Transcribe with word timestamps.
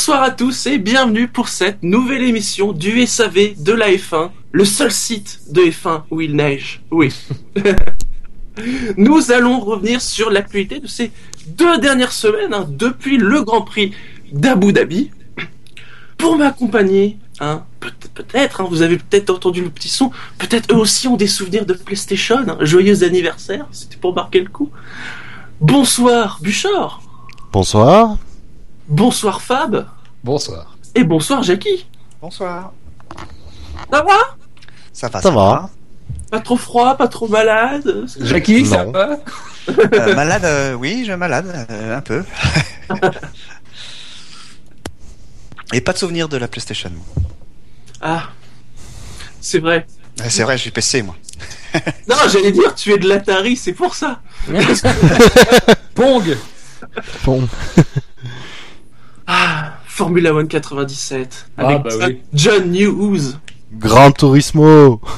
Bonsoir 0.00 0.22
à 0.22 0.30
tous 0.30 0.66
et 0.66 0.78
bienvenue 0.78 1.28
pour 1.28 1.48
cette 1.50 1.82
nouvelle 1.82 2.22
émission 2.22 2.72
du 2.72 3.06
SAV 3.06 3.62
de 3.62 3.72
la 3.74 3.90
F1, 3.90 4.30
le 4.50 4.64
seul 4.64 4.90
site 4.90 5.40
de 5.50 5.60
F1 5.60 6.04
où 6.10 6.22
il 6.22 6.34
neige. 6.34 6.80
Oui. 6.90 7.12
Nous 8.96 9.30
allons 9.30 9.60
revenir 9.60 10.00
sur 10.00 10.30
l'actualité 10.30 10.80
de 10.80 10.86
ces 10.86 11.12
deux 11.48 11.76
dernières 11.76 12.12
semaines, 12.12 12.54
hein, 12.54 12.66
depuis 12.66 13.18
le 13.18 13.42
Grand 13.42 13.60
Prix 13.60 13.92
d'Abu 14.32 14.72
Dhabi. 14.72 15.10
Pour 16.16 16.38
m'accompagner, 16.38 17.18
hein, 17.38 17.64
peut-être, 18.14 18.62
hein, 18.62 18.68
vous 18.70 18.80
avez 18.80 18.96
peut-être 18.96 19.28
entendu 19.28 19.60
le 19.60 19.68
petit 19.68 19.90
son, 19.90 20.10
peut-être 20.38 20.74
eux 20.74 20.78
aussi 20.78 21.08
ont 21.08 21.16
des 21.16 21.26
souvenirs 21.26 21.66
de 21.66 21.74
PlayStation. 21.74 22.38
hein. 22.38 22.56
Joyeux 22.62 23.04
anniversaire, 23.04 23.66
c'était 23.70 23.98
pour 23.98 24.14
marquer 24.14 24.40
le 24.40 24.48
coup. 24.48 24.70
Bonsoir 25.60 26.38
Bouchard, 26.42 27.02
Bonsoir. 27.52 28.16
Bonsoir 28.90 29.40
Fab, 29.40 29.86
Bonsoir. 30.24 30.76
et 30.94 31.04
bonsoir 31.04 31.42
Jackie. 31.42 31.86
Bonsoir. 32.20 32.72
Ça 33.90 34.02
va? 34.02 34.18
Ça 34.92 35.08
va, 35.08 35.22
Ça 35.22 35.30
va. 35.30 35.70
Pas 36.30 36.40
trop 36.40 36.56
froid, 36.56 36.96
pas 36.96 37.08
trop 37.08 37.26
malade? 37.28 38.04
Jackie, 38.20 38.64
ça 38.66 38.84
va? 38.84 39.18
Euh, 39.68 40.14
malade, 40.14 40.44
euh, 40.44 40.74
oui, 40.74 41.04
je 41.06 41.12
malade, 41.12 41.66
euh, 41.70 41.96
un 41.96 42.00
peu. 42.00 42.22
Et 45.72 45.80
pas 45.80 45.92
de 45.92 45.98
souvenir 45.98 46.28
de 46.28 46.36
la 46.36 46.48
PlayStation. 46.48 46.90
Ah, 48.00 48.30
c'est 49.40 49.58
vrai. 49.60 49.86
C'est 50.28 50.42
vrai, 50.42 50.58
j'ai 50.58 50.70
PC, 50.70 51.02
moi. 51.02 51.16
Non, 52.08 52.16
j'allais 52.28 52.50
dire, 52.52 52.74
tu 52.74 52.92
es 52.92 52.98
de 52.98 53.08
l'Atari, 53.08 53.56
c'est 53.56 53.72
pour 53.72 53.94
ça. 53.94 54.20
Pong 55.94 56.36
Bon. 57.24 57.46
Ah, 59.32 59.74
Formula 59.86 60.34
One 60.34 60.48
97. 60.48 61.46
Ah, 61.56 61.66
Avec 61.68 61.82
bah 61.84 61.90
John- 61.90 62.08
oui. 62.08 62.20
John 62.34 62.70
Newhouse. 62.72 63.38
Gran 63.72 64.10
Turismo. 64.12 65.00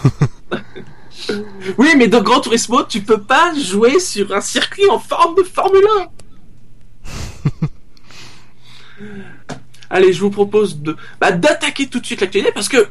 Oui, 1.79 1.91
mais 1.97 2.09
dans 2.09 2.21
Gran 2.21 2.41
Turismo, 2.41 2.83
tu 2.83 3.01
peux 3.01 3.21
pas 3.23 3.55
jouer 3.55 4.01
sur 4.01 4.35
un 4.35 4.41
circuit 4.41 4.87
en 4.91 4.99
forme 4.99 5.37
de 5.37 5.45
Formule 5.45 5.85
1. 7.63 7.69
Allez, 9.91 10.13
je 10.13 10.21
vous 10.21 10.31
propose 10.31 10.81
de 10.81 10.97
bah, 11.21 11.31
d'attaquer 11.31 11.87
tout 11.87 12.01
de 12.01 12.07
suite 12.07 12.21
l'actualité 12.23 12.53
parce 12.53 12.69
que 12.69 12.89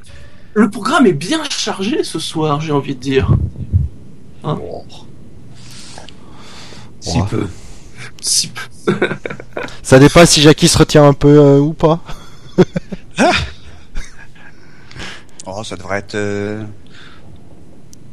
le 0.54 0.70
programme 0.70 1.08
est 1.08 1.14
bien 1.14 1.42
chargé 1.50 2.04
ce 2.06 2.20
soir, 2.20 2.62
j'ai 2.62 2.72
envie 2.72 2.96
de 2.96 3.02
dire. 3.02 3.36
Si 7.02 7.20
Ouais. 7.20 7.28
peu. 7.30 7.48
Si 8.22 8.48
peu. 8.48 8.62
Ça 9.84 10.00
dépend 10.00 10.26
si 10.26 10.42
Jackie 10.42 10.68
se 10.68 10.78
retient 10.78 11.06
un 11.06 11.14
peu 11.14 11.38
euh, 11.38 11.60
ou 11.60 11.74
pas. 11.74 12.00
Oh, 15.46 15.64
ça 15.64 15.76
devrait 15.76 16.00
être... 16.00 16.16
euh, 16.16 16.64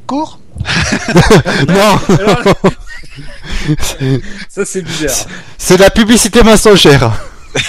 Court 0.06 0.40
non, 1.68 1.98
Ça, 4.48 4.64
c'est 4.64 4.82
bizarre. 4.82 5.26
c'est 5.58 5.76
de 5.76 5.82
la 5.82 5.90
publicité 5.90 6.42
mensongère. 6.42 7.12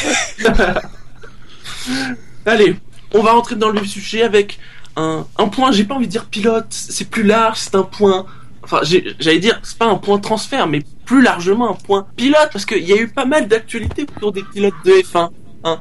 Allez, 2.45 2.75
on 3.13 3.21
va 3.21 3.31
rentrer 3.33 3.55
dans 3.55 3.69
le 3.69 3.83
sujet 3.85 4.23
avec 4.23 4.59
un, 4.95 5.25
un 5.37 5.47
point, 5.49 5.71
j'ai 5.71 5.83
pas 5.83 5.95
envie 5.95 6.07
de 6.07 6.11
dire 6.11 6.25
pilote, 6.25 6.67
c'est 6.71 7.09
plus 7.09 7.23
large, 7.23 7.57
c'est 7.59 7.75
un 7.75 7.83
point. 7.83 8.25
Enfin, 8.63 8.79
j'ai- 8.83 9.16
j'allais 9.19 9.39
dire, 9.39 9.59
c'est 9.63 9.77
pas 9.77 9.85
un 9.87 9.95
point 9.95 10.17
transfert, 10.19 10.66
mais 10.67 10.83
plus 11.09 11.24
largement 11.24 11.72
un 11.72 11.74
point 11.74 12.06
pilote, 12.16 12.50
parce 12.53 12.66
qu'il 12.68 12.88
y 12.88 12.94
a 12.94 12.96
eu 12.96 13.08
pas 13.08 13.25
mal 13.25 13.47
d'actualités 13.47 14.06
autour 14.16 14.31
des 14.31 14.44
pilotes 14.44 14.75
de 14.86 14.92
F1. 14.92 15.31
hein. 15.64 15.80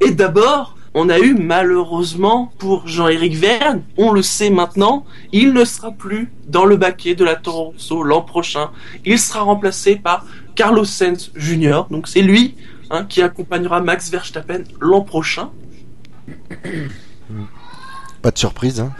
Et 0.00 0.10
d'abord, 0.10 0.76
on 0.92 1.08
a 1.08 1.20
eu 1.20 1.34
malheureusement 1.34 2.52
pour 2.58 2.88
Jean-Éric 2.88 3.36
Verne, 3.36 3.84
on 3.96 4.10
le 4.10 4.22
sait 4.22 4.50
maintenant, 4.50 5.06
il 5.30 5.52
ne 5.52 5.64
sera 5.64 5.92
plus 5.92 6.32
dans 6.48 6.64
le 6.64 6.76
baquet 6.76 7.14
de 7.14 7.24
la 7.24 7.36
Toro 7.36 7.74
Rosso 7.74 8.02
l'an 8.02 8.22
prochain. 8.22 8.70
Il 9.04 9.20
sera 9.20 9.42
remplacé 9.42 9.94
par 9.94 10.26
Carlos 10.56 10.84
Sainz 10.84 11.30
Jr. 11.36 11.82
Donc 11.88 12.08
c'est 12.08 12.22
lui 12.22 12.56
hein, 12.90 13.04
qui 13.04 13.22
accompagnera 13.22 13.80
Max 13.80 14.10
Verstappen 14.10 14.64
l'an 14.80 15.02
prochain. 15.02 15.50
Pas 18.20 18.32
de 18.32 18.38
surprise. 18.38 18.80
Hein. 18.80 18.92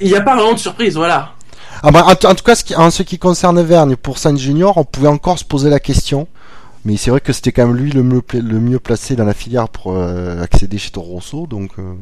Il 0.00 0.08
n'y 0.08 0.16
a 0.16 0.20
pas 0.20 0.34
vraiment 0.34 0.54
de 0.54 0.58
surprise, 0.58 0.96
voilà. 0.96 1.35
Ah 1.82 1.90
bah, 1.90 2.04
en, 2.06 2.14
tout 2.34 2.44
cas, 2.44 2.54
ce 2.54 2.64
qui- 2.64 2.74
en 2.76 2.90
ce 2.90 3.02
qui 3.02 3.18
concerne 3.18 3.60
Verne, 3.62 3.96
pour 3.96 4.18
Saint 4.18 4.36
Junior, 4.36 4.76
on 4.76 4.84
pouvait 4.84 5.08
encore 5.08 5.38
se 5.38 5.44
poser 5.44 5.70
la 5.70 5.80
question. 5.80 6.26
Mais 6.84 6.96
c'est 6.96 7.10
vrai 7.10 7.20
que 7.20 7.32
c'était 7.32 7.50
quand 7.52 7.66
même 7.66 7.76
lui 7.76 7.90
le 7.90 8.02
mieux, 8.04 8.22
pla- 8.22 8.40
le 8.40 8.60
mieux 8.60 8.78
placé 8.78 9.16
dans 9.16 9.24
la 9.24 9.34
filière 9.34 9.68
pour 9.68 9.92
euh, 9.96 10.40
accéder 10.42 10.78
chez 10.78 10.90
Toro 10.90 11.14
Rosso. 11.14 11.46
Donc, 11.48 11.72
euh, 11.78 11.94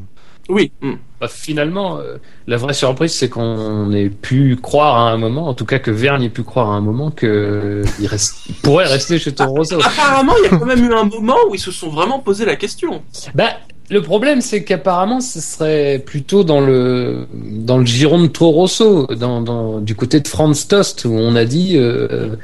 Oui. 0.47 0.71
hmm. 0.81 0.93
Bah, 1.19 1.27
finalement, 1.27 1.97
euh, 1.97 2.17
la 2.45 2.57
vraie 2.57 2.73
surprise, 2.75 3.11
c'est 3.13 3.29
qu'on 3.29 3.91
ait 3.93 4.09
pu 4.09 4.57
croire 4.61 4.95
à 4.97 5.09
un 5.11 5.17
moment, 5.17 5.47
en 5.47 5.53
tout 5.55 5.65
cas 5.65 5.79
que 5.79 5.89
Verne 5.89 6.21
ait 6.21 6.29
pu 6.29 6.43
croire 6.43 6.69
à 6.69 6.75
un 6.75 6.81
moment 6.81 7.09
que 7.09 7.81
il, 7.99 8.05
reste, 8.05 8.45
il 8.47 8.53
pourrait 8.55 8.85
rester 8.85 9.17
chez 9.17 9.33
Toro 9.33 9.55
Rosso. 9.55 9.79
Apparemment, 9.83 10.33
il 10.37 10.51
y 10.51 10.53
a 10.53 10.57
quand 10.59 10.65
même 10.65 10.83
eu 10.83 10.93
un 10.93 11.05
moment 11.05 11.37
où 11.49 11.55
ils 11.55 11.59
se 11.59 11.71
sont 11.71 11.89
vraiment 11.89 12.19
posé 12.19 12.45
la 12.45 12.55
question. 12.55 13.01
Bah, 13.33 13.51
le 13.89 14.01
problème, 14.01 14.41
c'est 14.41 14.63
qu'apparemment, 14.63 15.21
ce 15.21 15.39
serait 15.39 15.99
plutôt 15.99 16.43
dans 16.43 16.59
le 16.59 17.27
dans 17.33 17.77
le 17.77 17.85
giron 17.85 18.21
de 18.21 18.27
Toro 18.27 18.51
Rosso, 18.51 19.07
dans, 19.07 19.41
dans 19.41 19.79
du 19.79 19.95
côté 19.95 20.19
de 20.19 20.27
Franz 20.27 20.67
Tost, 20.67 21.05
où 21.05 21.13
on 21.13 21.35
a 21.35 21.45
dit 21.45 21.77
euh, 21.77 22.35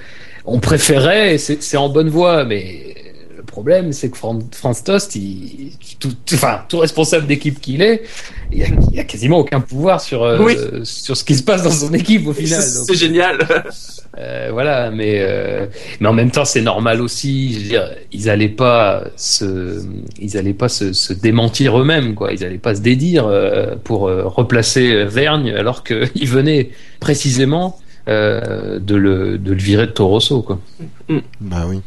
on 0.45 0.59
préférait, 0.59 1.37
c'est 1.37 1.77
en 1.77 1.89
bonne 1.89 2.09
voie, 2.09 2.45
mais 2.45 2.95
le 3.41 3.45
problème, 3.45 3.91
c'est 3.91 4.09
que 4.11 4.17
Fran- 4.17 4.39
Franz 4.53 4.83
Tost, 4.85 5.15
il, 5.15 5.71
tout, 5.99 6.09
tout- 6.25 6.35
enfin, 6.35 6.61
tout 6.69 6.77
responsable 6.77 7.25
d'équipe 7.25 7.59
qu'il 7.59 7.81
est, 7.81 8.03
il 8.51 8.63
a, 8.63 8.67
il 8.93 8.99
a 8.99 9.03
quasiment 9.03 9.39
aucun 9.39 9.59
pouvoir 9.61 9.99
sur 9.99 10.21
euh, 10.23 10.37
Oui. 10.39 10.55
sur 10.83 11.17
ce 11.17 11.23
qui 11.23 11.35
se 11.35 11.41
passe 11.43 11.63
dans 11.63 11.71
son 11.71 11.91
équipe 11.93 12.27
au 12.27 12.33
final. 12.33 12.61
C'est 12.61 12.93
génial. 12.95 13.39
euh, 14.19 14.49
voilà, 14.51 14.91
mais 14.91 15.17
euh, 15.21 15.65
mais 15.99 16.07
en 16.07 16.13
même 16.13 16.29
temps 16.29 16.45
c'est 16.45 16.61
normal 16.61 17.01
aussi. 17.01 17.53
Je 17.53 17.59
veux 17.59 17.65
dire, 17.69 17.89
ils 18.11 18.29
allaient 18.29 18.47
pas 18.49 19.03
se, 19.15 19.83
ils 20.19 20.37
allaient 20.37 20.53
pas 20.53 20.69
se, 20.69 20.93
se 20.93 21.11
démentir 21.13 21.79
eux-mêmes, 21.79 22.13
quoi. 22.13 22.31
Ils 22.33 22.43
allaient 22.45 22.57
pas 22.59 22.75
se 22.75 22.81
dédire 22.81 23.25
euh, 23.27 23.75
pour 23.83 24.07
euh, 24.07 24.23
replacer 24.27 24.91
euh, 24.91 25.05
Vergne 25.05 25.51
alors 25.51 25.83
qu'ils 25.83 26.27
venaient 26.29 26.69
précisément 26.99 27.79
euh, 28.07 28.79
de 28.79 28.95
le 28.95 29.37
de 29.37 29.51
le 29.51 29.57
virer 29.61 29.87
de 29.87 29.91
Torosso, 29.91 30.41
quoi. 30.43 30.59
bah 31.39 31.65
oui. 31.67 31.81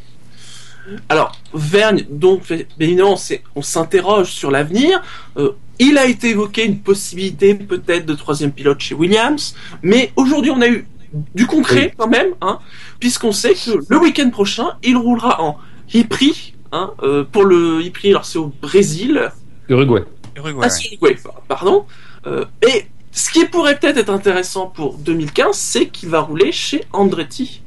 Alors, 1.08 1.32
Vergne, 1.54 2.04
donc, 2.10 2.48
bien 2.48 2.64
évidemment, 2.80 3.16
c'est- 3.16 3.42
on 3.54 3.62
s'interroge 3.62 4.30
sur 4.30 4.50
l'avenir. 4.50 5.00
Euh, 5.36 5.52
il 5.78 5.98
a 5.98 6.06
été 6.06 6.30
évoqué 6.30 6.64
une 6.64 6.78
possibilité 6.78 7.54
peut-être 7.54 8.06
de 8.06 8.14
troisième 8.14 8.52
pilote 8.52 8.80
chez 8.80 8.94
Williams, 8.94 9.54
mais 9.82 10.12
aujourd'hui 10.16 10.50
on 10.50 10.60
a 10.60 10.68
eu 10.68 10.86
du 11.34 11.46
concret 11.46 11.92
quand 11.96 12.08
même, 12.08 12.34
hein, 12.42 12.58
puisqu'on 13.00 13.32
sait 13.32 13.54
que 13.54 13.70
le 13.88 13.98
week-end 13.98 14.30
prochain, 14.30 14.72
il 14.82 14.96
roulera 14.96 15.40
en 15.42 15.58
Ypri, 15.92 16.54
hein, 16.72 16.92
euh, 17.02 17.24
pour 17.24 17.44
le 17.44 17.82
Ypri, 17.82 18.10
alors 18.10 18.24
c'est 18.24 18.38
au 18.38 18.52
Brésil, 18.60 19.30
Uruguay. 19.68 20.02
Uruguay, 20.36 20.60
Ah, 20.64 20.70
c'est 20.70 20.86
Uruguay, 20.92 21.16
pardon. 21.48 21.86
Euh, 22.26 22.44
et 22.66 22.86
ce 23.12 23.30
qui 23.30 23.44
pourrait 23.46 23.78
peut-être 23.78 23.96
être 23.98 24.10
intéressant 24.10 24.66
pour 24.66 24.98
2015, 24.98 25.56
c'est 25.56 25.86
qu'il 25.86 26.08
va 26.08 26.20
rouler 26.20 26.52
chez 26.52 26.84
Andretti. 26.92 27.62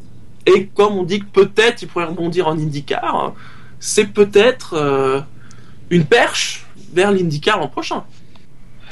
Et 0.48 0.68
comme 0.68 0.94
on 0.94 1.04
dit 1.04 1.20
que 1.20 1.26
peut-être 1.26 1.82
il 1.82 1.88
pourrait 1.88 2.06
rebondir 2.06 2.48
en 2.48 2.58
IndyCar, 2.58 3.34
c'est 3.80 4.06
peut-être 4.06 4.74
euh, 4.74 5.22
une 5.90 6.06
perche 6.06 6.66
vers 6.94 7.12
l'IndyCar 7.12 7.60
l'an 7.60 7.68
prochain. 7.68 8.04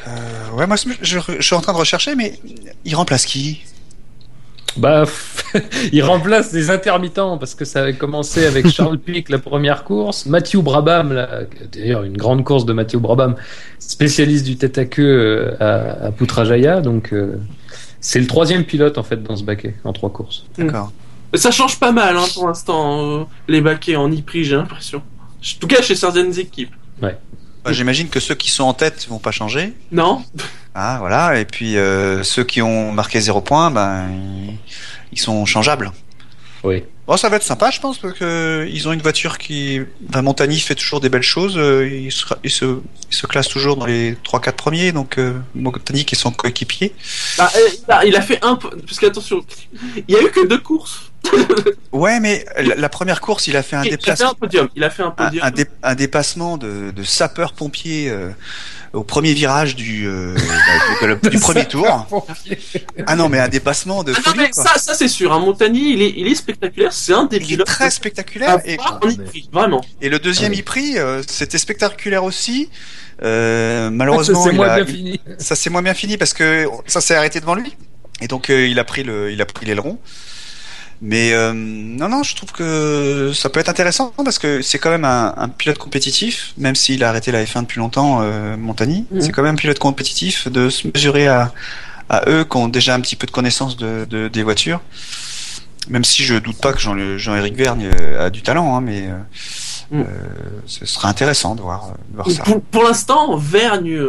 Euh, 0.08 0.52
ouais, 0.52 0.68
moi, 0.68 0.76
je, 0.76 1.20
je 1.20 1.42
suis 1.42 1.56
en 1.56 1.62
train 1.62 1.74
de 1.74 1.78
rechercher, 1.78 2.16
mais 2.16 2.40
il 2.84 2.96
remplace 2.96 3.26
qui? 3.26 3.64
Bah, 4.78 5.06
il 5.94 6.04
remplace 6.04 6.52
les 6.52 6.70
intermittents 6.70 7.38
parce 7.38 7.56
que 7.56 7.64
ça 7.64 7.82
avait 7.82 7.94
commencé 7.94 8.46
avec 8.46 8.68
Charles 8.68 9.00
Pic 9.06 9.30
la 9.30 9.40
première 9.40 9.84
course, 9.86 10.26
Mathieu 10.26 10.62
Brabham, 10.62 11.14
là, 11.14 11.42
d'ailleurs 11.72 12.04
une 12.04 12.18
grande 12.18 12.44
course 12.44 12.66
de 12.66 12.74
Mathieu 12.74 13.00
Brabham, 13.00 13.36
spécialiste 13.80 14.46
du 14.46 14.58
tête 14.58 14.78
à 14.78 14.86
queue 14.86 15.04
euh, 15.04 15.56
à, 15.62 16.08
à 16.08 16.12
Putrajaya, 16.12 16.82
donc 16.82 17.14
euh, 17.14 17.38
c'est 18.02 18.20
le 18.20 18.28
troisième 18.28 18.66
pilote 18.66 18.98
en 18.98 19.04
fait 19.04 19.24
dans 19.24 19.38
ce 19.38 19.44
baquet 19.44 19.76
en 19.86 19.94
trois 19.94 20.10
courses. 20.10 20.46
D'accord. 20.58 20.92
Ça 21.36 21.52
change 21.52 21.80
pas 21.80 21.92
mal 21.92 22.16
hein, 22.18 22.26
pour 22.34 22.48
l'instant, 22.48 23.20
euh, 23.22 23.24
les 23.48 23.62
baquets 23.62 23.96
en 23.96 24.12
Ypri, 24.12 24.44
j'ai 24.44 24.56
l'impression. 24.56 25.00
En 25.00 25.60
tout 25.60 25.68
cas 25.68 25.82
chez 25.82 25.96
certaines 25.96 26.38
équipes. 26.40 26.74
Bah, 27.00 27.12
J'imagine 27.70 28.10
que 28.10 28.20
ceux 28.20 28.36
qui 28.36 28.52
sont 28.52 28.64
en 28.64 28.74
tête 28.74 29.08
vont 29.10 29.18
pas 29.20 29.32
changer. 29.32 29.74
Non 29.92 30.24
Ah, 30.76 30.98
voilà. 31.00 31.40
Et 31.40 31.46
puis 31.46 31.78
euh, 31.78 32.24
ceux 32.24 32.44
qui 32.44 32.62
ont 32.62 32.92
marqué 32.92 33.20
zéro 33.20 33.42
point, 33.42 33.72
ben 33.72 34.08
ils 35.12 35.20
sont 35.20 35.46
changeables. 35.46 35.92
Oui. 36.66 36.84
Bon, 37.08 37.18
ça 37.18 37.30
va 37.30 37.36
être 37.36 37.44
sympa, 37.44 37.70
je 37.70 37.80
pense, 37.80 38.00
parce 38.00 38.16
que 38.18 38.68
ils 38.72 38.88
ont 38.88 38.92
une 38.92 39.02
voiture 39.02 39.38
qui, 39.38 39.80
ben, 40.02 40.24
Montagny 40.24 40.60
fait 40.60 40.74
toujours 40.74 41.00
des 41.00 41.10
belles 41.10 41.22
choses. 41.22 41.56
euh, 41.58 41.88
il, 41.88 42.12
se, 42.12 42.26
il 42.44 42.50
se, 42.50 42.80
il 43.12 43.16
se 43.16 43.28
classe 43.28 43.48
toujours 43.48 43.78
dans 43.78 43.86
les 43.86 44.14
3-4 44.16 44.52
premiers, 44.54 44.92
donc 44.92 45.20
euh, 45.20 45.34
Montagny 45.54 46.04
qui 46.06 46.16
est 46.16 46.18
son 46.18 46.32
coéquipier. 46.32 46.96
Bah, 47.38 47.52
euh, 47.56 47.60
il, 47.88 47.92
a, 47.94 48.06
il 48.06 48.16
a 48.16 48.22
fait 48.22 48.40
un... 48.44 48.56
Parce 48.56 48.98
qu'attention, 49.00 49.46
il 49.96 50.16
y 50.16 50.18
a 50.18 50.22
eu 50.24 50.32
que 50.32 50.48
deux 50.48 50.58
courses 50.58 51.12
Ouais, 51.92 52.20
mais 52.20 52.44
la, 52.58 52.76
la 52.76 52.90
première 52.90 53.22
course, 53.22 53.48
il 53.48 53.56
a 53.56 53.62
fait 53.64 53.76
un 53.76 53.84
Il 53.84 53.88
a 53.88 53.92
fait 53.92 53.98
déplacement, 53.98 54.32
un 54.32 54.34
podium. 54.34 54.70
Il 54.76 54.84
a 54.84 54.90
fait 54.90 55.04
un 55.04 55.08
un, 55.08 55.12
podium. 55.12 55.44
un 55.46 55.52
dé- 55.52 55.66
un 55.84 55.96
dépassement 55.96 56.58
de, 56.58 56.90
de 56.92 57.04
sapeur-pompier 57.04 58.10
euh, 58.10 58.30
au 58.96 59.04
premier 59.04 59.34
virage 59.34 59.76
du, 59.76 60.08
euh, 60.08 60.36
bah, 61.02 61.16
du, 61.22 61.30
du 61.30 61.40
premier 61.48 61.66
tour. 61.66 62.08
Ah 63.06 63.16
non, 63.16 63.30
mais 63.30 63.40
un 63.40 63.48
dépassement 63.50 64.04
de 64.04 64.14
Ah 64.16 64.22
non, 64.26 64.34
mais 64.38 64.50
quoi. 64.50 64.64
ça, 64.64 64.78
ça 64.80 64.94
c'est 64.96 65.08
sûr. 65.08 65.32
Un 65.34 65.40
Montagny, 65.40 65.94
il 65.94 66.02
est, 66.02 66.14
il 66.18 66.28
est 66.28 66.36
spectaculaire. 66.36 66.94
C'est 66.94 67.14
un 67.14 67.26
des 67.26 67.38
Il 67.38 67.62
est 67.62 67.64
très 67.64 67.92
spectaculaire. 67.92 68.60
Et, 68.66 68.78
vraiment. 69.52 69.82
le 70.10 70.18
deuxième 70.20 70.52
Ah 70.52 70.56
oui. 70.56 70.58
euh, 70.98 71.22
c'était 71.28 71.58
spectaculaire 71.58 72.24
aussi. 72.24 72.70
Euh, 73.22 73.90
malheureusement, 73.92 74.44
c'est 74.44 74.50
il 74.52 74.56
moins 74.56 74.68
a- 74.70 74.84
bien 74.84 74.86
fini. 74.94 75.20
ça 75.38 75.56
s'est 75.56 75.70
moins 75.70 75.82
bien 75.82 75.94
fini 75.94 76.18
parce 76.18 76.34
que 76.34 76.68
ça 76.88 77.02
s'est 77.02 77.16
arrêté 77.16 77.40
devant 77.40 77.56
lui 77.56 77.76
et 78.22 78.28
donc 78.28 78.50
euh, 78.50 78.68
il 78.68 78.80
a 78.80 78.84
pris 78.86 79.04
le 79.04 79.32
il 79.32 79.42
a 79.42 79.46
pris 79.46 79.66
l'aileron 79.66 80.00
mais 81.02 81.34
euh, 81.34 81.52
non 81.54 82.08
non 82.10 82.24
je 82.24 82.36
trouve 82.36 82.52
que 82.52 83.32
ça 83.36 83.50
peut 83.50 83.60
être 83.60 83.70
intéressant 83.70 84.14
parce 84.24 84.40
que 84.40 84.62
c'est 84.62 84.80
quand 84.80 84.90
même 84.90 85.06
un, 85.06 85.34
un 85.38 85.50
pilote 85.50 85.78
compétitif 85.78 86.54
même 86.58 86.76
s'il 86.76 87.04
a 87.04 87.10
arrêté 87.10 87.32
la 87.32 87.44
F1 87.44 87.62
depuis 87.62 87.80
longtemps 87.80 88.20
euh, 88.22 88.56
Montagny 88.58 89.06
Mhm. 89.12 89.22
c'est 89.22 89.32
quand 89.32 89.44
même 89.44 89.54
un 89.56 89.58
pilote 89.58 89.80
compétitif 89.80 90.48
de 90.48 90.70
se 90.70 90.88
mesurer 90.88 91.28
à 91.28 91.52
à 92.08 92.22
eux 92.30 92.46
qui 92.46 92.58
ont 92.58 92.68
déjà 92.68 92.94
un 92.94 93.02
petit 93.02 93.16
peu 93.16 93.26
de 93.26 93.32
connaissance 93.32 93.78
de, 93.78 94.06
de- 94.10 94.28
des 94.28 94.44
voitures 94.44 94.80
même 95.90 96.04
si 96.04 96.24
je 96.24 96.36
doute 96.36 96.58
pas 96.62 96.74
que 96.74 96.80
Jean- 96.80 97.18
Jean-Éric 97.18 97.56
Vergne 97.56 97.90
euh, 98.02 98.26
a 98.26 98.30
du 98.30 98.42
talent 98.42 98.76
hein, 98.76 98.82
mais 98.82 99.08
euh, 99.08 99.14
Mhm. 99.92 100.02
euh, 100.02 100.06
ce 100.66 100.84
sera 100.88 101.10
intéressant 101.10 101.54
de 101.54 101.62
voir, 101.62 101.94
de 102.10 102.16
voir 102.16 102.30
ça 102.32 102.42
Pour, 102.44 102.60
pour 102.64 102.84
l'instant, 102.84 103.38
Vergne 103.38 104.00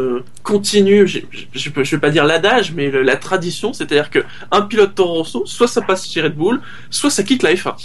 continue, 0.41 1.07
je, 1.07 1.19
je 1.53 1.69
vais 1.69 1.99
pas 1.99 2.09
dire 2.09 2.25
l'adage, 2.25 2.73
mais 2.73 2.89
le- 2.89 3.03
la 3.03 3.15
tradition, 3.15 3.73
c'est-à-dire 3.73 4.09
que 4.09 4.25
un 4.51 4.61
pilote 4.61 4.95
Toro 4.95 5.19
Rosso, 5.19 5.45
soit 5.45 5.67
ça 5.67 5.83
passe 5.83 6.09
chez 6.11 6.21
Red 6.21 6.33
Bull, 6.35 6.61
soit 6.89 7.11
ça 7.11 7.21
quitte 7.21 7.43
la 7.43 7.53
F1. 7.53 7.75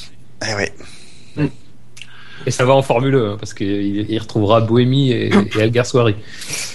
Eh 0.50 0.54
ouais. 0.54 0.72
Et 2.46 2.50
ça 2.50 2.64
va 2.64 2.72
en 2.74 2.82
Formule 2.82 3.14
1, 3.14 3.36
parce 3.38 3.54
qu'il 3.54 4.06
il 4.10 4.18
retrouvera 4.18 4.60
Bohémy 4.60 5.12
et, 5.12 5.30
et 5.56 5.62
Alguersuari. 5.62 6.16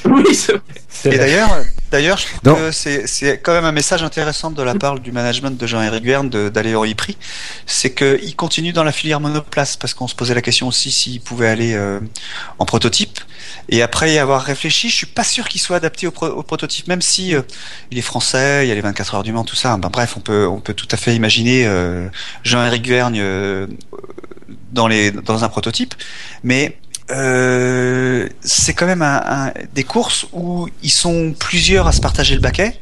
Oui, 0.06 0.34
c'est 0.34 0.54
vrai. 0.54 0.62
Et 1.06 1.18
d'ailleurs, 1.18 1.50
d'ailleurs, 1.92 2.18
je 2.18 2.26
trouve 2.26 2.60
que 2.60 2.72
c'est, 2.72 3.06
c'est 3.08 3.38
quand 3.40 3.52
même 3.54 3.66
un 3.66 3.72
message 3.72 4.02
intéressant 4.02 4.50
de 4.50 4.64
la 4.64 4.74
part 4.76 5.00
du 5.00 5.12
management 5.12 5.52
de 5.60 5.68
Jean-Éric 5.68 6.04
de- 6.30 6.50
d'aller 6.50 6.74
au 6.74 6.86
e-prix. 6.86 7.18
C'est 7.66 7.94
qu'il 7.94 8.36
continue 8.36 8.74
dans 8.74 8.84
la 8.84 8.92
filière 8.92 9.20
monoplace 9.20 9.76
parce 9.78 9.94
qu'on 9.94 10.08
se 10.08 10.16
posait 10.16 10.34
la 10.34 10.42
question 10.42 10.68
aussi 10.68 10.90
s'il 10.92 11.22
pouvait 11.22 11.48
aller 11.50 11.74
euh, 11.76 12.00
en 12.60 12.66
prototype. 12.66 13.20
Et 13.70 13.82
après 13.82 14.14
y 14.14 14.18
avoir 14.18 14.42
réfléchi, 14.42 14.90
je 14.90 14.96
suis 14.96 15.06
pas 15.06 15.24
sûr 15.24 15.48
qu'il 15.48 15.62
soit 15.62 15.76
adapté 15.76 16.08
au, 16.08 16.12
pro- 16.12 16.28
au 16.28 16.42
prototype, 16.44 16.88
même 16.88 17.02
si 17.02 17.36
euh, 17.36 17.42
il 17.92 17.98
est 17.98 18.02
français, 18.02 18.66
il 18.66 18.70
y 18.70 18.72
a 18.72 18.76
les 18.76 18.82
24 18.82 19.16
heures 19.16 19.24
du 19.24 19.34
Mans, 19.34 19.44
tout 19.44 19.56
ça. 19.56 19.78
Ben, 19.78 19.90
bref, 19.90 20.16
on 20.18 20.22
peut, 20.22 20.48
on 20.48 20.60
peut 20.60 20.74
tout 20.74 20.88
à 20.92 20.98
fait 20.98 21.16
imaginer 21.16 21.66
euh, 21.68 22.08
Jean-Éric 22.44 22.90
euh, 22.90 23.68
dans 24.72 24.88
les, 24.88 25.12
dans 25.12 25.44
un 25.44 25.50
prototype. 25.50 25.94
Mais 26.44 26.78
euh, 27.12 28.28
c'est 28.42 28.74
quand 28.74 28.86
même 28.86 29.02
un, 29.02 29.22
un- 29.26 29.54
des 29.74 29.84
courses 29.84 30.26
où 30.34 30.68
ils 30.84 30.92
sont 30.92 31.34
plusieurs 31.38 31.88
à 31.88 31.92
se 31.92 32.02
partager 32.02 32.36
le 32.36 32.42
baquet. 32.42 32.78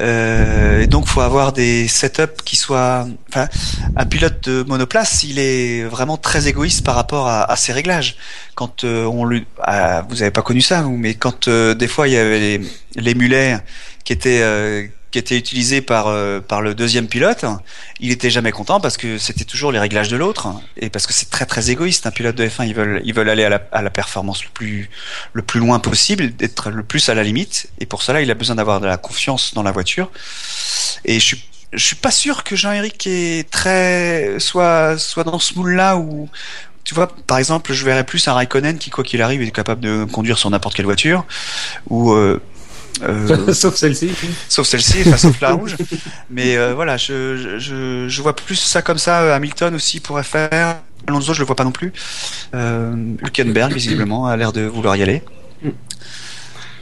Euh, 0.00 0.80
et 0.80 0.86
donc 0.86 1.06
faut 1.06 1.20
avoir 1.20 1.52
des 1.52 1.86
setups 1.86 2.42
qui 2.46 2.56
soient. 2.56 3.06
Enfin, 3.28 3.46
un 3.94 4.06
pilote 4.06 4.48
de 4.48 4.62
monoplace, 4.62 5.22
il 5.22 5.38
est 5.38 5.84
vraiment 5.84 6.16
très 6.16 6.48
égoïste 6.48 6.82
par 6.82 6.94
rapport 6.94 7.28
à, 7.28 7.44
à 7.50 7.56
ses 7.56 7.72
réglages. 7.74 8.16
Quand 8.54 8.84
euh, 8.84 9.04
on 9.04 9.26
lui, 9.26 9.46
ah, 9.62 10.06
vous 10.08 10.22
avez 10.22 10.30
pas 10.30 10.40
connu 10.40 10.62
ça, 10.62 10.82
mais 10.88 11.12
quand 11.14 11.48
euh, 11.48 11.74
des 11.74 11.88
fois 11.88 12.08
il 12.08 12.14
y 12.14 12.16
avait 12.16 12.38
les, 12.40 12.60
les 12.96 13.14
mulets 13.14 13.58
qui 14.04 14.14
étaient 14.14 14.40
euh, 14.42 14.86
qui 15.10 15.18
étaient 15.18 15.36
utilisés 15.36 15.80
par 15.80 16.06
euh, 16.06 16.40
par 16.40 16.62
le 16.62 16.74
deuxième 16.74 17.08
pilote, 17.08 17.44
il 17.98 18.10
était 18.12 18.30
jamais 18.30 18.52
content 18.52 18.80
parce 18.80 18.96
que 18.96 19.18
c'était 19.18 19.44
toujours 19.44 19.72
les 19.72 19.78
réglages 19.78 20.08
de 20.08 20.16
l'autre 20.16 20.48
et 20.76 20.90
parce 20.90 21.06
que 21.06 21.12
c'est 21.12 21.30
très 21.30 21.46
très 21.46 21.70
égoïste. 21.70 22.06
Un 22.06 22.10
pilote 22.10 22.36
de 22.36 22.46
F1, 22.46 22.66
ils 22.66 22.74
veulent 22.74 23.02
ils 23.04 23.14
veulent 23.14 23.28
aller 23.28 23.44
à 23.44 23.48
la, 23.48 23.62
à 23.72 23.82
la 23.82 23.90
performance 23.90 24.44
le 24.44 24.50
plus 24.50 24.90
le 25.32 25.42
plus 25.42 25.60
loin 25.60 25.78
possible, 25.78 26.34
d'être 26.34 26.70
le 26.70 26.82
plus 26.82 27.08
à 27.08 27.14
la 27.14 27.22
limite. 27.22 27.70
Et 27.78 27.86
pour 27.86 28.02
cela, 28.02 28.22
il 28.22 28.30
a 28.30 28.34
besoin 28.34 28.56
d'avoir 28.56 28.80
de 28.80 28.86
la 28.86 28.96
confiance 28.96 29.54
dans 29.54 29.62
la 29.62 29.72
voiture. 29.72 30.10
Et 31.04 31.14
je 31.20 31.24
suis 31.24 31.44
je 31.72 31.84
suis 31.84 31.96
pas 31.96 32.10
sûr 32.10 32.42
que 32.42 32.56
Jean-Éric 32.56 33.06
est 33.06 33.48
très 33.48 34.40
soit 34.40 34.98
soit 34.98 35.24
dans 35.24 35.38
ce 35.38 35.54
moule-là 35.54 35.96
où 35.96 36.28
tu 36.84 36.94
vois, 36.94 37.08
par 37.26 37.38
exemple, 37.38 37.72
je 37.72 37.84
verrais 37.84 38.04
plus 38.04 38.26
un 38.26 38.32
Raikkonen 38.32 38.78
qui, 38.78 38.90
quoi 38.90 39.04
qu'il 39.04 39.22
arrive, 39.22 39.42
est 39.42 39.50
capable 39.50 39.80
de 39.80 40.04
conduire 40.04 40.38
sur 40.38 40.50
n'importe 40.50 40.74
quelle 40.74 40.86
voiture, 40.86 41.24
ou 41.88 42.12
euh, 42.12 42.42
euh, 43.02 43.52
Sauf 43.52 43.74
celle-ci. 43.76 44.10
sauf 44.48 44.66
celle-ci, 44.66 44.98
enfin, 45.06 45.16
sauf 45.16 45.40
la 45.40 45.52
rouge. 45.52 45.76
Mais 46.30 46.56
euh, 46.56 46.74
voilà, 46.74 46.96
je, 46.96 47.56
je, 47.58 48.06
je 48.08 48.22
vois 48.22 48.36
plus 48.36 48.56
ça 48.56 48.82
comme 48.82 48.98
ça. 48.98 49.22
euh, 49.22 49.34
Hamilton 49.34 49.74
aussi 49.74 50.00
pourrait 50.00 50.22
faire. 50.24 50.76
Alonso, 51.06 51.32
je 51.34 51.40
le 51.40 51.46
vois 51.46 51.56
pas 51.56 51.64
non 51.64 51.72
plus. 51.72 51.92
Euh, 52.54 52.94
Hülkenberg, 53.22 53.72
visiblement, 53.72 54.26
a 54.26 54.36
l'air 54.36 54.52
de 54.52 54.62
vouloir 54.62 54.96
y 54.96 55.02
aller. 55.02 55.22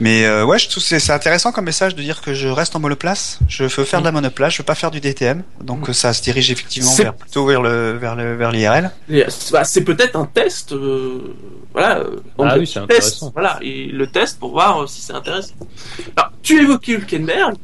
Mais 0.01 0.25
euh, 0.25 0.45
ouais, 0.45 0.57
je 0.57 0.69
trouve 0.69 0.81
que 0.81 0.87
c'est 0.87 0.99
c'est 0.99 1.11
intéressant 1.11 1.51
comme 1.51 1.65
message 1.65 1.93
de 1.95 2.01
dire 2.01 2.21
que 2.21 2.33
je 2.33 2.47
reste 2.47 2.75
en 2.75 2.79
monoplace. 2.79 3.39
Je 3.49 3.63
veux 3.63 3.83
faire 3.85 3.99
de 3.99 4.05
la 4.05 4.11
monoplace, 4.13 4.53
je 4.53 4.59
veux 4.59 4.65
pas 4.65 4.75
faire 4.75 4.91
du 4.91 4.99
DTM. 5.01 5.43
Donc 5.61 5.89
euh, 5.89 5.93
ça 5.93 6.13
se 6.13 6.21
dirige 6.21 6.49
effectivement 6.51 6.89
C'est- 6.89 7.03
vers, 7.03 7.13
plutôt 7.13 7.45
vers 7.45 7.61
le 7.61 7.97
vers 7.97 8.15
le 8.15 8.35
vers 8.35 8.51
l'IRL. 8.51 8.91
Et, 9.09 9.25
bah, 9.51 9.63
c'est 9.65 9.83
peut-être 9.83 10.15
un 10.15 10.25
test, 10.25 10.71
euh, 10.71 11.35
voilà. 11.73 11.99
euh, 11.99 12.21
on 12.37 12.45
Ah 12.47 12.57
oui, 12.57 12.65
c'est 12.65 12.79
intéressant. 12.79 13.31
Voilà, 13.33 13.59
et 13.61 13.87
le 13.87 14.07
test 14.07 14.39
pour 14.39 14.51
voir 14.51 14.83
euh, 14.83 14.87
si 14.87 15.01
c'est 15.01 15.13
intéressant. 15.13 15.53
Alors, 16.15 16.31
tu 16.43 16.61
évoquais 16.61 16.93
Hülkenberg, 16.93 17.55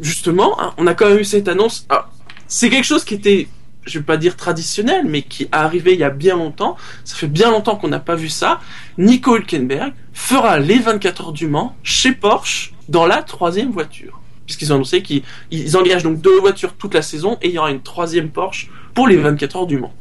justement, 0.00 0.60
hein, 0.60 0.74
on 0.78 0.86
a 0.88 0.94
quand 0.94 1.08
même 1.08 1.18
eu 1.18 1.24
cette 1.24 1.46
annonce. 1.48 1.86
Alors, 1.88 2.08
c'est 2.48 2.70
quelque 2.70 2.84
chose 2.84 3.04
qui 3.04 3.14
était, 3.14 3.48
je 3.86 3.98
vais 3.98 4.04
pas 4.04 4.16
dire 4.16 4.36
traditionnel, 4.36 5.04
mais 5.06 5.22
qui 5.22 5.44
est 5.44 5.48
arrivé 5.52 5.92
il 5.94 6.00
y 6.00 6.04
a 6.04 6.10
bien 6.10 6.36
longtemps. 6.36 6.76
Ça 7.04 7.16
fait 7.16 7.26
bien 7.26 7.50
longtemps 7.50 7.76
qu'on 7.76 7.88
n'a 7.88 8.00
pas 8.00 8.14
vu 8.16 8.28
ça. 8.28 8.60
Nico 8.98 9.36
Hülkenberg 9.36 9.92
fera 10.12 10.58
les 10.58 10.78
24 10.78 11.20
heures 11.22 11.32
du 11.32 11.46
Mans 11.46 11.74
chez 11.82 12.12
Porsche 12.12 12.72
dans 12.88 13.06
la 13.06 13.22
troisième 13.22 13.70
voiture. 13.70 14.20
Puisqu'ils 14.46 14.72
ont 14.72 14.76
annoncé 14.76 15.02
qu'ils 15.02 15.22
ils 15.50 15.76
engagent 15.76 16.02
donc 16.02 16.20
deux 16.20 16.38
voitures 16.40 16.74
toute 16.74 16.94
la 16.94 17.02
saison 17.02 17.38
et 17.42 17.48
il 17.48 17.54
y 17.54 17.58
aura 17.58 17.70
une 17.70 17.80
troisième 17.82 18.28
Porsche 18.30 18.68
pour 18.94 19.08
les 19.08 19.16
24 19.16 19.56
heures 19.56 19.66
du 19.66 19.78
Mans. 19.78 19.92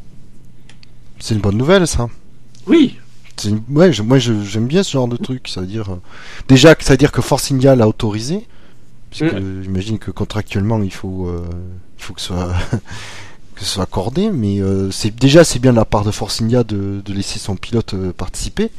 C'est 1.19 1.33
une 1.35 1.41
bonne 1.41 1.57
nouvelle, 1.57 1.87
ça. 1.87 2.07
Oui, 2.67 2.97
une- 3.45 3.63
Ouais, 3.69 3.91
je- 3.93 4.03
moi 4.03 4.19
je- 4.19 4.43
j'aime 4.43 4.67
bien 4.67 4.83
ce 4.83 4.91
genre 4.91 5.07
de 5.07 5.17
truc. 5.17 5.47
Ça 5.47 5.61
veut 5.61 5.67
dire 5.67 5.91
euh, 5.93 6.01
déjà 6.47 6.75
que 6.75 6.83
ça 6.83 6.93
veut 6.93 6.97
dire 6.97 7.11
que 7.11 7.21
Force 7.21 7.51
India 7.51 7.75
l'a 7.75 7.87
autorisé, 7.87 8.45
puisque 9.09 9.35
j'imagine 9.63 9.97
que 9.99 10.11
contractuellement 10.11 10.81
il 10.81 10.93
faut 10.93 11.27
euh, 11.27 11.45
il 11.97 12.03
faut 12.03 12.13
que 12.13 12.21
ce 12.21 12.27
soit 12.27 12.53
que 13.53 13.61
ce 13.61 13.65
soit 13.65 13.83
accordé. 13.83 14.29
Mais 14.31 14.59
euh, 14.61 14.91
c'est 14.91 15.15
déjà 15.15 15.43
c'est 15.43 15.59
bien 15.59 15.71
de 15.71 15.77
la 15.77 15.85
part 15.85 16.03
de 16.03 16.11
Force 16.11 16.41
India 16.41 16.63
de, 16.63 17.01
laisser 17.07 17.39
son 17.39 17.55
pilote 17.55 17.93
euh, 17.93 18.11
participer, 18.11 18.69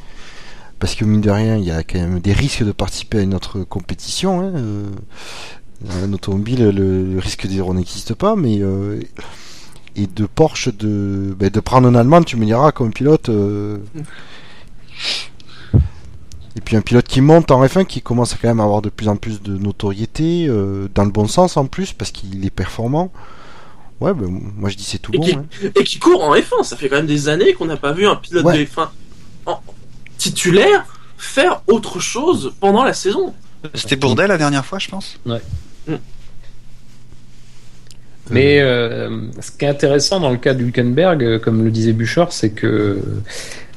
parce 0.79 0.95
que 0.95 1.05
mine 1.05 1.21
de 1.21 1.31
rien 1.31 1.57
il 1.57 1.63
y 1.63 1.71
a 1.71 1.83
quand 1.83 1.99
même 1.99 2.19
des 2.19 2.33
risques 2.33 2.63
de 2.63 2.71
participer 2.71 3.19
à 3.19 3.21
une 3.21 3.33
autre 3.33 3.59
compétition. 3.63 4.41
Hein, 4.41 4.51
euh, 4.55 4.89
un 6.03 6.13
automobile, 6.13 6.69
le, 6.69 7.03
le 7.03 7.19
risque 7.19 7.45
zéro 7.47 7.73
n'existe 7.73 8.13
pas, 8.13 8.35
mais 8.35 8.61
et 9.97 10.07
de 10.07 10.25
Porsche 10.25 10.69
de 10.75 11.35
ben, 11.37 11.49
de 11.49 11.59
prendre 11.59 11.87
un 11.87 11.95
Allemand, 11.95 12.23
tu 12.23 12.37
me 12.37 12.45
diras 12.45 12.71
comme 12.71 12.91
pilote. 12.91 13.29
et 16.55 16.61
puis 16.63 16.77
un 16.77 16.81
pilote 16.81 17.05
qui 17.05 17.21
monte 17.21 17.51
en 17.51 17.63
F1 17.63 17.85
qui 17.85 18.01
commence 18.01 18.33
à 18.33 18.37
quand 18.41 18.47
même 18.47 18.61
à 18.61 18.63
avoir 18.63 18.81
de 18.81 18.89
plus 18.89 19.09
en 19.09 19.17
plus 19.17 19.41
de 19.41 19.57
notoriété, 19.57 20.47
dans 20.95 21.03
le 21.03 21.11
bon 21.11 21.27
sens 21.27 21.57
en 21.57 21.65
plus, 21.67 21.93
parce 21.93 22.11
qu'il 22.11 22.45
est 22.45 22.49
performant. 22.49 23.11
Ouais, 24.01 24.13
ben, 24.13 24.27
moi 24.57 24.69
je 24.69 24.75
dis 24.75 24.83
c'est 24.83 24.97
tout 24.99 25.13
Et 25.13 25.17
bon. 25.17 25.23
qui- 25.23 25.33
hein. 25.35 25.45
et 25.75 25.83
qui 25.83 25.99
court 25.99 26.23
en 26.23 26.35
F1. 26.35 26.63
Ça 26.63 26.75
fait 26.75 26.89
quand 26.89 26.97
même 26.97 27.05
des 27.07 27.29
années 27.29 27.53
qu'on 27.53 27.65
n'a 27.65 27.77
pas 27.77 27.91
vu 27.93 28.05
un 28.07 28.15
pilote 28.15 28.43
Ouais. 28.45 28.57
de 28.57 28.63
F1 28.65 28.89
en 29.45 29.61
titulaire 30.17 30.85
faire 31.17 31.61
autre 31.67 31.99
chose 31.99 32.53
pendant 32.59 32.83
la 32.83 32.93
saison. 32.93 33.33
C'était 33.73 33.95
Bourdais 33.95 34.27
la 34.27 34.37
dernière 34.37 34.65
fois, 34.65 34.79
je 34.79 34.89
pense. 34.89 35.17
Mais 38.31 38.59
euh, 38.59 39.21
ce 39.39 39.51
qui 39.51 39.65
est 39.65 39.67
intéressant 39.67 40.19
dans 40.19 40.31
le 40.31 40.37
cas 40.37 40.53
d'Hulkenberg, 40.55 41.23
euh, 41.23 41.39
comme 41.39 41.63
le 41.63 41.69
disait 41.69 41.93
Bouchard, 41.93 42.33
c'est 42.33 42.49
que 42.49 42.99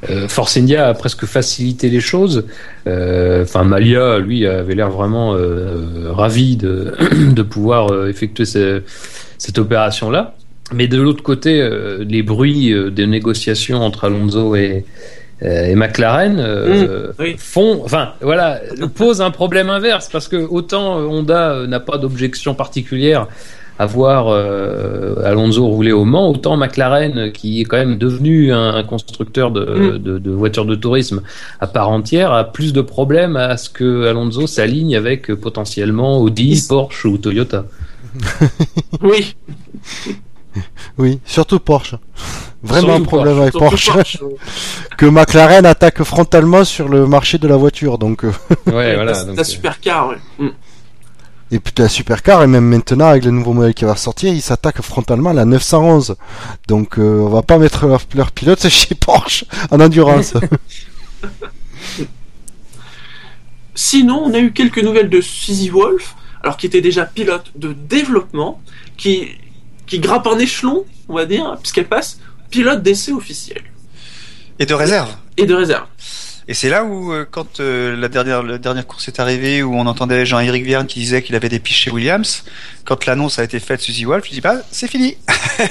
euh, 0.09 0.27
Force 0.27 0.57
India 0.57 0.87
a 0.87 0.93
presque 0.95 1.25
facilité 1.25 1.89
les 1.89 1.99
choses. 1.99 2.45
Euh, 2.87 3.43
Enfin, 3.43 3.63
Malia, 3.63 4.17
lui, 4.17 4.47
avait 4.47 4.73
l'air 4.73 4.89
vraiment 4.89 5.35
euh, 5.35 6.11
ravi 6.11 6.55
de, 6.57 6.95
de 7.31 7.41
pouvoir 7.43 8.07
effectuer 8.07 8.45
ce- 8.45 8.81
cette 9.39 9.57
opération-là. 9.57 10.35
Mais 10.71 10.87
de 10.87 11.01
l'autre 11.01 11.23
côté, 11.23 11.59
euh, 11.59 12.05
les 12.07 12.21
bruits 12.21 12.71
euh, 12.71 12.91
des 12.91 13.07
négociations 13.07 13.81
entre 13.81 14.03
Alonso 14.05 14.55
et, 14.55 14.85
euh, 15.41 15.65
et 15.65 15.73
McLaren 15.73 16.37
euh, 16.39 17.11
oui. 17.17 17.33
font, 17.39 17.81
enfin 17.83 18.09
voilà, 18.21 18.59
posent 18.93 19.21
un 19.21 19.31
problème 19.31 19.71
inverse 19.71 20.09
parce 20.11 20.27
que 20.27 20.35
autant 20.35 20.97
Honda 20.97 21.65
n'a 21.67 21.79
pas 21.79 21.97
d'objection 21.97 22.53
particulière 22.53 23.25
à 23.79 23.85
voir 23.85 24.27
euh, 24.27 25.15
Alonso 25.23 25.65
rouler 25.65 25.93
au 25.93 26.03
Mans, 26.03 26.29
autant 26.29 26.57
McLaren, 26.57 27.31
qui 27.31 27.61
est 27.61 27.63
quand 27.63 27.77
même 27.77 27.97
devenu 27.97 28.51
un, 28.51 28.75
un 28.75 28.83
constructeur 28.83 29.51
de, 29.51 29.61
Mm. 29.65 29.97
de, 29.99 30.17
de 30.19 30.31
voitures 30.31 30.65
de 30.65 30.75
tourisme 30.75 31.21
à 31.61 31.65
part 31.67 31.89
entière, 31.89 32.33
a 32.33 32.43
plus 32.43 32.73
de 32.73 32.81
problèmes 32.81 33.37
à 33.37 33.55
ce 33.55 33.69
que 33.69 34.05
Alonso 34.05 34.45
s'aligne 34.47 34.97
avec 34.97 35.33
potentiellement 35.33 36.19
Audi, 36.19 36.61
Porsche 36.67 37.05
ou 37.05 37.17
Toyota. 37.17 37.63
Oui. 39.01 39.35
Oui, 40.97 41.19
surtout 41.25 41.59
Porsche. 41.59 41.95
Vraiment 42.61 42.87
Surtout 42.97 43.01
un 43.01 43.05
problème 43.05 43.35
Porsche. 43.35 43.41
avec 43.41 43.53
Porsche. 43.53 43.91
Porsche, 43.91 44.17
que 44.97 45.05
McLaren 45.05 45.65
attaque 45.65 46.03
frontalement 46.03 46.65
sur 46.65 46.89
le 46.89 47.05
marché 47.07 47.37
de 47.37 47.47
la 47.47 47.55
voiture. 47.55 47.97
Donc, 47.97 48.25
euh, 48.25 48.31
Ouais, 48.65 48.95
voilà. 48.95 49.13
la, 49.13 49.23
donc, 49.23 49.35
la 49.35 49.41
euh, 49.41 49.45
supercar, 49.45 50.09
ouais. 50.09 50.17
Mm. 50.39 50.49
et 51.51 51.59
puis 51.59 51.73
la 51.77 51.87
supercar 51.87 52.43
et 52.43 52.47
même 52.47 52.65
maintenant 52.65 53.07
avec 53.07 53.23
le 53.23 53.31
nouveau 53.31 53.53
modèle 53.53 53.73
qui 53.73 53.85
va 53.85 53.95
sortir, 53.95 54.33
ils 54.33 54.41
s'attaquent 54.41 54.81
frontalement 54.81 55.29
à 55.29 55.33
la 55.33 55.45
911. 55.45 56.15
Donc, 56.67 56.97
euh, 56.99 57.21
on 57.21 57.29
va 57.29 57.43
pas 57.43 57.57
mettre 57.59 57.85
leur, 57.85 58.01
leur 58.15 58.31
pilote 58.31 58.67
chez 58.69 58.95
Porsche 58.95 59.45
en 59.71 59.79
endurance. 59.79 60.33
Sinon, 63.75 64.23
on 64.25 64.33
a 64.33 64.39
eu 64.39 64.51
quelques 64.51 64.83
nouvelles 64.83 65.09
de 65.09 65.21
Suzy 65.21 65.69
Wolf, 65.69 66.15
alors 66.43 66.57
qui 66.57 66.65
était 66.65 66.81
déjà 66.81 67.05
pilote 67.05 67.51
de 67.55 67.73
développement, 67.73 68.61
qui, 68.97 69.29
qui 69.87 69.99
grappe 69.99 70.27
un 70.27 70.39
échelon, 70.39 70.85
on 71.07 71.15
va 71.15 71.25
dire, 71.25 71.57
puisqu'elle 71.61 71.87
passe 71.87 72.19
pilote 72.49 72.81
d'essai 72.81 73.11
officiel 73.11 73.63
Et 74.59 74.65
de 74.65 74.73
réserve. 74.73 75.15
et 75.37 75.45
de 75.45 75.53
réserve. 75.53 75.87
Et 76.47 76.55
c'est 76.55 76.69
là 76.69 76.83
où, 76.83 77.13
euh, 77.13 77.27
quand 77.29 77.59
euh, 77.59 77.95
la 77.95 78.07
dernière 78.07 78.41
la 78.41 78.57
dernière 78.57 78.87
course 78.87 79.07
est 79.07 79.19
arrivée, 79.19 79.61
où 79.61 79.75
on 79.75 79.85
entendait 79.85 80.25
Jean-Éric 80.25 80.65
Verne 80.65 80.87
qui 80.87 80.99
disait 80.99 81.21
qu'il 81.21 81.35
avait 81.35 81.47
des 81.47 81.59
pistes 81.59 81.77
chez 81.77 81.91
Williams, 81.91 82.43
quand 82.85 83.05
l'annonce 83.05 83.37
a 83.37 83.43
été 83.43 83.59
faite 83.59 83.81
Suzy 83.81 84.03
Wolf, 84.03 84.25
je 84.25 84.31
dis 84.31 84.41
bah 84.41 84.55
c'est 84.71 84.87
fini, 84.87 85.15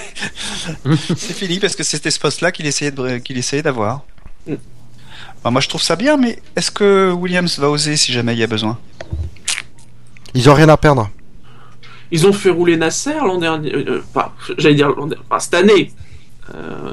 c'est 1.17 1.35
fini 1.35 1.59
parce 1.59 1.75
que 1.75 1.83
c'était 1.83 2.13
ce 2.13 2.21
poste-là 2.21 2.53
qu'il 2.53 2.65
essayait 2.67 2.93
de 2.93 3.19
qu'il 3.19 3.37
essayait 3.39 3.63
d'avoir. 3.63 4.05
Mm. 4.47 4.55
Bah, 5.43 5.51
moi 5.51 5.61
je 5.61 5.69
trouve 5.69 5.83
ça 5.83 5.97
bien, 5.97 6.17
mais 6.17 6.39
est-ce 6.55 6.71
que 6.71 7.11
Williams 7.11 7.59
va 7.59 7.71
oser 7.71 7.97
si 7.97 8.13
jamais 8.13 8.35
il 8.35 8.39
y 8.39 8.45
a 8.45 8.47
besoin? 8.47 8.79
Ils 10.35 10.49
ont 10.51 10.55
rien 10.55 10.69
à 10.69 10.77
perdre. 10.77 11.09
Ils 12.11 12.27
ont 12.27 12.33
fait 12.33 12.51
rouler 12.51 12.77
Nasser 12.77 13.15
l'an 13.23 13.39
dernier, 13.39 13.75
euh, 13.75 13.85
euh, 13.89 14.03
enfin, 14.15 14.31
j'allais 14.57 14.75
dire 14.75 14.89
l'an 14.89 15.07
dernier, 15.07 15.23
enfin, 15.29 15.41
cette 15.41 15.55
année. 15.55 15.93
Euh, 16.55 16.93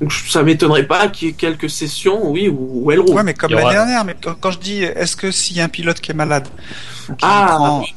donc 0.00 0.12
ça 0.12 0.42
m'étonnerait 0.42 0.86
pas 0.86 1.08
qu'il 1.08 1.28
y 1.28 1.30
ait 1.30 1.34
quelques 1.34 1.68
sessions, 1.68 2.30
oui, 2.30 2.48
où, 2.48 2.84
où 2.84 2.90
elle 2.92 3.00
roule. 3.00 3.16
Ouais, 3.16 3.22
mais 3.22 3.34
comme 3.34 3.50
l'année 3.50 3.64
aura- 3.64 3.72
dernière. 3.72 4.04
Mais 4.04 4.14
quand, 4.40 4.50
je 4.50 4.58
dis, 4.58 4.82
est-ce 4.82 5.16
que 5.16 5.30
s'il 5.30 5.56
y 5.56 5.60
a 5.60 5.64
un 5.64 5.68
pilote 5.68 6.00
qui 6.00 6.12
est 6.12 6.14
malade, 6.14 6.46
qui 7.06 7.14
Ah, 7.22 7.54
prend- 7.56 7.80
oui. 7.80 7.94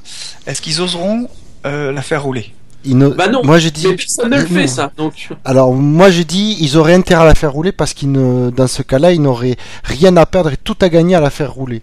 est-ce 0.47 0.61
qu'ils 0.61 0.81
oseront 0.81 1.29
euh, 1.65 1.91
la 1.91 2.01
faire 2.01 2.23
rouler? 2.23 2.53
Ils 2.83 2.97
ne- 2.97 3.07
Bah 3.09 3.27
non, 3.29 3.41
Moi 3.45 3.59
j'ai 3.59 3.71
dit. 3.71 3.87
mais 3.87 3.95
personne 3.95 4.29
ne 4.31 4.35
le 4.35 4.41
Non. 4.41 4.49
fait 4.49 4.67
ça, 4.67 4.91
donc 4.97 5.29
Alors 5.45 5.71
moi 5.73 6.09
j'ai 6.09 6.25
dit 6.25 6.57
ils 6.59 6.75
auraient 6.75 6.93
intérêt 6.95 7.21
à 7.21 7.25
la 7.25 7.35
faire 7.35 7.53
rouler 7.53 7.71
parce 7.71 7.93
qu'ils 7.93 8.11
ne, 8.11 8.49
dans 8.49 8.67
ce 8.67 8.81
cas-là 8.81 9.13
ils 9.13 9.21
n'auraient 9.21 9.55
rien 9.85 10.17
à 10.17 10.25
perdre 10.25 10.51
et 10.51 10.57
tout 10.57 10.75
à 10.81 10.89
gagner 10.89 11.15
à 11.15 11.21
la 11.21 11.29
faire 11.29 11.53
rouler. 11.53 11.81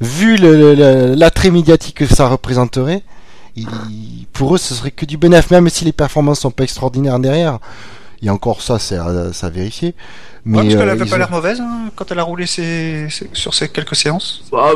Vu 0.00 0.36
l'attrait 0.36 1.50
médiatique 1.50 1.96
que 1.96 2.06
ça 2.06 2.28
représenterait, 2.28 3.02
pour 4.32 4.54
eux 4.54 4.58
ce 4.58 4.74
serait 4.74 4.90
que 4.92 5.04
du 5.04 5.16
bénéfice 5.16 5.50
même 5.50 5.68
si 5.68 5.84
les 5.84 5.92
performances 5.92 6.40
sont 6.40 6.50
pas 6.50 6.64
extraordinaires 6.64 7.18
derrière. 7.18 7.58
Et 8.22 8.30
encore 8.30 8.62
ça 8.62 8.78
c'est 8.78 8.96
à, 8.96 9.32
c'est 9.32 9.46
à 9.46 9.50
vérifier. 9.50 9.94
Mais 10.44 10.58
Ouais, 10.58 10.62
parce 10.64 10.74
qu'elle 10.76 10.88
euh, 10.88 10.92
avait 10.92 11.04
pas 11.06 11.16
ont- 11.16 11.18
l'air 11.18 11.30
mauvaise 11.30 11.60
hein, 11.60 11.90
quand 11.96 12.10
elle 12.10 12.18
a 12.18 12.22
roulé 12.22 12.46
ses- 12.46 13.08
ses- 13.10 13.28
sur 13.32 13.54
ces 13.54 13.68
quelques 13.68 13.96
séances. 13.96 14.42
bah, 14.52 14.70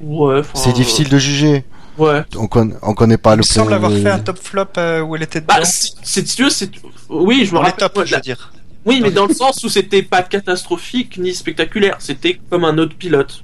ouais. 0.00 0.42
c'est 0.54 0.72
difficile 0.72 1.08
de 1.08 1.18
juger. 1.18 1.64
Ouais. 1.98 2.22
On, 2.36 2.46
con- 2.48 2.72
on 2.82 2.94
connaît 2.94 3.16
pas 3.18 3.32
Il 3.32 3.36
le 3.36 3.38
me 3.38 3.42
semble 3.44 3.68
plan- 3.68 3.76
avoir 3.76 3.92
fait 3.92 4.10
un 4.10 4.18
top 4.18 4.38
flop 4.38 4.64
euh, 4.78 5.00
où 5.02 5.14
elle 5.14 5.22
était 5.22 5.40
dedans. 5.40 5.54
Bah, 5.58 5.64
c'est 5.64 5.92
c'est- 6.02 6.26
si. 6.50 6.70
Oui, 7.08 7.44
je 7.44 7.52
me 7.54 7.58
rappelle. 7.58 7.88
ouais, 7.96 8.06
je 8.06 8.14
veux 8.14 8.20
dire. 8.20 8.52
Oui, 8.86 9.00
mais 9.02 9.10
dans 9.12 9.26
le 9.26 9.34
sens 9.34 9.62
où 9.64 9.68
c'était 9.68 10.02
pas 10.02 10.22
catastrophique 10.22 11.16
ni 11.18 11.32
spectaculaire, 11.34 11.96
c'était 12.00 12.40
comme 12.50 12.64
un 12.64 12.76
autre 12.78 12.96
pilote. 12.96 13.42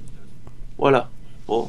Voilà. 0.81 1.09
Bon. 1.47 1.67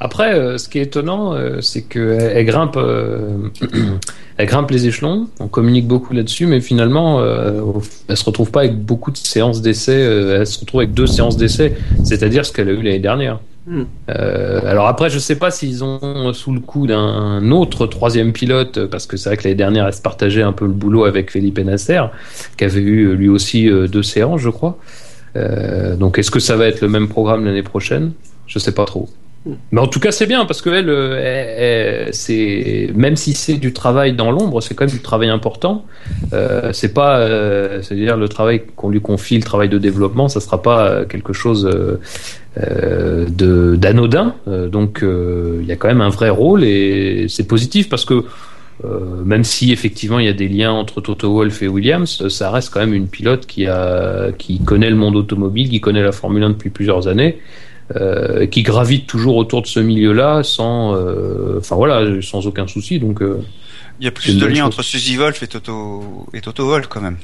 Après, 0.00 0.34
euh, 0.34 0.58
ce 0.58 0.68
qui 0.68 0.78
est 0.78 0.82
étonnant, 0.82 1.34
euh, 1.34 1.60
c'est 1.60 1.82
qu'elle 1.82 2.32
elle 2.34 2.44
grimpe, 2.44 2.76
euh, 2.76 3.48
elle 4.36 4.46
grimpe 4.46 4.70
les 4.70 4.86
échelons. 4.86 5.28
On 5.40 5.48
communique 5.48 5.88
beaucoup 5.88 6.12
là-dessus, 6.12 6.46
mais 6.46 6.60
finalement, 6.60 7.20
euh, 7.20 7.62
elle 8.08 8.16
se 8.16 8.24
retrouve 8.24 8.50
pas 8.50 8.60
avec 8.60 8.76
beaucoup 8.76 9.10
de 9.10 9.16
séances 9.16 9.60
d'essai. 9.62 9.96
euh, 9.96 10.40
elle 10.40 10.46
se 10.46 10.60
retrouve 10.60 10.80
avec 10.80 10.92
deux 10.92 11.06
séances 11.06 11.36
d'essai, 11.36 11.76
c'est-à-dire 12.04 12.44
ce 12.44 12.52
qu'elle 12.52 12.68
a 12.68 12.72
eu 12.72 12.82
l'année 12.82 12.98
dernière. 13.00 13.40
Hmm. 13.66 13.82
Euh, 14.08 14.60
alors 14.64 14.86
après, 14.86 15.10
je 15.10 15.18
sais 15.18 15.36
pas 15.36 15.50
s'ils 15.50 15.84
ont 15.84 16.32
sous 16.32 16.52
le 16.52 16.60
coup 16.60 16.86
d'un 16.86 17.50
autre 17.50 17.86
troisième 17.86 18.32
pilote, 18.32 18.86
parce 18.86 19.06
que 19.06 19.16
c'est 19.16 19.28
vrai 19.28 19.36
que 19.36 19.44
l'année 19.44 19.56
dernière, 19.56 19.86
elle 19.86 19.92
se 19.92 20.00
partageait 20.00 20.42
un 20.42 20.52
peu 20.52 20.64
le 20.66 20.72
boulot 20.72 21.04
avec 21.04 21.30
Felipe 21.30 21.58
Nasser, 21.58 22.02
qui 22.56 22.64
avait 22.64 22.80
eu 22.80 23.14
lui 23.14 23.28
aussi 23.28 23.68
euh, 23.68 23.86
deux 23.88 24.02
séances, 24.04 24.40
je 24.40 24.50
crois. 24.50 24.78
Euh, 25.38 25.96
donc, 25.96 26.18
est-ce 26.18 26.30
que 26.30 26.40
ça 26.40 26.56
va 26.56 26.66
être 26.66 26.80
le 26.80 26.88
même 26.88 27.08
programme 27.08 27.44
l'année 27.44 27.62
prochaine? 27.62 28.12
Je 28.46 28.58
sais 28.58 28.72
pas 28.72 28.84
trop. 28.84 29.08
Mais 29.72 29.80
en 29.80 29.86
tout 29.86 30.00
cas, 30.00 30.10
c'est 30.10 30.26
bien 30.26 30.44
parce 30.44 30.60
que 30.60 30.68
euh, 30.68 32.10
même 32.94 33.16
si 33.16 33.32
c'est 33.32 33.54
du 33.54 33.72
travail 33.72 34.12
dans 34.12 34.30
l'ombre, 34.30 34.60
c'est 34.60 34.74
quand 34.74 34.84
même 34.84 34.94
du 34.94 35.00
travail 35.00 35.30
important. 35.30 35.86
Euh, 36.34 36.70
c'est 36.72 36.92
pas, 36.92 37.26
c'est-à-dire 37.80 38.18
le 38.18 38.28
travail 38.28 38.64
qu'on 38.76 38.90
lui 38.90 39.00
confie, 39.00 39.36
le 39.36 39.44
travail 39.44 39.70
de 39.70 39.78
développement, 39.78 40.28
ça 40.28 40.40
sera 40.40 40.60
pas 40.60 41.04
quelque 41.06 41.32
chose 41.32 41.70
d'anodin. 42.56 44.34
Donc, 44.46 45.02
il 45.02 45.66
y 45.66 45.72
a 45.72 45.76
quand 45.76 45.88
même 45.88 46.02
un 46.02 46.10
vrai 46.10 46.28
rôle 46.28 46.64
et 46.64 47.26
c'est 47.28 47.46
positif 47.46 47.88
parce 47.88 48.04
que 48.04 48.24
euh, 48.84 49.22
même 49.24 49.44
si 49.44 49.72
effectivement 49.72 50.18
il 50.18 50.26
y 50.26 50.28
a 50.28 50.32
des 50.32 50.48
liens 50.48 50.72
entre 50.72 51.00
Toto 51.00 51.32
Wolff 51.32 51.62
et 51.62 51.68
Williams, 51.68 52.28
ça 52.28 52.50
reste 52.50 52.72
quand 52.72 52.80
même 52.80 52.94
une 52.94 53.08
pilote 53.08 53.46
qui 53.46 53.66
a 53.66 54.30
qui 54.38 54.60
connaît 54.60 54.90
le 54.90 54.96
monde 54.96 55.16
automobile, 55.16 55.68
qui 55.68 55.80
connaît 55.80 56.02
la 56.02 56.12
Formule 56.12 56.42
1 56.42 56.50
depuis 56.50 56.70
plusieurs 56.70 57.08
années 57.08 57.38
euh, 57.96 58.46
qui 58.46 58.62
gravite 58.62 59.06
toujours 59.06 59.36
autour 59.36 59.62
de 59.62 59.66
ce 59.66 59.80
milieu-là 59.80 60.42
sans, 60.42 60.94
euh, 60.94 61.56
enfin 61.58 61.74
voilà, 61.74 62.20
sans 62.20 62.46
aucun 62.46 62.66
souci. 62.66 62.98
Donc, 62.98 63.22
euh, 63.22 63.42
Il 63.98 64.04
y 64.04 64.08
a 64.08 64.10
plus 64.10 64.36
de 64.36 64.44
liens 64.44 64.66
entre 64.66 64.82
Suzy 64.82 65.16
Wolf 65.16 65.42
et 65.42 65.46
Toto 65.46 66.26
et 66.34 66.42
Toto 66.42 66.66
Wolff 66.66 66.86
quand 66.88 67.00
même. 67.00 67.16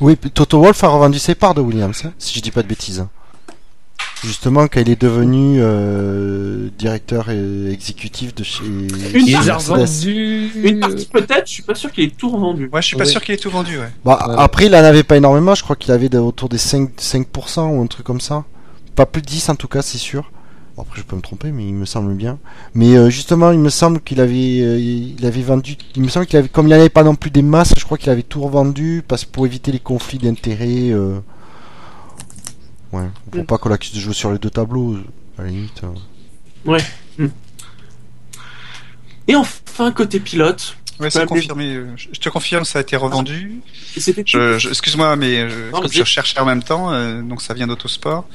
Oui, 0.00 0.16
Toto 0.16 0.58
Wolff 0.58 0.82
a 0.84 0.88
revendu 0.88 1.18
ses 1.18 1.34
parts 1.34 1.52
de 1.52 1.60
Williams, 1.60 2.02
hein, 2.06 2.14
si 2.16 2.34
je 2.34 2.42
dis 2.42 2.50
pas 2.50 2.62
de 2.62 2.68
bêtises. 2.68 3.06
Justement, 4.22 4.68
quand 4.68 4.80
il 4.80 4.90
est 4.90 5.00
devenu 5.00 5.56
euh, 5.60 6.68
directeur 6.78 7.30
et 7.30 7.70
exécutif 7.72 8.34
de 8.34 8.44
chez 8.44 8.64
Une 8.64 9.34
revendus. 9.50 10.50
Une 10.62 10.80
partie 10.80 11.06
peut-être, 11.06 11.46
je 11.46 11.52
suis 11.52 11.62
pas 11.62 11.74
sûr 11.74 11.90
qu'il 11.90 12.04
ait 12.04 12.12
tout 12.16 12.28
revendu. 12.28 12.68
Ouais, 12.72 12.82
je 12.82 12.86
suis 12.88 12.96
pas 12.96 13.04
Ouais. 13.04 13.10
sûr 13.10 13.22
qu'il 13.22 13.34
ait 13.34 13.38
tout 13.38 13.50
vendu. 13.50 13.78
Ouais. 13.78 13.88
Bah, 14.04 14.24
Ouais. 14.28 14.34
Après, 14.38 14.66
il 14.66 14.74
en 14.74 14.78
avait 14.84 15.02
pas 15.04 15.16
énormément, 15.16 15.54
je 15.54 15.62
crois 15.62 15.76
qu'il 15.76 15.90
avait 15.92 16.14
autour 16.16 16.48
des 16.48 16.58
5%, 16.58 16.90
5% 16.98 17.68
ou 17.76 17.82
un 17.82 17.86
truc 17.86 18.04
comme 18.04 18.20
ça. 18.20 18.44
Pas 18.94 19.06
plus 19.06 19.22
de 19.22 19.26
10 19.26 19.48
en 19.48 19.54
tout 19.54 19.68
cas, 19.68 19.80
c'est 19.82 19.98
sûr. 19.98 20.30
Bon, 20.76 20.82
après, 20.82 21.00
je 21.00 21.04
peux 21.04 21.16
me 21.16 21.22
tromper, 21.22 21.50
mais 21.50 21.64
il 21.66 21.74
me 21.74 21.86
semble 21.86 22.12
bien. 22.14 22.38
Mais 22.74 22.96
euh, 22.96 23.08
justement, 23.10 23.50
il 23.52 23.58
me 23.58 23.70
semble 23.70 24.00
qu'il 24.00 24.20
avait, 24.20 24.60
euh, 24.60 24.78
il 24.78 25.24
avait 25.24 25.42
vendu. 25.42 25.76
Il 25.96 26.02
me 26.02 26.08
semble 26.08 26.26
qu'il 26.26 26.38
avait, 26.38 26.48
comme 26.48 26.66
il 26.66 26.70
n'y 26.70 26.74
avait 26.74 26.88
pas 26.90 27.02
non 27.04 27.14
plus 27.14 27.30
des 27.30 27.42
masses, 27.42 27.72
je 27.78 27.84
crois 27.84 27.96
qu'il 27.96 28.10
avait 28.10 28.22
tout 28.22 28.42
revendu 28.42 29.02
parce 29.06 29.24
pour 29.24 29.46
éviter 29.46 29.72
les 29.72 29.78
conflits 29.80 30.18
d'intérêts. 30.18 30.90
euh, 30.90 31.20
Ouais, 32.92 33.08
pour 33.30 33.42
Mm. 33.42 33.46
pas 33.46 33.58
qu'on 33.58 33.68
l'accuse 33.68 33.92
de 33.94 34.00
jouer 34.00 34.14
sur 34.14 34.32
les 34.32 34.38
deux 34.38 34.50
tableaux, 34.50 34.96
à 35.38 35.42
la 35.42 35.48
limite. 35.48 35.82
euh. 36.68 36.78
Et 39.28 39.36
enfin, 39.36 39.92
côté 39.92 40.18
pilote, 40.20 40.76
Ouais, 40.98 41.08
c'est 41.08 41.20
Ouais, 41.20 41.26
confirmé. 41.26 41.74
euh, 41.76 41.86
Je 41.96 42.20
te 42.20 42.28
confirme, 42.28 42.64
ça 42.66 42.78
a 42.78 42.82
été 42.82 42.94
revendu. 42.94 43.62
Je, 43.96 44.58
je- 44.58 44.68
excuse-moi, 44.68 45.16
mais 45.16 45.48
je, 45.48 45.56
Non, 45.70 45.80
comme 45.80 45.82
vas-y. 45.84 45.96
je 45.98 46.04
cherchais 46.04 46.38
en 46.38 46.44
même 46.44 46.62
temps, 46.62 46.92
euh, 46.92 47.22
donc 47.22 47.40
ça 47.40 47.54
vient 47.54 47.66
d'Autosport. 47.66 48.26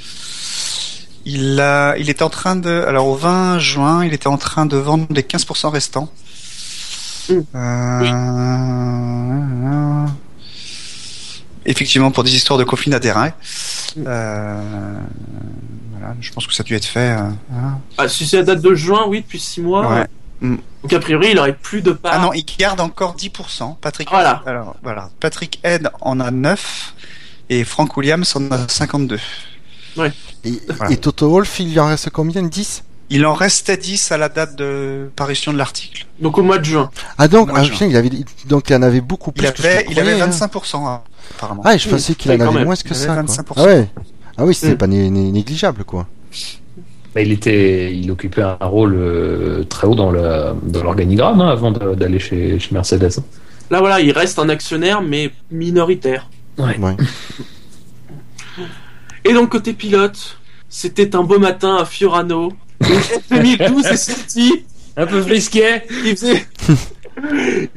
Il 1.25 1.59
a, 1.59 1.95
il 1.97 2.09
était 2.09 2.23
en 2.23 2.29
train 2.31 2.55
de, 2.55 2.69
alors 2.87 3.05
au 3.07 3.15
20 3.15 3.59
juin, 3.59 4.03
il 4.03 4.13
était 4.13 4.25
en 4.27 4.37
train 4.37 4.65
de 4.65 4.77
vendre 4.77 5.05
les 5.11 5.21
15% 5.21 5.69
restants. 5.69 6.11
Mm. 7.29 7.39
Euh, 7.55 8.01
Effectivement, 11.65 12.11
pour 12.11 12.23
des 12.23 12.35
histoires 12.35 12.59
de 12.59 12.63
conflits 12.63 12.91
d'intérêts. 12.91 13.33
Mm. 13.95 14.03
Euh, 14.07 14.99
voilà, 15.97 16.15
je 16.21 16.31
pense 16.31 16.45
que 16.47 16.53
ça 16.53 16.61
a 16.61 16.63
dû 16.63 16.75
être 16.75 16.85
fait. 16.85 17.11
euh, 17.11 17.29
hein. 17.53 17.79
Ah, 17.97 18.07
si 18.07 18.25
c'est 18.27 18.37
la 18.37 18.43
date 18.43 18.61
de 18.61 18.75
juin, 18.75 19.05
oui, 19.07 19.21
depuis 19.21 19.39
6 19.39 19.61
mois. 19.61 19.87
Ouais. 19.87 20.05
Mm. 20.41 20.55
Donc 20.83 20.93
a 20.93 20.99
priori, 20.99 21.29
il 21.31 21.39
aurait 21.39 21.55
plus 21.55 21.81
de 21.81 21.91
parts. 21.91 22.13
Ah 22.15 22.19
non, 22.19 22.33
il 22.33 22.45
garde 22.57 22.79
encore 22.81 23.15
10%. 23.15 23.77
Patrick, 23.81 24.09
Voilà. 24.09 24.43
alors, 24.45 24.75
voilà. 24.83 25.09
Patrick 25.19 25.59
Head 25.63 25.89
en 26.01 26.19
a 26.19 26.29
9 26.31 26.93
et 27.49 27.63
Frank 27.63 27.95
Williams 27.97 28.35
en 28.35 28.51
a 28.51 28.67
52. 28.67 29.15
Et, 30.43 30.61
Voilà. 30.67 30.91
et 30.91 30.97
Toto 30.97 31.29
Wolff, 31.29 31.59
il 31.59 31.71
lui 31.71 31.79
en 31.79 31.87
reste 31.87 32.09
combien? 32.11 32.43
10 32.43 32.83
Il 33.11 33.25
en 33.25 33.33
restait 33.35 33.77
10 33.77 34.11
à 34.11 34.17
la 34.17 34.29
date 34.29 34.55
de 34.55 35.09
parution 35.15 35.53
de 35.53 35.57
l'article. 35.59 36.07
Donc 36.19 36.37
au 36.39 36.43
mois 36.43 36.57
de 36.57 36.65
juin. 36.65 36.89
Ah 37.19 37.27
donc, 37.27 37.49
ah, 37.53 37.63
je- 37.63 37.71
putain, 37.71 37.85
il 37.85 37.95
avait, 37.95 38.09
donc 38.47 38.67
il 38.69 38.75
en 38.75 38.81
avait 38.81 39.01
beaucoup 39.01 39.31
plus 39.31 39.45
Il 39.45 39.51
que 39.53 39.61
ce 39.61 39.67
avait, 39.67 39.83
que 39.83 39.89
je 39.89 39.91
il 39.93 39.99
avait 39.99 40.11
croyais, 40.17 40.23
hein. 40.23 40.47
25%, 40.47 40.87
hein, 40.87 41.01
apparemment. 41.35 41.61
Ah, 41.65 41.75
et 41.75 41.77
je 41.77 41.85
Oui, 41.85 41.91
pensais 41.91 42.15
qu'il 42.15 42.31
en 42.31 42.33
avait 42.39 42.51
même. 42.51 42.63
moins 42.65 42.75
que 42.75 42.81
Il 42.89 42.95
ça. 42.95 43.13
avait 43.13 43.23
quoi. 43.25 43.35
25%. 43.35 43.53
Ah 43.57 43.63
ouais. 43.65 43.89
Ah 44.37 44.45
oui, 44.45 44.55
c'était 44.55 44.73
Mm. 44.73 44.77
pas 44.77 44.87
né- 44.87 45.09
né- 45.11 45.31
négligeable 45.31 45.83
quoi. 45.83 46.07
Bah, 47.13 47.21
il 47.21 47.31
était, 47.31 47.95
il 47.95 48.09
occupait 48.11 48.41
un 48.41 48.57
rôle 48.65 48.95
euh, 48.95 49.63
très 49.65 49.85
haut 49.87 49.95
dans 49.95 50.09
le 50.11 50.53
dans 50.63 50.83
l'organigramme 50.83 51.39
hein, 51.41 51.49
avant 51.49 51.71
de- 51.71 51.93
d'aller 51.95 52.19
chez, 52.19 52.59
chez 52.59 52.73
Mercedes. 52.73 53.19
Là, 53.71 53.79
voilà, 53.79 53.99
il 54.01 54.11
reste 54.11 54.37
un 54.39 54.49
actionnaire, 54.49 55.01
mais 55.01 55.31
minoritaire. 55.51 56.27
Ouais. 56.57 56.77
Ouais. 56.79 56.95
Et 59.23 59.33
donc, 59.33 59.49
côté 59.49 59.73
pilote, 59.73 60.37
c'était 60.69 61.15
un 61.15 61.23
beau 61.23 61.39
matin 61.39 61.77
à 61.77 61.85
Fiorano. 61.85 62.51
Donc, 62.81 63.21
2012 63.31 63.85
est 63.85 63.97
sorti. 63.97 64.65
Un 64.97 65.05
peu 65.07 65.21
frisquet. 65.21 65.85
Il 66.05 66.15
faisait, 66.15 66.45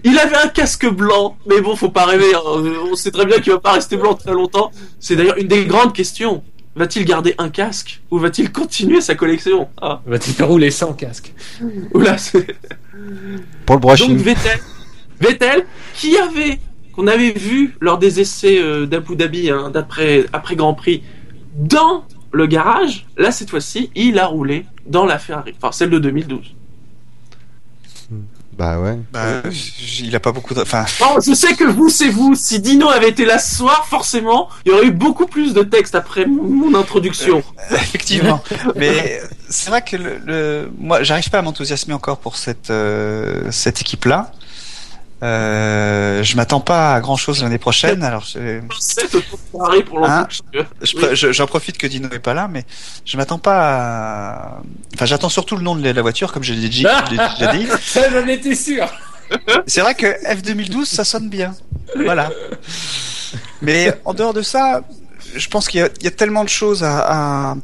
Il 0.05 0.19
avait 0.19 0.37
un 0.37 0.49
casque 0.49 0.89
blanc, 0.89 1.37
mais 1.49 1.61
bon, 1.61 1.77
faut 1.77 1.89
pas 1.91 2.05
rêver. 2.07 2.33
hein. 2.35 2.41
On 2.91 2.95
sait 2.95 3.11
très 3.11 3.27
bien 3.27 3.39
qu'il 3.41 3.53
va 3.53 3.59
pas 3.61 3.73
rester 3.73 3.97
blanc 3.97 4.15
très 4.15 4.33
longtemps. 4.33 4.71
C'est 5.01 5.17
d'ailleurs 5.17 5.37
une 5.39 5.49
des 5.49 5.65
grandes 5.67 5.93
questions. 5.93 6.43
Va-t-il 6.77 7.05
garder 7.05 7.35
un 7.39 7.49
casque 7.49 8.01
ou 8.11 8.19
va-t-il 8.19 8.53
continuer 8.53 9.01
sa 9.01 9.17
collection? 9.17 9.69
Ah. 9.83 10.01
Va-t-il 10.07 10.33
faire 10.35 10.47
rouler 10.49 10.71
sans 10.71 10.93
casque 10.93 11.33
Oula, 11.93 12.19
c'est... 12.19 12.47
Pour 13.67 13.77
le 13.77 13.81
Donc 13.81 13.81
brushing. 13.81 14.17
Vettel, 14.17 14.61
Vettel, 15.21 15.67
qui 15.95 16.17
avait, 16.19 16.61
qu'on 16.95 17.09
avait 17.09 17.33
vu 17.33 17.75
lors 17.81 17.99
des 17.99 18.21
essais 18.21 18.61
euh, 18.61 18.87
d'Abu 18.87 19.17
Dhabi, 19.17 19.51
hein, 19.51 19.71
d'après 19.71 20.27
après 20.33 20.55
Grand 20.55 20.75
Prix, 20.75 21.03
dans 21.57 22.05
le 22.33 22.47
garage, 22.47 23.07
là 23.17 23.31
cette 23.33 23.51
fois-ci, 23.51 23.91
il 23.95 24.19
a 24.19 24.27
roulé 24.27 24.67
dans 24.87 25.05
la 25.07 25.19
Ferrari, 25.19 25.55
enfin 25.61 25.73
celle 25.73 25.91
de 25.91 25.99
2012. 25.99 26.55
Bah 28.57 28.81
ouais. 28.81 28.99
Bah, 29.13 29.43
il 30.01 30.17
a 30.17 30.19
pas 30.21 30.33
beaucoup 30.33 30.53
de. 30.53 30.61
Enfin, 30.63 30.85
Non, 31.01 31.21
je 31.25 31.33
sais 31.33 31.55
que 31.55 31.63
vous, 31.63 31.89
c'est 31.89 32.09
vous. 32.09 32.35
Si 32.35 32.59
Dino 32.59 32.89
avait 32.89 33.09
été 33.11 33.25
là 33.25 33.39
ce 33.39 33.55
soir, 33.55 33.87
forcément, 33.87 34.49
il 34.67 34.73
y 34.73 34.75
aurait 34.75 34.87
eu 34.87 34.91
beaucoup 34.91 35.27
plus 35.27 35.55
de 35.55 35.63
texte 35.63 35.95
après 35.95 36.27
mon, 36.27 36.75
introduction. 36.75 37.45
effectivement. 37.71 38.43
Mais 38.75 39.21
c'est 39.49 39.71
vrai 39.71 39.83
que 39.83 39.97
le, 39.97 40.19
le- 40.27 40.73
moi, 40.77 41.05
j'arrive 41.05 41.31
pas 41.31 41.39
à 41.39 41.43
m'enthousiasmer 41.43 41.95
encore 41.95 42.19
pour 42.19 42.37
cette 42.37 42.71
euh, 42.71 43.49
cette 43.53 43.81
équipe-là. 43.81 44.33
Euh, 45.23 46.23
je 46.23 46.37
m'attends 46.37 46.61
pas 46.61 46.95
à 46.95 47.01
grand 47.01 47.17
chose 47.17 47.43
l'année 47.43 47.59
prochaine. 47.59 48.05
Alors, 48.05 48.25
je- 48.25 48.61
pour 49.83 50.07
Hein 50.09 50.29
je 50.83 51.33
j'en 51.33 51.47
profite 51.47 51.77
que 51.77 51.87
Dino 51.89 52.09
est 52.13 52.19
pas 52.21 52.35
là, 52.35 52.49
mais 52.49 52.65
je 53.05 53.17
m'attends 53.17 53.39
pas 53.39 53.59
à. 53.59 54.61
Enfin, 54.95 55.07
j'attends 55.07 55.29
surtout 55.29 55.57
le 55.57 55.63
nom 55.63 55.75
de 55.75 55.89
la 55.91 56.03
voiture, 56.03 56.33
comme 56.33 56.45
je 56.45 56.53
l'ai 56.55 56.69
dit. 56.69 56.83
je. 56.83 57.67
Ça, 57.83 58.09
j'en 58.11 58.27
étais 58.29 58.55
sûr. 58.55 58.87
C'est 59.67 59.81
vrai 59.81 59.95
que 59.95 60.07
F2012, 60.33 60.85
ça 60.87 61.05
sonne 61.05 61.29
bien. 61.29 61.55
Voilà. 61.97 62.31
Mais 63.61 63.93
en 64.05 64.15
dehors 64.15 64.33
de 64.33 64.43
ça, 64.43 64.83
je 65.35 65.49
pense 65.49 65.69
qu'il 65.69 65.81
y, 65.81 65.83
a- 65.83 65.89
il 65.99 66.05
y 66.05 66.07
a 66.07 66.11
tellement 66.13 66.45
de 66.45 66.49
choses 66.49 66.83
à, 66.85 67.51
à, 67.51 67.57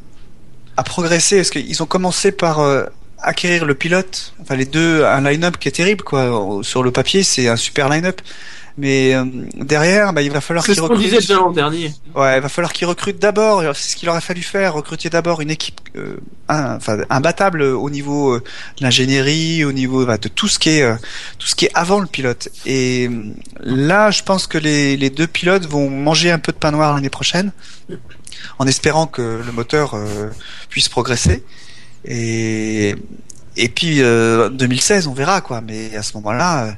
à 0.77 0.83
progresser. 0.83 1.37
Parce 1.37 1.51
qu'ils 1.51 1.83
ont 1.83 1.87
commencé 1.87 2.33
par 2.33 2.61
euh, 2.61 2.85
acquérir 3.25 3.65
le 3.65 3.75
pilote. 3.75 4.35
Enfin, 4.41 4.57
les 4.57 4.67
deux, 4.67 5.05
un 5.05 5.21
line-up 5.21 5.57
qui 5.59 5.69
est 5.69 5.73
terrible, 5.73 6.03
quoi. 6.05 6.61
Sur 6.63 6.83
le 6.83 6.91
papier, 6.91 7.23
c'est 7.23 7.49
un 7.49 7.57
super 7.57 7.89
line-up. 7.89 8.21
Mais 8.77 9.15
euh, 9.15 9.25
derrière, 9.55 10.13
bah, 10.13 10.21
il 10.23 10.33
va 10.33 10.41
falloir 10.41 10.65
C'est 10.67 10.73
qu'ils 10.73 10.83
ce 10.83 10.89
qu'on 10.89 10.97
disait 10.97 11.11
recrutent. 11.17 11.29
déjà 11.29 11.35
l'an 11.41 11.53
dernier. 11.53 11.93
Ouais, 12.17 12.39
il 12.39 12.41
va 12.43 12.49
falloir 12.49 12.73
qu'ils 12.73 12.89
recrutent 12.89 13.21
d'abord. 13.21 13.63
C'est 13.77 13.91
ce 13.93 13.95
qu'il 13.97 14.09
aurait 14.09 14.21
fallu 14.21 14.43
faire. 14.43 14.75
Recruter 14.75 15.11
d'abord 15.11 15.41
une 15.41 15.51
équipe, 15.53 15.81
euh, 15.95 16.17
un- 16.49 16.75
enfin, 16.75 16.99
imbattable 17.09 17.63
au 17.63 17.89
niveau 17.89 18.33
euh, 18.35 18.43
de 18.79 18.83
l'ingénierie, 18.83 19.65
au 19.65 19.71
niveau 19.71 20.05
bah, 20.05 20.19
de 20.19 20.27
tout 20.27 20.49
ce 20.49 20.59
qui 20.59 20.71
est, 20.71 20.93
tout 21.39 21.47
ce 21.47 21.55
qui 21.55 21.67
est 21.67 21.71
avant 21.75 22.01
le 22.01 22.09
pilote. 22.09 22.49
Et 22.67 23.09
là, 23.61 24.11
je 24.11 24.25
pense 24.25 24.49
que 24.49 24.59
les, 24.59 24.97
les 24.97 25.09
deux 25.11 25.29
pilotes 25.29 25.67
vont 25.67 25.89
manger 25.89 26.33
un 26.33 26.41
peu 26.41 26.51
de 26.51 26.59
pain 26.59 26.73
noir 26.73 26.95
l'année 26.97 27.11
prochaine, 27.11 27.53
en 28.59 28.67
espérant 28.67 29.07
que 29.07 29.41
le 29.47 29.53
moteur 29.53 29.95
puisse 30.69 30.89
progresser. 30.89 31.45
Et 32.05 32.95
et 33.57 33.69
puis 33.69 34.03
euh, 34.03 34.49
2016, 34.51 35.07
on 35.07 35.15
verra 35.15 35.41
quoi. 35.41 35.61
Mais 35.61 35.95
à 35.97 36.03
ce 36.03 36.15
moment-là. 36.17 36.65
euh, 36.67 36.73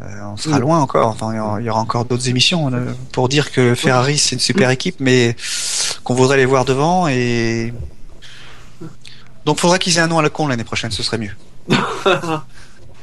euh, 0.00 0.22
on 0.32 0.36
sera 0.36 0.58
Mm. 0.58 0.60
loin 0.60 0.78
encore. 0.78 1.08
Enfin, 1.08 1.32
il 1.60 1.64
y 1.66 1.68
aura- 1.70 1.80
encore 1.80 2.04
d'autres 2.04 2.28
émissions 2.28 2.72
euh, 2.72 2.92
pour 3.10 3.28
dire 3.28 3.50
que 3.50 3.74
Ferrari 3.74 4.16
c'est 4.16 4.36
une 4.36 4.40
super 4.40 4.70
équipe, 4.70 4.96
mais 5.00 5.34
qu'on 6.04 6.14
voudrait 6.14 6.36
les 6.36 6.44
voir 6.46 6.64
devant. 6.64 7.08
Et 7.08 7.74
donc, 9.44 9.58
faudrait 9.58 9.78
qu'ils 9.80 9.96
aient 9.96 10.00
un 10.02 10.06
nom 10.06 10.18
à 10.20 10.22
la 10.22 10.30
con 10.30 10.46
l'année 10.46 10.62
prochaine. 10.62 10.92
Ce 10.92 11.02
serait 11.02 11.18
mieux. 11.18 11.32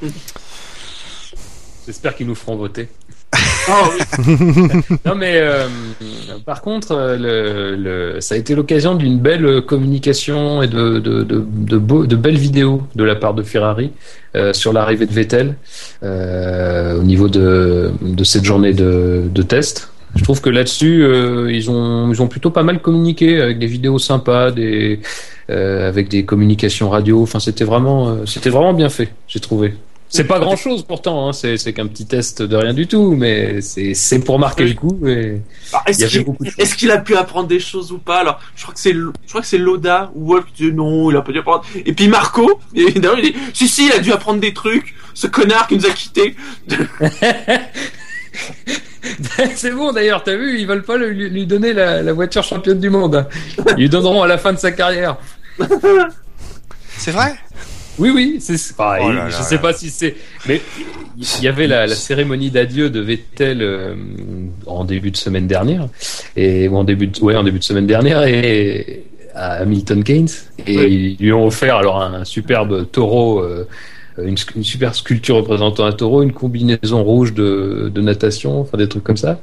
J'espère 1.86 2.16
qu'ils 2.16 2.28
nous 2.28 2.36
feront 2.36 2.56
voter. 2.56 2.90
Non 5.06 5.16
mais 5.16 5.34
euh, 5.36 5.68
par 6.46 6.62
contre, 6.62 6.90
euh, 6.92 8.20
ça 8.20 8.36
a 8.36 8.38
été 8.38 8.56
l'occasion 8.56 8.96
d'une 8.96 9.20
belle 9.20 9.62
communication 9.62 10.62
et 10.62 10.68
de, 10.68 12.16
belles 12.16 12.38
vidéos 12.38 12.84
de 12.96 13.04
la 13.04 13.16
part 13.16 13.34
de 13.34 13.44
Ferrari 13.44 13.92
euh, 14.36 14.54
sur 14.54 14.74
l'arrivée 14.74 15.06
de 15.06 15.14
Vettel 15.14 15.56
au 16.04 17.04
niveau 17.04 17.28
de, 17.28 17.92
cette 18.24 18.46
journée 18.46 18.74
de, 18.74 19.42
test. 19.42 19.90
Je 20.16 20.24
trouve 20.24 20.40
que 20.40 20.50
là-dessus, 20.50 21.06
ils, 21.50 21.70
ont, 21.70 22.28
plutôt 22.28 22.50
pas 22.50 22.64
mal 22.64 22.80
communiqué 22.80 23.42
avec 23.42 23.60
des 23.60 23.68
vidéos 23.68 24.00
sympas, 24.00 24.52
avec 25.50 26.10
des 26.10 26.26
communications 26.26 26.90
radio. 26.90 27.22
Enfin, 27.22 27.40
c'était 27.40 27.66
vraiment 27.66 28.74
bien 28.74 28.90
fait, 28.90 29.10
j'ai 29.28 29.40
trouvé. 29.40 29.74
C'est 30.10 30.24
pas 30.26 30.40
grand 30.40 30.56
chose 30.56 30.84
pourtant, 30.84 31.28
hein. 31.28 31.34
c'est 31.34 31.58
c'est 31.58 31.74
qu'un 31.74 31.88
petit 31.88 32.06
test 32.06 32.42
de 32.42 32.56
rien 32.56 32.74
du 32.74 32.88
tout, 32.88 33.16
mais 33.16 33.62
c'est 33.62 33.94
c'est 33.94 34.20
pour 34.20 34.40
marquer 34.40 34.66
le 34.66 34.74
coup. 34.74 35.00
Et... 35.08 35.42
Est-ce 35.88 36.76
qu'il 36.76 36.92
a 36.92 37.00
pu 37.00 37.16
apprendre 37.16 37.48
des 37.48 37.60
choses 37.60 37.92
ou 37.92 37.98
pas? 37.98 38.20
Alors, 38.20 38.40
je 38.56 38.64
crois 38.64 38.74
que 38.74 38.80
c'est 38.80 38.94
je 38.94 39.30
crois 39.30 39.42
que 39.42 39.48
c'est 39.48 39.58
Loda 39.58 40.12
ou 40.16 40.28
Wolf 40.28 40.46
qui 40.54 40.70
dit 40.70 40.74
non, 40.74 41.12
il 41.12 41.18
a 41.18 41.22
pas 41.22 41.32
dû 41.32 41.40
apprendre. 41.40 41.66
Et 41.86 41.94
puis 41.94 42.08
Marco, 42.08 42.60
évidemment, 42.76 43.18
il 43.18 43.34
dit 43.34 43.40
si 43.54 43.68
si, 43.68 43.88
il 43.88 43.92
a 43.92 44.00
dû 44.00 44.12
apprendre 44.12 44.40
des 44.40 44.54
trucs. 44.54 44.96
Ce 45.14 45.28
connard 45.28 45.68
qui 45.68 45.78
nous 45.78 45.86
a 45.86 45.92
quittés. 45.92 46.36
c'est 49.56 49.72
bon 49.72 49.94
d'ailleurs, 49.94 50.24
t'as 50.24 50.36
vu, 50.36 50.60
ils 50.60 50.68
veulent 50.68 50.84
pas 50.84 50.98
lui, 50.98 51.30
lui 51.30 51.46
donner 51.46 51.72
la, 51.72 52.02
la 52.02 52.14
voiture 52.14 52.44
championne 52.44 52.80
du 52.80 52.90
monde. 52.90 53.26
Ils 53.78 53.84
lui 53.84 53.90
donneront 53.90 54.24
à 54.24 54.28
la 54.28 54.38
fin 54.38 54.52
de 54.52 54.60
sa 54.60 54.72
carrière. 54.72 55.18
C'est 56.98 57.12
vrai? 57.12 57.36
Oui, 57.98 58.12
oui, 58.14 58.38
c'est 58.40 58.56
enfin, 58.78 58.98
Oh 59.02 59.08
il- 59.10 59.16
là 59.16 59.30
je 59.30 59.38
là 59.38 59.42
sais 59.44 59.56
là. 59.56 59.62
pas 59.62 59.74
si 59.74 59.90
c'est. 59.90 60.16
Mais 60.48 60.62
il 61.18 61.44
y 61.44 61.48
avait 61.48 61.68
la, 61.68 61.88
la 61.88 61.96
cérémonie 61.96 62.52
d'adieu 62.52 62.90
de 62.90 63.00
Vettel 63.00 63.62
euh, 63.62 63.96
en 64.66 64.84
début 64.84 65.12
de 65.12 65.18
semaine 65.18 65.48
dernière, 65.48 65.88
et 66.36 66.68
ou 66.68 66.76
en 66.76 66.84
début 66.84 67.08
de, 67.08 67.20
ouais, 67.22 67.36
en 67.36 67.44
début 67.44 67.60
de 67.60 67.64
semaine 67.64 67.88
dernière, 67.88 68.24
et 68.24 69.04
à 69.34 69.54
Hamilton 69.62 70.04
Keynes, 70.04 70.28
et 70.66 70.78
Oui. 70.78 71.16
ils 71.20 71.24
lui 71.26 71.34
ont 71.34 71.46
offert 71.46 71.78
alors 71.78 72.02
un 72.02 72.24
superbe 72.26 72.90
taureau. 72.92 73.40
euh, 73.40 73.68
une, 74.24 74.36
sc- 74.36 74.56
une 74.56 74.64
super 74.64 74.96
sculpture 74.96 75.36
représentant 75.36 75.86
un 75.86 75.92
taureau, 75.92 76.24
une 76.24 76.32
combinaison 76.34 77.04
rouge 77.04 77.34
de, 77.34 77.92
de 77.94 78.02
natation, 78.02 78.62
enfin 78.62 78.78
des 78.78 78.88
trucs 78.88 79.04
comme 79.04 79.18
ça. 79.18 79.40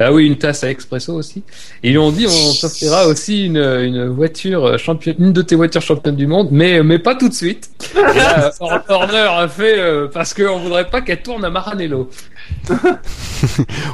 Ah 0.00 0.12
oui, 0.12 0.26
une 0.26 0.36
tasse 0.36 0.64
à 0.64 0.70
expresso 0.70 1.12
aussi. 1.14 1.42
Et 1.82 1.88
ils 1.88 1.92
lui 1.92 1.98
ont 1.98 2.10
dit, 2.10 2.26
on 2.26 2.54
t'offrira 2.60 3.06
aussi 3.06 3.46
une, 3.46 3.56
une 3.58 4.06
voiture 4.08 4.78
championne, 4.78 5.16
une 5.18 5.32
de 5.32 5.42
tes 5.42 5.54
voitures 5.54 5.82
championnes 5.82 6.16
du 6.16 6.26
monde, 6.26 6.48
mais, 6.50 6.82
mais 6.82 6.98
pas 6.98 7.14
tout 7.14 7.28
de 7.28 7.34
suite. 7.34 7.70
Et 7.94 8.18
là, 8.18 8.50
Hor- 8.60 8.82
Horner 8.88 9.28
a 9.30 9.48
fait, 9.48 9.78
euh, 9.78 10.08
parce 10.12 10.34
qu'on 10.34 10.58
voudrait 10.58 10.88
pas 10.90 11.00
qu'elle 11.02 11.22
tourne 11.22 11.44
à 11.44 11.50
Maranello. 11.50 12.10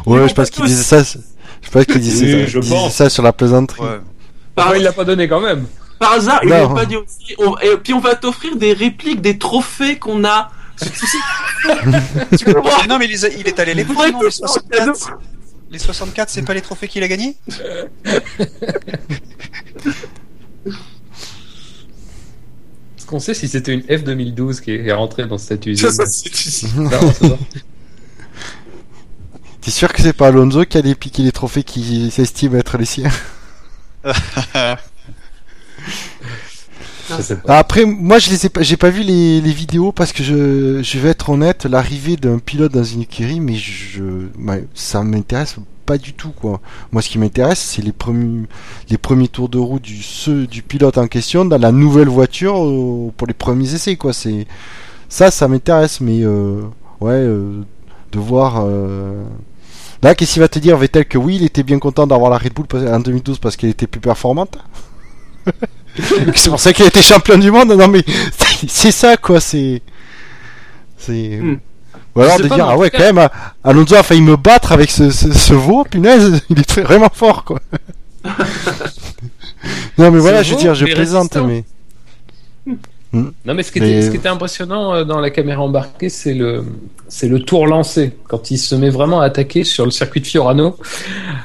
Ouais, 0.06 0.28
je 0.28 0.34
pense 0.34 0.50
qu'il 0.50 0.64
disait 0.64 0.82
ça. 0.82 1.02
Je 1.62 1.70
pense 1.70 1.84
qu'il 1.84 2.00
disait, 2.00 2.24
Oui, 2.34 2.40
ça, 2.42 2.46
je 2.46 2.58
il 2.58 2.60
disait 2.62 2.74
pense. 2.74 2.94
ça 2.94 3.08
sur 3.10 3.22
la 3.22 3.32
plaisanterie. 3.32 3.80
Ouais. 3.82 4.00
Par 4.54 4.76
il 4.76 4.82
l'a 4.82 4.92
pas 4.92 5.04
donné 5.04 5.28
quand 5.28 5.40
même. 5.40 5.64
Par 6.02 6.12
hasard, 6.14 6.40
il 6.42 6.48
n'a 6.50 6.68
pas 6.68 6.84
dit 6.84 6.96
aussi. 6.96 7.34
on- 7.38 7.56
et 7.58 7.76
puis 7.76 7.92
on 7.94 8.00
va 8.00 8.14
t'offrir 8.14 8.56
des 8.56 8.72
répliques 8.72 9.20
des 9.20 9.38
trophées 9.38 9.98
qu'on 9.98 10.24
a. 10.24 10.50
Tu 12.36 12.44
comprends 12.52 12.84
non, 12.88 12.98
mais 12.98 13.04
il, 13.06 13.10
les 13.12 13.24
a- 13.24 13.28
il 13.28 13.46
est 13.46 13.58
allé 13.60 13.74
les 13.74 13.84
prendre. 13.84 14.12
non, 14.12 14.22
les 14.22 14.30
c'est 14.30 14.42
un 14.44 14.48
cadeau. 14.70 14.94
64. 14.94 15.18
Les 15.70 15.78
64, 15.78 16.28
c'est 16.30 16.42
pas 16.42 16.54
les 16.54 16.60
trophées 16.60 16.88
qu'il 16.88 17.02
a 17.02 17.08
gagnés 17.08 17.36
Est-ce 22.96 23.06
qu'on 23.06 23.20
sait 23.20 23.34
si 23.34 23.48
c'était 23.48 23.72
une 23.74 23.80
F2012 23.82 24.60
qui 24.60 24.72
est 24.72 24.92
rentrée 24.92 25.26
dans 25.26 25.38
cette 25.38 25.66
usine 25.66 25.90
Ça, 25.90 26.06
ça, 26.06 26.66
Non. 26.76 27.38
T'es 29.60 29.70
sûr 29.70 29.92
que 29.92 30.02
c'est 30.02 30.12
pas 30.12 30.28
Alonso 30.28 30.64
qui 30.64 30.76
allait 30.78 30.94
piquer 30.94 31.22
les 31.22 31.32
trophées 31.32 31.62
qui 31.62 32.10
s'estime 32.10 32.56
être 32.56 32.78
les 32.78 32.84
siens? 32.84 33.10
Après, 37.48 37.84
moi, 37.84 38.18
je 38.18 38.30
les 38.30 38.46
ai 38.46 38.48
pas, 38.48 38.62
j'ai 38.62 38.76
pas 38.76 38.90
vu 38.90 39.02
les, 39.02 39.40
vidéos 39.40 39.92
parce 39.92 40.12
que 40.12 40.22
je, 40.22 40.98
vais 40.98 41.10
être 41.10 41.30
honnête, 41.30 41.64
l'arrivée 41.64 42.16
d'un 42.16 42.38
pilote 42.38 42.72
dans 42.72 42.84
une 42.84 43.02
écurie, 43.02 43.40
mais 43.40 43.54
je, 43.54 44.02
ça 44.74 45.02
m'intéresse 45.02 45.56
pas 45.84 45.98
du 45.98 46.12
tout, 46.14 46.30
quoi. 46.30 46.60
Moi, 46.92 47.02
ce 47.02 47.08
qui 47.08 47.18
m'intéresse, 47.18 47.58
c'est 47.58 47.82
les 47.82 47.92
premiers, 47.92 49.28
tours 49.28 49.48
de 49.48 49.58
roue 49.58 49.80
du, 49.80 50.00
du 50.48 50.62
pilote 50.62 50.96
en 50.96 51.08
question 51.08 51.44
dans 51.44 51.58
la 51.58 51.72
nouvelle 51.72 52.08
voiture 52.08 52.64
euh, 52.64 53.10
pour 53.16 53.26
les 53.26 53.34
premiers 53.34 53.74
essais, 53.74 53.96
quoi. 53.96 54.12
C'est, 54.12 54.46
ça, 55.08 55.30
ça 55.30 55.48
m'intéresse, 55.48 56.00
mais, 56.00 56.20
euh, 56.22 56.62
ouais, 57.00 57.12
euh, 57.12 57.62
de 58.12 58.18
voir, 58.18 58.64
Là, 60.02 60.16
qu'est-ce 60.16 60.32
qu'il 60.32 60.42
va 60.42 60.48
te 60.48 60.58
dire, 60.58 60.76
Vettel, 60.76 61.04
que 61.04 61.16
oui, 61.16 61.36
il 61.36 61.44
était 61.44 61.62
bien 61.62 61.78
content 61.78 62.08
d'avoir 62.08 62.28
la 62.28 62.36
Red 62.36 62.54
Bull 62.54 62.66
en 62.88 62.98
2012 62.98 63.38
parce 63.38 63.54
qu'elle 63.54 63.70
était 63.70 63.86
plus 63.86 64.00
performante? 64.00 64.58
C'est 66.34 66.48
pour 66.48 66.60
ça 66.60 66.72
qu'il 66.72 66.86
était 66.86 67.02
champion 67.02 67.36
du 67.38 67.50
monde 67.50 67.72
Non, 67.72 67.88
mais 67.88 68.04
c'est 68.68 68.92
ça, 68.92 69.16
quoi, 69.16 69.40
c'est. 69.40 69.82
C'est. 70.98 71.38
Hmm. 71.40 71.58
Ou 72.14 72.20
alors 72.20 72.38
de 72.38 72.46
pas, 72.48 72.54
dire, 72.56 72.68
ah 72.68 72.76
ouais, 72.76 72.90
quand 72.90 73.12
même, 73.12 73.28
Alonso 73.64 73.94
a 73.94 74.02
failli 74.02 74.20
me 74.20 74.36
battre 74.36 74.72
avec 74.72 74.90
ce, 74.90 75.10
ce, 75.10 75.32
ce 75.32 75.54
veau, 75.54 75.84
punaise, 75.84 76.42
il 76.50 76.58
est 76.60 76.80
vraiment 76.80 77.10
fort, 77.12 77.44
quoi. 77.44 77.58
non, 79.98 80.10
mais 80.10 80.18
voilà, 80.18 80.42
je 80.42 80.50
veux 80.52 80.60
dire, 80.60 80.74
je 80.74 80.84
plaisante, 80.84 81.32
résistant. 81.34 81.46
mais. 81.46 81.64
Non, 83.14 83.54
mais 83.54 83.62
ce 83.62 83.70
qui, 83.72 83.78
était, 83.78 83.88
Mais- 83.96 84.02
ce 84.02 84.10
qui 84.10 84.16
était 84.16 84.28
impressionnant 84.30 84.94
euh, 84.94 85.04
dans 85.04 85.20
la 85.20 85.28
caméra 85.30 85.60
embarquée, 85.62 86.08
c'est 86.08 86.32
le, 86.32 86.64
c'est 87.08 87.28
le 87.28 87.40
tour 87.40 87.66
lancé 87.66 88.12
quand 88.26 88.50
il 88.50 88.56
se 88.56 88.74
met 88.74 88.88
vraiment 88.88 89.20
à 89.20 89.26
attaquer 89.26 89.64
sur 89.64 89.84
le 89.84 89.90
circuit 89.90 90.20
de 90.22 90.26
Fiorano, 90.26 90.78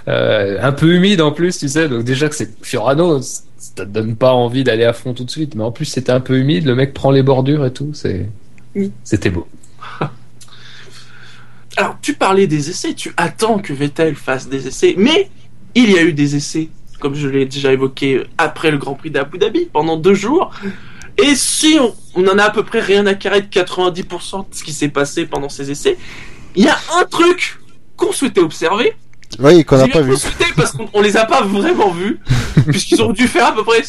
euh, 0.08 0.58
un 0.62 0.72
peu 0.72 0.94
humide 0.96 1.20
en 1.22 1.32
plus, 1.34 1.58
tu 1.58 1.68
sais. 1.68 1.90
Donc 1.90 2.04
déjà 2.06 2.30
que 2.30 2.36
c'est 2.36 2.56
Fiorano, 2.64 3.22
ça 3.22 3.42
te 3.76 3.82
donne 3.84 4.16
pas 4.16 4.32
envie 4.32 4.64
d'aller 4.64 4.86
à 4.86 4.94
fond 4.94 5.14
tout 5.14 5.26
de 5.26 5.30
suite, 5.32 5.56
mais 5.56 5.64
en 5.64 5.72
plus 5.74 5.84
c'était 5.86 6.14
un 6.14 6.22
peu 6.22 6.38
humide. 6.38 6.66
Le 6.66 6.74
mec 6.76 6.94
prend 6.94 7.12
les 7.12 7.22
bordures 7.24 7.66
et 7.66 7.74
tout, 7.74 7.90
c'est, 7.94 8.30
Oui. 8.74 8.92
c'était 9.04 9.30
beau. 9.30 9.46
Alors, 11.78 11.98
tu 12.02 12.14
parlais 12.14 12.48
des 12.48 12.70
essais, 12.70 12.94
tu 12.94 13.14
attends 13.18 13.60
que 13.60 13.72
Vettel 13.74 14.16
fasse 14.16 14.50
des 14.50 14.68
essais, 14.68 14.96
mais 14.98 15.30
il 15.76 15.92
y 15.92 15.98
a 15.98 16.02
eu 16.02 16.14
des 16.14 16.36
essais, 16.36 16.70
comme 17.00 17.14
je 17.14 17.28
l'ai 17.28 17.46
déjà 17.46 17.72
évoqué, 17.72 18.24
après 18.38 18.72
le 18.72 18.78
Grand 18.78 18.96
Prix 18.96 19.12
d'Abu 19.12 19.38
Dhabi, 19.38 19.68
pendant 19.72 19.98
deux 19.98 20.16
jours. 20.16 20.52
Et 21.18 21.36
si 21.36 21.78
on, 21.80 21.96
on 22.16 22.28
en 22.28 22.38
a 22.38 22.44
à 22.44 22.50
peu 22.52 22.64
près 22.64 22.80
rien 22.80 23.06
à 23.08 23.14
carrer 23.16 23.42
de 23.42 23.48
90% 23.48 24.50
de 24.50 24.56
ce 24.56 24.64
qui 24.64 24.72
s'est 24.74 24.90
passé 24.90 25.26
pendant 25.26 25.50
ces 25.50 25.72
essais, 25.72 25.98
il 26.56 26.66
y 26.66 26.70
a 26.70 26.78
un 27.00 27.06
truc 27.06 27.60
qu'on 27.96 28.12
souhaitait 28.12 28.42
observer. 28.42 28.94
Oui, 29.40 29.66
qu'on 29.66 29.78
n'a 29.78 29.88
pas 29.88 30.02
vu. 30.02 30.14
parce 30.56 30.72
qu'on 30.72 30.88
on 30.94 31.02
les 31.02 31.18
a 31.18 31.26
pas 31.26 31.42
vraiment 31.42 31.92
vus, 31.92 32.20
puisqu'ils 32.68 33.02
ont 33.02 33.12
dû 33.14 33.28
faire 33.28 33.48
à 33.48 33.56
peu 33.56 33.64
près 33.64 33.84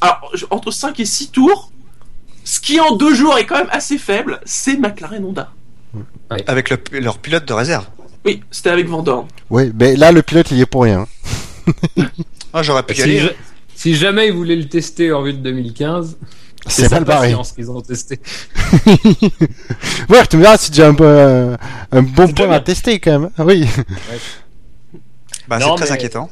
alors, 0.00 0.32
entre 0.50 0.70
5 0.70 0.98
et 1.00 1.04
6 1.04 1.30
tours. 1.30 1.70
Ce 2.44 2.58
qui 2.58 2.80
en 2.80 2.96
deux 2.96 3.14
jours 3.14 3.38
est 3.38 3.46
quand 3.46 3.58
même 3.58 3.68
assez 3.70 3.96
faible, 3.98 4.40
c'est 4.44 4.76
McLaren 4.76 5.24
Honda. 5.24 5.52
Avec 6.46 6.70
le- 6.70 7.00
leur 7.00 7.18
pilote 7.18 7.44
de 7.46 7.52
réserve. 7.52 7.86
Oui, 8.24 8.42
c'était 8.50 8.70
avec 8.70 8.88
Van 8.88 9.02
Dorn. 9.02 9.26
Oui, 9.50 9.72
mais 9.78 9.94
là, 9.96 10.10
le 10.12 10.22
pilote, 10.22 10.50
il 10.50 10.58
y 10.58 10.60
est 10.62 10.66
pour 10.66 10.82
rien. 10.82 11.06
Ah, 12.52 12.62
j'aurais 12.62 12.82
pu 12.82 12.94
y 12.96 13.02
aller. 13.02 13.30
Si 13.80 13.94
jamais 13.94 14.26
ils 14.28 14.34
voulaient 14.34 14.56
le 14.56 14.68
tester 14.68 15.10
en 15.10 15.22
vue 15.22 15.32
de 15.32 15.38
2015, 15.38 16.18
C'est 16.66 16.90
mal 16.90 17.04
barré. 17.04 17.28
patience 17.28 17.52
qu'ils 17.52 17.70
ont 17.70 17.80
testé. 17.80 18.20
Ouais, 20.10 20.26
tu 20.28 20.36
me 20.36 20.42
diras, 20.42 20.56
c'est 20.58 20.70
déjà 20.70 20.88
un, 20.88 20.94
peu, 20.94 21.06
un, 21.06 21.56
un 21.92 22.02
bon 22.02 22.28
point 22.28 22.46
bien. 22.48 22.50
à 22.50 22.60
tester 22.60 22.98
quand 23.00 23.18
même. 23.20 23.30
Oui. 23.38 23.66
Bah, 25.48 25.58
Non, 25.58 25.76
c'est 25.76 25.84
très 25.84 25.84
mais- 25.86 25.98
inquiétant. 25.98 26.30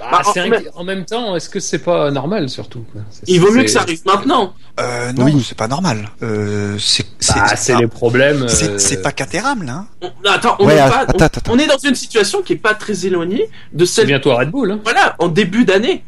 Bah, 0.00 0.22
Bah, 0.34 0.58
en- 0.76 0.84
même 0.84 1.04
temps, 1.04 1.34
est-ce 1.36 1.48
que 1.48 1.58
c'est 1.60 1.78
pas 1.80 2.10
normal 2.10 2.48
surtout 2.48 2.84
Il 3.26 3.40
vaut 3.40 3.50
mieux 3.52 3.62
que 3.64 3.70
ça 3.70 3.80
arrive 3.82 4.00
maintenant. 4.06 4.54
Euh, 4.80 5.12
non, 5.12 5.24
Oui. 5.24 5.44
c'est 5.46 5.58
pas 5.58 5.66
normal. 5.68 6.08
Euh, 6.22 6.76
c'est 6.78 7.04
Bah, 7.28 7.78
les 7.80 7.86
problèmes. 7.88 8.48
c'est- 8.48 8.70
euh, 8.70 8.78
c'est 8.78 9.02
pas 9.02 9.10
catérable, 9.12 9.68
hein. 9.68 9.86
On- 10.02 10.10
attends, 10.28 10.56
on 10.60 10.66
Ouais, 10.66 10.74
est 10.76 10.78
att- 10.80 10.90
pas, 10.90 11.00
attends, 11.00 11.14
on, 11.18 11.22
attends. 11.24 11.52
on 11.52 11.58
est 11.58 11.66
dans 11.66 11.78
une 11.78 11.94
situation 11.96 12.42
qui 12.42 12.52
est 12.54 12.56
pas 12.56 12.74
très 12.74 13.06
éloignée 13.06 13.48
de 13.72 13.84
C'est 13.84 13.94
celle. 13.94 14.06
bientôt 14.06 14.34
Red 14.36 14.50
Bull. 14.50 14.70
Hein. 14.72 14.80
Voilà, 14.84 15.14
en 15.18 15.28
début 15.28 15.64
d'année. 15.64 16.04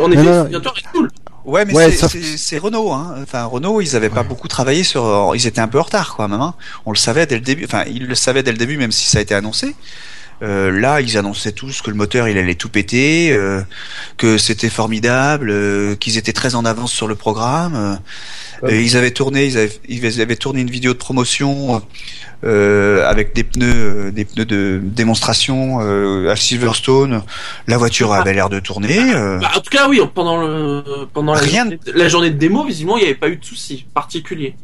En 0.00 0.10
effet, 0.12 0.22
Non, 0.22 0.44
non, 0.44 0.60
Bull. 0.94 1.10
Ouais, 1.44 1.64
mais 1.64 1.74
Ouais, 1.74 1.90
c'est- 1.90 1.96
sauf- 1.96 2.12
Renault. 2.62 2.92
Hein. 2.92 3.16
Enfin, 3.22 3.44
Renault, 3.44 3.80
ils 3.80 3.96
avaient 3.96 4.08
pas 4.10 4.22
beaucoup 4.22 4.46
travaillé 4.46 4.84
sur. 4.84 5.32
Ils 5.34 5.46
étaient 5.46 5.60
un 5.60 5.66
peu 5.68 5.80
en 5.80 5.82
retard, 5.82 6.14
quoi, 6.14 6.28
même. 6.28 6.40
hein. 6.40 6.54
On 6.86 6.92
le 6.92 6.96
savait 6.96 7.26
dès 7.26 7.34
le 7.34 7.40
début. 7.40 7.64
Enfin, 7.64 7.82
ils 7.88 8.06
le 8.06 8.14
savaient 8.14 8.44
dès 8.44 8.52
le 8.52 8.58
début, 8.58 8.76
même 8.76 8.92
si 8.92 9.08
ça 9.08 9.18
a 9.18 9.22
été 9.22 9.34
annoncé. 9.34 9.74
Euh, 10.42 10.70
là, 10.72 11.00
ils 11.00 11.16
annonçaient 11.18 11.52
tous 11.52 11.82
que 11.82 11.90
le 11.90 11.96
moteur, 11.96 12.28
il 12.28 12.36
allait 12.38 12.54
tout 12.56 12.68
péter, 12.68 13.32
euh, 13.32 13.60
que 14.16 14.38
c'était 14.38 14.70
formidable, 14.70 15.50
euh, 15.50 15.94
qu'ils 15.94 16.18
étaient 16.18 16.32
très 16.32 16.54
en 16.54 16.64
avance 16.64 16.92
sur 16.92 17.06
le 17.08 17.14
programme. 17.14 17.74
euh, 17.76 17.94
Ouais. 18.62 18.76
et 18.76 18.82
ils 18.82 18.96
avaient 18.96 19.10
tourné, 19.10 19.44
ils 19.46 19.58
avaient, 19.58 19.72
ils 19.88 20.20
avaient 20.20 20.36
tourné 20.36 20.60
une 20.60 20.70
vidéo 20.70 20.92
de 20.92 20.98
promotion 20.98 21.82
euh, 22.44 23.04
avec 23.08 23.34
des 23.34 23.42
pneus, 23.42 23.72
euh, 23.74 24.10
des 24.12 24.24
pneus 24.24 24.44
de 24.44 24.80
démonstration 24.82 25.78
euh, 25.80 26.30
à 26.30 26.36
Silverstone. 26.36 27.22
La 27.66 27.76
voiture 27.76 28.12
avait 28.12 28.32
l'air 28.34 28.48
de 28.50 28.60
tourner. 28.60 28.98
euh, 29.14 29.38
Bah, 29.38 29.50
en 29.56 29.60
tout 29.60 29.70
cas, 29.70 29.88
oui, 29.88 30.00
pendant 30.14 30.40
le, 30.40 30.84
pendant 31.12 31.34
la, 31.34 31.44
journée, 31.44 31.80
la 31.92 32.08
journée 32.08 32.30
de 32.30 32.38
démo, 32.38 32.64
visiblement, 32.64 32.98
il 32.98 33.00
n'y 33.00 33.06
avait 33.06 33.16
pas 33.18 33.28
eu 33.30 33.36
de 33.36 33.44
soucis 33.44 33.84
particuliers. 33.94 34.54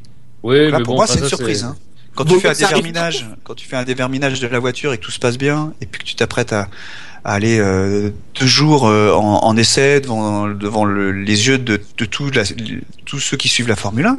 Oui, 0.44 0.70
Là, 0.70 0.78
mais 0.78 0.84
pour 0.84 0.94
bon, 0.94 1.00
moi, 1.00 1.06
c'est 1.08 1.18
une 1.18 1.28
surprise. 1.28 1.64
Hein. 1.64 1.76
Quand 2.18 2.24
tu 2.24 2.40
fais 2.40 2.48
un 2.48 2.52
déverminage, 2.68 3.26
quand 3.44 3.54
tu 3.54 3.66
fais 3.66 3.76
un 3.76 3.84
déverminage 3.84 4.40
de 4.40 4.46
la 4.48 4.58
voiture 4.58 4.92
et 4.92 4.98
que 4.98 5.04
tout 5.04 5.10
se 5.10 5.18
passe 5.18 5.38
bien, 5.38 5.72
et 5.80 5.86
puis 5.86 6.00
que 6.00 6.04
tu 6.06 6.14
t'apprêtes 6.16 6.52
à, 6.52 6.68
à 7.24 7.34
aller 7.34 7.58
euh, 7.60 8.10
deux 8.40 8.46
jours 8.46 8.86
euh, 8.88 9.12
en, 9.12 9.44
en 9.44 9.56
essai 9.56 10.00
devant, 10.00 10.48
devant 10.48 10.84
le- 10.84 11.12
les 11.12 11.46
yeux 11.48 11.58
de, 11.58 11.80
de 11.96 12.04
tout 12.04 12.30
la- 12.30 12.42
tous 13.04 13.20
ceux 13.20 13.36
qui 13.36 13.48
suivent 13.48 13.68
la 13.68 13.76
Formule 13.76 14.06
1. 14.06 14.18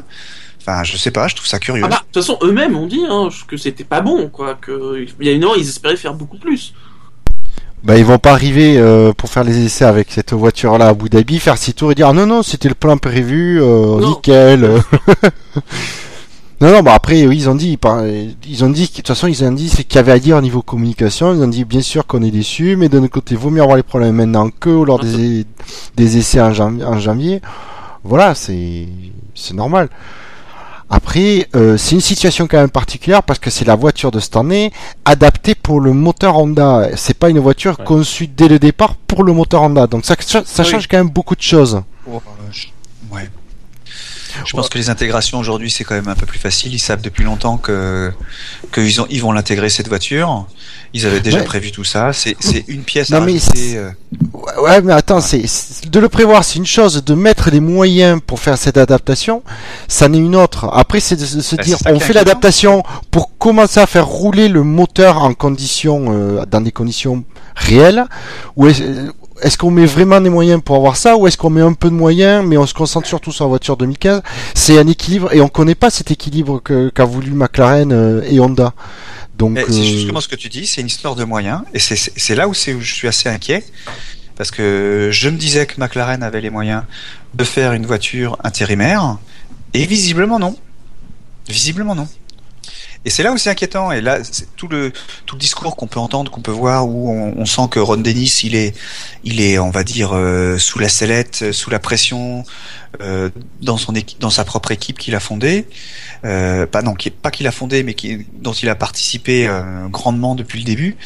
Enfin, 0.61 0.83
je 0.83 0.97
sais 0.97 1.11
pas, 1.11 1.27
je 1.27 1.35
trouve 1.35 1.47
ça 1.47 1.57
curieux. 1.59 1.83
Ah 1.85 1.89
bah, 1.89 1.95
de 2.01 2.13
toute 2.13 2.23
façon, 2.23 2.37
eux-mêmes 2.43 2.75
ont 2.77 2.85
dit 2.87 3.01
hein, 3.09 3.29
que 3.47 3.57
c'était 3.57 3.83
pas 3.85 4.01
bon, 4.01 4.27
quoi. 4.29 4.55
Que 4.55 5.05
il 5.19 5.25
y 5.25 5.29
a 5.29 5.33
une 5.33 5.43
heure, 5.43 5.55
ils 5.57 5.67
espéraient 5.67 5.95
faire 5.97 6.13
beaucoup 6.13 6.37
plus. 6.37 6.73
Bah, 7.81 7.97
ils 7.97 8.03
vont 8.03 8.19
pas 8.19 8.33
arriver 8.33 8.77
euh, 8.77 9.13
pour 9.13 9.29
faire 9.29 9.45
les 9.45 9.57
essais 9.65 9.85
avec 9.85 10.11
cette 10.11 10.33
voiture-là 10.33 10.87
à 10.87 10.89
Abu 10.89 11.07
Dhabi, 11.09 11.39
faire 11.39 11.57
six 11.57 11.73
tours 11.73 11.93
et 11.93 11.95
dire 11.95 12.09
ah, 12.09 12.13
non, 12.13 12.25
non, 12.27 12.43
c'était 12.43 12.67
le 12.67 12.75
plan 12.75 12.97
prévu, 12.97 13.61
euh, 13.61 13.99
nickel. 14.05 14.69
non, 16.61 16.71
non, 16.73 16.81
bah 16.83 16.93
après, 16.93 17.25
oui, 17.25 17.37
ils 17.37 17.49
ont 17.49 17.55
dit, 17.55 17.77
ils 18.47 18.63
ont 18.65 18.69
dit, 18.69 18.87
de 18.87 18.91
toute 18.93 19.07
façon, 19.07 19.27
ils 19.27 19.43
ont 19.45 19.51
dit 19.51 19.69
ce 19.69 19.81
qu'il 19.81 19.95
y 19.95 19.97
avait 19.99 20.11
à 20.11 20.19
dire 20.19 20.35
au 20.37 20.41
niveau 20.41 20.61
communication. 20.61 21.33
Ils 21.33 21.41
ont 21.41 21.47
dit, 21.47 21.63
bien 21.63 21.81
sûr 21.81 22.05
qu'on 22.05 22.21
est 22.21 22.31
déçus, 22.31 22.75
mais 22.75 22.89
d'un 22.89 23.03
autre 23.03 23.13
côté, 23.13 23.35
vaut 23.35 23.49
mieux 23.49 23.61
avoir 23.61 23.77
les 23.77 23.83
problèmes 23.83 24.15
maintenant 24.15 24.49
que 24.49 24.69
lors 24.69 24.99
des, 24.99 25.45
des 25.95 26.17
essais 26.17 26.41
en 26.41 26.51
janvier. 26.53 26.83
En 26.83 26.99
janvier. 26.99 27.41
Voilà, 28.03 28.35
c'est, 28.35 28.87
c'est 29.35 29.53
normal. 29.53 29.89
Après, 30.89 31.47
euh, 31.55 31.77
c'est 31.77 31.93
une 31.95 32.01
situation 32.01 32.47
quand 32.47 32.57
même 32.57 32.69
particulière 32.71 33.21
parce 33.21 33.37
que 33.39 33.49
c'est 33.51 33.63
la 33.65 33.75
voiture 33.75 34.09
de 34.09 34.19
cette 34.19 34.35
année 34.35 34.71
adaptée 35.05 35.53
pour 35.53 35.79
le 35.79 35.93
moteur 35.93 36.35
Honda. 36.37 36.89
C'est 36.95 37.13
pas 37.17 37.29
une 37.29 37.39
voiture 37.39 37.77
Ouais. 37.79 37.85
conçue 37.85 38.27
dès 38.27 38.47
le 38.47 38.57
départ 38.57 38.95
pour 38.95 39.23
le 39.23 39.31
moteur 39.31 39.61
Honda. 39.61 39.85
Donc 39.85 40.03
ça, 40.03 40.15
ça, 40.19 40.41
ça 40.43 40.63
Oui. 40.63 40.69
change 40.69 40.87
quand 40.87 40.97
même 40.97 41.09
beaucoup 41.09 41.35
de 41.35 41.41
choses. 41.41 41.81
Oh, 42.11 42.15
euh, 42.15 42.19
je- 42.51 42.67
ouais. 43.13 43.29
Je 44.45 44.51
pense 44.53 44.69
que 44.69 44.77
les 44.77 44.89
intégrations 44.89 45.39
aujourd'hui 45.39 45.69
c'est 45.69 45.83
quand 45.83 45.95
même 45.95 46.07
un 46.07 46.15
peu 46.15 46.25
plus 46.25 46.39
facile. 46.39 46.73
Ils 46.73 46.79
savent 46.79 47.01
depuis 47.01 47.23
longtemps 47.23 47.57
que 47.57 48.11
qu'ils 48.73 48.95
ils 49.09 49.21
vont 49.21 49.31
l'intégrer 49.31 49.69
cette 49.69 49.87
voiture. 49.87 50.45
Ils 50.93 51.05
avaient 51.05 51.19
déjà 51.19 51.37
Ouais. 51.39 51.43
prévu 51.43 51.71
tout 51.71 51.83
ça. 51.83 52.11
C'est 52.13 52.35
une 52.67 52.81
pièce 52.81 53.09
Non, 53.11 53.17
à 53.17 53.21
mais 53.21 53.37
euh, 53.75 53.91
Ouais, 54.61 54.81
mais 54.81 54.93
attends, 54.93 55.21
c'est 55.21 55.45
c'est- 55.45 55.87
de 55.89 55.99
le 55.99 56.09
prévoir, 56.09 56.43
c'est 56.43 56.57
une 56.57 56.65
chose. 56.65 57.03
De 57.03 57.13
mettre 57.13 57.51
les 57.51 57.59
moyens 57.59 58.19
pour 58.25 58.39
faire 58.39 58.57
cette 58.57 58.77
adaptation, 58.77 59.43
ça 59.87 60.07
n'est 60.09 60.17
une 60.17 60.35
autre. 60.35 60.67
Après, 60.73 60.99
c'est 60.99 61.15
de 61.15 61.25
se 61.25 61.55
Bah, 61.55 61.63
dire, 61.63 61.77
on 61.81 61.85
fait 61.85 61.93
inquiétant. 61.95 62.13
l'adaptation 62.15 62.83
pour 63.11 63.37
commencer 63.37 63.79
à 63.79 63.85
faire 63.85 64.07
rouler 64.07 64.49
le 64.49 64.63
moteur 64.63 65.19
en 65.23 65.33
conditions, 65.35 66.05
euh, 66.09 66.45
dans 66.49 66.61
des 66.61 66.71
conditions 66.71 67.23
réelles, 67.55 68.05
est-ce 69.41 69.57
qu'on 69.57 69.71
met 69.71 69.85
vraiment 69.85 70.19
des 70.21 70.29
moyens 70.29 70.61
pour 70.63 70.75
avoir 70.75 70.95
ça, 70.97 71.15
ou 71.17 71.27
est-ce 71.27 71.37
qu'on 71.37 71.49
met 71.49 71.61
un 71.61 71.73
peu 71.73 71.89
de 71.89 71.95
moyens, 71.95 72.45
mais 72.45 72.57
on 72.57 72.65
se 72.65 72.73
concentre 72.73 73.07
surtout 73.07 73.31
sur 73.31 73.45
la 73.45 73.49
voiture 73.49 73.77
2015 73.77 74.21
C'est 74.53 74.77
un 74.77 74.87
équilibre, 74.87 75.33
et 75.33 75.41
on 75.41 75.47
connaît 75.49 75.75
pas 75.75 75.89
cet 75.89 76.11
équilibre 76.11 76.61
qu'a 76.61 77.05
voulu 77.05 77.31
McLaren 77.31 77.91
euh, 77.91 78.21
et 78.29 78.39
Honda. 78.39 78.73
Donc, 79.37 79.57
C'est 79.57 79.71
euh, 79.71 79.83
justement 79.83 80.19
ce 80.21 80.27
que 80.27 80.35
tu 80.35 80.49
dis, 80.49 80.67
c'est 80.67 80.81
une 80.81 80.87
histoire 80.87 81.15
de 81.15 81.23
moyens, 81.23 81.61
et 81.73 81.79
c'est- 81.79 82.35
là 82.35 82.47
où, 82.47 82.51
où 82.51 82.53
je 82.81 82.93
suis 82.93 83.07
assez 83.07 83.29
inquiet, 83.29 83.63
parce 84.35 84.51
que 84.51 85.09
je 85.11 85.29
me 85.29 85.37
disais 85.37 85.65
que 85.65 85.79
McLaren 85.79 86.23
avait 86.23 86.41
les 86.41 86.49
moyens 86.49 86.83
de 87.33 87.43
faire 87.43 87.73
une 87.73 87.85
voiture 87.85 88.37
intérimaire, 88.43 89.17
et 89.73 89.85
visiblement 89.85 90.39
non. 90.39 90.55
Visiblement 91.47 91.95
non. 91.95 92.07
Et 93.05 93.09
c'est 93.09 93.23
là 93.23 93.31
où 93.31 93.37
c'est 93.37 93.49
inquiétant, 93.49 93.91
et 93.93 94.01
là, 94.01 94.19
tout 94.57 94.67
le 94.67 94.91
tout 95.25 95.35
le 95.35 95.39
discours 95.39 95.75
qu'on 95.77 95.87
peut 95.87 96.01
entendre, 96.01 96.29
qu'on 96.31 96.41
peut 96.41 96.51
voir, 96.51 96.85
où 96.87 97.09
on, 97.09 97.33
on 97.37 97.45
sent 97.45 97.67
que 97.71 97.79
Ron 97.79 97.97
Dennis, 97.97 98.41
il 98.43 98.55
est, 98.55 98.75
il 99.23 99.39
est, 99.39 99.57
on 99.57 99.69
va 99.69 99.83
dire, 99.85 100.11
euh, 100.13 100.57
sous 100.57 100.79
la 100.79 100.89
sellette, 100.89 101.39
euh, 101.43 101.51
sous 101.53 101.69
la 101.69 101.79
pression, 101.79 102.43
euh, 103.01 103.29
dans 103.61 103.77
son 103.77 103.95
équipe, 103.95 104.19
dans 104.19 104.29
sa 104.29 104.43
propre 104.43 104.71
équipe 104.71 104.97
qu'il 104.97 105.15
a 105.15 105.19
fondée 105.19 105.65
euh, 106.25 106.65
pas 106.65 106.81
non, 106.81 106.93
qui, 106.95 107.09
pas 107.11 107.31
qu'il 107.31 107.47
a 107.47 107.51
fondé, 107.51 107.83
mais 107.83 107.93
qui, 107.93 108.25
dont 108.41 108.51
il 108.51 108.67
a 108.67 108.75
participé 108.75 109.47
euh, 109.47 109.87
grandement 109.87 110.35
depuis 110.35 110.59
le 110.59 110.65
début. 110.65 110.97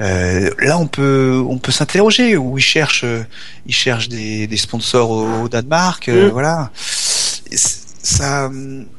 Euh, 0.00 0.50
là, 0.60 0.78
on 0.78 0.86
peut, 0.86 1.42
on 1.48 1.58
peut 1.58 1.72
s'interroger 1.72 2.36
où 2.36 2.58
il 2.58 2.62
cherche, 2.62 3.02
euh, 3.04 3.24
il 3.66 3.74
cherche 3.74 4.08
des, 4.08 4.46
des 4.46 4.56
sponsors 4.56 5.10
au, 5.10 5.42
au 5.42 5.48
Danemark, 5.48 6.08
euh, 6.08 6.28
Mm. 6.28 6.30
voilà. 6.30 6.70
Ça, 8.04 8.50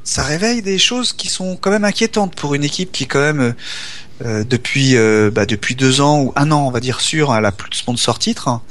ça 0.04 0.24
réveille 0.24 0.64
des 0.64 0.80
choses 0.80 1.14
qui 1.14 1.30
sont 1.30 1.58
quand 1.58 1.70
même 1.70 1.84
inquiétantes 1.86 2.36
pour 2.36 2.56
une 2.56 2.64
équipe 2.64 2.92
qui 2.92 3.06
quand 3.06 3.20
même 3.20 3.54
euh, 4.24 4.44
depuis, 4.44 4.96
euh, 4.98 5.30
bah, 5.32 5.46
depuis 5.46 5.76
deux 5.76 6.02
ans 6.02 6.22
ou 6.22 6.34
un 6.36 6.52
an, 6.52 6.66
on 6.66 6.72
va 6.72 6.80
dire 6.80 7.02
sûr, 7.02 7.34
elle 7.36 7.46
a 7.46 7.52
plus 7.52 7.70
de 7.70 7.76
sponsor 7.76 8.18
titre. 8.18 8.62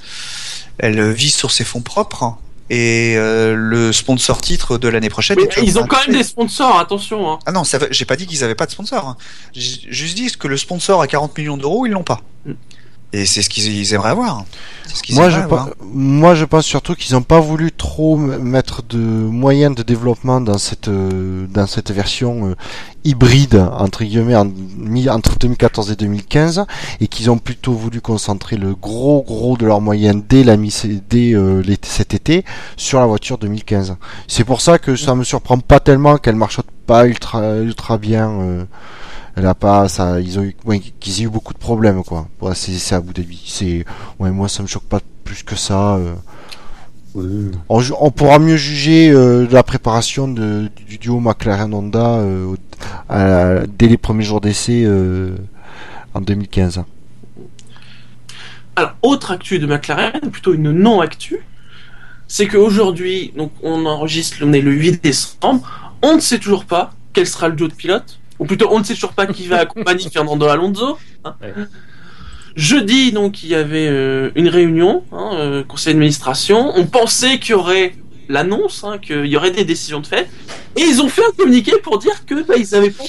Elle 0.78 1.12
vise 1.12 1.34
sur 1.34 1.50
ses 1.52 1.62
fonds 1.64 1.82
propres. 1.82 2.36
Et 2.70 3.14
euh, 3.16 3.54
le 3.54 3.92
sponsor 3.92 4.40
titre 4.40 4.78
de 4.78 4.88
l'année 4.88 5.10
prochaine. 5.10 5.36
Mais 5.38 5.48
ils 5.62 5.78
ont 5.78 5.86
quand 5.86 6.04
même 6.08 6.16
des 6.16 6.24
sponsors, 6.24 6.78
attention. 6.80 7.30
Hein. 7.30 7.38
Ah 7.46 7.52
non, 7.52 7.62
j'ai 7.90 8.04
pas 8.06 8.16
dit 8.16 8.26
qu'ils 8.26 8.42
avaient 8.42 8.54
pas 8.54 8.66
de 8.66 8.70
sponsor. 8.70 9.06
hein. 9.06 9.16
J'ai 9.52 9.92
juste 9.92 10.16
dit 10.16 10.32
que 10.32 10.48
le 10.48 10.56
sponsor 10.56 11.00
à 11.00 11.06
40 11.06 11.36
millions 11.38 11.58
d'euros, 11.58 11.86
ils 11.86 11.92
l'ont 11.92 12.02
pas. 12.02 12.22
Et 13.16 13.26
c'est 13.26 13.42
ce 13.42 13.48
qu'ils 13.48 13.92
aimeraient 13.94 14.10
avoir. 14.10 14.44
Ce 14.92 15.14
Moi 15.14 15.30
je, 15.30 15.36
aimeraient 15.36 15.44
avoir. 15.44 15.66
pe- 15.68 15.74
moi, 15.92 16.34
je 16.34 16.44
pense 16.44 16.64
surtout 16.66 16.94
qu'ils 16.94 17.14
n'ont 17.14 17.22
pas 17.22 17.40
voulu 17.40 17.70
trop 17.72 18.16
mettre 18.16 18.82
de 18.82 18.98
moyens 18.98 19.74
de 19.74 19.82
développement 19.82 20.40
dans 20.40 20.58
cette 20.58 20.88
euh, 20.88 21.46
dans 21.48 21.66
cette 21.66 21.90
version 21.92 22.48
euh, 22.48 22.54
hybride 23.04 23.56
entre 23.78 24.02
guillemets 24.04 24.34
en- 24.36 24.50
entre 25.18 25.38
2014 25.38 25.90
et 25.92 25.96
2015 25.96 26.64
et 27.00 27.06
qu'ils 27.08 27.30
ont 27.30 27.38
plutôt 27.38 27.72
voulu 27.74 28.00
concentrer 28.00 28.56
le 28.56 28.74
gros 28.74 29.22
gros 29.22 29.56
de 29.56 29.64
leurs 29.66 29.80
moyens 29.80 30.22
dès 30.28 30.42
la 30.42 30.56
dès 30.56 31.34
euh, 31.34 31.62
cet 31.82 32.14
été 32.14 32.44
sur 32.76 32.98
la 33.00 33.06
voiture 33.06 33.38
2015. 33.38 33.96
C'est 34.28 34.44
pour 34.44 34.60
ça 34.60 34.78
que 34.78 34.96
ça 34.96 35.14
me 35.14 35.22
surprend 35.24 35.58
pas 35.58 35.80
tellement 35.80 36.16
qu'elle 36.18 36.36
marche 36.36 36.60
pas 36.86 37.06
ultra 37.06 37.58
ultra 37.58 37.96
bien. 37.98 38.28
euh, 38.30 38.64
elle 39.36 39.46
a 39.46 39.54
pas 39.54 39.88
ça 39.88 40.20
ils 40.20 40.38
ont 40.38 40.42
eu 40.42 40.56
ouais, 40.64 40.80
qu'ils 40.80 41.20
aient 41.20 41.24
eu 41.24 41.28
beaucoup 41.28 41.52
de 41.52 41.58
problèmes 41.58 42.02
quoi. 42.04 42.28
Pour 42.38 42.54
c'est 42.54 42.72
c'est 42.72 42.94
à 42.94 42.98
Abu 42.98 43.12
Dhabi 43.12 43.42
c'est 43.46 43.84
ouais 44.18 44.30
moi 44.30 44.48
ça 44.48 44.62
me 44.62 44.68
choque 44.68 44.84
pas 44.84 45.00
plus 45.24 45.42
que 45.42 45.56
ça 45.56 45.96
euh. 45.96 46.14
on, 47.68 48.10
pourra 48.10 48.38
mieux 48.38 48.56
juger 48.56 49.10
euh, 49.10 49.46
de 49.46 49.54
la 49.54 49.62
préparation 49.62 50.28
de, 50.28 50.68
du 50.86 50.98
duo 50.98 51.20
McLaren 51.20 51.72
Honda 51.72 52.16
euh, 52.18 52.54
à- 53.08 53.66
dès 53.66 53.88
les 53.88 53.96
premiers 53.96 54.24
jours 54.24 54.40
d'essai 54.40 54.82
euh, 54.84 55.36
en 56.14 56.20
2015 56.20 56.82
Alors, 58.76 58.94
autre 59.02 59.30
actu 59.30 59.58
de 59.58 59.66
McLaren, 59.66 60.30
plutôt 60.30 60.52
une 60.54 60.72
non-actu, 60.72 61.38
c'est 62.26 62.48
qu'aujourd'hui, 62.48 63.32
donc 63.36 63.52
on 63.62 63.86
enregistre, 63.86 64.38
on 64.42 64.52
est 64.52 64.60
le 64.60 64.72
8 64.72 65.02
décembre, 65.02 65.62
on 66.02 66.16
ne 66.16 66.20
sait 66.20 66.38
toujours 66.38 66.64
pas 66.64 66.92
quel 67.12 67.26
sera 67.26 67.48
le 67.48 67.54
duo 67.54 67.68
de 67.68 67.74
pilote, 67.74 68.18
ou 68.38 68.44
plutôt 68.46 68.68
on 68.70 68.78
ne 68.78 68.84
sait 68.84 68.94
toujours 68.94 69.12
pas 69.12 69.26
qui 69.26 69.46
va 69.46 69.60
accompagner 69.60 70.08
Fernando 70.10 70.46
Alonso. 70.46 70.98
hein. 71.24 71.34
Ouais. 71.42 71.52
Jeudi, 72.56 73.10
donc, 73.10 73.42
il 73.42 73.48
y 73.48 73.54
avait 73.56 73.88
euh, 73.88 74.30
une 74.36 74.48
réunion, 74.48 75.02
hein, 75.10 75.30
euh, 75.34 75.64
conseil 75.64 75.94
d'administration. 75.94 76.72
On 76.76 76.86
pensait 76.86 77.40
qu'il 77.40 77.50
y 77.50 77.54
aurait 77.54 77.96
l'annonce, 78.28 78.84
hein, 78.84 78.98
qu'il 78.98 79.26
y 79.26 79.36
aurait 79.36 79.50
des 79.50 79.64
décisions 79.64 80.00
de 80.00 80.06
fait, 80.06 80.28
et 80.76 80.82
ils 80.82 81.02
ont 81.02 81.08
fait 81.08 81.22
un 81.22 81.32
communiqué 81.36 81.72
pour 81.82 81.98
dire 81.98 82.24
que 82.24 82.42
bah, 82.44 82.54
ils 82.56 82.74
avaient 82.74 82.90
pas. 82.90 83.04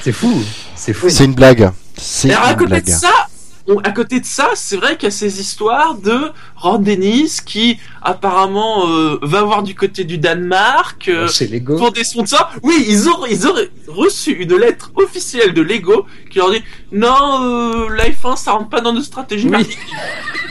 C'est 0.00 0.12
fou, 0.12 0.42
c'est 0.74 0.92
fou. 0.94 1.10
c'est 1.10 1.24
une 1.24 1.34
blague 1.34 1.70
c'est 1.96 2.32
à 2.32 2.52
une 2.52 2.56
côté 2.56 2.70
blague 2.70 2.86
de 2.86 2.90
ça, 2.92 3.28
on- 3.68 3.78
à 3.78 3.92
côté 3.92 4.18
de 4.20 4.24
ça, 4.24 4.50
c'est 4.54 4.76
vrai 4.76 4.96
qu'il 4.96 5.04
y 5.04 5.08
a 5.08 5.10
ces 5.10 5.40
histoires 5.40 5.94
de 5.96 6.32
Ron 6.56 6.78
Dennis 6.78 7.38
qui 7.44 7.78
apparemment 8.02 8.88
euh, 8.88 9.18
va 9.22 9.42
voir 9.42 9.62
du 9.62 9.74
côté 9.74 10.04
du 10.04 10.18
Danemark 10.18 11.08
euh, 11.08 11.28
C'est 11.28 11.46
Lego. 11.46 11.76
pour 11.76 11.92
des 11.92 12.02
sponsors. 12.04 12.50
Oui, 12.62 12.84
ils 12.88 13.08
ont 13.08 13.26
ils 13.26 13.46
auraient 13.46 13.70
reçu 13.86 14.32
une 14.32 14.56
lettre 14.56 14.90
officielle 14.96 15.52
de 15.54 15.62
Lego 15.62 16.06
qui 16.30 16.38
leur 16.38 16.50
dit 16.50 16.62
non, 16.92 17.42
euh, 17.44 17.88
l'iPhone 17.94 18.36
ça 18.36 18.52
rentre 18.52 18.70
pas 18.70 18.80
dans 18.80 18.92
nos 18.92 19.02
stratégies. 19.02 19.48
Oui. 19.48 19.68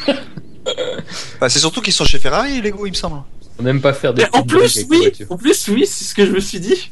Bah, 1.39 1.47
c'est 1.49 1.59
surtout 1.59 1.81
qu'ils 1.81 1.93
sont 1.93 2.03
chez 2.03 2.19
Ferrari, 2.19 2.61
Lego, 2.61 2.85
il 2.85 2.89
me 2.91 2.95
semble. 2.95 3.21
On 3.57 3.63
n'aime 3.63 3.79
pas 3.79 3.93
faire 3.93 4.13
des 4.13 4.25
en 4.33 4.43
plus, 4.43 4.85
oui, 4.89 5.11
en 5.29 5.37
plus, 5.37 5.67
oui, 5.69 5.85
c'est 5.87 6.03
ce 6.03 6.13
que 6.13 6.25
je 6.25 6.31
me 6.31 6.39
suis 6.41 6.59
dit. 6.59 6.91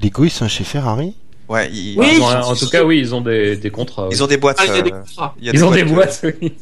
les 0.00 0.10
gars 0.10 0.24
ils 0.24 0.30
sont 0.30 0.48
chez 0.48 0.64
Ferrari? 0.64 1.14
Ouais, 1.52 1.68
ils, 1.70 1.98
Oui, 1.98 2.12
Ils 2.14 2.20
ont 2.22 2.26
en 2.26 2.54
tout 2.56 2.68
cas, 2.68 2.82
oui, 2.82 2.98
ils 2.98 3.14
ont 3.14 3.20
des, 3.20 3.56
des 3.56 3.70
contrats. 3.70 4.08
ils 4.10 4.22
ont 4.22 4.26
des 4.26 4.36
boîtes. 4.38 4.56
Ah, 4.60 4.64
il 4.66 4.74
y 4.74 4.78
a 4.78 4.82
des 4.82 4.90
contrats. 4.90 5.34
il 5.38 5.46
y 5.46 5.50
a 5.50 5.52
Ils 5.52 5.64
ont 5.64 5.70
des 5.70 5.84
boîtes, 5.84 6.20
boîtes, 6.22 6.36
oui. 6.42 6.52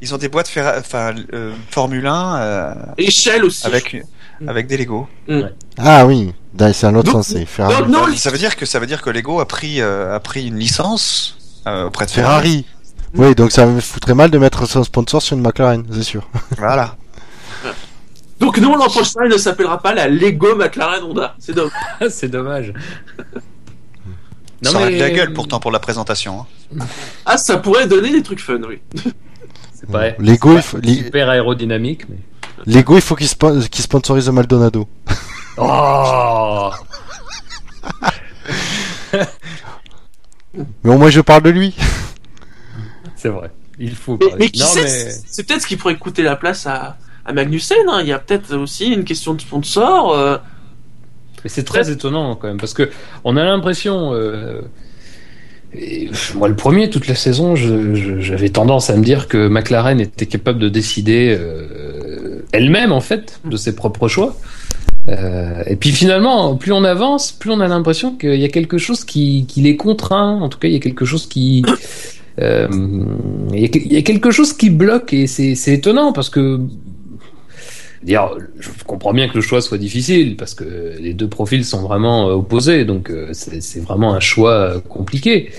ils 0.00 0.14
ont 0.14 0.18
des 0.18 0.28
boîtes 0.28 0.48
Ferra- 0.48 0.78
enfin, 0.80 1.14
euh, 1.32 1.52
Formule 1.70 2.06
1 2.06 2.36
euh, 2.36 2.74
Shell 3.08 3.44
aussi. 3.44 3.66
avec 3.66 3.96
avec 4.46 4.66
des 4.66 4.76
Lego. 4.76 5.06
ah 5.78 6.04
oui 6.06 6.32
c'est 6.72 6.84
un 6.86 6.94
autre 6.96 7.12
Donc- 7.12 7.24
sens 7.24 7.34
Ferrari 7.46 7.88
non, 7.90 8.06
ça 8.16 8.30
veut 8.30 8.38
dire 8.38 8.56
que 8.56 8.66
ça 8.66 8.78
veut 8.80 8.86
dire 8.86 9.00
que 9.00 9.08
Lego 9.10 9.38
a 9.40 9.46
pris 9.46 9.80
euh, 9.80 10.14
a 10.16 10.20
pris 10.20 10.48
une 10.48 10.58
licence 10.58 11.38
euh, 11.66 11.86
auprès 11.86 12.06
de 12.06 12.10
Ferrari 12.10 12.64
Ferrari. 13.14 13.28
oui 13.28 13.34
donc 13.36 13.52
ça 13.52 13.64
me 13.66 13.80
foutrait 13.80 14.14
mal 14.14 14.30
de 14.30 14.38
mettre 14.38 14.66
son 14.66 14.82
sponsor 14.82 15.22
sur 15.22 15.36
une 15.36 15.42
McLaren 15.42 15.84
c'est 15.92 16.02
sûr 16.02 16.28
Voilà. 16.58 16.96
Donc 18.40 18.58
non, 18.58 18.74
l'an 18.76 18.86
prochain, 18.88 19.20
il 19.24 19.30
ne 19.30 19.36
s'appellera 19.38 19.78
pas 19.80 19.94
la 19.94 20.08
Lego 20.08 20.56
McLaren 20.56 21.04
Honda. 21.04 21.36
C'est 21.38 21.54
dommage. 21.54 21.72
c'est 22.10 22.26
dommage. 22.28 22.72
Ça 24.70 24.90
de 24.90 24.96
la 24.96 25.10
gueule 25.10 25.32
pourtant 25.32 25.58
pour 25.60 25.70
la 25.70 25.78
présentation. 25.80 26.46
hein. 26.78 26.84
Ah, 27.26 27.36
ça 27.36 27.56
pourrait 27.58 27.86
donner 27.86 28.10
des 28.12 28.22
trucs 28.22 28.40
fun, 28.40 28.60
oui. 28.68 28.80
C'est 29.74 29.90
pas, 29.90 30.10
Lego 30.18 30.54
pas 30.54 30.78
les- 30.82 30.96
super 31.04 31.28
aérodynamique, 31.28 32.08
mais. 32.08 32.16
Lego 32.66 32.94
il 32.96 33.00
faut 33.02 33.16
qu'il 33.16 33.26
spo- 33.26 33.68
qu'il 33.68 33.82
sponsorise 33.82 34.28
Maldonado 34.28 34.86
Oh 35.58 36.70
mais 40.84 40.90
au 40.90 40.98
moins 40.98 41.10
je 41.10 41.20
parle 41.20 41.42
de 41.42 41.50
lui 41.50 41.74
C'est 43.16 43.28
vrai. 43.28 43.50
Il 43.78 43.94
faut. 43.96 44.18
Mais, 44.20 44.28
parler. 44.28 44.44
mais 44.44 44.50
qui 44.50 44.60
non, 44.60 44.66
sait, 44.66 44.82
mais 44.82 44.88
c'est- 44.88 45.22
c'est 45.26 45.42
peut-être 45.46 45.62
ce 45.62 45.66
qui 45.66 45.76
pourrait 45.76 45.96
coûter 45.96 46.22
la 46.22 46.36
place 46.36 46.66
à, 46.66 46.98
à 47.24 47.32
Magnussen. 47.32 47.88
Hein. 47.88 48.00
Il 48.02 48.08
y 48.08 48.12
a 48.12 48.18
peut-être 48.18 48.54
aussi 48.56 48.88
une 48.92 49.04
question 49.04 49.34
de 49.34 49.40
sponsor. 49.40 50.12
euh. 50.12 50.38
Mais 51.44 51.50
c'est 51.50 51.64
très 51.64 51.90
étonnant 51.90 52.36
quand 52.36 52.48
même 52.48 52.58
parce 52.58 52.74
que 52.74 52.90
on 53.24 53.36
a 53.36 53.44
l'impression. 53.44 54.12
euh, 54.12 54.60
moi, 56.34 56.48
le 56.48 56.56
premier, 56.56 56.90
toute 56.90 57.06
la 57.08 57.14
saison, 57.14 57.54
j'avais 57.56 58.50
tendance 58.50 58.90
à 58.90 58.96
me 58.96 59.02
dire 59.02 59.26
que 59.26 59.48
McLaren 59.48 60.00
était 60.00 60.26
capable 60.26 60.58
de 60.58 60.68
décider 60.68 61.36
euh, 61.38 62.44
elle-même 62.52 62.92
en 62.92 63.00
fait 63.00 63.40
de 63.44 63.56
ses 63.56 63.74
propres 63.74 64.08
choix. 64.08 64.36
Euh, 65.08 65.62
et 65.66 65.76
puis 65.76 65.90
finalement, 65.90 66.56
plus 66.56 66.72
on 66.72 66.84
avance, 66.84 67.32
plus 67.32 67.50
on 67.50 67.60
a 67.60 67.68
l'impression 67.68 68.14
qu'il 68.16 68.36
y 68.36 68.44
a 68.44 68.48
quelque 68.48 68.78
chose 68.78 69.04
qui, 69.04 69.46
qui 69.46 69.62
les 69.62 69.76
contraint. 69.76 70.40
En 70.40 70.48
tout 70.48 70.58
cas, 70.58 70.68
il 70.68 70.74
y 70.74 70.76
a 70.76 70.80
quelque 70.80 71.04
chose 71.04 71.26
qui, 71.26 71.64
euh, 72.40 72.68
il, 73.52 73.64
il 73.74 73.92
y 73.92 73.96
a 73.96 74.02
quelque 74.02 74.30
chose 74.30 74.52
qui 74.52 74.70
bloque 74.70 75.12
et 75.14 75.26
c'est 75.26 75.72
étonnant 75.72 76.12
parce 76.12 76.28
que 76.28 76.60
dire, 78.02 78.30
je 78.58 78.68
comprends 78.86 79.12
bien 79.12 79.28
que 79.28 79.34
le 79.34 79.40
choix 79.40 79.60
soit 79.60 79.78
difficile 79.78 80.36
parce 80.36 80.54
que 80.54 80.94
les 80.98 81.14
deux 81.14 81.28
profils 81.28 81.64
sont 81.64 81.82
vraiment 81.82 82.28
euh, 82.28 82.34
opposés, 82.34 82.84
donc 82.84 83.10
euh, 83.10 83.30
c'est 83.32 83.80
vraiment 83.80 84.14
un 84.14 84.20
choix 84.20 84.52
euh, 84.52 84.80
compliqué. 84.80 85.50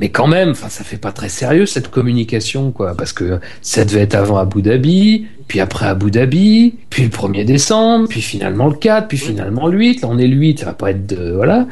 Mais 0.00 0.08
quand 0.08 0.26
même, 0.26 0.50
enfin, 0.50 0.68
ça 0.68 0.82
fait 0.82 0.96
pas 0.96 1.12
très 1.12 1.28
sérieux 1.28 1.64
cette 1.64 1.88
communication, 1.88 2.72
quoi, 2.72 2.94
parce 2.96 3.12
que 3.12 3.38
ça 3.62 3.84
devait 3.84 4.00
être 4.00 4.16
avant 4.16 4.36
Abu 4.38 4.62
Dhabi, 4.62 5.26
puis 5.46 5.60
après 5.60 5.86
Abu 5.86 6.10
Dhabi, 6.10 6.74
puis 6.90 7.04
le 7.04 7.08
1er 7.08 7.44
décembre, 7.44 8.08
puis 8.08 8.20
finalement 8.20 8.66
le 8.66 8.74
4, 8.74 9.06
puis 9.06 9.18
finalement 9.18 9.68
le 9.68 9.78
8. 9.78 10.02
Là, 10.02 10.08
on 10.10 10.18
est 10.18 10.26
le 10.26 10.36
8, 10.36 10.60
ça 10.60 10.66
va 10.66 10.72
pas 10.72 10.90
être 10.90 11.06
de, 11.06 11.30
voilà. 11.30 11.68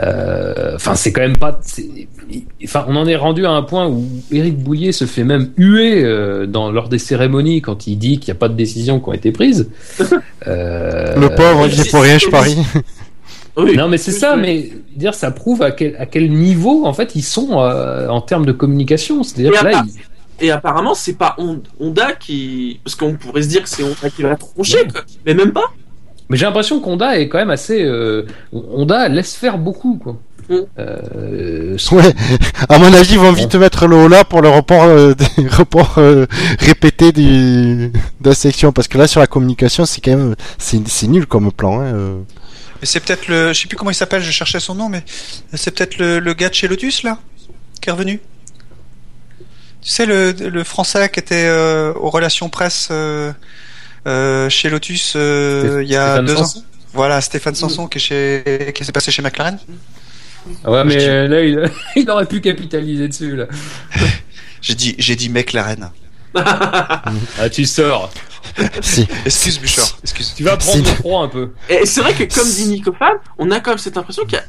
Euh, 0.00 0.72
Enfin, 0.74 0.94
c'est 0.94 1.10
quand 1.12 1.22
même 1.22 1.36
pas. 1.38 1.58
Enfin, 2.64 2.84
on 2.88 2.96
en 2.96 3.06
est 3.06 3.16
rendu 3.16 3.46
à 3.46 3.50
un 3.50 3.62
point 3.62 3.88
où 3.88 4.04
Éric 4.30 4.58
Bouillet 4.58 4.92
se 4.92 5.06
fait 5.06 5.24
même 5.24 5.50
huer 5.56 6.04
euh, 6.04 6.46
dans 6.46 6.70
lors 6.70 6.88
des 6.88 6.98
cérémonies 6.98 7.62
quand 7.62 7.86
il 7.86 7.96
dit 7.96 8.18
qu'il 8.18 8.32
n'y 8.32 8.36
a 8.36 8.38
pas 8.40 8.48
de 8.48 8.54
décisions 8.54 9.00
qui 9.00 9.08
ont 9.08 9.12
été 9.14 9.32
prises. 9.32 9.70
Euh, 10.46 11.16
le 11.16 11.34
pauvre 11.34 11.66
il 11.66 11.72
c'est- 11.74 11.88
est 11.88 11.90
pour 11.90 12.02
rien 12.02 12.18
je 12.18 12.28
parie 12.28 12.56
Oui. 13.56 13.74
non, 13.76 13.88
mais 13.88 13.96
c'est 13.98 14.12
ça, 14.12 14.36
mais 14.36 14.70
dire 14.94 15.12
ça 15.14 15.30
prouve 15.32 15.62
à 15.62 15.70
quel, 15.72 15.96
à 15.96 16.06
quel 16.06 16.30
niveau 16.30 16.86
en 16.86 16.92
fait 16.92 17.16
ils 17.16 17.22
sont 17.24 17.58
euh, 17.58 18.06
en 18.08 18.20
termes 18.20 18.44
de 18.46 18.52
communication. 18.52 19.22
C'est-à-dire 19.24 19.64
là, 19.64 19.82
ils- 19.86 20.44
Et 20.46 20.50
apparemment, 20.52 20.94
c'est 20.94 21.14
pas 21.14 21.34
Hon- 21.38 21.62
Honda 21.80 22.12
qui. 22.12 22.78
Parce 22.84 22.94
qu'on 22.94 23.14
pourrait 23.14 23.42
se 23.42 23.48
dire 23.48 23.62
que 23.62 23.68
c'est 23.70 23.82
Honda 23.82 24.10
qui 24.14 24.22
va 24.22 24.28
la 24.28 24.36
troncher, 24.36 24.86
quoi. 24.92 25.00
Mais 25.24 25.32
même 25.34 25.52
pas. 25.52 25.64
Mais 26.28 26.36
j'ai 26.36 26.44
l'impression 26.46 26.80
qu'Honda 26.80 27.18
est 27.18 27.28
quand 27.28 27.38
même 27.38 27.50
assez. 27.50 27.82
euh, 27.84 28.26
Honda 28.52 29.08
laisse 29.08 29.34
faire 29.34 29.58
beaucoup, 29.58 29.98
quoi. 30.02 30.18
Mm. 30.48 30.54
Euh, 30.78 31.76
Ouais, 31.92 32.14
à 32.68 32.78
mon 32.78 32.92
avis, 32.92 33.12
ils 33.14 33.18
vont 33.18 33.32
vite 33.32 33.54
mettre 33.56 33.86
le 33.86 33.96
haut 33.96 34.08
là 34.08 34.24
pour 34.24 34.42
le 34.42 34.48
report, 34.48 34.84
euh, 34.84 35.14
euh, 35.98 36.26
répétés 36.60 37.12
du, 37.12 37.88
de 38.20 38.28
la 38.28 38.34
section. 38.34 38.72
Parce 38.72 38.88
que 38.88 38.96
là, 38.98 39.06
sur 39.06 39.20
la 39.20 39.26
communication, 39.26 39.84
c'est 39.86 40.00
quand 40.00 40.16
même, 40.16 40.34
c'est, 40.58 40.86
c'est 40.88 41.06
nul 41.08 41.26
comme 41.26 41.50
plan. 41.52 41.80
Hein, 41.80 41.84
euh. 41.94 42.18
Mais 42.80 42.86
c'est 42.86 43.00
peut-être 43.00 43.28
le, 43.28 43.52
je 43.52 43.60
sais 43.62 43.68
plus 43.68 43.76
comment 43.76 43.90
il 43.90 43.94
s'appelle, 43.94 44.22
je 44.22 44.30
cherchais 44.30 44.60
son 44.60 44.74
nom, 44.74 44.88
mais 44.88 45.02
c'est 45.54 45.70
peut-être 45.74 45.98
le, 45.98 46.18
le 46.18 46.34
gars 46.34 46.48
de 46.48 46.54
chez 46.54 46.68
Lotus 46.68 47.02
là, 47.02 47.18
qui 47.80 47.88
est 47.88 47.92
revenu. 47.92 48.20
Tu 49.82 49.90
sais 49.90 50.06
le, 50.06 50.32
le 50.32 50.64
français 50.64 51.08
qui 51.08 51.20
était 51.20 51.46
euh, 51.48 51.92
aux 51.94 52.10
relations 52.10 52.48
presse 52.48 52.88
euh, 54.06 54.48
chez 54.48 54.70
Lotus 54.70 55.14
euh, 55.16 55.80
il 55.82 55.88
y 55.90 55.96
a 55.96 56.06
Stéphane 56.14 56.24
deux 56.26 56.36
Sanson 56.36 56.58
ans. 56.58 56.62
Voilà, 56.94 57.20
Stéphane 57.20 57.54
Sanson 57.54 57.86
qui 57.88 57.98
est 57.98 58.00
chez, 58.00 58.72
qui 58.74 58.84
s'est 58.84 58.92
passé 58.92 59.10
chez 59.10 59.20
McLaren. 59.22 59.58
Ah 60.64 60.70
ouais, 60.70 60.84
mais 60.84 60.96
dis- 60.96 61.04
euh, 61.06 61.26
là, 61.28 61.40
il, 61.44 61.70
il 62.02 62.08
aurait 62.10 62.26
pu 62.26 62.40
capitaliser 62.40 63.08
dessus, 63.08 63.34
là. 63.36 63.46
J'ai 64.62 64.74
dit, 64.74 64.94
j'ai 64.98 65.14
dit 65.16 65.28
McLaren. 65.28 65.90
Ah, 66.34 67.48
tu 67.50 67.64
sors. 67.64 68.10
Si. 68.80 69.06
Excuse 69.24 69.58
Bouchard, 69.58 69.98
excuse. 70.02 70.34
Tu 70.36 70.42
vas 70.44 70.56
prendre 70.56 70.84
Si. 70.84 70.90
le 70.90 70.96
froid 70.96 71.24
un 71.24 71.28
peu. 71.28 71.50
Et 71.68 71.84
c'est 71.86 72.00
vrai 72.00 72.14
que, 72.14 72.24
comme 72.34 72.48
dit 72.48 72.66
Nico 72.68 72.92
Fan, 72.92 73.14
on 73.38 73.50
a 73.50 73.60
quand 73.60 73.72
même 73.72 73.78
cette 73.78 73.96
impression 73.96 74.24
qu'il 74.24 74.34
y 74.34 74.40
a, 74.40 74.44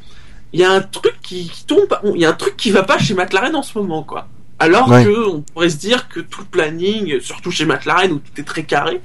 il 0.54 0.60
y 0.60 0.64
a 0.64 0.72
un 0.72 0.82
truc 0.82 1.16
qui, 1.22 1.50
qui 1.50 1.66
tombe. 1.66 1.88
Il 2.16 2.22
y 2.22 2.26
a 2.26 2.30
un 2.30 2.34
truc 2.34 2.56
qui 2.58 2.72
va 2.72 2.84
pas 2.84 2.98
chez 3.00 3.14
McLaren 3.14 3.56
en 3.56 3.64
ce 3.64 3.78
moment, 3.78 4.04
quoi. 4.04 4.28
Alors 4.60 4.90
Ouais. 4.90 5.04
que 5.04 5.30
on 5.30 5.42
pourrait 5.42 5.70
se 5.70 5.78
dire 5.78 6.08
que 6.10 6.20
tout 6.20 6.42
le 6.42 6.48
planning, 6.48 7.20
surtout 7.22 7.52
chez 7.52 7.66
McLaren 7.66 8.12
où 8.12 8.20
tout 8.20 8.40
est 8.42 8.44
très 8.46 8.64
carré. 8.64 9.02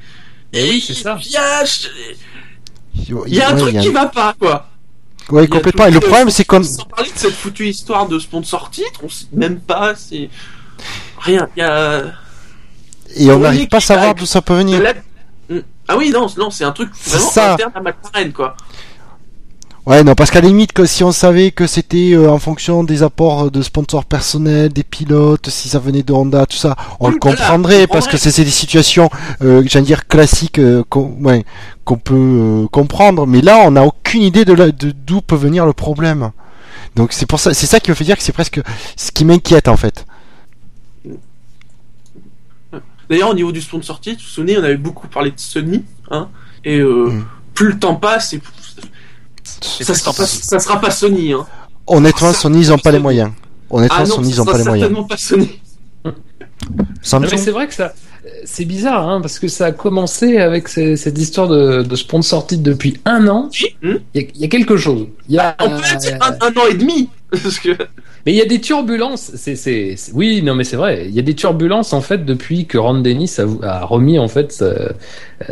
Eh 0.52 0.70
oui, 0.70 0.84
c'est 0.86 0.94
ça. 0.94 1.18
Il 1.24 1.30
y 1.32 1.36
a, 1.36 1.64
il 3.26 3.34
y 3.34 3.40
a 3.40 3.48
un 3.48 3.54
Ouais, 3.54 3.58
truc 3.60 3.72
il 3.72 3.76
y 3.76 3.78
a- 3.78 3.82
qui 3.82 3.88
va 3.90 4.06
pas, 4.06 4.34
quoi. 4.38 4.68
Ouais, 5.30 5.44
a 5.44 5.46
complètement. 5.46 5.86
Et 5.86 5.90
le 5.90 6.00
problème, 6.00 6.30
c'est 6.30 6.44
qu'on. 6.44 6.62
Sans 6.62 6.84
parler 6.84 7.10
de 7.10 7.18
cette 7.18 7.34
foutue 7.34 7.68
histoire 7.68 8.06
de 8.08 8.18
sponsor 8.18 8.70
titre, 8.70 9.00
on 9.02 9.08
sait 9.08 9.26
même 9.32 9.60
pas, 9.60 9.94
c'est. 9.94 10.28
Rien. 11.18 11.48
Il 11.56 11.60
y 11.60 11.62
a. 11.62 12.02
Et 13.16 13.30
on 13.30 13.36
Oui, 13.36 13.42
n'arrive 13.42 13.68
pas 13.68 13.76
à 13.78 13.80
savoir 13.80 14.14
d'où 14.14 14.26
ça 14.26 14.42
peut 14.42 14.56
venir. 14.56 14.80
la- 14.82 14.94
Ah 15.88 15.96
oui, 15.96 16.10
non, 16.10 16.26
non, 16.38 16.50
c'est 16.50 16.64
un 16.64 16.72
truc 16.72 16.90
vraiment 17.06 17.30
ça. 17.30 17.54
interne 17.54 17.72
à 17.74 17.80
McLaren, 17.80 18.32
quoi. 18.32 18.56
Ouais, 19.84 20.04
non, 20.04 20.14
parce 20.14 20.30
qu'à 20.30 20.40
la 20.40 20.46
limite, 20.46 20.72
que 20.72 20.86
si 20.86 21.02
on 21.02 21.10
savait 21.10 21.50
que 21.50 21.66
c'était 21.66 22.12
euh, 22.12 22.30
en 22.30 22.38
fonction 22.38 22.84
des 22.84 23.02
apports 23.02 23.50
de 23.50 23.62
sponsors 23.62 24.04
personnels, 24.04 24.72
des 24.72 24.84
pilotes, 24.84 25.48
si 25.50 25.68
ça 25.68 25.80
venait 25.80 26.04
de 26.04 26.12
Honda, 26.12 26.46
tout 26.46 26.56
ça, 26.56 26.76
on 27.00 27.08
le 27.10 27.18
comprendrait 27.18 27.88
parce 27.88 28.06
que 28.06 28.16
c'est 28.16 28.44
des 28.44 28.50
situations, 28.50 29.10
euh, 29.42 29.64
j'allais 29.66 29.84
dire 29.84 30.06
classiques, 30.06 30.60
euh, 30.60 30.84
qu'on 30.88 31.16
ouais, 31.22 31.44
peut 31.84 32.14
euh, 32.14 32.68
comprendre. 32.68 33.26
Mais 33.26 33.40
là, 33.40 33.58
on 33.64 33.72
n'a 33.72 33.84
aucune 33.84 34.22
idée 34.22 34.44
de 34.44 34.54
d'où 35.04 35.20
peut 35.20 35.34
venir 35.34 35.66
le 35.66 35.72
problème. 35.72 36.30
Donc 36.94 37.12
c'est 37.12 37.26
pour 37.26 37.40
ça, 37.40 37.52
c'est 37.52 37.66
ça 37.66 37.80
qui 37.80 37.90
me 37.90 37.96
fait 37.96 38.04
dire 38.04 38.16
que 38.16 38.22
c'est 38.22 38.32
presque 38.32 38.60
ce 38.96 39.10
qui 39.10 39.24
m'inquiète 39.24 39.66
en 39.66 39.76
fait. 39.76 40.06
D'ailleurs, 43.10 43.30
au 43.30 43.34
niveau 43.34 43.50
du 43.50 43.60
sponsor 43.60 44.00
titre, 44.00 44.18
vous 44.18 44.26
vous 44.28 44.30
souvenez, 44.32 44.56
on 44.58 44.62
avait 44.64 44.76
beaucoup 44.76 45.08
parlé 45.08 45.32
de 45.32 45.40
Sony, 45.40 45.84
hein, 46.10 46.28
et 46.64 46.78
euh, 46.78 47.10
Mm. 47.10 47.24
plus 47.54 47.68
le 47.72 47.78
temps 47.78 47.96
passe, 47.96 48.32
et 48.32 48.36
Et 48.36 48.40
ça, 49.60 49.94
sera 49.94 50.12
pas, 50.12 50.26
ça 50.26 50.58
sera 50.58 50.80
pas 50.80 50.90
Sony, 50.90 51.32
hein. 51.32 51.46
Honnêtement, 51.86 52.32
Sony, 52.32 52.60
ils 52.60 52.72
ont 52.72 52.78
pas 52.78 52.92
les 52.92 52.98
moyens. 52.98 53.30
Honnêtement, 53.70 53.96
Ah 54.00 54.04
non, 54.04 54.14
Sony, 54.16 54.28
ça 54.32 54.34
ils 54.36 54.40
ont 54.40 54.44
sera 54.44 54.52
pas 54.52 54.58
les 54.58 54.64
moyens. 54.64 54.88
certainement 54.88 55.08
pas 55.08 55.16
Sony. 55.16 55.60
Mais 57.20 57.36
c'est 57.36 57.50
vrai 57.50 57.66
que 57.66 57.74
ça, 57.74 57.92
c'est 58.44 58.64
bizarre, 58.64 59.08
hein, 59.08 59.20
parce 59.20 59.38
que 59.40 59.48
ça 59.48 59.66
a 59.66 59.72
commencé 59.72 60.38
avec 60.38 60.68
ces- 60.68 60.96
cette 60.96 61.18
histoire 61.18 61.48
de, 61.48 61.82
de 61.82 61.96
sponsor 61.96 62.46
titre 62.46 62.62
depuis 62.62 63.00
un 63.04 63.26
an. 63.26 63.50
Il 63.82 64.00
y, 64.14 64.18
a- 64.20 64.22
il 64.34 64.40
y 64.40 64.44
a 64.44 64.48
quelque 64.48 64.76
chose. 64.76 65.08
Il 65.28 65.34
y 65.34 65.38
a, 65.38 65.56
On 65.60 65.70
peut 65.70 65.96
dire 65.98 66.18
un, 66.20 66.32
un 66.46 66.50
an 66.56 66.66
et 66.70 66.74
demi, 66.74 67.08
parce 67.32 67.58
que 67.58 67.70
Mais 68.26 68.32
il 68.32 68.36
y 68.36 68.40
a 68.42 68.44
des 68.46 68.60
turbulences. 68.60 69.32
C'est, 69.34 69.56
c'est, 69.56 69.94
c'est- 69.96 70.12
oui, 70.14 70.42
non, 70.42 70.54
mais 70.54 70.64
c'est 70.64 70.76
vrai. 70.76 71.06
Il 71.08 71.14
y 71.14 71.18
a 71.18 71.22
des 71.22 71.34
turbulences 71.34 71.92
en 71.92 72.00
fait 72.00 72.24
depuis 72.24 72.66
que 72.66 72.78
Ron 72.78 73.00
Dennis 73.00 73.36
a, 73.38 73.66
a 73.66 73.84
remis 73.84 74.18
en 74.18 74.28
fait, 74.28 74.52
sa- 74.52 74.64
euh, 74.66 74.88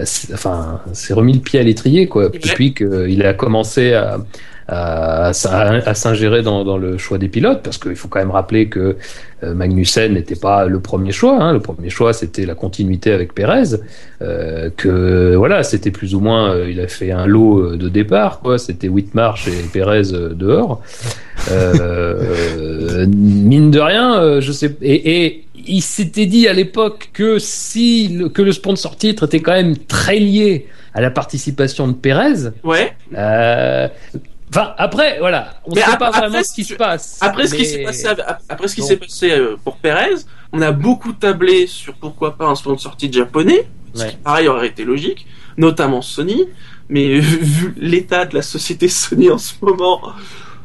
c'est- 0.04 0.32
enfin, 0.34 0.80
s'est 0.92 1.14
remis 1.14 1.32
le 1.32 1.40
pied 1.40 1.58
à 1.58 1.62
l'étrier 1.62 2.06
quoi. 2.06 2.28
Depuis 2.28 2.74
qu'il 2.74 3.22
a 3.24 3.34
commencé 3.34 3.94
à 3.94 4.18
à, 4.72 5.32
s'ingérer 5.32 6.42
dans, 6.42 6.64
dans 6.64 6.78
le 6.78 6.96
choix 6.96 7.18
des 7.18 7.28
pilotes, 7.28 7.62
parce 7.62 7.78
qu'il 7.78 7.96
faut 7.96 8.08
quand 8.08 8.20
même 8.20 8.30
rappeler 8.30 8.68
que 8.68 8.96
euh, 9.42 9.54
Magnussen 9.54 10.14
n'était 10.14 10.36
pas 10.36 10.66
le 10.66 10.80
premier 10.80 11.12
choix. 11.12 11.42
Hein. 11.42 11.52
Le 11.52 11.60
premier 11.60 11.90
choix, 11.90 12.12
c'était 12.12 12.46
la 12.46 12.54
continuité 12.54 13.12
avec 13.12 13.34
Pérez. 13.34 13.76
Euh, 14.22 14.70
que 14.76 15.34
voilà, 15.34 15.62
c'était 15.62 15.90
plus 15.90 16.14
ou 16.14 16.20
moins, 16.20 16.52
euh, 16.52 16.70
il 16.70 16.80
a 16.80 16.86
fait 16.86 17.10
un 17.10 17.26
lot 17.26 17.76
de 17.76 17.88
départ, 17.88 18.40
quoi. 18.40 18.58
C'était 18.58 18.88
Whitmarsh 18.88 19.48
et 19.48 19.68
Pérez 19.72 20.12
dehors. 20.34 20.82
Euh, 21.50 23.06
mine 23.08 23.70
de 23.70 23.80
rien, 23.80 24.40
je 24.40 24.52
sais. 24.52 24.76
Et, 24.82 25.24
et 25.24 25.44
il 25.66 25.82
s'était 25.82 26.26
dit 26.26 26.46
à 26.48 26.52
l'époque 26.52 27.10
que 27.12 27.38
si 27.38 28.08
le, 28.08 28.28
que 28.28 28.42
le 28.42 28.52
sponsor 28.52 28.96
titre 28.96 29.24
était 29.24 29.40
quand 29.40 29.52
même 29.52 29.76
très 29.76 30.18
lié 30.18 30.66
à 30.94 31.00
la 31.00 31.10
participation 31.10 31.88
de 31.88 31.92
Pérez. 31.94 32.50
ouais. 32.64 32.92
Euh, 33.16 33.88
Enfin, 34.50 34.74
après, 34.78 35.18
voilà, 35.20 35.54
on 35.64 35.74
Mais 35.74 35.80
sait 35.82 35.96
pas 35.96 36.06
après, 36.08 36.20
vraiment 36.22 36.42
ce 36.42 36.52
qui 36.52 36.64
se 36.64 36.74
passe. 36.74 37.18
Après 37.20 37.46
ce 37.46 37.54
qui 37.54 37.64
s'est 37.64 37.84
passé, 37.84 38.08
après 38.48 38.66
ce 38.68 38.74
qui 38.74 38.82
s'est 38.82 38.96
passé 38.96 39.30
euh, 39.30 39.56
pour 39.62 39.76
Perez, 39.76 40.16
on 40.52 40.60
a 40.60 40.72
beaucoup 40.72 41.12
tablé 41.12 41.68
sur 41.68 41.94
pourquoi 41.94 42.36
pas 42.36 42.46
un 42.46 42.56
sponsor 42.56 42.96
titre 42.96 43.16
japonais, 43.16 43.68
ce 43.94 44.02
Ouais. 44.02 44.10
qui 44.10 44.16
pareil 44.16 44.48
aurait 44.48 44.66
été 44.66 44.84
logique, 44.84 45.26
notamment 45.56 46.02
Sony. 46.02 46.46
Mais 46.88 47.20
vu 47.20 47.74
l'état 47.76 48.24
de 48.24 48.34
la 48.34 48.42
société 48.42 48.88
Sony 48.88 49.30
en 49.30 49.38
ce 49.38 49.52
moment, 49.62 50.00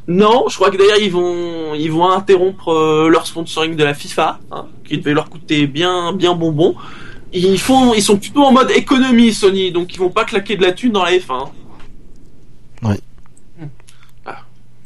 non. 0.07 0.45
Je 0.49 0.55
crois 0.55 0.71
que 0.71 0.77
d'ailleurs 0.77 0.99
ils 0.99 1.11
vont, 1.11 1.75
ils 1.75 1.91
vont 1.91 2.09
interrompre 2.09 2.69
euh, 2.69 3.07
leur 3.09 3.27
sponsoring 3.27 3.75
de 3.75 3.83
la 3.83 3.93
FIFA, 3.93 4.39
hein, 4.51 4.65
qui 4.83 4.97
devait 4.97 5.13
leur 5.13 5.29
coûter 5.29 5.67
bien, 5.67 6.11
bien 6.13 6.33
bonbon. 6.33 6.73
Ils 7.33 7.59
font, 7.59 7.93
ils 7.93 8.01
sont 8.01 8.17
plutôt 8.17 8.41
en 8.43 8.51
mode 8.51 8.71
économie 8.71 9.31
Sony, 9.31 9.71
donc 9.71 9.93
ils 9.93 9.99
vont 9.99 10.09
pas 10.09 10.23
claquer 10.25 10.55
de 10.57 10.63
la 10.63 10.71
thune 10.71 10.91
dans 10.93 11.03
la 11.03 11.11
F1. 11.11 11.49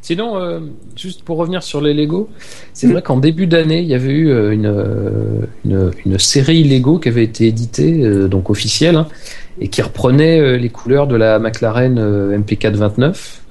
Sinon, 0.09 0.37
euh, 0.41 0.59
juste 0.95 1.21
pour 1.21 1.37
revenir 1.37 1.61
sur 1.61 1.81
les 1.81 1.93
Lego, 1.93 2.29
c'est 2.73 2.87
vrai 2.87 3.03
qu'en 3.03 3.17
début 3.17 3.45
d'année, 3.45 3.81
il 3.81 3.87
y 3.87 3.93
avait 3.93 4.09
eu 4.11 4.31
euh, 4.31 4.51
une, 4.51 4.65
euh, 4.65 5.45
une, 5.65 5.91
une 6.03 6.17
série 6.17 6.63
Lego 6.63 6.97
qui 6.97 7.09
avait 7.09 7.23
été 7.25 7.45
éditée, 7.45 8.01
euh, 8.03 8.27
donc 8.27 8.49
officielle, 8.49 8.95
hein, 8.95 9.07
et 9.61 9.67
qui 9.67 9.83
reprenait 9.83 10.39
euh, 10.39 10.57
les 10.57 10.69
couleurs 10.69 11.05
de 11.05 11.15
la 11.15 11.37
McLaren 11.37 11.99
euh, 11.99 12.35
MP4 12.39 12.71
29 12.73 13.43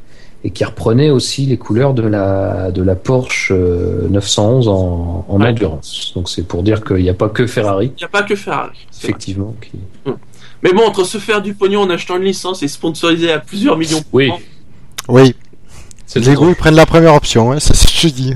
et 0.42 0.51
qui 0.51 0.64
reprenait 0.64 1.11
aussi 1.11 1.47
les 1.47 1.59
couleurs 1.59 1.94
de 1.94 2.03
la, 2.03 2.73
de 2.73 2.83
la 2.83 2.97
Porsche 2.97 3.53
euh, 3.55 4.09
911 4.11 4.66
en, 4.66 5.27
en 5.29 5.40
Ouais. 5.40 5.51
endurance. 5.51 6.11
Donc 6.16 6.29
c'est 6.29 6.42
pour 6.42 6.64
dire 6.64 6.83
qu'il 6.83 6.97
n'y 6.97 7.09
a 7.09 7.14
pas 7.14 7.29
que 7.29 7.47
Ferrari, 7.47 7.92
Il 7.97 8.01
n'y 8.01 8.05
a 8.05 8.09
pas 8.09 8.25
que 8.25 8.35
Ferrari. 8.35 8.85
effectivement. 9.01 9.55
Qui... 9.61 9.79
Mais 10.64 10.73
bon, 10.73 10.83
entre 10.83 11.05
se 11.05 11.18
faire 11.18 11.40
du 11.40 11.55
pognon 11.55 11.83
en 11.83 11.90
achetant 11.90 12.16
une 12.16 12.25
licence 12.25 12.64
et 12.64 12.68
sponsoriser 12.68 13.31
à 13.31 13.38
plusieurs 13.38 13.77
millions. 13.79 14.03
Oui. 14.12 14.29
an, 14.33 14.40
oui, 15.09 15.37
C'est 16.09 16.21
Lego, 16.21 16.49
ils 16.49 16.55
prennent 16.57 16.75
la 16.75 16.87
première 16.87 17.14
option, 17.14 17.53
hein, 17.53 17.61
c'est 17.61 17.75
ce 17.77 17.87
que 17.87 17.92
je 17.94 18.09
dis. 18.09 18.33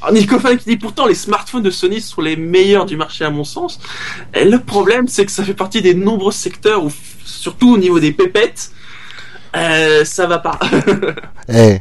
Alors 0.00 0.12
Nico 0.12 0.38
Fan 0.38 0.56
qui 0.56 0.68
dit 0.70 0.76
pourtant 0.76 1.06
les 1.06 1.14
smartphones 1.16 1.62
de 1.62 1.70
Sony 1.70 2.00
sont 2.00 2.20
les 2.20 2.36
meilleurs 2.36 2.86
du 2.86 2.96
marché 2.96 3.24
à 3.24 3.30
mon 3.30 3.42
sens. 3.42 3.80
Et 4.34 4.44
le 4.44 4.60
problème 4.60 5.08
c'est 5.08 5.24
que 5.26 5.32
ça 5.32 5.42
fait 5.42 5.54
partie 5.54 5.82
des 5.82 5.94
nombreux 5.94 6.30
secteurs 6.30 6.84
où, 6.84 6.92
surtout 7.24 7.72
au 7.74 7.78
niveau 7.78 7.98
des 7.98 8.12
pépettes, 8.12 8.70
euh, 9.56 10.04
ça 10.04 10.26
va 10.26 10.38
pas. 10.38 10.58
Eh, 11.48 11.78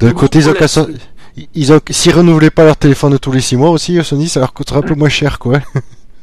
de 0.00 0.10
Gros 0.10 0.20
côté, 0.22 0.38
ils 0.40 0.48
ont 0.48 0.52
problème. 0.54 0.58
qu'à 0.58 0.68
so- 0.68 0.88
ils 1.54 1.72
ont, 1.72 1.80
s'ils 1.90 2.12
renouvelaient 2.12 2.50
pas 2.50 2.64
leur 2.64 2.76
téléphone 2.76 3.16
tous 3.20 3.30
les 3.32 3.40
6 3.40 3.56
mois 3.56 3.70
aussi, 3.70 4.02
Sony, 4.04 4.28
ça 4.28 4.40
leur 4.40 4.52
coûterait 4.52 4.78
un 4.80 4.82
peu 4.82 4.94
moins 4.96 5.08
cher, 5.08 5.38
quoi. 5.38 5.60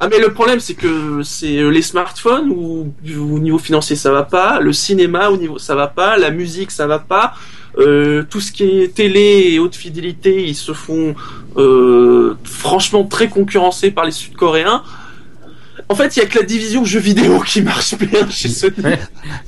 ah 0.02 0.08
mais 0.10 0.20
le 0.20 0.34
problème 0.34 0.60
c'est 0.60 0.74
que 0.76 1.24
c'est 1.24 1.58
euh, 1.58 1.70
les 1.70 1.82
smartphones 1.82 2.52
où 2.52 2.94
au 3.18 3.40
niveau 3.40 3.58
financier 3.58 3.96
ça 3.96 4.12
va 4.12 4.24
pas, 4.24 4.60
le 4.60 4.74
cinéma 4.74 5.30
au 5.30 5.38
niveau 5.38 5.58
ça 5.58 5.74
va 5.76 5.88
pas, 5.88 6.18
la 6.18 6.30
musique 6.30 6.70
ça 6.72 6.86
va 6.86 7.00
pas. 7.00 7.34
Euh, 7.78 8.24
tout 8.28 8.42
ce 8.42 8.52
qui 8.52 8.64
est 8.64 8.96
télé 8.96 9.50
et 9.52 9.60
haute 9.60 9.76
fidélité, 9.76 10.44
ils 10.48 10.56
se 10.56 10.74
font 10.74 11.16
euh, 11.58 12.36
franchement 12.44 13.04
très 13.04 13.30
concurrencés 13.30 13.92
par 13.92 14.06
les 14.06 14.12
Sud-Coréens. 14.12 14.84
En 15.90 15.96
fait, 15.96 16.18
il 16.18 16.20
y 16.20 16.24
a 16.24 16.26
que 16.26 16.40
la 16.40 16.46
division 16.46 16.84
jeux 16.84 17.00
vidéo 17.00 17.40
qui 17.46 17.62
marche 17.62 17.96
bien 17.96 18.28
chez 18.30 18.50
Sony. 18.50 18.74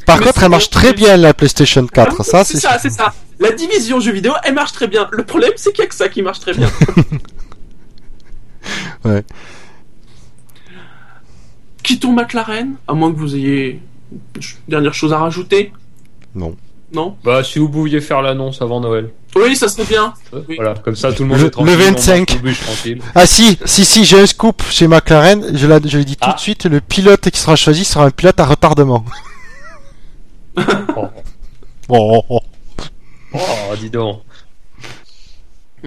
Par 0.06 0.20
Mais 0.20 0.26
contre, 0.26 0.44
elle 0.44 0.50
marche 0.50 0.70
très 0.70 0.94
bien, 0.94 1.18
la 1.18 1.34
PlayStation 1.34 1.86
4. 1.88 2.18
Ah, 2.20 2.24
ça, 2.24 2.44
c'est 2.44 2.60
ça, 2.60 2.78
c'est 2.80 2.92
ça. 2.92 3.14
La 3.40 3.52
division 3.52 4.00
jeux 4.00 4.12
vidéo, 4.12 4.34
elle 4.44 4.54
marche 4.54 4.74
très 4.74 4.88
bien. 4.88 5.08
Le 5.12 5.24
problème, 5.24 5.54
c'est 5.56 5.72
qu'il 5.72 5.84
y 5.84 5.86
a 5.86 5.90
que 5.90 5.96
ça 5.96 6.08
qui 6.10 6.22
marche 6.22 6.40
très 6.40 6.54
bien. 6.54 6.70
Ouais. 9.06 9.24
Quittons 11.82 12.12
McLaren, 12.12 12.76
à 12.88 12.94
moins 12.94 13.12
que 13.12 13.18
vous 13.18 13.36
ayez 13.36 13.82
une 14.12 14.20
dernière 14.68 14.94
chose 14.94 15.14
à 15.14 15.18
rajouter? 15.18 15.72
Non. 16.36 16.56
Non 16.92 17.16
Bah, 17.24 17.44
si 17.44 17.60
vous 17.60 17.70
pouviez 17.70 18.02
faire 18.02 18.22
l'annonce 18.22 18.62
avant 18.62 18.80
Noël. 18.80 19.12
Oui, 19.36 19.56
ça 19.56 19.68
serait 19.68 19.86
bien. 19.86 20.14
Oui. 20.34 20.56
Voilà, 20.56 20.74
comme 20.74 20.96
ça 20.96 21.14
tout 21.14 21.22
le 21.24 21.30
monde 21.30 21.40
Le- 21.40 21.46
est 21.46 21.50
tranquille. 21.52 21.72
le 21.78 21.78
on 21.78 21.92
marche 21.92 21.96
25. 22.08 22.36
au 22.40 22.44
bûche 22.44 22.60
tranquille. 22.62 23.02
Ah 23.14 23.26
si, 23.28 23.60
si, 23.66 23.86
si, 23.86 24.06
j'ai 24.06 24.20
un 24.20 24.26
scoop 24.26 24.64
chez 24.70 24.88
McLaren, 24.88 25.56
je, 25.56 25.68
l'ai- 25.68 25.88
je 25.88 25.98
l'ai 26.00 26.06
dit 26.06 26.16
tout 26.16 26.28
Ah. 26.30 26.34
de 26.34 26.40
suite, 26.40 26.66
le 26.66 26.82
pilote 26.82 27.30
qui 27.30 27.40
sera 27.40 27.56
choisi 27.56 27.86
sera 27.86 28.06
un 28.06 28.10
pilote 28.12 28.40
à 28.40 28.46
retardement. 28.46 29.06
Oh, 30.58 30.64
oh, 31.90 32.24
oh. 32.30 32.40
oh, 33.34 33.40
dis 33.80 33.90
donc. 33.92 34.22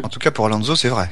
En 0.03 0.09
tout 0.09 0.20
cas, 0.20 0.30
pour 0.30 0.46
Alonso, 0.46 0.76
c'est 0.76 0.88
vrai. 0.88 1.11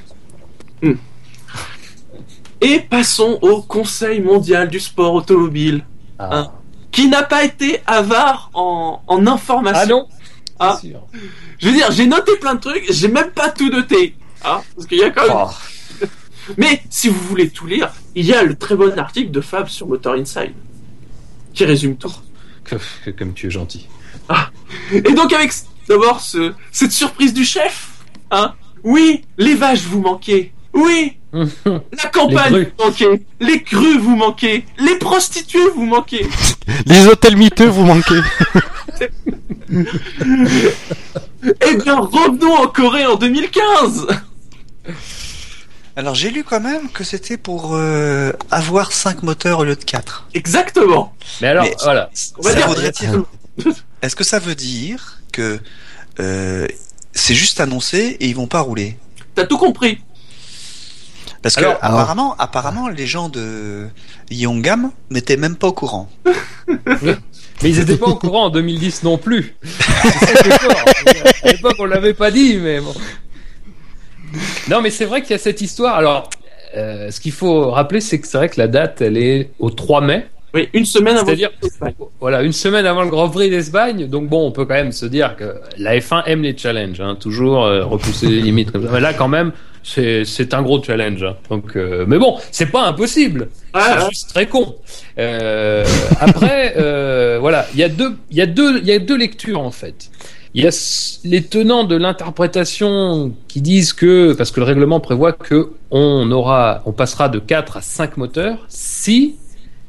Et 2.60 2.78
passons 2.80 3.38
au 3.42 3.62
Conseil 3.62 4.20
mondial 4.20 4.68
du 4.68 4.78
sport 4.80 5.14
automobile, 5.14 5.84
Ah, 6.18 6.28
Hein. 6.36 6.52
Qui 6.90 7.08
n'a 7.08 7.22
pas 7.22 7.44
été 7.44 7.80
avare 7.86 8.50
en, 8.54 9.02
en 9.06 9.26
information. 9.26 9.80
Ah 9.82 9.86
non 9.86 10.08
Ah. 10.58 10.78
Sûr. 10.80 11.06
Je 11.58 11.68
veux 11.68 11.74
dire, 11.74 11.90
j'ai 11.90 12.06
noté 12.06 12.36
plein 12.36 12.54
de 12.54 12.60
trucs, 12.60 12.84
j'ai 12.90 13.08
même 13.08 13.30
pas 13.30 13.50
tout 13.50 13.68
noté. 13.70 14.14
Hein, 14.44 14.60
parce 14.74 14.86
qu'il 14.86 14.98
y 14.98 15.02
a 15.04 15.10
quand 15.10 15.26
même... 15.26 15.36
Oh. 15.36 16.06
Mais 16.58 16.82
si 16.90 17.08
vous 17.08 17.20
voulez 17.20 17.50
tout 17.50 17.66
lire, 17.66 17.92
il 18.14 18.26
y 18.26 18.34
a 18.34 18.42
le 18.42 18.56
très 18.56 18.74
bon 18.74 18.98
article 18.98 19.30
de 19.30 19.40
Fab 19.40 19.68
sur 19.68 19.86
Motor 19.86 20.14
Inside, 20.14 20.54
qui 21.54 21.64
résume 21.64 21.96
tout. 21.96 22.12
Comme 23.18 23.34
tu 23.34 23.46
es 23.46 23.50
gentil. 23.50 23.88
Et 24.92 25.00
donc 25.00 25.32
avec 25.32 25.52
d'abord 25.88 26.20
ce, 26.20 26.52
cette 26.72 26.92
surprise 26.92 27.34
du 27.34 27.44
chef, 27.44 27.90
hein 28.30 28.54
Oui, 28.84 29.24
les 29.38 29.54
vaches 29.54 29.82
vous 29.82 30.00
manquez. 30.00 30.52
Oui, 30.72 31.16
la 31.64 32.08
campagne 32.12 32.54
Les 32.54 32.64
vous 32.64 32.84
manquez. 32.84 33.22
Les 33.40 33.62
crues 33.62 33.98
vous 33.98 34.16
manquez. 34.16 34.64
Les 34.78 34.96
prostituées 34.96 35.68
vous 35.74 35.86
manquez. 35.86 36.26
Les 36.86 37.06
hôtels 37.06 37.36
miteux 37.36 37.68
vous 37.68 37.84
manquez. 37.84 38.20
Eh 41.42 41.76
bien, 41.76 41.98
revenons 41.98 42.54
en 42.54 42.66
Corée 42.66 43.06
en 43.06 43.16
2015. 43.16 44.06
Alors, 45.96 46.14
j'ai 46.14 46.30
lu 46.30 46.44
quand 46.44 46.60
même 46.60 46.90
que 46.90 47.02
c'était 47.02 47.36
pour 47.36 47.74
euh, 47.74 48.32
avoir 48.50 48.92
5 48.92 49.22
moteurs 49.22 49.60
au 49.60 49.64
lieu 49.64 49.76
de 49.76 49.84
4. 49.84 50.28
Exactement. 50.34 51.14
Mais 51.40 51.48
alors, 51.48 51.64
Mais- 51.64 51.76
voilà. 51.82 52.10
Est-ce 54.02 54.16
que 54.16 54.24
ça 54.24 54.38
veut 54.38 54.54
dire 54.54 55.20
que 55.32 55.60
euh, 56.20 56.66
c'est 57.12 57.34
juste 57.34 57.60
annoncé 57.60 58.16
et 58.20 58.28
ils 58.28 58.36
vont 58.36 58.46
pas 58.46 58.60
rouler? 58.60 58.96
T'as 59.34 59.46
tout 59.46 59.58
compris. 59.58 60.00
Parce 61.42 61.54
que 61.56 61.60
Alors- 61.64 61.78
apparemment, 61.80 62.34
apparemment, 62.38 62.88
les 62.88 63.06
gens 63.06 63.28
de 63.28 63.86
Yongam 64.30 64.90
n'étaient 65.10 65.36
même 65.38 65.56
pas 65.56 65.68
au 65.68 65.72
courant. 65.72 66.08
Mais 67.62 67.68
ils 67.70 67.78
étaient 67.78 67.96
pas 67.96 68.06
au 68.08 68.14
courant 68.16 68.44
en 68.46 68.50
2010 68.50 69.02
non 69.02 69.18
plus. 69.18 69.54
C'est 69.62 70.52
fort. 70.60 70.84
À 71.42 71.48
l'époque, 71.52 71.76
on 71.78 71.84
l'avait 71.86 72.14
pas 72.14 72.30
dit, 72.30 72.56
mais 72.58 72.80
bon. 72.80 72.94
Non, 74.68 74.80
mais 74.82 74.90
c'est 74.90 75.04
vrai 75.04 75.22
qu'il 75.22 75.32
y 75.32 75.34
a 75.34 75.38
cette 75.38 75.60
histoire. 75.60 75.96
Alors, 75.96 76.30
euh, 76.76 77.10
ce 77.10 77.20
qu'il 77.20 77.32
faut 77.32 77.70
rappeler, 77.70 78.00
c'est 78.00 78.20
que 78.20 78.26
c'est 78.26 78.38
vrai 78.38 78.48
que 78.48 78.60
la 78.60 78.68
date, 78.68 79.00
elle 79.00 79.16
est 79.16 79.50
au 79.58 79.70
3 79.70 80.00
mai. 80.00 80.26
Oui, 80.54 80.68
une 80.74 80.84
semaine 80.84 81.16
avant. 81.16 81.26
C'est-à-dire, 81.26 81.50
voilà, 82.20 82.42
une 82.42 82.52
semaine 82.52 82.84
avant 82.86 83.02
le 83.02 83.08
Grand 83.10 83.28
Prix 83.28 83.50
d'Espagne. 83.50 84.06
Donc 84.08 84.28
bon, 84.28 84.46
on 84.46 84.50
peut 84.52 84.64
quand 84.64 84.74
même 84.74 84.92
se 84.92 85.06
dire 85.06 85.36
que 85.36 85.54
la 85.78 85.96
F1 85.98 86.24
aime 86.26 86.42
les 86.42 86.56
challenges, 86.56 87.00
hein, 87.00 87.16
toujours 87.18 87.64
euh, 87.64 87.84
repousser 87.84 88.26
les 88.26 88.40
limites. 88.40 88.70
comme 88.72 88.84
ça. 88.84 88.92
Mais 88.92 89.00
là, 89.00 89.14
quand 89.14 89.28
même, 89.28 89.52
c'est 89.82 90.54
un 90.54 90.62
gros 90.62 90.82
challenge. 90.82 91.22
hein. 91.22 91.36
Donc, 91.48 91.76
euh, 91.76 92.04
mais 92.06 92.18
bon, 92.18 92.36
c'est 92.50 92.70
pas 92.70 92.86
impossible. 92.86 93.48
Ouais, 93.74 93.80
C'est 93.98 94.08
juste 94.10 94.28
très 94.30 94.46
con. 94.46 94.76
Euh, 95.18 95.84
après, 96.20 96.74
euh, 96.76 97.38
voilà, 97.40 97.66
il 97.74 97.80
y 97.80 97.84
a 97.84 97.88
deux, 97.88 98.16
il 98.30 98.36
y 98.36 98.42
a 98.42 98.46
deux, 98.46 98.78
il 98.78 98.86
y 98.86 98.92
a 98.92 98.98
deux 98.98 99.16
lectures 99.16 99.60
en 99.60 99.70
fait. 99.70 100.10
Il 100.52 100.64
y 100.64 100.66
a 100.66 100.70
les 101.24 101.42
tenants 101.44 101.84
de 101.84 101.94
l'interprétation 101.94 103.32
qui 103.46 103.60
disent 103.60 103.92
que, 103.92 104.32
parce 104.32 104.50
que 104.50 104.58
le 104.58 104.66
règlement 104.66 104.98
prévoit 104.98 105.32
que 105.32 105.70
on 105.92 106.28
aura, 106.32 106.82
on 106.86 106.92
passera 106.92 107.28
de 107.28 107.38
4 107.38 107.76
à 107.76 107.80
5 107.82 108.16
moteurs 108.16 108.58
si 108.68 109.36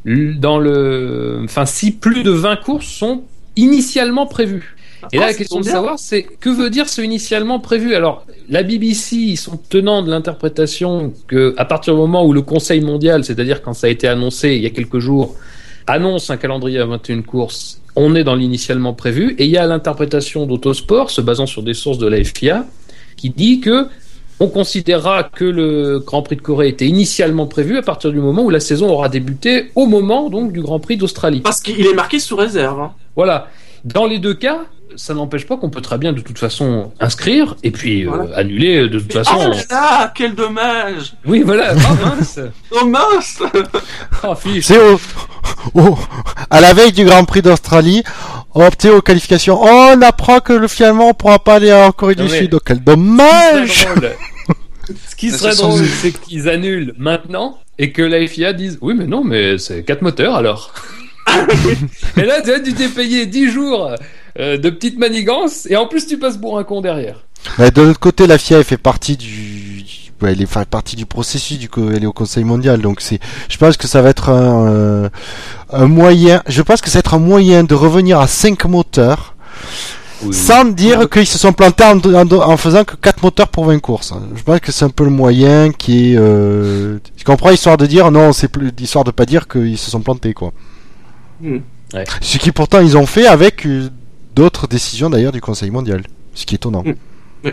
dans 0.05 0.59
le, 0.59 1.41
enfin 1.43 1.65
si 1.65 1.91
plus 1.91 2.21
de 2.23 2.31
20 2.31 2.57
courses 2.57 2.85
sont 2.87 3.23
initialement 3.55 4.27
prévues. 4.27 4.75
Et 5.11 5.17
là, 5.17 5.23
Ah, 5.25 5.27
la 5.27 5.33
question 5.33 5.59
de 5.59 5.63
bien. 5.63 5.71
savoir, 5.73 5.99
c'est 5.99 6.23
que 6.23 6.49
veut 6.49 6.69
dire 6.69 6.87
ce 6.89 7.01
initialement 7.01 7.59
prévu? 7.59 7.95
Alors, 7.95 8.25
la 8.49 8.63
BBC, 8.63 9.15
ils 9.15 9.37
sont 9.37 9.57
tenants 9.69 10.01
de 10.03 10.09
l'interprétation 10.11 11.13
que, 11.27 11.53
à 11.57 11.65
partir 11.65 11.93
du 11.93 11.99
moment 11.99 12.25
où 12.25 12.33
le 12.33 12.41
Conseil 12.41 12.81
mondial, 12.81 13.23
c'est-à-dire 13.23 13.61
quand 13.61 13.73
ça 13.73 13.87
a 13.87 13.89
été 13.89 14.07
annoncé 14.07 14.55
il 14.55 14.61
y 14.61 14.65
a 14.65 14.69
quelques 14.69 14.99
jours, 14.99 15.35
annonce 15.87 16.29
un 16.29 16.37
calendrier 16.37 16.79
à 16.79 16.85
21 16.85 17.21
courses, 17.23 17.81
on 17.95 18.15
est 18.15 18.23
dans 18.23 18.35
l'initialement 18.35 18.93
prévu. 18.93 19.35
Et 19.37 19.45
il 19.45 19.51
y 19.51 19.57
a 19.57 19.65
l'interprétation 19.65 20.45
d'Autosport, 20.45 21.09
se 21.09 21.21
basant 21.21 21.45
sur 21.45 21.63
des 21.63 21.73
sources 21.73 21.97
de 21.97 22.07
la 22.07 22.23
FIA, 22.23 22.65
qui 23.17 23.29
dit 23.29 23.59
que 23.59 23.87
on 24.39 24.47
considérera 24.47 25.23
que 25.23 25.45
le 25.45 25.99
Grand 25.99 26.23
Prix 26.23 26.35
de 26.37 26.41
Corée 26.41 26.67
était 26.69 26.87
initialement 26.87 27.45
prévu 27.45 27.77
à 27.77 27.83
partir 27.83 28.11
du 28.11 28.17
moment 28.17 28.43
où 28.43 28.49
la 28.49 28.59
saison 28.59 28.89
aura 28.89 29.07
débuté 29.07 29.69
au 29.75 29.85
moment 29.85 30.31
donc 30.31 30.51
du 30.51 30.61
Grand 30.61 30.79
Prix 30.79 30.97
d'Australie. 30.97 31.41
Parce 31.41 31.61
qu'il 31.61 31.85
est 31.85 31.93
marqué 31.93 32.17
sous 32.19 32.35
réserve. 32.35 32.79
hein. 32.79 32.91
Voilà. 33.15 33.49
Dans 33.85 34.07
les 34.07 34.17
deux 34.17 34.33
cas, 34.33 34.61
ça 34.95 35.13
n'empêche 35.13 35.45
pas 35.45 35.57
qu'on 35.57 35.69
peut 35.69 35.81
très 35.81 35.97
bien 35.97 36.13
de 36.13 36.21
toute 36.21 36.37
façon 36.37 36.91
inscrire 36.99 37.55
et 37.63 37.71
puis 37.71 38.05
euh, 38.07 38.11
annuler 38.35 38.77
euh, 38.83 38.89
de 38.89 38.99
toute 38.99 39.13
façon. 39.13 39.33
Oh 39.37 39.49
là 39.49 39.57
là, 39.69 40.11
quel 40.15 40.35
dommage 40.35 41.13
Oui, 41.25 41.41
voilà. 41.45 41.73
Oh 41.75 42.05
mince. 42.05 42.39
Oh 42.71 42.85
mince 42.85 43.39
Oh, 44.23 44.35
fiche. 44.35 44.65
C'est 44.65 44.79
au, 44.79 44.99
au- 45.73 45.97
à 46.49 46.61
la 46.61 46.73
veille 46.73 46.91
du 46.91 47.05
Grand 47.05 47.23
Prix 47.25 47.41
d'Australie, 47.41 48.03
on 48.53 48.65
opté 48.65 48.89
aux 48.89 49.01
qualifications. 49.01 49.59
Oh, 49.61 49.93
on 49.95 50.01
apprend 50.01 50.39
que 50.39 50.53
le 50.53 50.67
finalement 50.67 51.09
on 51.09 51.13
pourra 51.13 51.39
pas 51.39 51.55
aller 51.55 51.73
en 51.73 51.91
Corée 51.91 52.15
Non, 52.15 52.25
du 52.25 52.31
mais- 52.31 52.39
Sud. 52.39 52.53
Oh, 52.55 52.59
quel 52.65 52.83
dommage 52.83 53.87
Ce 55.07 55.15
qui 55.15 55.31
serait 55.31 55.55
drôle, 55.55 55.85
c'est 56.01 56.11
qu'ils 56.11 56.49
annulent 56.49 56.93
maintenant 56.97 57.59
et 57.79 57.91
que 57.91 58.01
la 58.01 58.25
FIA 58.27 58.53
dise 58.53 58.77
oui, 58.81 58.93
mais 58.97 59.05
non, 59.07 59.23
mais 59.23 59.57
c'est 59.57 59.83
quatre 59.83 60.01
moteurs 60.01 60.35
alors. 60.35 60.73
et 62.17 62.21
là, 62.25 62.41
tu 62.41 62.73
t'es 62.73 62.87
payé 62.87 63.25
10 63.25 63.51
jours 63.51 63.91
euh, 64.39 64.57
de 64.57 64.69
petites 64.69 64.97
manigances 64.97 65.65
et 65.69 65.75
en 65.75 65.87
plus 65.87 66.07
tu 66.07 66.17
passes 66.17 66.37
pour 66.37 66.57
un 66.57 66.63
con 66.63 66.81
derrière. 66.81 67.25
Mais 67.57 67.71
de 67.71 67.81
l'autre 67.81 67.99
côté, 67.99 68.27
la 68.27 68.37
FIA 68.37 68.59
elle 68.59 68.63
fait 68.63 68.77
partie 68.77 69.17
du, 69.17 69.83
ouais, 70.21 70.31
elle 70.33 70.41
est 70.41 70.45
fait 70.45 70.65
partie 70.69 70.95
du 70.95 71.05
processus 71.07 71.57
du 71.57 71.69
elle 71.93 72.03
est 72.03 72.07
au 72.07 72.13
Conseil 72.13 72.43
mondial, 72.43 72.81
donc 72.81 73.01
c'est, 73.01 73.19
je 73.49 73.57
pense 73.57 73.77
que 73.77 73.87
ça 73.87 74.01
va 74.01 74.09
être 74.09 74.29
un, 74.29 74.67
euh, 74.67 75.09
un 75.71 75.87
moyen, 75.87 76.43
je 76.47 76.61
pense 76.61 76.81
que 76.81 76.89
ça 76.89 76.97
va 76.97 76.99
être 76.99 77.13
un 77.15 77.19
moyen 77.19 77.63
de 77.63 77.73
revenir 77.73 78.19
à 78.19 78.27
5 78.27 78.63
moteurs, 78.65 79.35
sans 80.31 80.65
dire 80.65 81.09
qu'ils 81.09 81.25
se 81.25 81.39
sont 81.39 81.51
plantés 81.51 81.83
en, 81.83 81.97
en- 81.99 82.31
en 82.31 82.57
faisant 82.57 82.83
que 82.83 82.95
4 82.95 83.23
moteurs 83.23 83.47
pour 83.47 83.65
20 83.65 83.79
courses. 83.79 84.13
Je 84.35 84.43
pense 84.43 84.59
que 84.59 84.71
c'est 84.71 84.85
un 84.85 84.89
peu 84.89 85.03
le 85.03 85.09
moyen 85.09 85.71
qui 85.71 86.13
est, 86.13 86.15
euh, 86.17 86.99
tu 87.17 87.23
comprends, 87.23 87.49
histoire 87.49 87.77
de 87.77 87.87
dire 87.87 88.11
non, 88.11 88.31
c'est 88.31 88.47
plus, 88.47 88.71
histoire 88.79 89.03
de 89.03 89.09
pas 89.09 89.25
dire 89.25 89.47
qu'ils 89.47 89.79
se 89.79 89.89
sont 89.89 90.01
plantés, 90.01 90.35
quoi. 90.35 90.53
Hmm. 91.41 91.57
Ouais. 91.95 92.03
Ce 92.21 92.37
qui 92.37 92.51
pourtant 92.51 92.79
ils 92.81 92.95
ont 92.97 93.07
fait 93.07 93.25
avec 93.25 93.65
euh, 93.65 93.89
d'autres 94.35 94.67
décisions 94.67 95.09
d'ailleurs 95.09 95.31
du 95.31 95.41
Conseil 95.41 95.69
mondial, 95.71 96.03
ce 96.33 96.45
qui 96.45 96.55
est 96.55 96.57
étonnant. 96.57 96.83
Hmm. 96.83 97.49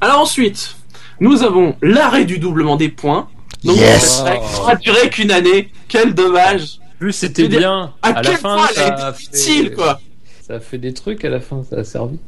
Alors 0.00 0.20
ensuite, 0.20 0.76
nous 1.20 1.42
avons 1.42 1.76
l'arrêt 1.82 2.24
du 2.24 2.38
doublement 2.38 2.76
des 2.76 2.88
points. 2.88 3.28
Donc 3.64 3.76
Yes. 3.76 4.20
règle 4.20 4.42
n'aura 4.54 4.74
duré 4.76 5.10
qu'une 5.10 5.30
année. 5.30 5.70
Quel 5.88 6.14
dommage 6.14 6.78
Plus 6.98 7.12
c'était 7.12 7.48
bien. 7.48 7.92
À, 8.02 8.12
la 8.12 8.20
quel 8.22 8.36
fin, 8.38 8.56
point 8.56 8.66
ça 8.68 8.86
elle 8.86 8.92
a 9.04 9.10
été 9.10 9.24
utile, 9.24 9.68
fait- 9.68 9.74
quoi 9.74 10.00
Ça 10.46 10.54
a 10.54 10.60
fait 10.60 10.78
des 10.78 10.94
trucs 10.94 11.24
à 11.24 11.28
la 11.28 11.40
fin, 11.40 11.62
ça 11.68 11.76
a 11.76 11.84
servi. 11.84 12.18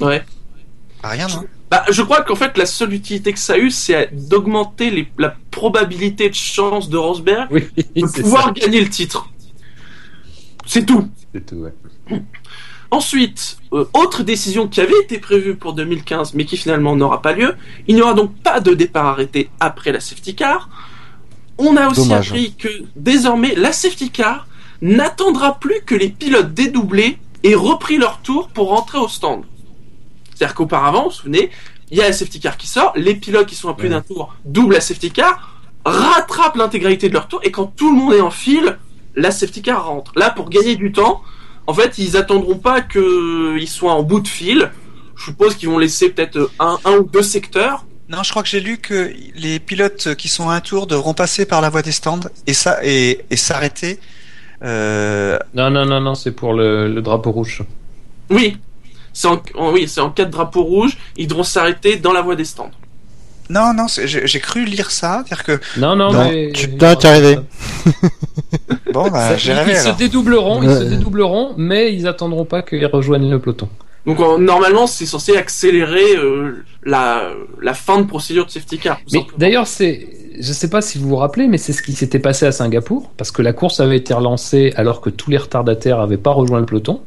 Ouais. 0.00 0.22
Ah, 1.02 1.08
Rien, 1.10 1.26
non 1.28 1.44
Bah, 1.70 1.84
je 1.90 2.02
crois 2.02 2.22
qu'en 2.22 2.34
fait, 2.36 2.56
la 2.58 2.66
seule 2.66 2.92
utilité 2.92 3.32
que 3.32 3.38
ça 3.38 3.54
a 3.54 3.58
eu, 3.58 3.70
c'est 3.70 4.10
d'augmenter 4.12 4.90
les- 4.90 5.08
la 5.18 5.34
probabilité 5.50 6.28
de 6.28 6.34
chance 6.34 6.88
de 6.90 6.96
Rosberg 6.98 7.48
Oui, 7.50 7.68
de 7.96 8.06
pouvoir 8.22 8.44
ça. 8.46 8.50
gagner 8.52 8.80
le 8.82 8.90
titre. 8.90 9.28
C'est 10.66 10.84
tout. 10.86 11.08
C'est 11.34 11.44
tout, 11.46 11.56
ouais. 11.56 11.72
Ensuite, 12.94 13.58
euh, 13.72 13.86
autre 13.92 14.22
décision 14.22 14.68
qui 14.68 14.80
avait 14.80 15.00
été 15.02 15.18
prévue 15.18 15.56
pour 15.56 15.72
2015, 15.72 16.34
mais 16.34 16.44
qui 16.44 16.56
finalement 16.56 16.94
n'aura 16.94 17.20
pas 17.22 17.32
lieu, 17.32 17.56
il 17.88 17.96
n'y 17.96 18.02
aura 18.02 18.14
donc 18.14 18.32
pas 18.36 18.60
de 18.60 18.72
départ 18.72 19.06
arrêté 19.06 19.50
après 19.58 19.90
la 19.90 19.98
safety 19.98 20.36
car. 20.36 20.68
On 21.58 21.76
a 21.76 21.88
aussi 21.88 22.02
Dommage. 22.08 22.28
appris 22.28 22.54
que 22.54 22.68
désormais 22.94 23.56
la 23.56 23.72
safety 23.72 24.10
car 24.10 24.46
n'attendra 24.80 25.58
plus 25.58 25.80
que 25.84 25.96
les 25.96 26.08
pilotes 26.08 26.54
dédoublés 26.54 27.18
aient 27.42 27.56
repris 27.56 27.98
leur 27.98 28.20
tour 28.20 28.46
pour 28.50 28.68
rentrer 28.68 28.98
au 28.98 29.08
stand. 29.08 29.42
C'est-à-dire 30.36 30.54
qu'auparavant, 30.54 31.02
vous 31.04 31.08
vous 31.10 31.14
souvenez, 31.16 31.50
il 31.90 31.98
y 31.98 32.00
a 32.00 32.04
la 32.06 32.12
safety 32.12 32.38
car 32.38 32.56
qui 32.56 32.68
sort, 32.68 32.92
les 32.94 33.16
pilotes 33.16 33.46
qui 33.48 33.56
sont 33.56 33.68
à 33.70 33.74
plus 33.74 33.88
Ouais. 33.88 33.94
d'un 33.94 34.02
tour 34.02 34.32
doublent 34.44 34.74
la 34.74 34.80
safety 34.80 35.10
car, 35.10 35.58
rattrapent 35.84 36.56
l'intégralité 36.56 37.08
de 37.08 37.14
leur 37.14 37.26
tour, 37.26 37.40
et 37.42 37.50
quand 37.50 37.66
tout 37.66 37.90
le 37.92 37.96
monde 37.98 38.14
est 38.14 38.20
en 38.20 38.30
file, 38.30 38.78
la 39.16 39.32
safety 39.32 39.62
car 39.62 39.84
rentre. 39.86 40.12
Là, 40.14 40.30
pour 40.30 40.48
gagner 40.48 40.76
du 40.76 40.92
temps, 40.92 41.22
en 41.66 41.74
fait, 41.74 41.98
ils 41.98 42.16
attendront 42.16 42.58
pas 42.58 42.80
qu'ils 42.82 43.68
soient 43.68 43.94
en 43.94 44.02
bout 44.02 44.20
de 44.20 44.28
fil. 44.28 44.70
Je 45.16 45.24
suppose 45.24 45.54
qu'ils 45.54 45.68
vont 45.68 45.78
laisser 45.78 46.10
peut-être 46.10 46.50
un, 46.58 46.78
un 46.84 46.92
ou 46.98 47.04
deux 47.04 47.22
secteurs. 47.22 47.86
Non, 48.08 48.22
je 48.22 48.30
crois 48.30 48.42
que 48.42 48.48
j'ai 48.48 48.60
lu 48.60 48.76
que 48.78 49.12
les 49.36 49.58
pilotes 49.60 50.14
qui 50.16 50.28
sont 50.28 50.50
à 50.50 50.54
un 50.56 50.60
tour 50.60 50.86
devront 50.86 51.14
passer 51.14 51.46
par 51.46 51.60
la 51.60 51.70
voie 51.70 51.82
des 51.82 51.92
stands 51.92 52.20
et 52.46 52.52
ça 52.52 52.78
et, 52.82 53.24
et 53.30 53.36
s'arrêter. 53.36 53.98
Euh, 54.62 55.38
Non, 55.54 55.70
non, 55.70 55.86
non, 55.86 56.00
non, 56.00 56.14
c'est 56.14 56.32
pour 56.32 56.52
le, 56.52 56.92
le 56.92 57.00
drapeau 57.02 57.30
rouge. 57.32 57.62
Oui, 58.30 58.58
c'est 59.12 59.28
en, 59.28 59.40
en- 59.56 59.72
oui, 59.72 59.86
c'est 59.88 60.00
en 60.00 60.10
cas 60.10 60.24
de 60.26 60.30
drapeau 60.30 60.62
rouge, 60.62 60.96
ils 61.16 61.26
devront 61.28 61.42
s'arrêter 61.44 61.96
dans 61.96 62.12
la 62.12 62.20
voie 62.22 62.36
des 62.36 62.44
stands. 62.44 62.70
Non, 63.50 63.72
non, 63.74 63.88
c'est- 63.88 64.06
j'ai 64.06 64.40
cru 64.40 64.64
lire 64.64 64.90
ça, 64.90 65.22
dire 65.26 65.42
que 65.44 65.60
Non, 65.76 65.94
non, 65.96 66.12
Non, 66.12 66.24
mais. 66.30 66.50
tu- 66.52 66.76
t'es 66.76 67.06
arrivé. 67.06 67.38
bon, 68.92 69.10
bah, 69.10 69.30
Ça- 69.30 69.36
j'ai 69.36 69.52
ils, 69.52 69.54
rêvé 69.56 69.72
ils 69.72 69.76
se 69.78 69.96
dédoubleront, 69.96 70.62
ils 70.62 70.70
se 70.70 70.84
dédoubleront, 70.84 71.54
mais 71.56 71.94
ils 71.94 72.06
attendront 72.06 72.44
pas 72.44 72.62
qu'ils 72.62 72.86
rejoignent 72.86 73.30
le 73.30 73.38
peloton. 73.38 73.68
Donc 74.06 74.20
en- 74.20 74.38
normalement, 74.38 74.86
c'est 74.86 75.06
censé 75.06 75.36
accélérer 75.36 76.16
euh, 76.16 76.64
la, 76.84 77.30
la 77.62 77.74
fin 77.74 78.00
de 78.00 78.06
procédure 78.06 78.44
de 78.46 78.50
safety 78.50 78.78
car. 78.78 78.98
Mais 79.12 79.24
d'ailleurs, 79.38 79.66
c'est, 79.66 80.06
je 80.38 80.52
sais 80.52 80.68
pas 80.68 80.82
si 80.82 80.98
vous 80.98 81.08
vous 81.08 81.16
rappelez, 81.16 81.48
mais 81.48 81.56
c'est 81.58 81.72
ce 81.72 81.82
qui 81.82 81.92
s'était 81.94 82.18
passé 82.18 82.44
à 82.44 82.52
Singapour, 82.52 83.10
parce 83.16 83.30
que 83.30 83.40
la 83.40 83.52
course 83.54 83.80
avait 83.80 83.96
été 83.96 84.12
relancée 84.12 84.72
alors 84.76 85.00
que 85.00 85.08
tous 85.10 85.30
les 85.30 85.38
retardataires 85.38 86.00
avaient 86.00 86.18
pas 86.18 86.32
rejoint 86.32 86.60
le 86.60 86.66
peloton. 86.66 87.00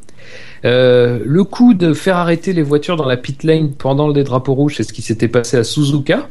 Euh, 0.64 1.20
le 1.24 1.44
coup 1.44 1.72
de 1.74 1.92
faire 1.94 2.16
arrêter 2.16 2.52
les 2.52 2.62
voitures 2.62 2.96
dans 2.96 3.06
la 3.06 3.16
pit 3.16 3.44
lane 3.44 3.70
pendant 3.72 4.08
les 4.08 4.24
drapeaux 4.24 4.54
rouges, 4.54 4.74
c'est 4.76 4.82
ce 4.82 4.92
qui 4.92 5.02
s'était 5.02 5.28
passé 5.28 5.56
à 5.56 5.62
Suzuka. 5.64 6.28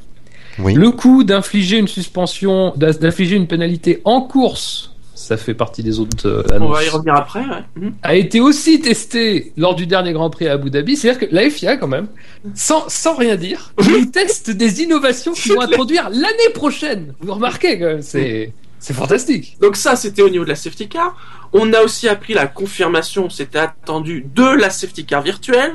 Oui. 0.60 0.74
Le 0.74 0.92
coup 0.92 1.24
d'infliger 1.24 1.78
une 1.78 1.88
suspension, 1.88 2.74
d'infliger 2.76 3.36
une 3.36 3.48
pénalité 3.48 4.02
en 4.06 4.22
course, 4.22 4.87
ça 5.18 5.36
fait 5.36 5.56
partie 5.56 5.82
des 5.82 6.00
autres 6.00 6.28
euh, 6.28 6.44
On 6.52 6.56
annonces 6.56 6.76
va 6.76 6.84
y 6.84 6.90
revenir 6.90 7.16
après. 7.16 7.40
Ouais. 7.40 7.64
Mhm. 7.76 7.94
a 8.04 8.16
été 8.16 8.40
aussi 8.40 8.80
testé 8.80 9.52
lors 9.58 9.74
du 9.74 9.88
dernier 9.88 10.14
Grand 10.14 10.30
Prix 10.30 10.48
à 10.48 10.54
Abu 10.54 10.70
Dhabi. 10.70 10.96
C'est-à-dire 10.96 11.28
que 11.28 11.36
la 11.36 11.50
FIA, 11.50 11.76
quand 11.78 11.88
même, 11.88 12.08
sans, 12.54 12.88
sans 12.88 13.16
rien 13.16 13.36
dire, 13.36 13.74
ils 13.82 14.12
testent 14.12 14.52
des 14.52 14.84
innovations 14.84 15.34
qu'ils 15.34 15.54
vont 15.54 15.62
introduire 15.62 16.10
l'année 16.12 16.54
prochaine. 16.54 17.16
Vous 17.22 17.34
remarquez, 17.34 17.80
quand 17.80 17.88
même, 17.88 18.02
c'est, 18.04 18.54
c'est 18.80 18.94
fantastique. 18.94 19.58
Donc 19.60 19.76
ça, 19.76 19.96
c'était 19.96 20.22
au 20.22 20.30
niveau 20.30 20.44
de 20.44 20.50
la 20.50 20.56
safety 20.56 20.88
car. 20.88 21.18
On 21.52 21.74
a 21.74 21.82
aussi 21.82 22.08
appris 22.08 22.36
la 22.36 22.46
confirmation, 22.46 23.30
c'était 23.32 23.58
attendu, 23.60 24.24
de 24.36 24.44
la 24.44 24.70
safety 24.70 25.04
car 25.04 25.24
virtuelle. 25.24 25.74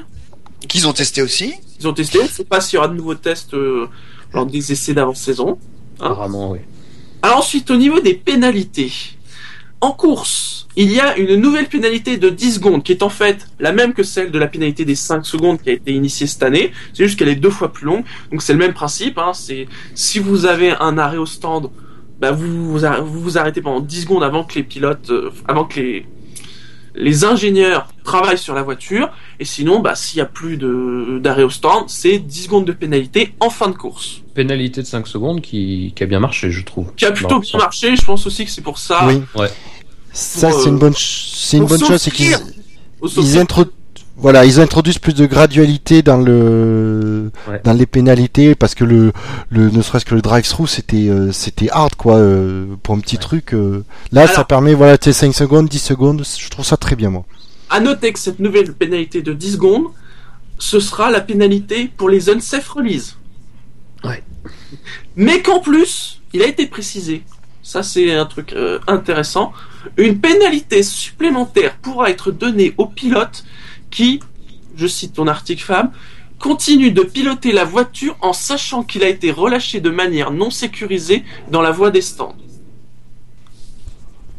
Qu'ils 0.68 0.86
ont 0.86 0.92
testé 0.92 1.20
aussi. 1.20 1.54
Ils 1.80 1.88
ont 1.88 1.92
testé. 1.92 2.20
On 2.20 2.24
ne 2.24 2.28
sait 2.28 2.44
pas 2.44 2.60
s'il 2.60 2.76
y 2.76 2.78
aura 2.78 2.86
de 2.86 2.94
nouveaux 2.94 3.16
tests 3.16 3.54
euh, 3.54 3.88
lors 4.32 4.46
des 4.46 4.70
essais 4.70 4.94
d'avant-saison. 4.94 5.58
Hein 5.98 6.06
Apparemment, 6.12 6.52
oui. 6.52 6.60
Alors 7.22 7.38
ensuite, 7.38 7.70
au 7.72 7.76
niveau 7.76 7.98
des 7.98 8.14
pénalités, 8.14 8.92
En 9.82 9.90
course, 9.90 10.68
il 10.76 10.92
y 10.92 11.00
a 11.00 11.18
une 11.18 11.34
nouvelle 11.36 11.66
pénalité 11.68 12.16
de 12.16 12.30
10 12.30 12.54
secondes 12.54 12.82
qui 12.84 12.92
est 12.92 13.02
en 13.02 13.08
fait 13.08 13.46
la 13.58 13.72
même 13.72 13.92
que 13.92 14.04
celle 14.04 14.30
de 14.30 14.38
la 14.38 14.46
pénalité 14.46 14.84
des 14.84 14.94
5 14.94 15.26
secondes 15.26 15.60
qui 15.60 15.70
a 15.70 15.72
été 15.72 15.92
initiée 15.92 16.26
cette 16.28 16.44
année. 16.44 16.70
C'est 16.94 17.04
juste 17.04 17.18
qu'elle 17.18 17.28
est 17.28 17.34
deux 17.34 17.50
fois 17.50 17.72
plus 17.72 17.84
longue. 17.86 18.04
Donc 18.30 18.42
c'est 18.42 18.52
le 18.52 18.60
même 18.60 18.72
principe. 18.74 19.18
Hein. 19.18 19.32
C'est 19.34 19.66
si 19.96 20.20
vous 20.20 20.46
avez 20.46 20.70
un 20.78 20.96
arrêt 20.98 21.16
au 21.18 21.26
stand, 21.26 21.68
bah 22.20 22.30
vous, 22.30 22.70
vous 22.72 22.84
arr- 22.84 23.02
vous 23.02 23.20
vous 23.20 23.36
arrêtez 23.38 23.60
pendant 23.60 23.80
10 23.80 24.02
secondes 24.02 24.22
avant 24.22 24.44
que 24.44 24.54
les 24.54 24.62
pilotes, 24.62 25.10
euh, 25.10 25.30
avant 25.48 25.64
que 25.64 25.80
les 25.80 26.06
les 26.94 27.24
ingénieurs 27.24 27.88
travaillent 28.04 28.38
sur 28.38 28.54
la 28.54 28.62
voiture. 28.62 29.10
Et 29.40 29.44
sinon, 29.44 29.80
bah 29.80 29.94
s'il 29.94 30.18
y 30.18 30.20
a 30.20 30.26
plus 30.26 30.56
de 30.56 31.18
d'arrêt 31.22 31.42
au 31.42 31.50
stand, 31.50 31.84
c'est 31.88 32.18
10 32.18 32.44
secondes 32.44 32.64
de 32.66 32.72
pénalité 32.72 33.34
en 33.40 33.50
fin 33.50 33.68
de 33.68 33.74
course. 33.76 34.22
Pénalité 34.34 34.82
de 34.82 34.86
5 34.86 35.06
secondes 35.06 35.40
qui, 35.40 35.92
qui 35.96 36.02
a 36.02 36.06
bien 36.06 36.20
marché, 36.20 36.50
je 36.50 36.62
trouve. 36.64 36.92
Qui 36.96 37.04
a 37.04 37.12
plutôt 37.12 37.38
bien 37.40 37.58
marché. 37.58 37.96
Je 37.96 38.04
pense 38.04 38.26
aussi 38.26 38.44
que 38.44 38.50
c'est 38.50 38.60
pour 38.62 38.78
ça. 38.78 39.06
Oui. 39.06 39.22
Ouais. 39.34 39.50
Ça, 40.12 40.50
c'est 40.52 40.68
une 40.68 40.74
euh, 40.74 40.78
bonne, 40.78 40.92
ch- 40.92 41.30
c'est 41.34 41.56
une 41.56 41.64
bonne 41.64 41.80
chose, 41.84 42.00
c'est 42.00 42.10
qu'ils, 42.10 42.36
ils 43.16 43.38
voilà, 44.22 44.44
ils 44.46 44.60
introduisent 44.60 44.98
plus 44.98 45.14
de 45.14 45.26
gradualité 45.26 46.02
dans 46.02 46.16
le, 46.16 47.30
Ouais. 47.48 47.60
dans 47.64 47.72
les 47.72 47.86
pénalités 47.86 48.54
parce 48.54 48.74
que 48.74 48.84
le, 48.84 49.12
le, 49.50 49.68
ne 49.70 49.82
serait-ce 49.82 50.04
que 50.04 50.14
le 50.14 50.22
drive-through, 50.22 50.68
c'était, 50.68 51.08
euh, 51.08 51.32
c'était 51.32 51.68
hard, 51.70 51.94
quoi, 51.96 52.16
euh, 52.16 52.66
pour 52.82 52.94
un 52.94 53.00
petit 53.00 53.16
Ouais. 53.16 53.20
truc. 53.22 53.52
euh. 53.54 53.84
Là, 54.12 54.26
ça 54.26 54.44
permet, 54.44 54.74
voilà, 54.74 54.96
tu 54.96 55.04
sais, 55.04 55.12
5 55.12 55.34
secondes, 55.34 55.68
10 55.68 55.78
secondes, 55.78 56.22
je 56.38 56.48
trouve 56.48 56.64
ça 56.64 56.76
très 56.76 56.96
bien, 56.96 57.10
moi. 57.10 57.24
À 57.68 57.80
noter 57.80 58.12
que 58.12 58.18
cette 58.18 58.38
nouvelle 58.38 58.72
pénalité 58.72 59.22
de 59.22 59.32
10 59.32 59.52
secondes, 59.52 59.86
ce 60.58 60.78
sera 60.80 61.10
la 61.10 61.20
pénalité 61.20 61.90
pour 61.96 62.08
les 62.08 62.30
unsafe 62.30 62.68
release. 62.68 63.16
Ouais. 64.04 64.22
Mais 65.16 65.42
qu'en 65.42 65.60
plus, 65.60 66.20
il 66.32 66.42
a 66.42 66.46
été 66.46 66.66
précisé, 66.66 67.22
ça 67.62 67.82
c'est 67.82 68.12
un 68.14 68.26
truc 68.26 68.52
euh, 68.52 68.78
intéressant, 68.86 69.52
une 69.96 70.18
pénalité 70.18 70.82
supplémentaire 70.82 71.76
pourra 71.82 72.10
être 72.10 72.30
donnée 72.30 72.74
aux 72.78 72.86
pilotes 72.86 73.44
qui, 73.92 74.18
je 74.74 74.88
cite 74.88 75.12
ton 75.12 75.28
article 75.28 75.62
Fab, 75.62 75.90
continue 76.40 76.90
de 76.90 77.02
piloter 77.02 77.52
la 77.52 77.64
voiture 77.64 78.16
en 78.20 78.32
sachant 78.32 78.82
qu'il 78.82 79.04
a 79.04 79.08
été 79.08 79.30
relâché 79.30 79.80
de 79.80 79.90
manière 79.90 80.32
non 80.32 80.50
sécurisée 80.50 81.22
dans 81.52 81.62
la 81.62 81.70
voie 81.70 81.92
des 81.92 82.00
stands. 82.00 82.34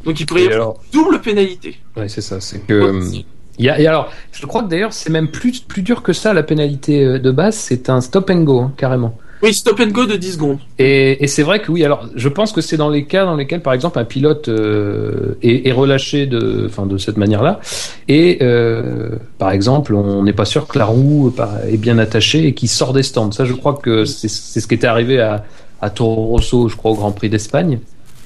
Donc 0.04 0.20
il 0.20 0.26
pourrait 0.26 0.42
y 0.42 0.46
avoir 0.48 0.62
alors, 0.62 0.84
double 0.92 1.22
pénalité. 1.22 1.80
ouais, 1.96 2.10
c'est 2.10 2.22
ça. 2.22 2.42
C'est 2.42 2.60
que. 2.68 2.74
euh, 2.74 3.24
Il 3.58 3.66
y 3.66 3.70
a, 3.70 3.80
et 3.80 3.88
alors, 3.88 4.12
je 4.34 4.46
crois 4.46 4.64
que 4.64 4.68
d'ailleurs, 4.68 4.92
c'est 4.92 5.12
même 5.12 5.30
plus, 5.30 5.60
plus 5.62 5.82
dur 5.82 6.02
que 6.04 6.12
ça, 6.12 6.34
la 6.34 6.44
pénalité 6.44 7.06
euh, 7.06 7.20
de 7.20 7.32
base. 7.32 7.56
C'est 7.56 7.90
un 7.90 8.02
stop 8.02 8.30
and 8.30 8.44
go, 8.44 8.60
hein, 8.60 8.74
carrément. 8.76 9.18
Oui, 9.44 9.54
stop 9.54 9.80
and 9.82 9.88
go 9.88 10.06
de 10.06 10.16
10 10.16 10.34
secondes. 10.34 10.60
Et, 10.80 11.22
et 11.22 11.28
c'est 11.28 11.44
vrai 11.44 11.62
que 11.62 11.70
oui, 11.70 11.84
alors 11.84 12.08
je 12.16 12.30
pense 12.30 12.54
que 12.54 12.62
c'est 12.62 12.78
dans 12.78 12.90
les 12.90 13.04
cas 13.06 13.26
dans 13.26 13.36
lesquels, 13.36 13.62
par 13.62 13.74
exemple, 13.74 14.00
un 14.00 14.06
pilote 14.06 14.48
euh, 14.48 15.38
est, 15.42 15.68
est 15.68 15.72
relâché 15.74 16.26
de, 16.28 16.64
enfin, 16.70 16.86
de 16.86 16.98
cette 16.98 17.18
manière-là, 17.18 17.60
et 18.08 18.38
euh, 18.42 19.10
par 19.38 19.52
exemple, 19.52 19.96
on 19.96 20.24
n'est 20.24 20.32
pas 20.34 20.46
sûr 20.46 20.66
que 20.66 20.80
la 20.80 20.86
roue 20.86 21.30
par- 21.36 21.60
est 21.70 21.78
bien 21.78 21.98
attachée 21.98 22.48
et 22.48 22.54
qu'il 22.54 22.70
sort 22.70 22.94
des 22.94 23.04
stands. 23.04 23.32
Ça, 23.34 23.44
je 23.44 23.54
crois 23.54 23.74
que 23.74 24.06
c'est 24.06 24.30
c'est 24.30 24.62
ce 24.62 24.68
qui 24.68 24.76
était 24.76 24.88
arrivé 24.88 25.20
à, 25.20 25.44
à 25.82 25.90
Toro 25.90 26.28
Rosso, 26.28 26.70
je 26.70 26.78
crois, 26.78 26.92
au 26.92 26.96
Grand 26.96 27.12
Prix 27.12 27.30
d'Espagne. 27.30 27.80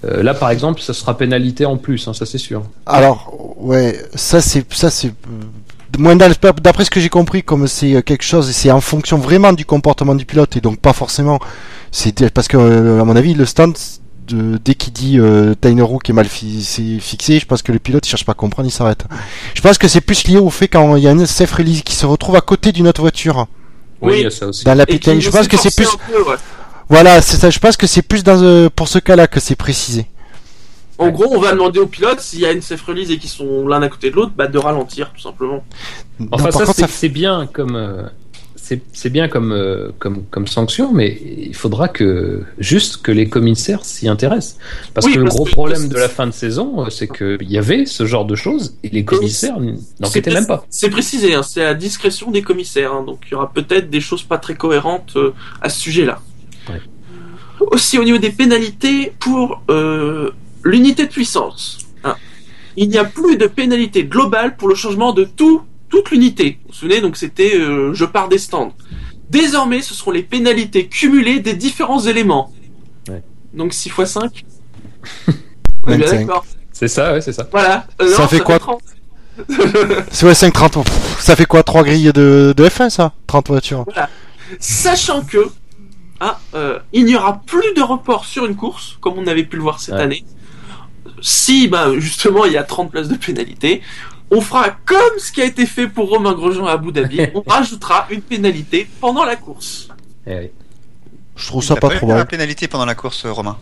Euh, 0.05 0.21
là, 0.21 0.35
par 0.35 0.51
exemple, 0.51 0.79
ça 0.81 0.93
sera 0.93 1.17
pénalité 1.17 1.65
en 1.65 1.77
plus, 1.77 2.07
hein, 2.07 2.13
ça 2.13 2.27
c'est 2.27 2.37
sûr. 2.37 2.61
Alors, 2.85 3.55
ouais, 3.59 3.97
ça 4.13 4.39
c'est, 4.41 4.71
ça 4.71 4.91
c'est, 4.91 5.11
moins 5.97 6.15
dans 6.15 6.27
le- 6.27 6.61
d'après 6.61 6.85
ce 6.85 6.89
que 6.89 6.99
j'ai 6.99 7.09
compris, 7.09 7.43
comme 7.43 7.67
c'est 7.67 7.95
euh, 7.95 8.01
quelque 8.01 8.23
chose, 8.23 8.49
c'est 8.51 8.71
en 8.71 8.81
fonction 8.81 9.17
vraiment 9.17 9.53
du 9.53 9.65
comportement 9.65 10.15
du 10.15 10.25
pilote 10.25 10.55
et 10.57 10.61
donc 10.61 10.79
pas 10.79 10.93
forcément, 10.93 11.39
c'est 11.91 12.29
parce 12.31 12.47
que 12.47 12.57
euh, 12.57 13.01
à 13.01 13.03
mon 13.05 13.15
avis 13.15 13.33
le 13.33 13.45
stand 13.45 13.75
de, 14.27 14.59
dès 14.63 14.75
qu'il 14.75 14.91
dit 14.93 15.17
euh, 15.19 15.53
t'as 15.59 15.69
une 15.69 15.81
roue 15.81 15.99
qui 15.99 16.11
est 16.11 16.13
mal 16.13 16.25
fi- 16.27 16.61
c'est 16.63 16.99
fixée, 16.99 17.39
je 17.39 17.45
pense 17.45 17.61
que 17.61 17.71
le 17.71 17.79
pilote 17.79 18.05
il 18.05 18.09
cherche 18.09 18.25
pas 18.25 18.33
à 18.33 18.35
comprendre, 18.35 18.67
il 18.67 18.71
s'arrête. 18.71 19.05
Je 19.53 19.61
pense 19.61 19.77
que 19.77 19.87
c'est 19.87 20.01
plus 20.01 20.27
lié 20.27 20.37
au 20.37 20.49
fait 20.49 20.67
quand 20.67 20.95
il 20.97 21.03
y 21.03 21.07
a 21.07 21.11
une 21.11 21.25
safe 21.25 21.53
release 21.53 21.81
qui 21.81 21.95
se 21.95 22.05
retrouve 22.05 22.35
à 22.35 22.41
côté 22.41 22.71
d'une 22.71 22.87
autre 22.87 23.01
voiture 23.01 23.47
Oui, 24.01 24.11
Oui. 24.11 24.17
il 24.19 24.23
y 24.23 24.27
a 24.27 24.31
ça 24.31 24.47
aussi. 24.47 24.63
dans 24.65 24.73
la. 24.73 24.85
Je 24.89 25.29
pense 25.29 25.47
que 25.47 25.57
c'est 25.57 25.75
plus, 25.75 25.87
peu, 26.11 26.21
ouais. 26.29 26.35
voilà, 26.89 27.21
c'est 27.21 27.37
ça. 27.37 27.49
Je 27.49 27.59
pense 27.59 27.77
que 27.77 27.87
c'est 27.87 28.01
plus 28.01 28.23
dans 28.23 28.41
euh, 28.43 28.69
pour 28.75 28.87
ce 28.89 28.99
cas-là 28.99 29.27
que 29.27 29.39
c'est 29.39 29.55
précisé. 29.55 30.07
En 30.99 31.05
Ouais. 31.05 31.11
gros, 31.11 31.27
on 31.35 31.39
va 31.39 31.51
demander 31.51 31.79
aux 31.79 31.85
pilotes 31.87 32.19
s'il 32.21 32.39
y 32.39 32.45
a 32.45 32.51
une 32.51 32.61
safe 32.61 32.81
release 32.83 33.11
et 33.11 33.17
qu'ils 33.17 33.29
sont 33.29 33.67
l'un 33.67 33.81
à 33.81 33.89
côté 33.89 34.09
de 34.09 34.15
l'autre, 34.15 34.31
bah, 34.35 34.47
de 34.47 34.57
ralentir, 34.57 35.11
tout 35.13 35.21
simplement. 35.21 35.63
Enfin, 36.31 36.49
ça, 36.51 36.59
contre, 36.59 36.73
c'est 36.75 36.81
ça 36.81 36.87
c'est 36.87 37.09
bien 37.09 37.47
comme. 37.51 37.75
euh, 37.75 38.03
c'est 38.55 38.81
c'est 38.91 39.09
bien 39.11 39.29
comme, 39.29 39.53
euh, 39.53 39.91
comme, 39.99 40.23
comme 40.29 40.45
sanction, 40.47 40.91
mais 40.91 41.21
il 41.37 41.55
faudra 41.55 41.87
que 41.87 42.43
juste 42.57 42.97
que 43.01 43.13
les 43.13 43.29
commissaires 43.29 43.85
s'y 43.85 44.09
intéressent. 44.09 44.57
Parce 44.93 45.05
Oui, 45.05 45.13
que 45.13 45.19
le 45.19 45.25
gros 45.25 45.45
que- 45.45 45.51
problème 45.51 45.87
de 45.87 45.95
la 45.95 46.09
fin 46.09 46.27
de 46.27 46.33
saison, 46.33 46.81
euh, 46.85 46.89
c'est 46.89 47.07
qu'il 47.07 47.49
y 47.49 47.57
avait 47.57 47.85
ce 47.85 48.05
genre 48.05 48.25
de 48.25 48.35
choses 48.35 48.75
et 48.83 48.89
les 48.89 49.05
commissaires 49.05 49.57
n'enquêtaient 50.01 50.31
C'est 50.31 50.35
même 50.35 50.47
pas. 50.47 50.65
C'est 50.69 50.89
précisé, 50.89 51.33
hein, 51.33 51.43
c'est 51.43 51.63
à 51.63 51.75
discrétion 51.75 52.29
des 52.29 52.41
commissaires, 52.41 52.91
hein, 52.91 53.03
donc 53.07 53.19
il 53.27 53.33
y 53.33 53.35
aura 53.35 53.53
peut-être 53.53 53.89
des 53.89 54.01
choses 54.01 54.23
pas 54.23 54.37
très 54.37 54.55
cohérentes 54.55 55.13
euh, 55.15 55.31
à 55.61 55.69
ce 55.69 55.79
sujet-là. 55.79 56.19
Ouais. 56.69 56.81
Aussi 57.71 57.97
au 57.97 58.03
niveau 58.03 58.17
des 58.17 58.31
pénalités 58.31 59.13
pour 59.19 59.61
euh, 59.69 60.31
l'unité 60.67 61.05
de 61.05 61.11
puissance. 61.11 61.79
hein. 62.03 62.15
Il 62.75 62.89
n'y 62.89 62.97
a 62.97 63.05
plus 63.05 63.37
de 63.37 63.47
pénalité 63.47 64.03
globale 64.05 64.55
pour 64.57 64.67
le 64.67 64.75
changement 64.75 65.13
de 65.13 65.23
tout, 65.23 65.61
toute 65.89 66.11
l'unité. 66.11 66.59
Vous 66.63 66.67
vous 66.69 66.73
souvenez, 66.73 67.01
donc 67.01 67.17
c'était 67.17 67.55
euh, 67.55 67.93
je 67.93 68.05
pars 68.05 68.27
des 68.29 68.37
stands. 68.37 68.73
Désormais, 69.29 69.81
ce 69.81 69.93
seront 69.93 70.11
les 70.11 70.23
pénalités 70.23 70.87
cumulées 70.87 71.39
des 71.39 71.53
différents 71.53 71.99
éléments. 72.01 72.53
Ouais. 73.09 73.23
Donc 73.53 73.73
6 73.73 73.89
x 73.89 74.05
5. 74.11 74.45
On 75.83 75.91
est 75.91 75.97
bien 75.97 76.05
25. 76.07 76.19
d'accord. 76.19 76.45
C'est 76.71 76.87
ça, 76.87 77.13
ouais, 77.13 77.21
c'est 77.21 77.33
ça. 77.33 77.47
Voilà. 77.51 77.87
Euh, 78.01 78.09
Ça 78.13 78.21
non, 78.23 78.27
fait 78.27 78.39
quoi 78.39 78.59
30. 78.59 78.79
C'est 80.11 80.25
ouais 80.25 80.33
530. 80.35 80.85
Pff, 80.85 81.17
Ça 81.21 81.35
fait 81.35 81.45
quoi 81.45 81.63
trois 81.63 81.83
grilles 81.83 82.11
de, 82.13 82.53
de 82.55 82.63
F1 82.67 82.89
ça? 82.89 83.13
30 83.27 83.47
voitures. 83.47 83.85
Sachant 84.59 85.21
que 85.23 85.49
ah, 86.19 86.39
euh, 86.55 86.79
il 86.93 87.05
n'y 87.05 87.15
aura 87.15 87.41
plus 87.45 87.73
de 87.75 87.81
report 87.81 88.25
sur 88.25 88.45
une 88.45 88.55
course, 88.55 88.97
comme 89.01 89.13
on 89.17 89.27
avait 89.27 89.43
pu 89.43 89.57
le 89.57 89.61
voir 89.63 89.79
cette 89.79 89.95
Ouais. 89.95 90.01
année. 90.01 90.25
Si 91.21 91.67
bah, 91.67 91.91
justement 91.97 92.45
il 92.45 92.53
y 92.53 92.57
a 92.57 92.63
30 92.63 92.91
places 92.91 93.07
de 93.07 93.15
pénalité, 93.15 93.81
on 94.31 94.41
fera 94.41 94.69
comme 94.85 95.17
ce 95.19 95.31
qui 95.31 95.41
a 95.41 95.45
été 95.45 95.65
fait 95.65 95.87
pour 95.87 96.09
Romain 96.09 96.33
Grosjean 96.33 96.65
à 96.67 96.73
Abu 96.73 96.91
Dhabi, 96.91 97.19
on 97.33 97.41
rajoutera 97.47 98.07
une 98.09 98.21
pénalité 98.21 98.87
pendant 98.99 99.23
la 99.23 99.35
course. 99.35 99.87
Eh 100.25 100.37
oui. 100.37 100.49
Je 101.35 101.47
trouve 101.47 101.63
Il 101.63 101.67
ça 101.67 101.75
pas 101.75 101.89
trop 101.89 102.07
la 102.07 102.15
mal. 102.15 102.27
pénalité 102.27 102.67
pendant 102.67 102.85
la 102.85 102.95
course, 102.95 103.25
euh, 103.25 103.31
Romain. 103.31 103.57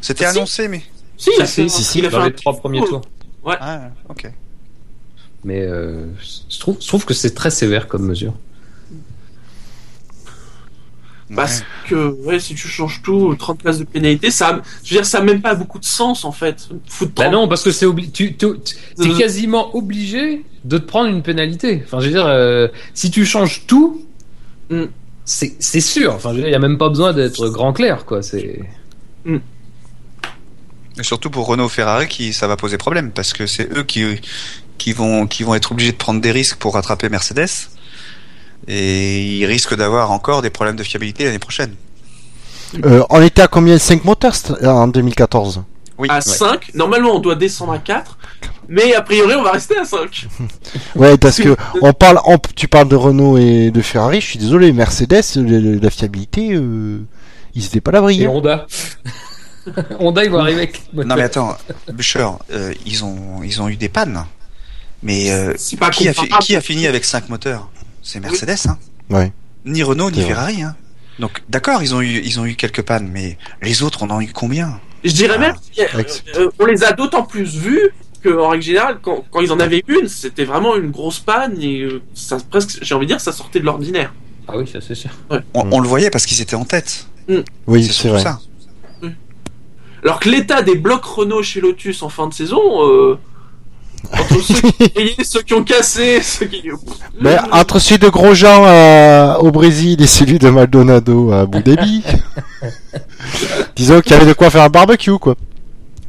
C'était 0.00 0.24
Ah, 0.24 0.32
si. 0.32 0.38
annoncé, 0.38 0.68
mais. 0.68 0.82
Si, 1.16 1.30
Si, 1.32 1.36
fait, 1.36 1.68
si, 1.68 1.84
si, 1.84 1.98
il 1.98 2.06
a 2.06 2.10
fait 2.10 2.16
Dans 2.16 2.24
les 2.24 2.32
trois 2.34 2.56
premiers 2.56 2.80
tours. 2.84 3.02
Ah, 3.46 3.90
ok. 4.08 4.30
Mais 5.44 5.60
euh, 5.62 6.06
je, 6.50 6.58
trouve, 6.58 6.76
je 6.80 6.86
trouve 6.88 7.04
que 7.04 7.14
c'est 7.14 7.34
très 7.34 7.50
sévère 7.50 7.86
comme 7.88 8.04
mesure. 8.06 8.34
Parce 11.36 11.62
que 11.88 11.94
ouais, 12.24 12.40
si 12.40 12.54
tu 12.54 12.68
changes 12.68 13.02
tout, 13.02 13.34
30 13.38 13.58
places 13.62 13.78
de 13.78 13.84
pénalité, 13.84 14.30
ça, 14.30 14.62
je 14.82 14.90
veux 14.94 14.96
dire, 15.00 15.06
ça 15.06 15.18
a 15.18 15.22
même 15.22 15.42
pas 15.42 15.54
beaucoup 15.54 15.78
de 15.78 15.84
sens 15.84 16.24
en 16.24 16.32
fait. 16.32 16.68
Foutre 16.88 17.12
Bah 17.16 17.24
30 17.24 17.32
non, 17.32 17.48
parce 17.48 17.62
que 17.62 17.70
c'est 17.70 17.84
obli 17.86 18.10
tu, 18.10 18.34
tu, 18.36 18.46
tu- 18.64 18.74
t'es 18.96 19.08
Euh. 19.10 19.18
quasiment 19.18 19.76
obligé 19.76 20.44
de 20.64 20.78
te 20.78 20.84
prendre 20.86 21.10
une 21.10 21.22
pénalité. 21.22 21.82
Enfin, 21.84 22.00
je 22.00 22.06
veux 22.06 22.12
dire, 22.12 22.26
euh, 22.26 22.68
si 22.94 23.10
tu 23.10 23.26
changes 23.26 23.64
tout, 23.66 24.04
Mm. 24.70 24.84
c'est 25.24 25.54
c'est 25.58 25.80
sûr. 25.80 26.14
Enfin, 26.14 26.30
je 26.30 26.36
veux 26.36 26.40
dire, 26.40 26.48
il 26.48 26.52
y 26.52 26.56
a 26.56 26.58
même 26.58 26.78
pas 26.78 26.88
besoin 26.88 27.12
d'être 27.12 27.48
grand 27.48 27.72
clair, 27.74 28.04
quoi. 28.06 28.22
C'est 28.22 28.60
Et 30.98 31.02
surtout 31.02 31.30
pour 31.30 31.46
Renault 31.46 31.68
Ferrari, 31.68 32.08
qui 32.08 32.32
ça 32.32 32.48
va 32.48 32.56
poser 32.56 32.76
problème 32.78 33.12
parce 33.12 33.32
que 33.32 33.46
c'est 33.46 33.70
eux 33.76 33.84
qui 33.84 34.04
qui 34.78 34.92
vont 34.92 35.26
qui 35.26 35.42
vont 35.42 35.54
être 35.54 35.72
obligés 35.72 35.92
de 35.92 35.96
prendre 35.96 36.20
des 36.20 36.32
risques 36.32 36.56
pour 36.58 36.74
rattraper 36.74 37.08
Mercedes 37.08 37.48
et 38.66 39.38
ils 39.38 39.46
risquent 39.46 39.76
d'avoir 39.76 40.10
encore 40.10 40.42
des 40.42 40.50
problèmes 40.50 40.76
de 40.76 40.82
fiabilité 40.82 41.24
l'année 41.24 41.38
prochaine. 41.38 41.74
Euh, 42.84 43.02
on 43.10 43.22
était 43.22 43.42
à 43.42 43.48
combien? 43.48 43.78
5 43.78 44.04
moteurs 44.04 44.34
c'est- 44.34 44.66
en 44.66 44.88
2014 44.88 45.62
Oui. 45.96 46.08
à 46.10 46.20
5. 46.20 46.70
Normalement, 46.74 47.16
on 47.16 47.18
doit 47.18 47.34
descendre 47.34 47.72
à 47.72 47.78
4. 47.78 48.18
Mais 48.68 48.94
a 48.94 49.00
priori, 49.00 49.34
on 49.34 49.42
va 49.42 49.52
rester 49.52 49.78
à 49.78 49.84
5. 49.86 50.26
Ouais, 50.94 51.16
parce 51.16 51.38
que 51.38 51.56
on 51.80 51.92
parle, 51.94 52.20
on- 52.26 52.36
tu 52.54 52.68
parles 52.68 52.88
de 52.88 52.96
Renault 52.96 53.38
et 53.38 53.70
de 53.70 53.80
Ferrari. 53.80 54.20
Je 54.20 54.26
suis 54.26 54.38
désolé, 54.38 54.72
Mercedes, 54.72 55.22
le- 55.36 55.58
le- 55.60 55.78
la 55.78 55.88
fiabilité, 55.90 56.50
euh, 56.52 57.00
ils 57.54 57.64
étaient 57.64 57.80
pas 57.80 57.90
à 57.92 57.94
l'abri. 57.94 58.22
et 58.22 58.26
hein. 58.26 58.30
Honda. 58.30 58.66
Honda, 59.98 60.24
ils 60.24 60.30
vont 60.30 60.38
arriver 60.40 60.58
avec. 60.62 60.82
Non 60.94 61.14
mais 61.16 61.22
attends, 61.22 61.56
Boucher, 61.92 62.26
euh, 62.52 62.72
ils 62.86 63.04
ont 63.04 63.42
ils 63.42 63.60
ont 63.62 63.68
eu 63.68 63.76
des 63.76 63.88
pannes. 63.88 64.24
Mais 65.02 65.30
euh, 65.30 65.54
qui, 65.54 66.08
a 66.08 66.14
qui 66.40 66.56
a 66.56 66.60
fini 66.60 66.86
avec 66.86 67.04
5 67.04 67.28
moteurs? 67.28 67.68
C'est 68.02 68.20
Mercedes, 68.20 68.66
hein 68.68 68.78
Ouais. 69.10 69.32
Ni 69.64 69.82
Renault 69.82 70.10
ni 70.10 70.18
vrai. 70.20 70.28
Ferrari, 70.28 70.62
hein. 70.62 70.76
Donc 71.18 71.42
d'accord, 71.48 71.82
ils 71.82 71.94
ont 71.94 72.00
eu 72.00 72.20
ils 72.24 72.38
ont 72.38 72.46
eu 72.46 72.54
quelques 72.54 72.82
pannes, 72.82 73.08
mais 73.12 73.38
les 73.62 73.82
autres 73.82 74.02
on 74.04 74.10
en 74.10 74.18
a 74.18 74.22
eu 74.22 74.32
combien? 74.32 74.80
Je 75.04 75.12
dirais 75.12 75.34
Ah, 75.36 75.38
même 75.38 75.54
qu'on 76.56 76.66
les 76.66 76.84
a 76.84 76.92
d'autant 76.92 77.22
plus 77.24 77.56
vus 77.56 77.90
qu'en 78.22 78.48
règle 78.48 78.62
générale, 78.64 78.98
quand, 79.02 79.24
quand 79.30 79.40
ils 79.40 79.52
en 79.52 79.60
avaient 79.60 79.82
une, 79.88 80.08
c'était 80.08 80.44
vraiment 80.44 80.76
une 80.76 80.90
grosse 80.90 81.20
panne 81.20 81.60
et 81.62 81.82
euh, 81.82 82.02
ça 82.14 82.36
presque, 82.50 82.78
j'ai 82.82 82.94
envie 82.94 83.06
de 83.06 83.12
dire, 83.12 83.20
ça 83.20 83.32
sortait 83.32 83.60
de 83.60 83.64
l'ordinaire. 83.64 84.12
Ah 84.48 84.56
oui, 84.56 84.66
ça 84.66 84.80
c'est 84.80 84.94
sûr. 84.94 85.10
on, 85.30 85.64
Mm. 85.64 85.72
on 85.72 85.80
le 85.80 85.88
voyait 85.88 86.10
parce 86.10 86.24
qu'ils 86.26 86.40
étaient 86.40 86.56
en 86.56 86.64
tête. 86.64 87.06
Oui, 87.66 87.84
c'est 87.84 88.08
vrai. 88.08 88.20
ça. 88.22 88.40
Alors 90.04 90.20
que 90.20 90.28
l'état 90.28 90.62
des 90.62 90.76
blocs 90.76 91.04
Renault 91.04 91.42
chez 91.42 91.60
Lotus 91.60 92.02
en 92.02 92.08
fin 92.08 92.28
de 92.28 92.34
saison, 92.34 92.60
euh, 92.86 93.18
entre 94.12 94.40
ceux 94.42 94.70
qui 94.70 95.24
ceux 95.24 95.42
qui 95.42 95.54
ont 95.54 95.64
cassé, 95.64 96.20
ceux 96.22 96.46
qui... 96.46 96.62
Mais 97.20 97.36
entre 97.52 97.78
celui 97.78 97.98
de 97.98 98.08
Grosjean 98.08 98.64
euh, 98.64 99.34
au 99.36 99.50
Brésil 99.50 100.00
et 100.00 100.06
celui 100.06 100.38
de 100.38 100.48
Maldonado 100.50 101.32
à 101.32 101.40
Abu 101.40 101.62
Dhabi, 101.62 102.02
disons 103.76 104.00
qu'il 104.00 104.12
y 104.12 104.14
avait 104.14 104.26
de 104.26 104.32
quoi 104.32 104.50
faire 104.50 104.62
un 104.62 104.68
barbecue, 104.68 105.18
quoi. 105.18 105.34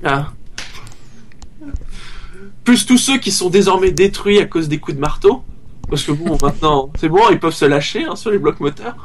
Ah. 0.06 0.28
Plus 2.64 2.86
tous 2.86 2.98
ceux 2.98 3.18
qui 3.18 3.32
sont 3.32 3.50
désormais 3.50 3.92
détruits 3.92 4.40
à 4.40 4.46
cause 4.46 4.70
des 4.70 4.78
coups 4.78 4.96
de 4.96 5.02
marteau. 5.02 5.44
Parce 5.90 6.04
que 6.04 6.12
bon, 6.12 6.38
maintenant, 6.42 6.92
c'est 7.00 7.10
bon, 7.10 7.22
ils 7.32 7.40
peuvent 7.40 7.54
se 7.54 7.66
lâcher 7.66 8.04
hein, 8.06 8.16
sur 8.16 8.30
les 8.30 8.38
blocs 8.38 8.60
moteurs. 8.60 8.96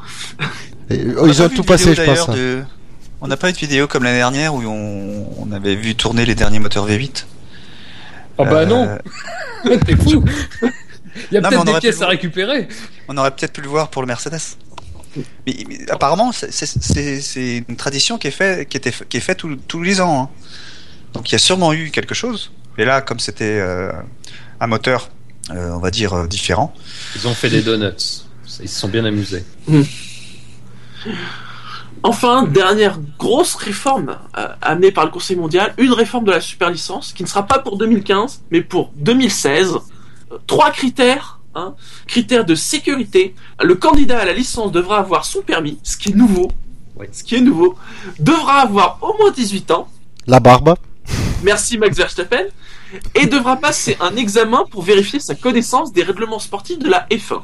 Et, 0.91 1.01
oh, 1.17 1.21
On 1.23 1.25
a 1.25 1.29
ils 1.29 1.43
ont 1.43 1.49
tout 1.49 1.63
passé, 1.65 1.95
je 1.95 2.03
pense. 2.03 2.29
hein. 2.29 2.35
de- 2.35 2.63
On 3.23 3.27
n'a 3.27 3.39
pas 3.39 3.49
eu 3.49 3.53
de 3.55 3.57
vidéo 3.59 3.87
comme 3.87 4.05
l'année 4.05 4.19
dernière 4.19 4.55
où 4.55 4.61
on... 4.67 5.27
on 5.39 5.51
avait 5.53 5.77
vu 5.77 5.95
tourner 5.95 6.27
les 6.27 6.35
derniers 6.35 6.59
moteurs 6.59 6.87
V8. 6.87 7.25
Ah 8.39 8.45
bah 8.45 8.61
Euh, 8.63 8.67
non, 8.67 8.99
t'es 9.87 9.97
fou. 9.97 10.25
Il 11.31 11.35
y 11.35 11.37
a 11.37 11.41
peut-être 11.43 11.61
on 11.61 11.65
des 11.65 11.79
pièces 11.79 12.03
à 12.03 12.09
récupérer. 12.09 12.67
On 13.09 13.17
aurait 13.17 13.31
peut-être 13.31 13.53
pu 13.53 13.61
le 13.61 13.69
voir 13.69 13.89
pour 13.89 14.03
le 14.03 14.09
Mercedes. 14.09 14.41
Mais, 15.47 15.57
mais 15.69 15.91
apparemment, 15.91 16.33
c'est- 16.33 17.65
une 17.69 17.77
tradition 17.77 18.19
qui 18.19 18.27
est 18.27 18.33
faite, 18.33 18.69
qui 18.69 18.77
était, 18.77 18.93
qui 19.09 19.17
est 19.17 19.21
faite 19.21 19.39
tous- 19.39 19.57
tous 19.69 19.83
les 19.83 20.01
ans. 20.01 20.23
hein. 20.25 20.29
Donc 21.13 21.31
il 21.31 21.33
y 21.33 21.37
a 21.37 21.39
sûrement 21.39 21.73
eu 21.73 21.91
quelque 21.91 22.15
chose. 22.15 22.51
Et 22.79 22.85
là, 22.85 23.01
comme 23.01 23.21
c'était 23.21 23.59
euh, 23.61 23.93
un 24.61 24.67
moteur, 24.67 25.09
euh, 25.51 25.71
on 25.71 25.79
va 25.79 25.93
dire 25.93 26.13
euh, 26.15 26.27
différent. 26.27 26.75
Ils 27.15 27.29
ont 27.29 27.35
fait 27.35 27.49
des 27.51 27.63
donuts. 27.63 27.87
Ils 28.61 28.69
se 28.69 28.81
sont 28.81 28.89
bien 28.89 29.05
amusés. 29.05 29.45
Enfin, 32.07 32.43
dernière 32.43 32.99
grosse 33.19 33.55
réforme 33.55 34.19
euh, 34.37 34.49
amenée 34.61 34.93
par 34.93 35.07
le 35.07 35.11
Conseil 35.11 35.37
mondial, 35.37 35.73
une 35.79 35.95
réforme 35.95 36.27
de 36.27 36.33
la 36.33 36.43
super 36.43 36.71
licence 36.71 37.15
qui 37.15 37.23
ne 37.23 37.29
sera 37.29 37.47
pas 37.47 37.61
pour 37.61 37.79
2015, 37.79 38.43
mais 38.51 38.61
pour 38.61 38.93
2016. 38.97 39.77
Euh, 40.31 40.37
Trois 40.47 40.71
critères. 40.71 41.41
Hein, 41.55 41.75
critères 42.07 42.45
de 42.45 42.55
sécurité. 42.55 43.35
Le 43.63 43.75
candidat 43.77 44.19
à 44.19 44.25
la 44.27 44.35
licence 44.35 44.71
devra 44.71 44.99
avoir 44.99 45.25
son 45.25 45.41
permis, 45.41 45.79
ce 45.83 45.97
qui 45.97 46.11
est 46.11 46.15
nouveau. 46.15 46.51
Oui. 46.97 47.07
Ce 47.11 47.25
qui 47.25 47.37
est 47.37 47.41
nouveau. 47.41 47.75
Devra 48.19 48.61
avoir 48.61 48.99
au 49.01 49.17
moins 49.17 49.31
18 49.31 49.71
ans. 49.71 49.89
La 50.27 50.41
barbe. 50.41 50.75
Merci 51.43 51.79
Max 51.79 51.97
Verstappen. 51.97 52.47
Et 53.15 53.27
devra 53.27 53.57
passer 53.57 53.97
un 54.01 54.15
examen 54.17 54.65
pour 54.71 54.83
vérifier 54.83 55.21
sa 55.21 55.35
connaissance 55.35 55.93
des 55.93 56.03
règlements 56.03 56.39
sportifs 56.39 56.81
de 56.81 56.91
la 56.91 57.07
F1. 57.11 57.41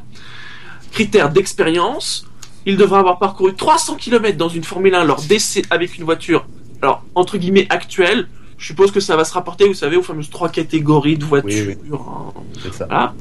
Critère 0.92 1.30
d'expérience. 1.30 2.26
Il 2.70 2.76
devra 2.76 3.00
avoir 3.00 3.18
parcouru 3.18 3.52
300 3.52 3.96
km 3.96 4.38
dans 4.38 4.48
une 4.48 4.62
Formule 4.62 4.94
1 4.94 5.02
lors 5.02 5.20
d'essais 5.22 5.62
avec 5.70 5.98
une 5.98 6.04
voiture, 6.04 6.46
alors 6.80 7.02
entre 7.16 7.36
guillemets 7.36 7.66
actuelle. 7.68 8.28
Je 8.58 8.66
suppose 8.66 8.92
que 8.92 9.00
ça 9.00 9.16
va 9.16 9.24
se 9.24 9.32
rapporter, 9.32 9.66
vous 9.66 9.74
savez, 9.74 9.96
aux 9.96 10.02
fameuses 10.02 10.30
trois 10.30 10.50
catégories 10.50 11.16
de 11.16 11.24
voitures. 11.24 11.74
Oui, 11.82 11.90
hein, 11.92 12.32
C'est 12.62 12.72
ça. 12.74 12.86
voilà. 12.86 13.14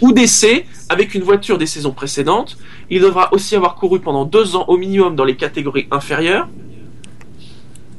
Ou 0.00 0.12
d'essai 0.12 0.66
avec 0.88 1.14
une 1.14 1.22
voiture 1.22 1.58
des 1.58 1.66
saisons 1.66 1.92
précédentes. 1.92 2.56
Il 2.90 3.02
devra 3.02 3.32
aussi 3.32 3.54
avoir 3.54 3.76
couru 3.76 4.00
pendant 4.00 4.24
deux 4.24 4.56
ans 4.56 4.64
au 4.66 4.76
minimum 4.76 5.14
dans 5.14 5.24
les 5.24 5.36
catégories 5.36 5.86
inférieures. 5.92 6.48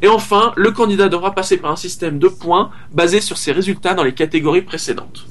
Et 0.02 0.10
enfin, 0.10 0.52
le 0.58 0.72
candidat 0.72 1.08
devra 1.08 1.34
passer 1.34 1.56
par 1.56 1.72
un 1.72 1.78
système 1.78 2.20
de 2.20 2.28
points 2.28 2.72
basé 2.92 3.22
sur 3.22 3.38
ses 3.38 3.54
résultats 3.54 3.94
dans 3.94 4.04
les 4.04 4.14
catégories 4.14 4.64
précédentes. 4.64 5.28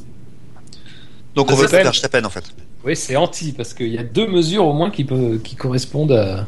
Donc 1.35 1.51
on 1.51 1.57
veut 1.57 1.67
Verstappen 1.67 2.25
en 2.25 2.31
fait. 2.31 2.55
Oui, 2.85 2.97
c'est 2.97 3.17
anti 3.17 3.53
parce 3.53 3.75
qu'il 3.75 3.89
y 3.93 3.99
a 3.99 4.03
deux 4.03 4.27
mesures 4.27 4.67
au 4.67 4.73
moins 4.73 4.91
qui, 4.91 5.05
peut, 5.05 5.41
qui 5.43 5.55
correspondent 5.55 6.13
à, 6.13 6.47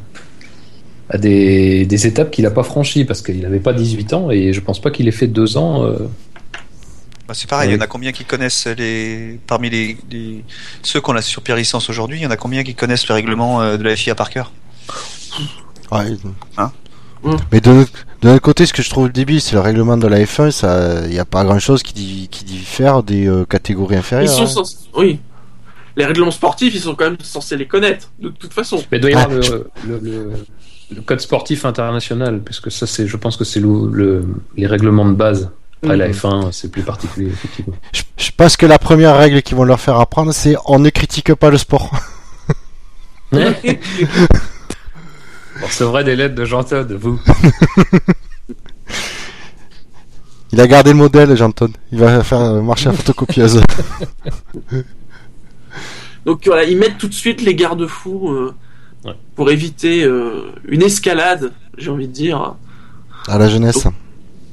à 1.09 1.19
des, 1.19 1.87
des 1.87 2.07
étapes 2.07 2.31
qu'il 2.33 2.45
n'a 2.45 2.51
pas 2.51 2.65
franchies 2.65 3.05
parce 3.05 3.23
qu'il 3.23 3.41
n'avait 3.41 3.61
pas 3.61 3.73
18 3.73 4.13
ans 4.15 4.31
et 4.31 4.53
je 4.53 4.61
pense 4.61 4.81
pas 4.81 4.91
qu'il 4.91 5.07
ait 5.07 5.13
fait 5.13 5.29
deux 5.29 5.57
ans. 5.57 5.85
euh, 5.85 6.09
Bah, 7.29 7.35
c'est 7.35 7.49
pareil, 7.49 7.71
il 7.71 7.75
y 7.75 7.79
en 7.79 7.81
a 7.81 7.87
combien 7.87 8.11
qui 8.13 8.25
connaissent 8.25 8.67
les 8.67 9.39
parmi 9.47 9.71
les, 9.71 9.97
les- 10.11 10.45
ceux 10.83 11.01
qu'on 11.01 11.15
a 11.15 11.23
sur 11.23 11.41
Pierre 11.43 11.57
licence 11.57 11.89
aujourd'hui, 11.89 12.19
il 12.19 12.23
y 12.23 12.27
en 12.27 12.31
a 12.33 12.37
combien 12.37 12.65
qui 12.65 12.75
connaissent 12.75 13.07
le 13.09 13.15
règlement 13.15 13.63
euh, 13.63 13.77
de 13.77 13.85
la 13.85 13.95
FIA 13.95 14.15
par 14.17 14.31
cœur? 14.31 14.51
Ouais. 15.93 16.07
Hein? 16.59 16.73
Mais 17.53 17.61
de 17.61 17.71
notre, 17.73 17.93
de 18.21 18.29
notre 18.29 18.43
côté, 18.43 18.67
ce 18.67 18.73
que 18.75 18.83
je 18.83 18.91
trouve 18.91 19.11
débile, 19.11 19.41
c'est 19.41 19.55
le 19.55 19.61
règlement 19.61 19.97
de 19.97 20.07
la 20.07 20.19
F1. 20.23 20.51
Ça, 20.51 21.03
il 21.07 21.11
n'y 21.13 21.19
a 21.19 21.25
pas 21.25 21.43
grand 21.45 21.59
chose 21.59 21.83
qui, 21.83 21.95
dit- 21.95 22.29
qui 22.31 22.45
diffère 22.45 23.03
des 23.03 23.27
euh, 23.27 23.45
catégories 23.47 23.95
Ils 23.95 23.99
inférieures. 23.99 24.49
sont 24.49 24.61
hein. 24.63 24.65
Oui. 24.97 25.21
Les 25.97 26.05
règlements 26.05 26.31
sportifs, 26.31 26.75
ils 26.75 26.81
sont 26.81 26.95
quand 26.95 27.05
même 27.05 27.17
censés 27.23 27.57
les 27.57 27.67
connaître, 27.67 28.11
de 28.19 28.29
toute 28.31 28.53
façon. 28.53 28.83
Mais 28.91 28.99
il 28.99 29.01
doit 29.01 29.11
y 29.11 29.15
avoir 29.15 29.29
Ah, 29.31 29.35
le, 29.35 29.43
je- 29.43 29.89
le, 29.89 29.99
le- 30.03 30.33
le 30.97 31.01
code 31.03 31.21
sportif 31.21 31.65
international 31.65 32.41
puisque 32.45 32.71
ça, 32.71 32.87
c'est, 32.87 33.07
je 33.07 33.17
pense 33.17 33.37
que 33.37 33.45
c'est 33.45 33.61
le, 33.61 33.89
le- 33.93 34.25
les 34.57 34.67
règlements 34.67 35.07
de 35.07 35.15
base. 35.15 35.51
Après, 35.83 35.97
la 35.97 36.09
Mhm. 36.09 36.13
F1, 36.15 36.53
c'est 36.53 36.71
plus 36.71 36.83
particulier, 36.83 37.29
effectivement. 37.29 37.75
Je, 37.93 38.03
je 38.17 38.31
pense 38.37 38.57
que 38.57 38.65
la 38.67 38.79
première 38.79 39.17
règle 39.17 39.43
qu'ils 39.43 39.57
vont 39.57 39.65
leur 39.65 39.81
faire 39.81 40.01
apprendre, 40.01 40.33
c'est 40.33 40.57
on 40.67 40.79
ne 40.79 40.89
critique 40.91 41.35
pas 41.35 41.51
le 41.51 41.59
sport. 41.59 41.91
On 45.63 45.67
recevrait 45.67 46.05
des 46.05 46.17
lettres 46.17 46.35
de 46.35 46.45
Jean 46.45 46.65
Todt, 46.65 46.93
vous. 46.95 47.21
Il 50.53 50.61
a 50.61 50.67
gardé 50.67 50.91
le 50.91 50.97
modèle, 50.97 51.37
Jean-Todd. 51.37 51.73
Il 51.93 51.99
va 51.99 52.23
faire 52.23 52.41
marcher 52.63 52.87
la 52.87 52.93
photocopieuse. 52.97 53.61
Donc 56.27 56.43
voilà, 56.47 56.65
ils 56.65 56.77
mettent 56.77 56.99
tout 56.99 57.09
de 57.09 57.15
suite 57.15 57.41
les 57.43 57.55
garde-fous 57.55 58.31
euh, 58.31 58.55
Ouais. 59.05 59.13
pour 59.37 59.51
éviter 59.51 60.03
euh, 60.05 60.51
une 60.67 60.83
escalade, 60.83 61.53
j'ai 61.77 61.91
envie 61.91 62.09
de 62.09 62.13
dire. 62.13 62.55
à 63.29 63.37
la 63.37 63.49
jeunesse. 63.51 63.87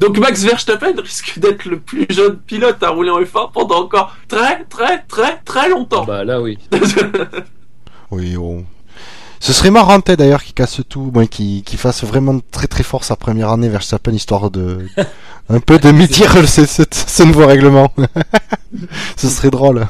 Donc 0.01 0.17
Max 0.17 0.43
Verstappen 0.43 0.93
risque 1.01 1.39
d'être 1.39 1.63
le 1.65 1.79
plus 1.79 2.05
jeune 2.09 2.35
pilote 2.37 2.83
à 2.83 2.89
rouler 2.89 3.11
en 3.11 3.21
F1 3.21 3.51
pendant 3.53 3.83
encore 3.83 4.13
très 4.27 4.65
très 4.65 5.03
très 5.07 5.37
très 5.45 5.69
longtemps. 5.69 6.03
bah 6.03 6.25
là, 6.25 6.41
oui. 6.41 6.57
Oui, 8.11 8.35
on- 8.35 8.65
Ce 9.39 9.53
serait 9.53 9.71
marrant 9.71 9.99
d'ailleurs 9.99 10.43
qu'il 10.43 10.53
casse 10.53 10.81
tout, 10.89 11.11
bon, 11.11 11.25
qu'il 11.27 11.63
qu'il 11.63 11.79
fasse 11.79 12.03
vraiment 12.03 12.39
très 12.51 12.67
très 12.67 12.83
fort 12.83 13.03
sa 13.05 13.15
première 13.15 13.49
année 13.51 13.69
Verstappen 13.69 14.11
histoire 14.11 14.51
de 14.51 14.85
un 15.49 15.59
peu 15.61 15.79
de 15.79 15.91
médire 15.91 16.33
ce, 16.47 16.65
ce, 16.65 16.83
ce 16.91 17.23
nouveau 17.23 17.47
règlement. 17.47 17.93
ce 19.15 19.29
serait 19.29 19.49
drôle. 19.49 19.87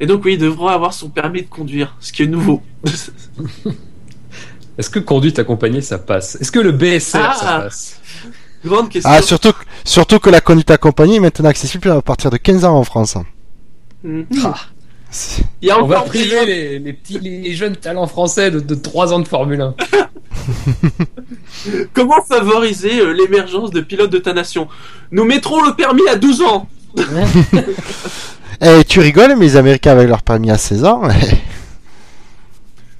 Et 0.00 0.06
donc 0.06 0.24
oui, 0.24 0.34
il 0.34 0.38
devra 0.38 0.74
avoir 0.74 0.92
son 0.94 1.08
permis 1.08 1.42
de 1.42 1.48
conduire, 1.48 1.96
ce 2.00 2.12
qui 2.12 2.22
est 2.22 2.26
nouveau. 2.26 2.62
Est-ce 4.78 4.90
que 4.90 5.00
conduite 5.00 5.38
accompagnée, 5.40 5.80
ça 5.80 5.98
passe? 5.98 6.36
Est-ce 6.40 6.52
que 6.52 6.60
le 6.60 6.70
BSR, 6.72 7.18
Ah. 7.20 7.34
ça 7.34 7.58
passe? 7.60 8.00
Grande 8.64 8.88
question. 8.90 9.10
Ah, 9.12 9.22
surtout, 9.22 9.52
que- 9.52 9.64
surtout 9.84 10.18
que 10.20 10.30
la 10.30 10.40
conduite 10.40 10.70
accompagnée 10.70 11.16
est 11.16 11.20
maintenant 11.20 11.48
accessible 11.48 11.90
à 11.90 12.00
partir 12.02 12.30
de 12.30 12.36
15 12.36 12.64
ans 12.64 12.76
en 12.76 12.84
France. 12.84 13.16
Ah. 14.44 14.54
C'est- 15.10 15.42
Il 15.62 15.68
y 15.68 15.70
a 15.72 15.82
On 15.82 15.86
va 15.86 15.96
encore 15.98 16.08
priver 16.10 16.44
les, 16.46 16.78
les 16.78 16.92
petits, 16.92 17.18
les 17.18 17.54
jeunes 17.54 17.74
talents 17.76 18.06
français 18.06 18.50
de, 18.52 18.60
de 18.60 18.74
3 18.76 19.12
ans 19.12 19.18
de 19.20 19.26
Formule 19.26 19.60
1. 19.62 19.74
Comment 21.92 22.22
favoriser 22.22 23.00
euh, 23.00 23.12
l'émergence 23.12 23.70
de 23.70 23.80
pilotes 23.80 24.10
de 24.10 24.18
ta 24.18 24.32
nation? 24.32 24.68
Nous 25.10 25.24
mettrons 25.24 25.62
le 25.64 25.74
permis 25.74 26.06
à 26.08 26.16
12 26.16 26.42
ans. 26.42 26.68
Eh, 28.60 28.84
tu 28.84 29.00
rigoles, 29.00 29.34
mais 29.36 29.44
les 29.46 29.56
Américains 29.56 29.92
avec 29.92 30.08
leur 30.08 30.22
permis 30.22 30.50
à 30.50 30.58
16 30.58 30.84
ans. 30.84 31.02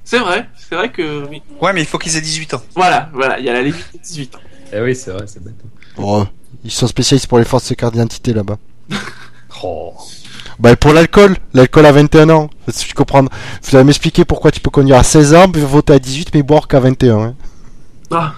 C'est 0.05 0.19
vrai, 0.21 0.49
c'est 0.57 0.75
vrai 0.75 0.91
que 0.91 1.27
oui. 1.29 1.43
Ouais, 1.61 1.73
mais 1.73 1.81
il 1.83 1.87
faut 1.87 1.99
qu'ils 1.99 2.17
aient 2.17 2.21
18 2.21 2.55
ans. 2.55 2.63
Voilà, 2.75 3.11
voilà, 3.13 3.39
il 3.39 3.45
y 3.45 3.49
a 3.49 3.53
la 3.53 3.61
limite 3.63 3.85
de 3.93 3.99
18 3.99 4.35
ans. 4.37 4.39
Eh 4.73 4.81
oui, 4.81 4.95
c'est 4.97 5.11
vrai, 5.11 5.25
c'est 5.27 5.43
bête. 5.43 5.55
Oh, 5.99 6.25
ils 6.65 6.71
sont 6.71 6.87
spécialistes 6.87 7.27
pour 7.27 7.39
les 7.39 7.45
forces 7.45 7.69
de 7.69 7.75
carte 7.75 7.93
d'identité 7.95 8.33
là-bas. 8.33 8.57
Oh. 9.65 9.93
Bah, 10.61 10.77
pour 10.77 10.93
l'alcool, 10.93 11.37
l'alcool 11.53 11.85
à 11.87 11.91
21 11.91 12.31
ans. 12.31 12.49
Je 12.69 12.95
comprends. 12.95 13.23
Vous 13.25 13.75
allez 13.77 13.83
m'expliquer 13.85 14.25
pourquoi 14.25 14.53
tu 14.53 14.61
peux 14.61 14.71
conduire 14.71 14.99
à 14.99 15.03
16 15.03 15.35
ans, 15.35 15.51
puis 15.51 15.63
voter 15.63 15.95
à 15.95 15.99
18, 15.99 16.33
mais 16.35 16.45
boire 16.45 16.69
qu'à 16.69 16.79
21. 16.79 17.19
hein. 17.19 17.35
Ah. 18.13 18.35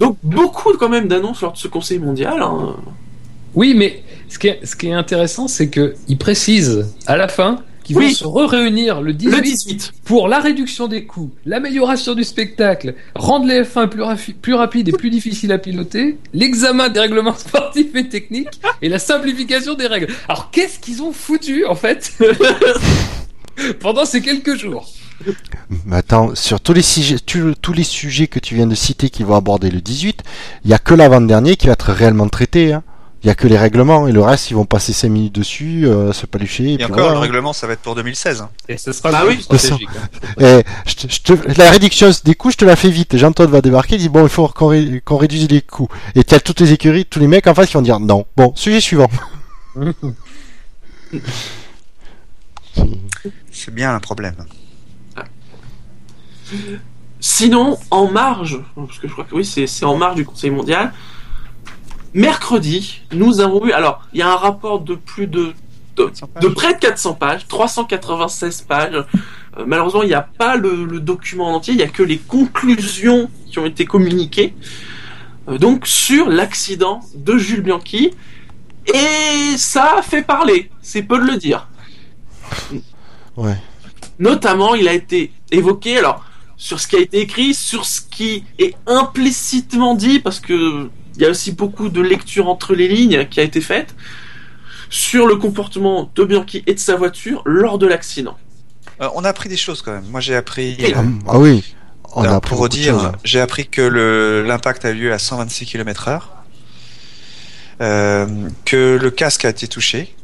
Donc 0.00 0.16
beaucoup 0.24 0.72
quand 0.78 0.88
même 0.88 1.06
d'annonces 1.06 1.42
lors 1.42 1.52
de 1.52 1.58
ce 1.58 1.68
Conseil 1.68 2.00
mondial. 2.00 2.42
hein. 2.42 2.74
Oui, 3.54 3.74
mais 3.76 4.02
ce 4.28 4.38
qui 4.38 4.48
est, 4.48 4.60
ce 4.64 4.76
qui 4.76 4.88
est 4.88 4.92
intéressant, 4.92 5.48
c'est 5.48 5.68
qu'ils 5.70 6.18
précisent 6.18 6.86
à 7.06 7.16
la 7.16 7.28
fin 7.28 7.62
qu'ils 7.84 7.96
Oui. 7.96 8.08
vont 8.08 8.14
se 8.14 8.24
re-réunir 8.24 9.00
le 9.00 9.12
18, 9.12 9.30
Le 9.36 9.40
18. 9.42 9.92
pour 10.04 10.26
la 10.26 10.40
réduction 10.40 10.88
des 10.88 11.04
coûts, 11.04 11.30
l'amélioration 11.44 12.14
du 12.14 12.24
spectacle, 12.24 12.94
rendre 13.14 13.46
les 13.46 13.62
F1 13.62 13.86
plus, 14.42 14.54
rapides 14.54 14.88
et 14.88 14.92
plus 14.92 15.08
difficiles 15.10 15.52
à 15.52 15.58
piloter, 15.58 16.18
l'examen 16.34 16.88
des 16.88 16.98
règlements 16.98 17.36
sportifs 17.36 17.94
et 17.94 18.08
techniques 18.08 18.60
et 18.82 18.88
la 18.88 18.98
simplification 18.98 19.74
des 19.74 19.86
règles. 19.86 20.08
Alors 20.28 20.50
qu'est-ce 20.50 20.80
qu'ils 20.80 21.00
ont 21.02 21.12
foutu 21.12 21.64
en 21.64 21.76
fait 21.76 22.12
pendant 23.80 24.04
ces 24.04 24.20
quelques 24.20 24.56
jours? 24.56 24.90
Mais 25.86 25.96
attends, 25.96 26.34
sur 26.34 26.60
tous 26.60 26.72
les, 26.74 26.82
sujets, 26.82 27.16
tu- 27.24 27.54
tous 27.62 27.72
les 27.72 27.84
sujets 27.84 28.26
que 28.26 28.38
tu 28.38 28.54
viens 28.54 28.66
de 28.66 28.74
citer 28.74 29.08
qui 29.10 29.22
vont 29.22 29.34
aborder 29.36 29.70
le 29.70 29.80
18, 29.80 30.22
il 30.64 30.70
y 30.70 30.74
a 30.74 30.78
que 30.78 30.92
l'avant-dernier 30.92 31.56
qui 31.56 31.68
va 31.68 31.72
être 31.72 31.92
réellement 31.92 32.28
traité. 32.28 32.72
hein. 32.74 32.82
Il 33.26 33.28
y 33.28 33.32
a 33.32 33.34
que 33.34 33.48
les 33.48 33.58
règlements 33.58 34.06
et 34.06 34.12
le 34.12 34.20
reste, 34.22 34.52
ils 34.52 34.54
vont 34.54 34.66
passer 34.66 34.92
5 34.92 35.08
minutes 35.08 35.34
dessus, 35.34 35.84
euh, 35.84 36.12
se 36.12 36.26
palucher. 36.26 36.62
Et, 36.66 36.72
Et 36.74 36.76
puis 36.76 36.84
encore, 36.84 36.98
voilà. 36.98 37.14
le 37.14 37.18
règlement, 37.18 37.52
ça 37.52 37.66
va 37.66 37.72
être 37.72 37.80
pour 37.80 37.96
2016. 37.96 38.40
hein. 38.40 38.50
Et 38.68 38.76
ce 38.78 38.92
sera 38.92 39.10
Bah 39.10 39.22
le 39.24 39.30
oui, 39.30 39.34
plus 39.34 39.42
stratégique. 39.42 39.88
hein. 39.98 40.08
Eh, 40.38 40.62
je 40.86 40.94
te- 40.94 41.12
je 41.12 41.20
te- 41.22 41.58
la 41.58 41.70
réduction 41.72 42.08
des 42.24 42.36
coûts, 42.36 42.52
je 42.52 42.56
te 42.56 42.64
la 42.64 42.76
fais 42.76 42.88
vite. 42.88 43.16
Jean-Claude 43.16 43.50
va 43.50 43.60
débarquer, 43.62 43.96
il 43.96 43.98
dit 43.98 44.08
bon, 44.08 44.22
il 44.22 44.28
faut 44.28 44.46
qu'on 44.46 44.68
ré- 44.68 45.02
qu'on 45.04 45.16
réduise 45.16 45.48
les 45.50 45.60
coûts. 45.60 45.88
Et 46.14 46.22
tu 46.22 46.36
as 46.36 46.38
toutes 46.40 46.60
les 46.60 46.70
écuries, 46.70 47.04
tous 47.04 47.18
les 47.18 47.26
mecs 47.26 47.48
en 47.48 47.54
face 47.54 47.66
qui 47.66 47.72
vont 47.74 47.82
dire 47.82 47.98
non. 47.98 48.26
Bon, 48.36 48.52
sujet 48.54 48.80
suivant. 48.80 49.08
C'est 53.50 53.74
bien 53.74 53.94
un 53.94 54.00
problème. 54.00 54.36
Sinon, 57.18 57.76
en 57.90 58.08
marge, 58.08 58.60
parce 58.76 58.98
que 59.00 59.08
je 59.08 59.12
crois 59.12 59.24
que 59.24 59.34
oui, 59.34 59.44
c'est 59.44 59.66
c'est 59.66 59.84
en 59.84 59.96
marge 59.96 60.14
du 60.16 60.24
Conseil 60.24 60.50
mondial, 60.50 60.92
mercredi, 62.14 63.02
nous 63.12 63.40
avons 63.40 63.66
eu. 63.66 63.72
Alors, 63.72 64.06
il 64.12 64.20
y 64.20 64.22
a 64.22 64.30
un 64.30 64.36
rapport 64.36 64.80
de 64.80 64.94
plus 64.94 65.26
de. 65.26 65.52
de, 65.96 66.10
de 66.40 66.48
près 66.48 66.74
de 66.74 66.78
400 66.78 67.14
pages, 67.14 67.46
396 67.48 68.62
pages. 68.62 68.94
Euh, 69.58 69.64
malheureusement, 69.66 70.02
il 70.02 70.08
n'y 70.08 70.14
a 70.14 70.28
pas 70.38 70.56
le, 70.56 70.84
le 70.84 71.00
document 71.00 71.48
en 71.48 71.54
entier, 71.54 71.74
il 71.74 71.78
n'y 71.78 71.82
a 71.82 71.88
que 71.88 72.02
les 72.02 72.18
conclusions 72.18 73.30
qui 73.50 73.58
ont 73.58 73.66
été 73.66 73.84
communiquées. 73.84 74.54
Euh, 75.48 75.58
donc, 75.58 75.86
sur 75.86 76.28
l'accident 76.28 77.00
de 77.14 77.38
Jules 77.38 77.62
Bianchi. 77.62 78.12
Et 78.92 79.56
ça 79.56 79.96
a 79.98 80.02
fait 80.02 80.22
parler, 80.22 80.70
c'est 80.80 81.02
peu 81.02 81.18
de 81.18 81.24
le 81.24 81.36
dire. 81.36 81.68
Ouais. 83.36 83.56
Notamment, 84.18 84.74
il 84.74 84.86
a 84.88 84.92
été 84.92 85.32
évoqué, 85.50 85.98
alors, 85.98 86.24
sur 86.56 86.78
ce 86.80 86.86
qui 86.86 86.96
a 86.96 87.00
été 87.00 87.20
écrit, 87.20 87.52
sur 87.52 87.84
ce 87.84 88.00
qui 88.00 88.44
est 88.58 88.74
implicitement 88.86 89.94
dit, 89.94 90.20
parce 90.20 90.40
que 90.40 90.88
il 91.16 91.22
y 91.22 91.26
a 91.26 91.30
aussi 91.30 91.52
beaucoup 91.52 91.88
de 91.88 92.00
lecture 92.00 92.48
entre 92.48 92.74
les 92.74 92.88
lignes 92.88 93.26
qui 93.28 93.40
a 93.40 93.42
été 93.42 93.60
faite, 93.60 93.94
sur 94.90 95.26
le 95.26 95.36
comportement 95.36 96.10
de 96.14 96.24
Bianchi 96.24 96.62
et 96.66 96.74
de 96.74 96.78
sa 96.78 96.94
voiture 96.96 97.42
lors 97.44 97.78
de 97.78 97.86
l'accident. 97.86 98.38
Euh, 99.00 99.08
on 99.14 99.24
a 99.24 99.28
appris 99.28 99.48
des 99.48 99.56
choses 99.56 99.82
quand 99.82 99.92
même. 99.92 100.06
Moi, 100.10 100.20
j'ai 100.20 100.34
appris. 100.36 100.76
Et- 100.78 100.94
euh, 100.96 101.02
Ah, 101.26 101.38
oui. 101.38 101.64
On 102.14 102.22
alors, 102.22 102.34
a 102.34 102.36
appris 102.36 102.50
pour 102.50 102.60
redire, 102.60 103.12
j'ai 103.24 103.40
appris 103.40 103.66
que 103.66 103.82
le 103.82 104.42
l'impact 104.46 104.84
a 104.86 104.90
eu 104.90 104.94
lieu 104.94 105.12
à 105.12 105.18
126 105.18 105.66
km/h, 105.66 106.20
euh, 107.82 108.26
que 108.64 108.98
le 109.00 109.10
casque 109.10 109.44
a 109.44 109.50
été 109.50 109.68
touché. 109.68 110.14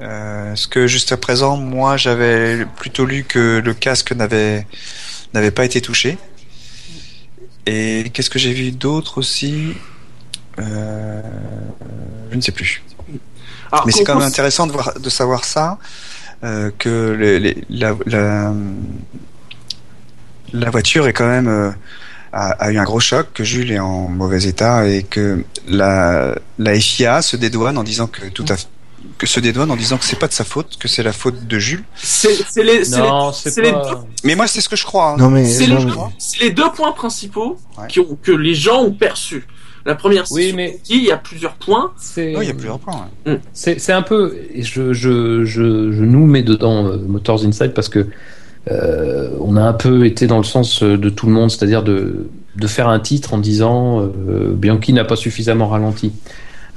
Euh, 0.00 0.54
ce 0.56 0.66
que 0.66 0.86
jusqu'à 0.86 1.16
présent, 1.18 1.56
moi, 1.58 1.96
j'avais 1.98 2.64
plutôt 2.76 3.04
lu 3.04 3.24
que 3.24 3.60
le 3.62 3.74
casque 3.74 4.12
n'avait 4.12 4.66
n'avait 5.34 5.50
pas 5.50 5.64
été 5.66 5.80
touché. 5.82 6.16
Et 7.66 8.10
qu'est-ce 8.14 8.30
que 8.30 8.38
j'ai 8.38 8.52
vu 8.54 8.70
d'autre 8.72 9.18
aussi? 9.18 9.74
Je 12.30 12.36
ne 12.36 12.40
sais 12.40 12.52
plus. 12.52 12.82
Alors, 13.70 13.86
Mais 13.86 13.92
c'est 13.92 14.04
quand 14.04 14.14
même 14.18 14.26
intéressant 14.28 14.66
de, 14.66 14.72
voir, 14.72 14.92
de 14.98 15.10
savoir 15.10 15.44
ça, 15.44 15.78
euh, 16.44 16.70
que 16.78 17.16
les- 17.18 17.38
les- 17.38 17.64
la, 17.70 17.94
la, 18.06 18.52
la 20.52 20.70
voiture 20.70 21.06
est 21.06 21.12
quand 21.12 21.26
même 21.28 21.48
euh, 21.48 21.70
a, 22.32 22.50
a 22.52 22.70
eu 22.70 22.78
un 22.78 22.84
gros 22.84 23.00
choc, 23.00 23.28
que 23.34 23.44
Jules 23.44 23.70
est 23.72 23.78
en 23.78 24.08
mauvais 24.08 24.44
état 24.44 24.86
et 24.88 25.02
que 25.02 25.44
la, 25.68 26.34
la 26.58 26.78
FIA 26.80 27.22
se 27.22 27.36
dédouane 27.36 27.78
en 27.78 27.84
disant 27.84 28.06
que 28.06 28.26
tout 28.28 28.44
à 28.48 28.56
fait 28.56 28.66
que 29.18 29.26
se 29.26 29.40
dédouane 29.40 29.70
en 29.70 29.76
disant 29.76 29.98
que 29.98 30.04
c'est 30.04 30.18
pas 30.18 30.26
de 30.28 30.32
sa 30.32 30.44
faute, 30.44 30.78
que 30.78 30.88
c'est 30.88 31.02
la 31.02 31.12
faute 31.12 31.46
de 31.46 31.58
Jules. 31.58 31.84
C'est 31.96 32.28
les, 32.56 32.82
Non, 32.90 33.32
les- 33.44 33.62
deux 33.62 33.72
pas. 33.72 34.04
Mais 34.24 34.34
moi 34.34 34.46
c'est 34.46 34.60
ce 34.60 34.68
que 34.68 34.74
je 34.76 34.84
crois. 34.84 35.10
hein. 35.10 35.16
Non 35.16 35.28
mais, 35.30 35.44
C'est 35.48 35.66
les, 35.66 35.84
mais- 35.84 35.92
c'est 36.18 36.40
les 36.40 36.50
deux 36.50 36.70
points 36.72 36.92
principaux 36.92 37.58
Ouais. 37.78 37.86
qui 37.88 38.00
ont, 38.00 38.18
que 38.22 38.32
les 38.32 38.54
gens 38.54 38.82
ont 38.82 38.92
perçus. 38.92 39.46
La 39.84 39.94
première, 39.94 40.26
c'est 40.26 40.34
Oui, 40.34 40.52
mais- 40.54 40.78
il 40.90 41.04
y 41.04 41.10
a 41.10 41.16
plusieurs 41.16 41.54
points. 41.54 41.92
C'est. 41.96 42.32
Il 42.32 42.42
y 42.44 42.50
a 42.50 42.54
plusieurs 42.54 42.78
points. 42.78 43.08
ouais. 43.26 43.40
C'est 43.52 43.80
c'est 43.80 43.92
un 43.92 44.02
peu, 44.02 44.36
et 44.54 44.62
je, 44.62 44.92
je, 44.92 45.44
je, 45.44 45.92
je 45.92 46.04
nous 46.04 46.26
mets 46.26 46.42
dedans 46.42 46.86
euh, 46.86 46.96
Motors 46.96 47.44
Inside 47.44 47.72
parce 47.74 47.88
que 47.88 48.06
euh, 48.70 49.30
on 49.40 49.56
a 49.56 49.62
un 49.62 49.72
peu 49.72 50.06
été 50.06 50.26
dans 50.28 50.38
le 50.38 50.44
sens 50.44 50.82
euh, 50.82 50.96
de 50.96 51.08
tout 51.08 51.26
le 51.26 51.32
monde, 51.32 51.50
c'est-à-dire 51.50 51.82
de, 51.82 52.28
de 52.54 52.66
faire 52.68 52.88
un 52.88 53.00
titre 53.00 53.34
en 53.34 53.38
disant 53.38 54.00
euh, 54.02 54.52
Bianchi 54.54 54.92
n'a 54.92 55.04
pas 55.04 55.16
suffisamment 55.16 55.66
ralenti. 55.68 56.12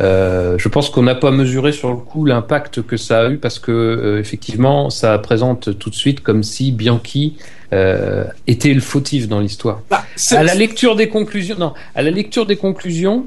Euh, 0.02 0.58
je 0.58 0.68
pense 0.68 0.90
qu'on 0.90 1.04
n'a 1.04 1.16
pas 1.16 1.32
mesuré 1.32 1.72
sur 1.72 1.90
le 1.90 1.96
coup 1.96 2.26
l'impact 2.26 2.82
que 2.82 2.98
ça 2.98 3.22
a 3.22 3.30
eu 3.30 3.38
parce 3.38 3.60
que 3.60 3.72
euh, 3.72 4.20
effectivement 4.20 4.90
ça 4.90 5.18
présente 5.20 5.80
tout 5.80 5.90
de 5.90 5.96
suite 5.96 6.20
comme 6.20 6.44
si 6.44 6.74
Bianchi 6.74 7.38
euh, 7.72 8.26
était 8.46 8.74
le 8.74 8.82
fautif 8.82 9.30
dans 9.30 9.40
l'histoire. 9.40 9.82
Bah, 9.90 10.04
À 10.32 10.44
la 10.44 10.54
lecture 10.54 10.98
des 10.98 11.08
conclusions, 11.08 11.56
non, 11.58 11.74
à 11.96 12.02
la 12.02 12.12
lecture 12.12 12.46
des 12.46 12.58
conclusions, 12.58 13.26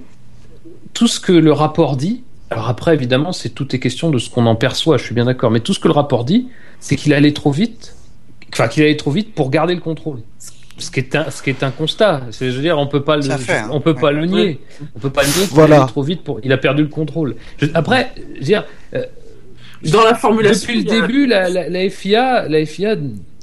tout 0.92 1.08
ce 1.08 1.20
que 1.20 1.32
le 1.32 1.52
rapport 1.52 1.96
dit, 1.96 2.22
alors 2.50 2.68
après 2.68 2.92
évidemment 2.92 3.32
c'est 3.32 3.50
tout 3.50 3.74
est 3.74 3.78
question 3.78 4.10
de 4.10 4.18
ce 4.18 4.28
qu'on 4.28 4.44
en 4.44 4.56
perçoit, 4.56 4.98
je 4.98 5.04
suis 5.04 5.14
bien 5.14 5.24
d'accord, 5.24 5.50
mais 5.50 5.60
tout 5.60 5.72
ce 5.72 5.80
que 5.80 5.88
le 5.88 5.94
rapport 5.94 6.24
dit, 6.26 6.48
c'est 6.80 6.96
qu'il 6.96 7.14
allait 7.14 7.32
trop 7.32 7.50
vite, 7.50 7.94
enfin 8.52 8.68
qu'il 8.68 8.82
allait 8.82 8.96
trop 8.96 9.10
vite 9.10 9.34
pour 9.34 9.48
garder 9.48 9.74
le 9.74 9.80
contrôle. 9.80 10.20
Ce 10.78 10.90
qui 10.90 11.00
est 11.00 11.14
un, 11.16 11.30
ce 11.30 11.42
qui 11.42 11.50
est 11.50 11.62
un 11.62 11.70
constat, 11.70 12.22
c'est 12.30 12.50
je 12.50 12.56
veux 12.56 12.62
dire 12.62 12.78
on 12.78 12.86
peut 12.86 13.02
pas 13.02 13.16
le, 13.16 13.22
fait, 13.22 13.52
hein. 13.58 13.68
on 13.72 13.80
peut 13.80 13.94
pas 13.94 14.12
le 14.12 14.26
nier, 14.26 14.40
Ouais. 14.44 14.58
on 14.96 14.98
peut 15.00 15.10
pas 15.10 15.22
le 15.22 15.28
nier. 15.28 15.46
qu'il 15.46 15.54
Voilà. 15.54 15.76
allait 15.82 15.86
trop 15.88 16.02
vite 16.02 16.22
pour, 16.22 16.38
il 16.44 16.52
a 16.52 16.56
perdu 16.56 16.82
le 16.82 16.88
contrôle. 16.88 17.34
Je- 17.58 17.66
après, 17.74 18.12
je 18.16 18.38
veux 18.38 18.44
dire, 18.44 18.64
dans 19.84 20.02
la 20.04 20.14
formulation. 20.14 20.68
depuis 20.72 20.84
le 20.84 20.94
il 20.94 21.00
début, 21.00 21.26
la, 21.26 21.48
la, 21.48 21.68
la 21.68 21.90
FIA, 21.90 22.48
la 22.48 22.64
FIA 22.64 22.96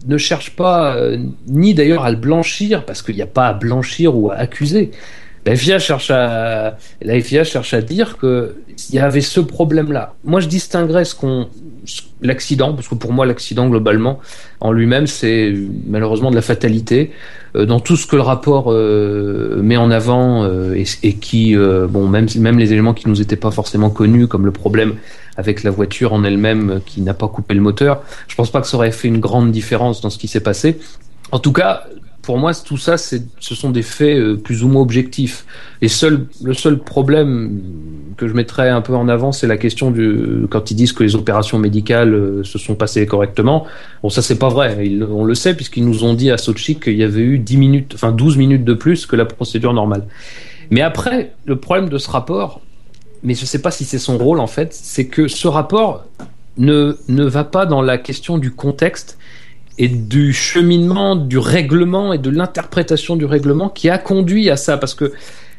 ne 0.07 0.17
cherche 0.17 0.51
pas, 0.51 0.95
euh, 0.95 1.17
ni 1.47 1.73
d'ailleurs 1.73 2.03
à 2.05 2.11
le 2.11 2.17
blanchir, 2.17 2.85
parce 2.85 3.01
qu'il 3.01 3.15
n'y 3.15 3.21
a 3.21 3.27
pas 3.27 3.47
à 3.47 3.53
blanchir 3.53 4.15
ou 4.15 4.31
à 4.31 4.35
accuser. 4.35 4.91
La 5.45 5.55
FIA 5.55 5.79
cherche 5.79 6.09
à, 6.11 6.77
la 7.01 7.21
FIA 7.21 7.43
cherche 7.43 7.73
à 7.73 7.81
dire 7.81 8.17
que 8.17 8.55
il 8.89 8.95
y 8.95 8.99
avait 8.99 9.21
ce 9.21 9.39
problème-là. 9.39 10.15
Moi, 10.23 10.41
je 10.41 10.47
distinguerais 10.47 11.05
ce 11.05 11.15
qu'on, 11.15 11.47
l'accident, 12.21 12.73
parce 12.73 12.87
que 12.87 12.95
pour 12.95 13.13
moi, 13.13 13.25
l'accident 13.25 13.69
globalement, 13.69 14.19
en 14.59 14.71
lui-même, 14.71 15.07
c'est 15.07 15.53
malheureusement 15.87 16.29
de 16.29 16.35
la 16.35 16.41
fatalité. 16.41 17.11
Euh, 17.55 17.65
dans 17.65 17.79
tout 17.79 17.95
ce 17.95 18.05
que 18.05 18.15
le 18.15 18.21
rapport 18.21 18.71
euh, 18.71 19.61
met 19.61 19.77
en 19.77 19.91
avant 19.91 20.43
euh, 20.43 20.73
et, 20.73 20.85
et 21.03 21.13
qui, 21.13 21.55
euh, 21.55 21.87
bon, 21.87 22.07
même 22.07 22.27
même 22.37 22.59
les 22.59 22.73
éléments 22.73 22.93
qui 22.93 23.07
nous 23.07 23.21
étaient 23.21 23.35
pas 23.37 23.51
forcément 23.51 23.89
connus, 23.89 24.27
comme 24.27 24.45
le 24.45 24.51
problème 24.51 24.95
avec 25.37 25.63
la 25.63 25.71
voiture 25.71 26.13
en 26.13 26.23
elle-même 26.23 26.69
euh, 26.69 26.79
qui 26.85 27.01
n'a 27.01 27.13
pas 27.13 27.27
coupé 27.27 27.53
le 27.53 27.61
moteur. 27.61 28.01
Je 28.27 28.35
pense 28.35 28.51
pas 28.51 28.61
que 28.61 28.67
ça 28.67 28.77
aurait 28.77 28.91
fait 28.91 29.07
une 29.07 29.19
grande 29.19 29.51
différence 29.51 30.01
dans 30.01 30.09
ce 30.09 30.17
qui 30.17 30.27
s'est 30.27 30.39
passé. 30.39 30.77
En 31.31 31.39
tout 31.39 31.51
cas, 31.51 31.85
pour 32.25 32.39
moi, 32.39 32.53
tout 32.55 32.77
ça, 32.77 32.97
ce 32.97 33.19
sont 33.39 33.69
des 33.69 33.83
faits 33.83 34.17
euh, 34.17 34.35
plus 34.35 34.63
ou 34.63 34.67
moins 34.67 34.81
objectifs. 34.81 35.45
Et 35.81 35.87
seul, 35.87 36.25
le 36.43 36.53
seul 36.55 36.79
problème 36.79 37.61
que 38.17 38.27
je 38.27 38.33
mettrais 38.33 38.69
un 38.69 38.81
peu 38.81 38.95
en 38.95 39.07
avant, 39.07 39.31
c'est 39.31 39.45
la 39.45 39.57
question 39.57 39.91
du 39.91 40.47
quand 40.49 40.71
ils 40.71 40.75
disent 40.75 40.91
que 40.91 41.03
les 41.03 41.15
opérations 41.15 41.59
médicales 41.59 42.13
euh, 42.15 42.43
se 42.43 42.57
sont 42.57 42.73
passées 42.73 43.05
correctement. 43.05 43.67
Bon, 44.01 44.09
ça 44.09 44.23
c'est 44.23 44.39
pas 44.39 44.49
vrai. 44.49 44.89
On 45.09 45.23
le 45.23 45.35
sait 45.35 45.55
puisqu'ils 45.55 45.85
nous 45.85 46.03
ont 46.03 46.15
dit 46.15 46.31
à 46.31 46.37
Sochi 46.37 46.79
qu'il 46.79 46.95
y 46.95 47.03
avait 47.03 47.21
eu 47.21 47.37
10 47.37 47.57
minutes, 47.57 47.91
enfin 47.93 48.11
12 48.11 48.37
minutes 48.37 48.65
de 48.65 48.73
plus 48.73 49.05
que 49.05 49.15
la 49.15 49.25
procédure 49.25 49.73
normale. 49.73 50.05
Mais 50.71 50.81
après, 50.81 51.33
le 51.45 51.57
problème 51.57 51.89
de 51.89 51.99
ce 51.99 52.09
rapport, 52.09 52.61
mais 53.21 53.35
je 53.35 53.45
sais 53.45 53.61
pas 53.61 53.69
si 53.69 53.85
c'est 53.85 53.99
son 53.99 54.17
rôle 54.17 54.39
en 54.39 54.47
fait, 54.47 54.73
c'est 54.73 55.05
que 55.05 55.27
ce 55.27 55.47
rapport 55.47 56.05
ne, 56.57 56.97
ne 57.07 57.23
va 57.23 57.43
pas 57.43 57.67
dans 57.67 57.83
la 57.83 57.99
question 57.99 58.39
du 58.39 58.49
contexte 58.51 59.19
et 59.77 59.87
du 59.87 60.33
cheminement, 60.33 61.15
du 61.15 61.37
règlement 61.37 62.13
et 62.13 62.17
de 62.17 62.29
l'interprétation 62.29 63.15
du 63.15 63.25
règlement 63.25 63.69
qui 63.69 63.89
a 63.89 63.97
conduit 63.97 64.49
à 64.49 64.57
ça. 64.57 64.77
Parce 64.77 64.93
que 64.93 65.13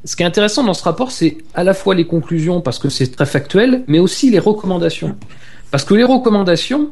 ce 0.04 0.16
qui 0.16 0.22
est 0.22 0.26
intéressant 0.26 0.64
dans 0.64 0.74
ce 0.74 0.84
rapport, 0.84 1.10
c'est 1.10 1.38
à 1.54 1.64
la 1.64 1.74
fois 1.74 1.94
les 1.94 2.06
conclusions, 2.06 2.60
parce 2.60 2.78
que 2.78 2.88
c'est 2.88 3.08
très 3.08 3.26
factuel, 3.26 3.82
mais 3.88 3.98
aussi 3.98 4.30
les 4.30 4.38
recommandations. 4.38 5.16
Parce 5.70 5.84
que 5.84 5.94
les 5.94 6.04
recommandations, 6.04 6.90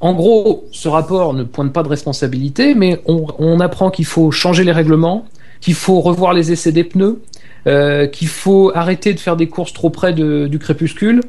en 0.00 0.14
gros, 0.14 0.64
ce 0.72 0.88
rapport 0.88 1.34
ne 1.34 1.44
pointe 1.44 1.72
pas 1.72 1.82
de 1.82 1.88
responsabilité, 1.88 2.74
mais 2.74 3.00
on, 3.06 3.60
apprend 3.60 3.90
qu'il 3.90 4.06
faut 4.06 4.30
changer 4.30 4.64
les 4.64 4.72
règlements, 4.72 5.26
qu'il 5.60 5.74
faut 5.74 6.00
revoir 6.00 6.32
les 6.32 6.50
essais 6.50 6.72
des 6.72 6.84
pneus, 6.84 7.22
euh, 7.66 8.06
qu'il 8.06 8.28
faut 8.28 8.72
arrêter 8.74 9.14
de 9.14 9.20
faire 9.20 9.36
des 9.36 9.48
courses 9.48 9.72
trop 9.72 9.90
près 9.90 10.12
du 10.12 10.58
crépuscule. 10.58 11.20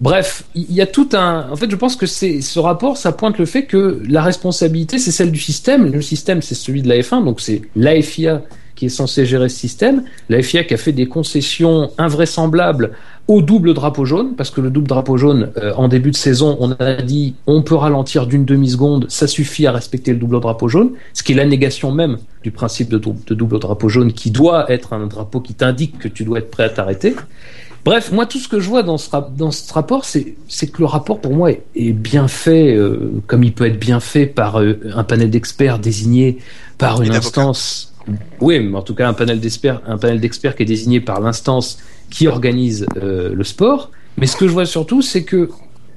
Bref, 0.00 0.44
il 0.54 0.72
y 0.72 0.80
a 0.80 0.86
tout 0.86 1.10
un. 1.12 1.50
En 1.50 1.56
fait, 1.56 1.70
je 1.70 1.76
pense 1.76 1.94
que 1.94 2.06
c'est 2.06 2.40
ce 2.40 2.58
rapport, 2.58 2.96
ça 2.96 3.12
pointe 3.12 3.38
le 3.38 3.44
fait 3.44 3.66
que 3.66 4.00
la 4.08 4.22
responsabilité, 4.22 4.98
c'est 4.98 5.10
celle 5.10 5.30
du 5.30 5.38
système. 5.38 5.92
Le 5.92 6.00
système, 6.00 6.40
c'est 6.40 6.54
celui 6.54 6.80
de 6.80 6.88
la 6.88 6.96
F1, 6.96 7.22
donc 7.22 7.40
c'est 7.40 7.62
la 7.76 8.00
FIA 8.00 8.42
qui 8.76 8.86
est 8.86 8.88
censée 8.88 9.26
gérer 9.26 9.50
ce 9.50 9.58
système. 9.58 10.04
La 10.30 10.40
FIA 10.42 10.64
qui 10.64 10.72
a 10.72 10.78
fait 10.78 10.92
des 10.92 11.06
concessions 11.06 11.90
invraisemblables 11.98 12.92
au 13.28 13.42
double 13.42 13.74
drapeau 13.74 14.06
jaune, 14.06 14.34
parce 14.36 14.48
que 14.48 14.62
le 14.62 14.70
double 14.70 14.88
drapeau 14.88 15.18
jaune, 15.18 15.50
euh, 15.58 15.74
en 15.76 15.86
début 15.86 16.12
de 16.12 16.16
saison, 16.16 16.56
on 16.60 16.72
a 16.72 17.02
dit 17.02 17.34
on 17.46 17.60
peut 17.60 17.74
ralentir 17.74 18.26
d'une 18.26 18.46
demi-seconde, 18.46 19.04
ça 19.10 19.26
suffit 19.26 19.66
à 19.66 19.72
respecter 19.72 20.12
le 20.12 20.18
double 20.18 20.40
drapeau 20.40 20.68
jaune, 20.68 20.92
ce 21.12 21.22
qui 21.22 21.32
est 21.32 21.34
la 21.34 21.44
négation 21.44 21.92
même 21.92 22.16
du 22.42 22.52
principe 22.52 22.88
de 22.88 22.96
double 22.96 23.58
drapeau 23.58 23.90
jaune, 23.90 24.14
qui 24.14 24.30
doit 24.30 24.72
être 24.72 24.94
un 24.94 25.06
drapeau 25.06 25.40
qui 25.40 25.52
t'indique 25.52 25.98
que 25.98 26.08
tu 26.08 26.24
dois 26.24 26.38
être 26.38 26.50
prêt 26.50 26.64
à 26.64 26.70
t'arrêter. 26.70 27.14
Bref, 27.84 28.12
moi, 28.12 28.26
tout 28.26 28.38
ce 28.38 28.48
que 28.48 28.60
je 28.60 28.68
vois 28.68 28.82
dans 28.82 28.98
ce, 28.98 29.08
dans 29.36 29.50
ce 29.50 29.72
rapport, 29.72 30.04
c'est 30.04 30.34
que 30.66 30.78
le 30.78 30.86
rapport, 30.86 31.20
pour 31.20 31.34
moi, 31.34 31.50
est, 31.50 31.62
est 31.74 31.92
bien 31.92 32.28
fait, 32.28 32.74
euh, 32.74 33.22
comme 33.26 33.42
il 33.42 33.52
peut 33.52 33.66
être 33.66 33.78
bien 33.78 34.00
fait 34.00 34.26
par 34.26 34.60
euh, 34.60 34.78
un 34.94 35.04
panel 35.04 35.30
d'experts 35.30 35.78
désigné 35.78 36.38
par 36.76 37.02
une 37.02 37.14
instance. 37.14 37.94
Oui, 38.40 38.60
mais 38.60 38.76
en 38.76 38.82
tout 38.82 38.94
cas, 38.94 39.08
un 39.08 39.14
panel 39.14 39.40
d'experts, 39.40 39.80
un 39.86 39.96
panel 39.96 40.20
d'experts 40.20 40.56
qui 40.56 40.64
est 40.64 40.66
désigné 40.66 41.00
par 41.00 41.20
l'instance 41.20 41.78
qui 42.10 42.26
organise 42.26 42.86
euh, 42.96 43.32
le 43.32 43.44
sport. 43.44 43.90
Mais 44.18 44.26
ce 44.26 44.36
que 44.36 44.46
je 44.46 44.52
vois 44.52 44.66
surtout, 44.66 45.00
c'est 45.00 45.22
que 45.22 45.48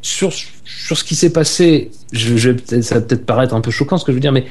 sur, 0.01 0.31
sur 0.31 0.97
ce 0.97 1.03
qui 1.03 1.15
s'est 1.15 1.31
passé, 1.31 1.91
je, 2.11 2.37
je, 2.37 2.51
ça 2.81 2.95
va 2.95 3.01
peut-être 3.01 3.25
paraître 3.25 3.53
un 3.53 3.61
peu 3.61 3.71
choquant 3.71 3.97
ce 3.97 4.05
que 4.05 4.11
je 4.11 4.15
veux 4.15 4.21
dire, 4.21 4.31
mais 4.31 4.45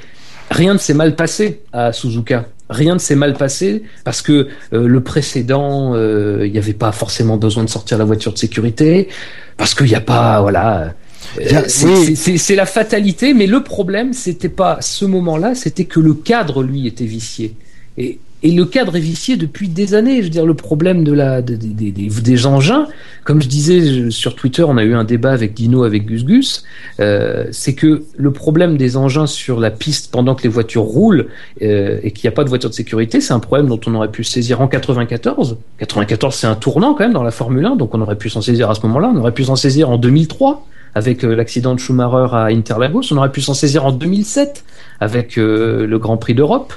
rien 0.50 0.74
ne 0.74 0.78
s'est 0.78 0.94
mal 0.94 1.16
passé 1.16 1.62
à 1.72 1.92
Suzuka. 1.92 2.46
Rien 2.68 2.94
ne 2.94 2.98
s'est 2.98 3.16
mal 3.16 3.34
passé 3.34 3.82
parce 4.04 4.22
que 4.22 4.48
euh, 4.72 4.88
le 4.88 5.00
précédent, 5.02 5.94
euh, 5.94 6.46
il 6.46 6.52
n'y 6.52 6.58
avait 6.58 6.72
pas 6.72 6.92
forcément 6.92 7.36
besoin 7.36 7.64
de 7.64 7.68
sortir 7.68 7.98
la 7.98 8.04
voiture 8.04 8.32
de 8.32 8.38
sécurité, 8.38 9.08
parce 9.56 9.74
qu'il 9.74 9.86
n'y 9.86 9.94
a 9.94 10.00
pas, 10.00 10.40
voilà. 10.40 10.94
euh, 11.38 11.62
c'est 11.68 12.56
la 12.56 12.66
fatalité, 12.66 13.34
mais 13.34 13.46
le 13.46 13.62
problème, 13.62 14.12
c'était 14.12 14.48
pas 14.48 14.78
ce 14.80 15.04
moment-là, 15.04 15.54
c'était 15.54 15.84
que 15.84 16.00
le 16.00 16.14
cadre, 16.14 16.62
lui, 16.62 16.86
était 16.86 17.04
vicié. 17.04 17.54
Et, 17.98 18.18
et 18.42 18.50
le 18.50 18.64
cadre 18.64 18.96
est 18.96 19.00
vicié 19.00 19.36
depuis 19.36 19.68
des 19.68 19.94
années. 19.94 20.18
Je 20.18 20.24
veux 20.24 20.30
dire, 20.30 20.46
le 20.46 20.54
problème 20.54 21.04
de 21.04 21.12
la, 21.12 21.42
de- 21.42 21.54
de- 21.56 21.66
des- 21.66 21.92
des, 21.92 22.46
engins, 22.46 22.86
comme 23.24 23.40
je 23.40 23.48
disais 23.48 24.10
sur 24.10 24.34
Twitter, 24.34 24.64
on 24.64 24.76
a 24.76 24.82
eu 24.84 24.94
un 24.94 25.04
débat 25.04 25.30
avec 25.32 25.54
Dino, 25.54 25.84
avec 25.84 26.06
Gus 26.06 26.24
Gus, 26.24 26.64
euh, 27.00 27.46
c'est 27.52 27.74
que 27.74 28.02
le 28.16 28.30
problème 28.32 28.76
des 28.76 28.96
engins 28.96 29.26
sur 29.26 29.60
la 29.60 29.70
piste 29.70 30.10
pendant 30.10 30.34
que 30.34 30.42
les 30.42 30.48
voitures 30.48 30.82
roulent 30.82 31.28
euh, 31.62 31.98
et 32.02 32.10
qu'il 32.10 32.26
n'y 32.28 32.32
a 32.32 32.36
pas 32.36 32.44
de 32.44 32.48
voiture 32.48 32.68
de 32.70 32.74
sécurité, 32.74 33.20
c'est 33.20 33.32
un 33.32 33.38
problème 33.40 33.68
dont 33.68 33.80
on 33.86 33.94
aurait 33.94 34.10
pu 34.10 34.24
saisir 34.24 34.60
en 34.60 34.66
94. 34.68 35.56
94, 35.78 36.34
c'est 36.34 36.46
un 36.46 36.54
tournant 36.56 36.94
quand 36.94 37.04
même 37.04 37.12
dans 37.12 37.22
la 37.22 37.30
Formule 37.30 37.64
1, 37.64 37.76
donc 37.76 37.94
on 37.94 38.00
aurait 38.00 38.16
pu 38.16 38.28
s'en 38.30 38.40
saisir 38.42 38.68
à 38.70 38.74
ce 38.74 38.80
moment-là. 38.86 39.12
On 39.14 39.18
aurait 39.18 39.32
pu 39.32 39.44
s'en 39.44 39.56
saisir 39.56 39.88
en 39.90 39.98
2003 39.98 40.66
avec 40.94 41.24
euh, 41.24 41.34
l'accident 41.34 41.74
de 41.74 41.80
Schumacher 41.80 42.34
à 42.34 42.44
Interlagos. 42.46 43.02
On 43.12 43.16
aurait 43.16 43.32
pu 43.32 43.40
s'en 43.40 43.54
saisir 43.54 43.86
en 43.86 43.92
2007 43.92 44.64
avec 45.00 45.38
euh, 45.38 45.86
le 45.86 45.98
Grand 45.98 46.16
Prix 46.16 46.34
d'Europe. 46.34 46.74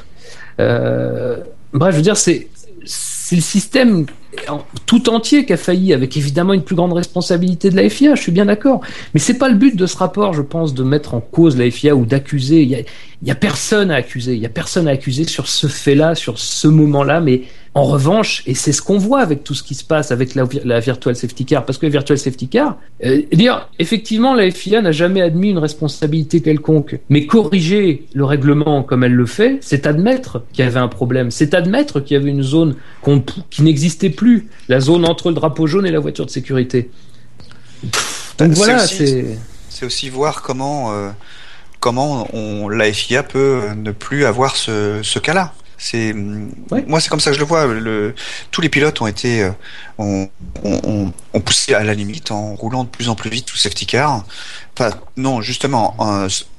Euh, 0.59 1.37
bref, 1.75 1.91
je 1.91 1.97
veux 1.97 2.03
dire, 2.03 2.17
c'est 2.17 2.47
le 3.31 3.41
système 3.41 4.05
tout 4.85 5.09
entier 5.09 5.45
qui 5.45 5.53
a 5.53 5.57
failli, 5.57 5.93
avec 5.93 6.17
évidemment 6.17 6.53
une 6.53 6.63
plus 6.63 6.75
grande 6.75 6.93
responsabilité 6.93 7.69
de 7.69 7.75
la 7.75 7.89
FIA. 7.89 8.15
Je 8.15 8.21
suis 8.21 8.31
bien 8.31 8.45
d'accord, 8.45 8.81
mais 9.13 9.19
c'est 9.19 9.37
pas 9.37 9.49
le 9.49 9.55
but 9.55 9.75
de 9.75 9.85
ce 9.85 9.97
rapport, 9.97 10.33
je 10.33 10.41
pense, 10.41 10.73
de 10.73 10.83
mettre 10.83 11.13
en 11.13 11.21
cause 11.21 11.57
la 11.57 11.69
FIA 11.69 11.95
ou 11.95 12.05
d'accuser. 12.05 12.61
Il 12.61 12.69
y 12.69 12.75
a, 12.75 12.79
y 13.23 13.31
a 13.31 13.35
personne 13.35 13.91
à 13.91 13.95
accuser. 13.95 14.33
Il 14.33 14.41
y 14.41 14.45
a 14.45 14.49
personne 14.49 14.87
à 14.87 14.91
accuser 14.91 15.23
sur 15.25 15.47
ce 15.47 15.67
fait-là, 15.67 16.15
sur 16.15 16.37
ce 16.37 16.67
moment-là. 16.67 17.21
Mais 17.21 17.43
en 17.77 17.83
revanche, 17.83 18.41
et 18.47 18.55
c'est 18.55 18.71
ce 18.71 18.81
qu'on 18.81 18.97
voit 18.97 19.19
avec 19.19 19.43
tout 19.43 19.53
ce 19.53 19.61
qui 19.61 19.75
se 19.75 19.83
passe 19.83 20.11
avec 20.11 20.33
la, 20.33 20.45
vi- 20.45 20.61
la 20.63 20.79
virtual 20.79 21.13
safety 21.15 21.43
car, 21.45 21.65
parce 21.65 21.77
que 21.77 21.85
la 21.85 21.91
virtual 21.91 22.17
safety 22.17 22.47
car, 22.47 22.77
euh, 23.03 23.21
dire 23.33 23.67
effectivement 23.79 24.33
la 24.33 24.49
FIA 24.49 24.81
n'a 24.81 24.93
jamais 24.93 25.21
admis 25.21 25.49
une 25.49 25.57
responsabilité 25.57 26.41
quelconque, 26.41 26.99
mais 27.09 27.25
corriger 27.25 28.05
le 28.13 28.23
règlement 28.23 28.81
comme 28.81 29.03
elle 29.03 29.13
le 29.13 29.25
fait, 29.25 29.57
c'est 29.59 29.85
admettre 29.87 30.41
qu'il 30.53 30.63
y 30.63 30.67
avait 30.67 30.79
un 30.79 30.87
problème, 30.87 31.31
c'est 31.31 31.53
admettre 31.53 31.99
qu'il 31.99 32.15
y 32.15 32.19
avait 32.19 32.29
une 32.29 32.43
zone 32.43 32.75
qui 33.49 33.61
n'existait 33.61 34.09
plus, 34.09 34.47
la 34.69 34.79
zone 34.79 35.05
entre 35.05 35.27
le 35.27 35.35
drapeau 35.35 35.67
jaune 35.67 35.85
et 35.85 35.91
la 35.91 35.99
voiture 35.99 36.25
de 36.25 36.31
sécurité. 36.31 36.89
Donc 37.83 37.91
C'est 38.37 38.47
voilà, 38.53 38.83
aussi- 38.83 38.95
c'est 39.07 39.25
C'est 39.69 39.85
aussi 39.85 40.09
voir 40.09 40.41
comment, 40.41 40.93
euh, 40.93 41.09
comment 41.81 42.27
on, 42.33 42.69
la 42.69 42.91
FIA 42.93 43.23
peut 43.23 43.59
ne 43.75 43.91
plus 43.91 44.23
avoir 44.23 44.55
ce, 44.55 44.99
ce 45.03 45.19
cas-là. 45.19 45.53
C'est 45.77 46.13
Ouais. 46.71 46.83
moi 46.87 46.99
c'est 46.99 47.09
comme 47.09 47.19
ça 47.19 47.29
que 47.31 47.35
je 47.35 47.39
le 47.41 47.45
vois. 47.45 47.65
Le, 47.65 48.15
tous 48.51 48.61
les 48.61 48.69
pilotes 48.69 49.01
ont 49.01 49.07
été 49.07 49.43
euh, 49.43 49.51
ont, 49.97 50.29
ont, 50.63 50.81
ont- 50.83 51.13
ont 51.33 51.39
poussé 51.41 51.73
à 51.73 51.83
la 51.83 51.93
limite 51.93 52.31
en 52.31 52.55
roulant 52.55 52.83
de 52.83 52.89
plus 52.89 53.09
en 53.09 53.15
plus 53.15 53.29
vite 53.29 53.49
sous 53.49 53.57
safety 53.57 53.85
car. 53.85 54.25
Enfin 54.77 54.91
non 55.17 55.41
justement 55.41 55.95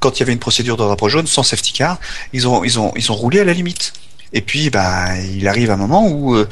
quand 0.01 0.17
il 0.17 0.21
y 0.21 0.23
avait 0.23 0.33
une 0.33 0.39
procédure 0.39 0.77
de 0.77 0.83
drapeau 0.85 1.09
jaune 1.09 1.27
sans 1.27 1.43
safety 1.43 1.73
car, 1.73 1.99
ils 2.33 2.47
ont 2.47 2.63
ils 2.65 2.79
ont 2.79 2.93
ils 2.97 3.11
ont 3.11 3.15
roulé 3.15 3.41
à 3.41 3.45
la 3.45 3.53
limite. 3.55 3.93
Et 4.33 4.41
puis 4.43 4.71
bah 4.71 5.17
il 5.19 5.47
arrive 5.49 5.71
un 5.71 5.77
moment 5.77 6.07
où 6.09 6.35
euh, 6.35 6.49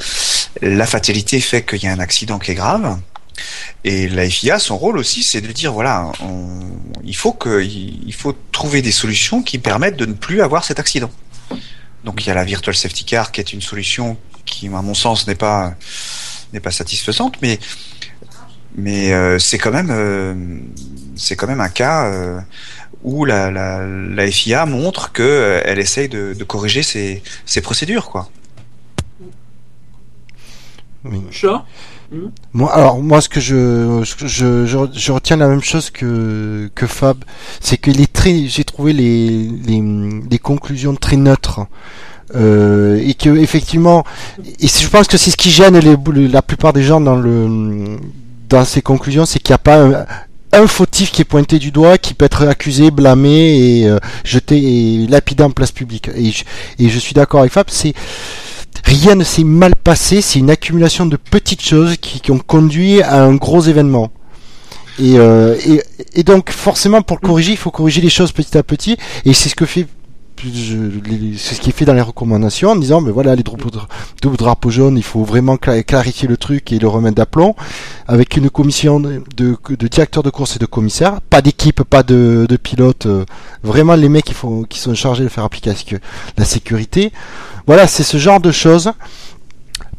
la 0.61 0.85
fatalité 0.87 1.39
fait 1.41 1.63
qu'il 1.63 1.83
y 1.83 1.87
a 1.87 1.91
un 1.91 1.99
accident 1.99 2.39
qui 2.39 2.51
est 2.51 2.55
grave. 2.55 2.97
Et 3.83 4.07
la 4.07 4.29
FIA, 4.29 4.59
son 4.59 4.77
rôle 4.77 4.97
aussi, 4.97 5.21
c'est 5.21 5.41
de 5.41 5.51
dire 5.51 5.73
voilà, 5.73 6.09
on- 6.23 6.69
il 7.03 7.15
faut 7.15 7.33
que, 7.33 7.61
il 7.61 8.13
faut 8.13 8.33
trouver 8.53 8.81
des 8.81 8.93
solutions 8.93 9.43
qui 9.43 9.59
permettent 9.59 9.97
de 9.97 10.05
ne 10.05 10.13
plus 10.13 10.41
avoir 10.41 10.63
cet 10.63 10.79
accident. 10.79 11.11
Donc 12.05 12.23
il 12.23 12.29
y 12.29 12.31
a 12.31 12.35
la 12.35 12.45
virtual 12.45 12.75
safety 12.75 13.03
car 13.03 13.31
qui 13.31 13.41
est 13.41 13.51
une 13.51 13.61
solution 13.61 14.17
qui, 14.45 14.67
à 14.67 14.81
mon 14.81 14.93
sens, 14.93 15.27
n'est 15.27 15.35
pas 15.35 15.75
n'est 16.53 16.59
pas 16.59 16.71
satisfaisante, 16.71 17.41
mais 17.41 17.59
mais 18.75 19.11
euh, 19.11 19.39
c'est 19.39 19.57
quand 19.57 19.71
même 19.71 19.89
euh, 19.89 20.35
c'est 21.15 21.35
quand 21.35 21.47
même 21.47 21.61
un 21.61 21.69
cas 21.69 22.05
euh, 22.05 22.39
où 23.03 23.25
la, 23.25 23.51
FIA 24.31 24.65
montre 24.65 25.11
que 25.11 25.61
elle 25.65 25.79
essaye 25.79 26.07
de, 26.09 26.43
corriger 26.43 26.83
ses, 26.83 27.23
ses 27.45 27.61
procédures 27.61 28.09
quoi. 28.09 28.29
Oui. 31.03 31.21
Chat 32.11 32.17
Moi, 32.53 32.71
alors 32.73 33.01
moi, 33.01 33.21
ce 33.21 33.29
que 33.29 33.39
je, 33.39 34.01
je, 34.03 34.65
je, 34.65 35.11
retiens 35.11 35.37
la 35.37 35.47
même 35.47 35.61
chose 35.61 35.89
que 35.89 36.69
que 36.75 36.87
Fab, 36.87 37.17
c'est 37.59 37.77
que 37.77 37.91
les 37.91 38.07
très, 38.07 38.47
j'ai 38.47 38.63
trouvé 38.63 38.93
les, 38.93 39.49
les 39.65 39.81
les 40.29 40.39
conclusions 40.39 40.95
très 40.95 41.17
neutres. 41.17 41.61
Euh, 42.33 42.99
et 43.05 43.13
que 43.13 43.29
effectivement, 43.37 44.03
et 44.59 44.67
je 44.67 44.87
pense 44.89 45.07
que 45.07 45.15
c'est 45.15 45.29
ce 45.29 45.37
qui 45.37 45.51
gêne 45.51 45.77
les, 45.77 46.27
la 46.27 46.41
plupart 46.41 46.73
des 46.73 46.81
gens 46.81 46.99
dans 46.99 47.15
le 47.15 47.97
dans 48.49 48.65
ces 48.65 48.81
conclusions, 48.81 49.25
c'est 49.25 49.39
qu'il 49.39 49.51
n'y 49.53 49.55
a 49.55 49.59
pas 49.59 49.77
un, 49.83 50.05
un 50.51 50.67
fautif 50.67 51.11
qui 51.11 51.21
est 51.21 51.25
pointé 51.25 51.59
du 51.59 51.71
doigt, 51.71 51.97
qui 51.97 52.13
peut 52.13 52.25
être 52.25 52.47
accusé, 52.47 52.89
blâmé 52.89 53.81
et 53.81 53.87
euh, 53.87 53.99
jeté 54.23 54.57
et 54.57 55.07
lapidé 55.07 55.43
en 55.43 55.51
place 55.51 55.71
publique. 55.71 56.09
Et 56.15 56.31
je, 56.31 56.43
et 56.79 56.89
je 56.89 56.99
suis 56.99 57.13
d'accord 57.13 57.41
avec 57.41 57.51
Fab, 57.51 57.67
c'est 57.69 57.93
rien 58.85 59.15
ne 59.15 59.23
s'est 59.23 59.43
mal 59.43 59.75
passé, 59.75 60.21
c'est 60.21 60.39
une 60.39 60.49
accumulation 60.49 61.05
de 61.05 61.17
petites 61.17 61.61
choses 61.61 61.97
qui, 61.97 62.31
ont 62.31 62.39
conduit 62.39 63.01
à 63.01 63.23
un 63.23 63.35
gros 63.35 63.61
événement. 63.61 64.11
Et, 64.99 65.17
euh, 65.17 65.57
et, 66.13 66.23
donc 66.23 66.51
forcément 66.51 67.01
pour 67.01 67.17
le 67.21 67.27
corriger, 67.27 67.51
il 67.51 67.57
faut 67.57 67.71
corriger 67.71 67.99
les 67.99 68.09
choses 68.09 68.31
petit 68.31 68.57
à 68.57 68.63
petit, 68.63 68.95
et 69.25 69.33
c'est 69.33 69.49
ce 69.49 69.55
qui 69.55 69.63
est 69.63 69.87
fait 71.73 71.85
dans 71.85 71.93
les 71.93 72.01
recommandations 72.01 72.71
en 72.71 72.75
disant 72.75 73.01
mais 73.01 73.11
voilà 73.11 73.35
les 73.35 73.43
drapeaux 73.43 73.69
dra- 73.69 73.87
double 74.21 74.37
drapeau 74.37 74.69
jaune 74.69 74.97
il 74.97 75.03
faut 75.03 75.23
vraiment 75.23 75.55
cla- 75.55 75.83
clarifier 75.83 76.27
le 76.27 76.37
truc 76.37 76.71
et 76.71 76.79
le 76.79 76.87
remettre 76.87 77.15
d'aplomb. 77.15 77.55
Avec 78.07 78.37
une 78.37 78.49
commission 78.49 78.99
de, 78.99 79.17
directeurs 79.89 80.23
de 80.23 80.29
course 80.29 80.55
et 80.55 80.59
de 80.59 80.65
commissaires. 80.65 81.19
Pas 81.29 81.41
d'équipe 81.41 81.83
pas 81.83 82.03
de, 82.03 82.45
de 82.47 82.57
pilotes 82.57 83.07
euh, 83.07 83.25
vraiment 83.63 83.95
les 83.95 84.09
mecs 84.09 84.31
qui, 84.69 84.79
sont 84.79 84.95
chargés 84.95 85.23
de 85.23 85.29
faire 85.29 85.43
appliquer 85.43 85.73
la 86.37 86.45
sécurité 86.45 87.11
voilà 87.67 87.87
c'est 87.87 88.03
ce 88.03 88.17
genre 88.17 88.39
de 88.39 88.51
choses 88.51 88.91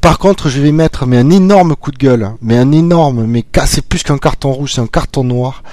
par 0.07 0.19
contre, 0.19 0.49
je 0.49 0.61
vais 0.61 0.71
mettre 0.71 1.03
un 1.03 1.31
énorme 1.31 1.75
coup 1.75 1.91
de 1.91 1.99
gueule, 1.99 2.31
mais 2.41 2.57
un 2.57 2.71
énorme, 2.71 3.25
mais 3.27 3.45
c'est 3.65 3.85
plus 3.85 4.05
qu'un 4.05 4.19
carton 4.19 4.53
rouge, 4.53 4.75
c'est 4.75 4.81
un 4.81 4.87
carton 4.87 5.25
noir. 5.25 5.65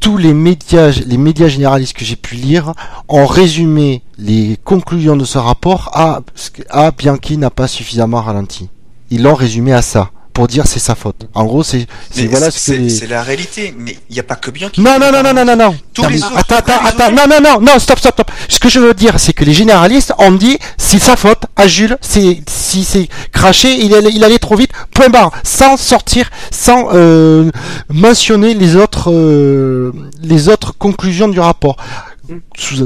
Tous 0.00 0.16
les 0.16 0.34
médias, 0.34 0.90
médias 1.16 1.46
généralistes 1.46 1.96
que 1.96 2.04
j'ai 2.04 2.16
pu 2.16 2.34
lire 2.34 2.72
ont 3.08 3.26
résumé 3.26 4.02
les 4.18 4.58
conclusions 4.64 5.16
de 5.16 5.24
ce 5.24 5.38
rapport 5.38 5.90
à, 5.92 6.22
à 6.70 6.90
Bianchi 6.90 7.36
n'a 7.36 7.50
pas 7.50 7.68
suffisamment 7.68 8.20
ralenti. 8.20 8.68
Ils 9.10 9.22
l'ont 9.22 9.34
résumé 9.34 9.72
à 9.72 9.82
ça, 9.82 10.10
pour 10.36 10.48
dire 10.48 10.66
c'est 10.66 10.80
sa 10.80 10.94
faute. 10.94 11.26
En 11.32 11.46
gros, 11.46 11.62
c'est, 11.62 11.86
voilà 12.28 12.50
ce 12.50 12.72
que 12.72 12.88
c'est 12.90 13.06
la 13.06 13.22
réalité, 13.22 13.74
mais 13.78 13.96
il 14.10 14.12
n'y 14.12 14.20
a 14.20 14.22
pas 14.22 14.34
que 14.34 14.50
bien 14.50 14.68
qui. 14.68 14.82
non, 14.82 14.98
non, 15.00 15.10
non, 15.10 15.22
non, 15.22 15.32
non, 15.32 15.46
non, 15.46 15.56
non. 15.56 15.74
Tous 15.94 16.06
les 16.10 16.22
autres 16.22 16.36
attends, 16.36 16.56
attends, 16.56 16.84
attends, 16.84 17.10
non, 17.10 17.26
non, 17.26 17.40
non, 17.40 17.58
non, 17.58 17.78
stop, 17.78 17.98
stop, 17.98 18.12
stop. 18.12 18.30
Ce 18.46 18.58
que 18.58 18.68
je 18.68 18.78
veux 18.78 18.92
dire, 18.92 19.18
c'est 19.18 19.32
que 19.32 19.44
les 19.44 19.54
généralistes 19.54 20.12
ont 20.18 20.32
dit, 20.32 20.58
c'est 20.76 20.98
sa 20.98 21.16
faute 21.16 21.44
à 21.56 21.66
Jules, 21.66 21.96
c'est, 22.02 22.42
si 22.50 22.84
c'est 22.84 23.08
craché, 23.32 23.72
il 23.82 23.94
allait, 23.94 24.10
il 24.12 24.22
allait 24.24 24.38
trop 24.38 24.56
vite, 24.56 24.72
point 24.92 25.08
barre, 25.08 25.30
sans 25.42 25.78
sortir, 25.78 26.28
sans, 26.50 26.88
euh, 26.92 27.50
mentionner 27.88 28.52
les 28.52 28.76
autres, 28.76 29.10
euh, 29.10 29.90
les 30.22 30.50
autres 30.50 30.74
conclusions 30.76 31.28
du 31.28 31.40
rapport. 31.40 31.78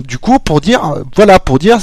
Du 0.05 0.19
coup, 0.19 0.39
pour 0.39 0.61
dire, 0.61 0.85
euh, 0.85 1.03
voilà, 1.17 1.41
pour 1.41 1.59
dire, 1.59 1.79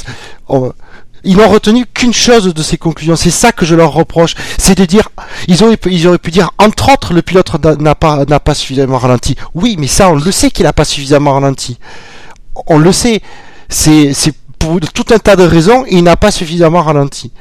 ils 1.27 1.37
n'ont 1.37 1.47
retenu 1.49 1.85
qu'une 1.93 2.13
chose 2.13 2.53
de 2.53 2.63
ces 2.63 2.77
conclusions. 2.77 3.15
C'est 3.15 3.29
ça 3.29 3.51
que 3.51 3.65
je 3.65 3.75
leur 3.75 3.91
reproche. 3.91 4.33
C'est 4.57 4.77
de 4.77 4.85
dire, 4.85 5.09
ils 5.47 5.63
auraient, 5.63 5.77
pu- 5.77 5.91
ils 5.91 6.07
auraient 6.07 6.17
pu 6.17 6.31
dire, 6.31 6.51
entre 6.57 6.91
autres, 6.93 7.13
le 7.13 7.21
pilote 7.21 7.51
n'a- 7.79 7.95
pas, 7.95 8.25
n'a 8.25 8.39
pas 8.39 8.55
suffisamment 8.55 8.97
ralenti. 8.97 9.35
Oui, 9.53 9.75
mais 9.77 9.87
ça, 9.87 10.09
on 10.09 10.15
le 10.15 10.31
sait 10.31 10.49
qu'il 10.49 10.63
n'a 10.63 10.73
pas 10.73 10.85
suffisamment 10.85 11.33
ralenti. 11.33 11.77
On 12.67 12.79
le 12.79 12.91
sait. 12.91 13.21
C'est, 13.69 14.13
c'est 14.13 14.33
pour 14.57 14.79
tout 14.79 15.05
un 15.13 15.19
tas 15.19 15.35
de 15.35 15.43
raisons, 15.43 15.85
il 15.89 16.03
n'a 16.03 16.15
pas 16.17 16.31
suffisamment 16.31 16.81
ralenti. 16.81 17.31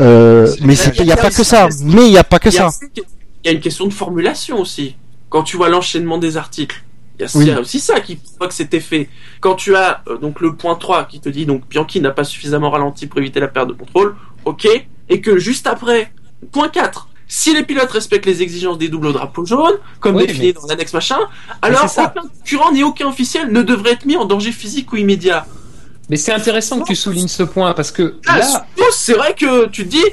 Euh, 0.00 0.52
mais 0.60 0.74
il 0.76 1.02
n'y 1.02 1.08
y 1.08 1.12
a 1.12 1.14
a 1.14 1.16
pas 1.16 1.30
que 1.30 1.42
ça. 1.44 1.68
Mais 1.84 2.06
il 2.06 2.10
n'y 2.10 2.18
a 2.18 2.24
pas 2.24 2.38
que 2.38 2.50
ça. 2.50 2.68
il 2.94 3.02
y 3.46 3.48
a 3.48 3.52
une 3.52 3.60
question 3.60 3.86
de 3.86 3.92
formulation 3.92 4.58
aussi. 4.60 4.96
Quand 5.30 5.42
tu 5.42 5.56
vois 5.56 5.68
l'enchaînement 5.68 6.18
des 6.18 6.36
articles, 6.36 6.82
il 7.18 7.22
y 7.46 7.50
a, 7.50 7.54
Oui. 7.54 7.60
aussi 7.60 7.80
ça 7.80 8.00
qui 8.00 8.18
voit 8.38 8.48
que 8.48 8.54
c'était 8.54 8.80
fait. 8.80 9.08
Quand 9.40 9.54
tu 9.54 9.74
as 9.74 10.02
euh, 10.08 10.18
donc 10.18 10.40
le 10.40 10.54
point 10.54 10.74
3 10.76 11.04
qui 11.04 11.20
te 11.20 11.28
dit 11.28 11.46
donc 11.46 11.68
Bianchi 11.68 12.00
n'a 12.00 12.10
pas 12.10 12.24
suffisamment 12.24 12.70
ralenti 12.70 13.06
pour 13.06 13.18
éviter 13.18 13.40
la 13.40 13.48
perte 13.48 13.68
de 13.68 13.72
contrôle, 13.74 14.14
ok, 14.44 14.68
et 15.08 15.20
que 15.20 15.38
juste 15.38 15.66
après, 15.66 16.12
point 16.52 16.68
4, 16.68 17.08
si 17.26 17.52
les 17.54 17.62
pilotes 17.62 17.90
respectent 17.90 18.26
les 18.26 18.42
exigences 18.42 18.78
des 18.78 18.88
doubles 18.88 19.12
drapeaux 19.12 19.44
jaunes, 19.44 19.78
comme 20.00 20.16
Oui, 20.16 20.26
défini 20.26 20.46
mais- 20.46 20.52
dans 20.54 20.66
l'annexe 20.66 20.94
machin, 20.94 21.18
alors 21.60 21.84
aucun 21.84 22.08
concurrent 22.08 22.72
ni 22.72 22.82
aucun 22.82 23.08
officiel 23.08 23.52
ne 23.52 23.62
devrait 23.62 23.92
être 23.92 24.06
mis 24.06 24.16
en 24.16 24.24
danger 24.24 24.52
physique 24.52 24.92
ou 24.92 24.96
immédiat. 24.96 25.46
Mais 26.10 26.16
c'est 26.16 26.32
intéressant 26.32 26.80
que 26.80 26.86
tu 26.86 26.96
soulignes 26.96 27.28
ce 27.28 27.42
point 27.42 27.74
parce 27.74 27.90
que 27.90 28.14
Là, 28.26 28.38
là, 28.38 28.66
c'est 28.92 29.12
vrai 29.12 29.34
que 29.34 29.66
tu 29.66 29.84
te 29.84 29.90
dis 29.90 30.04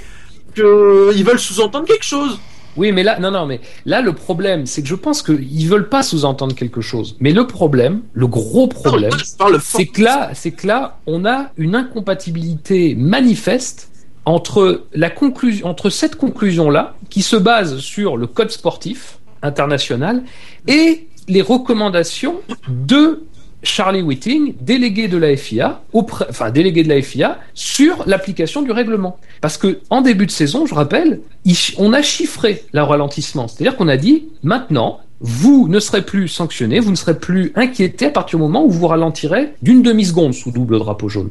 que 0.53 1.11
ils 1.15 1.23
veulent 1.23 1.39
sous-entendre 1.39 1.85
quelque 1.85 2.03
chose. 2.05 2.37
Oui, 2.77 2.91
mais 2.91 3.03
là, 3.03 3.19
non, 3.19 3.31
non, 3.31 3.45
mais 3.45 3.61
là, 3.85 4.01
le 4.01 4.13
problème, 4.13 4.65
c'est 4.65 4.81
que 4.81 4.87
je 4.87 4.95
pense 4.95 5.21
qu'ils 5.21 5.67
veulent 5.67 5.89
pas 5.89 6.03
sous-entendre 6.03 6.55
quelque 6.55 6.81
chose. 6.81 7.15
Mais 7.19 7.31
le 7.31 7.47
problème, 7.47 8.01
le 8.13 8.27
gros 8.27 8.67
problème, 8.67 9.11
c'est 9.61 9.85
que 9.87 10.01
là, 10.01 10.31
c'est 10.33 10.51
que 10.51 10.67
là, 10.67 10.99
on 11.07 11.25
a 11.25 11.51
une 11.57 11.75
incompatibilité 11.75 12.95
manifeste 12.95 13.89
entre 14.25 14.85
la 14.93 15.09
conclusion, 15.09 15.67
entre 15.67 15.89
cette 15.89 16.15
conclusion-là, 16.15 16.95
qui 17.09 17.21
se 17.21 17.35
base 17.35 17.77
sur 17.77 18.17
le 18.17 18.27
code 18.27 18.51
sportif 18.51 19.19
international, 19.41 20.23
et 20.67 21.07
les 21.27 21.41
recommandations 21.41 22.41
de 22.67 23.23
Charlie 23.65 24.01
Whiting, 24.01 24.55
délégué 24.61 25.07
de 25.07 25.17
la 25.17 25.35
FIA, 25.35 25.81
enfin 25.93 26.51
délégué 26.51 26.83
de 26.83 26.89
la 26.89 27.01
FIA, 27.01 27.39
sur 27.53 28.03
l'application 28.05 28.61
du 28.61 28.71
règlement. 28.71 29.17
Parce 29.41 29.57
que 29.57 29.79
en 29.89 30.01
début 30.01 30.25
de 30.25 30.31
saison, 30.31 30.65
je 30.65 30.75
rappelle, 30.75 31.21
on 31.77 31.93
a 31.93 32.01
chiffré 32.01 32.63
le 32.73 32.81
ralentissement. 32.81 33.47
C'est-à-dire 33.47 33.75
qu'on 33.75 33.87
a 33.87 33.97
dit 33.97 34.25
maintenant, 34.43 34.99
vous 35.21 35.67
ne 35.69 35.79
serez 35.79 36.03
plus 36.03 36.27
sanctionné, 36.27 36.79
vous 36.79 36.91
ne 36.91 36.95
serez 36.95 37.17
plus 37.17 37.51
inquiété 37.55 38.07
à 38.07 38.09
partir 38.09 38.37
du 38.37 38.43
moment 38.43 38.65
où 38.65 38.69
vous 38.69 38.87
ralentirez 38.87 39.53
d'une 39.61 39.81
demi-seconde 39.81 40.33
sous 40.33 40.51
double 40.51 40.77
drapeau 40.79 41.09
jaune. 41.09 41.29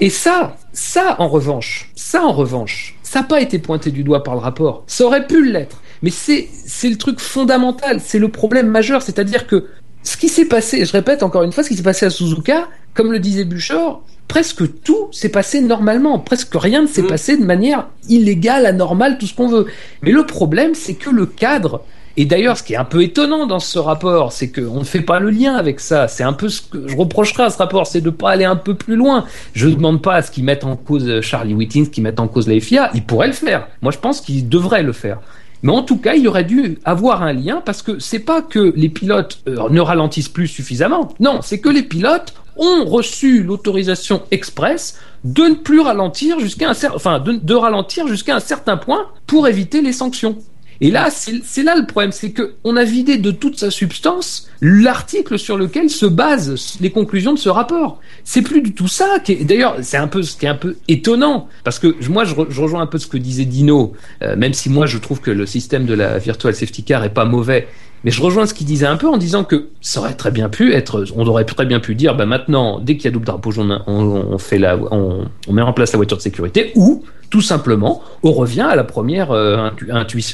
Et 0.00 0.10
ça, 0.10 0.56
ça 0.72 1.16
en 1.18 1.28
revanche, 1.28 1.90
ça 1.94 2.24
en 2.24 2.32
revanche, 2.32 2.96
ça 3.02 3.20
n'a 3.20 3.26
pas 3.26 3.40
été 3.40 3.58
pointé 3.58 3.90
du 3.90 4.04
doigt 4.04 4.22
par 4.22 4.34
le 4.34 4.40
rapport. 4.40 4.84
Ça 4.86 5.04
aurait 5.04 5.26
pu 5.26 5.44
l'être. 5.50 5.82
Mais 6.02 6.10
c'est, 6.10 6.48
c'est 6.52 6.90
le 6.90 6.96
truc 6.96 7.20
fondamental, 7.20 8.00
c'est 8.00 8.18
le 8.18 8.28
problème 8.28 8.68
majeur, 8.68 9.02
c'est-à-dire 9.02 9.46
que 9.46 9.66
ce 10.04 10.16
qui 10.16 10.28
s'est 10.28 10.44
passé, 10.44 10.84
je 10.84 10.92
répète 10.92 11.22
encore 11.22 11.42
une 11.42 11.52
fois, 11.52 11.64
ce 11.64 11.70
qui 11.70 11.76
s'est 11.76 11.82
passé 11.82 12.06
à 12.06 12.10
Suzuka, 12.10 12.68
comme 12.92 13.10
le 13.10 13.18
disait 13.18 13.44
Buchor, 13.44 14.02
presque 14.28 14.80
tout 14.82 15.08
s'est 15.12 15.30
passé 15.30 15.60
normalement, 15.60 16.18
presque 16.18 16.54
rien 16.54 16.82
ne 16.82 16.86
s'est 16.86 17.02
mm. 17.02 17.06
passé 17.06 17.36
de 17.36 17.44
manière 17.44 17.88
illégale, 18.08 18.66
anormale, 18.66 19.18
tout 19.18 19.26
ce 19.26 19.34
qu'on 19.34 19.48
veut. 19.48 19.66
Mais 20.02 20.12
le 20.12 20.24
problème, 20.26 20.74
c'est 20.74 20.94
que 20.94 21.10
le 21.10 21.26
cadre, 21.26 21.82
et 22.16 22.26
d'ailleurs, 22.26 22.56
ce 22.56 22.62
qui 22.62 22.74
est 22.74 22.76
un 22.76 22.84
peu 22.84 23.02
étonnant 23.02 23.46
dans 23.46 23.58
ce 23.58 23.78
rapport, 23.78 24.30
c'est 24.30 24.50
qu'on 24.52 24.78
ne 24.78 24.84
fait 24.84 25.00
pas 25.00 25.18
le 25.18 25.30
lien 25.30 25.56
avec 25.56 25.80
ça. 25.80 26.06
C'est 26.06 26.22
un 26.22 26.32
peu 26.32 26.48
ce 26.48 26.62
que 26.62 26.86
je 26.86 26.96
reprocherais 26.96 27.44
à 27.44 27.50
ce 27.50 27.58
rapport, 27.58 27.86
c'est 27.86 28.00
de 28.00 28.06
ne 28.06 28.10
pas 28.10 28.30
aller 28.30 28.44
un 28.44 28.56
peu 28.56 28.74
plus 28.74 28.94
loin. 28.94 29.24
Je 29.52 29.66
ne 29.68 29.74
demande 29.74 30.00
pas 30.00 30.14
à 30.14 30.22
ce 30.22 30.30
qu'ils 30.30 30.44
mettent 30.44 30.64
en 30.64 30.76
cause 30.76 31.20
Charlie 31.22 31.54
Whiting, 31.54 31.90
qu'ils 31.90 32.04
mettent 32.04 32.20
en 32.20 32.28
cause 32.28 32.46
la 32.46 32.60
FIA. 32.60 32.90
Ils 32.94 33.04
pourraient 33.04 33.26
le 33.26 33.32
faire. 33.32 33.66
Moi, 33.82 33.90
je 33.90 33.98
pense 33.98 34.20
qu'ils 34.20 34.48
devraient 34.48 34.84
le 34.84 34.92
faire. 34.92 35.18
Mais 35.62 35.72
en 35.72 35.82
tout 35.82 35.96
cas, 35.96 36.14
il 36.14 36.28
aurait 36.28 36.44
dû 36.44 36.78
avoir 36.84 37.22
un 37.22 37.32
lien 37.32 37.62
parce 37.64 37.82
que 37.82 37.98
c'est 37.98 38.18
pas 38.18 38.42
que 38.42 38.72
les 38.76 38.88
pilotes 38.88 39.40
euh, 39.48 39.68
ne 39.70 39.80
ralentissent 39.80 40.28
plus 40.28 40.48
suffisamment. 40.48 41.14
Non, 41.20 41.40
c'est 41.42 41.60
que 41.60 41.68
les 41.68 41.82
pilotes 41.82 42.34
ont 42.56 42.84
reçu 42.84 43.42
l'autorisation 43.42 44.22
express 44.30 44.98
de 45.24 45.42
ne 45.42 45.54
plus 45.54 45.80
ralentir 45.80 46.38
jusqu'à 46.38 46.70
un 46.70 46.74
enfin 46.94 47.18
de 47.20 47.54
ralentir 47.54 48.06
jusqu'à 48.06 48.36
un 48.36 48.40
certain 48.40 48.76
point 48.76 49.06
pour 49.26 49.48
éviter 49.48 49.80
les 49.80 49.92
sanctions. 49.92 50.36
Et 50.80 50.90
là, 50.90 51.08
c'est 51.10 51.62
là 51.62 51.76
le 51.76 51.86
problème, 51.86 52.12
c'est 52.12 52.32
qu'on 52.32 52.76
a 52.76 52.84
vidé 52.84 53.18
de 53.18 53.30
toute 53.30 53.58
sa 53.58 53.70
substance 53.70 54.48
l'article 54.60 55.38
sur 55.38 55.56
lequel 55.56 55.90
se 55.90 56.06
basent 56.06 56.78
les 56.80 56.90
conclusions 56.90 57.32
de 57.32 57.38
ce 57.38 57.48
rapport. 57.48 58.00
C'est 58.24 58.42
plus 58.42 58.60
du 58.60 58.72
tout 58.72 58.88
ça. 58.88 59.18
D'ailleurs, 59.42 59.76
c'est 59.82 59.96
un 59.96 60.08
peu 60.08 60.22
ce 60.22 60.36
qui 60.36 60.46
est 60.46 60.48
un 60.48 60.54
peu 60.54 60.76
étonnant, 60.88 61.48
parce 61.64 61.78
que 61.78 61.94
moi, 62.08 62.24
je, 62.24 62.34
rejoins 62.34 62.82
un 62.82 62.86
peu 62.86 62.98
ce 62.98 63.06
que 63.06 63.18
disait 63.18 63.44
Dino, 63.44 63.92
euh, 64.22 64.36
même 64.36 64.54
si 64.54 64.70
moi, 64.70 64.86
je 64.86 64.98
trouve 64.98 65.20
que 65.20 65.30
le 65.30 65.46
système 65.46 65.86
de 65.86 65.94
la 65.94 66.18
virtual 66.18 66.54
safety 66.54 66.82
car 66.82 67.04
est 67.04 67.14
pas 67.14 67.24
mauvais. 67.24 67.68
Mais 68.04 68.10
je 68.10 68.22
rejoins 68.22 68.46
ce 68.46 68.52
qu'il 68.52 68.66
disait 68.66 68.86
un 68.86 68.96
peu 68.96 69.08
en 69.08 69.16
disant 69.16 69.44
que 69.44 69.68
ça 69.80 70.00
aurait 70.00 70.14
très 70.14 70.30
bien 70.30 70.50
pu 70.50 70.74
être, 70.74 71.04
on 71.16 71.26
aurait 71.26 71.44
très 71.44 71.64
bien 71.64 71.80
pu 71.80 71.94
dire, 71.94 72.14
bah 72.14 72.26
maintenant, 72.26 72.78
dès 72.78 72.96
qu'il 72.96 73.06
y 73.06 73.08
a 73.08 73.10
double 73.10 73.24
drapeau 73.24 73.50
jaune, 73.50 73.80
on, 73.86 74.36
fait 74.38 74.58
la, 74.58 74.76
on, 74.76 75.26
met 75.50 75.62
en 75.62 75.72
place 75.72 75.92
la 75.92 75.96
voiture 75.96 76.18
de 76.18 76.22
sécurité, 76.22 76.72
ou 76.76 77.02
tout 77.30 77.40
simplement, 77.40 78.02
on 78.22 78.32
revient 78.32 78.60
à 78.60 78.76
la 78.76 78.84
première, 78.84 79.30
euh, 79.30 79.70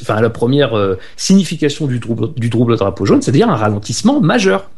à 0.08 0.20
la 0.20 0.30
première 0.30 0.76
euh, 0.76 0.98
signification 1.16 1.86
du 1.86 2.00
double, 2.00 2.34
du 2.34 2.50
double 2.50 2.76
drapeau 2.76 3.06
jaune, 3.06 3.22
c'est-à-dire 3.22 3.48
un 3.48 3.56
ralentissement 3.56 4.20
majeur. 4.20 4.68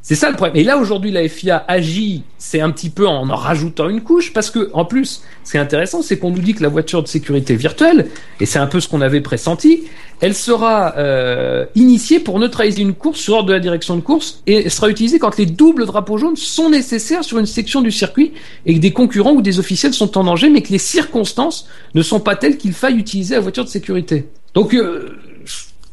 C'est 0.00 0.14
ça 0.14 0.30
le 0.30 0.36
problème. 0.36 0.56
Et 0.56 0.62
là 0.62 0.78
aujourd'hui 0.78 1.10
la 1.10 1.28
FIA 1.28 1.64
agit, 1.66 2.22
c'est 2.38 2.60
un 2.60 2.70
petit 2.70 2.90
peu 2.90 3.08
en 3.08 3.28
en 3.28 3.34
rajoutant 3.34 3.88
une 3.88 4.02
couche 4.02 4.32
parce 4.32 4.50
que 4.50 4.70
en 4.72 4.84
plus, 4.84 5.22
ce 5.42 5.50
qui 5.50 5.56
est 5.56 5.60
intéressant, 5.60 6.02
c'est 6.02 6.18
qu'on 6.18 6.30
nous 6.30 6.40
dit 6.40 6.54
que 6.54 6.62
la 6.62 6.68
voiture 6.68 7.02
de 7.02 7.08
sécurité 7.08 7.56
virtuelle, 7.56 8.08
et 8.40 8.46
c'est 8.46 8.60
un 8.60 8.68
peu 8.68 8.78
ce 8.78 8.88
qu'on 8.88 9.00
avait 9.00 9.20
pressenti, 9.20 9.84
elle 10.20 10.34
sera 10.34 10.96
euh, 10.96 11.66
initiée 11.74 12.20
pour 12.20 12.38
neutraliser 12.38 12.82
une 12.82 12.94
course 12.94 13.18
sur 13.18 13.34
ordre 13.34 13.48
de 13.48 13.54
la 13.54 13.60
direction 13.60 13.96
de 13.96 14.00
course 14.00 14.42
et 14.46 14.70
sera 14.70 14.88
utilisée 14.88 15.18
quand 15.18 15.36
les 15.36 15.46
doubles 15.46 15.86
drapeaux 15.86 16.18
jaunes 16.18 16.36
sont 16.36 16.70
nécessaires 16.70 17.24
sur 17.24 17.38
une 17.38 17.46
section 17.46 17.82
du 17.82 17.90
circuit 17.90 18.32
et 18.64 18.74
que 18.74 18.80
des 18.80 18.92
concurrents 18.92 19.32
ou 19.32 19.42
des 19.42 19.58
officiels 19.58 19.92
sont 19.92 20.16
en 20.16 20.24
danger, 20.24 20.48
mais 20.48 20.62
que 20.62 20.72
les 20.72 20.78
circonstances 20.78 21.68
ne 21.94 22.02
sont 22.02 22.20
pas 22.20 22.36
telles 22.36 22.56
qu'il 22.56 22.72
faille 22.72 22.96
utiliser 22.96 23.34
la 23.34 23.40
voiture 23.40 23.64
de 23.64 23.68
sécurité. 23.68 24.28
Donc 24.54 24.72
euh, 24.74 25.18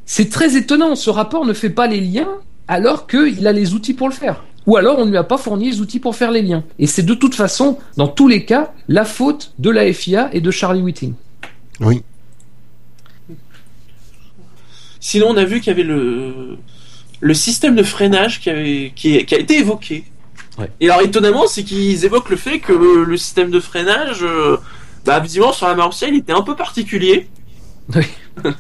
c'est 0.05 0.30
très 0.30 0.55
étonnant. 0.55 0.95
Ce 0.95 1.09
rapport 1.09 1.45
ne 1.45 1.53
fait 1.53 1.71
pas 1.71 1.88
les 1.88 1.99
liens 1.99 2.30
alors 2.68 3.07
qu'il 3.07 3.47
a 3.47 3.51
les 3.51 3.74
outils 3.74 3.93
pour 3.93 4.07
le 4.07 4.14
faire. 4.14 4.43
Ou 4.66 4.78
alors 4.78 4.97
on 4.99 5.05
ne 5.05 5.11
lui 5.11 5.18
a 5.18 5.24
pas 5.24 5.38
fourni 5.38 5.70
les 5.70 5.82
outils 5.82 5.99
pour 5.99 6.16
faire 6.16 6.32
les 6.32 6.41
liens. 6.41 6.64
Et 6.80 6.88
c'est 6.88 7.03
de 7.03 7.14
toute 7.14 7.36
façon, 7.36 7.78
dans 7.97 8.07
tous 8.07 8.28
les 8.28 8.45
cas, 8.45 8.74
la 8.88 9.05
faute 9.05 9.53
de 9.59 9.70
la 9.70 9.91
FIA 9.91 10.30
et 10.34 10.41
de 10.41 10.51
Charlie 10.51 10.82
Whiting. 10.82 11.14
Oui. 11.82 12.03
Sinon, 14.99 15.28
on 15.32 15.38
a 15.38 15.43
vu 15.43 15.59
qu'il 15.59 15.68
y 15.68 15.72
avait 15.72 15.84
le, 15.84 16.57
le 17.20 17.34
système 17.34 17.76
de 17.76 17.84
freinage 17.84 18.39
qui, 18.39 18.49
avait, 18.49 18.93
qui, 18.95 19.18
a 19.18 19.38
été 19.38 19.57
évoqué. 19.57 20.05
Et 20.80 20.89
alors, 20.89 21.01
étonnamment, 21.01 21.45
c'est 21.47 21.64
qu'ils 21.64 22.05
évoquent 22.05 22.30
le 22.30 22.38
fait 22.38 22.59
que 22.59 22.72
le 22.72 23.18
système 23.18 23.51
de 23.51 23.59
freinage, 23.59 24.24
euh, 24.24 24.57
bah, 25.03 25.20
visiblement, 25.20 25.51
sur 25.51 25.68
la 25.68 25.76
Marussia, 25.76 26.07
il 26.07 26.16
était 26.16 26.32
un 26.32 26.41
peu 26.41 26.55
particulier. 26.55 27.28
Oui. 27.93 28.05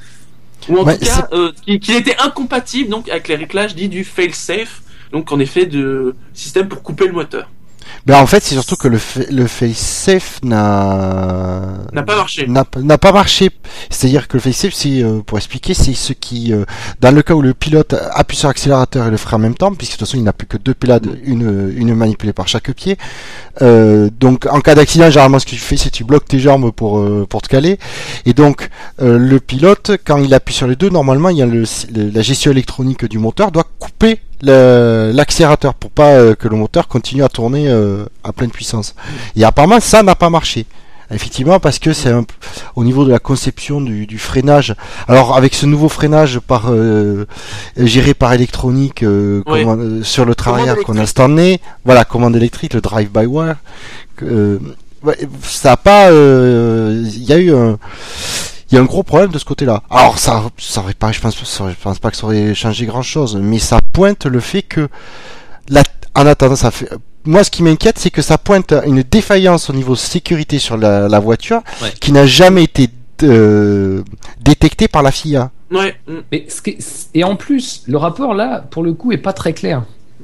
Ou 0.69 0.77
en 0.77 0.85
tout 0.85 0.99
cas, 0.99 1.27
euh, 1.33 1.51
qu'il 1.65 1.95
était 1.95 2.17
incompatible 2.19 2.89
donc 2.89 3.09
avec 3.09 3.27
les 3.27 3.35
réglages 3.35 3.75
dits 3.75 3.89
du 3.89 4.03
fail-safe, 4.03 4.81
donc 5.11 5.31
en 5.31 5.39
effet 5.39 5.65
de 5.65 6.15
système 6.33 6.67
pour 6.67 6.83
couper 6.83 7.07
le 7.07 7.13
moteur. 7.13 7.49
Ben 8.05 8.17
en 8.21 8.27
fait, 8.27 8.43
c'est 8.43 8.55
surtout 8.55 8.75
que 8.75 8.87
le, 8.89 8.99
le 9.31 9.47
face-safe 9.47 10.39
n'a 10.43 11.61
n'a 11.93 12.03
pas 12.03 12.15
marché. 12.15 12.47
N'a 12.47 12.65
pas 12.97 13.11
marché. 13.11 13.49
C'est-à-dire 13.89 14.27
que 14.27 14.35
le 14.35 14.41
face-safe, 14.41 14.73
c'est 14.73 15.01
euh, 15.01 15.21
pour 15.21 15.37
expliquer, 15.37 15.73
c'est 15.73 15.93
ce 15.93 16.11
qui, 16.11 16.53
euh, 16.53 16.65
dans 16.99 17.15
le 17.15 17.21
cas 17.21 17.33
où 17.33 17.41
le 17.41 17.53
pilote 17.53 17.95
appuie 18.11 18.35
sur 18.35 18.49
l'accélérateur 18.49 19.07
et 19.07 19.11
le 19.11 19.17
frein 19.17 19.37
en 19.37 19.39
même 19.39 19.55
temps, 19.55 19.73
puisque 19.73 19.93
de 19.93 19.97
toute 19.97 20.07
façon 20.07 20.17
il 20.17 20.23
n'a 20.23 20.33
plus 20.33 20.47
que 20.47 20.57
deux 20.57 20.73
pédales, 20.73 21.01
une 21.23 21.73
une 21.75 21.95
manipulée 21.95 22.33
par 22.33 22.47
chaque 22.47 22.71
pied. 22.73 22.97
Euh, 23.61 24.09
donc 24.19 24.47
en 24.47 24.59
cas 24.59 24.75
d'accident, 24.75 25.09
généralement 25.09 25.39
ce 25.39 25.45
que 25.45 25.51
tu 25.51 25.57
fais, 25.57 25.77
c'est 25.77 25.89
tu 25.89 26.03
bloques 26.03 26.25
tes 26.25 26.39
jambes 26.39 26.71
pour 26.71 26.99
euh, 26.99 27.25
pour 27.29 27.41
te 27.41 27.47
caler. 27.47 27.79
Et 28.25 28.33
donc 28.33 28.69
le 28.99 29.37
pilote, 29.39 29.91
quand 30.05 30.17
il 30.17 30.33
appuie 30.33 30.53
sur 30.53 30.67
les 30.67 30.75
deux, 30.75 30.89
normalement 30.89 31.29
il 31.29 31.37
y 31.37 31.41
a 31.41 31.45
le, 31.45 31.63
la 31.93 32.21
gestion 32.21 32.51
électronique 32.51 33.05
du 33.05 33.17
moteur 33.17 33.51
doit 33.51 33.65
couper 33.79 34.19
l'accélérateur 34.43 35.73
pour 35.73 35.91
pas 35.91 36.11
euh, 36.11 36.35
que 36.35 36.47
le 36.47 36.55
moteur 36.55 36.87
continue 36.87 37.23
à 37.23 37.29
tourner 37.29 37.69
euh, 37.69 38.05
à 38.23 38.33
pleine 38.33 38.51
puissance. 38.51 38.95
Et 39.35 39.43
apparemment 39.43 39.79
ça 39.79 40.03
n'a 40.03 40.15
pas 40.15 40.29
marché. 40.29 40.65
Effectivement, 41.11 41.59
parce 41.59 41.77
que 41.79 41.93
c'est 41.93 42.11
au 42.75 42.83
niveau 42.83 43.05
de 43.05 43.11
la 43.11 43.19
conception 43.19 43.81
du, 43.81 44.07
du, 44.07 44.17
freinage. 44.17 44.73
Alors 45.07 45.35
avec 45.35 45.53
ce 45.53 45.65
nouveau 45.67 45.87
freinage 45.87 46.39
par 46.39 46.71
euh, 46.71 47.27
géré 47.77 48.13
par 48.15 48.33
électronique 48.33 48.99
sur 50.01 50.25
le 50.25 50.33
travail 50.35 50.73
qu'on 50.85 50.97
a 50.97 51.23
année, 51.23 51.59
voilà 51.85 52.03
commande 52.03 52.35
électrique, 52.35 52.73
le 52.73 52.81
drive 52.81 53.09
by 53.11 53.25
wire. 53.25 53.57
ça 55.43 55.73
a 55.73 55.77
pas, 55.77 56.09
il 56.09 57.23
y 57.23 57.33
a 57.33 57.37
eu 57.37 57.53
un 57.53 57.77
il 58.73 58.77
y 58.77 58.79
a 58.79 58.81
un 58.81 58.85
gros 58.85 59.03
problème 59.03 59.31
de 59.31 59.37
ce 59.37 59.45
côté-là. 59.45 59.83
Alors 59.91 60.17
ça, 60.17 60.45
ça 60.57 60.81
aurait 60.81 60.95
pas, 60.95 61.11
je 61.11 61.21
pense, 61.21 61.37
je 61.37 61.83
pense 61.83 61.99
pas 61.99 62.09
que 62.09 62.17
ça 62.17 62.25
aurait 62.25 62.55
changé 62.55 62.87
grand-chose, 62.87 63.37
mais 63.39 63.59
ça 63.59 63.77
pointe 63.93 64.25
le 64.25 64.39
fait 64.39 64.63
que, 64.63 64.89
la, 65.69 65.83
en 66.15 66.25
attendant, 66.25 66.55
ça 66.55 66.71
fait, 66.71 66.89
moi, 67.23 67.43
ce 67.43 67.51
qui 67.51 67.61
m'inquiète, 67.61 67.99
c'est 67.99 68.09
que 68.09 68.23
ça 68.23 68.39
pointe 68.39 68.73
une 68.87 69.03
défaillance 69.03 69.69
au 69.69 69.73
niveau 69.73 69.95
sécurité 69.95 70.57
sur 70.57 70.75
la, 70.75 71.07
la 71.07 71.19
voiture 71.19 71.61
qui 72.01 72.11
n'a 72.11 72.25
jamais 72.25 72.63
été 72.63 72.89
euh, 73.21 74.01
détectée 74.41 74.87
par 74.87 75.03
la 75.03 75.11
FIA. 75.11 75.51
Ouais. 75.69 75.95
Mais 76.31 76.47
ce 76.49 76.63
qui 76.63 76.77
et 77.13 77.23
en 77.23 77.35
plus, 77.35 77.83
le 77.87 77.97
rapport 77.97 78.33
là, 78.33 78.65
pour 78.71 78.81
le 78.81 78.93
coup, 78.93 79.11
est 79.11 79.17
pas 79.17 79.33
très 79.33 79.53
clair. 79.53 79.83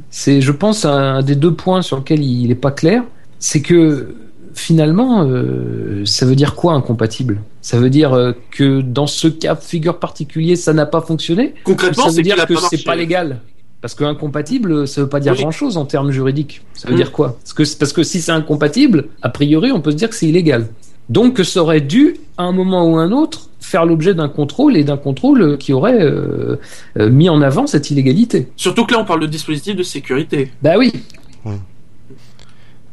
C'est, 0.09 0.41
je 0.41 0.51
pense, 0.51 0.85
un 0.85 1.21
des 1.21 1.35
deux 1.35 1.53
points 1.53 1.83
sur 1.83 1.97
lesquels 1.97 2.23
il 2.23 2.49
est 2.49 2.55
pas 2.55 2.71
clair, 2.71 3.03
c'est 3.37 3.61
que 3.61 4.15
finalement, 4.59 5.23
euh, 5.23 6.05
ça 6.05 6.25
veut 6.25 6.35
dire 6.35 6.55
quoi 6.55 6.73
incompatible? 6.73 7.41
Ça 7.61 7.79
veut 7.79 7.89
dire 7.89 8.13
euh, 8.13 8.33
que 8.51 8.81
dans 8.81 9.07
ce 9.07 9.27
cas 9.27 9.55
figure 9.55 9.99
particulier, 9.99 10.55
ça 10.55 10.73
n'a 10.73 10.85
pas 10.85 11.01
fonctionné? 11.01 11.53
Concrètement, 11.63 12.09
ça 12.09 12.15
veut 12.15 12.21
dire 12.21 12.45
que 12.45 12.55
c'est 12.69 12.83
pas 12.83 12.95
légal? 12.95 13.41
Parce 13.81 13.95
que 13.95 14.03
incompatible, 14.03 14.87
ça 14.87 15.01
veut 15.01 15.09
pas 15.09 15.21
dire 15.21 15.35
grand 15.35 15.51
chose 15.51 15.77
en 15.77 15.85
termes 15.85 16.11
juridiques. 16.11 16.61
Ça 16.73 16.89
veut 16.89 16.95
mm. 16.95 16.97
dire 16.97 17.11
quoi? 17.13 17.37
Parce 17.41 17.53
que, 17.53 17.77
parce 17.77 17.93
que 17.93 18.03
si 18.03 18.21
c'est 18.21 18.33
incompatible, 18.33 19.05
a 19.21 19.29
priori, 19.29 19.71
on 19.71 19.79
peut 19.79 19.91
se 19.91 19.95
dire 19.95 20.09
que 20.09 20.15
c'est 20.15 20.27
illégal. 20.27 20.67
Donc, 21.07 21.39
ça 21.39 21.61
aurait 21.61 21.81
dû, 21.81 22.17
à 22.37 22.43
un 22.43 22.51
moment 22.51 22.85
ou 22.85 22.97
un 22.97 23.11
autre, 23.11 23.49
faire 23.61 23.85
l'objet 23.85 24.13
d'un 24.13 24.29
contrôle 24.29 24.75
et 24.75 24.83
d'un 24.83 24.97
contrôle 24.97 25.57
qui 25.57 25.73
aurait 25.73 26.01
euh, 26.01 26.57
mis 26.97 27.29
en 27.29 27.41
avant 27.41 27.65
cette 27.65 27.89
illégalité. 27.89 28.49
Surtout 28.57 28.85
que 28.85 28.93
là, 28.93 28.99
on 28.99 29.05
parle 29.05 29.21
de 29.21 29.27
dispositif 29.27 29.75
de 29.75 29.83
sécurité. 29.83 30.51
Bah 30.61 30.73
oui. 30.77 30.91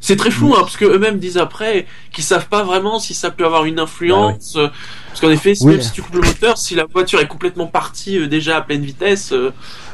C'est 0.01 0.17
très 0.17 0.31
flou, 0.31 0.55
hein, 0.55 0.59
parce 0.61 0.77
que 0.77 0.85
eux-mêmes 0.85 1.19
disent 1.19 1.39
après 1.39 1.87
qu'ils 2.13 2.23
savent 2.25 2.49
pas 2.49 2.63
vraiment 2.63 2.99
si 2.99 3.15
ça 3.15 3.31
peut 3.31 3.45
avoir 3.45 3.65
une 3.65 3.79
influence. 3.81 4.55
euh, 4.57 4.69
Parce 5.09 5.21
qu'en 5.21 5.31
effet, 5.31 5.55
Oui. 5.63 5.73
même 5.73 5.81
si 5.83 5.91
tu 5.93 6.03
coupes 6.03 6.15
le 6.17 6.21
moteur, 6.21 6.59
si 6.59 6.75
la 6.75 6.85
voiture 6.85 7.21
est 7.21 7.27
complètement 7.27 7.67
partie 7.67 8.19
euh, 8.19 8.29
déjà 8.29 8.59
à 8.59 8.61
pleine 8.61 8.83
vitesse, 8.85 9.33
euh, 9.33 9.53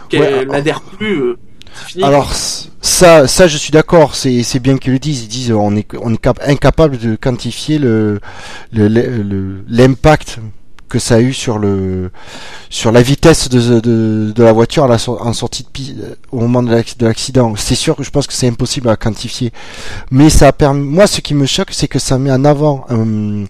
qu'elle 0.09 0.21
Ouais, 0.21 0.45
n'adhère 0.47 0.81
plus, 0.83 1.19
euh, 1.23 1.37
fini. 1.87 2.03
Alors 2.05 2.33
ça, 2.35 3.27
ça 3.29 3.47
je 3.47 3.57
suis 3.57 3.71
d'accord, 3.71 4.15
c'est 4.17 4.43
c'est 4.43 4.59
bien 4.59 4.77
qu'ils 4.77 4.93
le 4.93 4.99
disent. 4.99 5.23
Ils 5.23 5.29
disent 5.29 5.53
on 5.53 5.75
est 5.77 5.87
on 6.01 6.13
est 6.13 6.19
cap- 6.21 6.41
incapable 6.47 6.99
de 6.99 7.17
quantifier 7.17 7.79
le 7.79 8.21
le- 8.73 8.89
le- 8.89 9.23
le- 9.23 9.65
l'impact 9.69 10.39
que 10.93 10.99
ça 10.99 11.15
a 11.17 11.21
eu 11.21 11.33
sur 11.33 11.59
le 11.59 12.11
sur 12.69 12.93
la 12.93 13.01
vitesse 13.03 13.49
de 13.49 13.81
de, 13.81 14.33
de 14.39 14.43
la 14.43 14.53
voiture 14.53 14.85
à 14.85 14.89
la 14.89 14.99
en 15.09 15.33
sortie 15.33 15.63
de 15.65 15.69
piste 15.69 15.95
au 16.31 16.41
moment 16.41 16.63
de 16.63 16.71
l'acc- 16.71 16.99
de 16.99 17.07
l'accident. 17.07 17.55
C'est 17.57 17.75
sûr 17.85 17.97
que 17.97 18.03
je 18.03 18.11
pense 18.11 18.27
que 18.27 18.35
c'est 18.35 18.47
impossible 18.49 18.89
à 18.91 18.97
quantifier, 18.97 19.53
mais 20.11 20.29
ça 20.31 20.49
a 20.49 20.53
permis. 20.53 20.87
Moi, 20.87 21.07
ce 21.07 21.21
qui 21.23 21.35
me 21.35 21.47
choque, 21.47 21.71
c'est 21.73 21.89
que 21.89 21.99
ça 21.99 22.19
met 22.19 22.31
en 22.31 22.45
avant 22.45 22.85
un, 22.91 23.45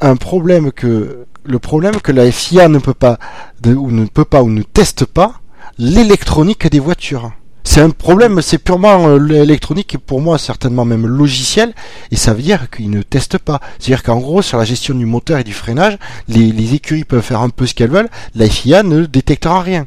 un 0.00 0.16
problème 0.16 0.70
que 0.72 1.26
le 1.44 1.58
problème 1.58 2.00
que 2.00 2.12
la 2.12 2.30
FIA 2.30 2.68
ne 2.68 2.78
peut 2.78 2.94
pas 2.94 3.18
de- 3.60 3.74
ou 3.74 3.90
ne 3.90 4.06
peut 4.06 4.24
pas 4.24 4.42
ou 4.44 4.48
ne 4.50 4.62
teste 4.62 5.04
pas 5.04 5.30
l'électronique 5.78 6.68
des 6.68 6.78
voitures. 6.80 7.32
C'est 7.64 7.80
un 7.80 7.90
problème, 7.90 8.42
c'est 8.42 8.58
purement 8.58 9.06
euh, 9.08 9.18
l'électronique 9.18 9.94
et 9.94 9.98
pour 9.98 10.20
moi 10.20 10.36
certainement 10.38 10.84
même 10.84 11.06
logiciel 11.06 11.72
et 12.10 12.16
ça 12.16 12.34
veut 12.34 12.42
dire 12.42 12.68
qu'ils 12.70 12.90
ne 12.90 13.02
testent 13.02 13.38
pas. 13.38 13.60
C'est-à-dire 13.78 14.02
qu'en 14.02 14.18
gros 14.18 14.42
sur 14.42 14.58
la 14.58 14.64
gestion 14.64 14.94
du 14.94 15.06
moteur 15.06 15.38
et 15.38 15.44
du 15.44 15.52
freinage, 15.54 15.96
les, 16.28 16.50
les 16.52 16.74
écuries 16.74 17.04
peuvent 17.04 17.22
faire 17.22 17.40
un 17.40 17.50
peu 17.50 17.66
ce 17.66 17.74
qu'elles 17.74 17.90
veulent, 17.90 18.10
la 18.34 18.48
FIA 18.48 18.82
ne 18.82 19.04
détectera 19.06 19.62
rien. 19.62 19.86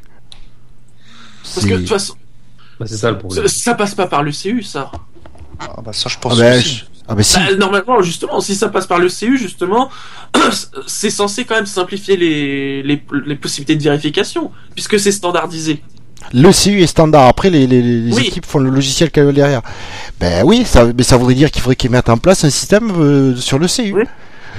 Parce 1.43 1.65
que 1.65 1.73
de 1.73 1.77
toute 1.79 1.89
façon, 1.89 2.15
Bah, 2.79 2.87
ça 2.87 3.11
le 3.11 3.17
problème. 3.17 3.47
ça, 3.47 3.53
ça 3.53 3.73
passe 3.75 3.93
pas 3.95 4.07
par 4.07 4.23
le 4.23 4.31
CU, 4.31 4.63
ça. 4.63 4.91
Ah 5.59 5.81
bah 5.85 5.93
ça, 5.93 6.09
je 6.09 6.15
Ah 6.15 6.19
pense 6.21 6.37
ben, 6.39 6.57
aussi. 6.59 6.69
je- 6.77 6.85
ah 7.07 7.15
ben 7.15 7.23
si. 7.23 7.35
Bah, 7.37 7.55
normalement, 7.57 8.01
justement, 8.01 8.41
si 8.41 8.55
ça 8.55 8.69
passe 8.69 8.87
par 8.87 8.99
le 8.99 9.09
CU, 9.09 9.37
justement, 9.37 9.89
c'est 10.87 11.09
censé 11.09 11.45
quand 11.45 11.55
même 11.55 11.65
simplifier 11.65 12.17
les, 12.17 12.83
les, 12.83 13.03
les 13.25 13.35
possibilités 13.35 13.75
de 13.75 13.83
vérification, 13.83 14.51
puisque 14.73 14.99
c'est 14.99 15.11
standardisé. 15.11 15.81
Le 16.33 16.51
CU 16.51 16.81
est 16.81 16.87
standard. 16.87 17.27
Après, 17.27 17.49
les, 17.49 17.67
les, 17.67 17.81
les 17.81 18.13
Oui. 18.13 18.27
équipes 18.27 18.45
font 18.45 18.59
le 18.59 18.69
logiciel 18.69 19.11
qu'elles 19.11 19.25
veulent 19.25 19.35
derrière. 19.35 19.61
Ben 20.19 20.43
oui, 20.45 20.63
ça, 20.65 20.85
mais 20.97 21.03
ça 21.03 21.17
voudrait 21.17 21.35
dire 21.35 21.51
qu'il 21.51 21.61
faudrait 21.61 21.75
qu'ils 21.75 21.91
mettent 21.91 22.09
en 22.09 22.17
place 22.17 22.43
un 22.43 22.49
système 22.49 22.91
euh, 22.97 23.35
sur 23.35 23.59
le 23.59 23.67
CU. 23.67 23.93
Oui. 23.93 24.03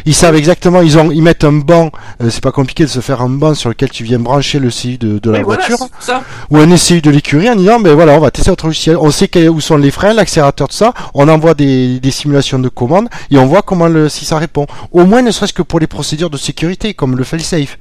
Ils 0.05 0.15
savent 0.15 0.37
exactement, 0.37 0.83
ils 0.83 0.99
ont, 0.99 1.11
ils 1.11 1.23
mettent 1.23 1.43
un 1.43 1.53
banc. 1.53 1.91
euh, 2.23 2.29
c'est 2.31 2.43
pas 2.43 2.53
compliqué 2.53 2.85
de 2.85 2.89
se 2.89 3.01
faire 3.01 3.23
un 3.23 3.31
banc 3.31 3.55
sur 3.55 3.71
lequel 3.71 3.91
tu 3.91 4.05
viens 4.05 4.19
brancher 4.21 4.59
le 4.61 4.69
CU 4.71 4.99
de, 4.99 5.19
de 5.19 5.31
la 5.31 5.43
voiture 5.43 5.79
ça. 5.99 6.23
ou 6.51 6.59
un 6.59 6.71
ECU 6.71 7.01
de 7.01 7.11
l'écurie 7.11 7.49
en 7.51 7.57
disant, 7.57 7.81
ben 7.81 7.95
voilà, 7.95 8.13
on 8.13 8.21
va 8.21 8.31
tester 8.31 8.51
votre 8.51 8.67
logiciel. 8.67 8.97
On 8.99 9.11
sait 9.11 9.49
où 9.49 9.61
sont 9.61 9.77
les 9.79 9.91
freins, 9.91 10.13
l'accélérateur, 10.13 10.69
tout 10.69 10.77
ça. 10.77 10.93
On 11.15 11.27
envoie 11.29 11.55
des, 11.55 11.99
des 11.99 12.11
simulations 12.13 12.59
de 12.59 12.69
commandes 12.69 13.09
et 13.31 13.39
on 13.39 13.47
voit 13.47 13.63
comment 13.63 13.89
le, 13.89 14.09
si 14.09 14.25
ça 14.27 14.37
répond. 14.39 14.67
Au 14.93 15.07
moins, 15.07 15.23
ne 15.23 15.31
serait-ce 15.33 15.55
que 15.55 15.63
pour 15.63 15.81
les 15.81 15.87
procédures 15.89 16.31
de 16.31 16.37
sécurité, 16.37 16.93
comme 16.95 17.17
le 17.17 17.25
fail-safe. 17.25 17.79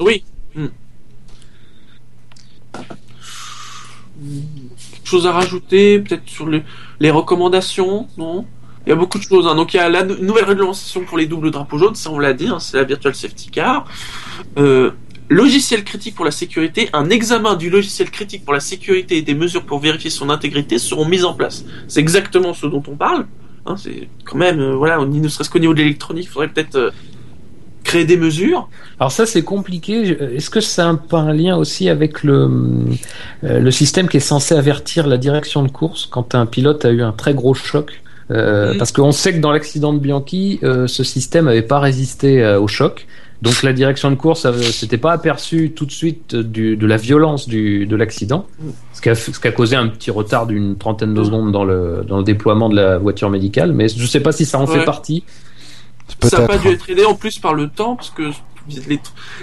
Oui. 0.00 0.24
Hmm. 0.56 0.66
Quelque 5.12 5.20
chose 5.20 5.26
à 5.28 5.32
rajouter, 5.32 5.98
peut-être 5.98 6.22
sur 6.26 6.46
le- 6.46 6.62
les 6.98 7.10
recommandations, 7.10 8.06
non? 8.16 8.46
Il 8.86 8.88
y 8.88 8.92
a 8.92 8.96
beaucoup 8.96 9.18
de 9.18 9.22
choses. 9.22 9.46
hein. 9.46 9.54
Donc 9.54 9.74
il 9.74 9.76
y 9.76 9.80
a 9.80 9.90
la 9.90 10.04
nou- 10.04 10.16
nouvelle 10.22 10.44
réglementation 10.46 11.02
pour 11.04 11.18
les 11.18 11.26
doubles 11.26 11.50
drapeaux 11.50 11.76
jaunes, 11.76 11.94
ça 11.94 12.10
on 12.10 12.18
l'a 12.18 12.32
dit, 12.32 12.48
hein, 12.48 12.58
c'est 12.58 12.78
la 12.78 12.84
Virtual 12.84 13.14
Safety 13.14 13.50
Car. 13.50 13.84
Euh, 14.56 14.92
logiciel 15.28 15.84
critique 15.84 16.14
pour 16.14 16.24
la 16.24 16.30
sécurité, 16.30 16.88
un 16.94 17.10
examen 17.10 17.56
du 17.56 17.68
logiciel 17.68 18.10
critique 18.10 18.42
pour 18.42 18.54
la 18.54 18.60
sécurité 18.60 19.18
et 19.18 19.22
des 19.22 19.34
mesures 19.34 19.66
pour 19.66 19.80
vérifier 19.80 20.08
son 20.08 20.30
intégrité 20.30 20.78
seront 20.78 21.04
mises 21.06 21.26
en 21.26 21.34
place. 21.34 21.66
C'est 21.88 22.00
exactement 22.00 22.54
ce 22.54 22.66
dont 22.66 22.82
on 22.88 22.96
parle. 22.96 23.26
Hein, 23.66 23.76
c'est 23.76 24.08
quand 24.24 24.38
même, 24.38 24.60
euh, 24.60 24.74
voilà, 24.74 24.98
on- 24.98 25.04
ne 25.06 25.28
serait-ce 25.28 25.50
qu'au 25.50 25.58
niveau 25.58 25.74
de 25.74 25.80
l'électronique, 25.82 26.30
faudrait 26.30 26.48
peut-être 26.48 26.76
euh, 26.76 26.90
créer 27.92 28.04
des 28.04 28.16
mesures. 28.16 28.68
Alors 28.98 29.12
ça 29.12 29.24
c'est 29.26 29.42
compliqué. 29.42 30.04
Je- 30.06 30.14
Est-ce 30.36 30.50
que 30.50 30.60
c'est 30.60 30.82
un 30.82 30.94
peu 30.96 31.16
un 31.16 31.32
lien 31.32 31.56
aussi 31.56 31.88
avec 31.88 32.22
le 32.22 32.36
euh, 33.44 33.60
le 33.60 33.70
système 33.70 34.08
qui 34.08 34.16
est 34.18 34.20
censé 34.34 34.54
avertir 34.54 35.06
la 35.06 35.18
direction 35.18 35.62
de 35.62 35.70
course 35.70 36.06
quand 36.10 36.34
un 36.34 36.46
pilote 36.46 36.84
a 36.84 36.90
eu 36.90 37.02
un 37.02 37.12
très 37.12 37.34
gros 37.34 37.54
choc 37.54 37.88
Euh, 38.30 38.72
Mhm. 38.72 38.78
Parce 38.78 38.92
qu'on 38.92 39.12
sait 39.12 39.32
que 39.34 39.40
dans 39.40 39.52
l'accident 39.52 39.92
de 39.92 39.98
Bianchi, 39.98 40.58
euh, 40.62 40.86
ce 40.86 41.02
système 41.04 41.46
n'avait 41.46 41.60
pas 41.74 41.80
résisté 41.80 42.42
euh, 42.42 42.58
au 42.64 42.68
choc. 42.68 43.06
Donc 43.42 43.62
la 43.64 43.72
direction 43.74 44.08
de 44.10 44.14
course 44.14 44.46
s'était 44.70 44.96
pas 45.06 45.12
aperçue 45.12 45.72
tout 45.72 45.84
de 45.84 45.90
suite 45.92 46.34
du- 46.36 46.76
de 46.76 46.86
la 46.86 46.96
violence 46.96 47.46
du, 47.48 47.84
de 47.84 47.96
l'accident, 47.96 48.46
Mhm. 48.60 48.72
ce 48.94 49.00
qui, 49.02 49.08
a, 49.10 49.14
ce 49.16 49.38
qui 49.38 49.48
a 49.48 49.52
causé 49.52 49.74
un 49.76 49.88
petit 49.88 50.10
retard 50.12 50.46
d'une 50.46 50.76
trentaine 50.76 51.12
de 51.12 51.22
secondes 51.24 51.50
dans 51.52 51.64
le, 51.64 52.04
dans 52.08 52.18
le 52.18 52.24
déploiement 52.24 52.68
de 52.70 52.76
la 52.76 52.96
voiture 52.96 53.28
médicale. 53.28 53.72
Mais 53.72 53.88
je 53.88 54.06
sais 54.06 54.20
pas 54.20 54.32
si 54.32 54.44
ça 54.46 54.58
en 54.58 54.66
Ouais. 54.66 54.78
fait 54.78 54.84
partie. 54.84 55.24
Ça 56.22 56.40
n'a 56.40 56.46
pas 56.46 56.58
dû 56.58 56.68
être 56.68 56.88
aidé 56.90 57.04
en 57.04 57.14
plus 57.14 57.38
par 57.38 57.54
le 57.54 57.68
temps, 57.68 57.96
parce 57.96 58.10
que 58.10 58.30
les, 58.88 58.96
tr- 58.96 59.00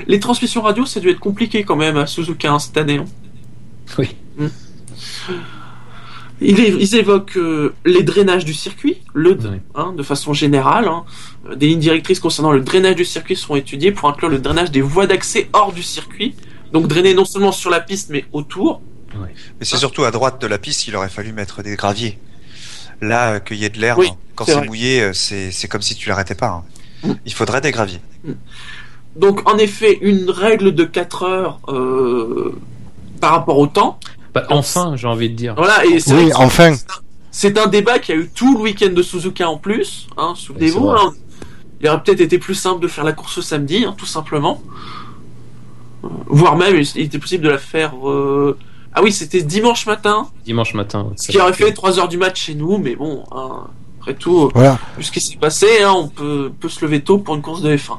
les 0.08 0.20
transmissions 0.20 0.62
radio, 0.62 0.86
ça 0.86 1.00
a 1.00 1.02
dû 1.02 1.10
être 1.10 1.20
compliqué 1.20 1.64
quand 1.64 1.76
même 1.76 1.98
à 1.98 2.08
Suzuka 2.08 2.52
hein, 2.52 2.60
cette 2.60 2.78
année. 2.78 2.98
hein. 2.98 3.06
Oui. 3.98 4.16
Mm. 4.38 4.48
Ils, 6.42 6.96
évoquent 6.96 7.36
euh, 7.38 7.74
les 7.86 8.02
drainages 8.02 8.46
du 8.46 8.54
circuit, 8.54 9.02
le, 9.14 9.32
Oui. 9.32 9.58
hein, 9.76 9.92
de 9.92 10.04
façon 10.04 10.34
générale. 10.34 10.88
hein. 10.88 11.04
Des 11.56 11.68
lignes 11.68 11.80
directrices 11.80 12.22
concernant 12.22 12.52
le 12.54 12.62
drainage 12.62 12.96
du 12.96 13.04
circuit 13.04 13.36
seront 13.36 13.58
étudiées 13.58 13.92
pour 13.92 14.08
inclure 14.08 14.30
le 14.30 14.40
drainage 14.40 14.72
des 14.72 14.80
voies 14.82 15.06
d'accès 15.06 15.50
hors 15.52 15.74
du 15.74 15.84
circuit. 15.84 16.36
Donc 16.72 16.88
drainer 16.88 17.14
non 17.14 17.26
seulement 17.26 17.52
sur 17.52 17.70
la 17.70 17.82
piste, 17.82 18.10
mais 18.10 18.24
autour. 18.32 18.82
Mais 19.16 19.66
c'est 19.66 19.76
surtout 19.78 20.04
à 20.06 20.12
droite 20.12 20.42
de 20.42 20.48
la 20.48 20.58
piste 20.60 20.84
qu'il 20.84 20.96
aurait 20.96 21.10
fallu 21.10 21.34
mettre 21.34 21.62
des 21.62 21.76
graviers. 21.76 22.18
Là, 23.02 23.34
euh, 23.34 23.40
qu'il 23.40 23.58
y 23.58 23.66
ait 23.66 23.70
de 23.70 23.80
l'herbe, 23.80 24.00
Oui, 24.00 24.10
quand 24.36 24.46
c'est 24.46 24.66
mouillé, 24.66 25.02
euh, 25.02 25.14
c'est 25.14 25.52
c'est 25.52 25.68
comme 25.68 25.82
si 25.82 25.96
tu 25.96 26.10
l'arrêtais 26.10 26.36
pas. 26.36 26.48
hein. 26.50 26.64
Mm. 27.08 27.14
Il 27.26 27.34
faudrait 27.34 27.62
des 27.62 27.72
graviers. 27.72 28.02
Donc 29.16 29.50
en 29.50 29.58
effet, 29.58 29.98
une 30.02 30.30
règle 30.30 30.74
de 30.76 30.84
4 30.84 31.24
heures 31.24 31.60
euh, 31.70 32.54
par 33.22 33.32
rapport 33.32 33.58
au 33.58 33.68
temps. 33.68 34.00
Bah, 34.34 34.46
enfin, 34.50 34.96
j'ai 34.96 35.08
envie 35.08 35.30
de 35.30 35.36
dire. 35.36 35.56
Voilà, 35.56 35.86
et 35.86 36.00
c'est 36.00 36.14
Oui, 36.14 36.32
enfin. 36.36 36.76
C'est 37.32 37.58
un 37.58 37.68
débat 37.68 38.00
qui 38.00 38.12
a 38.12 38.16
eu 38.16 38.30
tout 38.34 38.56
le 38.58 38.62
week-end 38.64 38.92
de 38.92 39.02
Suzuka 39.04 39.48
en 39.50 39.58
plus. 39.58 40.08
Hein, 40.18 40.34
Souvenez-vous. 40.36 40.90
Hein. 40.90 41.14
il 41.80 41.88
aurait 41.88 42.02
peut-être 42.04 42.22
été 42.22 42.38
plus 42.40 42.56
simple 42.56 42.82
de 42.82 42.88
faire 42.88 43.04
la 43.04 43.14
course 43.14 43.38
au 43.38 43.42
samedi, 43.42 43.86
hein, 43.86 43.96
tout 43.98 44.06
simplement. 44.08 44.62
Euh, 46.04 46.08
Voire 46.28 46.56
même, 46.58 46.76
il 46.76 46.88
il 46.96 47.02
était 47.06 47.20
possible 47.20 47.44
de 47.46 47.50
la 47.50 47.58
faire. 47.58 47.94
euh, 48.10 48.58
Ah 48.94 49.02
oui, 49.04 49.12
c'était 49.12 49.42
dimanche 49.44 49.86
matin, 49.86 50.28
Dimanche 50.46 50.74
matin. 50.74 51.04
ouais, 51.04 51.14
ce 51.16 51.28
qui 51.32 51.40
aurait 51.40 51.54
fait 51.54 51.72
3 51.74 52.00
heures 52.00 52.08
du 52.08 52.18
match 52.18 52.42
chez 52.42 52.56
nous, 52.56 52.78
mais 52.78 52.96
bon, 52.96 53.24
hein, 53.32 53.68
après 54.02 54.16
tout, 54.16 54.50
Voilà. 54.56 54.80
vu 54.98 55.04
ce 55.04 55.12
qui 55.12 55.20
s'est 55.22 55.38
passé, 55.38 55.68
hein, 55.84 55.94
on 55.96 56.08
peut, 56.08 56.52
peut 56.60 56.70
se 56.70 56.84
lever 56.84 57.02
tôt 57.02 57.18
pour 57.20 57.36
une 57.36 57.42
course 57.42 57.62
de 57.62 57.76
F1. 57.76 57.98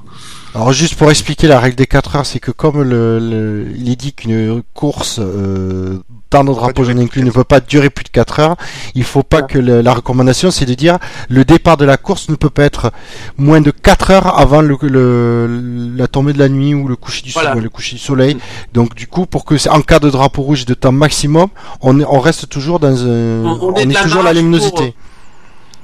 Alors 0.55 0.73
juste 0.73 0.97
pour 0.97 1.09
expliquer 1.11 1.47
la 1.47 1.61
règle 1.61 1.77
des 1.77 1.87
4 1.87 2.17
heures, 2.17 2.27
c'est 2.27 2.41
que 2.41 2.51
comme 2.51 2.83
le, 2.83 3.19
le- 3.21 3.69
il 3.77 3.89
est 3.89 3.97
dit 3.97 4.13
qu'une 4.13 4.63
course 4.75 5.21
euh, 5.21 6.01
dans 6.31 6.45
nos 6.45 6.55
drapeaux 6.55 6.85
jaunes 6.85 7.01
inclus 7.01 7.23
ne 7.23 7.31
peut 7.31 7.45
pas 7.45 7.61
durer 7.61 7.91
plus 7.91 8.05
de 8.05 8.09
4 8.11 8.39
heures, 8.41 8.57
il 8.95 9.03
faut 9.05 9.23
pas 9.23 9.43
que 9.43 9.59
le- 9.59 9.81
la 9.81 9.93
recommandation 9.93 10.51
c'est 10.51 10.65
de 10.67 10.75
dire 10.75 10.99
le 11.29 11.45
départ 11.45 11.77
de 11.77 11.85
la 11.85 11.97
course 11.97 12.29
ne 12.29 12.37
peut 12.37 12.51
pas 12.51 12.63
être 12.65 12.93
moins 13.37 13.61
de 13.61 13.71
4 13.73 14.11
heures 14.13 14.39
avant 14.39 14.61
le, 14.63 14.77
le- 14.83 15.93
la 15.97 16.07
tombée 16.07 16.33
de 16.33 16.39
la 16.39 16.49
nuit 16.49 16.75
ou 16.75 16.87
le 16.89 16.97
coucher 16.97 17.23
du, 17.23 17.33
Voilà. 17.33 17.51
soleil, 17.51 17.65
le 17.65 17.71
coucher 17.71 17.97
du 17.97 18.03
soleil. 18.03 18.37
Donc 18.73 18.95
du 18.95 19.07
coup 19.09 19.27
pour 19.27 19.45
que 19.45 19.59
c'est- 19.59 19.69
en 19.71 19.81
cas 19.83 19.99
de 19.99 20.09
drapeau 20.11 20.43
rouge 20.43 20.67
de 20.67 20.75
temps 20.75 20.93
maximum, 20.93 21.49
on, 21.81 21.99
est- 22.01 22.05
on 22.09 22.21
reste 22.21 22.49
toujours 22.49 22.79
dans 22.79 23.05
un, 23.05 23.45
On- 23.45 23.59
on 23.61 23.73
on, 23.73 23.77
est 23.77 23.83
est, 23.83 23.87
la 23.93 24.03
toujours 24.03 24.23
la 24.23 24.33
luminosité. 24.33 24.77
pour, 24.93 24.95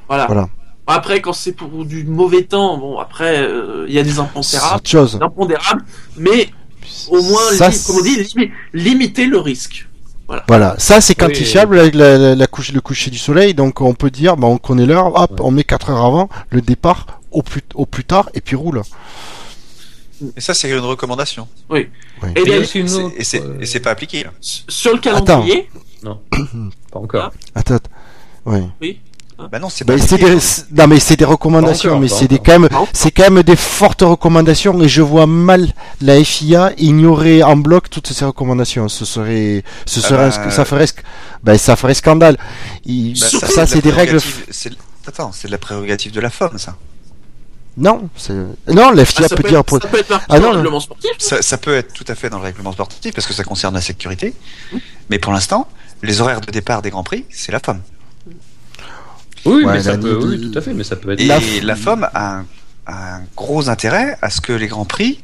Voilà. 0.09 0.27
Voilà. 0.27 0.49
Après, 0.87 1.21
quand 1.21 1.33
c'est 1.33 1.51
pour 1.51 1.85
du 1.85 2.05
mauvais 2.05 2.43
temps, 2.45 2.79
bon, 2.79 2.99
après, 3.01 3.41
euh, 3.41 3.87
il 3.89 3.95
y 3.95 3.99
a 3.99 4.05
des 4.05 4.21
impondérables, 4.21 4.81
impondérables, 5.21 5.85
mais 6.17 6.49
au 7.11 7.21
moins, 7.23 7.41
Ça, 7.55 7.71
comme 7.85 7.97
on 7.99 8.03
dit, 8.03 8.17
limi- 8.23 8.51
limiter 8.73 9.27
le 9.27 9.41
risque. 9.41 9.86
Voilà, 10.49 10.75
ça 10.79 11.01
c'est 11.01 11.13
Oui. 11.21 11.29
quantifiable 11.29 11.79
avec 11.79 11.95
la, 11.95 12.19
la, 12.19 12.35
la 12.35 12.47
couche, 12.49 12.73
le 12.73 12.81
coucher 12.81 13.11
du 13.11 13.19
soleil, 13.19 13.55
donc 13.55 13.81
on 13.81 13.95
peut 13.95 14.11
dire, 14.11 14.37
bah, 14.37 14.49
on 14.49 14.59
connaît 14.59 14.87
l'heure, 14.87 15.15
hop, 15.19 15.31
Ouais. 15.33 15.37
on 15.41 15.51
met 15.53 15.63
4 15.65 15.91
heures 15.91 16.05
avant 16.05 16.29
le 16.51 16.61
départ 16.61 17.21
au 17.31 17.43
plus, 17.43 17.63
au 17.75 17.87
plus 17.87 18.05
tard 18.05 18.29
et 18.35 18.41
puis 18.41 18.57
roule. 18.57 18.83
Et 20.37 20.41
ça, 20.41 20.55
c'est 20.55 20.71
une 20.71 20.79
recommandation. 20.81 21.47
Et 21.75 21.89
Et 22.35 23.23
C'est- 23.23 23.37
Et 23.39 23.77
euh, 23.77 23.81
pas 23.83 23.91
appliqué. 23.91 24.25
là. 24.25 24.31
sur 24.41 24.93
le 24.95 24.99
calendrier, 24.99 25.69
pas 26.03 26.19
encore. 26.99 27.33
Attends, 27.55 27.79
ouais. 29.39 29.45
Bah 29.51 29.59
non, 29.59 29.69
c'est 29.69 29.85
pas 29.85 29.97
Bah, 29.97 30.03
des, 30.17 30.39
non 30.73 30.87
mais 30.89 30.99
c'est 31.01 31.17
des 31.17 31.25
recommandations, 31.25 31.91
encore, 31.91 32.01
mais 32.01 32.09
c'est 32.09 32.29
des 32.29 32.39
quand 32.39 32.59
même, 32.59 32.69
c'est 32.93 33.11
quand 33.11 33.31
même 33.31 33.43
des 33.43 33.57
fortes 33.57 34.03
recommandations 34.03 34.81
et 34.83 34.89
je 34.89 35.03
vois 35.03 35.27
mal 35.27 35.73
la 36.01 36.23
FIA 36.23 36.73
ignorer 36.79 37.43
en 37.43 37.57
bloc 37.57 37.91
toutes 37.91 38.09
ces 38.09 38.25
recommandations. 38.25 38.89
Ce 38.89 39.05
serait, 39.05 39.63
ce 39.87 40.01
Ah 40.01 40.09
serait, 40.09 40.25
un 40.25 40.45
bah, 40.45 40.51
ça 40.51 40.65
ferait, 40.65 40.87
bah, 41.43 41.59
ça 41.59 41.77
ferait 41.77 41.95
scandale. 41.95 42.37
Il- 42.85 43.19
Bah, 43.21 43.27
ça, 43.49 43.67
c'est 43.67 43.83
des 43.83 43.91
règles. 43.91 44.19
Attends, 45.07 45.31
c'est 45.33 45.47
de 45.49 45.53
la 45.53 45.59
prérogative 45.59 46.13
de 46.13 46.21
la 46.21 46.31
FOM, 46.31 46.59
ça. 46.59 46.77
Non, 47.79 48.09
c'est, 48.17 48.33
non, 48.73 48.91
la 48.91 49.05
FIA 49.05 49.27
ah, 49.27 49.29
peut 49.29 49.43
peut 49.43 49.49
dire 49.51 49.59
être, 49.61 49.67
pour- 49.67 49.83
ça 49.83 49.87
peut 49.89 49.99
être 49.99 50.09
marqué 50.09 50.25
Ah 50.31 50.41
dans 50.41 50.51
le 50.51 50.57
règlement 50.57 50.81
sportif. 50.81 51.11
ça. 51.19 51.43
Ça 51.43 51.59
peut 51.59 51.75
être 51.77 51.93
tout 51.93 52.07
à 52.09 52.15
fait 52.15 52.31
dans 52.31 52.39
le 52.39 52.45
règlement 52.45 52.73
sportif 52.73 53.15
parce 53.15 53.27
que 53.27 53.35
ça 53.35 53.45
concerne 53.45 53.75
la 53.75 53.83
sécurité. 53.83 54.33
Mais 55.11 55.19
pour 55.19 55.33
l'instant, 55.33 55.69
les 56.03 56.23
horaires 56.23 56.41
de 56.41 56.51
départ 56.51 56.81
des 56.81 56.89
Grands 56.91 57.05
Prix, 57.05 57.27
c'est 57.31 57.53
la 57.53 57.61
FOM. 57.61 57.81
Oui, 59.47 59.65
Ouais, 59.65 59.73
mais 59.75 59.83
ça 59.83 59.93
la- 59.93 59.99
peut, 59.99 60.19
oui, 60.23 60.51
tout 60.51 60.59
à 60.59 60.63
fait, 60.63 60.75
mais 60.75 60.85
ça 60.85 60.97
peut 60.97 61.13
être. 61.13 61.21
Et 61.21 61.27
La- 61.27 61.39
la, 61.63 61.77
FOM 61.77 62.09
a 62.13 62.37
un, 62.39 62.47
a 62.87 63.17
un 63.17 63.21
gros 63.37 63.69
intérêt 63.69 64.17
à 64.23 64.31
ce 64.31 64.41
que 64.41 64.53
les 64.53 64.67
grands 64.67 64.85
prix 64.85 65.23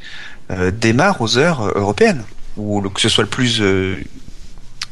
euh, 0.51 0.71
démarrent 0.71 1.21
aux 1.21 1.39
heures 1.39 1.63
euh, 1.63 1.73
européennes, 1.77 2.23
ou 2.57 2.81
le- 2.81 2.89
que 2.91 3.01
ce 3.01 3.09
soit 3.09 3.25
le 3.25 3.31
plus 3.31 3.61
euh, 3.61 3.97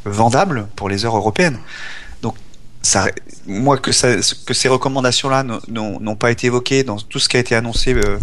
vendable 0.04 0.66
pour 0.76 0.88
les 0.88 1.04
heures 1.04 1.16
européennes. 1.16 1.58
Donc, 2.22 2.34
ça, 2.82 3.08
moi, 3.46 3.76
que, 3.78 3.92
ça, 3.92 4.08
que 4.46 4.54
ces 4.54 4.68
recommandations-là 4.68 5.42
n'ont- 5.68 6.16
pas 6.16 6.30
été 6.30 6.46
évoquées 6.46 6.82
dans 6.84 6.96
tout 6.96 7.18
ce 7.18 7.28
qui 7.28 7.36
a 7.36 7.40
été 7.40 7.54
annoncé 7.54 7.94
euh, 7.94 8.18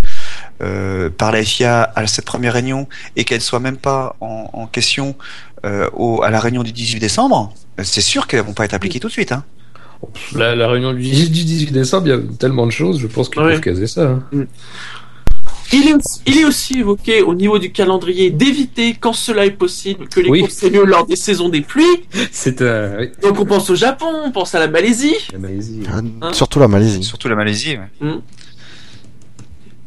euh, 0.62 1.10
par 1.10 1.32
la 1.32 1.44
FIA 1.44 1.92
à 1.96 2.08
cette 2.08 2.26
première 2.26 2.54
réunion 2.54 2.88
et 3.16 3.24
qu'elles 3.24 3.42
soient 3.42 3.60
même 3.60 3.78
pas 3.78 4.16
en, 4.22 4.50
en 4.54 4.68
question 4.68 5.16
euh, 5.66 5.90
au, 5.94 6.22
à 6.24 6.30
la 6.30 6.40
réunion 6.40 6.64
du 6.64 6.72
18 6.72 7.00
décembre, 7.00 7.54
c'est 7.84 8.02
sûr 8.02 8.28
qu'elles 8.28 8.44
vont 8.46 8.54
pas 8.54 8.66
être 8.66 8.74
appliquées 8.74 9.00
tout 9.00 9.08
de 9.08 9.14
suite. 9.14 9.32
Hein. 9.32 9.44
La, 10.36 10.56
la 10.56 10.68
réunion 10.68 10.94
du 10.94 11.02
18 11.02 11.30
du 11.30 11.44
18 11.44 11.72
décembre, 11.72 12.08
il 12.08 12.10
y 12.10 12.14
a 12.14 12.20
tellement 12.40 12.66
de 12.66 12.72
choses, 12.72 13.00
je 13.00 13.08
pense 13.08 13.30
qu'ils 13.30 13.42
Ouais. 13.42 13.54
peuvent 13.54 13.62
caser 13.62 13.88
ça. 13.88 14.10
hein. 14.34 14.46
Il 15.74 15.86
est, 15.90 15.94
aussi, 15.94 16.22
il 16.26 16.38
est 16.38 16.46
aussi 16.46 16.80
évoqué 16.80 17.22
au 17.22 17.34
niveau 17.36 17.60
du 17.60 17.72
calendrier 17.74 18.30
d'éviter, 18.30 18.96
quand 18.98 19.12
cela 19.12 19.46
est 19.46 19.52
possible, 19.52 20.08
que 20.08 20.22
les 20.22 20.30
Oui. 20.30 20.40
courses 20.42 20.64
aient 20.64 20.70
lieu 20.70 20.86
lors 20.86 21.06
des 21.06 21.18
saisons 21.18 21.50
des 21.50 21.60
pluies. 21.60 21.84
C'est 22.32 22.62
un. 22.62 23.00
Oui. 23.00 23.10
Donc 23.22 23.38
on 23.40 23.46
pense 23.46 23.70
au 23.70 23.76
Japon, 23.76 24.06
on 24.24 24.32
pense 24.32 24.56
à 24.56 24.60
la 24.60 24.70
Malaisie. 24.70 25.16
La 25.34 25.40
Malaisie. 25.40 25.82
Euh, 25.94 26.02
Hein 26.22 26.32
Surtout 26.34 26.60
la 26.60 26.70
Malaisie. 26.70 27.04
Surtout 27.04 27.28
la 27.28 27.36
Malaisie. 27.36 27.76
ouais. 28.02 28.12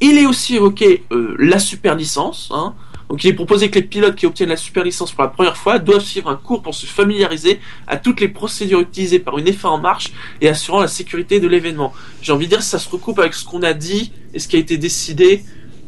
Il 0.03 0.19
est 0.19 0.27
aussi 0.27 0.57
évoqué 0.57 1.03
euh, 1.13 1.35
la 1.39 1.59
super 1.59 1.95
licence. 1.95 2.51
Hein. 2.53 2.75
Donc 3.11 3.25
il 3.25 3.29
est 3.29 3.33
proposé 3.35 3.71
que 3.71 3.75
les 3.81 3.85
pilotes 3.85 4.15
qui 4.15 4.25
obtiennent 4.25 4.51
la 4.51 4.57
super 4.57 4.85
licence 4.85 5.11
pour 5.11 5.25
la 5.25 5.29
première 5.31 5.57
fois 5.57 5.81
doivent 5.81 6.01
suivre 6.05 6.31
un 6.31 6.37
cours 6.37 6.63
pour 6.63 6.77
se 6.77 6.87
familiariser 6.87 7.59
à 7.89 7.97
toutes 7.97 8.21
les 8.21 8.29
procédures 8.29 8.79
utilisées 8.81 9.19
par 9.19 9.37
une 9.37 9.47
F1 9.47 9.67
en 9.67 9.79
marche 9.79 10.13
et 10.41 10.49
assurant 10.49 10.81
la 10.81 10.87
sécurité 10.87 11.41
de 11.41 11.49
l'événement. 11.49 11.93
J'ai 12.23 12.31
envie 12.33 12.47
de 12.47 12.51
dire 12.51 12.63
ça 12.63 12.79
se 12.79 12.89
recoupe 12.89 13.19
avec 13.19 13.35
ce 13.35 13.45
qu'on 13.45 13.65
a 13.65 13.73
dit 13.75 14.13
et 14.33 14.39
ce 14.39 14.47
qui 14.47 14.55
a 14.55 14.61
été 14.61 14.79
décidé 14.79 15.45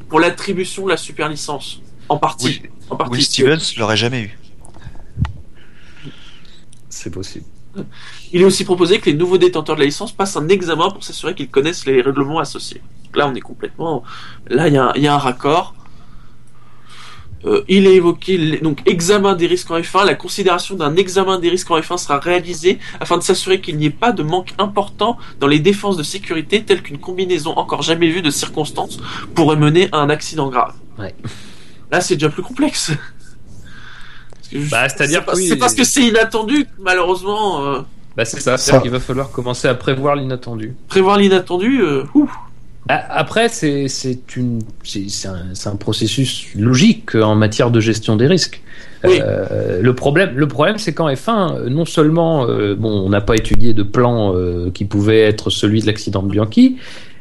pour 0.09 0.19
l'attribution 0.19 0.85
de 0.85 0.91
la 0.91 0.97
super 0.97 1.29
licence. 1.29 1.81
En 2.09 2.19
partie. 2.19 2.47
Will, 2.47 2.71
en 2.91 2.97
partie. 2.97 3.13
Will 3.13 3.23
Stevens 3.23 3.73
l'aurait 3.79 3.97
jamais 3.97 4.23
eu. 4.23 4.39
C'est 6.89 7.11
possible. 7.11 7.45
Il 8.33 8.43
est 8.43 8.45
aussi 8.45 8.65
proposé 8.65 8.99
que 8.99 9.07
les 9.09 9.15
nouveaux 9.17 9.39
détenteurs 9.39 9.77
de 9.77 9.81
la 9.81 9.87
licence 9.87 10.13
passent 10.13 10.37
un 10.37 10.49
examen 10.49 10.91
pour 10.91 11.03
s'assurer 11.05 11.35
qu'ils 11.35 11.49
connaissent 11.49 11.87
les 11.87 12.03
règlements 12.03 12.39
associés. 12.41 12.83
Donc 13.05 13.17
là, 13.17 13.29
on 13.29 13.35
est 13.37 13.41
complètement. 13.41 14.03
Là, 14.49 14.69
il 14.69 14.75
y, 14.75 14.77
a 14.77 14.87
un- 14.89 14.93
il 14.97 15.03
y 15.03 15.07
a 15.07 15.15
un 15.15 15.19
raccord. 15.19 15.75
Euh, 17.45 17.63
il 17.69 17.87
est 17.89 17.95
évoqué 17.97 18.59
donc 18.63 18.79
examen 18.87 19.35
des 19.35 19.47
risques 19.49 19.71
en 19.71 19.79
F1. 19.79 20.05
La 20.07 20.15
considération 20.15 20.77
d'un 20.77 20.95
examen 20.97 21.39
des 21.41 21.49
risques 21.49 21.71
en 21.73 21.79
F1 21.81 21.97
sera 21.97 22.19
réalisée 22.21 22.79
afin 23.01 23.19
de 23.19 23.23
s'assurer 23.23 23.61
qu'il 23.61 23.77
n'y 23.79 23.87
ait 23.87 23.91
pas 23.91 24.13
de 24.13 24.23
manque 24.23 24.55
important 24.59 25.19
dans 25.41 25.49
les 25.49 25.59
défenses 25.59 25.97
de 25.97 26.05
sécurité 26.05 26.63
telles 26.63 26.83
qu'une 26.83 26.99
combinaison 26.99 27.51
encore 27.57 27.83
jamais 27.83 28.09
vue 28.11 28.23
de 28.23 28.31
circonstances 28.31 28.99
pourrait 29.35 29.57
mener 29.57 29.89
à 29.91 29.99
un 29.99 30.09
accident 30.11 30.49
grave. 30.51 30.75
Ouais. 30.99 31.15
Là, 31.91 32.01
c'est 32.01 32.15
déjà 32.15 32.29
plus 32.29 32.43
complexe. 32.43 32.93
Bah, 34.71 34.89
c'est-à-dire 34.89 35.21
c'est 35.21 35.25
pas- 35.27 35.33
que 35.33 35.37
oui, 35.39 35.49
c'est 35.49 35.57
parce 35.57 35.75
que 35.75 35.85
c'est 35.85 36.03
inattendu, 36.05 36.65
que, 36.65 36.69
malheureusement. 36.81 37.65
euh, 37.65 37.81
Bah, 38.17 38.25
c'est 38.25 38.39
ça. 38.41 38.57
Ça. 38.57 38.59
C'est-à-dire 38.59 38.83
qu'il 38.83 38.91
va 38.91 39.01
falloir 39.01 39.31
commencer 39.31 39.67
à 39.67 39.75
prévoir 39.75 40.15
l'inattendu. 40.15 40.75
prévoir 40.89 41.17
l'inattendu, 41.19 41.81
euh, 41.83 42.05
ouf. 42.15 42.31
Après, 42.89 43.49
c'est 43.49 43.87
un, 43.87 45.39
c'est 45.55 45.69
un 45.69 45.77
processus 45.77 46.49
logique 46.57 47.15
en 47.15 47.35
matière 47.35 47.71
de 47.71 47.81
gestion 47.81 48.17
des 48.17 48.27
risques. 48.27 48.61
Oui. 49.05 49.21
Euh, 49.21 49.81
le 49.81 49.95
problème, 49.95 50.33
le 50.37 50.49
problème, 50.49 50.79
c'est 50.79 50.93
qu'en 50.93 51.09
F1, 51.09 51.57
euh, 51.57 51.69
non 51.71 51.85
seulement 51.85 52.47
euh, 52.49 52.75
bon, 52.75 52.91
on 52.91 53.09
n'a 53.09 53.21
pas 53.21 53.37
étudié 53.37 53.73
de 53.73 53.83
plan 53.83 54.35
euh, 54.35 54.71
qui 54.73 54.85
pouvait 54.85 55.21
être 55.21 55.51
celui 55.51 55.81
de 55.81 55.87
l'accident 55.87 56.23
de 56.23 56.29
Bianchi, 56.31 56.77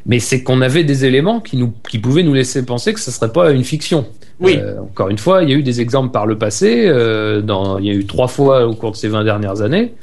mais 0.06 0.18
c'est 0.18 0.42
qu'on 0.42 0.60
avait 0.62 0.84
des 0.84 1.04
éléments 1.04 1.40
qui 1.40 1.56
nous 1.56 1.72
qui 1.88 1.98
pouvaient 1.98 2.22
nous 2.24 2.34
laisser 2.34 2.64
penser 2.64 2.92
que 2.92 3.00
ce 3.00 3.10
serait 3.10 3.32
pas 3.32 3.52
une 3.52 3.64
fiction. 3.64 4.06
Oui. 4.40 4.58
Euh, 4.58 4.80
encore 4.80 5.08
une 5.08 5.18
fois, 5.18 5.44
il 5.44 5.50
y 5.50 5.52
a 5.52 5.56
eu 5.56 5.62
des 5.62 5.80
exemples 5.80 6.10
par 6.10 6.26
le 6.26 6.36
passé. 6.36 6.84
euh, 6.88 7.40
dans, 7.40 7.78
il 7.78 7.86
y 7.86 7.90
a 7.90 7.94
eu 7.94 8.04
trois 8.06 8.28
fois 8.28 8.66
au 8.66 8.74
cours 8.74 8.90
de 8.90 8.96
ces 8.96 9.08
20 9.08 9.22
dernières 9.24 9.62
années. 9.62 9.94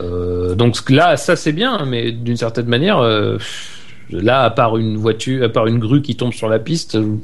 Euh, 0.00 0.54
donc 0.56 0.90
là, 0.90 1.16
ça 1.16 1.36
c'est 1.36 1.52
bien, 1.52 1.84
mais 1.86 2.10
d'une 2.10 2.36
certaine 2.36 2.66
manière, 2.66 2.98
euh, 2.98 3.38
là, 4.10 4.42
à 4.44 4.50
part 4.50 4.76
une 4.76 4.96
voiture, 4.96 5.44
à 5.44 5.48
part 5.48 5.66
une 5.66 5.78
grue 5.78 6.02
qui 6.02 6.16
tombe 6.16 6.32
sur 6.32 6.48
la 6.48 6.58
piste, 6.58 6.94
euh, 6.96 7.16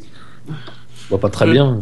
je 0.48 1.09
vois 1.09 1.20
pas 1.20 1.28
très 1.31 1.47
Ouais. 1.47 1.52
bien. 1.52 1.81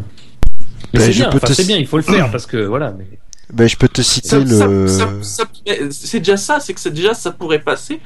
Mais 0.95 1.01
Ben, 1.01 1.07
c'est 1.07 1.13
bien, 1.13 1.29
enfin, 1.29 1.39
te- 1.39 1.63
bien, 1.67 1.77
il 1.77 1.87
faut 1.87 1.97
le 1.99 2.03
faire 2.03 2.31
parce 2.31 2.47
que 2.47 2.57
voilà. 2.59 2.93
Mais... 2.97 3.07
Ben, 3.53 3.69
je 3.69 3.77
peux 3.77 3.89
te 3.89 4.01
citer 4.03 4.29
Ça- 4.29 4.39
le. 4.69 4.89
ça- 4.89 5.09
ça- 5.23 5.45
mais 5.67 5.91
c'est 5.91 6.19
déjà 6.21 6.37
ça, 6.37 6.61
c'est 6.61 6.73
que 6.75 6.89
déjà 6.89 7.15
ça 7.15 7.31
pourrait 7.31 7.59
passer 7.61 8.01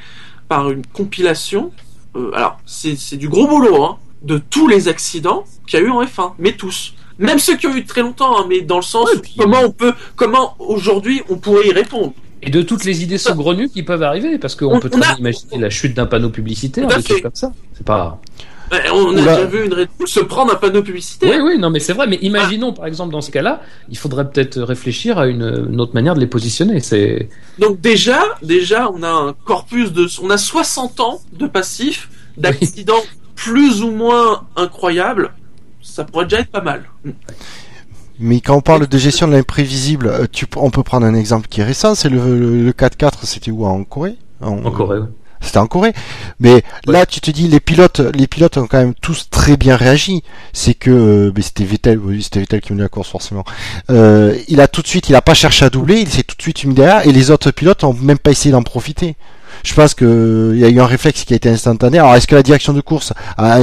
par 0.49 0.71
une 0.71 0.85
compilation. 0.87 1.71
euh, 2.17 2.31
alors 2.35 2.59
c'est 2.67 2.95
c'est 2.97 3.17
du 3.17 3.29
gros 3.29 3.47
boulot, 3.47 3.83
hein, 3.85 3.97
de 4.23 4.39
tous 4.39 4.69
les 4.69 4.89
accidents 4.89 5.45
qu'il 5.67 5.79
y 5.81 5.83
a 5.83 5.87
eu 5.87 5.91
en 5.91 6.03
F1, 6.05 6.35
mais 6.39 6.53
tous. 6.53 6.95
Même 7.19 7.39
ceux 7.39 7.57
qui 7.57 7.67
ont 7.67 7.75
eu 7.77 7.85
très 7.85 8.03
longtemps, 8.03 8.39
hein, 8.41 8.47
mais 8.49 8.61
dans 8.63 8.77
le 8.77 8.83
sens 8.83 9.09
Ouais, 9.11 9.17
où 9.17 9.21
puis- 9.21 9.35
comment 9.39 9.61
on 9.63 9.71
peut, 9.71 9.95
comment 10.17 10.55
aujourd'hui 10.59 11.23
on 11.31 11.37
pourrait 11.37 11.69
y 11.69 11.73
répondre. 11.73 12.13
Et 12.43 12.51
de 12.51 12.61
toutes 12.63 12.85
les 12.85 13.03
idées 13.03 13.19
saugrenues 13.19 13.69
qui 13.69 13.83
peuvent 13.83 14.03
arriver, 14.03 14.37
parce 14.39 14.57
qu'on 14.57 14.75
On- 14.77 14.81
peut 14.81 14.91
très 14.91 15.01
a- 15.03 15.07
bien 15.15 15.17
imaginer 15.19 15.59
la 15.59 15.71
chute 15.71 15.95
d'un 15.95 16.07
panneau 16.07 16.31
publicitaire, 16.31 16.87
des 16.89 16.95
trucs 16.95 17.07
fait. 17.17 17.21
comme 17.23 17.35
ça. 17.35 17.53
C'est 17.75 17.87
pas. 17.87 18.21
Ouais, 18.73 18.81
On 18.91 19.09
a 19.09 19.21
Oula. 19.21 19.21
déjà 19.37 19.45
vu 19.45 19.67
une 19.67 19.75
Red 19.75 19.89
Bull 19.99 20.09
se 20.09 20.21
prendre 20.21 20.53
un 20.53 20.57
panneau 20.57 20.83
publicitaire. 20.83 21.31
Oui, 21.43 21.53
oui, 21.53 21.59
non, 21.59 21.69
mais 21.71 21.79
c'est 21.79 21.93
vrai. 21.93 22.07
Mais 22.07 22.17
imaginons, 22.23 22.73
par 22.73 22.87
exemple, 22.87 23.13
dans 23.13 23.21
ce 23.21 23.31
cas-là, 23.31 23.61
il 23.91 23.99
faudrait 23.99 24.29
peut-être 24.31 24.61
réfléchir 24.63 25.19
à 25.19 25.27
une, 25.27 25.67
une 25.71 25.81
autre 25.81 25.93
manière 25.95 26.15
de 26.15 26.21
les 26.21 26.27
positionner. 26.27 26.81
C'est 26.81 27.29
Donc 27.59 27.81
déjà, 27.83 28.21
déjà, 28.43 28.91
on 28.91 29.03
a 29.03 29.11
un 29.11 29.35
corpus 29.45 29.93
de, 29.93 30.07
on 30.23 30.31
a 30.31 30.39
60 30.39 31.01
ans 31.01 31.21
de 31.39 31.47
passifs, 31.47 32.09
d'accidents 32.39 33.03
plus 33.37 33.83
ou 33.83 33.91
moins 33.91 34.45
incroyables. 34.57 35.33
Ça 35.83 36.05
pourrait 36.05 36.25
déjà 36.25 36.41
être 36.41 36.51
pas 36.51 36.63
mal. 36.63 36.85
Mais 38.23 38.41
quand 38.41 38.57
on 38.57 38.61
parle 38.61 38.87
de 38.87 38.99
gestion 38.99 39.27
de 39.29 39.33
l'imprévisible, 39.33 40.07
euh, 40.07 40.27
tu, 40.31 40.47
on 40.57 40.71
peut 40.71 40.83
prendre 40.83 41.05
un 41.07 41.15
exemple 41.15 41.49
qui 41.49 41.61
est 41.61 41.65
récent, 41.65 41.95
c'est 41.95 42.09
le, 42.09 42.39
le, 42.39 42.65
le 42.65 42.73
4-4, 42.73 43.11
c'était 43.25 43.51
où? 43.51 43.67
En 43.67 43.83
Corée? 43.85 44.17
En 44.41 44.59
Corée. 44.71 45.01
ouais. 45.01 45.07
C'était 45.41 45.59
en 45.59 45.67
Corée. 45.67 45.93
Mais 46.39 46.63
là, 46.87 47.05
tu 47.05 47.21
te 47.21 47.31
dis, 47.33 47.49
les 47.49 47.59
pilotes, 47.59 48.01
les 48.15 48.29
pilotes 48.29 48.57
ont 48.59 48.69
quand 48.69 48.79
même 48.79 48.95
tous 48.95 49.29
très 49.29 49.57
bien 49.57 49.75
réagi. 49.75 50.23
C'est 50.53 50.75
que, 50.75 50.91
euh, 50.91 51.33
mais 51.35 51.43
c'était 51.43 51.65
Vettel, 51.65 51.99
oui, 51.99 52.23
c'était 52.23 52.39
Vettel 52.41 52.61
qui 52.61 52.73
menait 52.73 52.85
la 52.85 52.89
course 52.89 53.09
forcément. 53.11 53.45
Euh, 53.91 54.37
il 54.47 54.61
a 54.61 54.69
tout 54.69 54.83
de 54.83 54.87
suite, 54.87 55.09
il 55.09 55.17
a 55.17 55.21
pas 55.23 55.35
cherché 55.35 55.65
à 55.65 55.71
doubler, 55.71 56.01
il 56.01 56.09
s'est 56.09 56.23
tout 56.23 56.37
de 56.37 56.43
suite 56.43 56.65
mis 56.65 56.75
derrière, 56.75 57.05
et 57.07 57.11
les 57.13 57.33
autres 57.33 57.51
pilotes 57.51 57.83
ont 57.83 57.93
même 57.93 58.19
pas 58.19 58.31
essayé 58.31 58.53
d'en 58.53 58.63
profiter. 58.63 59.17
Je 59.65 59.75
pense 59.75 59.95
que 59.95 60.53
il 60.55 60.61
y 60.61 60.65
a 60.65 60.69
eu 60.69 60.81
un 60.81 60.87
réflexe 60.87 61.25
qui 61.25 61.33
a 61.33 61.37
été 61.37 61.49
instantané. 61.49 61.99
Alors, 61.99 62.15
est-ce 62.15 62.27
que 62.29 62.37
la 62.37 62.43
direction 62.45 62.73
de 62.73 62.81
course 62.81 63.13
a, 63.37 63.55
a 63.57 63.61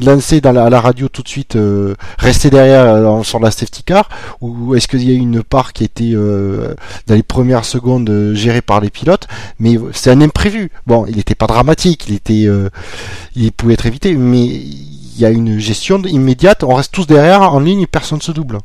lancé 0.00 0.40
dans 0.40 0.52
la, 0.52 0.64
à 0.64 0.70
la 0.70 0.80
radio 0.80 1.08
tout 1.08 1.22
de 1.22 1.28
suite, 1.28 1.56
euh, 1.56 1.94
rester 2.18 2.50
derrière 2.50 2.84
euh, 2.84 3.22
sur 3.22 3.40
la 3.40 3.50
safety 3.50 3.82
car, 3.82 4.08
ou 4.40 4.74
est-ce 4.74 4.88
qu'il 4.88 5.08
y 5.08 5.12
a 5.12 5.16
une 5.16 5.42
part 5.42 5.72
qui 5.72 5.84
était 5.84 6.12
euh, 6.12 6.74
dans 7.06 7.14
les 7.14 7.22
premières 7.22 7.64
secondes 7.64 8.08
euh, 8.10 8.34
gérée 8.34 8.62
par 8.62 8.80
les 8.80 8.90
pilotes? 8.90 9.26
Mais 9.58 9.78
c'est 9.92 10.10
un 10.10 10.20
imprévu. 10.20 10.70
Bon, 10.86 11.06
il 11.06 11.16
n'était 11.16 11.34
pas 11.34 11.46
dramatique, 11.46 12.06
il 12.08 12.14
était, 12.14 12.48
il 13.34 13.52
pouvait 13.52 13.74
être 13.74 13.86
évité, 13.86 14.14
mais 14.14 14.44
il 14.44 15.18
y 15.18 15.24
a 15.24 15.30
une 15.30 15.58
gestion 15.58 16.00
immédiate. 16.02 16.64
On 16.64 16.74
reste 16.74 16.92
tous 16.92 17.06
derrière 17.06 17.42
en 17.42 17.60
ligne, 17.60 17.86
personne 17.86 18.20
se 18.20 18.32
double. 18.32 18.58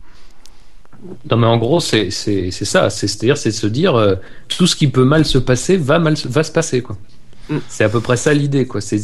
Non, 1.29 1.37
mais 1.37 1.47
en 1.47 1.57
gros, 1.57 1.79
c'est 1.79 2.11
ça. 2.11 2.89
C'est 2.89 3.07
c'est-à-dire, 3.07 3.37
c'est 3.37 3.49
de 3.49 3.55
se 3.55 3.67
dire 3.67 4.17
tout 4.47 4.67
ce 4.67 4.75
qui 4.75 4.87
peut 4.87 5.03
mal 5.03 5.25
se 5.25 5.37
passer 5.37 5.77
va 5.77 5.99
mal 5.99 6.15
va 6.25 6.43
se 6.43 6.51
passer 6.51 6.81
quoi. 6.81 6.97
Mm. 7.49 7.57
C'est 7.67 7.83
à 7.83 7.89
peu 7.89 7.99
près 7.99 8.17
ça 8.17 8.33
l'idée 8.33 8.65
quoi. 8.67 8.79
C'est 8.81 8.99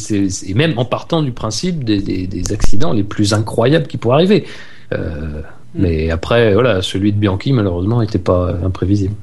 et 0.47 0.53
même 0.53 0.77
en 0.77 0.85
partant 0.85 1.21
du 1.21 1.31
principe 1.31 1.83
des, 1.83 2.01
des, 2.01 2.25
des 2.27 2.51
accidents 2.53 2.93
les 2.93 3.03
plus 3.03 3.33
incroyables 3.33 3.87
qui 3.87 3.97
pourraient 3.97 4.15
arriver. 4.15 4.45
Euh, 4.93 5.41
mais 5.75 6.09
après, 6.09 6.53
voilà, 6.53 6.81
celui 6.81 7.11
de 7.13 7.17
Bianchi 7.19 7.53
malheureusement 7.53 8.01
n'était 8.01 8.17
pas 8.17 8.55
imprévisible. 8.63 9.13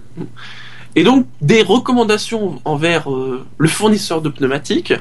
Et 0.94 1.02
donc 1.02 1.26
des 1.42 1.62
recommandations 1.62 2.60
envers 2.64 3.12
euh, 3.12 3.44
le 3.58 3.68
fournisseur 3.68 4.22
de 4.22 4.28
pneumatiques, 4.28 4.94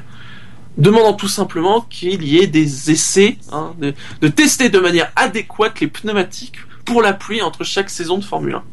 demandant 0.77 1.13
tout 1.13 1.27
simplement 1.27 1.81
qu'il 1.81 2.23
y 2.23 2.39
ait 2.39 2.47
des 2.47 2.91
essais, 2.91 3.37
hein, 3.51 3.73
de, 3.79 3.93
de 4.21 4.27
tester 4.27 4.69
de 4.69 4.79
manière 4.79 5.11
adéquate 5.15 5.79
les 5.81 5.87
pneumatiques 5.87 6.57
pour 6.83 7.01
la 7.01 7.13
pluie 7.13 7.41
entre 7.41 7.63
chaque 7.63 7.89
saison 7.89 8.17
de 8.17 8.23
Formule 8.23 8.55
1. 8.55 8.63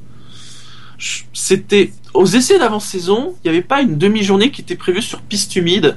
Je- 0.98 1.22
C'était 1.32 1.92
aux 2.14 2.26
essais 2.26 2.58
d'avant-saison, 2.58 3.34
il 3.44 3.50
n'y 3.50 3.56
avait 3.56 3.64
pas 3.66 3.80
une 3.82 3.96
demi-journée 3.98 4.50
qui 4.50 4.60
était 4.62 4.76
prévue 4.76 5.02
sur 5.02 5.20
piste 5.22 5.54
humide. 5.56 5.96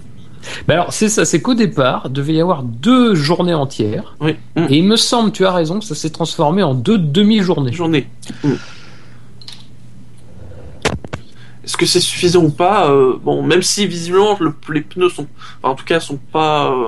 Ben 0.68 0.76
alors 0.76 0.94
c'est 0.94 1.10
ça, 1.10 1.26
c'est 1.26 1.42
qu'au 1.42 1.56
départ 1.56 2.10
devait 2.12 2.34
y 2.34 2.42
avoir 2.42 2.62
deux 2.62 3.16
journées 3.16 3.56
entières. 3.56 4.16
Oui, 4.22 4.36
mm, 4.56 4.66
Et 4.70 4.78
il 4.78 4.84
me 4.84 4.96
semble, 4.96 5.32
tu 5.32 5.44
as 5.46 5.52
raison, 5.52 5.80
que 5.80 5.86
ça 5.86 5.96
s'est 5.96 6.12
transformé 6.12 6.62
en 6.62 6.76
deux 6.76 6.98
demi-journées. 7.00 7.74
journée. 7.74 8.08
Mm. 8.44 8.54
Est-ce 11.64 11.78
que 11.78 11.86
c'est 11.88 12.00
suffisant 12.00 12.44
ou 12.44 12.52
pas? 12.52 12.92
Euh, 12.92 13.14
Bon, 13.24 13.42
même 13.42 13.64
si 13.64 13.88
visiblement 13.88 14.38
le- 14.40 14.54
les 14.72 14.82
pneus 14.82 15.10
sont, 15.10 15.26
enfin, 15.64 15.74
en 15.74 15.76
tout 15.76 15.86
cas, 15.86 16.00
sont 16.00 16.20
pas 16.32 16.72
euh, 16.72 16.88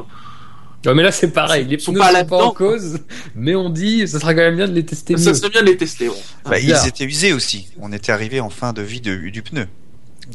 Ouais, 0.85 0.93
mais 0.93 1.03
là 1.03 1.11
c'est 1.11 1.31
pareil, 1.31 1.65
les 1.65 1.75
Ils 1.75 1.77
pneus 1.83 1.97
pas 1.99 2.13
sont 2.21 2.25
pas 2.25 2.43
en 2.45 2.51
cause, 2.51 2.99
mais 3.35 3.55
on 3.55 3.69
dit, 3.69 4.07
ça 4.07 4.19
sera 4.19 4.33
quand 4.33 4.41
même 4.41 4.55
bien 4.55 4.67
de 4.67 4.73
les 4.73 4.85
tester 4.85 5.17
Ça 5.17 5.31
mieux. 5.31 5.35
serait 5.35 5.49
bien 5.49 5.61
de 5.61 5.65
les 5.67 5.77
tester. 5.77 6.07
ouais. 6.07 6.15
Bah, 6.45 6.59
ils 6.59 6.67
bizarre. 6.67 6.87
étaient 6.87 7.03
usés 7.05 7.33
aussi. 7.33 7.67
On 7.81 7.91
était 7.91 8.11
arrivé 8.11 8.39
en 8.39 8.49
fin 8.49 8.71
de 8.73 8.81
vie 8.81 9.01
de- 9.01 9.29
du 9.29 9.41
pneu. 9.41 9.65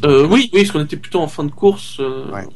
Euh, 0.05 0.27
oui, 0.27 0.51
oui, 0.53 0.61
parce 0.63 0.73
qu'on 0.73 0.85
était 0.85 0.97
plutôt 0.97 1.21
en 1.21 1.29
fin 1.29 1.45
de 1.45 1.51
course. 1.51 1.99
euh, 2.01 2.31
Ouais. 2.33 2.47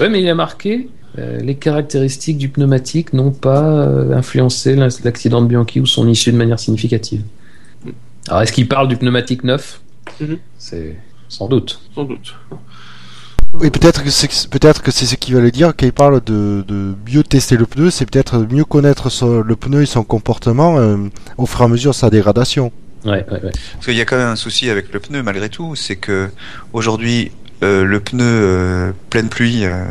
Ouais, 0.00 0.08
mais 0.08 0.22
il 0.22 0.28
a 0.28 0.34
marqué 0.34 0.88
euh, 1.18 1.38
les 1.38 1.54
caractéristiques 1.54 2.38
du 2.38 2.48
pneumatique 2.48 3.12
n'ont 3.12 3.30
pas 3.30 3.62
euh, 3.86 4.16
influencé 4.16 4.74
l'accident 4.74 5.42
de 5.42 5.46
Bianchi 5.46 5.78
ou 5.80 5.86
son 5.86 6.08
issue 6.08 6.32
de 6.32 6.36
manière 6.36 6.58
significative. 6.58 7.22
Alors, 8.28 8.42
est-ce 8.42 8.52
qu'il 8.52 8.66
parle 8.68 8.88
du 8.88 8.96
pneumatique 8.96 9.44
neuf? 9.44 9.80
Mhm. 10.20 10.38
C'est 10.58 10.96
sans 11.28 11.46
doute. 11.46 11.80
Sans 11.94 12.04
doute. 12.04 12.34
Oui, 13.60 13.70
peut-être 13.70 14.02
que 14.02 14.10
c'est 14.10 14.48
peut-être 14.50 14.82
que 14.82 14.90
c'est 14.90 15.06
ce 15.06 15.14
qu'il 15.14 15.34
veut 15.34 15.50
dire 15.50 15.72
quand 15.78 15.86
il 15.86 15.92
parle 15.92 16.22
de, 16.24 16.64
de 16.66 16.94
mieux 17.10 17.22
tester 17.22 17.56
le 17.56 17.66
pneu, 17.66 17.90
c'est 17.90 18.04
peut-être 18.04 18.38
mieux 18.50 18.64
connaître 18.64 19.10
son- 19.10 19.40
le 19.42 19.56
pneu 19.56 19.82
et 19.82 19.86
son 19.86 20.02
comportement 20.02 20.76
euh, 20.78 20.96
au 21.38 21.46
fur 21.46 21.60
et 21.60 21.64
à 21.64 21.68
mesure 21.68 21.92
de 21.92 21.96
sa 21.96 22.10
dégradation. 22.10 22.72
Ouais, 23.04 23.24
ouais, 23.30 23.44
ouais. 23.44 23.52
Parce 23.74 23.86
qu'il 23.86 23.94
y 23.94 24.00
a 24.00 24.04
quand 24.04 24.16
même 24.16 24.28
un 24.28 24.36
souci 24.36 24.70
avec 24.70 24.92
le 24.92 24.98
pneu 24.98 25.22
malgré 25.22 25.48
tout, 25.48 25.76
c'est 25.76 25.96
que 25.96 26.30
aujourd'hui 26.72 27.30
euh, 27.62 27.84
le 27.84 28.00
pneu 28.00 28.24
euh, 28.24 28.92
pleine 29.10 29.28
pluie 29.28 29.64
euh, 29.64 29.84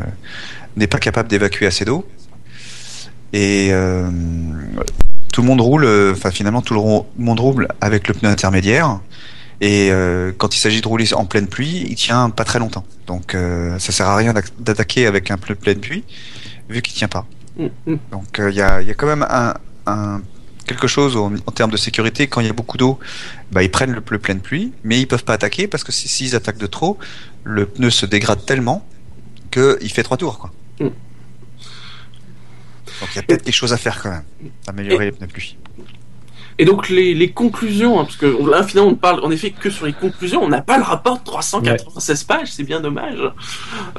n'est 0.75 0.87
pas 0.87 0.99
capable 0.99 1.29
d'évacuer 1.29 1.65
assez 1.65 1.85
d'eau 1.85 2.05
et 3.31 3.69
euh, 3.71 4.09
tout 5.31 5.41
le 5.41 5.47
monde 5.47 5.61
roule, 5.61 5.85
euh, 5.85 6.11
enfin 6.11 6.31
finalement 6.31 6.61
tout 6.61 6.73
le 6.73 7.23
monde 7.23 7.39
roule 7.39 7.67
avec 7.81 8.07
le 8.09 8.13
pneu 8.13 8.29
intermédiaire 8.29 8.99
et 9.61 9.89
euh, 9.91 10.31
quand 10.37 10.55
il 10.55 10.59
s'agit 10.59 10.81
de 10.81 10.87
rouler 10.87 11.13
en 11.13 11.25
pleine 11.25 11.47
pluie, 11.47 11.85
il 11.89 11.95
tient 11.95 12.29
pas 12.29 12.43
très 12.43 12.59
longtemps. 12.59 12.85
Donc 13.07 13.35
euh, 13.35 13.77
ça 13.79 13.91
sert 13.91 14.07
à 14.07 14.15
rien 14.15 14.33
d'attaquer 14.59 15.05
avec 15.07 15.31
un 15.31 15.37
pneu 15.37 15.55
pleine 15.55 15.79
pluie 15.79 16.03
vu 16.69 16.81
qu'il 16.81 16.93
tient 16.93 17.07
pas. 17.07 17.25
Mm, 17.57 17.65
mm. 17.87 17.97
Donc 18.11 18.39
euh, 18.39 18.49
il 18.49 18.55
y, 18.55 18.61
a, 18.61 18.81
y 18.81 18.89
a 18.91 18.93
quand 18.93 19.07
même 19.07 19.25
un, 19.29 19.53
un- 19.85 20.21
quelque 20.65 20.87
chose 20.87 21.15
en, 21.17 21.33
en 21.33 21.51
termes 21.51 21.71
de 21.71 21.77
sécurité. 21.77 22.27
Quand 22.27 22.41
il 22.41 22.47
y 22.47 22.49
a 22.49 22.53
beaucoup 22.53 22.77
d'eau, 22.77 22.99
bah, 23.51 23.63
ils 23.63 23.69
prennent 23.71 23.91
le 23.91 24.01
pneu 24.01 24.17
pleine 24.19 24.39
pluie, 24.39 24.73
mais 24.83 24.99
ils 24.99 25.07
peuvent 25.07 25.23
pas 25.25 25.33
attaquer 25.33 25.67
parce 25.67 25.83
que 25.83 25.91
si- 25.91 26.07
s'ils 26.07 26.35
attaquent 26.35 26.57
de 26.57 26.67
trop, 26.67 26.97
le 27.43 27.65
pneu 27.65 27.89
se 27.89 28.05
dégrade 28.05 28.45
tellement 28.45 28.85
qu'il 29.51 29.91
fait 29.91 30.03
trois 30.03 30.17
tours. 30.17 30.39
Quoi. 30.39 30.51
Mm. 30.79 30.89
Donc 33.01 33.09
il 33.11 33.15
y 33.15 33.19
a 33.19 33.23
peut-être 33.23 33.45
des 33.45 33.51
choses 33.51 33.73
à 33.73 33.77
faire 33.77 34.01
quand 34.01 34.09
même, 34.11 34.23
améliorer 34.67 35.05
les 35.05 35.11
pneus 35.11 35.27
pluie. 35.27 35.57
Et 36.59 36.65
donc 36.65 36.89
les, 36.89 37.13
les 37.13 37.31
conclusions, 37.31 37.99
hein, 37.99 38.05
parce 38.05 38.17
que 38.17 38.25
là 38.49 38.63
finalement 38.63 38.89
on 38.89 38.93
ne 38.93 38.97
parle 38.97 39.23
en 39.23 39.31
effet 39.31 39.51
que 39.51 39.69
sur 39.69 39.85
les 39.85 39.93
conclusions, 39.93 40.43
on 40.43 40.49
n'a 40.49 40.61
pas 40.61 40.77
le 40.77 40.83
rapport 40.83 41.19
de 41.19 41.23
396 41.23 42.23
pages, 42.23 42.51
c'est 42.51 42.63
bien 42.63 42.79
dommage, 42.79 43.19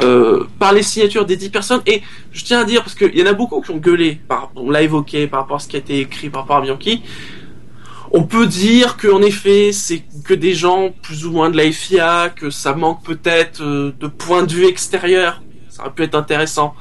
euh, 0.01 0.45
par 0.59 0.73
les 0.73 0.83
signatures 0.83 1.27
des 1.27 1.37
10 1.37 1.51
personnes. 1.51 1.83
Et 1.87 2.03
je 2.33 2.45
tiens 2.45 2.61
à 2.61 2.65
dire, 2.65 2.83
parce 2.83 2.95
qu'il 2.95 3.17
y 3.17 3.23
en 3.23 3.27
a 3.27 3.33
beaucoup 3.33 3.61
qui 3.61 3.71
ont 3.71 3.79
gueulé, 3.79 4.21
par, 4.29 4.51
on 4.55 4.71
l'a 4.71 4.83
évoqué 4.83 5.27
par 5.27 5.41
rapport 5.41 5.57
à 5.57 5.61
ce 5.61 5.69
qui 5.69 5.77
a 5.77 5.81
été 5.81 6.01
écrit 6.01 6.31
par 6.31 6.43
rapport 6.43 6.57
à 6.57 6.61
Bianchi, 6.61 7.03
on 8.13 8.23
peut 8.23 8.47
dire 8.47 8.97
que 8.97 9.09
en 9.09 9.23
effet 9.23 9.73
c'est 9.73 10.05
que 10.25 10.35
des 10.35 10.55
gens 10.55 10.95
plus 11.03 11.27
ou 11.27 11.33
moins 11.33 11.51
de 11.51 11.57
la 11.57 11.71
FIA, 11.73 12.31
que 12.35 12.51
ça 12.51 12.75
manque 12.75 13.03
peut-être 13.05 13.63
euh, 13.63 13.93
de 13.99 14.07
point 14.07 14.45
de 14.45 14.53
vue 14.53 14.67
extérieur, 14.67 15.43
ça 15.69 15.83
aurait 15.83 15.93
pu 15.93 16.05
être 16.05 16.15
intéressant. 16.15 16.75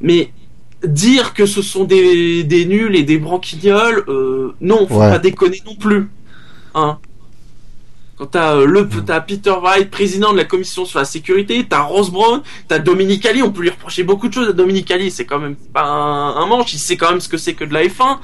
Mais 0.00 0.32
dire 0.84 1.34
que 1.34 1.46
ce 1.46 1.62
sont 1.62 1.84
des, 1.84 2.44
des 2.44 2.64
nuls 2.66 2.94
et 2.96 3.02
des 3.02 3.18
branquignoles, 3.18 4.04
euh, 4.08 4.54
non, 4.60 4.86
faut 4.86 4.98
Ouais. 5.00 5.10
pas 5.10 5.18
déconner 5.18 5.60
non 5.66 5.74
plus. 5.74 6.08
Hein. 6.74 6.98
Quand 8.16 8.26
t'as 8.26 8.56
euh, 8.56 8.64
le, 8.66 8.88
t'as 8.88 9.20
Peter 9.20 9.50
Wright, 9.62 9.90
président 9.90 10.32
de 10.32 10.36
la 10.38 10.44
commission 10.44 10.84
sur 10.84 10.98
la 10.98 11.04
sécurité, 11.04 11.64
t'as 11.68 11.82
Ross 11.82 12.10
Brown, 12.10 12.42
t'as 12.66 12.78
Dominique 12.80 13.24
Ali, 13.26 13.42
on 13.42 13.52
peut 13.52 13.62
lui 13.62 13.70
reprocher 13.70 14.02
beaucoup 14.02 14.28
de 14.28 14.34
choses 14.34 14.48
à 14.48 14.52
Dominique 14.52 14.90
Ali, 14.90 15.10
c'est 15.10 15.24
quand 15.24 15.38
même 15.38 15.54
pas 15.56 15.84
un, 15.84 16.36
un 16.36 16.46
manche, 16.46 16.72
il 16.74 16.78
sait 16.78 16.96
quand 16.96 17.10
même 17.10 17.20
ce 17.20 17.28
que 17.28 17.36
c'est 17.36 17.54
que 17.54 17.64
de 17.64 17.72
la 17.72 17.84
F1. 17.84 18.18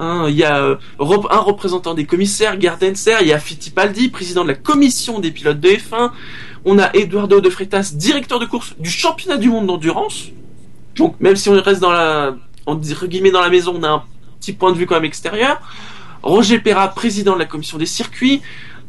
Hein, 0.00 0.26
il 0.28 0.36
y 0.36 0.44
a 0.44 0.58
euh, 0.62 0.76
un 1.00 1.38
représentant 1.40 1.94
des 1.94 2.04
commissaires, 2.04 2.56
Gardenser, 2.56 3.16
il 3.20 3.26
y 3.28 3.32
a 3.32 3.38
Fittipaldi, 3.40 4.08
président 4.08 4.42
de 4.44 4.48
la 4.48 4.54
commission 4.54 5.18
des 5.18 5.30
pilotes 5.32 5.58
de 5.60 5.68
F1. 5.68 6.10
On 6.64 6.78
a 6.78 6.90
Eduardo 6.94 7.40
de 7.40 7.50
Freitas, 7.50 7.92
directeur 7.94 8.38
de 8.38 8.46
course 8.46 8.74
du 8.78 8.90
championnat 8.90 9.36
du 9.38 9.48
monde 9.50 9.66
d'endurance. 9.66 10.26
Donc 10.98 11.14
même 11.20 11.36
si 11.36 11.48
on 11.48 11.60
reste 11.60 11.80
dans 11.80 11.92
la, 11.92 12.34
entre 12.66 13.06
guillemets 13.06 13.30
dans 13.30 13.40
la 13.40 13.50
maison, 13.50 13.74
on 13.76 13.82
a 13.84 13.88
un 13.88 14.02
petit 14.40 14.52
point 14.52 14.72
de 14.72 14.76
vue 14.76 14.86
quand 14.86 14.96
même 14.96 15.04
extérieur. 15.04 15.60
Roger 16.22 16.58
Perra, 16.58 16.88
président 16.88 17.34
de 17.34 17.38
la 17.38 17.44
commission 17.46 17.78
des 17.78 17.86
circuits. 17.86 18.40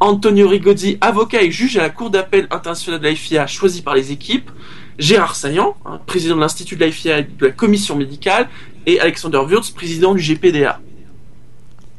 Antonio 0.02 0.48
Rigozzi, 0.48 0.98
avocat 1.02 1.42
et 1.42 1.52
juge 1.52 1.78
à 1.78 1.82
la 1.82 1.90
Cour 1.90 2.10
d'appel 2.10 2.48
internationale 2.52 3.02
de 3.02 3.08
la 3.08 3.16
FIA, 3.16 3.48
choisi 3.48 3.82
par 3.82 3.96
les 3.96 4.12
équipes. 4.12 4.50
Gérard 4.98 5.36
Saillant, 5.36 5.76
hein, 5.86 6.00
président 6.06 6.36
de 6.36 6.42
l'Institut 6.42 6.76
de 6.78 6.86
la 6.86 6.92
FIA 6.92 7.20
et 7.20 7.24
de 7.24 7.46
la 7.46 7.52
commission 7.52 7.96
médicale. 7.96 8.50
Et 8.86 9.00
Alexander 9.00 9.40
Wurz, 9.40 9.72
président 9.72 10.14
du 10.16 10.22
GPDA. 10.22 10.80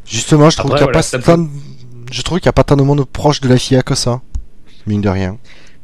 Justement, 0.07 0.51
je 0.51 0.57
trouve 0.57 0.71
qu'il 0.71 0.79
n'y 0.79 0.83
a, 0.83 0.93
voilà, 0.93 1.03
pas 1.03 1.19
tant 1.19 1.39
de- 1.39 1.49
je 2.11 2.23
trouve 2.23 2.39
qu'il 2.39 2.47
y 2.47 2.49
a 2.49 2.53
pas 2.53 2.65
tant 2.65 2.77
de 2.77 2.83
monde 2.83 3.05
proche 3.05 3.41
de 3.41 3.49
la 3.49 3.57
FIA 3.59 3.83
que 3.83 3.95
ça, 3.95 4.21
mine 4.87 5.01
de 5.03 5.09
rien. 5.09 5.39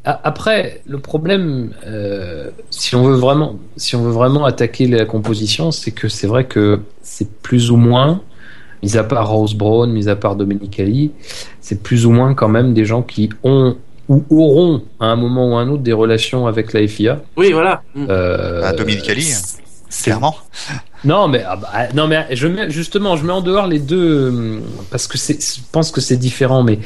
Après, 0.07 0.81
le 0.87 0.99
problème, 1.01 1.73
euh, 1.85 2.51
si 2.71 2.95
on 2.95 3.03
veut 3.03 3.17
vraiment, 3.17 3.57
si 3.77 3.97
on 3.97 4.03
veut 4.03 4.13
vraiment 4.13 4.45
attaquer 4.45 4.87
la 4.87 5.05
composition, 5.05 5.73
c'est 5.73 5.91
que 5.91 6.09
c'est 6.09 6.29
vrai 6.29 6.45
que 6.45 6.81
c'est 7.03 7.29
plus 7.43 7.73
ou 7.73 7.77
moins, 7.77 8.21
mis 8.85 8.97
à 8.97 9.03
part 9.03 9.29
Rose 9.29 9.55
Brown, 9.55 9.91
mis 9.93 10.09
à 10.09 10.15
part 10.15 10.37
Dominique 10.37 10.79
Ali, 10.79 11.11
c'est 11.61 11.83
plus 11.83 12.07
ou 12.07 12.13
moins 12.13 12.35
quand 12.35 12.49
même 12.49 12.73
des 12.73 12.85
gens 12.85 13.03
qui 13.03 13.31
ont 13.43 13.77
ou 14.09 14.25
auront 14.31 14.83
à 15.01 15.07
un 15.07 15.17
moment 15.17 15.51
ou 15.51 15.57
à 15.57 15.63
un 15.63 15.69
autre 15.69 15.83
des 15.83 15.93
relations 15.93 16.47
avec 16.47 16.73
la 16.73 16.87
FIA. 16.87 17.21
Oui, 17.37 17.51
voilà. 17.51 17.83
Euh, 17.97 18.61
Ah, 18.65 18.73
Dominique 18.73 19.09
Ali, 19.11 19.23
c'est- 19.23 19.57
Clairement. 20.05 20.37
Non, 21.05 21.27
mais 21.27 21.43
ah 21.47 21.57
bah, 21.57 21.69
ah, 21.73 21.93
non, 21.95 22.07
mais 22.07 22.27
je 22.33 22.47
mets 22.47 22.71
justement, 22.71 23.17
je 23.17 23.25
mets 23.25 23.33
en 23.33 23.41
dehors 23.41 23.67
les 23.67 23.79
deux 23.81 24.61
parce 24.91 25.07
que 25.09 25.17
c'est, 25.19 25.41
je 25.43 25.61
pense 25.73 25.91
que 25.91 26.01
c'est 26.01 26.17
différent. 26.17 26.63
Mais 26.63 26.79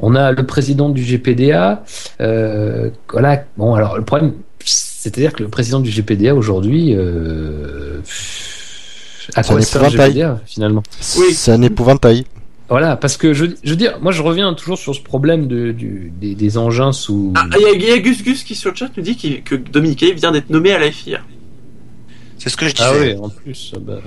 on 0.00 0.14
a 0.14 0.32
le 0.32 0.44
président 0.46 0.88
du 0.90 1.02
GPDA. 1.02 1.84
Euh, 2.20 2.90
voilà. 3.10 3.44
Bon, 3.56 3.74
alors 3.74 3.96
le 3.96 4.04
problème, 4.04 4.32
c'est-à-dire 4.64 5.32
que 5.32 5.42
le 5.42 5.48
président 5.48 5.80
du 5.80 5.90
GPDA 5.90 6.34
aujourd'hui, 6.34 6.94
euh, 6.94 7.98
à 9.34 9.42
C'est 9.42 9.50
quoi 9.52 9.58
un 9.58 9.62
sert 9.62 9.82
le 9.82 9.88
épouvantail. 9.88 10.10
GPDA 10.12 10.40
finalement 10.46 10.82
Oui. 11.18 11.32
C'est 11.32 11.52
un 11.52 11.62
épouvantail. 11.62 12.24
Voilà, 12.68 12.96
parce 12.96 13.16
que 13.16 13.32
je, 13.32 13.46
je 13.62 13.70
veux 13.70 13.76
dire, 13.76 13.98
moi 14.00 14.10
je 14.10 14.22
reviens 14.22 14.52
toujours 14.54 14.76
sur 14.76 14.92
ce 14.92 15.00
problème 15.00 15.46
de, 15.46 15.70
du, 15.70 16.12
des, 16.20 16.34
des 16.34 16.58
engins 16.58 16.90
sous. 16.90 17.32
Ah, 17.36 17.46
il 17.60 17.80
y, 17.80 17.86
y 17.86 17.92
a 17.92 17.98
Gus 17.98 18.24
Gus 18.24 18.42
qui 18.42 18.56
sur 18.56 18.70
le 18.72 18.76
chat 18.76 18.88
nous 18.96 19.02
dit 19.04 19.14
qu'il- 19.16 19.42
que 19.44 19.54
Dominique 19.54 20.02
vient 20.16 20.32
d'être 20.32 20.50
nommé 20.50 20.72
à 20.72 20.78
la 20.80 20.90
FIA. 20.90 21.20
C'est 22.38 22.48
ce 22.50 22.56
que 22.56 22.66
je 22.68 22.74
disais. 22.74 22.88
Ah 22.88 22.92
oui, 23.00 23.14
en 23.22 23.28
plus. 23.28 23.72
ah 23.76 23.78
bah, 23.80 23.98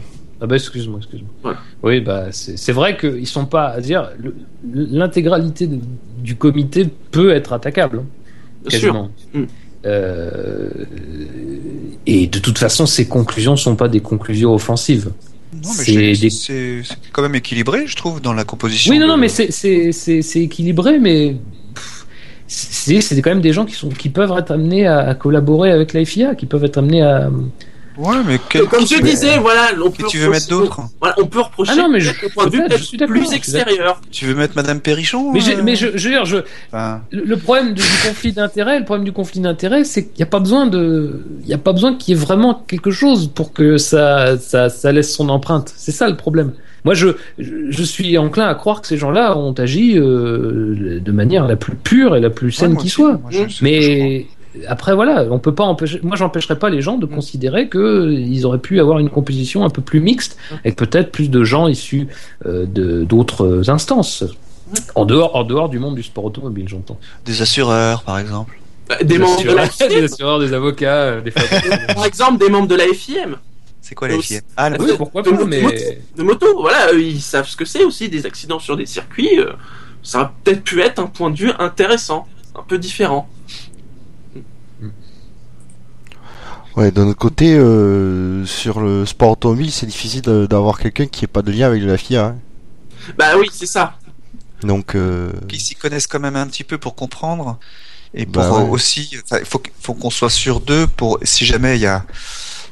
ah 0.41 0.47
bah, 0.47 0.55
excuse-moi, 0.55 0.99
excuse-moi. 0.99 1.29
Voilà. 1.43 1.57
Oui, 1.83 1.99
bah 2.01 2.27
c'est 2.31 2.57
c'est 2.57 2.71
vrai 2.71 2.95
qu'ils 2.97 3.27
sont 3.27 3.45
pas 3.45 3.67
à 3.69 3.81
dire 3.81 4.09
le- 4.17 4.35
l'intégralité 4.73 5.67
de- 5.67 5.79
du 6.23 6.35
comité 6.35 6.87
peut 7.11 7.31
être 7.31 7.53
attaquable, 7.53 7.99
hein, 7.99 8.05
Bien 8.67 8.79
sûr. 8.79 8.87
quasiment. 8.93 9.09
Mm. 9.33 9.43
Euh, 9.85 10.69
et 12.05 12.27
de 12.27 12.39
toute 12.39 12.57
façon, 12.57 12.85
ces 12.85 13.07
conclusions 13.07 13.55
sont 13.55 13.75
pas 13.75 13.87
des 13.87 13.99
conclusions 14.01 14.53
offensives. 14.53 15.11
Non, 15.53 15.69
mais 15.77 15.83
C'est 15.83 15.95
des- 15.95 16.29
c'est 16.29 16.81
c'est 16.83 16.97
quand 17.11 17.21
même 17.23 17.35
équilibré, 17.35 17.87
je 17.87 17.95
trouve, 17.95 18.21
dans 18.21 18.33
la 18.33 18.43
composition. 18.43 18.91
Oui, 18.93 18.99
non, 18.99 19.07
non, 19.07 19.17
mais 19.17 19.29
c'est 19.29 19.51
c'est 19.51 19.91
c'est 19.91 20.21
c'est 20.21 20.41
équilibré, 20.41 20.99
mais 20.99 21.35
pff, 21.73 22.05
c'est 22.47 23.01
c'est 23.01 23.19
quand 23.21 23.31
même 23.31 23.41
des 23.41 23.51
gens 23.53 23.65
qui 23.65 23.73
sont 23.73 23.89
qui 23.89 24.09
peuvent 24.09 24.31
être 24.37 24.51
amenés 24.51 24.85
à, 24.85 24.99
à 24.99 25.15
collaborer 25.15 25.71
avec 25.71 25.93
la 25.93 26.05
FIA, 26.05 26.35
qui 26.35 26.45
peuvent 26.45 26.63
être 26.65 26.77
amenés 26.77 27.01
à. 27.01 27.29
Ouais, 27.99 28.15
mais 28.25 28.39
quel... 28.49 28.65
Comme 28.65 28.87
je 28.87 29.01
disais, 29.01 29.37
voilà, 29.39 29.71
on 29.83 29.91
peut 29.91 30.03
Qui 30.05 30.11
tu 30.11 30.17
veux 30.19 30.29
mettre 30.29 30.45
reprocher- 30.45 30.49
d'autre 30.49 30.81
Voilà, 31.01 31.15
on 31.19 31.25
peut 31.25 31.41
reprocher 31.41 31.71
Ah 31.73 31.75
non, 31.75 31.89
mais 31.89 31.99
je- 31.99 32.11
point 32.33 32.47
de 32.47 32.55
vue 32.55 32.77
suis 32.77 32.97
plus 32.97 33.33
extérieur. 33.33 33.99
Tu 34.09 34.25
veux 34.25 34.35
mettre 34.35 34.55
Madame 34.55 34.79
Perrichon 34.79 35.33
Mais, 35.33 35.41
euh, 35.49 35.61
mais 35.63 35.75
je, 35.75 35.87
je 35.97 36.07
veux 36.07 36.13
dire, 36.15 36.23
je, 36.25 36.37
enfin, 36.71 37.01
Le, 37.11 37.25
le 37.25 37.35
problème 37.37 37.73
du, 37.73 37.81
du 37.81 37.87
conflit 38.07 38.31
d'intérêt, 38.31 38.79
le 38.79 38.85
problème 38.85 39.03
du 39.03 39.11
conflit 39.11 39.41
d'intérêt, 39.41 39.83
c'est 39.83 40.05
qu'il 40.05 40.17
n'y 40.17 40.23
a 40.23 40.27
pas 40.27 40.39
besoin 40.39 40.65
de, 40.65 41.25
il 41.43 41.49
y 41.49 41.53
a 41.53 41.57
pas 41.57 41.73
besoin 41.73 41.93
qu'il 41.95 42.15
y 42.15 42.17
ait 42.17 42.21
vraiment 42.21 42.63
quelque 42.67 42.89
chose 42.91 43.29
pour 43.33 43.51
que 43.51 43.77
ça, 43.77 44.37
ça, 44.37 44.69
ça 44.69 44.91
laisse 44.93 45.13
son 45.13 45.27
empreinte. 45.27 45.73
C'est 45.75 45.91
ça 45.91 46.07
le 46.07 46.15
problème. 46.15 46.53
Moi, 46.85 46.93
je, 46.93 47.09
je, 47.37 47.83
suis 47.83 48.17
enclin 48.17 48.47
à 48.47 48.55
croire 48.55 48.79
que 48.79 48.87
ces 48.87 48.95
gens-là 48.95 49.37
ont 49.37 49.51
agi 49.51 49.97
euh, 49.97 51.01
de 51.03 51.11
manière 51.11 51.45
la 51.45 51.57
plus 51.57 51.75
pure 51.75 52.15
et 52.15 52.21
la 52.21 52.29
plus 52.29 52.53
saine 52.53 52.77
qui 52.77 52.87
soit. 52.87 53.17
moi, 53.17 53.29
Mais 53.61 54.25
après, 54.67 54.95
voilà, 54.95 55.25
on 55.31 55.39
peut 55.39 55.53
pas 55.53 55.63
empêcher. 55.63 55.99
Moi, 56.03 56.15
j'empêcherai 56.15 56.57
pas 56.59 56.69
les 56.69 56.81
gens 56.81 56.97
de 56.97 57.05
Mm. 57.05 57.09
considérer 57.09 57.67
que 57.69 58.11
ils 58.11 58.45
auraient 58.45 58.59
pu 58.59 58.79
avoir 58.79 58.99
une 58.99 59.09
composition 59.09 59.63
un 59.63 59.69
peu 59.69 59.81
plus 59.81 59.99
mixte, 60.01 60.37
avec 60.63 60.75
peut-être 60.75 61.11
plus 61.11 61.29
de 61.29 61.43
gens 61.43 61.67
issus 61.67 62.07
euh, 62.45 62.65
de 62.65 63.03
d'autres 63.03 63.69
instances. 63.69 64.23
En 64.95 65.05
dehors, 65.05 65.35
en 65.35 65.43
dehors 65.43 65.69
du 65.69 65.79
monde 65.79 65.95
du 65.95 66.03
sport 66.03 66.25
automobile, 66.25 66.67
j'entends. 66.69 66.99
Des 67.25 67.41
assureurs, 67.41 68.03
par 68.03 68.19
exemple. 68.19 68.59
Bah, 68.87 68.97
Des 69.03 69.17
membres 69.17 69.41
de 69.43 69.51
la 69.53 69.63
assureurs, 69.63 69.91
FIM, 69.91 69.99
des 69.99 70.03
assureurs, 70.05 70.39
des 70.39 70.53
avocats, 70.53 71.01
euh, 71.03 71.21
des 71.21 71.31
par 71.31 72.05
exemple, 72.05 72.37
des 72.39 72.49
membres 72.49 72.67
de 72.67 72.75
la 72.75 72.85
FIM, 72.93 73.37
C'est 73.81 73.95
quoi 73.95 74.07
la 74.07 74.19
FIM 74.19 74.41
Ah, 74.57 74.69
la 74.69 74.77
Oui, 74.79 74.91
pourquoi 74.97 75.21
de 75.23 75.29
pas, 75.31 75.35
moto- 75.37 75.47
mais 75.47 75.99
de 76.17 76.23
moto. 76.23 76.45
Voilà, 76.61 76.93
eux, 76.93 77.01
ils 77.01 77.21
savent 77.21 77.47
ce 77.47 77.55
que 77.55 77.65
c'est 77.65 77.83
aussi 77.83 78.09
des 78.09 78.25
accidents 78.27 78.59
sur 78.59 78.77
des 78.77 78.85
circuits. 78.85 79.39
euh, 79.39 79.53
Ça 80.03 80.19
aurait 80.19 80.29
peut-être 80.43 80.63
pu 80.63 80.81
être 80.81 80.99
un 80.99 81.07
point 81.07 81.29
de 81.31 81.37
vue 81.37 81.51
intéressant, 81.59 82.27
un 82.55 82.63
peu 82.63 82.77
différent. 82.77 83.27
Ouais, 86.79 86.91
d'un 86.91 87.07
autre 87.07 87.19
côté, 87.19 87.55
euh, 87.57 88.45
sur 88.45 88.79
le 88.79 89.05
sport 89.05 89.31
automobile, 89.31 89.71
c'est 89.71 89.85
difficile 89.85 90.21
d'avoir 90.21 90.79
quelqu'un 90.79 91.07
qui 91.07 91.25
ait 91.25 91.27
pas 91.27 91.41
de 91.41 91.51
lien 91.51 91.67
avec 91.67 91.83
la 91.83 91.97
FIA. 91.97 92.25
hein. 92.27 92.35
Bah 93.17 93.37
oui, 93.37 93.47
c'est 93.51 93.65
ça. 93.65 93.95
Donc, 94.63 94.95
euh, 94.95 95.31
qui 95.47 95.59
s'y 95.59 95.75
connaissent 95.75 96.07
quand 96.07 96.19
même 96.19 96.35
un 96.35 96.47
petit 96.47 96.63
peu 96.63 96.77
pour 96.77 96.95
comprendre. 96.95 97.57
Et 98.13 98.25
pour 98.25 98.43
Bah 98.43 98.51
ouais. 98.51 98.61
euh, 98.63 98.71
aussi, 98.71 99.09
il 99.11 99.45
faut, 99.45 99.59
qu- 99.59 99.71
faut 99.81 99.93
qu'on 99.93 100.09
soit 100.09 100.29
sûr 100.29 100.61
d'eux 100.61 100.87
pour 100.87 101.19
si 101.23 101.45
jamais 101.45 101.77
il 101.77 101.81
y 101.81 101.87
a. 101.87 102.05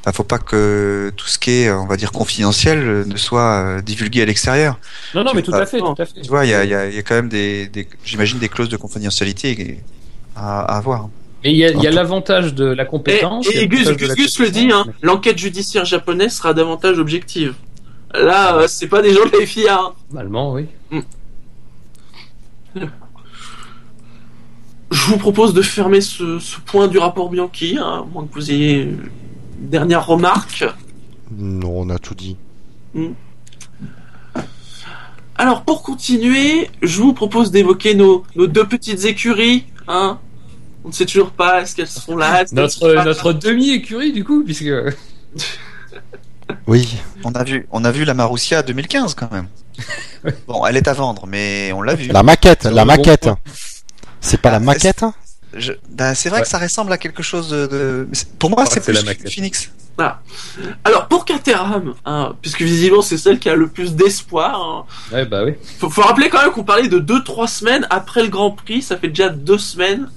Enfin, 0.00 0.12
faut 0.12 0.24
pas 0.24 0.38
que 0.38 1.12
tout 1.16 1.26
ce 1.28 1.38
qui 1.38 1.50
est, 1.52 1.70
on 1.72 1.86
va 1.86 1.96
dire, 1.96 2.12
confidentiel 2.12 3.06
ne 3.08 3.16
soit 3.16 3.42
euh, 3.78 3.80
divulgué 3.82 4.22
à 4.22 4.26
l'extérieur. 4.26 4.78
Non, 5.14 5.24
non, 5.24 5.30
Tu- 5.30 5.36
mais 5.36 5.42
tout 5.42 5.54
à 5.54 5.66
fait, 5.66 5.78
tout 5.80 5.94
à 5.98 6.06
fait. 6.06 6.22
Tu 6.22 6.28
vois, 6.28 6.46
il 6.46 6.50
y 6.50 6.54
a, 6.54 6.64
il 6.64 6.70
y, 6.70 6.74
a, 6.74 6.88
il 6.88 6.94
y 6.94 6.98
a 6.98 7.02
quand 7.02 7.14
même 7.16 7.28
des, 7.28 7.68
des 7.68 7.88
j'imagine, 8.04 8.38
des 8.38 8.48
clauses 8.48 8.68
de 8.68 8.76
confidentialité 8.76 9.84
à, 10.36 10.60
à 10.62 10.76
avoir. 10.78 11.08
Et 11.44 11.50
il 11.52 11.56
y 11.56 11.64
a, 11.64 11.70
y 11.70 11.94
l'avantage 11.94 12.54
de 12.54 12.64
la 12.64 12.82
Et, 12.82 12.86
compétence. 12.86 13.48
a 13.48 13.52
et 13.60 13.68
Gus, 13.68 14.38
le 14.40 14.50
dit, 14.50 14.70
hein, 14.72 14.84
l'enquête 15.02 15.38
judiciaire 15.38 15.84
japonaise 15.84 16.34
sera 16.36 16.52
davantage 16.52 16.98
objective. 16.98 17.54
Là, 18.14 18.56
euh, 18.56 18.66
c'est 18.66 18.88
pas 18.88 19.02
des 19.02 19.12
gens 19.12 19.24
de 19.24 19.38
la 19.38 19.46
FIA. 19.46 19.92
Normalement, 20.10 20.52
oui. 20.54 20.66
Je 24.90 25.04
vous 25.06 25.18
propose 25.18 25.52
de 25.52 25.62
fermer 25.62 26.00
ce, 26.00 26.38
ce 26.38 26.58
point 26.60 26.88
du 26.88 26.98
rapport 26.98 27.28
Bianchi, 27.28 27.76
hein, 27.78 28.02
à 28.02 28.04
moins 28.10 28.26
que 28.26 28.34
vous 28.34 28.50
ayez 28.50 28.82
une 28.82 29.08
dernière 29.58 30.06
remarque. 30.06 30.64
non, 31.36 31.72
on 31.80 31.90
a 31.90 31.98
tout 31.98 32.14
dit. 32.14 32.36
Alors, 35.36 35.62
pour 35.62 35.82
continuer, 35.82 36.70
je 36.82 37.00
vous 37.00 37.12
propose 37.12 37.50
d'évoquer 37.50 37.94
nos, 37.94 38.24
nos 38.34 38.46
deux 38.46 38.66
petites 38.66 39.04
écuries. 39.04 39.66
Hein. 39.86 40.18
On 40.84 40.88
ne 40.88 40.92
sait 40.92 41.06
toujours 41.06 41.32
pas, 41.32 41.60
est-ce 41.62 41.74
qu'elles 41.74 41.86
seront 41.88 42.16
là 42.16 42.44
Notre, 42.52 42.94
pas 42.94 43.04
notre 43.04 43.32
demi-écurie, 43.32 44.12
du 44.12 44.24
coup, 44.24 44.42
puisque. 44.44 44.70
Oui, 46.66 46.96
On 47.24 47.32
a 47.32 47.44
vu, 47.44 47.66
on 47.72 47.84
a 47.84 47.90
vu 47.90 48.04
la 48.04 48.14
Marussia 48.14 48.62
2015 48.62 49.14
quand 49.14 49.30
même. 49.30 49.48
bon, 50.46 50.64
elle 50.66 50.76
est 50.76 50.88
à 50.88 50.92
vendre, 50.94 51.26
mais 51.26 51.72
on 51.72 51.82
l'a 51.82 51.94
vu. 51.94 52.08
la 52.08 52.22
maquette, 52.22 52.64
la 52.64 52.82
bon 52.84 52.92
maquette. 52.92 53.28
C'est 54.20 54.40
pas 54.40 54.50
la 54.50 54.56
Ah, 54.56 54.60
maquette 54.60 55.02
hein 55.02 55.14
Je- 55.54 55.72
ben, 55.90 56.14
c'est 56.14 56.28
vrai 56.28 56.38
Ouais. 56.38 56.42
que 56.44 56.48
ça 56.48 56.58
ressemble 56.58 56.92
à 56.92 56.98
quelque 56.98 57.22
chose 57.22 57.50
de. 57.50 58.08
Pour 58.38 58.50
moi, 58.50 58.64
c'est 58.66 58.80
plus 58.82 58.92
la 58.92 59.02
maquette. 59.02 59.30
Phoenix. 59.32 59.70
Alors, 60.84 61.08
pour 61.08 61.24
Caterham, 61.24 61.94
hein, 62.06 62.34
puisque 62.40 62.62
visiblement 62.62 63.02
c'est 63.02 63.18
celle 63.18 63.40
qui 63.40 63.48
a 63.48 63.56
le 63.56 63.66
plus 63.66 63.94
d'espoir, 63.96 64.54
hein, 64.60 64.84
Ouais, 65.12 65.24
bah 65.26 65.42
oui. 65.44 65.54
faut, 65.80 65.90
faut 65.90 66.02
rappeler 66.02 66.28
quand 66.28 66.40
même 66.40 66.52
qu'on 66.52 66.62
parlait 66.62 66.86
de 66.88 67.00
2-3 67.00 67.48
semaines 67.48 67.84
après 67.90 68.22
le 68.22 68.28
Grand 68.28 68.52
Prix, 68.52 68.80
ça 68.82 68.96
fait 68.96 69.08
déjà 69.08 69.28
deux 69.28 69.58
semaines 69.58 70.08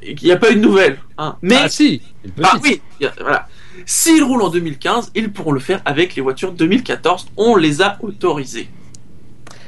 qu'il 0.00 0.26
n'y 0.28 0.32
a 0.32 0.36
pas 0.36 0.50
eu 0.50 0.56
de 0.56 0.60
nouvelles. 0.60 0.98
Hein. 1.18 1.36
Mais, 1.42 1.56
Ah, 1.62 1.68
si 1.68 2.02
une 2.24 2.32
ah 2.42 2.58
oui, 2.62 2.80
voilà. 3.20 3.46
S'ils 3.86 4.22
roulent 4.22 4.42
en 4.42 4.50
2015, 4.50 5.12
ils 5.14 5.32
pourront 5.32 5.52
le 5.52 5.60
faire 5.60 5.80
avec 5.84 6.14
les 6.14 6.22
voitures 6.22 6.52
2014. 6.52 7.28
On 7.36 7.56
les 7.56 7.82
a 7.82 7.98
autorisées. 8.02 8.68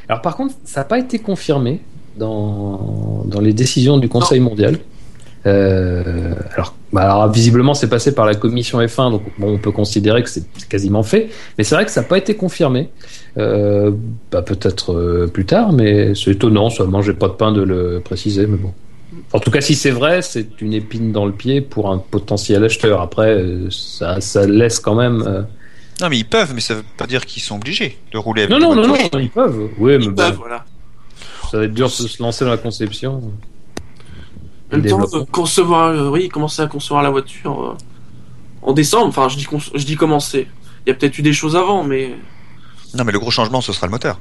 Alors, 0.09 0.20
par 0.22 0.36
contre, 0.36 0.54
ça 0.64 0.80
n'a 0.80 0.84
pas 0.84 0.98
été 0.98 1.18
confirmé 1.18 1.80
dans, 2.16 3.24
dans 3.26 3.40
les 3.40 3.52
décisions 3.52 3.98
du 3.98 4.09
Conseil 4.09 4.40
mondial. 4.40 4.78
Euh, 5.46 6.34
alors, 6.54 6.74
bah, 6.92 7.02
alors, 7.02 7.32
visiblement, 7.32 7.74
c'est 7.74 7.88
passé 7.88 8.14
par 8.14 8.26
la 8.26 8.34
commission 8.34 8.80
F1, 8.80 9.10
donc 9.10 9.22
bon, 9.38 9.54
on 9.54 9.59
peut 9.59 9.72
considérer 9.72 10.22
que 10.22 10.28
c'est 10.28 10.44
quasiment 10.68 11.02
fait. 11.02 11.30
Mais 11.59 11.64
c'est 11.64 11.74
vrai 11.74 11.84
que 11.84 11.90
ça 11.90 12.02
n'a 12.02 12.06
pas 12.06 12.18
été 12.18 12.36
confirmé. 12.36 12.90
Euh, 13.38 13.92
bah, 14.30 14.42
Peut-être 14.42 14.92
euh, 14.92 15.26
plus 15.26 15.46
tard, 15.46 15.72
mais 15.72 16.14
c'est 16.14 16.32
étonnant. 16.32 16.70
Ça 16.70 16.84
mangeait 16.84 17.14
pas 17.14 17.28
de 17.28 17.34
pain 17.34 17.52
de 17.52 17.62
le 17.62 18.00
préciser, 18.04 18.46
mais 18.46 18.56
bon. 18.56 18.72
En 19.32 19.39
tout 19.40 19.51
cas, 19.51 19.60
si 19.60 19.74
c'est 19.74 19.90
vrai, 19.90 20.22
c'est 20.22 20.60
une 20.60 20.72
épine 20.74 21.12
dans 21.12 21.26
le 21.26 21.32
pied 21.32 21.60
pour 21.60 21.90
un 21.90 21.98
potentiel 21.98 22.64
acheteur. 22.64 23.01
Après, 23.01 23.30
euh, 23.34 23.68
ça, 23.70 24.20
ça 24.20 24.47
laisse 24.47 24.78
quand 24.80 24.94
même. 24.94 25.22
euh, 25.26 25.43
Non, 26.01 26.09
mais 26.09 26.18
ils 26.18 26.24
peuvent, 26.28 26.52
mais 26.55 26.60
ça 26.60 26.74
veut 26.74 26.84
pas 26.97 27.06
dire 27.06 27.26
qu'ils 27.26 27.43
sont 27.43 27.56
obligés 27.56 27.98
de 28.12 28.18
rouler 28.18 28.43
avec 28.44 28.51
Non, 28.52 28.59
non, 28.59 28.74
non, 28.74 28.89
non, 28.89 29.18
ils 29.18 29.30
peuvent. 29.30 29.68
Oui, 29.78 29.98
mais 29.98 30.05
Ils 30.05 30.10
bon, 30.10 30.14
peuvent, 30.16 30.36
voilà. 30.36 30.64
ça 31.51 31.59
va 31.59 31.64
être 31.64 31.74
dur 31.74 31.89
de 31.89 31.93
se 31.93 32.22
lancer 32.22 32.44
dans 32.44 32.51
la 32.52 32.56
conception. 32.56 33.16
En 33.16 33.20
même 33.20 34.82
Le 34.84 34.89
temps, 34.90 34.97
développement. 34.97 35.20
euh, 35.20 35.24
concevoir, 35.30 35.89
euh, 35.90 36.09
oui, 36.10 36.28
commencer 36.30 36.62
à 36.62 36.66
concevoir 36.66 37.02
la 37.02 37.10
voiture 37.10 37.62
euh, 37.62 37.76
en 38.62 38.72
décembre. 38.72 39.09
Enfin, 39.09 39.28
je 39.28 39.36
dis, 39.36 39.44
cons- 39.44 39.59
je 39.74 39.84
dis 39.84 39.97
commencer. 39.97 40.47
Il 40.86 40.90
y 40.90 40.93
a 40.93 40.94
peut-être 40.94 41.18
eu 41.18 41.22
des 41.22 41.34
choses 41.34 41.55
avant, 41.56 41.84
mais 41.84 42.12
Non, 42.94 43.05
mais 43.05 43.12
le 43.12 43.18
gros 43.18 43.30
changement, 43.30 43.60
ce 43.60 43.72
sera 43.74 43.86
le 43.86 43.90
moteur. 43.93 44.18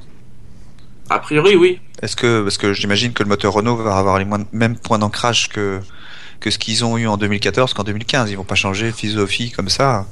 A 1.10 1.18
priori, 1.18 1.56
oui. 1.56 1.80
Est-ce 2.00 2.16
que, 2.16 2.42
parce 2.42 2.58
que 2.58 2.72
j'imagine 2.72 3.12
que 3.12 3.22
le 3.22 3.28
moteur 3.28 3.52
Renault 3.52 3.76
va 3.76 3.96
avoir 3.98 4.18
les 4.18 4.26
mêmes 4.52 4.76
points 4.78 4.98
d'ancrage 4.98 5.48
que, 5.48 5.80
que 6.40 6.50
ce 6.50 6.58
qu'ils 6.58 6.84
ont 6.84 6.96
eu 6.98 7.06
en 7.06 7.16
2014 7.16 7.74
qu'en 7.74 7.84
2015. 7.84 8.30
Ils 8.30 8.36
vont 8.36 8.44
pas 8.44 8.54
changer 8.54 8.86
de 8.86 8.96
philosophie 8.96 9.50
comme 9.50 9.68
ça. 9.68 10.06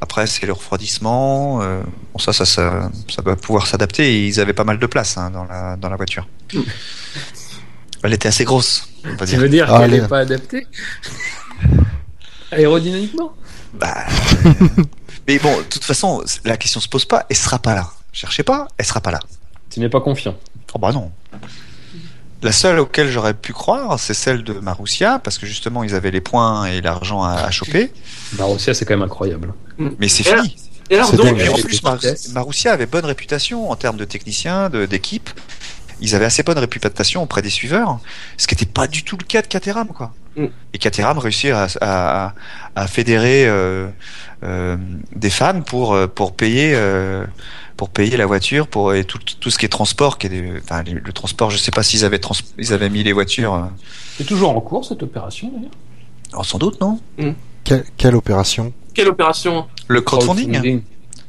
Après, 0.00 0.26
c'est 0.26 0.46
le 0.46 0.52
refroidissement. 0.52 1.60
euh, 1.62 1.82
bon, 2.12 2.18
ça, 2.18 2.32
ça, 2.32 2.44
ça, 2.44 2.90
ça 3.10 3.22
va 3.22 3.36
pouvoir 3.36 3.66
s'adapter. 3.66 4.26
Ils 4.26 4.40
avaient 4.40 4.52
pas 4.52 4.64
mal 4.64 4.78
de 4.78 4.86
place 4.86 5.18
hein, 5.18 5.30
dans, 5.30 5.44
la, 5.44 5.76
dans 5.76 5.88
la 5.90 5.96
voiture. 5.96 6.26
Mm. 6.54 6.60
Elle 8.04 8.12
était 8.14 8.28
assez 8.28 8.44
grosse, 8.44 8.88
on 9.04 9.08
va 9.16 9.26
Tu 9.26 9.32
dire. 9.32 9.40
veux 9.40 9.48
dire 9.48 9.74
Ah, 9.74 9.80
qu'elle 9.80 9.90
n'est 10.00 10.06
pas 10.08 10.20
adaptée 10.20 10.66
Aérodynamiquement? 12.52 13.32
Bah, 13.74 14.06
euh, 14.46 14.52
mais 15.28 15.38
bon, 15.38 15.56
de 15.58 15.62
toute 15.64 15.84
façon, 15.84 16.22
la 16.44 16.56
question 16.56 16.80
se 16.80 16.88
pose 16.88 17.04
pas. 17.04 17.26
Elle 17.28 17.36
sera 17.36 17.58
pas 17.58 17.74
là. 17.74 17.90
Cherchez 18.12 18.42
pas, 18.42 18.68
elle 18.78 18.86
sera 18.86 19.00
pas 19.00 19.10
là. 19.10 19.20
Tu 19.78 19.82
n'es 19.84 19.88
pas 19.88 20.00
confiant. 20.00 20.34
Oh 20.74 20.78
bah 20.80 20.90
non. 20.90 21.12
La 22.42 22.50
seule 22.50 22.80
auquel 22.80 23.08
j'aurais 23.08 23.32
pu 23.34 23.52
croire, 23.52 23.96
c'est 24.00 24.12
celle 24.12 24.42
de 24.42 24.54
Marussia, 24.54 25.20
parce 25.22 25.38
que 25.38 25.46
justement, 25.46 25.84
ils 25.84 25.94
avaient 25.94 26.10
les 26.10 26.20
points 26.20 26.66
et 26.66 26.80
l'argent 26.80 27.22
à, 27.22 27.34
à 27.34 27.50
choper. 27.52 27.92
Marussia, 28.36 28.74
c'est 28.74 28.84
quand 28.84 28.94
même 28.94 29.04
incroyable. 29.04 29.54
Mais 29.78 30.08
c'est 30.08 30.26
Et 30.26 30.34
là- 30.34 30.42
fini. 30.42 30.56
Et 30.90 30.96
alors, 30.96 31.12
donc. 31.12 31.38
Et 31.38 31.48
en 31.48 31.54
plus. 31.54 31.80
Marussia 32.32 32.72
avait 32.72 32.86
bonne 32.86 33.04
réputation 33.04 33.70
en 33.70 33.76
termes 33.76 33.96
de 33.98 34.04
techniciens, 34.04 34.68
de- 34.68 34.84
d'équipe. 34.84 35.30
Ils 36.00 36.16
avaient 36.16 36.24
assez 36.24 36.42
bonne 36.42 36.58
réputation 36.58 37.22
auprès 37.22 37.40
des 37.42 37.50
suiveurs, 37.50 38.00
ce 38.36 38.48
qui 38.48 38.54
n'était 38.56 38.66
pas 38.66 38.88
du 38.88 39.04
tout 39.04 39.16
le 39.16 39.24
cas 39.24 39.42
de 39.42 39.46
Caterham, 39.46 39.86
quoi. 39.88 40.12
Mm. 40.36 40.46
Et 40.74 40.78
Caterham 40.78 41.18
réussit 41.18 41.50
à, 41.52 41.68
à, 41.80 42.34
à 42.74 42.86
fédérer 42.88 43.46
euh, 43.46 43.86
euh, 44.42 44.76
des 45.14 45.30
fans 45.30 45.60
pour 45.62 45.94
euh, 45.94 46.06
pour 46.08 46.34
payer 46.34 46.72
euh, 46.74 47.24
pour 47.78 47.88
payer 47.88 48.16
la 48.18 48.26
voiture, 48.26 48.66
pour 48.66 48.92
et 48.92 49.04
tout, 49.04 49.18
tout 49.40 49.50
ce 49.50 49.56
qui 49.58 49.64
est 49.64 49.68
transport, 49.70 50.18
qui 50.18 50.26
est 50.26 50.30
des- 50.30 50.52
enfin, 50.62 50.82
les- 50.82 50.92
le 50.94 51.12
transport. 51.12 51.48
Je 51.50 51.56
sais 51.56 51.70
pas 51.70 51.82
s'ils 51.84 52.04
avaient 52.04 52.18
trans, 52.18 52.34
ils 52.58 52.72
avaient 52.74 52.90
mis 52.90 53.02
les 53.04 53.12
voitures. 53.14 53.54
euh, 53.54 53.60
C'est 54.18 54.26
toujours 54.26 54.50
en 54.54 54.60
cours 54.60 54.84
cette 54.84 55.02
opération 55.02 55.48
d'ailleurs? 55.54 55.70
oh, 56.36 56.42
sans 56.42 56.58
doute, 56.58 56.80
non? 56.80 56.98
Quelle, 57.64 57.84
quelle 57.96 58.16
opération? 58.16 58.72
Quelle 58.92 59.08
opération? 59.08 59.66
Le 59.86 60.00
crowdfunding. 60.00 60.82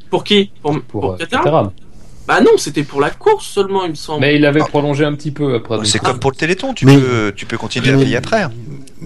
Pour 0.10 0.24
qui? 0.24 0.52
Pour, 0.64 0.82
pour, 0.82 1.02
pour 1.18 1.18
euh. 1.22 1.68
Bah 2.28 2.42
non, 2.42 2.52
c'était 2.58 2.84
pour 2.84 3.00
la 3.02 3.10
course 3.12 3.46
seulement, 3.48 3.84
il 3.86 3.92
me 3.92 3.96
semble. 3.96 4.22
Mais 4.22 4.36
il 4.36 4.46
avait 4.46 4.62
Ah. 4.64 4.66
prolongé 4.68 5.04
un 5.06 5.14
petit 5.14 5.32
peu 5.32 5.56
après. 5.56 5.78
donc- 5.78 5.86
C'est 5.86 6.00
comme 6.00 6.20
pour 6.20 6.32
le 6.32 6.36
Téléthon, 6.36 6.74
tu 6.74 6.86
Mais- 6.86 6.98
peux 6.98 7.32
tu 7.36 7.46
peux 7.46 7.58
continuer 7.58 7.90
à 7.90 7.96
Mais- 7.96 8.04
payer 8.04 8.18
après. 8.18 8.46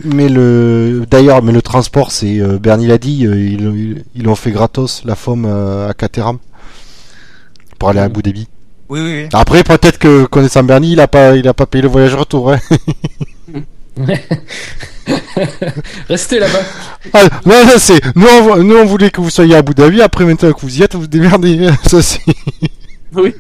Mais 0.04 0.28
le 0.30 1.06
d'ailleurs, 1.10 1.42
mais 1.44 1.52
le 1.54 1.62
transport, 1.62 2.12
c'est 2.12 2.40
euh, 2.40 2.58
Bernie 2.58 2.88
l'a 2.88 2.98
dit, 2.98 3.26
euh, 3.26 3.38
ils 3.38 3.62
ils- 3.62 4.04
ils 4.16 4.24
l'ont 4.24 4.36
fait 4.36 4.52
gratos 4.52 5.04
la 5.06 5.16
FOM 5.16 5.46
euh, 5.46 5.90
à 5.90 5.94
Caterham 5.94 6.38
pour 7.84 7.90
aller 7.90 8.00
à 8.00 8.04
Abu 8.04 8.22
Dhabi. 8.22 8.48
Oui, 8.88 9.02
oui, 9.02 9.24
oui. 9.24 9.30
Après, 9.34 9.62
peut-être 9.62 10.00
que 10.00 10.24
connaissant 10.24 10.64
Bernie, 10.64 10.94
il 10.94 11.02
a 11.02 11.10
pas, 11.10 11.36
il 11.36 11.46
a 11.50 11.54
pas 11.54 11.66
payé 11.66 11.82
le 11.82 11.90
voyage 11.90 12.16
retour. 12.16 12.54
Hein. 12.54 12.60
Restez 16.08 16.40
là-bas. 16.40 16.62
Ah, 17.14 17.28
non, 17.46 17.66
non, 17.66 17.74
c'est 17.78 18.00
nous, 18.16 18.26
on, 18.26 18.64
nous 18.64 18.78
on 18.78 18.86
voulait 18.86 19.12
que 19.12 19.20
vous 19.20 19.30
soyez 19.30 19.56
à 19.56 19.58
Abu 19.58 19.74
Dhabi. 19.74 20.02
Après, 20.02 20.24
maintenant 20.24 20.54
que 20.54 20.62
vous 20.62 20.80
y 20.80 20.82
êtes, 20.82 20.96
vous 20.96 21.08
démerdez. 21.08 21.70
Ça 21.86 22.02
c'est. 22.02 22.22
Oui. 23.14 23.36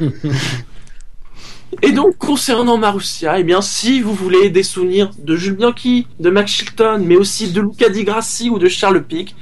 Et 1.81 1.93
donc, 1.93 2.17
concernant 2.17 2.77
Marussia, 2.77 3.39
eh 3.39 3.43
bien, 3.45 3.61
si 3.61 4.01
vous 4.01 4.13
voulez 4.13 4.49
des 4.49 4.63
souvenirs 4.63 5.11
de 5.17 5.37
Jules 5.37 5.55
Bianchi, 5.55 6.05
de 6.19 6.29
Max 6.29 6.51
Chilton, 6.51 7.01
mais 7.07 7.15
aussi 7.15 7.53
de 7.53 7.61
Luca 7.61 7.87
Di 7.87 8.03
Grassi 8.03 8.49
ou 8.49 8.59
de 8.59 8.67
Charles 8.67 9.03
Pic, 9.03 9.37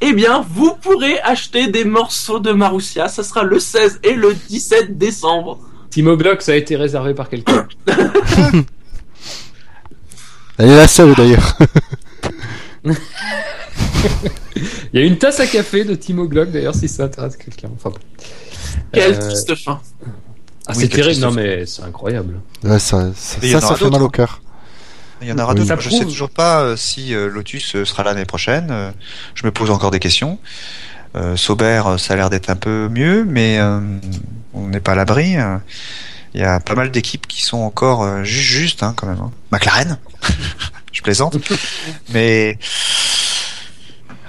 eh 0.00 0.12
bien, 0.12 0.44
vous 0.54 0.74
pourrez 0.80 1.20
acheter 1.20 1.68
des 1.68 1.84
morceaux 1.84 2.38
de 2.38 2.52
Marussia. 2.52 3.08
Ça 3.08 3.22
sera 3.22 3.42
le 3.42 3.58
16 3.58 4.00
et 4.02 4.14
le 4.14 4.34
17 4.34 4.96
décembre. 4.98 5.58
Timo 5.90 6.16
Glock, 6.16 6.42
ça 6.42 6.52
a 6.52 6.56
été 6.56 6.76
réservé 6.76 7.14
par 7.14 7.28
quelqu'un. 7.28 7.66
Elle 10.58 10.70
est 10.70 10.76
la 10.76 10.86
seule 10.88 11.14
d'ailleurs. 11.14 11.56
Il 14.92 15.00
y 15.00 15.02
a 15.02 15.06
une 15.06 15.18
tasse 15.18 15.40
à 15.40 15.46
café 15.46 15.84
de 15.84 15.94
Timo 15.94 16.28
Glock 16.28 16.50
d'ailleurs 16.50 16.74
si 16.74 16.88
ça 16.88 17.04
intéresse 17.04 17.36
quelqu'un. 17.36 17.70
Enfin, 17.74 17.90
bon. 17.90 17.98
Quelle 18.92 19.14
Euh, 19.14 19.18
triste 19.18 19.54
fin. 19.56 19.80
Ah, 20.66 20.72
Oui, 20.76 20.82
c'est 20.82 20.88
terrible, 20.88 21.20
non 21.20 21.32
mais 21.32 21.66
c'est 21.66 21.82
incroyable. 21.82 22.40
Ouais, 22.62 22.78
ça, 22.78 23.10
ça, 23.14 23.40
ça, 23.40 23.60
ça 23.60 23.74
fait 23.76 23.90
mal 23.90 24.02
au 24.02 24.08
cœur. 24.08 24.40
Il 25.24 25.30
y 25.30 25.32
en 25.32 25.38
aura 25.38 25.54
Oui. 25.54 25.60
d'autres. 25.60 25.80
Je 25.80 25.88
prouve- 25.88 25.98
sais 26.00 26.04
toujours 26.04 26.30
pas 26.30 26.60
euh, 26.60 26.76
si 26.76 27.14
euh, 27.14 27.28
Lotus 27.28 27.74
euh, 27.76 27.84
sera 27.84 28.02
l'année 28.04 28.24
prochaine. 28.26 28.92
Je 29.34 29.44
me 29.46 29.50
pose 29.50 29.70
encore 29.70 29.90
des 29.90 29.98
questions. 30.00 30.38
Euh, 31.16 31.36
Sauber, 31.36 31.82
ça 31.98 32.12
a 32.14 32.16
l'air 32.16 32.28
d'être 32.30 32.50
un 32.50 32.56
peu 32.56 32.88
mieux, 32.90 33.24
mais 33.24 33.58
euh, 33.58 33.80
on 34.52 34.68
n'est 34.68 34.80
pas 34.80 34.92
à 34.92 34.94
l'abri. 34.96 35.36
Euh, 35.36 35.56
Il 36.34 36.40
y 36.40 36.44
a 36.44 36.60
pas 36.60 36.74
mal 36.74 36.90
d'équipes 36.90 37.26
qui 37.26 37.42
sont 37.42 37.58
encore 37.58 38.02
euh, 38.02 38.24
juste 38.24 38.42
juste 38.50 38.82
hein, 38.82 38.92
quand 38.96 39.06
même. 39.06 39.20
hein. 39.20 39.30
McLaren, 39.52 39.98
je 40.92 41.00
plaisante, 41.02 41.36
mais 42.12 42.58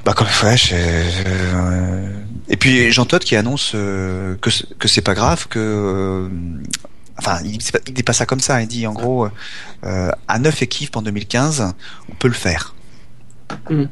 bah 0.06 0.14
comme 0.14 0.28
ouais, 0.44 0.56
je- 0.56 0.76
et 2.48 2.58
puis 2.58 2.92
Jean 2.92 3.06
Todt 3.06 3.24
qui 3.26 3.36
annonce 3.36 3.72
euh, 3.74 4.36
que 4.40 4.52
que 4.78 4.88
c'est 4.88 5.02
pas 5.02 5.16
grave 5.16 5.48
que 5.48 5.58
euh, 5.60 6.30
enfin, 7.18 7.40
il 7.44 7.60
il 7.88 7.94
dit 7.94 8.04
pas 8.04 8.14
ça 8.14 8.26
comme 8.26 8.40
ça. 8.40 8.62
Il 8.62 8.68
dit 8.68 8.88
en 8.88 8.94
gros, 8.94 9.28
euh, 9.86 10.12
à 10.28 10.40
9 10.40 10.62
équipes 10.62 10.96
en 10.96 11.02
2015, 11.02 11.74
on 12.10 12.16
peut 12.16 12.28
le 12.28 12.34
faire. 12.34 12.76
Mm. 13.70 13.86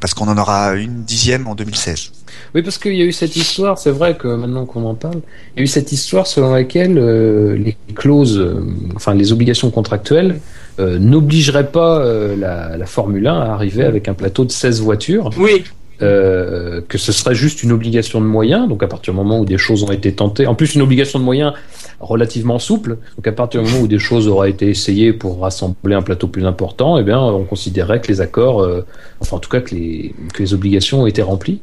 Parce 0.00 0.14
qu'on 0.14 0.28
en 0.28 0.38
aura 0.38 0.74
une 0.74 1.02
dixième 1.02 1.48
en 1.48 1.54
2016. 1.56 2.12
Oui, 2.54 2.62
parce 2.62 2.78
qu'il 2.78 2.94
y 2.94 3.02
a 3.02 3.04
eu 3.04 3.12
cette 3.12 3.34
histoire, 3.34 3.78
c'est 3.78 3.90
vrai 3.90 4.16
que 4.16 4.28
maintenant 4.28 4.64
qu'on 4.64 4.84
en 4.84 4.94
parle, 4.94 5.20
il 5.56 5.58
y 5.58 5.60
a 5.60 5.64
eu 5.64 5.66
cette 5.66 5.90
histoire 5.90 6.26
selon 6.26 6.52
laquelle 6.52 6.98
euh, 6.98 7.56
les 7.56 7.76
clauses, 7.94 8.38
euh, 8.38 8.64
enfin 8.94 9.14
les 9.14 9.32
obligations 9.32 9.70
contractuelles, 9.70 10.40
euh, 10.78 10.98
n'obligeraient 10.98 11.70
pas 11.70 11.98
euh, 11.98 12.36
la, 12.36 12.76
la 12.76 12.86
Formule 12.86 13.26
1 13.26 13.40
à 13.40 13.52
arriver 13.52 13.84
avec 13.84 14.06
un 14.06 14.14
plateau 14.14 14.44
de 14.44 14.52
16 14.52 14.80
voitures, 14.80 15.30
Oui, 15.36 15.64
euh, 16.00 16.80
que 16.88 16.96
ce 16.98 17.12
serait 17.12 17.34
juste 17.34 17.62
une 17.62 17.72
obligation 17.72 18.20
de 18.20 18.26
moyens, 18.26 18.68
donc 18.68 18.82
à 18.82 18.86
partir 18.86 19.12
du 19.12 19.16
moment 19.16 19.40
où 19.40 19.44
des 19.44 19.58
choses 19.58 19.82
ont 19.82 19.90
été 19.92 20.12
tentées, 20.14 20.46
en 20.46 20.54
plus 20.54 20.74
une 20.74 20.82
obligation 20.82 21.18
de 21.18 21.24
moyens 21.24 21.52
relativement 22.00 22.58
souple, 22.60 22.98
donc 23.16 23.26
à 23.26 23.32
partir 23.32 23.62
du 23.62 23.68
moment 23.68 23.82
où 23.82 23.88
des 23.88 23.98
choses 23.98 24.28
auraient 24.28 24.50
été 24.50 24.68
essayées 24.68 25.12
pour 25.12 25.40
rassembler 25.40 25.94
un 25.96 26.02
plateau 26.02 26.28
plus 26.28 26.46
important, 26.46 26.98
eh 26.98 27.02
bien 27.02 27.18
on 27.20 27.44
considérait 27.44 28.00
que 28.00 28.08
les 28.08 28.20
accords, 28.20 28.60
euh, 28.62 28.86
enfin 29.20 29.36
en 29.36 29.40
tout 29.40 29.50
cas 29.50 29.60
que 29.60 29.74
les, 29.74 30.14
que 30.32 30.42
les 30.42 30.54
obligations 30.54 31.02
ont 31.02 31.06
été 31.06 31.22
remplies. 31.22 31.60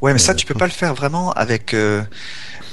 Ouais, 0.00 0.12
mais 0.12 0.18
ça, 0.18 0.32
Euh, 0.32 0.34
tu 0.34 0.46
peux 0.46 0.54
pas 0.54 0.66
le 0.66 0.72
faire 0.72 0.94
vraiment 0.94 1.32
avec 1.32 1.74
euh, 1.74 2.02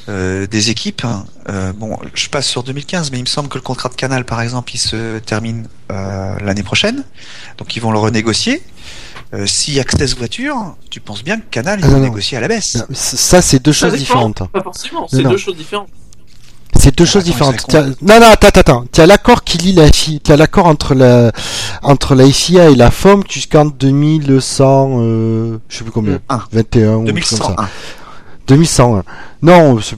euh, 0.10 0.48
des 0.48 0.70
équipes. 0.70 1.04
hein. 1.06 1.26
Euh, 1.50 1.74
bon, 1.74 1.98
je 2.14 2.30
passe 2.30 2.48
sur 2.48 2.64
2015, 2.64 3.12
mais 3.12 3.18
il 3.20 3.24
me 3.24 3.28
semble 3.28 3.50
que 3.50 3.58
le 3.58 3.62
contrat 3.62 3.90
de 3.90 3.96
Canal, 3.96 4.26
par 4.26 4.42
exemple, 4.42 4.74
il 4.74 4.78
se 4.78 5.20
termine 5.20 5.68
euh, 5.92 6.36
l'année 6.44 6.64
prochaine. 6.64 7.04
Donc, 7.58 7.76
ils 7.76 7.82
vont 7.82 7.92
le 7.92 8.00
renégocier. 8.00 8.62
Euh, 9.34 9.46
S'il 9.48 9.74
y 9.74 9.80
a 9.80 9.84
que 9.84 9.98
16 9.98 10.16
voitures, 10.18 10.76
tu 10.92 11.00
penses 11.00 11.24
bien 11.24 11.38
que 11.40 11.46
Canal, 11.50 11.80
ils 11.80 11.86
Ah, 11.86 11.90
non. 11.90 12.00
négocier 12.00 12.38
à 12.38 12.42
la 12.42 12.48
baisse. 12.48 12.76
Non, 12.76 12.86
Ça, 12.94 13.42
c'est 13.42 13.60
deux 13.60 13.74
Ça 13.74 13.90
choses 13.90 13.98
différentes. 13.98 14.44
pas 14.52 14.62
forcément, 14.62 15.08
c'est 15.10 15.24
non. 15.24 15.32
deux 15.32 15.38
choses 15.38 15.58
différentes. 15.58 15.90
C'est 16.80 16.96
deux 16.96 17.04
Ah, 17.04 17.08
choses 17.08 17.24
attends, 17.30 17.32
différentes. 17.32 18.02
Non, 18.02 18.20
non, 18.20 18.28
attends, 18.28 18.48
attends, 18.48 18.60
attends. 18.60 18.86
Tu 18.92 19.02
as 19.02 19.06
l'accord 19.08 19.44
qui 19.44 19.58
lie 19.58 19.74
la 19.74 19.92
FI, 19.92 20.20
tu 20.24 20.32
as 20.32 20.38
l'accord 20.38 20.68
entre 20.68 20.94
la, 20.94 21.32
entre 21.82 22.14
la 22.16 22.30
FIA 22.30 22.70
et 22.70 22.76
la 22.76 22.92
FOM 22.92 23.24
jusqu'en 23.30 23.66
2100, 23.66 24.98
euh, 25.00 25.58
je 25.70 25.78
sais 25.78 25.84
plus 25.84 25.92
combien, 25.92 26.16
Mm. 26.16 26.20
Un. 26.30 26.44
21 26.52 26.96
ou 26.96 27.06
comme 27.06 27.22
ça. 27.24 27.36
2101. 27.38 27.70
2101. 28.48 29.04
Non, 29.42 29.80
c'est- 29.82 29.98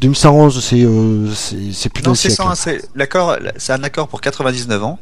2111, 0.00 0.62
c'est, 0.62 0.82
euh, 0.82 1.32
c'est, 1.34 1.56
c'est 1.72 1.88
plus 1.88 2.02
Non, 2.02 2.10
d'un 2.10 2.14
c'est 2.14 2.28
siècle. 2.28 2.42
101, 2.42 2.54
c'est 2.54 2.82
l'accord, 2.94 3.36
c'est 3.56 3.72
un 3.72 3.82
accord 3.84 4.08
pour 4.08 4.20
99 4.20 4.82
ans 4.82 4.98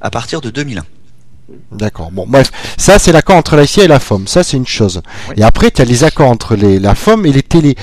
à 0.00 0.10
partir 0.10 0.40
de 0.40 0.50
2001. 0.50 0.84
D'accord. 1.72 2.10
Bon, 2.10 2.24
bref, 2.26 2.50
ça 2.76 2.98
c'est 2.98 3.12
l'accord 3.12 3.36
entre 3.36 3.56
la 3.56 3.66
FIA 3.66 3.84
et 3.84 3.88
la 3.88 4.00
FOM. 4.00 4.26
Ça 4.26 4.42
c'est 4.42 4.56
une 4.56 4.66
chose. 4.66 5.00
Oui. 5.28 5.34
Et 5.38 5.42
après, 5.42 5.70
tu 5.70 5.80
as 5.82 5.84
les 5.84 6.04
accords 6.04 6.30
entre 6.30 6.54
les, 6.56 6.78
la 6.78 6.94
FOM 6.94 7.24
et 7.26 7.32
les 7.32 7.42
télés. 7.42 7.76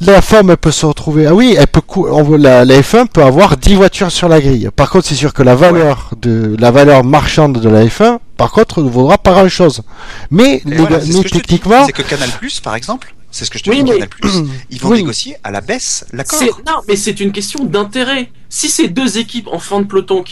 La 0.00 0.22
FOM, 0.22 0.48
elle 0.50 0.56
peut 0.56 0.70
se 0.70 0.86
retrouver. 0.86 1.26
Ah 1.26 1.34
oui, 1.34 1.54
elle 1.58 1.66
peut. 1.66 1.82
cou- 1.82 2.06
on 2.10 2.22
veut- 2.22 2.38
la, 2.38 2.64
la 2.64 2.80
F1 2.80 3.06
peut 3.06 3.22
avoir 3.22 3.58
10 3.58 3.74
voitures 3.74 4.10
sur 4.10 4.28
la 4.30 4.40
grille. 4.40 4.70
Par 4.74 4.88
contre, 4.88 5.06
c'est 5.06 5.14
sûr 5.14 5.34
que 5.34 5.42
la 5.42 5.54
valeur 5.54 6.12
de 6.22 6.56
la 6.58 6.70
valeur 6.70 7.04
marchande 7.04 7.60
de 7.60 7.68
la 7.68 7.84
F1, 7.84 8.18
par 8.38 8.50
contre, 8.50 8.82
ne 8.82 8.88
vaudra 8.88 9.18
pas 9.18 9.32
grand 9.32 9.48
chose. 9.50 9.82
Mais, 10.30 10.62
les 10.64 10.76
voilà, 10.78 11.02
ce 11.02 11.12
mais 11.12 11.22
techniquement, 11.24 11.84
c'est 11.84 11.92
que 11.92 12.00
Canal 12.00 12.30
Plus, 12.30 12.60
par 12.60 12.76
exemple, 12.76 13.14
c'est 13.30 13.44
ce 13.44 13.50
que 13.50 13.58
je 13.58 13.64
te 13.64 13.68
Oui, 13.70 13.84
dis, 13.84 13.90
mais- 13.92 13.98
Canal 13.98 14.08
ils 14.70 14.80
vont 14.80 14.88
Oui. 14.88 14.98
négocier 15.00 15.36
à 15.44 15.50
la 15.50 15.60
baisse 15.60 16.06
l'accord. 16.14 16.40
Non, 16.66 16.76
mais 16.88 16.96
c'est 16.96 17.20
une 17.20 17.32
question 17.32 17.64
d'intérêt. 17.64 18.30
Si 18.48 18.70
c'est 18.70 18.88
deux 18.88 19.18
équipes 19.18 19.48
en 19.52 19.58
fin 19.58 19.80
de 19.82 19.86
peloton 19.86 20.24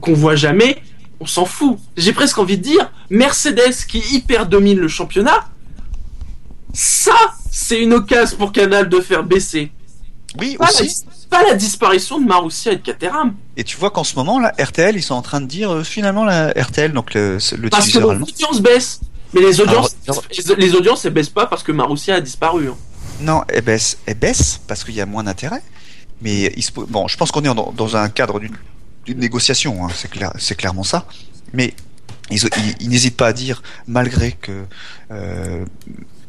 qu'on 0.00 0.14
voit 0.14 0.36
jamais, 0.36 0.78
on 1.22 1.26
s'en 1.26 1.44
fout. 1.44 1.78
J'ai 1.96 2.12
presque 2.12 2.38
envie 2.38 2.58
de 2.58 2.62
dire 2.62 2.90
Mercedes 3.10 3.74
qui 3.88 3.98
hyper 4.14 4.46
domine 4.46 4.78
le 4.78 4.88
championnat. 4.88 5.46
Ça, 6.74 7.14
c'est 7.50 7.80
une 7.80 7.92
occasion 7.92 8.36
pour 8.38 8.52
Canal 8.52 8.88
de 8.88 9.00
faire 9.00 9.24
baisser. 9.24 9.70
Oui, 10.38 10.56
Pas, 10.58 10.70
aussi. 10.70 11.04
la, 11.30 11.38
pas 11.38 11.46
la 11.48 11.54
disparition 11.54 12.18
de 12.18 12.26
Marussia 12.26 12.72
et 12.72 12.76
de 12.76 12.80
Caterham. 12.82 13.34
Et 13.58 13.64
tu 13.64 13.76
vois 13.76 13.90
qu'en 13.90 14.04
ce 14.04 14.16
moment, 14.16 14.38
là, 14.40 14.52
RTL, 14.58 14.96
ils 14.96 15.02
sont 15.02 15.14
en 15.14 15.20
train 15.22 15.42
de 15.42 15.46
dire 15.46 15.70
euh, 15.70 15.84
finalement 15.84 16.24
la 16.24 16.50
RTL, 16.52 16.92
donc 16.92 17.12
le, 17.12 17.36
le 17.58 17.68
Parce 17.68 17.90
que 17.90 17.98
l'audience 17.98 18.60
baisse. 18.62 19.00
Mais 19.34 19.40
les 19.42 19.60
audiences, 19.60 19.96
Alors, 20.08 20.24
les, 20.48 20.54
les 20.56 20.74
audiences, 20.74 21.04
elles 21.04 21.12
baissent 21.12 21.28
pas 21.30 21.46
parce 21.46 21.62
que 21.62 21.72
Marussia 21.72 22.14
a 22.16 22.20
disparu. 22.20 22.68
hein. 22.68 22.76
Non, 23.20 23.42
elle 23.48 23.62
baisse, 23.62 23.98
elle 24.06 24.14
baisse 24.18 24.60
parce 24.66 24.82
qu'il 24.84 24.94
y 24.94 25.00
a 25.00 25.06
moins 25.06 25.24
d'intérêt. 25.24 25.62
Mais 26.22 26.52
il 26.56 26.62
se, 26.62 26.72
po- 26.72 26.86
bon, 26.88 27.08
je 27.08 27.16
pense 27.16 27.30
qu'on 27.30 27.40
est 27.42 27.54
dans, 27.54 27.72
dans 27.76 27.96
un 27.96 28.08
cadre 28.08 28.40
d'une 28.40 28.56
d'une 29.04 29.18
négociation, 29.18 29.84
hein, 29.86 29.90
c'est 29.94 30.10
clair, 30.10 30.32
c'est 30.38 30.54
clairement 30.56 30.84
ça. 30.84 31.06
Mais 31.52 31.74
ils, 32.30 32.38
ils- 32.44 32.76
ils 32.80 32.88
n'hésitent 32.88 33.16
pas 33.16 33.28
à 33.28 33.32
dire, 33.32 33.62
malgré 33.86 34.32
que, 34.32 34.64
euh, 35.10 35.64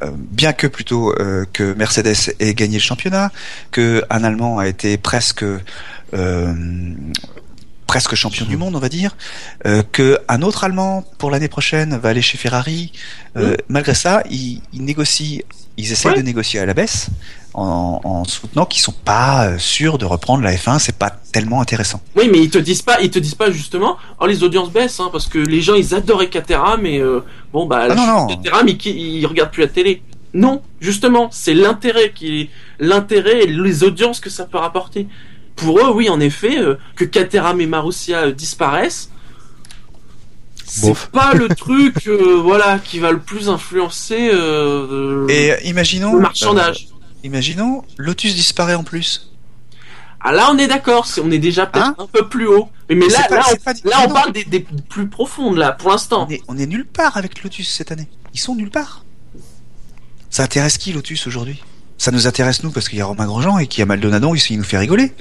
euh, 0.03 0.11
bien 0.15 0.53
que 0.53 0.67
plutôt 0.67 1.13
euh, 1.19 1.45
que 1.53 1.73
Mercedes 1.73 2.33
ait 2.39 2.53
gagné 2.53 2.77
le 2.77 2.81
championnat, 2.83 3.31
que 3.71 4.03
un 4.09 4.23
Allemand 4.23 4.57
a 4.59 4.67
été 4.67 4.97
presque 4.97 5.45
euh, 6.13 6.53
presque 7.87 8.15
champion 8.15 8.45
du 8.45 8.57
monde, 8.57 8.75
on 8.75 8.79
va 8.79 8.89
dire, 8.89 9.15
euh, 9.67 9.83
que 9.91 10.19
un 10.27 10.41
autre 10.41 10.63
Allemand 10.63 11.03
pour 11.19 11.29
l'année 11.31 11.47
prochaine 11.47 11.95
va 11.97 12.09
aller 12.09 12.21
chez 12.23 12.37
Ferrari. 12.39 12.91
Euh, 13.37 13.55
Malgré 13.69 13.93
ça, 13.93 14.23
ils 14.31 14.61
négocient, 14.73 15.41
ils 15.77 15.91
essayent 15.91 16.11
Ouais. 16.11 16.17
de 16.17 16.23
négocier 16.23 16.59
à 16.59 16.65
la 16.65 16.73
baisse 16.73 17.07
en, 17.53 17.99
en 18.03 18.23
soutenant 18.25 18.65
qu'ils 18.65 18.81
sont 18.81 18.91
pas 18.93 19.47
euh, 19.47 19.57
sûrs 19.59 19.97
de 19.97 20.05
reprendre 20.05 20.43
la 20.43 20.53
F1. 20.55 20.79
C'est 20.79 20.97
pas 20.97 21.09
tellement 21.31 21.61
intéressant. 21.61 22.01
Oui, 22.15 22.29
mais 22.31 22.39
ils 22.39 22.49
te 22.49 22.57
disent 22.57 22.81
pas, 22.81 22.99
ils 23.01 23.09
te 23.11 23.19
disent 23.19 23.35
pas 23.35 23.51
justement, 23.51 23.97
oh 24.19 24.25
les 24.25 24.43
audiences 24.43 24.71
baissent, 24.71 24.99
hein, 24.99 25.09
parce 25.11 25.27
que 25.27 25.37
les 25.39 25.61
gens 25.61 25.75
ils 25.75 25.93
adoraient 25.95 26.29
Caterham, 26.29 26.81
mais 26.81 26.99
euh, 26.99 27.21
bon 27.51 27.65
bah 27.65 27.87
Ah 27.89 27.95
non. 27.95 28.27
Caterham 28.27 28.67
ils, 28.67 28.87
ils 28.87 29.25
regardent 29.25 29.51
plus 29.51 29.61
la 29.61 29.67
télé. 29.67 30.01
Non, 30.35 30.63
justement, 30.81 31.29
c'est 31.31 31.53
l'intérêt 31.53 32.11
qui, 32.11 32.49
l'intérêt 32.79 33.43
et 33.43 33.47
les 33.47 33.83
audiences 33.83 34.19
que 34.19 34.31
ça 34.31 34.45
peut 34.45 34.57
rapporter. 34.57 35.07
Pour 35.55 35.77
eux, 35.79 35.91
oui, 35.93 36.09
en 36.09 36.19
effet, 36.19 36.57
euh, 36.57 36.75
que 36.95 37.05
Caterham 37.05 37.61
et 37.61 37.67
Marussia 37.67 38.23
euh, 38.23 38.31
disparaissent, 38.31 39.11
c'est 40.65 40.95
pas 41.11 41.33
le 41.33 41.47
truc, 41.49 42.07
euh, 42.07 42.39
voilà, 42.41 42.79
qui 42.79 42.99
va 42.99 43.11
le 43.11 43.19
plus 43.19 43.49
influencer 43.49 44.29
euh, 44.33 45.27
Et 45.27 45.51
euh, 45.51 45.57
imaginons, 45.63 46.15
le 46.15 46.21
marchandage. 46.21 46.87
euh, 46.91 47.25
imaginons, 47.27 47.83
Lotus 47.97 48.33
disparaît 48.35 48.75
en 48.75 48.83
plus. 48.83 49.29
Ah 50.25 50.31
là, 50.31 50.49
on 50.51 50.57
est 50.57 50.67
d'accord, 50.67 51.05
on 51.21 51.31
est 51.31 51.37
déjà 51.39 51.65
peut-être 51.65 51.85
Hein 51.87 51.95
un 51.99 52.07
peu 52.07 52.27
plus 52.29 52.47
haut. 52.47 52.69
Mais, 52.89 52.95
mais 52.95 53.07
Mais 53.07 53.13
là, 53.13 53.25
pas- 53.27 53.35
là, 53.35 53.43
on, 53.51 53.55
pas- 53.57 53.73
là, 53.83 53.97
on 54.05 54.07
non. 54.07 54.13
parle 54.13 54.31
des, 54.31 54.45
des 54.45 54.65
plus 54.89 55.07
profondes 55.09 55.57
là, 55.57 55.73
pour 55.73 55.89
l'instant. 55.91 56.27
On 56.29 56.31
est, 56.31 56.41
on 56.47 56.57
est 56.57 56.65
nulle 56.65 56.85
part 56.85 57.17
avec 57.17 57.43
Lotus 57.43 57.67
cette 57.69 57.91
année. 57.91 58.07
Ils 58.33 58.39
sont 58.39 58.55
nulle 58.55 58.69
part. 58.71 59.03
Ça 60.29 60.43
intéresse 60.43 60.77
qui 60.77 60.93
Lotus 60.93 61.27
aujourd'hui? 61.27 61.61
Ça 61.97 62.11
nous 62.11 62.25
intéresse 62.25 62.63
nous 62.63 62.71
parce 62.71 62.89
qu'il 62.89 62.99
y 62.99 63.01
a 63.01 63.05
Romain 63.05 63.25
Grosjean 63.25 63.59
et 63.59 63.67
qu'il 63.67 63.79
y 63.79 63.83
a 63.83 63.85
Maldonado, 63.85 64.33
il, 64.33 64.41
il 64.49 64.57
nous 64.57 64.63
fait 64.63 64.77
rigoler. 64.77 65.13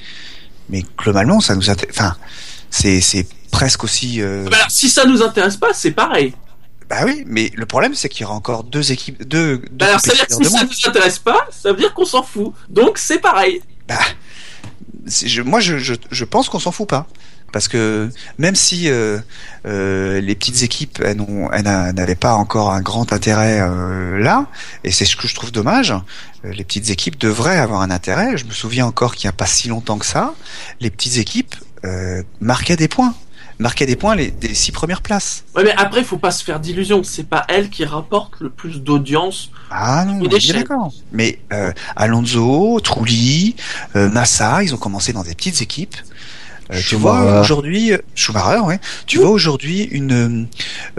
Mais 0.69 0.83
globalement, 0.97 1.41
ça 1.41 1.55
nous 1.55 1.69
intéresse. 1.69 1.95
Enfin, 1.97 2.15
c'est 2.73 3.01
c'est 3.01 3.27
presque 3.51 3.83
aussi. 3.83 4.21
euh, 4.21 4.47
Bah 4.49 4.57
alors, 4.57 4.71
si 4.71 4.89
ça 4.89 5.05
nous 5.05 5.21
intéresse 5.21 5.57
pas, 5.57 5.73
c'est 5.73 5.91
pareil. 5.91 6.33
Bah 6.89 7.01
oui, 7.05 7.23
mais 7.27 7.51
le 7.55 7.65
problème 7.65 7.93
c'est 7.93 8.09
qu'il 8.09 8.21
y 8.23 8.25
aura 8.25 8.33
encore 8.35 8.63
deux 8.63 8.91
équipes, 8.91 9.23
deux, 9.27 9.57
deux 9.59 9.67
Bah 9.71 9.85
alors, 9.87 9.99
c'est-à-dire 10.01 10.27
que 10.27 10.33
compétiteurs 10.33 10.59
si 10.59 10.67
de 10.67 10.73
ça 10.73 10.89
nous 10.89 10.89
intéresse 10.89 11.19
pas, 11.19 11.45
ça 11.51 11.71
veut 11.71 11.77
dire 11.77 11.93
qu'on 11.93 12.05
s'en 12.05 12.23
fout. 12.23 12.53
Donc, 12.69 12.97
c'est 12.97 13.19
pareil. 13.19 13.61
Bah, 13.87 13.99
je, 15.05 15.41
moi, 15.41 15.59
je, 15.59 15.77
je, 15.77 15.93
je 16.11 16.25
pense 16.25 16.49
qu'on 16.49 16.59
s'en 16.59 16.71
fout 16.71 16.89
pas. 16.89 17.07
Parce 17.51 17.67
que 17.67 18.09
même 18.39 18.55
si 18.55 18.89
euh, 18.89 19.19
euh, 19.67 20.19
les 20.19 20.33
petites 20.33 20.63
équipes 20.63 20.99
n'avaient 20.99 22.15
pas 22.15 22.33
encore 22.33 22.71
un 22.71 22.81
grand 22.81 23.13
intérêt 23.13 23.59
euh, 23.61 24.17
là, 24.17 24.47
et 24.83 24.91
c'est 24.91 25.05
ce 25.05 25.15
que 25.15 25.27
je 25.27 25.35
trouve 25.35 25.51
dommage, 25.51 25.93
les 26.43 26.63
petites 26.63 26.89
équipes 26.89 27.19
devraient 27.19 27.59
avoir 27.59 27.81
un 27.81 27.91
intérêt. 27.91 28.37
Je 28.37 28.45
me 28.45 28.51
souviens 28.51 28.87
encore 28.87 29.13
qu'il 29.13 29.27
n'y 29.27 29.29
a 29.29 29.37
pas 29.37 29.45
si 29.45 29.67
longtemps 29.67 29.99
que 29.99 30.05
ça, 30.07 30.33
les 30.79 30.89
petites 30.89 31.17
équipes 31.17 31.53
euh, 31.85 32.23
marquaient 32.41 32.75
des 32.75 32.87
points, 32.87 33.13
marquaient 33.59 33.85
des 33.85 33.95
points 33.95 34.15
les, 34.15 34.31
des 34.31 34.53
six 34.53 34.71
premières 34.71 35.01
places. 35.01 35.43
Ouais, 35.55 35.63
mais 35.63 35.73
après, 35.77 36.03
faut 36.03 36.17
pas 36.17 36.31
se 36.31 36.43
faire 36.43 36.59
d'illusions. 36.59 37.03
C'est 37.03 37.27
pas 37.27 37.45
elle 37.49 37.69
qui 37.69 37.85
rapporte 37.85 38.39
le 38.39 38.49
plus 38.49 38.81
d'audience. 38.81 39.49
Ah 39.69 40.05
non, 40.05 40.19
on 40.21 40.29
est 40.29 40.53
d'accord. 40.53 40.91
Mais 41.11 41.39
euh, 41.51 41.71
Alonso, 41.95 42.79
Trulli, 42.81 43.55
euh, 43.95 44.09
Massa, 44.09 44.63
ils 44.63 44.73
ont 44.73 44.77
commencé 44.77 45.13
dans 45.13 45.23
des 45.23 45.35
petites 45.35 45.61
équipes. 45.61 45.95
Euh, 46.71 46.77
tu 46.77 46.95
Schumacher. 46.95 47.01
vois 47.23 47.41
aujourd'hui, 47.41 47.91
Schumacher, 48.15 48.59
ouais. 48.59 48.79
Tu 49.05 49.19
vois 49.19 49.31
aujourd'hui 49.31 49.83
une, 49.83 50.47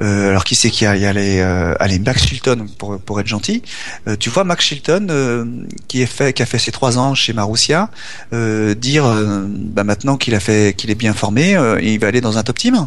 euh, 0.00 0.30
alors 0.30 0.44
qui 0.44 0.54
c'est 0.54 0.70
qui 0.70 0.86
a, 0.86 0.96
il 0.96 1.02
y 1.02 1.06
a 1.06 1.12
les, 1.12 1.40
euh, 1.40 1.74
allez 1.80 1.98
Max 1.98 2.24
Chilton 2.26 2.66
pour 2.78 2.98
pour 3.00 3.20
être 3.20 3.26
gentil. 3.26 3.62
Euh, 4.06 4.16
tu 4.16 4.30
vois 4.30 4.44
Max 4.44 4.64
Chilton 4.64 5.08
euh, 5.10 5.44
qui 5.88 6.02
est 6.02 6.06
fait, 6.06 6.32
qui 6.32 6.42
a 6.42 6.46
fait 6.46 6.58
ses 6.58 6.72
trois 6.72 6.98
ans 6.98 7.14
chez 7.14 7.32
Marussia, 7.32 7.90
euh, 8.32 8.74
dire, 8.74 9.04
euh, 9.04 9.46
bah 9.48 9.84
maintenant 9.84 10.16
qu'il 10.16 10.34
a 10.34 10.40
fait, 10.40 10.74
qu'il 10.76 10.90
est 10.90 10.94
bien 10.94 11.14
formé, 11.14 11.56
euh, 11.56 11.80
il 11.80 11.98
va 11.98 12.08
aller 12.08 12.20
dans 12.20 12.38
un 12.38 12.42
top 12.42 12.58
team? 12.58 12.86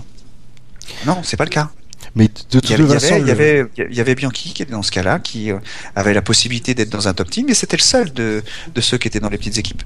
Non, 1.05 1.21
c'est 1.23 1.37
pas 1.37 1.43
le 1.45 1.49
cas. 1.49 1.69
mais 2.15 2.27
de 2.27 2.33
toute 2.59 2.69
Il 2.69 2.71
y 2.71 2.73
avait, 2.73 2.83
il 2.83 2.89
y 2.89 2.93
façon, 2.93 3.13
avait, 3.13 3.21
il 3.21 3.27
y 3.27 3.31
avait, 3.31 3.67
il 3.77 3.95
y 3.95 4.01
avait 4.01 4.15
Bianchi 4.15 4.53
qui 4.53 4.63
était 4.63 4.71
dans 4.71 4.83
ce 4.83 4.91
cas-là, 4.91 5.19
qui 5.19 5.51
euh, 5.51 5.59
avait 5.95 6.13
la 6.13 6.21
possibilité 6.21 6.73
d'être 6.73 6.89
dans 6.89 7.07
un 7.07 7.13
top 7.13 7.29
team, 7.29 7.45
mais 7.47 7.53
c'était 7.53 7.77
le 7.77 7.81
seul 7.83 8.11
de, 8.13 8.43
de 8.73 8.81
ceux 8.81 8.97
qui 8.97 9.07
étaient 9.07 9.19
dans 9.19 9.29
les 9.29 9.37
petites 9.37 9.57
équipes. 9.57 9.83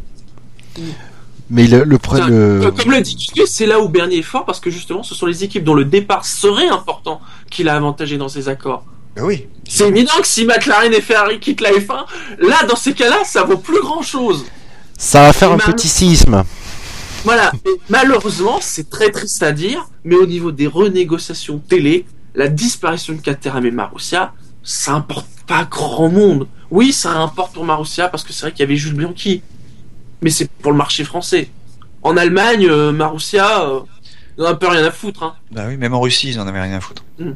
Mais 1.52 1.68
le, 1.68 1.84
le, 1.84 1.98
le- 1.98 2.72
Comme 2.72 2.91
le 2.91 3.02
dit 3.02 3.30
c'est 3.45 3.65
là 3.68 3.80
où 3.80 3.90
Bernier 3.90 4.19
est 4.19 4.23
fort 4.23 4.45
parce 4.45 4.60
que 4.60 4.69
justement, 4.72 5.03
ce 5.03 5.14
sont 5.14 5.26
les 5.28 5.44
équipes 5.44 5.64
dont 5.64 5.73
le 5.76 5.86
départ 5.86 6.26
serait 6.26 6.69
important 6.69 7.22
qu'il 7.52 7.69
a 7.69 7.76
avantagé 7.76 8.18
dans 8.18 8.30
ses 8.30 8.49
accords. 8.49 8.84
Ben 9.15 9.23
oui. 9.26 9.48
C'est 9.68 9.88
évident 9.90 10.14
que 10.22 10.28
si 10.28 10.45
McLaren 10.45 10.94
et 10.94 11.02
Ferrari 11.02 11.40
quittent 11.40 11.61
la 11.61 11.72
F1, 11.72 12.06
là, 12.40 12.64
dans 12.68 12.76
ces 12.78 12.94
cas-là, 12.94 13.18
ça 13.26 13.44
vaut 13.44 13.57
plus 13.57 13.82
grand 13.82 14.02
chose. 14.02 14.45
Ça 14.98 15.22
va 15.22 15.34
faire 15.34 15.49
Et 15.49 15.53
un 15.53 15.57
mal- 15.57 15.65
petit 15.76 15.90
séisme. 15.90 16.44
Voilà, 17.26 17.52
mais 17.65 17.72
malheureusement, 17.90 18.60
c'est 18.61 18.90
très 18.90 19.11
triste 19.11 19.44
à 19.44 19.52
dire, 19.52 19.88
mais 20.03 20.15
au 20.15 20.26
niveau 20.26 20.52
des 20.52 20.65
renégociations 20.68 21.60
télé, 21.60 22.06
la 22.34 22.48
disparition 22.48 23.14
de 23.14 23.19
Caterham 23.19 23.65
et 23.65 23.72
Marussia, 23.72 24.34
ça 24.64 24.94
importe 24.94 25.28
pas 25.45 25.65
grand 25.69 26.10
monde. 26.10 26.48
Oui, 26.72 26.94
ça 26.94 27.11
importe 27.18 27.53
pour 27.53 27.65
Marussia 27.65 28.07
parce 28.07 28.23
que 28.23 28.32
c'est 28.32 28.41
vrai 28.44 28.52
qu'il 28.53 28.61
y 28.61 28.64
avait 28.64 28.78
Jules 28.78 28.94
Bianchi, 28.95 29.41
mais 30.22 30.30
c'est 30.30 30.49
pour 30.49 30.72
le 30.72 30.77
marché 30.77 31.03
français. 31.03 31.49
En 32.03 32.18
Allemagne, 32.18 32.68
euh, 32.68 32.91
Marussia, 32.91 33.65
euh, 33.68 33.80
ils 34.38 34.43
en 34.43 34.48
ont 34.48 34.49
un 34.49 34.56
peu 34.56 34.68
rien 34.68 34.84
à 34.85 34.91
foutre. 34.91 35.23
Hein. 35.23 35.34
Bah 35.52 35.65
oui, 35.68 35.77
même 35.77 35.93
en 35.93 36.02
Russie, 36.02 36.30
ils 36.30 36.39
en 36.39 36.48
avaient 36.48 36.61
rien 36.61 36.77
à 36.77 36.81
foutre. 36.81 37.03
Mais 37.19 37.30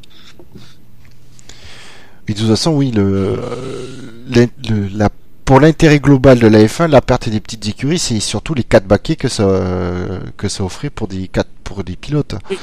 de 2.34 2.40
toute 2.40 2.48
façon, 2.49 2.72
oui, 2.72 2.91
le, 2.91 3.40
l'in- 4.30 4.48
le- 4.70 4.88
la, 4.98 5.10
pour 5.45 5.60
l'intérêt 5.60 5.99
global 5.99 6.40
de 6.40 6.48
la 6.48 6.64
F1, 6.64 6.88
la 6.88 7.02
perte 7.02 7.30
des 7.30 7.40
petites 7.40 7.68
écuries, 7.68 7.99
c'est 7.99 8.20
surtout 8.20 8.56
les 8.56 8.64
quatre 8.64 8.88
baquets 8.88 9.16
que 9.16 9.28
ça, 9.28 9.48
que 10.38 10.49
ça 10.49 10.64
offrait 10.64 10.90
pour 10.90 11.07
des, 11.07 11.28
quatre, 11.28 11.49
pour 11.64 11.84
des 11.84 11.95
pilotes. 11.95 12.36
Oui. 12.49 12.57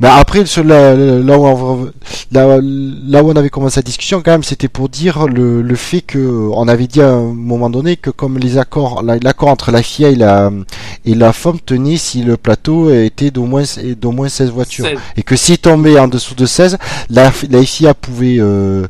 Mais 0.00 0.08
après, 0.08 0.46
sur 0.46 0.64
la, 0.64 0.94
là, 0.94 1.38
où 1.38 1.46
on, 1.46 1.90
là, 2.32 2.58
là 2.62 3.22
où 3.22 3.30
on 3.30 3.36
avait 3.36 3.50
commencé 3.50 3.80
la 3.80 3.82
discussion, 3.84 4.22
quand 4.24 4.30
même, 4.30 4.42
c'était 4.42 4.68
pour 4.68 4.88
dire 4.88 5.26
le, 5.28 5.60
le 5.62 5.76
fait 5.76 6.00
que 6.00 6.48
on 6.52 6.66
avait 6.68 6.86
dit 6.86 7.02
à 7.02 7.10
un 7.10 7.32
moment 7.34 7.68
donné 7.70 7.96
que 7.96 8.08
comme 8.10 8.38
les 8.38 8.56
accords, 8.56 9.02
la- 9.02 9.18
l'accord 9.18 9.48
entre 9.50 9.70
la 9.70 9.82
FIA 9.82 10.08
et 10.08 10.14
la, 10.14 10.50
et 11.04 11.14
la 11.14 11.32
FOM 11.34 11.58
tenait 11.60 11.98
si 11.98 12.22
le 12.22 12.36
plateau 12.38 12.90
était 12.90 13.30
d'au 13.30 13.44
moins, 13.44 13.64
d'au 14.00 14.10
moins 14.12 14.28
16 14.30 14.50
voitures. 14.50 14.86
Et 15.16 15.22
que 15.22 15.36
s'il 15.36 15.58
tombait 15.58 15.98
en 15.98 16.08
dessous 16.08 16.34
de 16.34 16.46
16, 16.46 16.78
la, 17.10 17.30
la 17.50 17.62
FIA 17.62 17.92
pouvait 17.94 18.36
euh, 18.40 18.86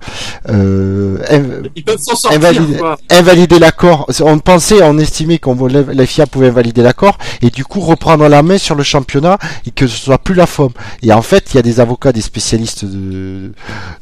euh, 0.49 1.19
inv- 1.31 1.70
Ils 1.77 1.85
peuvent 1.85 1.99
s'en 1.99 2.15
sortir. 2.15 2.39
Invalide. 2.39 2.78
quoi. 2.78 2.99
invalider 3.11 3.59
l'accord. 3.59 4.07
On 4.20 4.39
pensait, 4.39 4.82
on 4.82 4.99
estimait 4.99 5.39
qu'on 5.39 5.57
la 5.66 6.07
FIA 6.07 6.27
pouvait 6.27 6.49
invalider 6.49 6.82
l'accord 6.82 7.19
et 7.43 7.51
du 7.51 7.65
coup 7.65 7.81
reprendre 7.81 8.28
la 8.28 8.43
main 8.43 8.59
sur 8.59 8.74
le 8.74 8.82
championnat 8.82 9.39
et 9.66 9.70
que 9.70 9.87
ce 9.87 9.97
soit 9.97 10.19
plus 10.19 10.35
la 10.35 10.47
FOM. 10.47 10.70
Et 11.02 11.12
en 11.12 11.22
fait, 11.22 11.51
il 11.52 11.56
y 11.56 11.59
a 11.59 11.62
des 11.62 11.81
avocats, 11.81 12.12
des 12.12 12.20
spécialistes, 12.20 12.85
de, 12.85 13.52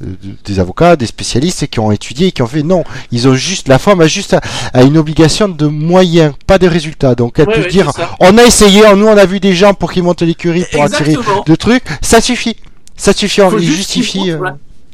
de- 0.01 0.17
des 0.45 0.59
avocats, 0.61 0.97
des 0.97 1.07
spécialistes 1.07 1.67
qui 1.69 1.79
ont 1.81 1.93
étudié 1.93 2.29
et 2.29 2.33
qui 2.33 2.43
ont 2.43 2.47
fait 2.47 2.63
non. 2.63 2.83
Ils 3.13 3.29
ont 3.29 3.35
juste 3.35 3.69
la 3.69 3.79
FOM 3.79 4.01
a 4.01 4.07
juste 4.09 4.35
a, 4.35 4.41
a 4.73 4.83
une 4.83 4.99
obligation 4.99 5.49
de 5.49 5.67
moyens, 5.67 6.33
pas 6.47 6.59
de 6.59 6.67
résultats. 6.67 7.15
Donc 7.15 7.39
elle 7.39 7.47
Ouais, 7.49 7.55
peut 7.55 7.61
ouais, 7.63 7.69
dire 7.69 7.91
on 8.21 8.37
a 8.37 8.43
essayé, 8.43 8.83
nous 8.97 9.07
on 9.07 9.17
a 9.17 9.27
vu 9.27 9.39
des 9.41 9.55
gens 9.55 9.75
pour 9.75 9.93
qu'ils 9.93 10.03
montent 10.03 10.23
l'écurie 10.23 10.65
pour 10.73 10.83
attirer 10.83 11.15
de 11.47 11.55
trucs, 11.55 11.85
ça 12.03 12.21
suffit. 12.21 12.57
Ça 12.97 13.13
suffit, 13.13 13.43
on 13.43 13.51
Faut 13.51 13.59
les 13.59 13.65
juste 13.67 13.77
justifie. 13.93 14.31
euh. 14.33 14.39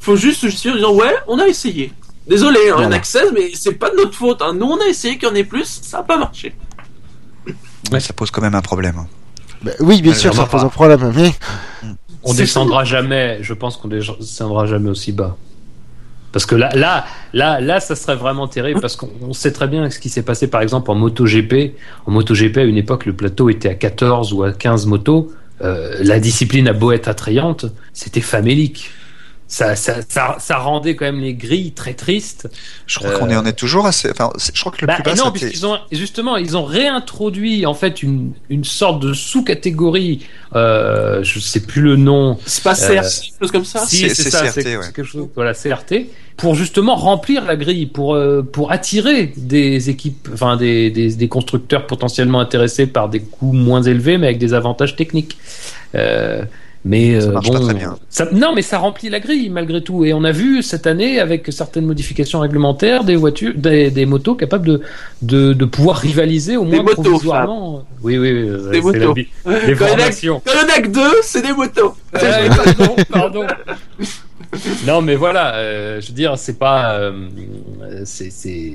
Faut 0.00 0.16
juste 0.16 0.40
se 0.40 0.46
justifier 0.48 0.72
en 0.72 0.74
disant 0.76 0.92
ouais, 0.94 1.14
on 1.26 1.38
a 1.38 1.46
essayé. 1.46 1.90
Désolé, 2.28 2.58
hein, 2.58 2.62
il 2.64 2.68
y 2.68 2.72
en 2.72 2.76
Voilà. 2.76 2.96
a 2.96 2.98
que 2.98 3.06
16, 3.06 3.32
mais 3.34 3.50
c'est 3.54 3.72
pas 3.72 3.90
de 3.90 3.96
notre 3.96 4.14
faute. 4.14 4.40
Hein. 4.42 4.52
Nous, 4.54 4.66
on 4.66 4.78
a 4.80 4.86
essayé 4.86 5.16
qu'il 5.18 5.28
y 5.28 5.30
en 5.30 5.34
ait 5.34 5.44
plus, 5.44 5.80
ça 5.82 5.98
a 5.98 6.02
pas 6.02 6.16
marché. 6.18 6.54
Mais 7.92 8.00
ça 8.00 8.12
pose 8.12 8.30
quand 8.30 8.40
même 8.42 8.54
un 8.54 8.62
problème. 8.62 9.06
Bah, 9.64 9.72
oui, 9.80 10.02
bien 10.02 10.14
sûr, 10.14 10.34
ça 10.34 10.46
pose 10.46 10.60
pas. 10.60 10.66
un 10.66 10.70
problème, 10.70 11.12
mais 11.14 11.32
On 12.22 12.34
descendra 12.34 12.84
jamais. 12.84 13.38
Je 13.40 13.54
pense 13.54 13.76
qu'on 13.76 13.88
descendra 13.88 14.66
jamais 14.66 14.90
aussi 14.90 15.12
bas. 15.12 15.36
Parce 16.32 16.46
que 16.46 16.56
là, 16.56 16.68
là, 16.74 17.06
là, 17.32 17.60
là, 17.60 17.78
ça 17.78 17.94
serait 17.94 18.16
vraiment 18.16 18.48
terrible 18.48 18.80
parce 18.80 18.96
qu'on 18.96 19.08
on 19.22 19.32
sait 19.32 19.52
très 19.52 19.68
bien 19.68 19.88
ce 19.88 20.00
qui 20.00 20.08
s'est 20.08 20.24
passé 20.24 20.48
par 20.48 20.62
exemple 20.62 20.90
en 20.90 20.96
MotoGP. 20.96 21.76
En 22.06 22.10
MotoGP, 22.10 22.58
à 22.58 22.64
une 22.64 22.76
époque, 22.76 23.06
le 23.06 23.12
plateau 23.12 23.48
était 23.50 23.68
à 23.68 23.74
14 23.74 24.32
ou 24.32 24.42
à 24.42 24.52
15 24.52 24.86
motos. 24.86 25.32
Euh, 25.62 25.96
la 26.02 26.18
discipline 26.18 26.66
a 26.66 26.72
beau 26.72 26.90
être 26.90 27.06
attrayante, 27.06 27.66
c'était 27.92 28.20
famélique. 28.20 28.90
Ça, 29.56 29.76
ça, 29.76 29.98
ça, 30.08 30.34
ça 30.40 30.56
rendait 30.58 30.96
quand 30.96 31.04
même 31.04 31.20
les 31.20 31.32
grilles 31.34 31.70
très 31.70 31.94
tristes. 31.94 32.48
Je 32.88 32.98
crois 32.98 33.10
Euh, 33.10 33.18
qu'on 33.18 33.30
est, 33.30 33.36
on 33.36 33.44
est 33.46 33.52
toujours 33.52 33.86
assez. 33.86 34.10
Enfin, 34.10 34.30
je 34.52 34.58
crois 34.60 34.72
que 34.72 34.78
le 34.80 34.88
Bah, 34.88 34.94
plus 34.94 35.04
bas, 35.04 35.14
non, 35.14 35.30
puisqu'ils 35.30 35.64
ont 35.64 35.78
justement, 35.92 36.36
ils 36.36 36.56
ont 36.56 36.64
réintroduit 36.64 37.64
en 37.64 37.72
fait 37.74 38.02
une, 38.02 38.32
une 38.50 38.64
sorte 38.64 39.00
de 39.00 39.12
sous-catégorie. 39.12 40.26
Euh, 40.56 41.22
je 41.22 41.38
sais 41.38 41.60
plus 41.60 41.82
le 41.82 41.94
nom. 41.94 42.36
C'est 42.46 42.64
pas 42.64 42.72
Euh, 42.72 43.00
CRC, 43.00 43.20
quelque 43.20 43.38
chose 43.42 43.52
comme 43.52 43.64
ça 43.64 43.86
Si, 43.86 44.08
c'est- 44.10 44.28
ça, 44.28 44.40
CRT, 44.42 44.52
c'est 44.62 44.76
ouais. 44.76 44.82
c'est 44.86 44.92
quelque 44.92 45.06
chose. 45.06 45.28
Voilà, 45.36 45.54
CRT 45.54 46.06
pour 46.36 46.56
justement 46.56 46.96
remplir 46.96 47.44
la 47.44 47.54
grille, 47.54 47.86
pour 47.86 48.16
euh, 48.16 48.42
pour 48.42 48.72
attirer 48.72 49.32
des 49.36 49.88
équipes, 49.88 50.30
enfin 50.32 50.56
des, 50.56 50.90
des 50.90 51.14
des 51.14 51.28
constructeurs 51.28 51.86
potentiellement 51.86 52.40
intéressés 52.40 52.88
par 52.88 53.08
des 53.08 53.20
coûts 53.20 53.52
moins 53.52 53.82
élevés, 53.82 54.18
mais 54.18 54.26
avec 54.26 54.38
des 54.38 54.52
avantages 54.52 54.96
techniques. 54.96 55.38
Euh, 55.94 56.42
mais 56.84 57.20
Ça 57.20 57.28
euh, 57.28 57.32
marche 57.32 57.46
bon, 57.46 57.52
pas 57.54 57.60
très 57.60 57.74
bien. 57.74 57.96
ça- 58.10 58.28
non, 58.32 58.52
mais 58.54 58.62
ça 58.62 58.78
remplit 58.78 59.08
la 59.08 59.20
grille 59.20 59.48
malgré 59.50 59.82
tout. 59.82 60.04
Et 60.04 60.12
on 60.12 60.22
a 60.24 60.32
vu 60.32 60.62
cette 60.62 60.86
année, 60.86 61.18
avec 61.18 61.46
certaines 61.50 61.86
modifications 61.86 62.40
réglementaires, 62.40 63.04
des 63.04 63.16
voitures, 63.16 63.52
des, 63.56 63.90
des 63.90 64.06
motos 64.06 64.34
capables 64.34 64.66
de, 64.66 64.80
de, 65.22 65.52
de 65.54 65.64
pouvoir 65.64 65.96
rivaliser 65.98 66.56
au 66.56 66.64
Des 66.64 66.72
moins 66.76 66.82
motos, 66.82 67.02
provisoirement. 67.02 67.84
Oui, 68.02 68.18
oui, 68.18 68.32
oui. 68.32 68.48
Des 68.70 68.82
c'est 68.82 68.98
la 68.98 69.06
motos. 69.06 69.14
bi- 69.14 69.28
Quand 69.44 69.50
il 69.50 69.72
a- 69.72 70.10
quand 70.10 70.10
il 70.20 70.26
y 70.26 70.30
en 70.30 70.76
a 70.76 70.80
que 70.82 70.88
deux, 70.88 71.14
c'est 71.22 71.42
des 71.42 71.52
motos. 71.52 71.94
Ouais, 72.14 72.48
pardon, 72.48 72.96
pardon. 73.10 73.46
Non, 74.86 75.02
mais 75.02 75.16
voilà, 75.16 75.56
euh, 75.56 76.00
je 76.00 76.08
veux 76.08 76.14
dire, 76.14 76.38
c'est 76.38 76.58
pas. 76.58 76.94
euh, 76.98 77.12
c'est, 78.04 78.30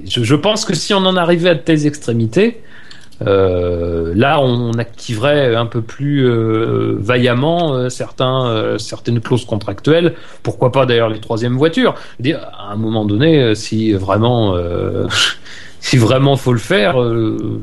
je, 0.06 0.24
je 0.24 0.36
pense 0.36 0.66
que 0.66 0.76
si 0.76 0.94
on 0.94 0.98
en 1.06 1.16
arrivait 1.16 1.50
à 1.50 1.56
de 1.56 1.60
telles 1.60 1.86
extrémités, 1.86 2.58
euh, 2.58 2.89
là, 3.22 4.42
on 4.42 4.72
activerait 4.74 5.56
un 5.56 5.66
peu 5.66 5.82
plus 5.82 6.26
euh, 6.26 6.96
vaillamment 7.00 7.74
euh, 7.74 7.90
certains, 7.90 8.46
euh, 8.48 8.78
certaines 8.78 9.20
clauses 9.20 9.46
contractuelles. 9.46 10.16
Pourquoi 10.44 10.72
pas 10.72 10.86
d'ailleurs 10.86 11.10
les 11.10 11.20
troisièmes 11.20 11.58
voitures 11.58 11.96
À 12.24 12.72
un 12.72 12.76
moment 12.76 13.06
donné, 13.06 13.42
euh, 13.42 13.56
si 13.56 13.94
vraiment, 13.94 14.56
euh, 14.56 15.08
si 15.80 15.98
vraiment 15.98 16.36
faut 16.36 16.54
le 16.54 16.60
faire. 16.60 17.02
euh, 17.02 17.62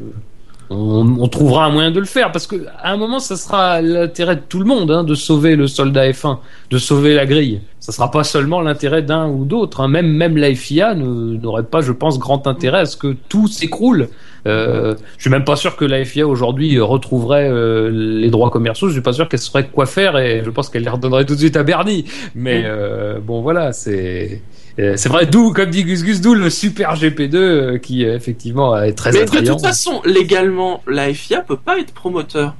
on, 0.68 1.28
trouvera 1.28 1.66
un 1.66 1.70
moyen 1.70 1.90
de 1.90 2.00
le 2.00 2.06
faire 2.06 2.32
parce 2.32 2.46
que 2.46 2.66
à 2.80 2.92
un 2.92 2.96
moment 2.96 3.18
ça 3.18 3.36
sera 3.36 3.80
l'intérêt 3.80 4.36
de 4.36 4.42
tout 4.48 4.58
le 4.58 4.64
monde 4.64 4.90
hein, 4.90 5.04
de 5.04 5.14
sauver 5.14 5.54
le 5.54 5.66
soldat 5.66 6.10
F1 6.10 6.38
de 6.70 6.78
sauver 6.78 7.14
la 7.14 7.26
grille 7.26 7.60
ça 7.78 7.92
sera 7.92 8.10
pas 8.10 8.24
seulement 8.24 8.60
l'intérêt 8.60 9.02
d'un 9.02 9.28
ou 9.28 9.44
d'autre 9.44 9.80
hein. 9.80 9.88
même 9.88 10.08
même 10.08 10.36
la 10.36 10.52
FIA 10.54 10.94
n'aurait 10.94 11.62
pas 11.62 11.82
je 11.82 11.92
pense 11.92 12.18
grand 12.18 12.46
intérêt 12.46 12.80
à 12.80 12.86
ce 12.86 12.96
que 12.96 13.14
tout 13.28 13.46
s'écroule 13.46 14.08
euh, 14.46 14.94
je 15.16 15.22
suis 15.22 15.30
même 15.30 15.44
pas 15.44 15.56
sûr 15.56 15.76
que 15.76 15.84
la 15.84 16.04
FIA 16.04 16.26
aujourd'hui 16.26 16.78
retrouverait 16.80 17.48
euh, 17.50 17.90
les 17.90 18.30
droits 18.30 18.50
commerciaux. 18.50 18.88
Je 18.88 18.92
suis 18.92 19.02
pas 19.02 19.12
sûr 19.12 19.28
qu'elle 19.28 19.40
saurait 19.40 19.66
quoi 19.66 19.86
faire 19.86 20.16
et 20.16 20.42
je 20.44 20.50
pense 20.50 20.70
qu'elle 20.70 20.84
les 20.84 20.90
redonnerait 20.90 21.24
tout 21.24 21.34
de 21.34 21.40
suite 21.40 21.56
à 21.56 21.62
Bernie. 21.62 22.04
Mais 22.34 22.62
euh, 22.64 23.18
bon 23.20 23.42
voilà 23.42 23.72
c'est 23.72 24.40
euh, 24.78 24.94
c'est 24.96 25.08
vrai, 25.08 25.26
d'où, 25.26 25.52
comme 25.52 25.70
dit 25.70 25.84
Gus 25.84 26.04
Gus, 26.04 26.20
d'où 26.20 26.34
le 26.34 26.50
super 26.50 26.94
GP2 26.94 27.34
euh, 27.36 27.78
qui 27.78 28.04
effectivement 28.04 28.76
est 28.76 28.92
très 28.92 29.12
Mais 29.12 29.24
de 29.24 29.46
toute 29.46 29.60
façon, 29.60 30.02
légalement, 30.04 30.82
la 30.86 31.12
FIA 31.12 31.40
peut 31.40 31.56
pas 31.56 31.78
être 31.78 31.94
promoteur. 31.94 32.54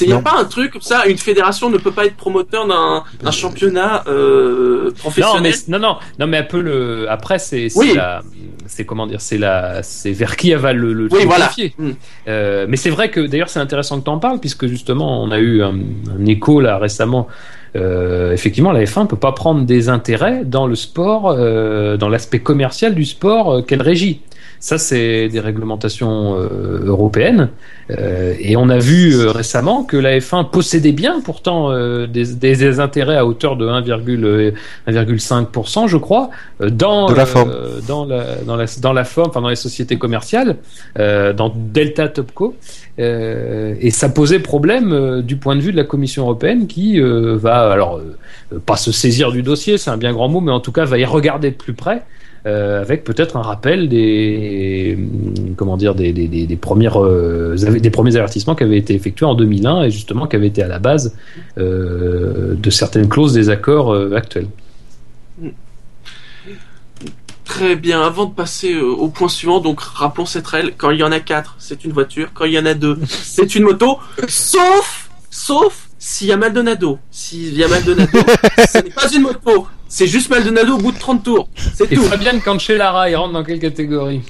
Il 0.00 0.06
n'y 0.08 0.12
a 0.12 0.16
Non. 0.16 0.22
pas 0.22 0.36
un 0.38 0.44
truc 0.44 0.72
comme 0.72 0.82
ça, 0.82 1.06
une 1.06 1.18
fédération 1.18 1.70
ne 1.70 1.78
peut 1.78 1.90
pas 1.92 2.04
être 2.06 2.16
promoteur 2.16 2.66
d'un 2.66 3.30
championnat 3.30 4.04
euh, 4.06 4.86
Non, 4.86 4.92
professionnel? 4.92 5.42
mais 5.68 5.78
non, 5.78 5.78
non, 5.78 5.96
non, 6.18 6.26
mais 6.26 6.38
un 6.38 6.42
peu 6.42 6.60
le. 6.60 7.10
Après, 7.10 7.38
c'est 7.38 7.68
c'est 7.68 7.78
Oui. 7.78 7.92
la, 7.94 8.22
c'est 8.66 8.84
comment 8.84 9.06
dire, 9.06 9.20
c'est 9.20 9.38
la, 9.38 9.82
c'est 9.82 10.12
vers 10.12 10.36
qui 10.36 10.52
avale 10.52 10.76
le, 10.76 10.92
le 10.92 11.08
Oui, 11.10 11.24
voilà. 11.24 11.50
Mm. 11.78 11.90
Euh, 12.28 12.66
mais 12.68 12.76
c'est 12.76 12.90
vrai 12.90 13.10
que 13.10 13.20
d'ailleurs 13.20 13.48
c'est 13.48 13.60
intéressant 13.60 13.98
que 13.98 14.04
tu 14.04 14.10
en 14.10 14.18
parles 14.18 14.40
puisque 14.40 14.66
justement 14.66 15.22
on 15.22 15.30
a 15.30 15.38
eu 15.38 15.62
un, 15.62 15.74
un 16.18 16.26
écho 16.26 16.60
là 16.60 16.78
récemment. 16.78 17.26
Euh, 17.76 18.32
effectivement, 18.32 18.72
la 18.72 18.82
F1 18.84 19.06
peut 19.06 19.16
pas 19.16 19.32
prendre 19.32 19.64
des 19.64 19.88
intérêts 19.90 20.42
dans 20.44 20.66
le 20.66 20.74
sport, 20.74 21.30
euh, 21.36 21.96
dans 21.98 22.08
l'aspect 22.08 22.38
commercial 22.40 22.94
du 22.94 23.04
sport 23.04 23.52
euh, 23.58 23.62
qu'elle 23.62 23.82
régit. 23.82 24.20
Ça, 24.60 24.76
c'est 24.76 25.28
des 25.28 25.38
réglementations 25.38 26.36
euh, 26.36 26.80
européennes. 26.84 27.50
Euh, 27.90 28.34
et 28.40 28.56
on 28.56 28.68
a 28.68 28.78
vu 28.78 29.14
euh, 29.14 29.30
récemment 29.30 29.84
que 29.84 29.96
la 29.96 30.18
F1 30.18 30.50
possédait 30.50 30.92
bien 30.92 31.20
pourtant 31.20 31.72
des, 32.06 32.80
intérêts 32.80 33.16
à 33.16 33.24
hauteur 33.24 33.56
de 33.56 33.66
1,5%, 33.66 34.54
1,5%, 34.88 35.88
je 35.88 35.96
crois, 35.96 36.30
dans, 36.60 37.08
la 37.12 37.24
forme. 37.24 37.52
dans 37.86 38.04
la 38.04 38.36
dans 38.46 38.56
la 38.56 38.66
dans 38.80 38.92
la 38.92 39.04
forme, 39.04 39.30
enfin 39.30 39.40
dans 39.40 39.48
les 39.48 39.56
sociétés 39.56 39.96
commerciales, 39.96 40.56
dans 40.96 41.52
Delta 41.54 42.08
Topco. 42.08 42.56
Et 42.98 43.90
ça 43.90 44.08
posait 44.08 44.40
problème 44.40 45.22
du 45.22 45.36
point 45.36 45.56
de 45.56 45.60
vue 45.60 45.72
de 45.72 45.76
la 45.76 45.84
Commission 45.84 46.24
européenne 46.24 46.66
qui 46.66 47.00
va 47.00 47.70
alors 47.70 48.00
pas 48.66 48.76
se 48.76 48.92
saisir 48.92 49.30
du 49.30 49.42
dossier, 49.42 49.78
c'est 49.78 49.90
un 49.90 49.96
bien 49.96 50.12
grand 50.12 50.28
mot, 50.28 50.40
mais 50.40 50.52
en 50.52 50.60
tout 50.60 50.72
cas 50.72 50.84
va 50.84 50.98
y 50.98 51.04
regarder 51.04 51.50
de 51.50 51.56
plus 51.56 51.74
près. 51.74 52.02
Euh, 52.46 52.80
avec 52.80 53.02
peut-être 53.02 53.36
un 53.36 53.42
rappel 53.42 53.88
des 53.88 54.96
comment 55.56 55.76
dire 55.76 55.94
des, 55.94 56.12
des, 56.12 56.28
des, 56.28 56.46
des 56.46 56.56
premières 56.56 57.02
euh, 57.02 57.56
des 57.56 57.90
premiers 57.90 58.14
avertissements 58.14 58.54
qui 58.54 58.62
avaient 58.62 58.78
été 58.78 58.94
effectués 58.94 59.26
en 59.26 59.34
2001 59.34 59.82
et 59.82 59.90
justement 59.90 60.26
qui 60.26 60.36
avaient 60.36 60.46
été 60.46 60.62
à 60.62 60.68
la 60.68 60.78
base 60.78 61.16
euh, 61.58 62.54
de 62.54 62.70
certaines 62.70 63.08
clauses 63.08 63.32
des 63.32 63.50
accords 63.50 63.92
actuels. 64.14 64.46
Très 67.44 67.76
bien, 67.76 68.02
avant 68.02 68.26
de 68.26 68.34
passer 68.34 68.78
au 68.78 69.08
point 69.08 69.28
suivant, 69.28 69.58
donc 69.60 69.80
rappelons 69.80 70.26
cette 70.26 70.46
règle, 70.46 70.74
quand 70.76 70.90
il 70.90 71.00
y 71.00 71.02
en 71.02 71.10
a 71.10 71.18
quatre, 71.18 71.56
c'est 71.58 71.82
une 71.84 71.92
voiture, 71.92 72.28
quand 72.34 72.44
il 72.44 72.52
y 72.52 72.58
en 72.58 72.66
a 72.66 72.74
deux, 72.74 72.98
c'est 73.08 73.54
une 73.54 73.64
moto, 73.64 73.98
sauf, 74.28 75.08
sauf 75.30 75.88
s'il 75.98 76.28
y 76.28 76.32
a 76.32 76.36
Maldonado. 76.36 76.98
S'il 77.10 77.54
y 77.56 77.64
a 77.64 77.68
Maldonado, 77.68 78.06
ce 78.72 78.78
n'est 78.78 78.90
pas 78.90 79.10
une 79.10 79.22
moto, 79.22 79.66
c'est 79.88 80.06
juste 80.06 80.30
Maldonado 80.30 80.74
au 80.74 80.78
bout 80.78 80.92
de 80.92 80.98
30 80.98 81.22
tours, 81.24 81.48
c'est 81.74 81.88
tout. 81.88 82.02
Fabian 82.02 82.38
Cancellara, 82.40 83.08
il 83.10 83.16
rentre 83.16 83.32
dans 83.32 83.44
quelle 83.44 83.58
catégorie 83.60 84.22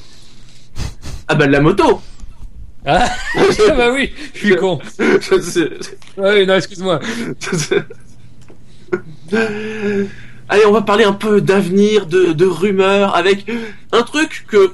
Ah 1.26 1.34
bah 1.34 1.46
de 1.46 1.52
la 1.52 1.60
moto 1.60 2.00
Ah, 2.86 3.08
bah 3.76 3.90
oui, 3.92 4.12
je 4.34 4.38
suis 4.38 4.56
con. 4.56 4.78
Je 4.98 5.40
sais- 5.40 5.70
Ah 6.16 6.30
oui, 6.34 6.46
non, 6.46 6.54
excuse-moi. 6.56 7.00
Allez, 10.50 10.64
on 10.66 10.72
va 10.72 10.82
parler 10.82 11.04
un 11.04 11.12
peu 11.12 11.40
d'avenir, 11.40 12.06
de, 12.06 12.32
de 12.32 12.46
rumeurs, 12.46 13.14
avec 13.14 13.44
un 13.92 14.02
truc 14.02 14.46
que 14.48 14.72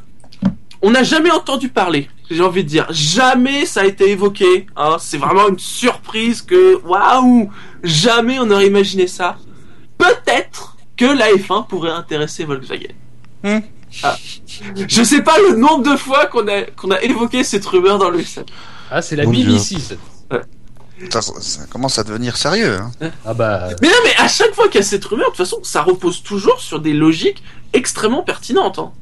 on 0.82 0.90
n'a 0.90 1.02
jamais 1.02 1.30
entendu 1.30 1.68
parler. 1.68 2.08
J'ai 2.30 2.42
envie 2.42 2.62
de 2.62 2.68
dire, 2.68 2.86
jamais 2.90 3.66
ça 3.66 3.80
a 3.80 3.84
été 3.84 4.10
évoqué. 4.10 4.66
Hein. 4.76 4.96
C'est 5.00 5.16
vraiment 5.18 5.48
une 5.48 5.58
surprise 5.58 6.42
que, 6.42 6.76
waouh, 6.84 7.50
jamais 7.82 8.38
on 8.38 8.50
aurait 8.50 8.66
imaginé 8.66 9.06
ça. 9.06 9.36
Peut-être 9.98 10.73
que 10.96 11.04
la 11.04 11.28
F1 11.32 11.66
pourrait 11.66 11.90
intéresser 11.90 12.44
Volkswagen. 12.44 12.92
Hmm. 13.42 13.58
Ah. 14.02 14.16
Je 14.88 15.02
sais 15.04 15.22
pas 15.22 15.36
le 15.50 15.56
nombre 15.56 15.82
de 15.90 15.96
fois 15.96 16.26
qu'on 16.26 16.46
a 16.48 16.62
qu'on 16.62 16.90
a 16.90 17.00
évoqué 17.02 17.44
cette 17.44 17.64
rumeur 17.66 17.98
dans 17.98 18.10
le 18.10 18.22
SAP. 18.24 18.50
Ah, 18.90 19.02
c'est 19.02 19.16
la. 19.16 19.24
BBC. 19.26 19.76
ça. 19.78 19.94
Ça, 21.10 21.20
ça 21.40 21.66
commence 21.70 21.98
à 21.98 22.04
devenir 22.04 22.36
sérieux. 22.36 22.78
hein. 22.78 23.10
Ah 23.26 23.34
bah. 23.34 23.68
Mais 23.82 23.88
non, 23.88 23.94
mais 24.04 24.14
à 24.16 24.28
chaque 24.28 24.54
fois 24.54 24.68
qu'il 24.68 24.80
y 24.80 24.84
a 24.84 24.86
cette 24.86 25.04
rumeur, 25.04 25.26
de 25.26 25.36
toute 25.36 25.44
façon, 25.44 25.58
ça 25.62 25.82
repose 25.82 26.22
toujours 26.22 26.60
sur 26.60 26.80
des 26.80 26.92
logiques 26.92 27.42
extrêmement 27.72 28.22
pertinentes. 28.22 28.78
hein. 28.78 28.92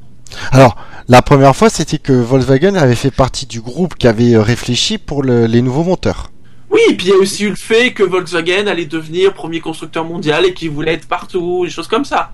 Alors, 0.51 0.75
la 1.07 1.21
première 1.21 1.55
fois, 1.55 1.69
c'était 1.69 1.99
que 1.99 2.11
Volkswagen 2.11 2.73
avait 2.75 2.95
fait 2.95 3.11
partie 3.11 3.45
du 3.45 3.61
groupe 3.61 3.95
qui 3.95 4.07
avait 4.07 4.35
réfléchi 4.37 4.97
pour 4.97 5.21
le- 5.21 5.45
les 5.45 5.61
nouveaux 5.61 5.83
moteurs. 5.83 6.31
Oui, 6.73 6.79
et 6.89 6.95
puis 6.95 7.07
il 7.07 7.09
y 7.11 7.13
a 7.13 7.17
aussi 7.17 7.43
eu 7.43 7.49
le 7.49 7.55
fait 7.55 7.93
que 7.93 8.03
Volkswagen 8.03 8.65
allait 8.67 8.85
devenir 8.85 9.33
premier 9.33 9.59
constructeur 9.61 10.03
mondial 10.05 10.45
et 10.45 10.53
qu'il 10.53 10.71
voulait 10.71 10.93
être 10.93 11.07
partout, 11.07 11.63
des 11.65 11.69
choses 11.71 11.87
comme 11.87 12.03
ça. 12.05 12.31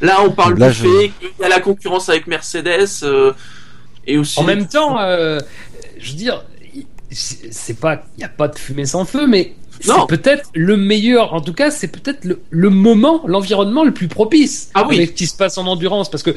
Là, 0.00 0.18
on 0.24 0.30
parle 0.30 0.58
Là, 0.58 0.70
du 0.70 0.74
je- 0.74 0.82
fait 0.82 1.12
qu'il 1.20 1.28
y 1.40 1.44
a 1.44 1.48
la 1.48 1.60
concurrence 1.60 2.08
avec 2.08 2.26
Mercedes 2.26 2.88
euh, 3.04 3.32
et 4.06 4.18
aussi. 4.18 4.40
En 4.40 4.44
même 4.44 4.66
temps, 4.66 4.98
euh, 4.98 5.38
je 5.98 6.10
veux 6.12 6.16
dire, 6.16 6.42
il- 6.74 6.86
c'est 7.10 7.78
pas, 7.78 8.02
il 8.16 8.20
n'y 8.20 8.24
a 8.24 8.28
pas 8.28 8.48
de 8.48 8.58
fumée 8.58 8.86
sans 8.86 9.04
feu, 9.04 9.26
mais 9.28 9.52
c'est 9.80 9.92
peut-être 10.08 10.48
le 10.54 10.76
meilleur. 10.76 11.34
En 11.34 11.40
tout 11.40 11.52
cas, 11.52 11.70
c'est 11.70 11.88
peut-être 11.88 12.24
le, 12.24 12.40
le 12.50 12.70
moment, 12.70 13.22
l'environnement 13.26 13.84
le 13.84 13.92
plus 13.92 14.08
propice 14.08 14.70
Ah 14.74 14.86
oui. 14.88 14.96
avec 14.96 15.10
ce 15.10 15.14
qui 15.14 15.26
se 15.26 15.36
passe 15.36 15.58
en 15.58 15.66
endurance, 15.66 16.10
parce 16.10 16.22
que 16.22 16.34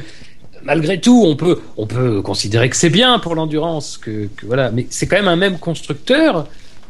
malgré 0.62 1.00
tout, 1.00 1.22
on 1.26 1.34
peut, 1.36 1.58
on 1.76 1.86
peut 1.86 2.22
considérer 2.22 2.68
que 2.70 2.76
c'est 2.76 2.90
bien 2.90 3.18
pour 3.18 3.34
l'endurance, 3.34 3.98
que, 3.98 4.28
que 4.36 4.46
voilà, 4.46 4.70
mais 4.70 4.86
c'est 4.90 5.06
quand 5.06 5.16
même 5.16 5.28
un 5.28 5.36
même 5.36 5.58
constructeur 5.58 6.46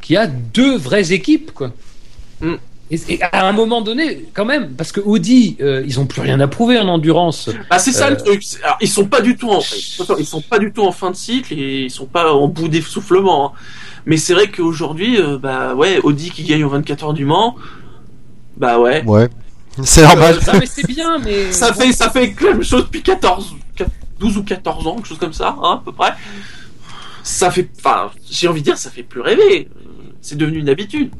qui 0.06 0.16
a 0.16 0.28
deux 0.28 0.76
vraies 0.78 1.12
équipes, 1.12 1.50
quoi. 1.52 1.72
Mm. 2.40 2.54
Et, 2.92 3.00
et 3.14 3.22
à 3.22 3.48
un 3.48 3.52
moment 3.52 3.80
donné, 3.82 4.26
quand 4.32 4.44
même, 4.44 4.70
parce 4.76 4.92
que 4.92 5.00
Audi, 5.00 5.56
euh, 5.60 5.82
ils 5.84 5.98
ont 5.98 6.06
plus 6.06 6.20
rien 6.20 6.38
à 6.38 6.46
prouver 6.46 6.78
en 6.78 6.86
endurance. 6.86 7.50
Ah, 7.70 7.80
c'est 7.80 7.90
ça 7.90 8.06
Euh, 8.06 8.10
le 8.10 8.16
truc. 8.16 8.40
C'est- 8.44 8.62
Alors, 8.62 8.76
ils 8.80 8.88
sont 8.88 9.06
pas 9.06 9.20
du 9.20 9.36
tout 9.36 9.50
en, 9.50 9.60
ils 10.20 10.24
sont 10.26 10.40
pas 10.42 10.60
du 10.60 10.72
tout 10.72 10.84
en 10.84 10.92
fin 10.92 11.10
de 11.10 11.16
cycle 11.16 11.52
et 11.54 11.86
ils 11.86 11.90
sont 11.90 12.06
pas 12.06 12.32
en 12.32 12.46
bout 12.46 12.68
d'essoufflement. 12.68 13.46
hein. 13.48 13.52
Mais 14.06 14.16
c'est 14.16 14.34
vrai 14.34 14.48
qu'aujourd'hui, 14.52 15.20
euh, 15.20 15.36
bah 15.38 15.74
ouais, 15.74 15.98
Audi 16.04 16.30
qui 16.30 16.44
gagne 16.44 16.62
aux 16.62 16.68
24 16.68 17.02
heures 17.06 17.12
du 17.12 17.24
Mans, 17.24 17.56
bah 18.56 18.78
ouais. 18.78 19.02
Ouais. 19.04 19.28
C'est 19.82 20.02
normal. 20.02 20.36
Euh, 20.40 20.52
non, 20.52 20.60
mais 20.60 20.66
c'est 20.66 20.86
bien, 20.86 21.18
mais 21.24 21.50
Ça 21.50 21.72
fait, 21.74 21.90
ça 21.92 22.08
fait 22.10 22.32
la 22.40 22.50
même 22.52 22.62
chose 22.62 22.84
depuis 22.84 23.02
14, 23.02 23.56
12 24.20 24.36
ou 24.38 24.44
14 24.44 24.86
ans, 24.86 24.94
quelque 24.94 25.08
chose 25.08 25.18
comme 25.18 25.32
ça, 25.32 25.56
hein, 25.60 25.80
à 25.80 25.82
peu 25.84 25.90
près. 25.90 26.12
Ça 27.24 27.50
fait, 27.50 27.68
enfin, 27.78 28.12
j'ai 28.30 28.46
envie 28.46 28.60
de 28.60 28.66
dire, 28.66 28.78
ça 28.78 28.90
fait 28.90 29.02
plus 29.02 29.20
rêver. 29.20 29.68
C'est 30.26 30.34
devenu 30.36 30.58
une 30.58 30.68
habitude. 30.68 31.12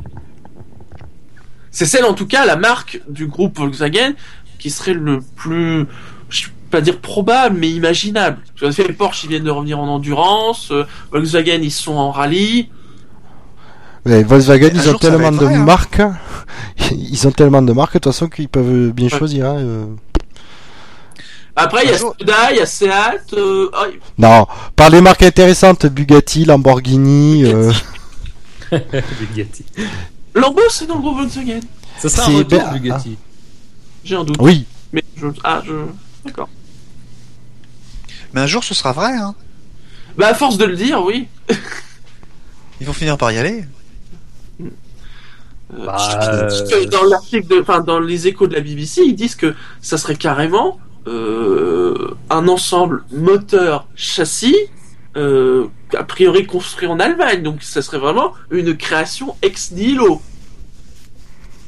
C'est 1.71 1.87
celle, 1.87 2.05
en 2.05 2.13
tout 2.15 2.27
cas, 2.27 2.45
la 2.45 2.57
marque 2.57 3.01
du 3.09 3.29
groupe 3.29 3.57
Volkswagen 3.57 4.15
qui 4.59 4.69
serait 4.69 4.95
le 4.95 5.21
plus, 5.37 5.87
je 6.29 6.47
vais 6.47 6.53
pas 6.73 6.81
dire 6.81 6.99
probable, 6.99 7.57
mais 7.57 7.71
imaginable. 7.71 8.39
Parce 8.61 8.75
que 8.75 8.83
les 8.83 8.93
Porsche, 8.93 9.23
ils 9.23 9.31
viennent 9.31 9.45
de 9.45 9.51
revenir 9.51 9.79
en 9.79 9.87
endurance, 9.87 10.73
euh, 10.73 10.85
Volkswagen, 11.13 11.61
ils 11.63 11.71
sont 11.71 11.95
en 11.95 12.11
rallye. 12.11 12.69
Ouais, 14.05 14.25
Volkswagen, 14.25 14.71
ils 14.75 14.81
ont 14.89 14.93
jour, 14.93 14.99
tellement 14.99 15.31
de 15.31 15.37
vrai, 15.37 15.55
hein. 15.55 15.65
marques. 15.65 16.03
Ils 16.91 17.29
ont 17.29 17.33
tellement 17.33 17.63
de 17.63 17.73
marques, 17.73 17.95
de 17.95 17.99
toute 18.01 18.13
façon, 18.13 18.29
qu'ils 18.29 18.49
peuvent 18.49 18.91
bien 18.93 19.09
choisir. 19.09 19.47
hein, 19.47 19.57
euh. 19.59 19.87
Après, 21.55 21.85
il 21.85 21.91
y 21.91 21.95
a 21.95 21.99
Skoda, 21.99 22.51
il 22.53 22.57
y 22.59 22.61
a 22.61 22.67
Seat, 22.67 23.33
euh, 23.35 23.69
oh, 23.73 23.85
Non, 24.19 24.47
par 24.75 24.91
les 24.91 25.01
marques 25.01 25.23
intéressantes, 25.23 25.87
Bugatti, 25.87 26.45
Lamborghini. 26.45 27.45
euh, 27.45 27.73
Bugatti. 29.21 29.65
Lambo, 30.35 30.61
c'est 30.71 30.87
dans 30.87 30.97
le 30.97 31.01
groupe 31.01 31.17
Volkswagen. 31.19 31.61
Ça 31.99 32.09
sera 32.09 32.23
un 32.25 32.27
C'est 32.31 32.37
retour 32.39 32.59
ben- 32.61 32.73
Bugatti. 32.73 33.17
J'ai 34.05 34.17
un 34.17 34.25
doute. 34.25 34.37
Oui, 34.41 34.67
Mais 34.93 35.03
je, 35.17 35.27
ah, 35.45 35.63
je, 35.67 35.73
d'accord. 36.25 36.49
Mais 38.33 38.41
un 38.43 38.47
jour, 38.47 38.63
ce 38.65 38.75
sera 38.75 38.93
vrai. 38.93 39.13
Hein. 39.17 39.35
Bah, 40.17 40.29
à 40.29 40.35
force 40.35 40.59
de 40.59 40.65
le 40.65 40.77
dire, 40.77 41.03
oui. 41.03 41.29
Ils 42.81 42.87
vont 42.87 42.93
finir 42.93 43.17
par 43.17 43.33
y 43.33 43.39
aller. 43.39 43.65
Euh, 44.61 44.69
Bah, 45.85 45.97
je- 45.99 46.83
je- 46.83 46.89
dans 46.89 47.03
l'article 47.05 47.49
de, 47.49 47.61
enfin, 47.61 47.81
dans 47.81 47.99
les 47.99 48.29
échos 48.29 48.47
de 48.47 48.55
la 48.55 48.61
BBC, 48.61 49.03
ils 49.05 49.17
disent 49.17 49.35
que 49.35 49.55
ça 49.81 49.99
serait 49.99 50.15
carrément 50.17 50.79
euh, 51.09 52.15
un 52.31 52.47
ensemble 52.49 53.05
moteur 53.13 53.87
châssis, 53.97 54.57
euh, 55.17 55.67
a 55.95 56.05
priori 56.05 56.47
construit 56.47 56.87
en 56.89 56.99
Allemagne. 57.01 57.43
Donc, 57.43 57.63
ça 57.63 57.83
serait 57.83 57.99
vraiment 57.99 58.33
une 58.51 58.77
création 58.77 59.37
ex 59.43 59.71
nihilo. 59.73 60.21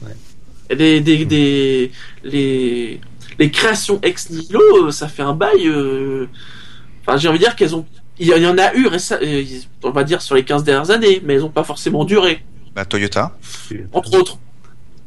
Ouais. 0.02 0.76
Des, 0.76 1.00
des, 1.00 1.24
des, 1.24 1.92
les, 2.24 3.00
les 3.38 3.50
créations 3.50 3.98
ex 4.02 4.30
nihilo, 4.30 4.90
ça 4.90 5.08
fait 5.08 5.22
un 5.22 5.34
bail. 5.34 5.66
euh, 5.68 6.26
Enfin, 7.06 7.16
j'ai 7.16 7.28
envie 7.28 7.38
de 7.38 7.44
dire 7.44 7.56
qu'elles 7.56 7.74
ont. 7.74 7.86
Il 8.20 8.26
y 8.26 8.46
en 8.46 8.58
a 8.58 8.74
eu, 8.74 8.86
euh, 8.88 9.44
on 9.84 9.90
va 9.92 10.02
dire, 10.02 10.20
sur 10.20 10.34
les 10.34 10.44
15 10.44 10.64
dernières 10.64 10.90
années, 10.90 11.22
mais 11.24 11.34
elles 11.34 11.40
n'ont 11.40 11.48
pas 11.50 11.62
forcément 11.62 12.04
duré, 12.04 12.42
Bah, 12.74 12.84
Toyota. 12.84 13.38
entre 13.92 14.14
autres. 14.18 14.38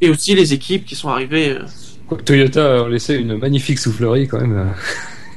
Et 0.00 0.08
aussi 0.08 0.34
les 0.34 0.52
équipes 0.54 0.86
qui 0.86 0.96
sont 0.96 1.10
arrivées. 1.10 1.50
euh, 1.50 2.16
Toyota 2.24 2.84
a 2.84 2.88
laissé 2.88 3.14
une 3.16 3.36
magnifique 3.36 3.78
soufflerie 3.78 4.26
quand 4.28 4.40
même. 4.40 4.74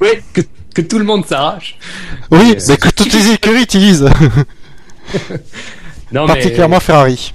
Oui. 0.01 0.07
que, 0.75 0.81
tout 0.81 0.99
le 0.99 1.05
monde 1.05 1.25
s'arrache. 1.25 1.77
oui, 2.31 2.55
Euh, 2.55 2.61
mais 2.67 2.77
que 2.77 2.89
toutes 2.89 3.13
les 3.13 3.31
écuries 3.31 3.63
utilisent, 3.63 4.09
Non, 6.11 6.27
particulièrement 6.27 6.79
Ferrari. 6.79 7.33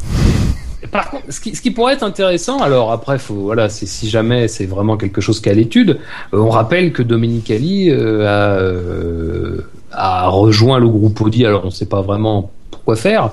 mais 0.82 0.88
par 0.88 1.10
contre, 1.10 1.24
ce 1.28 1.40
qui, 1.40 1.54
ce 1.54 1.60
qui 1.60 1.70
pourrait 1.70 1.94
être 1.94 2.02
intéressant, 2.02 2.58
alors 2.60 2.92
après, 2.92 3.18
faut, 3.18 3.34
voilà, 3.34 3.68
c'est 3.68 3.86
si 3.86 4.08
jamais 4.08 4.48
c'est 4.48 4.66
vraiment 4.66 4.96
quelque 4.96 5.20
chose 5.20 5.40
qu'à 5.40 5.52
l'étude, 5.52 5.98
euh, 6.32 6.38
on 6.38 6.50
rappelle 6.50 6.92
que 6.92 7.02
Domenicali 7.02 7.90
euh, 7.90 8.26
a, 8.26 8.58
euh, 8.58 9.66
a 9.92 10.28
rejoint 10.28 10.78
le 10.78 10.88
groupe 10.88 11.20
Audi. 11.20 11.44
Alors 11.44 11.62
on 11.64 11.66
ne 11.66 11.70
sait 11.72 11.86
pas 11.86 12.00
vraiment 12.00 12.50
pourquoi 12.70 12.96
faire. 12.96 13.30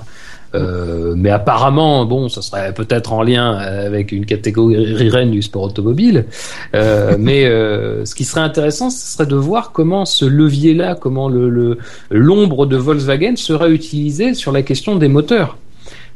Euh, 0.54 1.14
mais 1.16 1.30
apparemment, 1.30 2.04
bon, 2.06 2.28
ça 2.28 2.42
serait 2.42 2.72
peut-être 2.72 3.12
en 3.12 3.22
lien 3.22 3.52
avec 3.52 4.12
une 4.12 4.24
catégorie 4.26 5.08
reine 5.08 5.30
du 5.30 5.42
sport 5.42 5.64
automobile. 5.64 6.24
Euh, 6.74 7.16
mais 7.18 7.44
euh, 7.46 8.04
ce 8.04 8.14
qui 8.14 8.24
serait 8.24 8.40
intéressant, 8.40 8.90
ce 8.90 9.14
serait 9.14 9.26
de 9.26 9.36
voir 9.36 9.72
comment 9.72 10.04
ce 10.06 10.24
levier-là, 10.24 10.94
comment 10.94 11.28
le 11.28 11.48
le- 11.50 11.78
l'ombre 12.10 12.66
de 12.66 12.76
Volkswagen 12.76 13.36
serait 13.36 13.70
utilisée 13.70 14.34
sur 14.34 14.52
la 14.52 14.62
question 14.62 14.96
des 14.96 15.08
moteurs. 15.08 15.56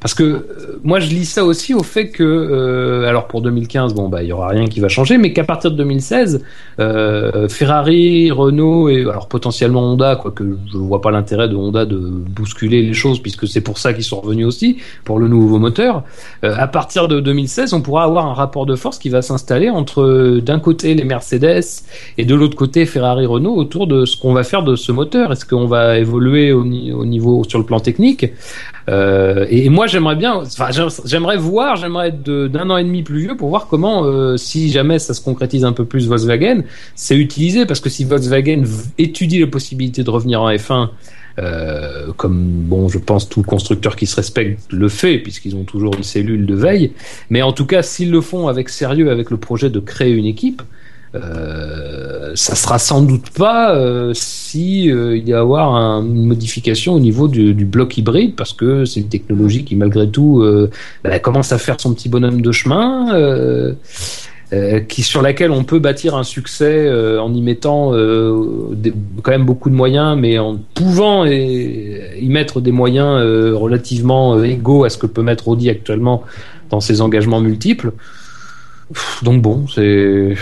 Parce 0.02 0.14
que 0.14 0.22
euh, 0.22 0.80
moi, 0.82 1.00
je 1.00 1.08
lis 1.08 1.24
ça 1.24 1.44
aussi 1.44 1.74
au 1.74 1.82
fait 1.82 2.10
que, 2.10 2.22
euh, 2.22 3.08
alors 3.08 3.28
pour 3.28 3.40
2015, 3.40 3.94
bon, 3.94 4.08
bah, 4.08 4.22
il 4.22 4.28
y 4.28 4.32
aura 4.32 4.48
rien 4.48 4.66
qui 4.66 4.80
va 4.80 4.88
changer, 4.88 5.16
mais 5.16 5.32
qu'à 5.32 5.44
partir 5.44 5.70
de 5.70 5.76
2016, 5.76 6.42
euh, 6.80 7.48
Ferrari, 7.48 8.30
Renault 8.30 8.88
et 8.88 9.02
alors 9.02 9.28
potentiellement 9.28 9.82
Honda, 9.82 10.16
quoique 10.16 10.44
je 10.72 10.78
vois 10.78 11.00
pas 11.00 11.10
l'intérêt 11.10 11.48
de 11.48 11.54
Honda 11.54 11.84
de 11.84 11.98
bousculer 11.98 12.82
les 12.82 12.94
choses 12.94 13.20
puisque 13.20 13.46
c'est 13.46 13.60
pour 13.60 13.78
ça 13.78 13.92
qu'ils 13.92 14.04
sont 14.04 14.20
revenus 14.20 14.46
aussi 14.46 14.78
pour 15.04 15.18
le 15.18 15.28
nouveau 15.28 15.58
moteur. 15.58 16.02
Euh, 16.44 16.54
à 16.56 16.66
partir 16.66 17.08
de 17.08 17.20
2016, 17.20 17.74
on 17.74 17.82
pourra 17.82 18.04
avoir 18.04 18.26
un 18.26 18.34
rapport 18.34 18.66
de 18.66 18.74
force 18.76 18.98
qui 18.98 19.10
va 19.10 19.22
s'installer 19.22 19.70
entre 19.70 20.02
euh, 20.02 20.40
d'un 20.40 20.58
côté 20.58 20.94
les 20.94 21.04
Mercedes 21.04 21.62
et 22.18 22.24
de 22.24 22.34
l'autre 22.34 22.56
côté 22.56 22.86
Ferrari, 22.86 23.26
Renault 23.26 23.54
autour 23.54 23.86
de 23.86 24.04
ce 24.04 24.16
qu'on 24.16 24.32
va 24.32 24.44
faire 24.44 24.62
de 24.62 24.76
ce 24.76 24.92
moteur. 24.92 25.32
Est-ce 25.32 25.44
qu'on 25.44 25.66
va 25.66 25.98
évoluer 25.98 26.52
au 26.52 26.64
niveau 26.64 27.44
sur 27.44 27.58
le 27.58 27.64
plan 27.64 27.80
technique? 27.80 28.26
Euh, 28.88 29.46
et, 29.48 29.68
moi, 29.68 29.86
j'aimerais 29.86 30.16
bien, 30.16 30.34
enfin, 30.34 30.70
j'aim- 30.70 30.88
j'aimerais 31.04 31.36
voir, 31.36 31.76
j'aimerais 31.76 32.08
être 32.08 32.22
d'un 32.22 32.68
an 32.70 32.76
et 32.76 32.84
demi 32.84 33.02
plus 33.02 33.20
vieux 33.20 33.36
pour 33.36 33.48
voir 33.48 33.66
comment, 33.68 34.04
euh, 34.04 34.36
si 34.36 34.70
jamais 34.70 34.98
ça 34.98 35.14
se 35.14 35.20
concrétise 35.20 35.64
un 35.64 35.72
peu 35.72 35.84
plus 35.84 36.08
Volkswagen, 36.08 36.62
c'est 36.94 37.16
utilisé 37.16 37.64
parce 37.66 37.80
que 37.80 37.88
si 37.88 38.04
Volkswagen 38.04 38.64
étudie 38.98 39.38
la 39.40 39.46
possibilité 39.46 40.02
de 40.02 40.10
revenir 40.10 40.42
en 40.42 40.50
F1, 40.50 40.88
euh, 41.38 42.12
comme 42.16 42.44
bon, 42.44 42.88
je 42.88 42.98
pense 42.98 43.28
tout 43.28 43.42
constructeur 43.42 43.96
qui 43.96 44.06
se 44.06 44.16
respecte 44.16 44.60
le 44.70 44.88
fait 44.88 45.18
puisqu'ils 45.18 45.56
ont 45.56 45.64
toujours 45.64 45.94
une 45.96 46.02
cellule 46.02 46.44
de 46.44 46.54
veille, 46.54 46.92
mais 47.30 47.40
en 47.42 47.52
tout 47.52 47.64
cas, 47.66 47.82
s'ils 47.82 48.10
le 48.10 48.20
font 48.20 48.48
avec 48.48 48.68
sérieux, 48.68 49.10
avec 49.10 49.30
le 49.30 49.36
projet 49.38 49.70
de 49.70 49.80
créer 49.80 50.12
une 50.12 50.26
équipe. 50.26 50.60
Euh, 51.14 52.32
ça 52.34 52.54
sera 52.54 52.78
sans 52.78 53.02
doute 53.02 53.28
pas 53.30 53.76
euh, 53.76 54.12
si 54.14 54.90
euh, 54.90 55.14
il 55.14 55.28
y 55.28 55.34
a 55.34 55.40
avoir 55.40 55.74
un- 55.74 56.02
une 56.02 56.26
modification 56.26 56.94
au 56.94 57.00
niveau 57.00 57.28
du, 57.28 57.52
bloc 57.66 57.98
hybride 57.98 58.34
parce 58.34 58.54
que 58.54 58.86
c'est 58.86 59.00
une 59.00 59.08
technologie 59.08 59.62
qui 59.64 59.76
malgré 59.76 60.08
tout 60.08 60.40
euh, 60.40 60.70
bah, 61.04 61.18
commence 61.18 61.52
à 61.52 61.58
faire 61.58 61.78
son 61.78 61.92
petit 61.92 62.08
bonhomme 62.08 62.40
de 62.40 62.52
chemin. 62.52 63.14
euh, 63.14 63.74
qui 64.86 65.02
sur 65.02 65.22
laquelle 65.22 65.50
on 65.50 65.64
peut 65.64 65.78
bâtir 65.78 66.14
un 66.14 66.24
succès 66.24 66.86
en 67.18 67.32
y 67.32 67.40
mettant 67.40 67.92
quand 67.92 69.30
même 69.30 69.46
beaucoup 69.46 69.70
de 69.70 69.74
moyens, 69.74 70.14
mais 70.18 70.38
en 70.38 70.58
pouvant 70.74 71.24
y 71.24 72.28
mettre 72.28 72.60
des 72.60 72.70
moyens 72.70 73.18
relativement 73.56 74.42
égaux 74.44 74.84
à 74.84 74.90
ce 74.90 74.98
que 74.98 75.06
peut 75.06 75.22
mettre 75.22 75.48
Audi 75.48 75.70
actuellement 75.70 76.22
dans 76.68 76.80
ses 76.80 77.00
engagements 77.00 77.40
multiples. 77.40 77.92
Donc 79.22 79.42
bon, 79.42 79.66
c'est 79.68 80.34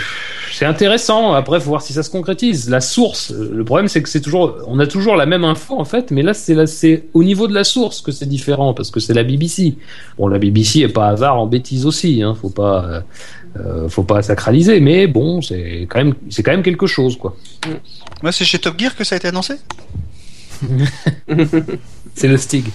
c'est 0.51 0.65
intéressant. 0.65 1.33
Après, 1.33 1.59
faut 1.59 1.69
voir 1.69 1.81
si 1.81 1.93
ça 1.93 2.03
se 2.03 2.09
concrétise. 2.09 2.69
La 2.69 2.81
source, 2.81 3.31
euh, 3.31 3.51
le 3.53 3.63
problème, 3.63 3.87
c'est 3.87 4.03
que 4.03 4.09
c'est 4.09 4.21
toujours, 4.21 4.57
on 4.67 4.79
a 4.79 4.87
toujours 4.87 5.15
la 5.15 5.25
même 5.25 5.43
info 5.43 5.79
en 5.79 5.85
fait, 5.85 6.11
mais 6.11 6.21
là, 6.21 6.33
c'est 6.33 6.53
là, 6.53 6.67
c'est 6.67 7.05
au 7.13 7.23
niveau 7.23 7.47
de 7.47 7.53
la 7.53 7.63
source 7.63 8.01
que 8.01 8.11
c'est 8.11 8.27
différent 8.27 8.73
parce 8.73 8.91
que 8.91 8.99
c'est 8.99 9.13
la 9.13 9.23
BBC. 9.23 9.75
Bon, 10.17 10.27
la 10.27 10.39
BBC 10.39 10.79
est 10.81 10.89
pas 10.89 11.07
avare 11.07 11.39
en 11.39 11.47
bêtises 11.47 11.85
aussi, 11.85 12.21
hein. 12.21 12.35
Faut 12.39 12.49
pas, 12.49 12.85
euh, 12.85 13.01
euh, 13.59 13.89
faut 13.89 14.03
pas 14.03 14.21
sacraliser, 14.21 14.79
mais 14.81 15.07
bon, 15.07 15.41
c'est 15.41 15.87
quand 15.89 15.99
même, 15.99 16.13
c'est 16.29 16.43
quand 16.43 16.51
même 16.51 16.63
quelque 16.63 16.87
chose, 16.87 17.17
quoi. 17.17 17.35
Moi, 18.21 18.31
c'est 18.31 18.45
chez 18.45 18.59
Top 18.59 18.77
Gear 18.77 18.95
que 18.95 19.03
ça 19.03 19.15
a 19.15 19.17
été 19.17 19.29
annoncé? 19.29 19.55
C'est 22.13 22.27
le 22.27 22.37
Stig. 22.37 22.65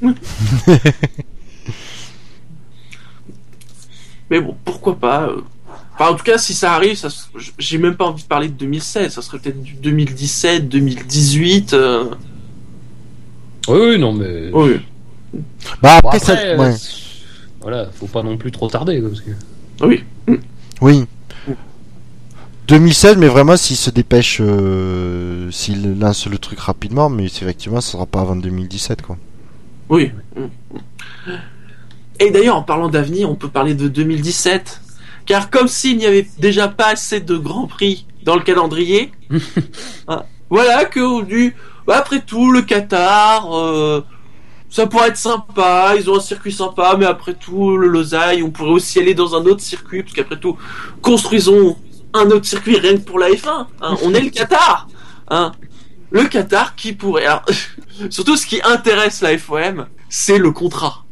Mais 4.30 4.40
bon, 4.40 4.56
pourquoi 4.64 4.98
pas. 4.98 5.28
euh. 5.28 5.40
Enfin, 5.98 6.12
en 6.12 6.14
tout 6.16 6.24
cas, 6.24 6.36
si 6.38 6.52
ça 6.52 6.72
arrive, 6.74 6.96
ça, 6.96 7.08
j'ai 7.58 7.78
même 7.78 7.96
pas 7.96 8.04
envie 8.06 8.22
de 8.22 8.28
parler 8.28 8.48
de 8.48 8.54
2016. 8.54 9.12
Ça 9.14 9.22
serait 9.22 9.38
peut-être 9.38 9.62
du 9.62 9.72
2017, 9.74 10.68
2018. 10.68 11.72
euh. 11.72 12.04
Oui, 13.68 13.78
oui, 13.80 13.98
non, 13.98 14.12
mais. 14.12 14.50
Oui. 14.52 14.76
Bah 15.82 15.98
Bon, 16.02 16.08
après, 16.08 16.18
ça, 16.18 16.36
euh, 16.38 16.56
ouais. 16.58 16.74
Voilà, 17.60 17.88
faut 17.94 18.06
pas 18.06 18.22
non 18.22 18.36
plus 18.36 18.52
trop 18.52 18.68
tarder, 18.68 19.00
quoi, 19.00 19.08
parce 19.10 19.22
que. 19.22 19.30
Oui. 19.84 20.04
Oui. 20.80 21.04
2016, 22.68 23.16
mais 23.16 23.28
vraiment 23.28 23.56
s'il 23.56 23.76
se 23.76 23.90
dépêche, 23.90 24.38
euh, 24.40 25.50
s'il 25.52 25.98
lance 26.00 26.26
le 26.26 26.36
truc 26.38 26.58
rapidement, 26.58 27.08
mais 27.08 27.24
effectivement, 27.24 27.80
ça 27.80 27.92
sera 27.92 28.06
pas 28.06 28.20
avant 28.20 28.34
2017, 28.36 29.02
quoi. 29.02 29.16
Oui. 29.88 30.10
Et 32.20 32.30
d'ailleurs, 32.30 32.56
en 32.56 32.62
parlant 32.62 32.88
d'avenir, 32.88 33.30
on 33.30 33.34
peut 33.34 33.48
parler 33.48 33.74
de 33.74 33.88
2017. 33.88 34.80
Car 35.26 35.50
comme 35.50 35.68
s'il 35.68 35.96
n'y 35.98 36.06
avait 36.06 36.26
déjà 36.38 36.68
pas 36.68 36.88
assez 36.88 37.20
de 37.20 37.36
grands 37.36 37.66
prix 37.66 38.06
dans 38.22 38.36
le 38.36 38.42
calendrier, 38.42 39.12
hein, 40.08 40.22
voilà 40.50 40.84
que 40.84 41.24
du, 41.24 41.56
après 41.88 42.20
tout, 42.20 42.52
le 42.52 42.62
Qatar, 42.62 43.52
euh, 43.56 44.04
ça 44.70 44.86
pourrait 44.86 45.08
être 45.08 45.16
sympa, 45.16 45.94
ils 45.98 46.08
ont 46.08 46.16
un 46.16 46.20
circuit 46.20 46.52
sympa, 46.52 46.96
mais 46.98 47.06
après 47.06 47.34
tout, 47.34 47.76
le 47.76 47.88
Lausanne, 47.88 48.42
on 48.44 48.50
pourrait 48.50 48.70
aussi 48.70 49.00
aller 49.00 49.14
dans 49.14 49.34
un 49.34 49.44
autre 49.46 49.60
circuit, 49.60 50.02
parce 50.02 50.14
qu'après 50.14 50.38
tout, 50.38 50.56
construisons 51.02 51.76
un 52.14 52.30
autre 52.30 52.46
circuit 52.46 52.78
rien 52.78 52.94
que 52.94 53.02
pour 53.02 53.18
la 53.18 53.30
F1. 53.30 53.66
hein, 53.82 53.96
on 54.02 54.14
est 54.14 54.20
le 54.20 54.30
Qatar. 54.30 54.88
Hein. 55.28 55.52
Le 56.10 56.24
Qatar 56.24 56.76
qui 56.76 56.92
pourrait... 56.92 57.26
Alors, 57.26 57.44
surtout 58.10 58.36
ce 58.36 58.46
qui 58.46 58.60
intéresse 58.62 59.22
la 59.22 59.36
FOM, 59.36 59.86
c'est 60.08 60.38
le 60.38 60.52
contrat. 60.52 61.04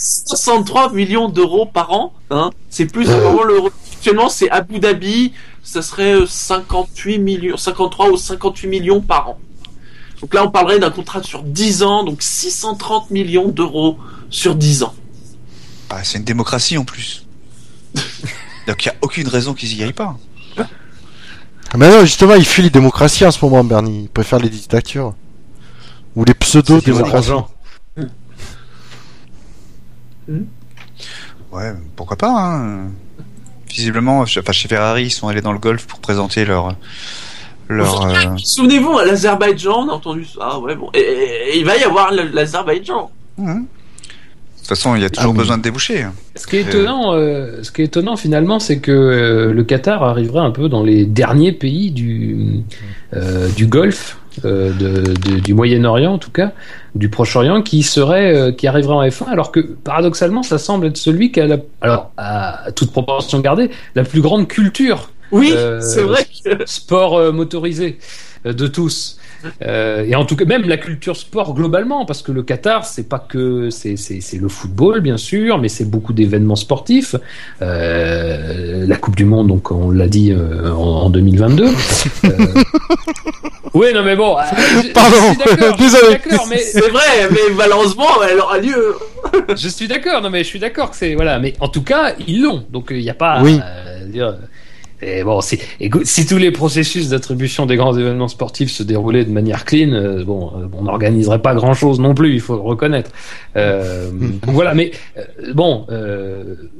63 0.00 0.92
millions 0.92 1.28
d'euros 1.28 1.66
par 1.66 1.92
an, 1.92 2.14
hein, 2.30 2.50
c'est 2.70 2.86
plus 2.86 3.04
vraiment 3.04 3.42
le 3.42 3.60
actuellement 3.92 4.30
c'est 4.30 4.50
Abu 4.50 4.78
Dhabi, 4.78 5.32
ça 5.62 5.82
serait 5.82 6.14
euh, 6.14 6.26
58 6.26 7.18
millions, 7.18 7.56
53 7.56 8.10
ou 8.10 8.16
58 8.16 8.66
millions 8.68 9.02
par 9.02 9.30
an. 9.30 9.38
Donc 10.22 10.32
là 10.32 10.44
on 10.44 10.50
parlerait 10.50 10.78
d'un 10.78 10.90
contrat 10.90 11.22
sur 11.22 11.42
10 11.42 11.82
ans, 11.82 12.04
donc 12.04 12.22
630 12.22 13.10
millions 13.10 13.48
d'euros 13.48 13.98
sur 14.30 14.54
10 14.54 14.84
ans. 14.84 14.94
Bah, 15.90 15.98
C'est 16.02 16.18
une 16.18 16.24
démocratie 16.24 16.78
en 16.78 16.84
plus. 16.84 17.26
Donc 18.66 18.84
il 18.84 18.88
n'y 18.88 18.92
a 18.92 18.96
aucune 19.02 19.28
raison 19.28 19.52
qu'ils 19.52 19.74
y 19.76 19.82
aillent 19.82 19.92
pas. 19.92 20.16
Ah, 20.56 20.66
Mais 21.76 21.90
non, 21.90 22.02
justement, 22.02 22.34
il 22.34 22.44
fuit 22.44 22.62
les 22.62 22.70
démocraties 22.70 23.24
en 23.24 23.30
ce 23.30 23.44
moment, 23.44 23.64
Bernie. 23.64 24.02
Il 24.04 24.08
préfère 24.08 24.38
les 24.38 24.48
dictatures. 24.48 25.14
Ou 26.14 26.24
les 26.24 26.34
pseudo-démocraties. 26.34 27.32
Argent. 30.30 30.44
Ouais, 31.52 31.72
pourquoi 31.96 32.16
pas. 32.16 32.30
Hein. 32.30 32.88
Visiblement, 33.68 34.20
enfin, 34.20 34.52
chez 34.52 34.68
Ferrari, 34.68 35.04
ils 35.04 35.10
sont 35.10 35.28
allés 35.28 35.40
dans 35.42 35.52
le 35.52 35.58
golf 35.58 35.86
pour 35.86 36.00
présenter 36.00 36.44
leur. 36.44 36.74
leur 37.68 38.06
euh, 38.06 38.36
Souvenez-vous, 38.36 38.98
à 38.98 39.04
l'Azerbaïdjan, 39.04 39.84
on 39.86 39.88
a 39.88 39.92
entendu 39.92 40.24
ça, 40.24 40.40
ah 40.42 40.58
ouais 40.58 40.74
bon, 40.74 40.90
et, 40.92 40.98
et- 40.98 41.54
et 41.54 41.58
il 41.58 41.64
va 41.64 41.76
y 41.76 41.84
avoir 41.84 42.12
l'Azerbaïdjan. 42.12 43.10
mhm. 43.38 43.66
De 43.66 44.72
toute 44.72 44.78
façon, 44.78 44.94
il 44.94 45.02
y 45.02 45.04
a 45.04 45.10
toujours 45.10 45.30
Ah 45.30 45.32
oui. 45.32 45.38
besoin 45.38 45.58
de 45.58 45.62
déboucher. 45.62 46.06
Ce 46.36 46.46
qui 46.46 46.56
est 46.56 46.60
étonnant, 46.60 47.12
euh, 47.14 47.60
ce 47.64 47.72
qui 47.72 47.82
est 47.82 47.86
étonnant 47.86 48.16
finalement, 48.16 48.60
c'est 48.60 48.78
que 48.78 48.92
euh, 48.92 49.52
le 49.52 49.64
Qatar 49.64 50.02
arriverait 50.04 50.44
un 50.44 50.52
peu 50.52 50.68
dans 50.68 50.84
les 50.84 51.06
derniers 51.06 51.50
pays 51.52 51.90
du 51.90 52.60
euh, 53.16 53.48
du 53.48 53.66
Golfe, 53.66 54.18
de, 54.42 55.02
de- 55.14 55.40
du 55.40 55.54
Moyen-Orient 55.54 56.12
en 56.12 56.18
tout 56.18 56.30
cas, 56.30 56.52
du 56.94 57.08
Proche-Orient, 57.08 57.62
qui 57.62 57.82
serait, 57.82 58.34
euh, 58.34 58.52
qui 58.52 58.66
arriverait 58.66 58.94
en 58.94 59.02
F1, 59.02 59.28
alors 59.28 59.52
que 59.52 59.60
paradoxalement, 59.60 60.42
ça 60.42 60.58
semble 60.58 60.86
être 60.86 60.96
celui 60.96 61.30
qui 61.32 61.40
a, 61.40 61.46
la, 61.46 61.58
alors 61.80 62.12
à 62.16 62.72
toute 62.74 62.90
proportion 62.92 63.40
gardée, 63.40 63.70
la 63.94 64.04
plus 64.04 64.20
grande 64.20 64.48
culture 64.48 65.10
Oui, 65.32 65.52
Euh, 65.54 65.80
c'est 65.80 66.02
vrai 66.02 66.24
que... 66.44 66.64
sport 66.66 67.16
euh, 67.18 67.32
motorisé. 67.32 67.98
euh, 68.00 68.29
de 68.44 68.66
tous. 68.66 69.18
Euh, 69.62 70.04
et 70.06 70.14
en 70.14 70.26
tout 70.26 70.36
cas, 70.36 70.44
même 70.44 70.68
la 70.68 70.76
culture 70.76 71.16
sport 71.16 71.54
globalement, 71.54 72.04
parce 72.04 72.20
que 72.22 72.30
le 72.30 72.42
Qatar, 72.42 72.84
c'est 72.84 73.08
pas 73.08 73.18
que 73.18 73.70
c'est 73.70 73.96
c'est 73.96 74.20
c'est 74.20 74.36
le 74.38 74.48
football 74.48 75.00
bien 75.00 75.16
sûr, 75.16 75.58
mais 75.58 75.68
c'est 75.68 75.86
beaucoup 75.86 76.12
d'événements 76.12 76.56
sportifs. 76.56 77.16
Euh, 77.62 78.86
la 78.86 78.96
Coupe 78.96 79.16
du 79.16 79.24
Monde, 79.24 79.48
donc 79.48 79.70
on 79.70 79.90
l'a 79.90 80.08
dit 80.08 80.32
euh, 80.32 80.72
en, 80.72 81.04
en 81.04 81.10
2022. 81.10 81.64
Euh, 81.64 82.28
oui, 83.74 83.88
non 83.94 84.02
mais 84.02 84.16
bon. 84.16 84.36
euh, 84.36 84.42
Pardon, 84.94 85.16
désolé. 85.78 86.18
mais 86.50 86.58
C'est 86.58 86.88
vrai, 86.90 87.28
mais 87.30 87.54
malheureusement, 87.56 88.22
elle 88.30 88.38
aura 88.40 88.58
lieu. 88.58 88.96
je 89.56 89.68
suis 89.68 89.88
d'accord, 89.88 90.20
non 90.22 90.30
mais 90.30 90.40
je 90.40 90.48
suis 90.48 90.58
d'accord 90.58 90.90
que 90.90 90.96
c'est 90.96 91.14
voilà, 91.14 91.38
mais 91.38 91.54
en 91.60 91.68
tout 91.68 91.82
cas 91.82 92.12
ils 92.26 92.42
l'ont, 92.42 92.64
donc 92.70 92.88
il 92.90 92.98
n'y 92.98 93.10
a 93.10 93.14
pas. 93.14 93.42
Oui. 93.42 93.58
dire, 94.08 94.36
et 95.02 95.24
bon, 95.24 95.40
si, 95.40 95.58
écoute, 95.80 96.04
si 96.04 96.26
tous 96.26 96.36
les 96.36 96.50
processus 96.50 97.08
d'attribution 97.08 97.64
des 97.64 97.76
grands 97.76 97.96
événements 97.96 98.28
sportifs 98.28 98.70
se 98.70 98.82
déroulaient 98.82 99.24
de 99.24 99.30
manière 99.30 99.64
clean, 99.64 99.92
euh, 99.92 100.24
bon, 100.24 100.52
euh, 100.56 100.66
on 100.78 100.82
n'organiserait 100.82 101.40
pas 101.40 101.54
grand 101.54 101.72
chose 101.72 102.00
non 102.00 102.14
plus, 102.14 102.34
il 102.34 102.40
faut 102.40 102.54
le 102.54 102.60
reconnaître. 102.60 103.10
Euh, 103.56 104.10
donc 104.10 104.40
voilà, 104.54 104.74
mais 104.74 104.90
bon, 105.54 105.86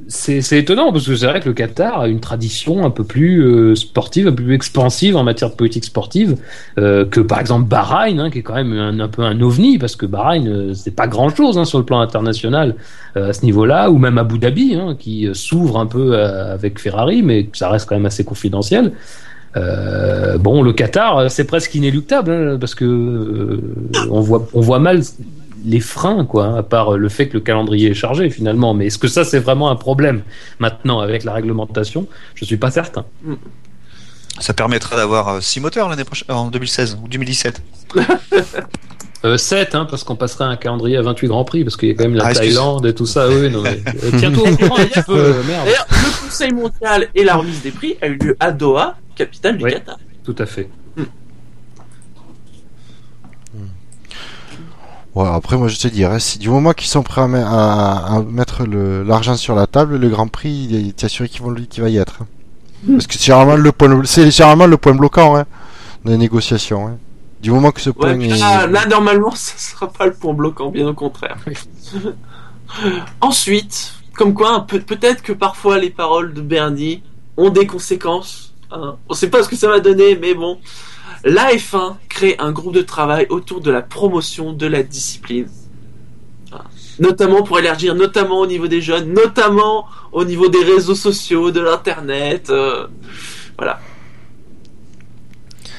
c'est 0.07 0.51
étonnant 0.51 0.91
parce 0.91 1.07
que 1.07 1.15
c'est 1.15 1.25
vrai 1.25 1.39
que 1.39 1.49
le 1.49 1.53
Qatar 1.53 2.01
a 2.01 2.07
une 2.07 2.19
tradition 2.19 2.85
un 2.85 2.91
peu 2.91 3.03
plus 3.03 3.75
sportive, 3.75 4.27
un 4.27 4.33
peu 4.33 4.43
plus 4.43 4.55
expansive 4.55 5.15
en 5.15 5.23
matière 5.23 5.49
de 5.49 5.55
politique 5.55 5.85
sportive 5.85 6.37
que 6.77 7.19
par 7.19 7.39
exemple 7.39 7.67
Bahreïn, 7.67 8.19
hein, 8.19 8.29
qui 8.29 8.39
est 8.39 8.43
quand 8.43 8.55
même 8.55 8.73
un, 8.73 8.99
un 8.99 9.07
peu 9.07 9.23
un 9.23 9.39
ovni 9.41 9.77
parce 9.77 9.95
que 9.95 10.05
Bahreïn, 10.05 10.73
c'est 10.75 10.95
pas 10.95 11.07
grand 11.07 11.33
chose 11.35 11.57
hein, 11.57 11.65
sur 11.65 11.79
le 11.79 11.85
plan 11.85 11.99
international 11.99 12.75
à 13.15 13.33
ce 13.33 13.43
niveau-là, 13.43 13.89
ou 13.89 13.97
même 13.97 14.17
Abu 14.17 14.39
Dhabi, 14.39 14.75
hein, 14.75 14.95
qui 14.97 15.27
s'ouvre 15.33 15.79
un 15.79 15.85
peu 15.85 16.17
avec 16.17 16.79
Ferrari, 16.79 17.21
mais 17.23 17.49
ça 17.53 17.69
reste 17.69 17.87
quand 17.89 17.95
même 17.95 18.10
assez 18.11 18.23
confidentiel. 18.23 18.91
Euh, 19.57 20.37
bon, 20.37 20.61
le 20.61 20.73
Qatar, 20.73 21.17
euh, 21.17 21.29
c'est 21.29 21.43
presque 21.43 21.75
inéluctable 21.75 22.31
hein, 22.31 22.57
parce 22.59 22.75
que 22.75 22.85
euh, 22.85 23.61
on 24.09 24.21
voit, 24.21 24.47
on 24.53 24.61
voit 24.61 24.79
mal 24.79 25.01
les 25.65 25.79
freins, 25.79 26.25
quoi, 26.25 26.45
hein, 26.45 26.55
à 26.55 26.63
part 26.63 26.97
le 26.97 27.09
fait 27.09 27.27
que 27.27 27.33
le 27.33 27.41
calendrier 27.41 27.91
est 27.91 27.95
chargé 27.95 28.29
finalement. 28.29 28.73
Mais 28.73 28.87
est-ce 28.87 28.97
que 28.97 29.07
ça, 29.07 29.23
c'est 29.25 29.39
vraiment 29.39 29.69
un 29.69 29.75
problème 29.75 30.21
maintenant 30.59 30.99
avec 30.99 31.23
la 31.23 31.33
réglementation? 31.33 32.07
Je 32.35 32.45
suis 32.45 32.57
pas 32.57 32.71
certain. 32.71 33.05
Ça 34.39 34.53
permettra 34.53 34.95
d'avoir 34.95 35.43
6 35.43 35.59
moteurs 35.59 35.89
l'année 35.89 36.05
prochaine, 36.05 36.31
en 36.33 36.49
2016 36.49 36.97
ou 37.03 37.07
2017. 37.07 37.61
Euh, 39.23 39.37
7, 39.37 39.75
hein, 39.75 39.85
parce 39.89 40.03
qu'on 40.03 40.15
passerait 40.15 40.45
un 40.45 40.55
calendrier 40.55 40.97
à 40.97 41.03
28 41.03 41.27
Grands 41.27 41.43
Prix, 41.45 41.63
parce 41.63 41.77
qu'il 41.77 41.89
y 41.89 41.91
a 41.91 41.95
quand 41.95 42.05
même 42.05 42.15
la 42.15 42.25
Ah. 42.27 42.33
Thaïlande 42.33 42.85
et 42.87 42.95
tout 42.95 43.05
ça. 43.05 43.27
Oui, 43.29 43.49
non, 43.51 43.61
mais, 43.61 43.79
euh, 44.03 44.11
Tiens-toi 44.19 44.49
au 44.49 44.55
courant 44.57 44.79
un 44.79 44.85
petit 44.85 45.01
peu, 45.03 45.15
euh, 45.15 45.43
merde. 45.47 45.65
D'ailleurs, 45.65 45.85
le 45.91 46.25
Conseil 46.25 46.51
mondial 46.53 47.07
et 47.13 47.23
la 47.23 47.35
remise 47.35 47.61
des 47.61 47.69
prix 47.71 47.97
a 48.01 48.07
eu 48.07 48.15
lieu 48.15 48.35
à 48.39 48.51
Doha, 48.51 48.95
capitale 49.15 49.57
du 49.57 49.63
Oui. 49.65 49.71
Qatar. 49.73 49.97
Tout 50.23 50.35
à 50.39 50.45
fait. 50.47 50.69
Ouais, 55.13 55.27
après, 55.27 55.57
moi, 55.57 55.67
je 55.67 55.77
te 55.77 55.87
dirais, 55.89 56.21
si 56.21 56.39
du 56.39 56.49
moment 56.49 56.71
qu'ils 56.71 56.87
sont 56.87 57.03
prêts 57.03 57.21
à, 57.21 57.27
me- 57.27 57.43
à- 57.43 58.15
à 58.15 58.21
mettre 58.21 58.63
le- 58.65 59.03
l'argent 59.03 59.35
sur 59.35 59.55
la 59.55 59.67
table, 59.67 59.97
le 59.97 60.07
Grand 60.09 60.27
Prix, 60.27 60.87
est 60.89 61.03
assuré 61.03 61.27
qu'ils 61.27 61.41
vont, 61.41 61.53
qu'il 61.53 61.83
va 61.83 61.89
y 61.89 61.97
être. 61.97 62.19
hein. 62.21 62.27
Parce 62.93 63.07
que 63.07 63.13
c'est 63.15 63.25
généralement 63.25 63.55
le 63.57 63.71
point, 63.73 64.01
c'est 64.05 64.31
généralement 64.31 64.67
le 64.67 64.77
point 64.77 64.93
bloquant, 64.95 65.35
hein, 65.35 65.45
dans 66.05 66.11
les 66.11 66.17
négociations, 66.17 66.87
hein. 66.87 66.97
Du 67.41 67.51
moment 67.51 67.71
que 67.71 67.81
ce 67.81 67.89
Ouais, 67.89 67.95
point 67.95 68.19
est... 68.19 68.37
là, 68.37 68.67
là, 68.67 68.85
normalement, 68.85 69.31
ça 69.35 69.57
sera 69.57 69.87
pas 69.91 70.05
le 70.05 70.13
point 70.13 70.33
bloquant, 70.33 70.69
bien 70.69 70.87
au 70.87 70.93
contraire. 70.93 71.37
Ensuite, 73.21 73.93
comme 74.13 74.33
quoi, 74.33 74.65
peut- 74.67 74.79
peut-être 74.81 75.21
que 75.23 75.33
parfois 75.33 75.77
les 75.79 75.89
paroles 75.89 76.33
de 76.33 76.41
Bernie 76.41 77.03
ont 77.37 77.49
des 77.49 77.65
conséquences. 77.67 78.53
hein. 78.71 78.95
On 79.09 79.13
sait 79.13 79.29
pas 79.29 79.43
ce 79.43 79.49
que 79.49 79.55
ça 79.55 79.67
va 79.67 79.79
donner, 79.79 80.15
mais 80.17 80.33
bon. 80.33 80.59
La 81.23 81.51
F1 81.53 81.95
crée 82.09 82.35
un 82.39 82.51
groupe 82.51 82.73
de 82.73 82.81
travail 82.81 83.27
autour 83.29 83.61
de 83.61 83.69
la 83.71 83.81
promotion 83.81 84.53
de 84.53 84.65
la 84.67 84.83
discipline. 84.83 85.47
Voilà. 86.49 86.65
notamment 86.99 87.43
pour 87.43 87.57
élargir, 87.59 87.95
notamment 87.95 88.39
au 88.39 88.45
niveau 88.47 88.67
des 88.67 88.81
jeunes, 88.81 89.13
notamment 89.13 89.85
au 90.11 90.25
niveau 90.25 90.49
des 90.49 90.61
réseaux 90.63 90.95
sociaux, 90.95 91.49
de 91.51 91.61
l'internet, 91.61 92.49
euh, 92.49 92.87
voilà. 93.57 93.79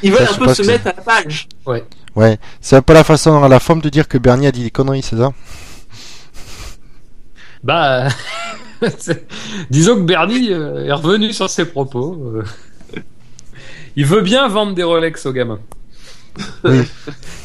Ils 0.03 0.13
veulent 0.13 0.27
Ça, 0.27 0.35
un 0.35 0.39
peu 0.47 0.55
se 0.55 0.63
mettre 0.63 0.87
à 0.89 0.95
la 0.97 1.03
page. 1.03 1.49
Ouais. 1.67 1.85
Ouais, 2.15 2.39
c'est 2.61 2.77
un 2.77 2.83
peu 2.83 2.93
la 2.93 3.05
façon, 3.05 3.41
la 3.49 3.61
forme 3.61 3.81
de 3.81 3.89
dire 3.89 4.07
que 4.09 4.19
Bernie 4.19 4.47
a 4.47 4.53
dit 4.53 4.63
des 4.65 4.71
conneries, 4.71 5.03
c'est 5.03 5.17
ça? 5.17 5.33
Bah, 7.63 8.09
disons 9.71 9.97
que 9.97 10.03
Bernie 10.03 10.53
euh, 10.53 10.87
est 10.87 10.93
revenu 10.93 11.33
sur 11.33 11.49
ses 11.49 11.65
propos. 11.67 12.35
euh. 12.37 13.01
Il 13.97 14.07
veut 14.07 14.23
bien 14.23 14.49
vendre 14.49 14.75
des 14.75 14.83
Rolex 14.83 15.25
aux 15.27 15.33
gamins. 15.33 15.61
Oui. 16.65 16.83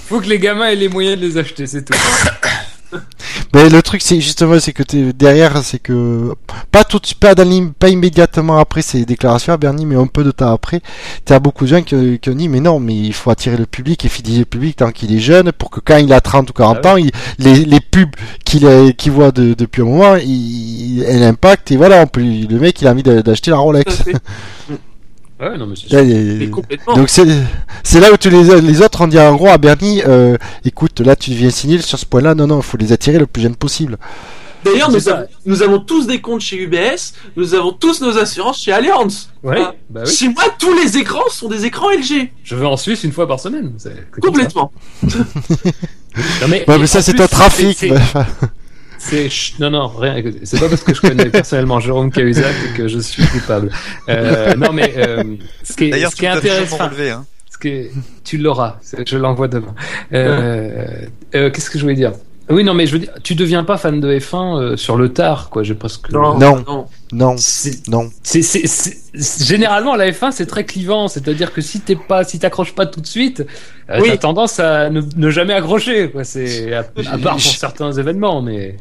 Faut 0.07 0.19
que 0.21 0.27
les 0.27 0.39
gamins 0.39 0.67
aient 0.67 0.75
les 0.75 0.87
moyens 0.89 1.19
de 1.19 1.25
les 1.25 1.37
acheter, 1.37 1.67
c'est 1.67 1.83
tout. 1.85 1.93
Mais 3.53 3.69
le 3.69 3.81
truc, 3.81 4.01
c'est 4.01 4.19
justement, 4.21 4.59
c'est 4.59 4.73
que 4.73 4.83
derrière, 5.11 5.57
c'est 5.63 5.79
que 5.79 6.33
pas 6.71 6.83
tout, 6.83 6.99
pas, 7.19 7.33
pas 7.79 7.89
immédiatement 7.89 8.57
après 8.57 8.81
ces 8.81 9.05
déclarations 9.05 9.53
à 9.53 9.57
Bernie, 9.57 9.85
mais 9.85 9.95
un 9.95 10.07
peu 10.07 10.23
de 10.23 10.31
temps 10.31 10.51
après, 10.53 10.81
t'as 11.25 11.39
beaucoup 11.39 11.65
de 11.65 11.69
gens 11.69 11.81
qui, 11.81 12.19
qui 12.19 12.29
ont 12.29 12.35
dit, 12.35 12.49
mais 12.49 12.59
non, 12.59 12.79
mais 12.79 12.95
il 12.95 13.13
faut 13.13 13.29
attirer 13.29 13.57
le 13.57 13.65
public 13.65 14.05
et 14.05 14.09
fidéliser 14.09 14.39
le 14.41 14.45
public 14.45 14.77
tant 14.77 14.91
qu'il 14.91 15.13
est 15.13 15.19
jeune, 15.19 15.51
pour 15.51 15.69
que 15.69 15.79
quand 15.79 15.97
il 15.97 16.11
a 16.13 16.21
30 16.21 16.49
ou 16.49 16.53
40 16.53 16.77
Ah 16.83 16.93
ans, 16.93 16.97
il- 16.97 17.11
les, 17.39 17.65
les 17.65 17.79
pubs 17.79 18.15
qu'il 18.45 18.67
qu'il 18.95 19.11
voit 19.11 19.31
de- 19.31 19.53
depuis 19.53 19.81
un 19.81 19.85
moment, 19.85 20.15
il, 20.15 21.03
elle 21.07 21.23
impacte 21.23 21.71
et 21.71 21.77
voilà, 21.77 22.01
on 22.01 22.07
peut, 22.07 22.21
le 22.21 22.59
mec, 22.59 22.81
il 22.81 22.87
a 22.87 22.91
envie 22.91 23.03
d'acheter 23.03 23.51
la 23.51 23.57
Rolex. 23.57 24.03
fait. 25.39 25.45
Ouais, 25.49 25.57
non, 25.57 25.67
mais 25.67 25.75
c'est 25.75 26.95
donc 26.95 27.09
c'est 27.09 27.25
c'est 27.83 27.99
là 27.99 28.11
où 28.11 28.17
tous 28.17 28.29
les, 28.29 28.61
les 28.61 28.81
autres 28.81 29.01
ont 29.01 29.07
dit 29.07 29.19
en 29.19 29.35
gros 29.35 29.47
à 29.49 29.57
Bernie, 29.57 30.01
euh, 30.05 30.37
écoute, 30.65 30.99
là 31.01 31.15
tu 31.15 31.31
viens 31.31 31.49
signer 31.49 31.79
sur 31.81 31.97
ce 31.99 32.05
point-là, 32.05 32.35
non 32.35 32.47
non, 32.47 32.57
il 32.57 32.63
faut 32.63 32.77
les 32.77 32.91
attirer 32.91 33.19
le 33.19 33.27
plus 33.27 33.43
jeune 33.43 33.55
possible. 33.55 33.97
D'ailleurs, 34.65 34.91
nous, 34.91 35.07
avons- 35.07 35.27
nous 35.45 35.61
avons 35.61 35.79
tous 35.79 36.07
des 36.07 36.19
comptes 36.19 36.41
chez 36.41 36.57
UBS, 36.57 37.13
nous 37.37 37.53
avons 37.53 37.71
tous 37.71 38.01
nos 38.01 38.17
assurances 38.17 38.61
chez 38.63 38.73
Allianz. 38.73 39.29
Ouais, 39.43 39.57
Ah. 39.61 39.73
bah 39.89 40.01
oui. 40.05 40.11
Chez 40.11 40.27
moi, 40.29 40.43
tous 40.59 40.73
les 40.73 40.97
écrans 40.97 41.29
sont 41.29 41.47
des 41.47 41.63
écrans 41.65 41.89
LG. 41.91 42.31
Je 42.43 42.55
vais 42.55 42.65
en 42.65 42.75
Suisse 42.75 43.03
une 43.03 43.11
fois 43.13 43.27
par 43.27 43.39
semaine. 43.39 43.73
c'est- 43.77 43.89
c'est 43.89 44.19
comme 44.19 44.31
Complètement. 44.33 44.71
Non, 45.03 46.47
mais, 46.49 46.65
Ouais, 46.67 46.75
et 46.75 46.79
mais 46.79 46.87
ça 46.87 47.01
c'est 47.01 47.13
plus, 47.13 47.23
un 47.23 47.27
trafic. 47.27 47.77
c'est- 47.77 47.91
C'est 48.97 49.29
non 49.59 49.69
non 49.69 49.87
rien. 49.87 50.21
C'est 50.43 50.59
pas 50.59 50.69
parce 50.69 50.83
que 50.83 50.93
je 50.93 51.01
connais 51.01 51.29
personnellement 51.29 51.79
Jérôme 51.79 52.11
Cahuzac 52.11 52.55
que 52.75 52.87
je 52.87 52.99
suis 52.99 53.23
coupable. 53.27 53.71
Euh, 54.09 54.55
non 54.55 54.71
mais 54.73 54.93
euh, 54.97 55.23
ce 55.63 55.73
qui 55.73 55.85
est, 55.85 56.09
ce 56.09 56.15
qui 56.15 56.25
est 56.25 56.29
intéressant, 56.29 56.77
relever. 56.77 57.11
Hein. 57.11 57.25
ce 57.49 57.57
que 57.57 57.89
tu 58.23 58.37
l'auras. 58.37 58.77
Je 59.05 59.17
l'envoie 59.17 59.47
demain. 59.47 59.75
Euh, 60.13 60.85
euh, 61.35 61.49
Qu'est-ce 61.51 61.69
que 61.69 61.77
je 61.77 61.83
voulais 61.83 61.95
dire? 61.95 62.13
Oui 62.49 62.63
non 62.63 62.73
mais 62.73 62.87
je 62.87 62.93
veux 62.93 62.99
dire, 62.99 63.11
tu 63.23 63.35
deviens 63.35 63.63
pas 63.65 63.77
fan 63.77 63.99
de 63.99 64.19
F1 64.19 64.57
euh, 64.61 64.77
sur 64.77 64.95
le 64.95 65.09
tard 65.11 65.49
quoi. 65.49 65.63
J'ai 65.63 65.73
presque. 65.75 66.11
Non. 66.11 66.37
non. 66.37 66.63
non, 67.11 67.35
non. 67.89 68.09
c'est- 68.23 69.45
généralement 69.45 69.95
la 69.95 70.09
F1 70.11 70.31
c'est 70.31 70.45
très 70.45 70.65
clivant, 70.65 71.07
c'est-à-dire 71.09 71.51
que 71.53 71.59
si 71.61 71.81
t'es 71.81 71.95
pas, 71.97 72.23
si 72.23 72.39
t'accroches 72.39 72.73
pas 72.73 72.85
tout 72.85 73.01
de 73.01 73.07
suite, 73.07 73.45
euh, 73.89 73.99
Oui. 74.01 74.09
t'as 74.11 74.17
tendance 74.17 74.59
à 74.61 74.89
ne, 74.89 75.01
ne 75.17 75.29
jamais 75.29 75.53
accrocher. 75.53 76.09
Quoi. 76.09 76.23
C'est 76.23 76.73
à, 76.73 76.79
à 77.11 77.17
part 77.17 77.33
pour 77.33 77.41
certains 77.41 77.91
événements, 77.91 78.41
mais 78.41 78.77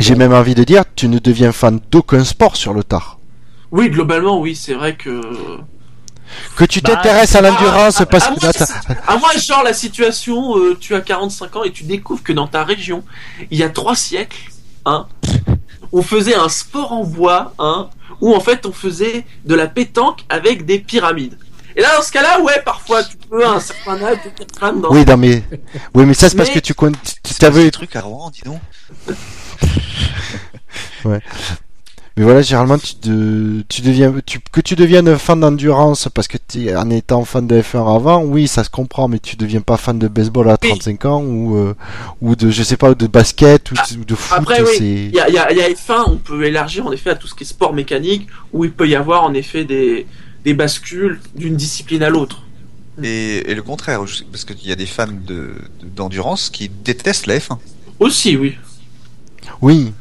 J'ai 0.00 0.14
même 0.16 0.32
envie 0.32 0.54
de 0.56 0.64
dire, 0.64 0.82
tu 0.96 1.08
ne 1.08 1.18
deviens 1.20 1.52
fan 1.52 1.78
d'aucun 1.92 2.24
sport 2.24 2.56
sur 2.56 2.72
le 2.74 2.82
tard. 2.84 3.18
Oui, 3.70 3.90
globalement, 3.90 4.40
oui, 4.40 4.56
c'est 4.56 4.74
vrai 4.74 4.96
que. 4.96 5.20
Que 6.56 6.64
tu 6.64 6.80
Bah, 6.80 6.96
t'intéresses 6.96 7.34
à 7.34 7.40
l'endurance 7.40 7.96
Ah, 8.00 8.06
parce 8.06 8.26
à 8.26 8.34
que 8.34 8.40
moi, 8.40 8.50
à 9.06 9.16
moi, 9.16 9.30
genre 9.38 9.62
la 9.62 9.72
situation, 9.72 10.56
euh, 10.58 10.76
tu 10.78 10.94
as 10.94 11.00
45 11.00 11.56
ans 11.56 11.64
et 11.64 11.72
tu 11.72 11.84
découvres 11.84 12.22
que 12.22 12.32
dans 12.32 12.46
ta 12.46 12.64
région, 12.64 13.02
il 13.50 13.58
y 13.58 13.62
a 13.62 13.68
trois 13.68 13.96
siècles, 13.96 14.50
hein, 14.84 15.06
on 15.92 16.02
faisait 16.02 16.34
un 16.34 16.48
sport 16.48 16.92
en 16.92 17.04
bois, 17.04 17.54
hein, 17.58 17.88
où 18.20 18.34
en 18.34 18.40
fait 18.40 18.66
on 18.66 18.72
faisait 18.72 19.24
de 19.44 19.54
la 19.54 19.66
pétanque 19.66 20.24
avec 20.28 20.64
des 20.66 20.78
pyramides. 20.78 21.38
Et 21.76 21.80
là, 21.80 21.96
dans 21.96 22.02
ce 22.02 22.10
cas-là, 22.10 22.40
ouais, 22.40 22.60
parfois 22.64 23.04
tu 23.04 23.16
peux 23.16 23.46
à 23.46 23.52
un 23.52 23.60
certain 23.60 24.02
âge 24.02 24.18
dans. 24.60 24.90
Oui, 24.90 25.04
non, 25.04 25.16
mais, 25.16 25.44
oui, 25.94 26.04
mais 26.06 26.14
ça 26.14 26.28
c'est 26.28 26.36
parce 26.36 26.50
que 26.50 26.58
tu 26.58 26.74
connais, 26.74 26.96
tu 27.04 27.32
C'est 27.32 27.38
t'avais, 27.38 27.62
des 27.62 27.70
trucs 27.70 27.94
à 27.94 28.00
Rouen, 28.00 28.30
dis 28.30 28.42
donc. 28.44 28.60
Mais 32.18 32.24
voilà, 32.24 32.42
généralement, 32.42 32.78
tu, 32.78 32.94
de, 33.08 33.62
tu 33.68 33.80
deviens, 33.80 34.12
tu, 34.26 34.40
que 34.52 34.60
tu 34.60 34.74
deviennes 34.74 35.16
fan 35.16 35.38
d'endurance 35.38 36.08
parce 36.12 36.26
que 36.26 36.36
tu 36.36 36.74
en 36.76 36.90
étant 36.90 37.24
fan 37.24 37.46
de 37.46 37.60
F1 37.62 37.94
avant, 37.96 38.24
oui, 38.24 38.48
ça 38.48 38.64
se 38.64 38.70
comprend, 38.70 39.06
mais 39.06 39.20
tu 39.20 39.36
deviens 39.36 39.60
pas 39.60 39.76
fan 39.76 39.98
de 40.00 40.08
baseball 40.08 40.50
à 40.50 40.58
Oui. 40.60 40.68
35 40.70 41.04
ans 41.04 41.22
ou, 41.22 41.56
euh, 41.56 41.74
ou 42.20 42.34
de, 42.34 42.50
je 42.50 42.62
sais 42.64 42.76
pas, 42.76 42.94
de 42.94 43.06
basket 43.06 43.70
ou 43.70 43.74
de, 43.74 44.00
ou 44.00 44.04
de 44.04 44.14
foot, 44.16 44.36
Après, 44.36 44.60
oui, 44.62 44.76
il 44.80 45.14
y 45.14 45.20
a, 45.20 45.28
il 45.28 45.34
y, 45.34 45.38
a, 45.38 45.52
il 45.52 45.58
y 45.58 45.62
a 45.62 45.68
F1, 45.70 46.04
on 46.10 46.16
peut 46.16 46.42
élargir 46.44 46.86
en 46.86 46.92
effet 46.92 47.10
à 47.10 47.14
tout 47.14 47.28
ce 47.28 47.36
qui 47.36 47.44
est 47.44 47.46
sport 47.46 47.72
mécanique, 47.72 48.26
où 48.52 48.64
il 48.64 48.72
peut 48.72 48.88
y 48.88 48.96
avoir 48.96 49.22
en 49.22 49.32
effet 49.32 49.64
des, 49.64 50.04
des 50.44 50.54
bascules 50.54 51.20
d'une 51.36 51.54
discipline 51.54 52.02
à 52.02 52.10
l'autre. 52.10 52.42
Et, 53.00 53.48
et 53.48 53.54
le 53.54 53.62
contraire, 53.62 54.00
parce 54.32 54.44
qu'il 54.44 54.66
y 54.68 54.72
a 54.72 54.76
des 54.76 54.86
fans 54.86 55.06
de- 55.06 55.54
de- 55.80 55.88
d'endurance 55.94 56.50
qui 56.50 56.68
détestent 56.68 57.26
la 57.28 57.38
F1. 57.38 57.58
Aussi, 58.00 58.36
oui. 58.36 58.56
oui, 59.62 59.92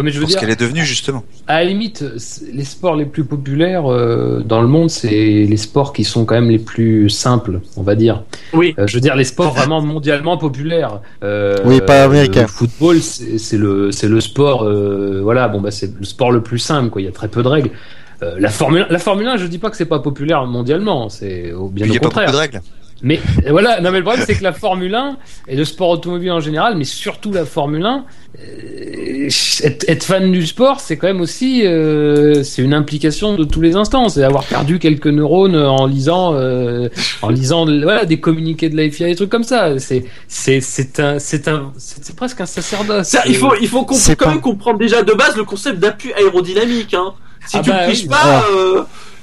ouais, 0.00 0.04
mais 0.04 0.10
je 0.10 0.16
veux 0.16 0.22
Pour 0.22 0.30
ce 0.30 0.34
dire, 0.34 0.40
qu'elle 0.40 0.50
est 0.50 0.58
devenue, 0.60 0.84
justement. 0.84 1.22
à 1.46 1.58
la 1.60 1.64
limite, 1.64 2.04
les 2.52 2.64
sports 2.64 2.96
les 2.96 3.04
plus 3.04 3.24
populaires 3.24 3.90
euh, 3.90 4.42
dans 4.44 4.60
le 4.62 4.68
monde, 4.68 4.90
c'est 4.90 5.08
les 5.44 5.56
sports 5.56 5.92
qui 5.92 6.04
sont 6.04 6.24
quand 6.24 6.34
même 6.34 6.50
les 6.50 6.58
plus 6.58 7.08
simples, 7.10 7.60
on 7.76 7.82
va 7.82 7.94
dire. 7.94 8.24
Oui. 8.52 8.74
Euh, 8.78 8.86
je 8.86 8.94
veux 8.96 9.00
dire, 9.00 9.16
les 9.16 9.24
sports 9.24 9.52
vraiment 9.56 9.80
mondialement 9.82 10.36
populaires. 10.38 11.00
Euh, 11.22 11.56
Oui, 11.64 11.80
pas 11.80 12.04
américains. 12.04 12.42
Le 12.42 12.46
football, 12.48 13.00
c'est 13.00 13.56
le, 13.58 13.92
c'est 13.92 14.08
le 14.08 14.20
sport, 14.20 14.64
euh, 14.64 15.20
voilà, 15.22 15.48
bon, 15.48 15.60
bah, 15.60 15.70
c'est 15.70 15.92
le 15.98 16.04
sport 16.04 16.32
le 16.32 16.42
plus 16.42 16.58
simple, 16.58 16.90
quoi. 16.90 17.00
Il 17.00 17.04
y 17.04 17.08
a 17.08 17.12
très 17.12 17.28
peu 17.28 17.42
de 17.42 17.48
règles. 17.48 17.70
Euh, 18.22 18.36
la 18.38 18.50
Formule, 18.50 18.86
la 18.90 18.98
Formule 18.98 19.26
1, 19.28 19.38
je 19.38 19.46
dis 19.46 19.56
pas 19.58 19.70
que 19.70 19.76
c'est 19.78 19.86
pas 19.86 19.98
populaire 20.00 20.44
mondialement, 20.46 21.08
c'est 21.08 21.52
au- 21.52 21.68
bien 21.68 21.86
Il 21.86 21.90
n'y 21.90 21.96
a 21.96 22.00
pas 22.00 22.04
beaucoup 22.08 22.14
contraire. 22.16 22.32
de 22.32 22.36
règles. 22.36 22.60
Mais 23.02 23.18
euh, 23.46 23.50
voilà, 23.50 23.80
non 23.80 23.90
mais 23.92 23.98
le 23.98 24.04
problème 24.04 24.24
c'est 24.26 24.34
que 24.36 24.42
la 24.42 24.52
Formule 24.52 24.94
1 24.94 25.16
et 25.48 25.56
le 25.56 25.64
sport 25.64 25.88
automobile 25.88 26.32
en 26.32 26.40
général, 26.40 26.76
mais 26.76 26.84
surtout 26.84 27.32
la 27.32 27.46
Formule 27.46 27.84
1, 27.86 28.04
euh, 28.38 29.28
être, 29.62 29.84
être 29.88 30.04
fan 30.04 30.30
du 30.30 30.46
sport, 30.46 30.80
c'est 30.80 30.96
quand 30.98 31.06
même 31.06 31.20
aussi 31.22 31.66
euh, 31.66 32.42
c'est 32.42 32.60
une 32.62 32.74
implication 32.74 33.34
de 33.34 33.44
tous 33.44 33.60
les 33.62 33.74
instants, 33.76 34.08
c'est 34.10 34.22
avoir 34.22 34.44
perdu 34.44 34.78
quelques 34.78 35.06
neurones 35.06 35.56
en 35.56 35.86
lisant 35.86 36.34
euh, 36.34 36.88
en 37.22 37.30
lisant 37.30 37.64
voilà 37.64 38.04
des 38.04 38.20
communiqués 38.20 38.68
de 38.68 38.76
la 38.76 38.90
FIA 38.90 39.06
des 39.08 39.16
trucs 39.16 39.30
comme 39.30 39.44
ça. 39.44 39.78
C'est 39.78 40.04
c'est 40.28 40.60
c'est 40.60 41.00
un 41.00 41.18
c'est 41.18 41.48
un 41.48 41.72
c'est 41.78 42.04
c'est 42.04 42.16
presque 42.16 42.40
un 42.42 42.46
sacerdoce. 42.46 43.06
Ça, 43.08 43.22
il 43.26 43.34
faut, 43.36 43.54
il 43.60 43.68
faut 43.68 43.84
quand 43.84 43.96
pas- 44.16 44.28
même 44.28 44.40
comprendre 44.40 44.78
déjà 44.78 45.02
de 45.02 45.12
base 45.14 45.36
le 45.36 45.44
concept 45.44 45.78
d'appui 45.78 46.12
aérodynamique. 46.12 46.94
Hein. 46.94 47.14
Si 47.46 47.56
Ah 47.56 47.62
tu 47.62 47.70
bah 47.70 47.86
le 47.86 47.92
piges 47.92 48.02
oui. 48.02 48.08
pas, 48.08 48.44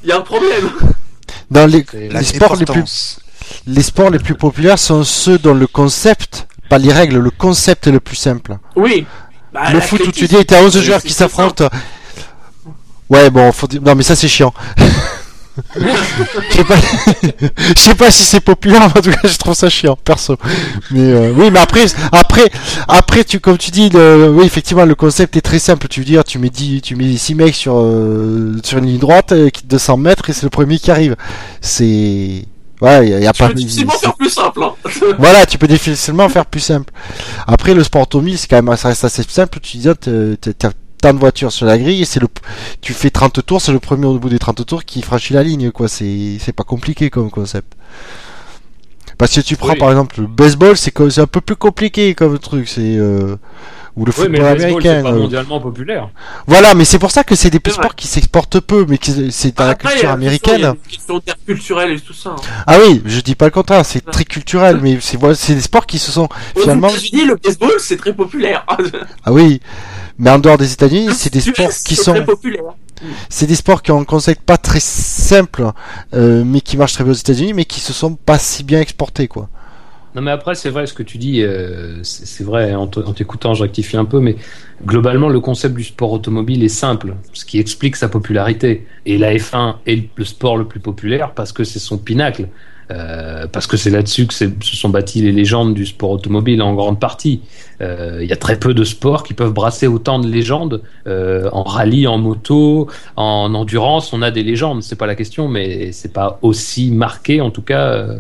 il 0.03 0.09
y 0.09 0.11
a 0.11 0.17
un 0.17 0.21
problème. 0.21 0.69
dans 1.51 1.67
les, 1.67 1.85
les 1.93 2.23
sports 2.23 2.55
les 2.55 2.65
plus. 2.65 3.19
Les 3.65 3.81
sports 3.83 4.09
les 4.09 4.19
plus 4.19 4.35
populaires 4.35 4.79
sont 4.79 5.03
ceux 5.03 5.37
dont 5.37 5.53
le 5.53 5.67
concept, 5.67 6.47
pas 6.69 6.77
les 6.77 6.91
règles, 6.91 7.17
le 7.17 7.31
concept 7.31 7.87
est 7.87 7.91
le 7.91 7.99
plus 7.99 8.15
simple. 8.15 8.57
Oui. 8.75 9.05
Bah, 9.53 9.71
le 9.71 9.79
foot 9.79 10.01
où 10.07 10.11
tu 10.11 10.27
dis, 10.27 10.45
t'as 10.45 10.61
11 10.61 10.73
c'est- 10.73 10.81
joueurs 10.81 11.01
qui 11.01 11.13
s'affrontent. 11.13 11.69
Ouais, 13.09 13.29
bon, 13.29 13.51
faut 13.51 13.67
dire- 13.67 13.81
non, 13.81 13.95
mais 13.95 14.03
ça 14.03 14.15
c'est 14.15 14.27
chiant. 14.27 14.53
Je 15.75 16.53
sais 16.55 16.63
pas, 16.63 16.75
je 17.75 17.81
sais 17.81 17.95
pas 17.95 18.11
si 18.11 18.23
c'est 18.23 18.39
populaire, 18.41 18.79
mais 18.93 18.99
en 18.99 19.01
tout 19.01 19.09
cas, 19.09 19.27
je 19.27 19.37
trouve 19.37 19.55
ça 19.55 19.71
chiant, 19.71 19.95
perso. 19.95 20.35
Mais 20.91 20.99
euh, 21.01 21.33
oui, 21.35 21.49
mais 21.49 21.57
après, 21.59 21.85
après, 22.11 22.47
après, 22.87 23.23
tu, 23.23 23.39
comme 23.39 23.57
tu 23.57 23.71
dis, 23.71 23.89
le, 23.89 24.29
oui, 24.29 24.45
effectivement, 24.45 24.85
le 24.85 24.93
concept 24.93 25.35
est 25.35 25.41
très 25.41 25.57
simple. 25.57 25.87
Tu 25.87 26.01
veux 26.01 26.05
dire, 26.05 26.23
tu 26.23 26.37
mets 26.37 26.51
10, 26.51 26.81
tu 26.83 26.95
mets 26.95 27.17
6 27.17 27.33
mecs 27.33 27.55
sur, 27.55 27.73
euh, 27.77 28.55
sur 28.63 28.77
une 28.77 28.85
ligne 28.85 28.99
droite, 28.99 29.31
euh, 29.31 29.49
qui- 29.49 29.65
200 29.65 29.97
mètres, 29.97 30.29
et 30.29 30.33
c'est 30.33 30.43
le 30.43 30.51
premier 30.51 30.77
qui 30.77 30.91
arrive. 30.91 31.15
C'est, 31.59 32.45
ouais, 32.81 33.09
y 33.09 33.13
a, 33.13 33.19
y 33.19 33.27
a 33.27 33.31
Tu 33.33 33.39
pas. 33.39 33.47
peux 33.49 33.53
difficilement 33.55 33.93
faire 33.93 34.15
plus 34.15 34.29
simple. 34.29 34.63
Hein. 34.63 34.73
Voilà, 35.19 35.45
tu 35.45 35.57
peux 35.57 35.67
difficilement 35.67 36.29
faire 36.29 36.45
plus 36.45 36.59
simple. 36.59 36.91
Après, 37.47 37.73
le 37.73 37.83
sport 37.83 38.03
automobile, 38.03 38.37
c'est 38.37 38.47
quand 38.47 38.61
même, 38.61 38.75
ça 38.77 38.89
reste 38.89 39.03
assez 39.05 39.23
simple. 39.23 39.59
Tu 39.59 39.77
dis, 39.77 39.87
t'as 39.99 40.71
tant 41.01 41.13
de 41.13 41.19
voitures 41.19 41.51
sur 41.51 41.65
la 41.67 41.77
grille, 41.77 42.01
et 42.01 42.05
c'est 42.05 42.19
le, 42.19 42.27
tu 42.81 42.93
fais 42.93 43.09
30 43.11 43.45
tours, 43.45 43.61
c'est 43.61 43.71
le 43.71 43.79
premier 43.79 44.05
au 44.07 44.17
bout 44.17 44.29
des 44.29 44.39
30 44.39 44.65
tours 44.65 44.83
qui 44.83 45.01
franchit 45.03 45.33
la 45.33 45.43
ligne, 45.43 45.71
quoi. 45.71 45.87
C'est, 45.87 46.37
c'est 46.39 46.53
pas 46.53 46.63
compliqué 46.63 47.09
comme 47.11 47.29
concept. 47.29 47.73
Parce 49.17 49.33
que 49.35 49.41
tu 49.41 49.55
prends 49.57 49.69
Oui. 49.73 49.79
par 49.79 49.89
exemple 49.89 50.21
le 50.21 50.27
baseball, 50.27 50.77
c'est 50.77 50.93
c'est 51.09 51.21
un 51.21 51.25
peu 51.27 51.41
plus 51.41 51.55
compliqué 51.55 52.13
comme 52.13 52.37
truc, 52.37 52.67
c'est 52.67 52.97
euh, 52.97 53.35
ou 53.97 54.05
le 54.05 54.11
Oui, 54.11 54.15
football 54.15 54.31
mais 54.31 54.37
le 54.37 54.43
baseball, 54.43 54.63
américain. 54.69 54.95
c'est 54.97 55.03
pas 55.03 55.11
euh. 55.11 55.19
mondialement 55.19 55.59
populaire. 55.59 56.09
Voilà, 56.45 56.73
mais 56.75 56.85
c'est 56.85 56.99
pour 56.99 57.11
ça 57.11 57.23
que 57.23 57.35
c'est 57.35 57.49
des 57.49 57.57
sports 57.57 57.85
vrai. 57.87 57.89
qui 57.97 58.07
s'exportent 58.07 58.59
peu, 58.59 58.85
mais 58.87 58.97
qui 58.99 59.31
c'est 59.31 59.57
dans 59.57 59.65
la 59.65 59.75
culture 59.75 60.11
américaine. 60.11 60.75
Question 60.89 61.17
interculturelle 61.17 61.91
et 61.93 61.99
tout 61.99 62.13
ça. 62.13 62.29
hein. 62.29 62.35
Ah 62.67 62.77
oui, 62.79 63.01
je 63.05 63.19
dis 63.21 63.35
pas 63.35 63.45
le 63.45 63.51
contraire, 63.51 63.83
c'est 63.85 64.05
très 64.05 64.23
culturel, 64.23 64.79
mais 64.81 64.99
c'est 65.01 65.17
voilà, 65.17 65.35
c'est 65.35 65.55
des 65.55 65.61
sports 65.61 65.85
qui 65.87 65.97
se 65.99 66.11
sont 66.11 66.29
Aux 66.55 66.59
finalement. 66.61 66.89
États-Unis, 66.89 67.25
le 67.25 67.35
baseball, 67.35 67.73
c'est 67.79 67.97
très 67.97 68.13
populaire. 68.13 68.65
Ah 69.25 69.33
oui, 69.33 69.59
mais 70.19 70.29
en 70.29 70.39
dehors 70.39 70.57
des 70.57 70.71
États-Unis, 70.71 71.09
c'est 71.13 71.33
des 71.33 71.41
sports 71.41 71.69
qui 71.69 71.95
c'est 71.95 72.03
sont, 72.03 72.13
très 72.13 72.23
populaire. 72.25 72.63
c'est 73.29 73.45
des 73.47 73.55
sports 73.55 73.81
qui 73.81 73.91
ont 73.91 73.99
un 73.99 74.05
concept 74.05 74.41
pas 74.43 74.57
très 74.57 74.79
simple, 74.79 75.71
euh, 76.13 76.43
mais 76.45 76.61
qui 76.61 76.77
marchent 76.77 76.93
très 76.93 77.03
bien 77.03 77.11
aux 77.13 77.15
États-Unis, 77.15 77.53
mais 77.53 77.65
qui 77.65 77.79
se 77.79 77.93
sont 77.93 78.13
pas 78.15 78.37
si 78.37 78.63
bien 78.63 78.79
exportés, 78.79 79.27
quoi. 79.27 79.49
Non, 80.17 80.23
mais 80.23 80.31
après, 80.31 80.55
c'est 80.55 80.71
vrai 80.71 80.87
ce 80.87 80.95
que 80.95 81.03
tu 81.03 81.19
dis, 81.19 81.43
euh, 81.43 81.99
c'est 82.01 82.43
vrai, 82.43 82.73
en 82.73 82.87
t'écoutant, 82.87 83.53
je 83.53 83.61
rectifie 83.61 83.97
un 83.97 84.05
peu, 84.05 84.19
mais 84.19 84.35
globalement, 84.83 85.29
le 85.29 85.39
concept 85.39 85.75
du 85.75 85.83
sport 85.83 86.11
automobile 86.11 86.63
est 86.63 86.69
simple, 86.69 87.13
ce 87.33 87.45
qui 87.45 87.59
explique 87.59 87.95
sa 87.95 88.09
popularité. 88.09 88.87
Et 89.05 89.19
la 89.19 89.35
F1 89.35 89.75
est 89.85 90.09
le 90.15 90.25
sport 90.25 90.57
le 90.57 90.65
plus 90.65 90.79
populaire 90.79 91.33
parce 91.35 91.51
que 91.51 91.63
c'est 91.63 91.77
son 91.77 91.99
pinacle. 91.99 92.47
Euh, 92.89 93.45
parce 93.45 93.67
que 93.67 93.77
c'est 93.77 93.91
là-dessus 93.91 94.25
que 94.25 94.33
se 94.33 94.49
sont 94.61 94.89
bâties 94.89 95.21
les 95.21 95.33
légendes 95.33 95.75
du 95.75 95.85
sport 95.85 96.09
automobile 96.09 96.63
en 96.63 96.73
grande 96.73 96.99
partie. 96.99 97.41
Euh, 97.81 98.19
Il 98.23 98.27
y 98.27 98.33
a 98.33 98.37
très 98.37 98.57
peu 98.57 98.73
de 98.73 98.85
sports 98.85 99.21
qui 99.21 99.35
peuvent 99.35 99.53
brasser 99.53 99.85
autant 99.85 100.17
de 100.17 100.27
légendes. 100.27 100.81
En 101.05 101.61
rallye, 101.63 102.07
en 102.07 102.17
moto, 102.17 102.87
en 103.17 103.53
endurance, 103.53 104.13
on 104.13 104.23
a 104.23 104.31
des 104.31 104.41
légendes, 104.41 104.81
c'est 104.81 104.95
pas 104.95 105.05
la 105.05 105.15
question, 105.15 105.47
mais 105.47 105.91
c'est 105.91 106.11
pas 106.11 106.39
aussi 106.41 106.89
marqué, 106.89 107.39
en 107.39 107.51
tout 107.51 107.61
cas, 107.61 108.15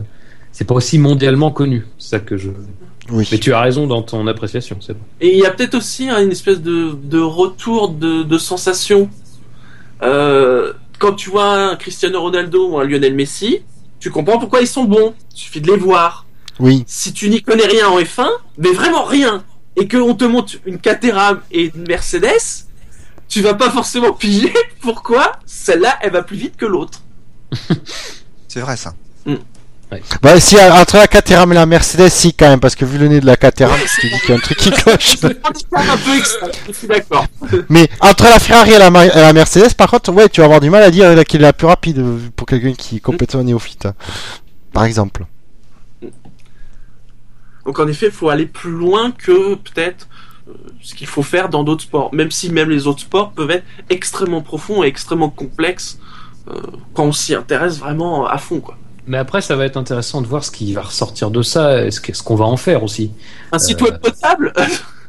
c'est 0.57 0.65
pas 0.65 0.73
aussi 0.73 0.97
mondialement 0.97 1.51
connu. 1.51 1.85
C'est 1.99 2.09
ça 2.09 2.19
que 2.19 2.35
je. 2.35 2.49
Oui. 3.11 3.29
Mais 3.31 3.37
tu 3.37 3.53
as 3.53 3.61
raison 3.61 3.85
dans 3.85 4.01
ton 4.01 4.25
appréciation, 4.25 4.79
c'est 4.81 4.93
bon. 4.93 5.03
Et 5.21 5.37
il 5.37 5.37
y 5.37 5.45
a 5.45 5.51
peut-être 5.51 5.75
aussi 5.75 6.09
hein, 6.09 6.19
une 6.19 6.31
espèce 6.31 6.61
de, 6.61 6.97
de 6.99 7.19
retour 7.19 7.89
de, 7.89 8.23
de 8.23 8.37
sensation. 8.39 9.07
Euh, 10.01 10.73
quand 10.97 11.13
tu 11.13 11.29
vois 11.29 11.53
un 11.53 11.75
Cristiano 11.75 12.19
Ronaldo 12.19 12.71
ou 12.71 12.79
un 12.79 12.85
Lionel 12.85 13.13
Messi, 13.13 13.59
tu 13.99 14.09
comprends 14.09 14.39
pourquoi 14.39 14.61
ils 14.61 14.67
sont 14.67 14.85
bons. 14.85 15.13
Il 15.35 15.37
suffit 15.37 15.61
de 15.61 15.71
les 15.71 15.77
voir. 15.77 16.25
Oui. 16.59 16.83
Si 16.87 17.13
tu 17.13 17.29
n'y 17.29 17.43
connais 17.43 17.67
rien 17.67 17.89
en 17.89 17.99
F1, 17.99 18.27
mais 18.57 18.71
vraiment 18.71 19.03
rien, 19.03 19.43
et 19.75 19.87
qu'on 19.87 20.15
te 20.15 20.25
montre 20.25 20.55
une 20.65 20.79
Caterham 20.79 21.41
et 21.51 21.71
une 21.75 21.87
Mercedes, 21.87 22.65
tu 23.29 23.41
vas 23.41 23.53
pas 23.53 23.69
forcément 23.69 24.11
piger 24.19 24.51
pourquoi 24.81 25.33
celle-là 25.45 25.99
elle 26.01 26.13
va 26.13 26.23
plus 26.23 26.37
vite 26.37 26.57
que 26.57 26.65
l'autre. 26.65 27.03
C'est 28.47 28.61
vrai 28.61 28.75
ça. 28.75 28.95
Bah, 30.21 30.37
si, 30.39 30.57
entre 30.59 30.97
la 30.97 31.07
Caterham 31.07 31.49
et 31.53 31.55
la 31.55 31.65
Mercedes, 31.65 32.09
si, 32.09 32.33
quand 32.33 32.49
même, 32.49 32.59
parce 32.59 32.75
que 32.75 32.83
vu 32.83 32.97
le 32.97 33.07
nez 33.07 33.21
de 33.21 33.25
la 33.25 33.37
Caterham, 33.37 33.79
te 33.79 34.07
dis 34.07 34.19
qu'il 34.19 34.29
y 34.29 34.33
a 34.33 34.35
un 34.35 34.39
truc 34.39 34.57
qui 34.57 34.69
cloche. 34.71 35.15
Un 35.23 35.97
peu 35.97 36.11
je 36.67 36.71
suis 36.73 36.87
d'accord. 36.87 37.25
Mais 37.69 37.89
entre 38.01 38.25
la 38.25 38.39
Ferrari 38.39 38.73
et 38.73 38.79
la, 38.79 38.87
et 39.05 39.21
la 39.21 39.31
Mercedes, 39.33 39.73
par 39.75 39.89
contre, 39.89 40.11
ouais, 40.11 40.27
tu 40.27 40.41
vas 40.41 40.45
avoir 40.45 40.59
du 40.59 40.69
mal 40.69 40.83
à 40.83 40.91
dire 40.91 41.15
laquelle 41.15 41.39
est 41.41 41.43
la 41.43 41.53
plus 41.53 41.67
rapide 41.67 41.99
euh, 41.99 42.17
pour 42.35 42.45
quelqu'un 42.47 42.73
qui 42.73 42.97
est 42.97 42.99
complètement 42.99 43.43
néophyte. 43.43 43.85
hein. 43.85 43.93
Par 44.73 44.83
exemple. 44.83 45.25
Donc 47.65 47.79
en 47.79 47.87
effet, 47.87 48.07
il 48.07 48.11
faut 48.11 48.29
aller 48.29 48.45
plus 48.45 48.71
loin 48.71 49.11
que 49.11 49.55
peut-être 49.55 50.07
euh, 50.49 50.53
ce 50.81 50.95
qu'il 50.95 51.07
faut 51.07 51.23
faire 51.23 51.49
dans 51.49 51.63
d'autres 51.63 51.83
sports. 51.83 52.13
Même 52.13 52.31
si 52.31 52.49
même 52.49 52.69
les 52.69 52.87
autres 52.87 53.01
sports 53.01 53.31
peuvent 53.31 53.51
être 53.51 53.65
extrêmement 53.89 54.41
profonds 54.41 54.83
et 54.83 54.87
extrêmement 54.87 55.29
complexes 55.29 55.99
euh, 56.49 56.61
quand 56.93 57.03
on 57.05 57.11
s'y 57.11 57.35
intéresse 57.35 57.77
vraiment 57.79 58.25
à 58.27 58.37
fond. 58.37 58.59
Quoi. 58.59 58.77
Mais 59.07 59.17
après, 59.17 59.41
ça 59.41 59.55
va 59.55 59.65
être 59.65 59.77
intéressant 59.77 60.21
de 60.21 60.27
voir 60.27 60.43
ce 60.43 60.51
qui 60.51 60.73
va 60.73 60.81
ressortir 60.81 61.31
de 61.31 61.41
ça, 61.41 61.85
et 61.85 61.91
ce 61.91 62.23
qu'on 62.23 62.35
va 62.35 62.45
en 62.45 62.57
faire 62.57 62.83
aussi. 62.83 63.11
Un 63.51 63.59
site 63.59 63.81
Euh, 63.81 63.85
web 63.85 63.97
potable? 63.99 64.53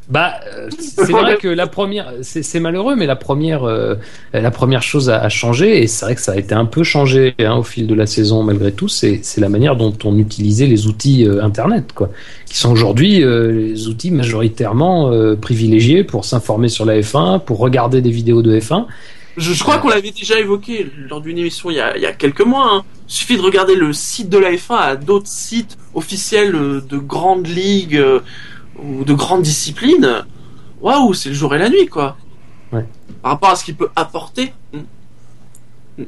Bah, 0.09 0.41
euh, 0.57 0.71
c'est 0.79 1.13
vrai 1.13 1.37
que 1.37 1.49
la 1.49 1.67
première, 1.67 2.11
c'est 2.23 2.61
malheureux, 2.61 2.97
mais 2.97 3.05
la 3.05 3.15
première, 3.15 3.65
euh, 3.65 3.95
la 4.33 4.51
première 4.51 4.83
chose 4.83 5.11
à, 5.11 5.21
à 5.21 5.29
changer, 5.29 5.83
et 5.83 5.87
c'est 5.87 6.07
vrai 6.07 6.15
que 6.15 6.23
ça 6.23 6.33
a 6.33 6.37
été 6.37 6.55
un 6.55 6.65
peu 6.65 6.83
changé 6.83 7.35
hein, 7.41 7.57
au 7.57 7.63
fil 7.63 7.87
de 7.87 7.95
la 7.95 8.07
saison 8.07 8.43
malgré 8.43 8.73
tout, 8.73 8.89
c'est 8.89 9.21
c'est 9.23 9.43
la 9.43 9.51
manière 9.51 9.77
dont 9.77 9.93
on 10.05 10.17
utilisait 10.17 10.67
les 10.67 10.87
outils 10.87 11.27
euh, 11.27 11.45
Internet, 11.45 11.93
quoi, 11.95 12.09
qui 12.47 12.57
sont 12.57 12.73
aujourd'hui 12.73 13.23
euh, 13.23 13.53
les 13.53 13.87
outils 13.89 14.11
majoritairement 14.11 15.13
euh, 15.13 15.37
privilégiés 15.37 16.05
pour 16.05 16.25
s'informer 16.25 16.69
sur 16.69 16.87
la 16.87 16.99
F1, 16.99 17.41
pour 17.41 17.59
regarder 17.59 18.01
des 18.01 18.11
vidéos 18.11 18.41
de 18.41 18.59
F1. 18.59 18.87
Je, 19.39 19.53
je 19.53 19.63
crois 19.63 19.79
qu'on 19.79 19.89
l'avait 19.89 20.11
déjà 20.11 20.39
évoqué 20.39 20.91
lors 21.09 21.21
d'une 21.21 21.39
émission 21.39 21.71
il 21.71 21.77
y 21.77 21.81
a, 21.81 21.97
il 21.97 22.03
y 22.03 22.07
a 22.07 22.13
quelques 22.13 22.43
mois. 22.43 22.69
Hein. 22.73 22.85
Il 23.09 23.13
suffit 23.13 23.37
de 23.37 23.43
regarder 23.43 23.75
le 23.75 23.93
site 23.93 24.29
de 24.29 24.39
la 24.39 24.53
F1 24.53 24.75
à 24.77 24.97
d'autres 24.97 25.29
sites 25.29 25.79
officiels 25.95 26.55
euh, 26.55 26.81
de 26.81 26.99
grandes 26.99 27.47
ligues 27.47 27.97
euh, 27.97 28.21
ou 28.83 29.05
de 29.05 29.15
grandes 29.15 29.43
disciplines. 29.43 30.25
Waouh, 30.81 31.15
c'est 31.15 31.31
le 31.31 31.35
jour 31.35 31.55
et 31.55 31.59
la 31.59 31.69
nuit, 31.71 31.87
quoi. 31.87 32.17
Ouais. 32.73 32.85
Par 33.23 33.33
rapport 33.33 33.51
à 33.51 33.57
ce 33.57 33.65
qu'il 33.65 33.75
peut 33.77 33.89
apporter. 33.97 34.53
Mm. 34.73 34.79
Mm. 35.99 36.05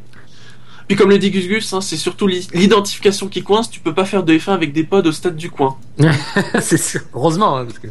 Puis 0.89 0.97
comme 0.97 1.11
le 1.11 1.19
dit 1.19 1.31
Gus 1.31 1.47
Gus, 1.47 1.73
hein, 1.73 1.81
c'est 1.81 1.97
surtout 1.97 2.27
l'i- 2.27 2.49
l'identification 2.53 3.29
qui 3.29 3.43
coince. 3.43 3.71
Tu 3.71 3.81
peux 3.81 3.95
pas 3.95 4.05
faire 4.05 4.23
de 4.25 4.33
F1 4.37 4.53
avec 4.53 4.73
des 4.73 4.85
pods 4.85 5.03
au 5.07 5.13
stade 5.13 5.37
du 5.37 5.51
coin. 5.51 5.77
c'est 6.61 6.77
sûr. 6.77 7.01
heureusement, 7.15 7.57
hein, 7.57 7.65
parce 7.67 7.79
que. 7.79 7.89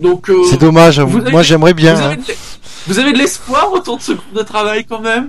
Donc, 0.00 0.30
euh, 0.30 0.42
C'est 0.48 0.60
dommage, 0.60 1.00
vous 1.00 1.18
avez- 1.18 1.30
moi 1.32 1.42
j'aimerais 1.42 1.74
bien. 1.74 1.94
vous, 1.94 2.00
hein. 2.02 2.06
avez 2.12 2.16
de, 2.16 2.22
vous 2.86 2.98
avez 2.98 3.12
de 3.12 3.18
l'espoir 3.18 3.72
autour 3.72 3.96
de 3.96 4.02
ce 4.02 4.12
groupe 4.12 4.32
de 4.34 4.42
travail 4.42 4.84
quand 4.84 5.00
même? 5.00 5.28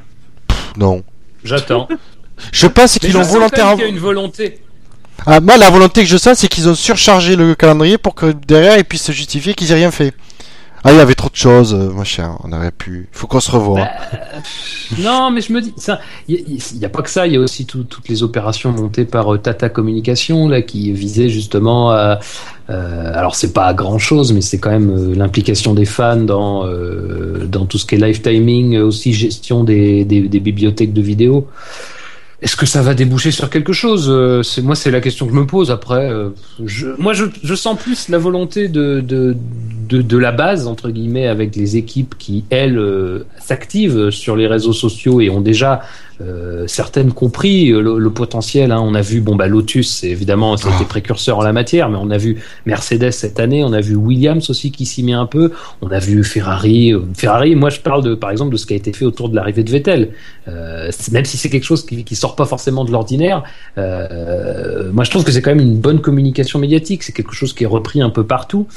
Non. 0.78 1.04
J'attends. 1.44 1.88
Je 2.52 2.68
pense 2.68 2.98
qu'ils 3.00 3.14
même 3.14 3.24
volontairement. 3.24 3.76
qu'il 3.76 3.84
y 3.84 3.88
a 3.88 3.90
une 3.90 4.00
volonté. 4.00 4.60
Ah, 5.26 5.40
moi, 5.42 5.58
la 5.58 5.70
volonté 5.70 6.02
que 6.04 6.08
je 6.08 6.16
sens, 6.16 6.38
c'est 6.38 6.48
qu'ils 6.48 6.70
ont 6.70 6.76
surchargé 6.76 7.36
le 7.36 7.54
calendrier 7.54 7.98
pour 7.98 8.16
que 8.16 8.28
derrière 8.32 8.78
ils 8.78 8.86
puissent 8.86 9.04
se 9.04 9.12
justifier 9.12 9.54
qu'ils 9.54 9.70
aient 9.72 9.76
rien 9.76 9.92
fait. 9.92 10.14
Ah, 10.84 10.92
il 10.94 10.98
y 10.98 11.02
avait 11.02 11.14
trop 11.16 11.30
de 11.30 11.36
choses, 11.36 11.74
euh, 11.74 11.92
machin, 11.92 12.38
on 12.44 12.54
aurait 12.54 12.72
pu. 12.72 13.10
Faut 13.12 13.28
qu'on 13.28 13.42
se 13.42 13.52
revoie. 13.52 13.80
Bah, 13.82 13.90
Non, 15.00 15.30
mais 15.30 15.42
je 15.42 15.52
me 15.52 15.62
dis, 15.62 15.74
ça, 15.76 16.00
il 16.30 16.58
n'y 16.78 16.86
a, 16.86 16.90
pas 16.90 17.02
que 17.02 17.10
ça, 17.10 17.28
il 17.28 17.34
y 17.34 17.36
a 17.36 17.40
aussi 17.40 17.66
tout- 17.66 17.84
toutes 17.84 18.08
les 18.08 18.24
opérations 18.24 18.72
montées 18.72 19.04
par 19.06 19.34
euh, 19.34 19.38
Tata 19.38 19.68
Communication 19.70 20.48
là, 20.48 20.62
qui 20.62 20.92
visaient 20.94 21.30
justement 21.30 21.92
à. 21.92 22.20
euh, 22.70 23.12
alors 23.14 23.36
c'est 23.36 23.52
pas 23.52 23.74
grand 23.74 23.98
chose, 24.00 24.32
mais 24.32 24.42
c'est 24.42 24.58
quand 24.58 24.70
même 24.72 24.90
euh, 24.90 25.16
l'implication 25.16 25.74
des 25.74 25.86
fans 25.86 26.16
dans 26.16 26.66
euh, 26.66 27.46
dans 27.46 27.66
tout 27.66 27.78
ce 27.78 27.86
qui 27.86 27.96
est 27.96 27.98
live 27.98 28.22
timing, 28.22 28.76
euh, 28.78 28.86
aussi 28.86 29.12
gestion 29.12 29.64
des, 29.66 30.06
des, 30.06 30.22
des 30.30 30.40
bibliothèques 30.40 30.94
de 30.94 31.02
vidéos. 31.02 31.48
Est-ce 32.42 32.56
que 32.56 32.66
ça 32.66 32.82
va 32.82 32.94
déboucher 32.94 33.32
sur 33.32 33.50
quelque 33.50 33.74
chose 33.74 34.08
Euh, 34.10 34.44
C'est 34.44 34.62
moi, 34.62 34.76
c'est 34.76 34.92
la 34.92 35.02
question 35.02 35.26
que 35.28 35.34
je 35.34 35.38
me 35.38 35.46
pose. 35.46 35.72
Après, 35.72 36.10
euh, 36.10 36.30
je, 36.64 36.88
moi, 36.98 37.14
je, 37.14 37.26
je 37.44 37.54
sens 37.56 37.78
plus 37.78 38.08
la 38.10 38.18
volonté 38.18 38.70
de, 38.70 39.02
de 39.02 39.36
de, 39.90 40.04
de 40.04 40.18
la 40.20 40.32
base 40.32 40.68
entre 40.68 40.92
guillemets 40.92 41.26
avec 41.26 41.56
les 41.56 41.76
équipes 41.76 42.14
qui 42.20 42.44
elles 42.52 42.78
euh, 42.78 43.24
s'activent 43.40 44.12
sur 44.12 44.36
les 44.36 44.46
réseaux 44.46 44.72
sociaux 44.72 45.20
et 45.20 45.32
ont 45.32 45.42
déjà 45.42 45.82
euh, 46.22 46.66
certaines 46.68 47.12
compris 47.12 47.70
le, 47.70 47.98
le 47.98 48.10
potentiel. 48.12 48.72
Hein. 48.72 48.82
On 48.84 48.94
a 48.94 49.02
vu 49.02 49.20
bon 49.20 49.36
bah 49.36 49.48
Lotus, 49.48 49.90
c'est 49.90 50.10
évidemment 50.10 50.58
c'était 50.58 50.76
Ah. 50.82 50.86
précurseur 50.88 51.40
en 51.40 51.42
la 51.42 51.54
matière, 51.54 51.90
mais 51.90 51.98
on 52.00 52.12
a 52.12 52.20
vu 52.20 52.38
Mercedes 52.68 53.10
cette 53.14 53.40
année, 53.40 53.64
on 53.64 53.74
a 53.74 53.82
vu 53.82 53.96
Williams 53.96 54.48
aussi 54.52 54.70
qui 54.72 54.86
s'y 54.86 55.02
met 55.02 55.14
un 55.14 55.26
peu, 55.26 55.52
on 55.82 55.90
a 55.90 55.98
vu 55.98 56.24
Ferrari. 56.24 56.94
Ferrari, 57.16 57.56
moi 57.56 57.72
je 57.72 57.80
parle 57.80 58.04
de 58.04 58.14
par 58.14 58.30
exemple 58.30 58.52
de 58.52 58.58
ce 58.58 58.68
qui 58.68 58.74
a 58.74 58.78
été 58.78 58.94
fait 58.94 59.06
autour 59.06 59.30
de 59.30 59.36
l'arrivée 59.36 59.64
de 59.64 59.72
Vettel. 59.72 60.10
Euh, 60.48 60.92
même 61.12 61.26
si 61.26 61.38
c'est 61.38 61.50
quelque 61.50 61.64
chose 61.66 61.84
qui, 61.84 62.04
qui 62.04 62.16
sort 62.16 62.29
pas 62.36 62.46
forcément 62.46 62.86
de 62.86 62.92
l'ordinaire, 62.92 63.44
euh, 63.78 64.92
moi 64.92 65.04
je 65.04 65.10
trouve 65.10 65.24
que 65.24 65.32
c'est 65.32 65.42
quand 65.42 65.54
même 65.54 65.66
une 65.66 65.80
bonne 65.80 66.02
communication 66.02 66.60
médiatique. 66.60 67.04
C'est 67.04 67.14
quelque 67.14 67.34
chose 67.34 67.54
qui 67.54 67.64
est 67.64 67.68
repris 67.68 68.02
un 68.02 68.10
peu 68.10 68.26
partout. 68.26 68.68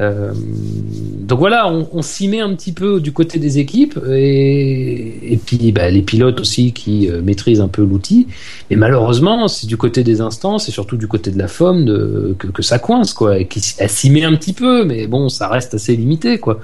Euh, 0.00 0.32
donc 0.34 1.40
voilà, 1.40 1.68
on, 1.68 2.02
s'y 2.02 2.28
met 2.28 2.40
un 2.40 2.54
petit 2.54 2.72
peu 2.72 3.00
du 3.00 3.12
côté 3.12 3.40
des 3.40 3.58
équipes 3.58 3.98
et, 4.08 5.32
et 5.32 5.36
puis 5.36 5.72
bah, 5.72 5.90
les 5.90 6.02
pilotes 6.02 6.40
aussi 6.40 6.72
qui 6.72 7.08
euh, 7.08 7.20
maîtrisent 7.20 7.60
un 7.60 7.68
peu 7.68 7.82
l'outil. 7.82 8.28
Mais 8.70 8.76
malheureusement, 8.76 9.48
c'est 9.48 9.66
du 9.66 9.76
côté 9.76 10.04
des 10.04 10.20
instances 10.20 10.68
et 10.68 10.72
surtout 10.72 10.96
du 10.96 11.08
côté 11.08 11.30
de 11.30 11.38
la 11.38 11.48
FOM 11.48 12.34
que, 12.38 12.62
ça 12.62 12.78
coince 12.78 13.12
quoi. 13.12 13.42
Qui 13.44 13.60
s'y 13.60 14.10
met 14.10 14.24
un 14.24 14.34
petit 14.36 14.52
peu, 14.52 14.84
mais 14.84 15.06
bon, 15.06 15.28
ça 15.28 15.48
reste 15.48 15.74
assez 15.74 15.96
limité 15.96 16.38
quoi. 16.38 16.60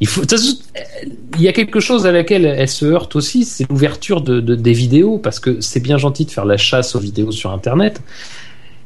Il 0.00 1.42
y 1.42 1.48
a 1.48 1.52
quelque 1.52 1.80
chose 1.80 2.06
à 2.06 2.12
laquelle 2.12 2.44
elle 2.44 2.68
se 2.68 2.84
heurte 2.84 3.16
aussi, 3.16 3.44
c'est 3.44 3.68
l'ouverture 3.68 4.20
de, 4.20 4.40
de- 4.40 4.54
des 4.54 4.72
vidéos, 4.72 5.18
parce 5.18 5.40
que 5.40 5.60
c'est 5.60 5.80
bien 5.80 5.98
gentil 5.98 6.24
de 6.24 6.30
faire 6.30 6.44
la 6.44 6.56
chasse 6.56 6.94
aux 6.94 7.00
vidéos 7.00 7.32
sur 7.32 7.50
Internet, 7.50 8.00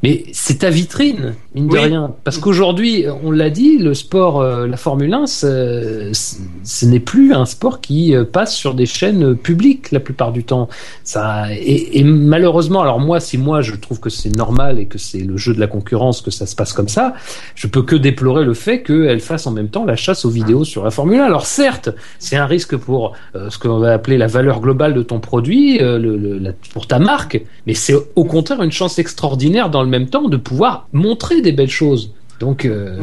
mais 0.02 0.24
c'est 0.32 0.58
ta 0.60 0.70
vitrine, 0.70 1.34
mine 1.54 1.66
de 1.68 1.72
Oui. 1.74 1.78
rien. 1.80 2.14
Parce 2.24 2.38
qu'aujourd'hui, 2.38 3.04
on 3.22 3.30
l'a 3.30 3.50
dit, 3.50 3.76
le 3.78 3.92
sport, 3.92 4.40
euh, 4.40 4.66
la 4.66 4.76
Formule 4.78 5.12
1, 5.12 5.26
c'est- 5.26 6.10
c'est- 6.14 6.38
ce 6.64 6.86
n'est 6.86 7.00
plus 7.00 7.34
un 7.34 7.44
sport 7.44 7.80
qui 7.80 8.14
euh, 8.14 8.24
passe 8.24 8.54
sur 8.56 8.74
des 8.74 8.86
chaînes 8.86 9.34
publiques 9.36 9.90
la 9.92 10.00
plupart 10.00 10.32
du 10.32 10.42
temps. 10.44 10.68
Ça, 11.04 11.52
et, 11.52 11.98
et 11.98 12.04
malheureusement, 12.04 12.80
alors 12.80 12.98
moi, 12.98 13.20
si 13.20 13.36
moi 13.36 13.60
je 13.60 13.74
trouve 13.76 14.00
que 14.00 14.08
c'est 14.10 14.34
normal 14.34 14.78
et 14.78 14.86
que 14.86 14.96
c'est 14.98 15.18
le 15.20 15.36
jeu 15.36 15.52
de 15.54 15.60
la 15.60 15.66
concurrence 15.66 16.22
que 16.22 16.30
ça 16.30 16.46
se 16.46 16.56
passe 16.56 16.72
comme 16.72 16.88
ça, 16.88 17.14
je 17.54 17.66
peux 17.66 17.82
que 17.82 17.96
déplorer 17.96 18.44
le 18.44 18.54
fait 18.54 18.82
qu'elle 18.82 19.20
fasse 19.20 19.46
en 19.46 19.50
même 19.52 19.68
temps 19.68 19.84
la 19.84 19.96
chasse 19.96 20.24
aux 20.24 20.30
vidéos 20.30 20.64
sur 20.64 20.82
la 20.84 20.90
Formule 20.90 21.20
1. 21.20 21.24
Alors 21.24 21.44
certes, 21.46 21.90
c'est 22.18 22.36
un 22.36 22.46
risque 22.46 22.76
pour 22.76 23.12
euh, 23.34 23.50
ce 23.50 23.58
qu'on 23.58 23.78
va 23.78 23.92
appeler 23.92 24.16
la 24.16 24.28
valeur 24.28 24.60
globale 24.60 24.94
de 24.94 25.02
ton 25.02 25.20
produit, 25.20 25.78
le, 25.78 25.98
le- 25.98 26.38
la- 26.38 26.52
pour 26.72 26.86
ta 26.86 26.98
marque, 26.98 27.42
mais 27.66 27.74
c'est 27.74 27.94
au 28.16 28.24
contraire 28.24 28.62
une 28.62 28.72
chance 28.72 28.98
extraordinaire 28.98 29.68
dans 29.70 29.82
le 29.82 29.89
même 29.90 30.08
temps 30.08 30.28
de 30.28 30.36
pouvoir 30.38 30.88
montrer 30.92 31.42
des 31.42 31.52
belles 31.52 31.70
choses. 31.70 32.12
Donc, 32.40 32.64
euh, 32.64 32.96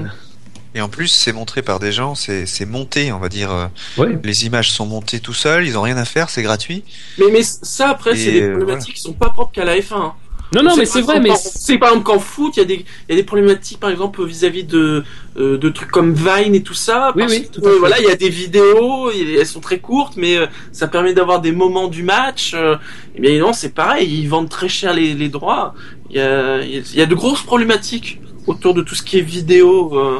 Et 0.73 0.81
en 0.81 0.89
plus, 0.89 1.07
c'est 1.07 1.33
montré 1.33 1.61
par 1.61 1.79
des 1.79 1.91
gens, 1.91 2.15
c'est 2.15 2.45
c'est 2.45 2.65
monté, 2.65 3.11
on 3.11 3.19
va 3.19 3.29
dire. 3.29 3.51
euh, 3.51 3.67
ouais. 3.97 4.17
Les 4.23 4.45
images 4.45 4.71
sont 4.71 4.85
montées 4.85 5.19
tout 5.19 5.33
seuls, 5.33 5.65
ils 5.67 5.77
ont 5.77 5.81
rien 5.83 5.97
à 5.97 6.05
faire, 6.05 6.29
c'est 6.29 6.43
gratuit. 6.43 6.83
Mais, 7.19 7.25
mais 7.31 7.43
ça, 7.43 7.89
après, 7.89 8.15
c'est 8.15 8.31
des 8.31 8.41
euh, 8.41 8.57
problématiques 8.57 8.95
qui 8.95 9.01
sont 9.01 9.13
pas 9.13 9.29
propres 9.29 9.51
qu'à 9.51 9.65
la 9.65 9.75
F1. 9.77 9.93
hein. 9.95 10.13
Non, 10.55 10.63
non, 10.63 10.71
On 10.75 10.77
mais 10.77 10.85
c'est 10.85 11.01
vrai, 11.01 11.19
mais 11.19 11.35
sait 11.35 11.77
par 11.77 11.89
exemple 11.89 12.05
qu'en 12.05 12.19
foot, 12.19 12.55
il 12.55 12.59
y, 12.61 12.63
a 12.63 12.65
des, 12.65 12.75
il 12.75 13.09
y 13.09 13.11
a 13.11 13.15
des 13.17 13.23
problématiques, 13.23 13.81
par 13.81 13.89
exemple, 13.89 14.23
vis-à-vis 14.23 14.63
de, 14.63 15.03
euh, 15.37 15.57
de 15.57 15.69
trucs 15.69 15.91
comme 15.91 16.13
Vine 16.13 16.55
et 16.55 16.63
tout 16.63 16.73
ça. 16.73 17.11
Oui, 17.17 17.23
parce 17.23 17.33
oui, 17.33 17.49
tout 17.51 17.61
voilà, 17.81 17.99
il 17.99 18.05
y 18.07 18.09
a 18.09 18.15
des 18.15 18.29
vidéos, 18.29 19.11
et 19.11 19.33
elles 19.41 19.45
sont 19.45 19.59
très 19.59 19.79
courtes, 19.79 20.13
mais 20.15 20.37
euh, 20.37 20.45
ça 20.71 20.87
permet 20.87 21.13
d'avoir 21.13 21.41
des 21.41 21.51
moments 21.51 21.89
du 21.89 22.01
match. 22.01 22.53
euh, 22.53 22.77
et 23.15 23.19
bien 23.19 23.37
non, 23.39 23.51
c'est 23.51 23.73
pareil, 23.73 24.07
ils 24.21 24.27
vendent 24.29 24.47
très 24.47 24.69
cher 24.69 24.93
les, 24.93 25.13
les 25.15 25.27
droits. 25.27 25.73
Il 26.09 26.17
y 26.17 26.19
a, 26.21 26.61
y 26.63 27.01
a- 27.01 27.05
de 27.05 27.15
grosses 27.15 27.43
problématiques 27.43 28.19
autour 28.45 28.73
de 28.73 28.81
tout 28.81 28.95
ce 28.95 29.03
qui 29.03 29.17
est 29.17 29.21
vidéo 29.21 29.91
euh, 29.93 30.19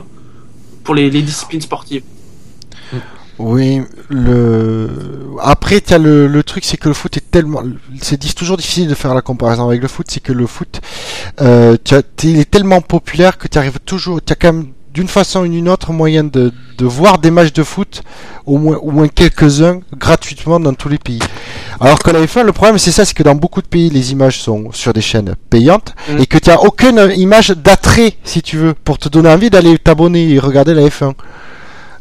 pour 0.84 0.96
les, 0.96 1.10
disciplines 1.10 1.62
sportives. 1.62 2.04
Oui, 3.40 3.82
le 4.10 4.90
après 5.40 5.80
t'as 5.80 6.00
le, 6.00 6.28
le 6.28 6.44
truc 6.44 6.66
c'est 6.66 6.78
que 6.78 6.88
le 6.88 6.96
foot 6.96 7.16
est 7.18 7.30
tellement 7.30 7.62
c'est 8.02 8.18
toujours 8.34 8.58
difficile 8.58 8.88
de 8.88 8.96
faire 8.96 9.14
la 9.14 9.22
comparaison 9.22 9.68
avec 9.68 9.80
le 9.80 9.88
foot 9.88 10.08
c'est 10.10 10.22
que 10.22 10.34
le 10.34 10.48
foot 10.48 10.82
euh, 11.42 11.78
as, 11.92 12.02
il 12.24 12.40
est 12.40 12.50
tellement 12.50 12.82
populaire 12.82 13.38
que 13.38 13.48
tu 13.48 13.60
arrives 13.60 13.78
toujours 13.86 14.24
tu 14.24 14.34
as 14.34 14.36
quand 14.36 14.54
même 14.54 14.68
d'une 14.98 15.08
façon 15.08 15.42
ou 15.42 15.48
d'une 15.48 15.70
autre 15.70 15.92
moyen 15.94 16.24
de, 16.24 16.52
de 16.80 16.86
voir 16.86 17.20
des 17.20 17.30
matchs 17.30 17.54
de 17.54 17.62
foot 17.64 18.02
au 18.48 18.58
moins 18.58 18.78
au 18.78 18.90
moins 18.90 19.08
quelques-uns 19.08 19.82
gratuitement 19.96 20.60
dans 20.60 20.74
tous 20.74 20.90
les 20.90 20.98
pays. 20.98 21.20
Alors 21.80 22.00
que 22.00 22.10
la 22.10 22.22
F1 22.26 22.44
le 22.44 22.52
problème 22.52 22.80
c'est 22.80 22.92
ça 22.98 23.06
c'est 23.06 23.14
que 23.14 23.22
dans 23.30 23.36
beaucoup 23.36 23.62
de 23.62 23.68
pays 23.68 23.90
les 23.92 24.12
images 24.12 24.40
sont 24.42 24.72
sur 24.72 24.94
des 24.94 25.02
chaînes 25.02 25.36
payantes 25.52 25.94
Mm. 26.10 26.20
et 26.22 26.26
que 26.26 26.38
tu 26.40 26.50
as 26.50 26.60
aucune 26.64 27.00
image 27.16 27.50
d'attrait 27.52 28.14
si 28.24 28.42
tu 28.42 28.58
veux 28.58 28.74
pour 28.74 28.98
te 28.98 29.08
donner 29.10 29.30
envie 29.30 29.50
d'aller 29.52 29.78
t'abonner 29.78 30.24
et 30.34 30.40
regarder 30.40 30.74
la 30.74 30.84
F1. 30.88 31.14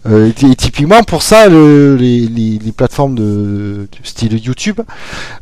Euh, 0.09 0.31
et 0.51 0.55
typiquement 0.55 1.03
pour 1.03 1.23
ça, 1.23 1.49
le- 1.49 1.97
les, 1.97 2.21
les, 2.29 2.59
les 2.65 2.73
plateformes 2.73 3.17
de, 3.17 3.89
style 4.05 4.35
YouTube 4.43 4.81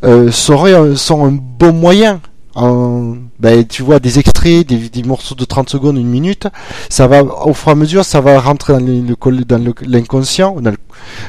euh, 0.05 0.31
seraient, 0.32 0.97
sont 0.97 1.26
un 1.26 1.32
bon 1.60 1.72
moyen. 1.74 2.20
En, 2.56 3.16
ben, 3.40 3.66
tu 3.66 3.82
vois 3.82 3.98
des 3.98 4.20
extraits, 4.20 4.64
des, 4.68 4.89
des 4.89 5.02
morceaux 5.02 5.35
de 5.35 5.44
30 5.44 5.68
secondes, 5.68 5.97
une 5.97 6.06
minute, 6.06 6.47
ça 6.89 7.09
va 7.09 7.24
au 7.24 7.52
fur 7.52 7.70
et 7.70 7.72
à 7.72 7.74
mesure, 7.74 8.05
ça 8.05 8.20
va 8.20 8.39
rentrer 8.40 8.74
dans 8.74 8.78
le- 8.78 9.44
dans 9.44 9.59
le- 9.64 9.74
l'inconscient, 9.89 10.60
dans 10.60 10.70
le 10.70 10.76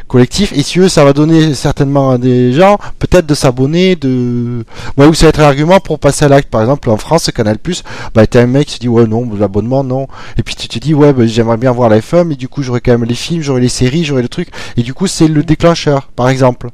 collectif, 0.07 0.53
et 0.53 0.61
si 0.61 0.79
eux, 0.79 0.87
ça 0.87 1.03
va 1.03 1.13
donner 1.13 1.55
certainement 1.55 2.11
à 2.11 2.17
des 2.19 2.53
gens 2.53 2.77
peut-être 2.99 3.25
de 3.25 3.33
s'abonner, 3.33 3.95
de, 3.95 4.63
ouais, 4.97 5.07
ou 5.07 5.13
ça 5.15 5.25
va 5.25 5.29
être 5.29 5.39
un 5.39 5.45
argument 5.45 5.79
pour 5.79 5.97
passer 5.99 6.25
à 6.25 6.27
l'acte. 6.27 6.49
Par 6.49 6.61
exemple, 6.61 6.89
en 6.91 6.97
France, 6.97 7.31
Canal 7.33 7.57
Plus, 7.57 7.83
bah 8.13 8.27
t'as 8.27 8.43
un 8.43 8.47
mec 8.47 8.67
qui 8.67 8.75
se 8.75 8.79
dit 8.79 8.87
ouais 8.87 9.07
non, 9.07 9.27
l'abonnement 9.35 9.83
non, 9.83 10.07
et 10.37 10.43
puis 10.43 10.55
tu 10.55 10.67
te 10.67 10.77
dis 10.77 10.93
ouais 10.93 11.11
bah, 11.11 11.25
j'aimerais 11.25 11.57
bien 11.57 11.71
voir 11.71 11.89
la 11.89 11.99
F1 12.01 12.23
mais 12.23 12.35
du 12.35 12.47
coup 12.47 12.61
j'aurais 12.61 12.81
quand 12.81 12.91
même 12.91 13.05
les 13.05 13.15
films, 13.15 13.41
j'aurais 13.41 13.61
les 13.61 13.69
séries, 13.69 14.03
j'aurais 14.03 14.21
le 14.21 14.29
truc 14.29 14.49
et 14.77 14.83
du 14.83 14.93
coup 14.93 15.07
c'est 15.07 15.27
le 15.27 15.43
déclencheur 15.43 16.09
par 16.15 16.29
exemple. 16.29 16.69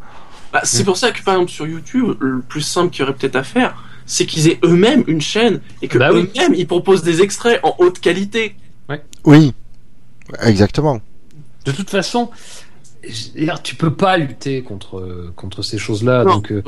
Bah, 0.52 0.60
c'est 0.64 0.84
pour 0.84 0.98
ça 0.98 1.12
que 1.12 1.24
par 1.24 1.36
exemple 1.36 1.52
sur 1.52 1.66
YouTube, 1.66 2.16
le 2.20 2.42
plus 2.42 2.62
simple 2.62 2.90
qu'il 2.92 3.02
y 3.02 3.04
aurait 3.04 3.14
peut-être 3.16 3.38
à 3.38 3.44
faire, 3.44 3.76
c'est 4.14 4.26
qu'ils 4.26 4.48
aient 4.50 4.60
eux-mêmes 4.66 5.04
une 5.08 5.22
chaîne 5.22 5.62
et 5.82 5.88
que 5.88 5.98
Bah 5.98 6.10
oui. 6.12 6.30
eux-mêmes 6.38 6.54
ils 6.54 6.68
proposent 6.68 7.02
des 7.04 7.22
extraits 7.22 7.60
en 7.64 7.74
haute 7.80 8.00
qualité. 8.00 8.56
Oui. 9.24 9.54
Exactement. 10.44 11.00
de 11.66 11.72
toute 11.72 11.90
façon, 11.90 12.30
tu 13.64 13.76
peux 13.76 13.94
pas 13.94 14.18
lutter 14.18 14.62
contre, 14.64 15.32
contre 15.36 15.62
ces 15.62 15.78
choses-là. 15.78 16.24
Non. 16.26 16.36
Donc, 16.36 16.52
euh, 16.52 16.62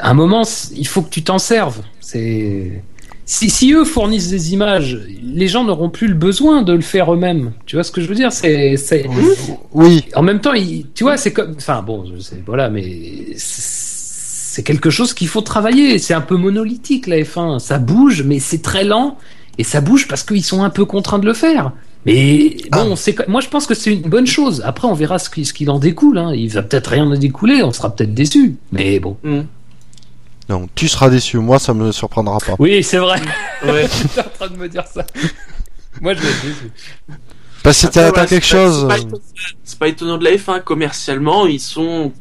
à 0.00 0.10
un 0.10 0.14
moment, 0.14 0.42
il 0.74 0.86
faut 0.86 1.02
que 1.02 1.10
tu 1.10 1.22
t'en 1.22 1.38
serves. 1.38 1.80
C'est. 2.00 2.82
Si, 3.24 3.48
si 3.50 3.72
eux 3.72 3.84
fournissent 3.84 4.28
des 4.30 4.52
images, 4.52 4.98
les 5.22 5.46
gens 5.48 5.62
n'auront 5.64 5.90
plus 5.90 6.08
le 6.08 6.14
besoin 6.14 6.62
de 6.62 6.72
le 6.72 6.80
faire 6.80 7.12
eux-mêmes. 7.14 7.52
Tu 7.66 7.76
vois 7.76 7.84
ce 7.84 7.92
que 7.92 8.00
je 8.00 8.06
veux 8.08 8.16
dire? 8.16 8.32
C'est, 8.32 8.76
c'est- 8.76 9.06
Oui. 9.72 10.04
en 10.16 10.22
même 10.22 10.40
temps, 10.40 10.52
tu 10.94 11.04
vois, 11.04 11.16
c'est 11.16 11.32
comme, 11.32 11.54
enfin 11.56 11.82
bon, 11.82 12.04
je 12.12 12.20
sais, 12.20 12.42
voilà, 12.44 12.68
mais 12.68 12.84
c'est 14.52 14.62
quelque 14.62 14.90
chose 14.90 15.14
qu'il 15.14 15.28
faut 15.28 15.40
travailler. 15.40 15.98
C'est 15.98 16.12
un 16.12 16.20
peu 16.20 16.36
monolithique 16.36 17.06
la 17.06 17.16
F1. 17.22 17.58
Ça 17.58 17.78
bouge, 17.78 18.22
mais 18.22 18.38
c'est 18.38 18.60
très 18.60 18.84
lent 18.84 19.16
et 19.56 19.64
ça 19.64 19.80
bouge 19.80 20.06
parce 20.08 20.22
qu'ils 20.24 20.44
sont 20.44 20.62
un 20.62 20.68
peu 20.68 20.84
contraints 20.84 21.18
de 21.18 21.24
le 21.26 21.32
faire. 21.32 21.72
Mais 22.04 22.56
bon, 22.70 22.94
c'est 22.96 23.26
moi 23.28 23.40
je 23.40 23.48
pense 23.48 23.66
que 23.66 23.74
c'est 23.74 23.92
une 23.94 24.02
bonne 24.02 24.26
chose. 24.26 24.60
Après, 24.66 24.86
on 24.88 24.92
verra 24.92 25.18
ce 25.18 25.30
qui- 25.30 25.46
ce 25.46 25.54
qu'il 25.54 25.70
en 25.70 25.78
découle. 25.78 26.18
Hein. 26.18 26.32
Il 26.34 26.48
va 26.50 26.62
peut-être 26.62 26.88
rien 26.90 27.06
en 27.06 27.16
découler. 27.16 27.62
On 27.62 27.72
sera 27.72 27.88
peut-être 27.94 28.12
déçu. 28.12 28.56
Mais 28.72 29.00
bon. 29.00 29.16
Non, 30.50 30.68
tu 30.74 30.86
seras 30.88 31.08
déçu. 31.08 31.38
Moi, 31.38 31.58
ça 31.58 31.72
me 31.72 31.90
surprendra 31.92 32.36
pas. 32.38 32.56
Oui, 32.58 32.82
c'est 32.82 32.98
vrai. 32.98 33.20
Ouais. 33.64 33.86
J'étais 34.02 34.20
en 34.20 34.30
train 34.38 34.48
de 34.48 34.56
me 34.56 34.68
dire 34.68 34.84
ça. 34.92 35.06
moi, 36.02 36.12
je 36.14 36.20
vais 36.20 36.28
être 36.28 36.42
déçu. 36.42 36.70
Parce 37.62 37.80
que 37.80 37.86
t'as 37.92 38.26
quelque 38.26 38.44
chose. 38.44 38.80
c'est 38.80 38.88
pas 38.88 38.98
étonnant- 38.98 39.22
C'est 39.64 39.78
pas 39.78 39.88
étonnant 39.88 40.18
de 40.18 40.24
la 40.24 40.32
F1 40.32 40.60
commercialement, 40.62 41.46
ils 41.46 41.60
sont 41.60 42.12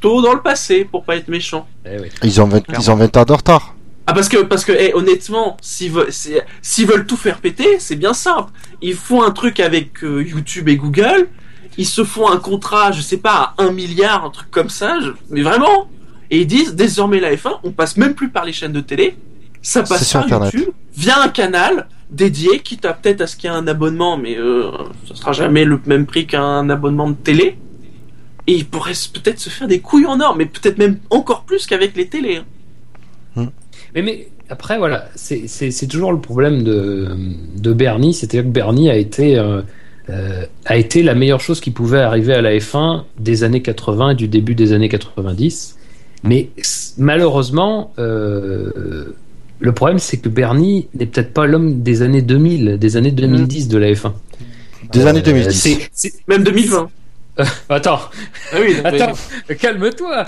plutôt 0.00 0.22
dans 0.22 0.32
le 0.34 0.40
passé 0.42 0.84
pour 0.84 1.04
pas 1.04 1.16
être 1.16 1.28
méchants. 1.28 1.66
Eh 1.84 1.98
oui. 2.00 2.08
Ils 2.22 2.40
ont 2.40 2.46
20, 2.46 2.62
ils 2.78 2.90
ont 2.90 2.96
20 2.96 3.16
ans 3.16 3.24
de 3.24 3.32
retard. 3.32 3.74
Ah 4.06 4.12
parce 4.14 4.28
que 4.28 4.38
parce 4.42 4.64
que 4.64 4.72
eh, 4.72 4.94
honnêtement, 4.94 5.56
s'ils 5.60 5.90
veulent 5.90 6.12
c'est- 6.12 6.44
s'ils 6.62 6.86
veulent 6.86 7.06
tout 7.06 7.16
faire 7.16 7.38
péter, 7.38 7.78
c'est 7.80 7.96
bien 7.96 8.14
simple. 8.14 8.52
Ils 8.80 8.94
font 8.94 9.22
un 9.22 9.32
truc 9.32 9.58
avec 9.58 10.04
euh, 10.04 10.22
YouTube 10.22 10.68
et 10.68 10.76
Google, 10.76 11.28
ils 11.76 11.86
se 11.86 12.04
font 12.04 12.30
un 12.30 12.36
contrat, 12.38 12.92
je 12.92 13.00
sais 13.00 13.16
pas, 13.16 13.54
à 13.58 13.62
un 13.64 13.72
milliard, 13.72 14.24
un 14.24 14.30
truc 14.30 14.50
comme 14.50 14.68
ça, 14.70 14.98
je- 15.02 15.10
mais 15.30 15.42
vraiment. 15.42 15.88
Et 16.30 16.40
ils 16.42 16.46
disent 16.46 16.74
désormais 16.76 17.18
la 17.20 17.34
F1, 17.34 17.58
on 17.64 17.72
passe 17.72 17.96
même 17.96 18.14
plus 18.14 18.28
par 18.28 18.44
les 18.44 18.52
chaînes 18.52 18.72
de 18.72 18.80
télé, 18.80 19.16
ça 19.60 19.82
passe 19.82 20.06
sur 20.06 20.20
par 20.20 20.26
Internet. 20.26 20.52
YouTube, 20.54 20.72
via 20.96 21.20
un 21.20 21.28
canal 21.28 21.88
dédié, 22.10 22.60
quitte 22.60 22.84
à 22.84 22.92
peut-être 22.92 23.22
à 23.22 23.26
ce 23.26 23.34
qu'il 23.36 23.50
y 23.50 23.52
ait 23.52 23.56
un 23.56 23.66
abonnement, 23.66 24.16
mais 24.16 24.36
euh, 24.38 24.70
ça 25.08 25.16
sera 25.16 25.32
jamais 25.32 25.64
le 25.64 25.80
même 25.86 26.06
prix 26.06 26.26
qu'un 26.28 26.70
abonnement 26.70 27.08
de 27.10 27.14
télé. 27.16 27.58
Et 28.46 28.54
ils 28.54 28.64
pourraient 28.66 28.92
s- 28.92 29.08
peut-être 29.08 29.40
se 29.40 29.50
faire 29.50 29.66
des 29.68 29.80
couilles 29.80 30.06
en 30.06 30.20
or, 30.20 30.36
mais 30.36 30.46
peut-être 30.46 30.78
même 30.78 30.98
encore 31.10 31.44
plus 31.44 31.66
qu'avec 31.66 31.96
les 31.96 32.06
télés. 32.06 32.40
hein. 33.36 33.50
Mais, 33.94 34.02
mais 34.02 34.28
après, 34.48 34.78
voilà, 34.78 35.08
c'est 35.14 35.88
toujours 35.88 36.12
le 36.12 36.20
problème 36.20 36.62
de, 36.62 37.08
de 37.58 37.72
Bernie. 37.72 38.14
C'est-à-dire 38.14 38.42
que 38.44 38.48
Bernie 38.54 38.88
a 38.90 38.96
été, 38.96 39.36
euh, 39.38 39.62
euh, 40.10 40.44
a 40.64 40.76
été 40.76 41.02
la 41.02 41.14
meilleure 41.14 41.40
chose 41.40 41.60
qui 41.60 41.70
pouvait 41.70 42.00
arriver 42.00 42.34
à 42.34 42.40
la 42.42 42.56
F1 42.56 43.04
des 43.18 43.42
années 43.44 43.62
80 43.62 44.10
et 44.10 44.14
du 44.14 44.28
début 44.28 44.54
des 44.54 44.72
années 44.72 44.88
90. 44.88 45.76
Mais 46.24 46.48
malheureusement, 46.98 47.92
euh, 47.98 49.14
le 49.58 49.72
problème, 49.72 49.98
c'est 49.98 50.18
que 50.18 50.28
Bernie 50.28 50.88
n'est 50.94 51.06
peut-être 51.06 51.32
pas 51.32 51.46
l'homme 51.46 51.82
des 51.82 52.02
années 52.02 52.22
2000, 52.22 52.78
des 52.78 52.96
années 52.96 53.10
2010 53.12 53.68
de 53.68 53.78
la 53.78 53.92
F1. 53.92 54.12
Des 54.92 55.00
Euh, 55.00 55.06
années 55.06 55.22
2010. 55.22 55.52
c'est- 55.60 55.88
c'est- 55.92 56.28
Même 56.28 56.44
2020. 56.44 56.88
Attends, 57.68 58.00
Ah 58.52 58.56
oui, 58.60 58.74
non, 58.76 58.90
mais- 58.90 59.00
Attends, 59.02 59.12
calme-toi. 59.60 60.24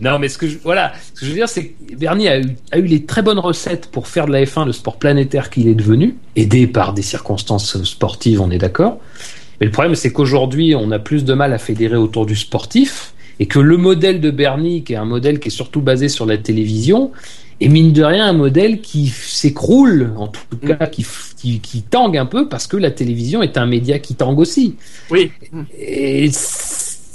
non, 0.00 0.18
mais 0.18 0.28
ce 0.28 0.38
que 0.38 0.48
je, 0.48 0.58
voilà, 0.62 0.92
ce 1.14 1.20
que 1.20 1.26
je 1.26 1.30
veux 1.30 1.36
dire, 1.36 1.48
c'est 1.48 1.68
que 1.68 1.94
Bernie 1.96 2.28
a 2.28 2.40
eu, 2.40 2.46
a 2.72 2.78
eu 2.78 2.82
les 2.82 3.04
très 3.04 3.22
bonnes 3.22 3.38
recettes 3.38 3.88
pour 3.90 4.08
faire 4.08 4.26
de 4.26 4.32
la 4.32 4.42
F1 4.44 4.66
le 4.66 4.72
sport 4.72 4.96
planétaire 4.98 5.50
qu'il 5.50 5.68
est 5.68 5.74
devenu, 5.74 6.16
aidé 6.36 6.66
par 6.66 6.94
des 6.94 7.02
circonstances 7.02 7.82
sportives, 7.84 8.40
on 8.40 8.50
est 8.50 8.58
d'accord. 8.58 8.98
Mais 9.60 9.66
le 9.66 9.72
problème, 9.72 9.94
c'est 9.94 10.12
qu'aujourd'hui, 10.12 10.74
on 10.74 10.90
a 10.90 10.98
plus 10.98 11.24
de 11.24 11.34
mal 11.34 11.52
à 11.52 11.58
fédérer 11.58 11.96
autour 11.96 12.26
du 12.26 12.36
sportif, 12.36 13.12
et 13.40 13.46
que 13.46 13.60
le 13.60 13.76
modèle 13.76 14.20
de 14.20 14.30
Bernie, 14.32 14.82
qui 14.82 14.94
est 14.94 14.96
un 14.96 15.04
modèle 15.04 15.38
qui 15.38 15.48
est 15.48 15.52
surtout 15.52 15.80
basé 15.80 16.08
sur 16.08 16.26
la 16.26 16.38
télévision, 16.38 17.12
est 17.60 17.68
mine 17.68 17.92
de 17.92 18.04
rien 18.04 18.26
un 18.26 18.32
modèle 18.32 18.80
qui 18.80 19.08
s'écroule, 19.08 20.12
en 20.16 20.28
tout 20.28 20.56
cas, 20.66 20.86
qui, 20.86 21.04
qui, 21.36 21.60
qui 21.60 21.82
tangue 21.82 22.16
un 22.16 22.26
peu, 22.26 22.48
parce 22.48 22.66
que 22.66 22.76
la 22.76 22.90
télévision 22.90 23.42
est 23.42 23.58
un 23.58 23.66
média 23.66 23.98
qui 23.98 24.14
tangue 24.14 24.38
aussi. 24.38 24.76
Oui. 25.10 25.32
Et 25.78 26.30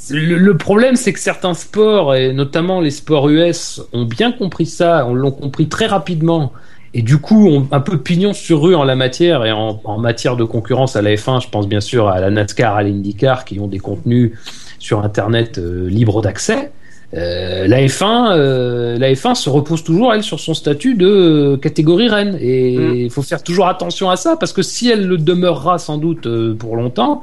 le, 0.09 0.37
le 0.37 0.57
problème, 0.57 0.95
c'est 0.95 1.13
que 1.13 1.19
certains 1.19 1.53
sports, 1.53 2.15
et 2.15 2.33
notamment 2.33 2.81
les 2.81 2.91
sports 2.91 3.29
US, 3.29 3.81
ont 3.93 4.05
bien 4.05 4.31
compris 4.31 4.65
ça, 4.65 5.05
on 5.07 5.13
l'ont 5.13 5.31
compris 5.31 5.69
très 5.69 5.85
rapidement, 5.85 6.51
et 6.93 7.01
du 7.01 7.17
coup, 7.17 7.47
ont 7.47 7.67
un 7.71 7.79
peu 7.79 7.97
pignon 7.97 8.33
sur 8.33 8.61
rue 8.61 8.75
en 8.75 8.83
la 8.83 8.95
matière, 8.95 9.45
et 9.45 9.51
en, 9.51 9.79
en 9.83 9.97
matière 9.97 10.35
de 10.35 10.43
concurrence 10.43 10.95
à 10.95 11.01
la 11.01 11.15
F1, 11.15 11.41
je 11.41 11.49
pense 11.49 11.67
bien 11.67 11.81
sûr 11.81 12.09
à 12.09 12.19
la 12.19 12.29
NASCAR, 12.29 12.75
à 12.75 12.83
l'IndyCar, 12.83 13.45
qui 13.45 13.59
ont 13.59 13.67
des 13.67 13.79
contenus 13.79 14.33
sur 14.77 15.03
Internet 15.03 15.57
euh, 15.57 15.87
libres 15.89 16.21
d'accès. 16.21 16.71
Euh, 17.15 17.67
la 17.67 17.81
F1, 17.85 18.31
euh, 18.31 18.97
la 18.97 19.13
F1 19.13 19.35
se 19.35 19.47
repose 19.49 19.83
toujours 19.83 20.13
elle 20.13 20.23
sur 20.23 20.39
son 20.39 20.53
statut 20.55 20.95
de 20.95 21.05
euh, 21.07 21.57
catégorie 21.57 22.09
reine 22.09 22.37
et 22.41 22.77
Mm. 22.77 22.95
il 22.95 23.11
faut 23.11 23.21
faire 23.21 23.43
toujours 23.43 23.67
attention 23.67 24.09
à 24.09 24.15
ça 24.15 24.35
parce 24.35 24.51
que 24.51 24.63
si 24.63 24.89
elle 24.89 25.05
le 25.07 25.17
demeurera 25.19 25.77
sans 25.77 25.97
doute 25.99 26.25
euh, 26.25 26.55
pour 26.55 26.75
longtemps, 26.75 27.21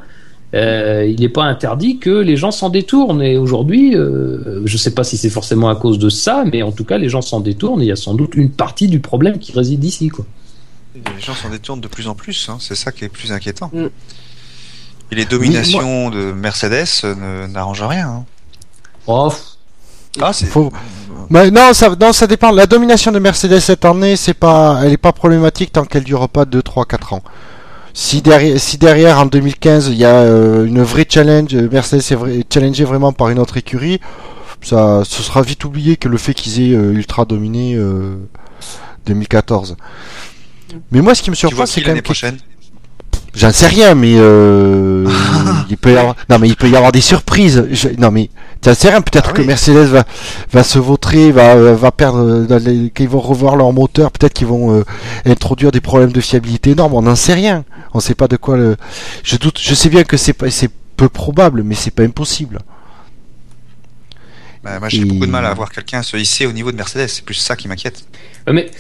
euh, 0.54 1.04
il 1.08 1.20
n'est 1.20 1.28
pas 1.28 1.42
interdit 1.44 1.98
que 1.98 2.10
les 2.10 2.36
gens 2.36 2.50
s'en 2.52 2.68
détournent. 2.70 3.22
Et 3.22 3.36
aujourd'hui, 3.36 3.96
euh, 3.96 4.62
je 4.64 4.74
ne 4.74 4.78
sais 4.78 4.92
pas 4.94 5.02
si 5.04 5.16
c'est 5.16 5.30
forcément 5.30 5.68
à 5.68 5.74
cause 5.76 5.98
de 5.98 6.08
ça, 6.08 6.44
mais 6.50 6.62
en 6.62 6.70
tout 6.72 6.84
cas, 6.84 6.98
les 6.98 7.08
gens 7.08 7.22
s'en 7.22 7.40
détournent. 7.40 7.80
Et 7.82 7.86
il 7.86 7.88
y 7.88 7.92
a 7.92 7.96
sans 7.96 8.14
doute 8.14 8.34
une 8.36 8.50
partie 8.50 8.86
du 8.88 9.00
problème 9.00 9.38
qui 9.38 9.52
réside 9.52 9.82
ici. 9.84 10.08
Quoi. 10.08 10.24
Les 10.94 11.20
gens 11.20 11.34
s'en 11.34 11.50
détournent 11.50 11.80
de 11.80 11.86
plus 11.88 12.06
en 12.08 12.14
plus, 12.14 12.48
hein, 12.48 12.58
c'est 12.60 12.74
ça 12.76 12.90
qui 12.92 13.04
est 13.04 13.08
plus 13.08 13.30
inquiétant. 13.32 13.70
Mm. 13.72 13.86
Et 15.12 15.14
les 15.16 15.24
dominations 15.24 16.10
de 16.10 16.30
Mercedes 16.32 16.86
ne- 17.04 17.46
n'arrangent 17.48 17.82
rien. 17.82 18.08
hein. 18.08 18.24
Oh, 19.06 19.32
Ah, 20.20 20.32
c'est. 20.32 20.46
Faut- 20.46 20.72
Mais 21.30 21.50
non, 21.50 21.72
ça, 21.72 21.94
non, 22.00 22.12
ça 22.12 22.26
dépend. 22.26 22.50
La 22.50 22.66
domination 22.66 23.12
de 23.12 23.18
Mercedes 23.18 23.60
cette 23.60 23.84
année, 23.84 24.16
c'est 24.16 24.34
pas, 24.34 24.80
elle 24.82 24.92
est 24.92 24.96
pas 24.96 25.12
problématique 25.12 25.72
tant 25.72 25.84
qu'elle 25.84 26.04
dure 26.04 26.28
pas 26.28 26.44
2, 26.44 26.62
3, 26.62 26.84
4 26.86 27.12
ans. 27.12 27.22
Si 27.92 28.22
derrière, 28.22 28.58
si 28.60 28.78
derrière 28.78 29.18
en 29.18 29.26
2015 29.26 29.88
il 29.88 29.94
y 29.98 30.04
a 30.04 30.14
euh, 30.14 30.64
une 30.64 30.82
vraie 30.82 31.06
challenge, 31.08 31.54
Mercedes 31.54 31.98
est 32.10 32.14
vrai, 32.14 32.44
challengé 32.52 32.84
vraiment 32.84 33.12
par 33.12 33.30
une 33.30 33.38
autre 33.40 33.56
écurie, 33.56 34.00
ça, 34.62 35.02
ce 35.04 35.22
sera 35.22 35.42
vite 35.42 35.64
oublié 35.64 35.96
que 35.96 36.08
le 36.08 36.16
fait 36.16 36.32
qu'ils 36.34 36.60
aient 36.60 36.76
euh, 36.76 36.92
ultra 36.92 37.24
dominé 37.24 37.74
euh, 37.74 38.16
2014. 39.06 39.76
Mais 40.92 41.00
moi, 41.00 41.14
ce 41.16 41.22
qui 41.22 41.30
me 41.30 41.34
surprend, 41.34 41.66
c'est 41.66 41.80
quand 41.80 41.88
l'année 41.88 41.96
même 41.96 42.02
que 42.02 42.06
prochaine? 42.06 42.38
J'en 43.34 43.52
sais 43.52 43.68
rien, 43.68 43.94
mais 43.94 44.14
euh, 44.16 45.06
il 45.70 45.76
peut 45.76 45.92
y 45.92 45.96
avoir, 45.96 46.16
non 46.28 46.38
mais 46.40 46.48
il 46.48 46.56
peut 46.56 46.68
y 46.68 46.74
avoir 46.74 46.90
des 46.90 47.00
surprises. 47.00 47.64
Je- 47.70 47.88
non 47.96 48.10
mais 48.10 48.28
j'en 48.64 48.74
sais 48.74 48.90
rien. 48.90 49.00
Peut-être 49.02 49.30
Ah 49.30 49.32
que 49.34 49.40
oui. 49.42 49.46
Mercedes 49.46 49.86
va 49.88 50.04
va 50.52 50.64
se 50.64 50.78
vautrer, 50.80 51.30
va 51.30 51.54
euh, 51.54 51.76
va 51.76 51.92
perdre, 51.92 52.46
les- 52.58 52.90
qu'ils 52.90 53.08
vont 53.08 53.20
revoir 53.20 53.54
leur 53.54 53.72
moteur. 53.72 54.10
Peut-être 54.10 54.32
qu'ils 54.32 54.48
vont 54.48 54.74
euh, 54.74 54.84
introduire 55.26 55.70
des 55.70 55.80
problèmes 55.80 56.10
de 56.12 56.20
fiabilité 56.20 56.70
énormes. 56.70 56.94
On 56.94 57.02
n'en 57.02 57.14
sait 57.14 57.34
rien. 57.34 57.64
On 57.94 58.00
sait 58.00 58.16
pas 58.16 58.26
de 58.26 58.36
quoi. 58.36 58.56
Le... 58.56 58.76
Je 59.22 59.36
doute. 59.36 59.60
Je 59.62 59.74
sais 59.74 59.88
bien 59.90 60.02
que 60.02 60.16
c'est 60.16 60.32
pas 60.32 60.50
c'est 60.50 60.70
peu 60.96 61.08
probable, 61.08 61.62
mais 61.62 61.76
c'est 61.76 61.92
pas 61.92 62.02
impossible. 62.02 62.58
Bah, 64.64 64.78
Moi, 64.80 64.88
j'ai 64.88 64.98
Et- 65.02 65.04
beaucoup 65.04 65.26
de 65.26 65.30
mal 65.30 65.46
à 65.46 65.54
voir 65.54 65.70
quelqu'un 65.70 66.02
se 66.02 66.16
hisser 66.16 66.46
au 66.46 66.52
niveau 66.52 66.70
de 66.72 66.76
Mercedes. 66.76 67.06
C'est 67.08 67.24
plus 67.24 67.34
ça 67.34 67.54
qui 67.56 67.68
m'inquiète. 67.68 68.04
Mais 68.52 68.70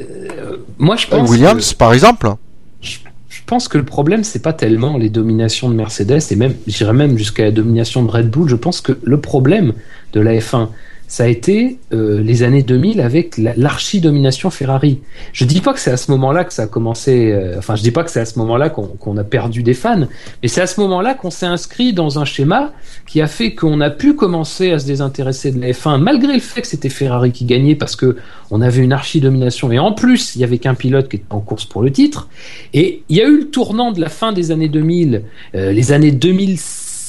euh, 0.00 0.56
moi, 0.78 0.96
je 0.96 1.06
pense. 1.06 1.30
Williams, 1.30 1.70
que- 1.72 1.76
par 1.76 1.92
exemple. 1.94 2.34
Je 2.80 2.98
pense 3.46 3.68
que 3.68 3.78
le 3.78 3.84
problème, 3.84 4.24
c'est 4.24 4.42
pas 4.42 4.52
tellement 4.52 4.96
les 4.96 5.08
dominations 5.08 5.68
de 5.68 5.74
Mercedes, 5.74 6.20
et 6.30 6.36
même, 6.36 6.54
j'irais 6.66 6.92
même 6.92 7.18
jusqu'à 7.18 7.44
la 7.44 7.50
domination 7.50 8.02
de 8.02 8.10
Red 8.10 8.30
Bull. 8.30 8.48
Je 8.48 8.56
pense 8.56 8.80
que 8.80 8.98
le 9.02 9.20
problème 9.20 9.72
de 10.12 10.20
la 10.20 10.34
F1, 10.34 10.68
ça 11.12 11.24
a 11.24 11.26
été 11.26 11.76
euh, 11.92 12.22
les 12.22 12.42
années 12.42 12.62
2000 12.62 12.98
avec 13.02 13.36
la- 13.36 13.52
l'archi-domination 13.54 14.48
Ferrari. 14.48 15.00
Je 15.34 15.44
dis 15.44 15.60
pas 15.60 15.74
que 15.74 15.78
c'est 15.78 15.90
à 15.90 15.98
ce 15.98 16.10
moment-là 16.12 16.44
que 16.44 16.54
ça 16.54 16.62
a 16.62 16.66
commencé, 16.66 17.30
euh, 17.32 17.56
enfin, 17.58 17.76
je 17.76 17.82
dis 17.82 17.90
pas 17.90 18.02
que 18.02 18.10
c'est 18.10 18.20
à 18.20 18.24
ce 18.24 18.38
moment-là 18.38 18.70
qu'on 18.70 19.16
a 19.18 19.22
perdu 19.24 19.62
des 19.62 19.74
fans, 19.74 20.06
mais 20.42 20.48
c'est 20.48 20.62
à 20.62 20.66
ce 20.66 20.80
moment-là 20.80 21.12
qu'on 21.12 21.28
s'est 21.28 21.44
inscrit 21.44 21.92
dans 21.92 22.18
un 22.18 22.24
schéma 22.24 22.72
qui 23.06 23.20
a 23.20 23.26
fait 23.26 23.54
qu'on 23.54 23.82
a 23.82 23.90
pu 23.90 24.14
commencer 24.14 24.70
à 24.70 24.78
se 24.78 24.86
désintéresser 24.86 25.52
de 25.52 25.60
la 25.60 25.72
F1, 25.72 25.98
malgré 26.00 26.32
le 26.32 26.40
fait 26.40 26.62
que 26.62 26.66
c'était 26.66 26.88
Ferrari 26.88 27.30
qui 27.30 27.44
gagnait, 27.44 27.74
parce 27.74 27.94
que 27.94 28.16
on 28.50 28.62
avait 28.62 28.82
une 28.82 28.94
archi-domination, 28.94 29.70
et 29.70 29.78
en 29.78 29.92
plus, 29.92 30.34
il 30.34 30.40
y 30.40 30.44
avait 30.44 30.56
qu'un 30.56 30.74
pilote 30.74 31.10
qui 31.10 31.16
était 31.16 31.26
en 31.28 31.40
course 31.40 31.66
pour 31.66 31.82
le 31.82 31.92
titre. 31.92 32.28
Et 32.72 33.02
il 33.10 33.16
y 33.18 33.20
a 33.20 33.26
eu 33.28 33.36
le 33.40 33.48
tournant 33.50 33.92
de 33.92 34.00
la 34.00 34.08
fin 34.08 34.32
des 34.32 34.50
années 34.50 34.70
2000, 34.70 35.24
euh, 35.56 35.72
les 35.72 35.92
années 35.92 36.10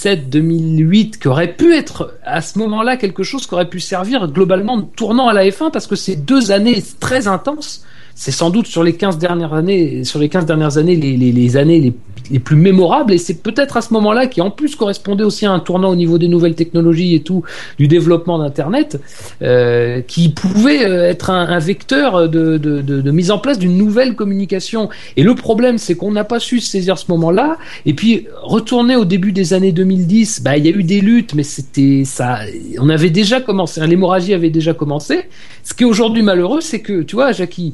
2007-2008, 0.03 1.19
qui 1.19 1.27
aurait 1.27 1.53
pu 1.53 1.73
être 1.73 2.15
à 2.23 2.41
ce 2.41 2.59
moment-là 2.59 2.97
quelque 2.97 3.23
chose 3.23 3.47
qui 3.47 3.53
aurait 3.53 3.69
pu 3.69 3.79
servir 3.79 4.27
globalement 4.27 4.77
de 4.77 4.85
tournant 4.95 5.27
à 5.27 5.33
la 5.33 5.45
F1 5.45 5.71
parce 5.71 5.87
que 5.87 5.95
ces 5.95 6.15
deux 6.15 6.51
années 6.51 6.83
très 6.99 7.27
intenses. 7.27 7.85
C'est 8.15 8.31
sans 8.31 8.49
doute 8.49 8.67
sur 8.67 8.83
les 8.83 8.93
15 8.93 9.17
dernières 9.17 9.53
années, 9.53 10.03
sur 10.03 10.19
les 10.19 10.29
15 10.29 10.45
dernières 10.45 10.77
années, 10.77 10.95
les, 10.95 11.17
les, 11.17 11.31
les 11.31 11.57
années 11.57 11.79
les, 11.79 11.93
plus 12.39 12.55
mémorables. 12.55 13.13
Et 13.13 13.17
c'est 13.17 13.41
peut-être 13.41 13.75
à 13.75 13.81
ce 13.81 13.93
moment-là 13.93 14.27
qui 14.27 14.41
en 14.41 14.49
plus 14.49 14.75
correspondait 14.75 15.23
aussi 15.23 15.45
à 15.45 15.51
un 15.51 15.59
tournant 15.59 15.89
au 15.89 15.95
niveau 15.95 16.17
des 16.17 16.27
nouvelles 16.27 16.55
technologies 16.55 17.15
et 17.15 17.21
tout, 17.21 17.43
du 17.77 17.87
développement 17.87 18.39
d'Internet, 18.39 18.99
euh, 19.41 20.01
qui 20.01 20.29
pouvait 20.29 20.85
euh, 20.85 21.09
être 21.09 21.29
un, 21.29 21.47
un 21.47 21.59
vecteur 21.59 22.29
de, 22.29 22.57
de, 22.57 22.81
de, 22.81 23.11
mise 23.11 23.29
en 23.29 23.39
place 23.39 23.59
d'une 23.59 23.77
nouvelle 23.77 24.15
communication. 24.15 24.89
Et 25.17 25.23
le 25.23 25.35
problème, 25.35 25.77
c'est 25.77 25.95
qu'on 25.95 26.11
n'a 26.11 26.23
pas 26.23 26.39
su 26.39 26.59
saisir 26.59 26.97
ce 26.97 27.05
moment-là. 27.09 27.57
Et 27.85 27.93
puis, 27.93 28.27
retourner 28.41 28.95
au 28.95 29.05
début 29.05 29.31
des 29.31 29.53
années 29.53 29.71
2010, 29.71 30.43
bah, 30.43 30.57
il 30.57 30.65
y 30.65 30.69
a 30.69 30.71
eu 30.71 30.83
des 30.83 31.01
luttes, 31.01 31.33
mais 31.33 31.43
c'était 31.43 32.03
ça. 32.05 32.39
On 32.79 32.89
avait 32.89 33.09
déjà 33.09 33.41
commencé, 33.41 33.81
hein, 33.81 33.87
l'hémorragie 33.87 34.33
avait 34.33 34.49
déjà 34.49 34.73
commencé. 34.73 35.25
Ce 35.63 35.73
qui 35.73 35.83
est 35.83 35.87
aujourd'hui 35.87 36.23
malheureux, 36.23 36.61
c'est 36.61 36.79
que, 36.79 37.01
tu 37.01 37.15
vois, 37.15 37.31
Jackie, 37.31 37.73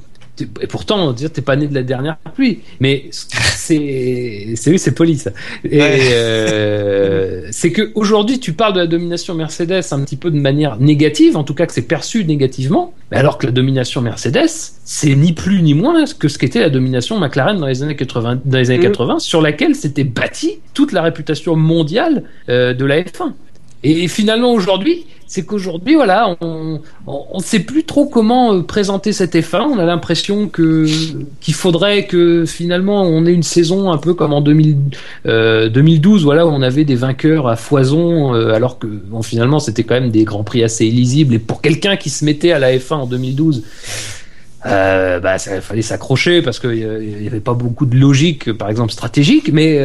et 0.61 0.67
pourtant, 0.67 1.07
on 1.07 1.11
dire 1.13 1.31
t'es 1.31 1.41
pas 1.41 1.55
né 1.55 1.67
de 1.67 1.73
la 1.73 1.83
dernière 1.83 2.17
pluie, 2.35 2.59
mais 2.79 3.09
c'est, 3.11 4.53
c'est 4.55 4.71
oui, 4.71 4.79
c'est 4.79 4.93
poli 4.93 5.17
ça. 5.17 5.31
Et 5.63 5.79
Ouais. 5.79 5.99
euh, 6.13 7.47
c'est 7.51 7.71
que 7.71 7.91
aujourd'hui, 7.95 8.39
tu 8.39 8.53
parles 8.53 8.73
de 8.73 8.79
la 8.79 8.87
domination 8.87 9.33
Mercedes 9.35 9.81
un 9.91 9.99
petit 10.01 10.15
peu 10.15 10.31
de 10.31 10.39
manière 10.39 10.77
négative, 10.79 11.37
en 11.37 11.43
tout 11.43 11.53
cas 11.53 11.65
que 11.65 11.73
c'est 11.73 11.81
perçu 11.87 12.25
négativement, 12.25 12.93
mais 13.11 13.17
alors 13.17 13.37
que 13.37 13.45
la 13.45 13.51
domination 13.51 14.01
Mercedes, 14.01 14.49
c'est 14.85 15.15
ni 15.15 15.33
plus 15.33 15.61
ni 15.61 15.73
moins 15.73 16.05
que 16.17 16.27
ce 16.27 16.37
qu'était 16.37 16.59
la 16.61 16.69
domination 16.69 17.19
McLaren 17.19 17.57
dans 17.59 17.67
les 17.67 17.83
années 17.83 17.95
80, 17.95 18.41
dans 18.45 18.57
les 18.57 18.69
années 18.71 18.79
Mm. 18.79 18.91
80 18.91 19.19
sur 19.19 19.41
laquelle 19.41 19.75
s'était 19.75 20.03
bâtie 20.03 20.59
toute 20.73 20.91
la 20.91 21.01
réputation 21.01 21.55
mondiale 21.55 22.23
euh, 22.49 22.73
de 22.73 22.85
la 22.85 23.01
F1. 23.01 23.33
Et 23.84 24.07
finalement 24.07 24.51
aujourd'hui, 24.51 25.06
c'est 25.30 25.45
qu'aujourd'hui, 25.45 25.93
voilà, 25.93 26.35
on 26.41 26.81
ne 27.07 27.41
sait 27.41 27.60
plus 27.60 27.84
trop 27.84 28.07
comment 28.07 28.56
euh, 28.56 28.61
présenter 28.64 29.14
cette 29.14 29.35
F1. 29.35 29.61
On 29.61 29.77
a 29.77 29.85
l'impression 29.85 30.49
que 30.49 30.88
qu'il 31.39 31.53
faudrait 31.53 32.07
que 32.07 32.45
finalement 32.45 33.03
on 33.03 33.26
ait 33.27 33.34
une 33.34 33.43
saison 33.43 33.91
un 33.91 33.97
peu 33.97 34.15
comme 34.15 34.34
en 34.34 34.41
2000, 34.41 34.76
euh, 35.27 35.69
2012, 35.69 36.23
voilà, 36.23 36.47
où 36.47 36.49
on 36.49 36.64
avait 36.64 36.84
des 36.84 36.95
vainqueurs 36.95 37.47
à 37.47 37.56
foison, 37.56 38.34
euh, 38.34 38.53
alors 38.53 38.80
que 38.80 38.88
bon, 38.88 39.22
finalement 39.22 39.60
c'était 39.60 39.84
quand 39.84 39.93
même 39.93 40.10
des 40.10 40.23
grands 40.23 40.43
prix 40.43 40.64
assez 40.64 40.88
illisibles. 40.88 41.35
Et 41.35 41.39
pour 41.39 41.61
quelqu'un 41.61 41.95
qui 41.95 42.10
se 42.10 42.26
mettait 42.26 42.51
à 42.51 42.60
la 42.60 42.76
F1 42.76 42.95
en 42.95 43.06
2012. 43.06 43.64
Euh, 44.65 45.22
bah, 45.22 45.38
ça 45.38 45.61
fallait 45.61 45.81
s'accrocher 45.81 46.41
parce 46.41 46.60
qu'il 46.60 46.72
n'y 46.72 47.27
avait 47.27 47.39
pas 47.39 47.53
beaucoup 47.53 47.85
de 47.85 47.95
logique, 47.95 48.51
par 48.51 48.69
exemple 48.69 48.91
stratégique, 48.91 49.53
mais 49.53 49.80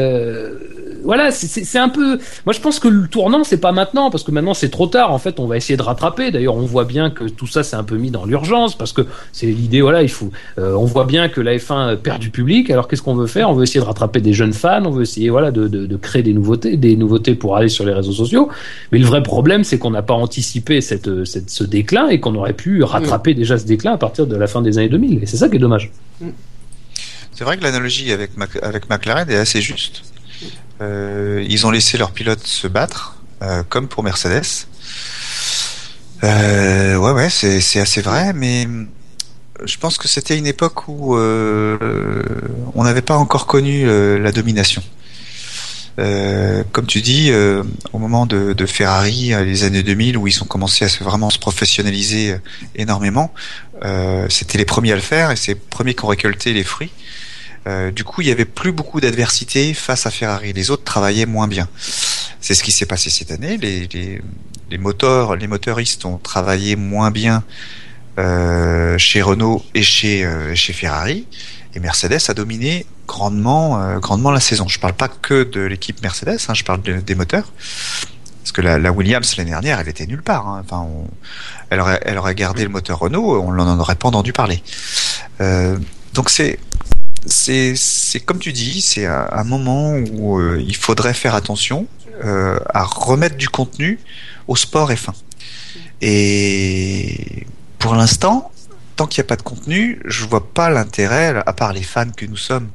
voilà, 1.05 1.31
c'est- 1.31 1.78
un 1.78 1.89
peu. 1.89 2.18
Moi, 2.47 2.52
je 2.52 2.60
pense 2.60 2.78
que 2.81 2.89
le 2.89 3.06
tournant, 3.09 3.44
c'est 3.44 3.59
pas 3.59 3.72
maintenant, 3.72 4.10
parce 4.10 4.22
que 4.24 4.31
maintenant 4.31 4.55
c'est 4.55 4.68
trop 4.70 4.86
tard. 4.86 5.12
En 5.12 5.18
fait, 5.18 5.39
on 5.40 5.47
va 5.47 5.56
essayer 5.56 5.76
de 5.76 5.82
rattraper. 5.82 6.31
D'ailleurs, 6.31 6.56
on 6.56 6.60
voit 6.66 6.85
bien 6.85 7.10
que 7.10 7.24
tout 7.24 7.47
ça, 7.47 7.62
c'est 7.62 7.76
un 7.76 7.85
peu 7.85 7.97
mis 7.97 8.10
dans 8.10 8.24
l'urgence, 8.24 8.76
parce 8.76 8.93
que 8.93 9.02
c'est 9.32 9.47
l'idée. 9.47 9.81
Voilà, 9.82 10.02
il 10.02 10.09
faut. 10.09 10.31
euh, 10.59 10.74
on 10.74 10.85
voit 10.85 11.05
bien 11.05 11.28
que 11.28 11.40
la 11.40 11.56
F1 11.56 11.97
perd 11.97 12.20
du 12.20 12.31
public. 12.31 12.70
Alors, 12.70 12.89
qu'est-ce 12.89 13.02
qu'on 13.02 13.14
veut 13.14 13.26
faire? 13.26 13.51
On 13.51 13.55
veut 13.55 13.64
essayer 13.64 13.81
de 13.81 13.85
rattraper 13.86 14.20
des 14.20 14.32
jeunes 14.32 14.52
fans. 14.52 14.85
On 14.85 14.90
veut 14.90 15.02
essayer, 15.02 15.31
voilà, 15.31 15.51
de, 15.51 15.68
de, 15.68 15.86
de 15.86 15.97
créer 15.97 16.22
des 16.22 16.32
nouveautés, 16.32 16.76
des 16.76 16.97
nouveautés 16.97 17.35
pour 17.35 17.56
aller 17.56 17.68
sur 17.68 17.85
les 17.85 17.93
réseaux 17.93 18.12
sociaux. 18.12 18.48
Mais 18.93 18.98
le 18.98 19.06
vrai 19.06 19.22
problème, 19.22 19.64
c'est 19.64 19.78
qu'on 19.78 19.90
n'a 19.90 20.02
pas 20.02 20.14
anticipé 20.14 20.81
cette, 20.81 21.24
cette, 21.24 21.51
ce 21.51 21.64
déclin 21.64 22.09
et 22.09 22.20
qu'on 22.20 22.35
aurait 22.35 22.52
pu 22.55 22.82
rattraper 22.82 23.35
déjà 23.35 23.59
ce 23.59 23.64
déclin 23.66 23.93
à 23.93 23.98
partir 23.98 24.26
de 24.26 24.36
la 24.36 24.47
fin 24.47 24.62
des 24.62 24.78
années 24.78 24.89
2000. 24.89 25.22
Et 25.22 25.26
c'est 25.26 25.36
ça 25.36 25.48
qui 25.48 25.56
est 25.56 25.59
dommage. 25.60 25.90
C'est 27.32 27.44
vrai 27.44 27.56
que 27.56 27.62
l'analogie 27.64 28.12
avec, 28.12 28.36
Mac- 28.36 28.62
avec 28.62 28.89
McLaren 28.89 29.28
est 29.28 29.36
assez 29.36 29.60
juste. 29.60 30.02
Euh, 30.81 31.45
ils 31.49 31.67
ont 31.67 31.71
laissé 31.71 31.99
leurs 31.99 32.11
pilotes 32.11 32.47
se 32.47 32.67
battre, 32.67 33.17
euh, 33.43 33.63
comme 33.69 33.89
pour 33.89 34.03
Mercedes. 34.03 34.67
Euh, 36.25 36.97
ouais, 36.97 37.13
ouais, 37.13 37.31
c'est 37.31 37.81
assez 37.81 38.01
vrai, 38.01 38.33
mais 38.33 38.67
je 39.65 39.79
pense 39.79 39.99
que 39.99 40.09
c'était 40.09 40.37
une 40.37 40.47
époque 40.47 40.89
où 40.89 41.17
euh, 41.17 42.23
on 42.75 42.85
n'avait 42.85 43.03
pas 43.03 43.17
encore 43.17 43.47
connu 43.47 43.87
euh, 43.87 44.19
la 44.19 44.33
domination. 44.33 44.83
Euh, 46.01 46.65
comme 46.73 46.87
tu 46.87 47.03
dis, 47.03 47.31
au 47.93 47.99
moment 47.99 48.27
de, 48.27 48.53
de 48.53 48.67
Ferrari, 48.67 49.33
les 49.45 49.65
années 49.65 49.85
2000, 49.85 50.17
où 50.17 50.27
ils 50.27 50.43
ont 50.43 50.47
commencé 50.47 50.85
à 50.85 50.89
vraiment 51.05 51.31
se 51.31 51.39
professionnaliser 51.39 52.37
énormément, 52.75 53.33
c'était 54.29 54.59
les 54.59 54.65
premiers 54.65 54.93
à 54.93 54.97
le 54.97 55.03
faire 55.03 55.31
et 55.31 55.37
c'est 55.37 55.53
les 55.53 55.61
premiers 55.61 55.95
qui 55.95 56.05
ont 56.05 56.09
récolté 56.09 56.53
les 56.53 56.65
fruits. 56.65 56.91
Euh, 57.66 57.91
du 57.91 58.05
coup, 58.05 58.20
il 58.20 58.28
y 58.28 58.31
avait 58.31 58.45
plus 58.45 58.73
beaucoup 58.73 59.01
d'adversité 59.01 59.73
face 59.74 60.07
à 60.07 60.11
Ferrari. 60.11 60.53
Les 60.53 60.70
autres 60.70 60.85
travaillaient 60.85 61.27
moins 61.27 61.49
bien. 61.49 61.69
C'est 62.41 62.55
ce 62.55 62.62
qui 62.62 62.73
s'est 62.73 62.86
passé 62.86 63.09
cette 63.11 63.31
année. 63.31 63.57
Les, 63.57 63.86
les, 63.89 64.20
les 64.70 64.78
moteurs, 64.78 65.35
les 65.36 65.47
motoristes 65.47 66.05
ont 66.05 66.19
travaillé 66.19 66.77
moins 66.77 67.11
bien 67.11 67.43
euh, 68.19 68.97
chez 68.99 69.23
Renault 69.23 69.65
et 69.74 69.82
chez 69.82 70.24
euh, 70.24 70.55
chez 70.55 70.73
Ferrari. 70.73 71.27
Et 71.74 71.81
Mercedes 71.81 72.20
a 72.28 72.35
dominé 72.35 72.86
grandement 73.09 73.81
euh, 73.82 73.99
grandement 73.99 74.31
la 74.31 74.41
saison. 74.41 74.69
Je 74.69 74.78
parle 74.78 74.93
pas 74.95 75.09
que 75.09 75.43
de 75.45 75.61
l'équipe 75.61 76.01
Mercedes, 76.03 76.39
hein, 76.49 76.55
je 76.55 76.65
parle 76.65 76.82
de- 76.82 77.01
des 77.01 77.15
moteurs. 77.15 77.51
Parce 78.43 78.53
que 78.53 78.61
la, 78.61 78.78
la 78.78 78.93
Williams 78.93 79.36
l'année 79.39 79.51
dernière, 79.51 79.81
elle 79.81 79.89
était 79.89 80.07
nulle 80.07 80.23
part. 80.23 80.47
hein. 80.47 80.62
Enfin, 80.65 80.81
on- 80.86 81.09
elle 81.70 81.81
aurait 81.81 82.01
elle 82.05 82.19
aurait 82.19 82.35
gardé 82.35 82.62
le 82.62 82.69
moteur 82.69 82.99
Renault, 82.99 83.41
on 83.43 83.53
n'en 83.53 83.78
aurait 83.81 83.95
pas 83.97 84.09
entendu 84.09 84.32
parler. 84.32 84.62
Euh, 85.41 85.78
donc 86.12 86.28
c'est 86.31 86.59
c'est 87.27 88.21
comme 88.25 88.39
tu 88.39 88.53
dis, 88.53 88.81
c'est 88.81 89.07
un, 89.07 89.45
moment 89.45 89.93
où 89.93 90.39
euh, 90.39 90.63
il 90.67 90.77
faudrait 90.77 91.15
faire 91.15 91.35
attention 91.35 91.87
euh, 92.25 92.59
à 92.73 92.85
remettre 92.85 93.37
du 93.37 93.49
contenu 93.49 93.99
au 94.47 94.57
sport 94.57 94.91
F1. 94.91 95.13
Et 96.01 97.47
pour 97.79 97.95
l'instant, 97.95 98.53
tant 98.97 99.07
qu'il 99.07 99.23
n'y 99.23 99.27
a 99.27 99.29
pas 99.29 99.37
de 99.37 99.43
contenu, 99.43 100.01
je 100.05 100.25
vois 100.25 100.53
pas 100.53 100.71
l'intérêt, 100.71 101.35
à 101.47 101.53
part 101.53 101.73
les 101.73 101.83
fans 101.83 102.11
que 102.15 102.27
nous 102.27 102.37
sommes. 102.37 102.69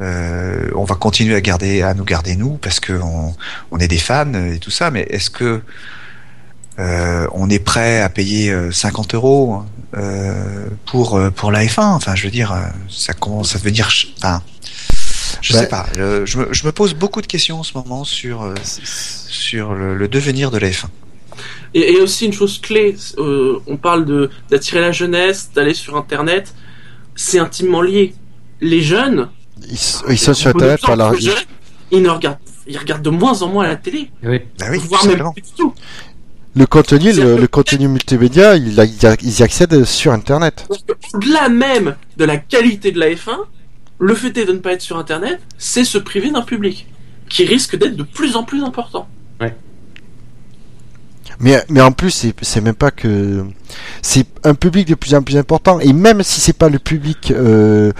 Euh, 0.00 0.70
on 0.74 0.84
va 0.84 0.94
continuer 0.94 1.34
à 1.34 1.40
garder, 1.40 1.82
à 1.82 1.94
nous 1.94 2.04
garder 2.04 2.34
nous, 2.34 2.56
parce 2.56 2.80
que 2.80 2.94
on, 2.94 3.34
on 3.70 3.78
est 3.78 3.88
des 3.88 3.98
fans 3.98 4.32
et 4.34 4.58
tout 4.58 4.70
ça. 4.70 4.90
Mais 4.90 5.06
est-ce 5.10 5.30
que 5.30 5.62
euh, 6.78 7.26
on 7.32 7.50
est 7.50 7.58
prêt 7.58 8.00
à 8.00 8.08
payer 8.08 8.50
euh, 8.50 8.70
50 8.72 9.14
euros 9.14 9.62
euh, 9.96 10.66
pour 10.86 11.16
euh, 11.16 11.30
pour 11.30 11.50
la 11.52 11.64
F1 11.64 11.82
Enfin, 11.82 12.14
je 12.14 12.24
veux 12.24 12.30
dire, 12.30 12.52
euh, 12.52 12.60
ça 12.88 13.12
commence 13.12 13.54
à 13.54 13.58
devenir. 13.58 13.88
Enfin, 14.18 14.42
je 15.40 15.54
Ouais. 15.54 15.60
sais 15.60 15.68
pas. 15.68 15.86
Je, 15.96 16.24
je 16.24 16.38
me, 16.38 16.48
je 16.52 16.66
me 16.66 16.72
pose 16.72 16.94
beaucoup 16.94 17.20
de 17.20 17.26
questions 17.26 17.60
en 17.60 17.62
ce 17.62 17.72
moment 17.76 18.04
sur 18.04 18.42
euh, 18.42 18.54
sur 18.64 19.74
le, 19.74 19.94
le 19.96 20.08
devenir 20.08 20.50
de 20.50 20.58
la 20.58 20.68
F1. 20.70 20.86
Et, 21.74 21.92
et 21.92 22.00
aussi 22.00 22.26
une 22.26 22.32
chose 22.32 22.60
clé, 22.60 22.96
euh, 23.18 23.58
on 23.66 23.76
parle 23.76 24.04
de 24.04 24.30
d'attirer 24.50 24.80
la 24.80 24.92
jeunesse, 24.92 25.50
d'aller 25.54 25.74
sur 25.74 25.96
Internet, 25.96 26.54
c'est 27.16 27.38
intimement 27.38 27.82
lié. 27.82 28.14
Les 28.60 28.80
jeunes, 28.82 29.28
Ils, 29.68 29.78
ils 30.10 30.18
sont 30.18 30.34
sur 30.34 30.50
Internet 30.50 30.80
par 30.80 30.96
la. 30.96 31.12
jeunes, 31.14 31.34
ils 31.90 32.02
ne 32.02 32.08
regardent, 32.10 32.38
ils 32.66 32.78
regardent 32.78 33.02
de 33.02 33.10
moins 33.10 33.42
en 33.42 33.48
moins 33.48 33.66
la 33.66 33.76
télé, 33.76 34.10
Oui. 34.22 34.40
Bah 34.58 34.66
oui, 34.70 34.78
tout 34.78 34.86
voire 34.88 35.02
même 35.04 35.10
simplement. 35.12 35.32
plus 35.32 35.42
du 35.42 35.52
tout. 35.56 35.74
Le 36.54 36.66
contenu, 36.66 37.12
le, 37.12 37.36
le 37.38 37.46
contenu 37.48 37.88
multimédia, 37.88 38.56
il 38.56 38.78
a- 38.78 38.84
il 38.84 39.06
a- 39.06 39.16
ils 39.22 39.40
y 39.40 39.42
accèdent 39.42 39.84
sur 39.84 40.12
Internet. 40.12 40.66
Au-delà 41.14 41.48
même 41.48 41.96
de 42.18 42.24
la 42.24 42.36
qualité 42.36 42.92
de 42.92 42.98
la 43.00 43.08
F1, 43.10 43.38
le 43.98 44.14
fait 44.14 44.30
de 44.32 44.52
ne 44.52 44.58
pas 44.58 44.72
être 44.72 44.82
sur 44.82 44.98
Internet, 44.98 45.40
c'est 45.56 45.84
se 45.84 45.96
priver 45.98 46.30
d'un 46.30 46.42
public 46.42 46.86
qui 47.30 47.46
risque 47.46 47.78
d'être 47.78 47.96
de 47.96 48.02
plus 48.02 48.36
en 48.36 48.44
plus 48.44 48.62
important. 48.62 49.08
Mais, 51.40 51.60
mais 51.70 51.80
en 51.80 51.90
plus, 51.92 52.34
c'est, 52.42 52.60
même 52.60 52.74
pas 52.74 52.90
que 52.92 53.44
c'est 54.02 54.26
un 54.44 54.54
public 54.54 54.86
de 54.86 54.94
plus 54.94 55.14
en 55.14 55.22
plus 55.22 55.36
important. 55.36 55.80
Et 55.80 55.92
même 55.92 56.22
si 56.22 56.40
c'est 56.40 56.52
pas 56.52 56.68
le 56.68 56.78
public 56.78 57.32
euh, 57.32 57.90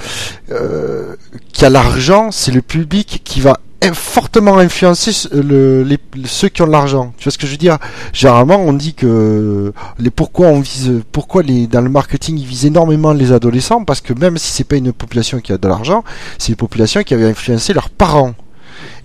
euh, 0.51 1.17
qui 1.53 1.65
a 1.65 1.71
l'argent, 1.71 2.31
c'est 2.31 2.53
le 2.53 2.63
public 2.63 3.23
qui 3.25 3.41
va 3.41 3.59
fortement 3.93 4.59
influencer 4.59 5.13
ce- 5.13 5.29
le, 5.35 5.83
les, 5.83 5.99
ceux 6.27 6.49
qui 6.49 6.63
ont 6.63 6.67
de 6.67 6.73
l'argent. 6.73 7.13
Tu 7.19 7.25
vois 7.25 7.33
ce 7.33 7.39
que 7.39 7.47
je 7.47 7.53
veux 7.53 7.59
dire? 7.59 7.79
Généralement, 8.13 8.57
on 8.57 8.73
dit 8.73 8.95
que 8.95 9.73
les 9.99 10.11
pourquoi 10.11 10.49
on 10.49 10.61
vise, 10.61 11.03
pourquoi 11.13 11.43
les 11.43 11.67
dans 11.67 11.81
le 11.81 11.89
marketing 11.91 12.39
ils 12.39 12.47
visent 12.47 12.67
énormément 12.67 13.13
les 13.13 13.33
adolescents? 13.33 13.85
Parce 13.85 14.01
que 14.01 14.13
même 14.13 14.39
si 14.39 14.53
c'est 14.53 14.65
pas 14.65 14.77
une 14.77 14.93
population 14.93 15.41
qui 15.41 15.53
a 15.53 15.59
de 15.59 15.69
l'argent, 15.69 16.05
c'est 16.39 16.51
une 16.51 16.57
population 16.57 17.03
qui 17.03 17.15
avait 17.15 17.29
influencé 17.29 17.73
leurs 17.73 17.91
parents 17.91 18.35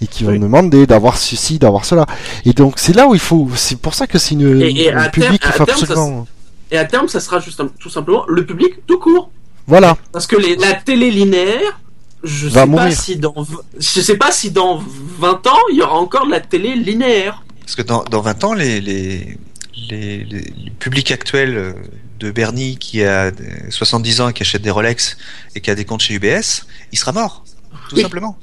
et 0.02 0.08
qui 0.08 0.24
vont 0.24 0.32
Oui. 0.32 0.40
demander 0.40 0.86
d'avoir 0.88 1.18
ceci, 1.18 1.60
d'avoir 1.60 1.86
cela. 1.86 2.06
Et 2.46 2.54
donc 2.54 2.76
c'est 2.78 2.96
là 2.96 3.08
où 3.08 3.14
il 3.16 3.20
faut. 3.20 3.48
C'est 3.56 3.80
pour 3.80 3.94
ça 3.94 4.06
que 4.08 4.18
c'est 4.20 4.36
une 4.36 4.62
Et- 4.62 4.86
et 4.86 4.94
un 4.94 5.10
public 5.10 5.42
terme- 5.42 5.68
faut 5.68 5.86
ça. 5.86 5.96
Et 6.72 6.78
à 6.78 6.86
terme, 6.86 7.08
ça 7.08 7.20
sera 7.20 7.40
juste 7.40 7.62
tout 7.80 7.90
simplement 7.90 8.24
le 8.28 8.46
public 8.46 8.86
tout 8.86 9.00
court. 9.00 9.30
Voilà. 9.68 9.98
Parce 10.12 10.28
que 10.28 10.36
les, 10.36 10.56
la 10.58 10.74
télé 10.74 11.12
linéaire, 11.12 11.80
je 12.24 12.48
Va 12.48 12.62
sais 12.62 12.68
mourir. 12.68 12.86
pas 12.90 12.92
si 12.96 13.16
dans 13.18 13.36
je 13.78 14.02
sais 14.02 14.18
pas 14.18 14.32
si 14.32 14.52
dans 14.52 14.78
20 15.20 15.48
ans 15.48 15.58
il 15.72 15.78
y 15.78 15.82
aura 15.82 15.98
encore 16.00 16.26
de 16.26 16.32
la 16.32 16.40
télé 16.42 16.76
linéaire. 16.76 17.44
Parce 17.62 17.76
que 17.76 17.82
dans, 17.82 18.04
dans 18.06 18.22
20 18.22 18.44
ans, 18.46 18.54
les, 18.54 18.80
les, 18.82 19.38
les, 19.90 20.24
les- 20.24 20.54
le 20.66 20.72
public 20.80 21.12
actuel 21.12 21.58
euh, 21.58 21.74
de 22.20 22.32
Bernie 22.32 22.78
qui 22.78 23.04
a 23.04 23.30
des- 23.32 23.70
70 23.70 24.22
ans 24.22 24.30
et 24.30 24.34
qui 24.34 24.44
achète 24.44 24.62
des 24.62 24.72
Rolex 24.72 25.18
et 25.54 25.62
qui 25.62 25.70
a 25.70 25.76
des 25.76 25.84
comptes 25.86 26.02
chez 26.02 26.14
UBS, 26.16 26.66
il 26.92 26.98
sera 26.98 27.12
mort. 27.12 27.44
Tout 27.90 27.96
Oui. 27.98 28.02
simplement. 28.04 28.38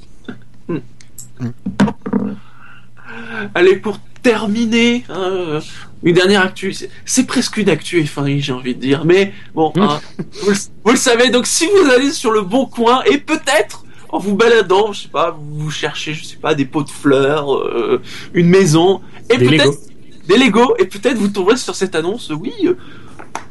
Allez 3.53 3.75
pour 3.77 3.99
terminer, 4.29 5.03
hein, 5.09 5.59
une 6.03 6.15
dernière 6.15 6.41
actu. 6.41 6.73
C'est- 7.05 7.27
presque 7.27 7.57
une 7.57 7.69
actu 7.69 8.01
F1, 8.03 8.39
j'ai 8.41 8.53
envie 8.53 8.73
de 8.75 8.79
dire. 8.81 9.05
Mais 9.05 9.33
bon, 9.53 9.71
Mm. 9.75 9.81
hein, 9.81 10.01
vous, 10.41 10.49
le, 10.49 10.55
vous 10.83 10.91
le 10.91 10.97
savez. 10.97 11.29
Donc 11.29 11.45
si 11.45 11.65
vous 11.67 11.89
allez 11.91 12.11
sur 12.11 12.31
le 12.31 12.41
bon 12.41 12.65
coin 12.65 13.03
et 13.03 13.17
peut-être 13.19 13.83
en 14.09 14.17
vous 14.17 14.35
baladant, 14.35 14.93
je 14.93 15.03
sais 15.03 15.07
pas, 15.09 15.37
vous 15.39 15.69
cherchez, 15.69 16.13
je 16.15 16.23
sais 16.23 16.37
pas, 16.37 16.55
des 16.55 16.65
pots 16.65 16.83
de 16.83 16.89
fleurs, 16.89 17.53
euh, 17.55 18.01
une 18.33 18.49
maison 18.49 19.01
et 19.29 19.37
peut-être 19.37 19.77
des 20.27 20.37
Lego 20.37 20.75
et 20.79 20.85
peut-être 20.85 21.17
vous 21.17 21.27
tomberez 21.27 21.57
sur 21.57 21.75
cette 21.75 21.93
annonce. 21.95 22.31
Oui. 22.31 22.53
euh, 22.65 22.75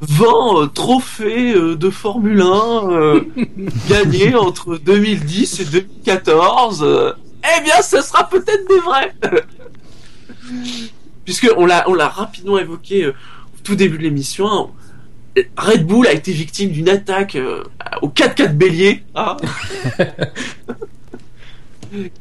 20 0.00 0.24
euh, 0.62 0.66
trophées 0.66 1.54
euh, 1.54 1.76
de 1.76 1.88
Formule 1.90 2.40
1 2.40 2.90
euh, 2.90 3.20
gagnés 3.88 4.34
entre 4.34 4.76
2010 4.78 5.60
et 5.60 5.64
2014. 5.66 6.82
euh, 6.82 7.12
eh 7.44 7.62
bien, 7.62 7.80
ce 7.82 8.00
sera 8.00 8.24
peut-être 8.28 8.66
des 8.68 8.80
vrais. 8.80 9.12
Puisque 11.24 11.48
on 11.56 11.66
l'a, 11.66 11.88
on 11.88 11.94
l'a 11.94 12.08
rapidement 12.08 12.58
évoqué 12.58 13.04
euh, 13.04 13.10
au 13.10 13.60
tout 13.62 13.76
début 13.76 13.98
de 13.98 14.02
l'émission. 14.02 14.46
hein, 14.46 14.70
Red 15.56 15.86
Bull 15.86 16.06
a 16.06 16.12
été 16.12 16.32
victime 16.32 16.70
d'une 16.70 16.88
attaque 16.88 17.34
euh, 17.36 17.64
au 18.02 18.08
4x4 18.08 18.52
bélier. 18.52 19.02
hein. 19.14 19.36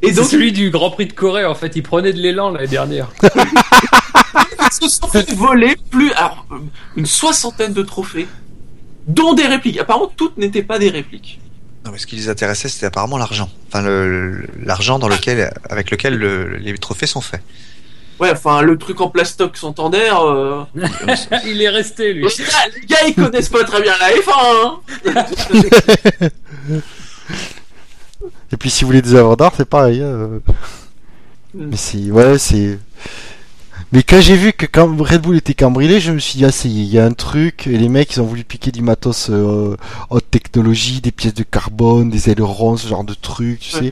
et 0.02 0.08
C'est 0.10 0.14
donc, 0.14 0.26
celui 0.26 0.52
du 0.52 0.70
Grand 0.70 0.92
Prix 0.92 1.08
de 1.08 1.14
Corée, 1.14 1.46
en 1.46 1.56
fait. 1.56 1.76
Il 1.76 1.84
prenait 1.84 2.14
de 2.14 2.20
l'élan 2.20 2.52
l'année 2.52 2.68
dernière. 2.68 3.10
ils 3.24 4.72
se 4.72 4.88
sont 4.90 5.08
fait 5.08 5.32
voler 5.34 5.76
plus, 5.90 6.12
alors, 6.14 6.46
euh, 6.52 6.58
une 6.96 7.06
soixantaine 7.06 7.74
de 7.74 7.82
trophées, 7.82 8.28
dont 9.08 9.34
des 9.34 9.48
répliques. 9.48 9.80
Apparemment, 9.80 10.12
toutes 10.16 10.38
n'étaient 10.38 10.64
pas 10.64 10.80
des 10.80 10.90
répliques. 10.90 11.40
Non, 11.86 11.92
mais 11.92 11.98
ce 11.98 12.08
qui 12.08 12.16
les 12.16 12.30
intéressait, 12.30 12.70
c'était 12.70 12.86
apparemment 12.86 13.18
l'argent. 13.18 13.50
Enfin, 13.68 13.82
le- 13.84 14.08
le- 14.32 14.48
l'argent 14.64 15.00
dans 15.00 15.10
lequel, 15.10 15.52
avec 15.70 15.92
lequel 15.92 16.16
le- 16.16 16.56
les 16.58 16.78
trophées 16.78 17.08
sont 17.08 17.20
faits. 17.22 17.42
Ouais, 18.20 18.32
enfin, 18.32 18.62
le 18.62 18.78
truc 18.78 19.02
en 19.02 19.10
plastoc 19.10 19.58
centenaire. 19.58 20.22
Euh... 20.22 20.64
il 21.46 21.62
est 21.62 21.70
resté, 21.70 22.14
lui. 22.14 22.24
les, 22.24 22.46
gars, 22.46 22.52
les 22.76 22.86
gars, 22.86 23.08
ils 23.08 23.16
connaissent 23.16 23.50
pas 23.50 23.64
très 23.64 23.82
bien 23.82 23.94
la 24.00 24.10
F1. 24.12 24.80
Hein 25.16 26.32
Et 28.52 28.58
puis 28.58 28.70
si 28.70 28.84
vous 28.84 28.90
voulez 28.90 29.02
des 29.02 29.16
œuvres 29.16 29.36
d'art, 29.36 29.54
c'est 29.58 29.68
pareil. 29.68 30.02
hein. 30.02 30.42
Mm. 31.54 31.66
Mais 31.70 31.76
c'est 31.76 32.12
ouais, 32.12 32.38
c'est. 32.38 32.80
Mais 33.94 34.02
quand 34.04 34.20
j'ai 34.20 34.36
vu 34.36 34.54
que 34.54 34.66
quand 34.66 34.88
Red 35.02 35.22
Bull 35.22 35.38
était 35.38 35.54
cambriolé, 35.54 36.00
je 36.02 36.12
me 36.12 36.20
suis 36.20 36.38
dit 36.40 36.46
ah 36.46 36.52
c'est 36.52 36.68
il 36.68 36.84
y 36.86 36.98
a 37.00 37.06
un 37.06 37.14
truc 37.14 37.68
et 37.68 37.78
les 37.78 37.90
mecs 37.90 38.12
ils 38.16 38.22
ont 38.22 38.26
voulu 38.26 38.44
piquer 38.44 38.72
du 38.72 38.82
matos 38.82 39.28
euh, 39.30 39.78
haute 40.10 40.30
technologie, 40.32 41.00
des 41.00 41.12
pièces 41.12 41.36
de 41.36 41.44
carbone, 41.44 42.10
des 42.10 42.30
ailerons, 42.32 42.76
ce 42.76 42.88
genre 42.88 43.04
de 43.04 43.14
trucs, 43.14 43.60
tu 43.60 43.76
Ouais. 43.76 43.82
sais. 43.84 43.92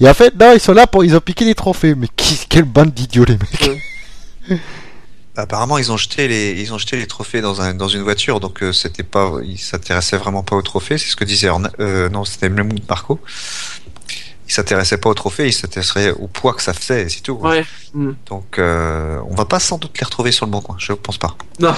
Et 0.00 0.08
en 0.08 0.14
fait 0.14 0.34
non, 0.40 0.52
ils 0.54 0.60
sont 0.60 0.72
là 0.72 0.86
pour 0.86 1.04
ils 1.04 1.14
ont 1.14 1.20
piqué 1.20 1.44
des 1.44 1.54
trophées. 1.54 1.94
Mais 1.94 2.08
qui, 2.16 2.38
quelle 2.48 2.64
bande 2.64 2.92
d'idiots 2.94 3.24
les 3.26 3.36
mecs. 3.36 3.70
Apparemment, 5.36 5.78
ils 5.78 5.90
ont 5.90 5.96
jeté 5.96 6.28
les, 6.28 6.60
ils 6.60 6.74
ont 6.74 6.78
jeté 6.78 6.96
les 6.98 7.06
trophées 7.06 7.40
dans 7.40 7.62
un, 7.62 7.72
dans 7.72 7.88
une 7.88 8.02
voiture, 8.02 8.38
donc 8.38 8.62
euh, 8.62 8.70
c'était 8.74 9.02
pas, 9.02 9.32
ils 9.42 9.56
s'intéressaient 9.58 10.18
vraiment 10.18 10.42
pas 10.42 10.56
aux 10.56 10.60
trophées. 10.62 10.98
C'est 10.98 11.08
ce 11.08 11.16
que 11.16 11.24
disait 11.24 11.48
Orna- 11.48 11.72
euh, 11.80 12.10
non, 12.10 12.26
c'était 12.26 12.50
Mlemout 12.50 12.82
Marco. 12.86 13.18
Ils 14.52 14.56
s'intéressaient 14.56 14.98
pas 14.98 15.08
aux 15.08 15.14
trophées, 15.14 15.46
ils 15.46 15.52
s'intéressaient 15.54 16.10
au 16.10 16.26
poids 16.26 16.52
que 16.52 16.60
ça 16.60 16.74
faisait, 16.74 17.04
et 17.04 17.08
c'est 17.08 17.22
tout. 17.22 17.38
Ouais. 17.40 17.64
Mm. 17.94 18.10
Donc, 18.28 18.58
euh, 18.58 19.18
on 19.30 19.34
va 19.34 19.46
pas 19.46 19.58
sans 19.58 19.78
doute 19.78 19.98
les 19.98 20.04
retrouver 20.04 20.30
sur 20.30 20.44
le 20.44 20.52
bon 20.52 20.60
coin. 20.60 20.76
Je 20.78 20.92
pense 20.92 21.16
pas. 21.16 21.34
Non, 21.58 21.72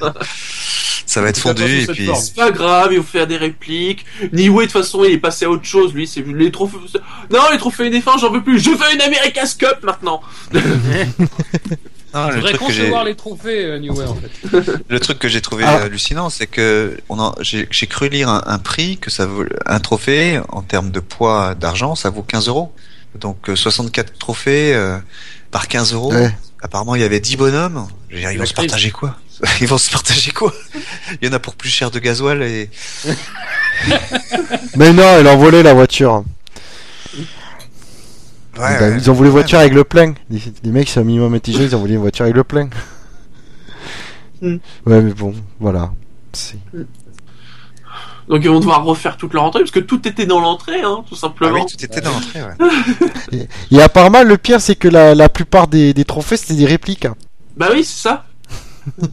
Ça 1.06 1.20
va 1.22 1.28
être 1.28 1.38
fondu 1.38 1.82
et 1.82 1.86
puis. 1.86 2.10
c'est 2.16 2.34
pas 2.34 2.50
grave, 2.50 2.88
il 2.90 2.96
faut 2.96 3.04
faire 3.04 3.28
des 3.28 3.36
répliques. 3.36 4.04
Niwe, 4.32 4.56
de 4.56 4.62
toute 4.62 4.72
façon, 4.72 5.04
il 5.04 5.12
est 5.12 5.18
passé 5.18 5.44
à 5.44 5.50
autre 5.50 5.64
chose, 5.64 5.94
lui. 5.94 6.08
C'est 6.08 6.26
les 6.26 6.50
trophées. 6.50 6.78
Non, 7.30 7.42
les 7.52 7.58
trophées 7.58 7.90
défense, 7.90 8.22
j'en 8.22 8.32
veux 8.32 8.42
plus. 8.42 8.58
Je 8.58 8.70
veux 8.70 8.92
une 8.92 9.02
America's 9.02 9.54
Cup 9.54 9.78
maintenant. 9.84 10.20
Non, 12.16 12.28
le 12.28 12.34
voudrais 12.36 12.52
truc 12.54 12.68
que 12.68 13.04
les 13.04 13.14
trophées, 13.14 13.64
euh, 13.66 13.78
New 13.78 13.94
Way, 13.94 14.06
en 14.06 14.14
fait. 14.14 14.82
le 14.88 15.00
truc 15.00 15.18
que 15.18 15.28
j'ai 15.28 15.42
trouvé 15.42 15.64
Ah. 15.66 15.82
hallucinant, 15.82 16.30
c'est 16.30 16.46
que 16.46 16.96
j'ai, 17.40 17.86
cru 17.86 18.08
lire 18.08 18.30
un, 18.30 18.42
un 18.46 18.58
prix 18.58 18.96
que 18.96 19.10
ça 19.10 19.26
vaut, 19.26 19.44
un 19.66 19.80
trophée 19.80 20.40
en 20.48 20.62
termes 20.62 20.90
de 20.90 21.00
poids 21.00 21.54
d'argent, 21.54 21.94
ça 21.94 22.08
vaut 22.08 22.22
15 22.22 22.48
euros. 22.48 22.72
Donc 23.16 23.50
euh, 23.50 23.56
64 23.56 24.18
trophées 24.18 24.74
euh, 24.74 24.98
par 25.50 25.68
15 25.68 25.92
euros. 25.92 26.12
Ouais. 26.12 26.34
Apparemment, 26.62 26.94
il 26.94 27.02
y 27.02 27.04
avait 27.04 27.20
10 27.20 27.36
bonhommes. 27.36 27.86
Ils 28.10 28.38
vont 28.38 28.46
se 28.46 28.54
partager 28.54 28.90
quoi? 28.90 29.16
Ils 29.60 29.68
vont 29.68 29.76
se 29.76 29.90
partager 29.90 30.30
quoi? 30.30 30.52
Il 31.20 31.28
y 31.28 31.30
en 31.30 31.34
a 31.34 31.38
pour 31.38 31.54
plus 31.54 31.68
cher 31.68 31.90
de 31.90 31.98
gasoil 31.98 32.42
et 32.42 32.70
Mais 34.76 34.92
non, 34.94 35.20
ils 35.20 35.26
ont 35.26 35.36
volé 35.36 35.62
la 35.62 35.74
voiture. 35.74 36.24
Ouais, 38.58 38.76
ils, 38.78 38.82
ouais. 38.82 38.96
ils 38.98 39.10
ont 39.10 39.14
voulu 39.14 39.28
voiture 39.30 39.58
avec 39.58 39.72
le 39.74 39.84
plein. 39.84 40.14
Les, 40.30 40.40
les 40.62 40.70
mecs 40.70 40.88
sont 40.88 41.00
un 41.00 41.04
minimum 41.04 41.34
intelligents, 41.34 41.62
ils 41.64 41.76
ont 41.76 41.80
voulu 41.80 41.94
une 41.94 42.00
voiture 42.00 42.24
avec 42.24 42.36
le 42.36 42.44
plein. 42.44 42.68
Mm. 44.42 44.56
Ouais 44.84 45.00
mais 45.00 45.14
bon, 45.14 45.34
voilà. 45.58 45.92
C'est- 46.34 46.58
Donc 48.28 48.42
ils 48.42 48.50
vont 48.50 48.60
devoir 48.60 48.84
refaire 48.84 49.16
toute 49.16 49.32
leur 49.32 49.44
entrée, 49.44 49.60
parce 49.60 49.70
que 49.70 49.80
tout 49.80 50.06
était 50.06 50.26
dans 50.26 50.40
l'entrée, 50.40 50.82
hein, 50.82 51.02
tout 51.08 51.14
Ah 51.14 51.20
simplement. 51.20 51.54
oui, 51.64 51.72
tout 51.74 51.82
était 51.82 52.02
dans 52.02 52.10
l'entrée. 52.12 52.42
Ouais. 52.42 53.48
Et 53.70 53.80
apparemment, 53.80 54.22
le 54.22 54.36
pire, 54.36 54.60
c'est 54.60 54.74
que 54.76 54.88
la, 54.88 55.14
la 55.14 55.30
plupart 55.30 55.68
des, 55.68 55.94
des 55.94 56.04
trophées, 56.04 56.36
c'était 56.36 56.52
des 56.56 56.66
répliques. 56.66 57.06
hein. 57.06 57.14
Bah 57.56 57.68
oui, 57.72 57.82
c'est 57.82 58.02
ça. 58.08 58.26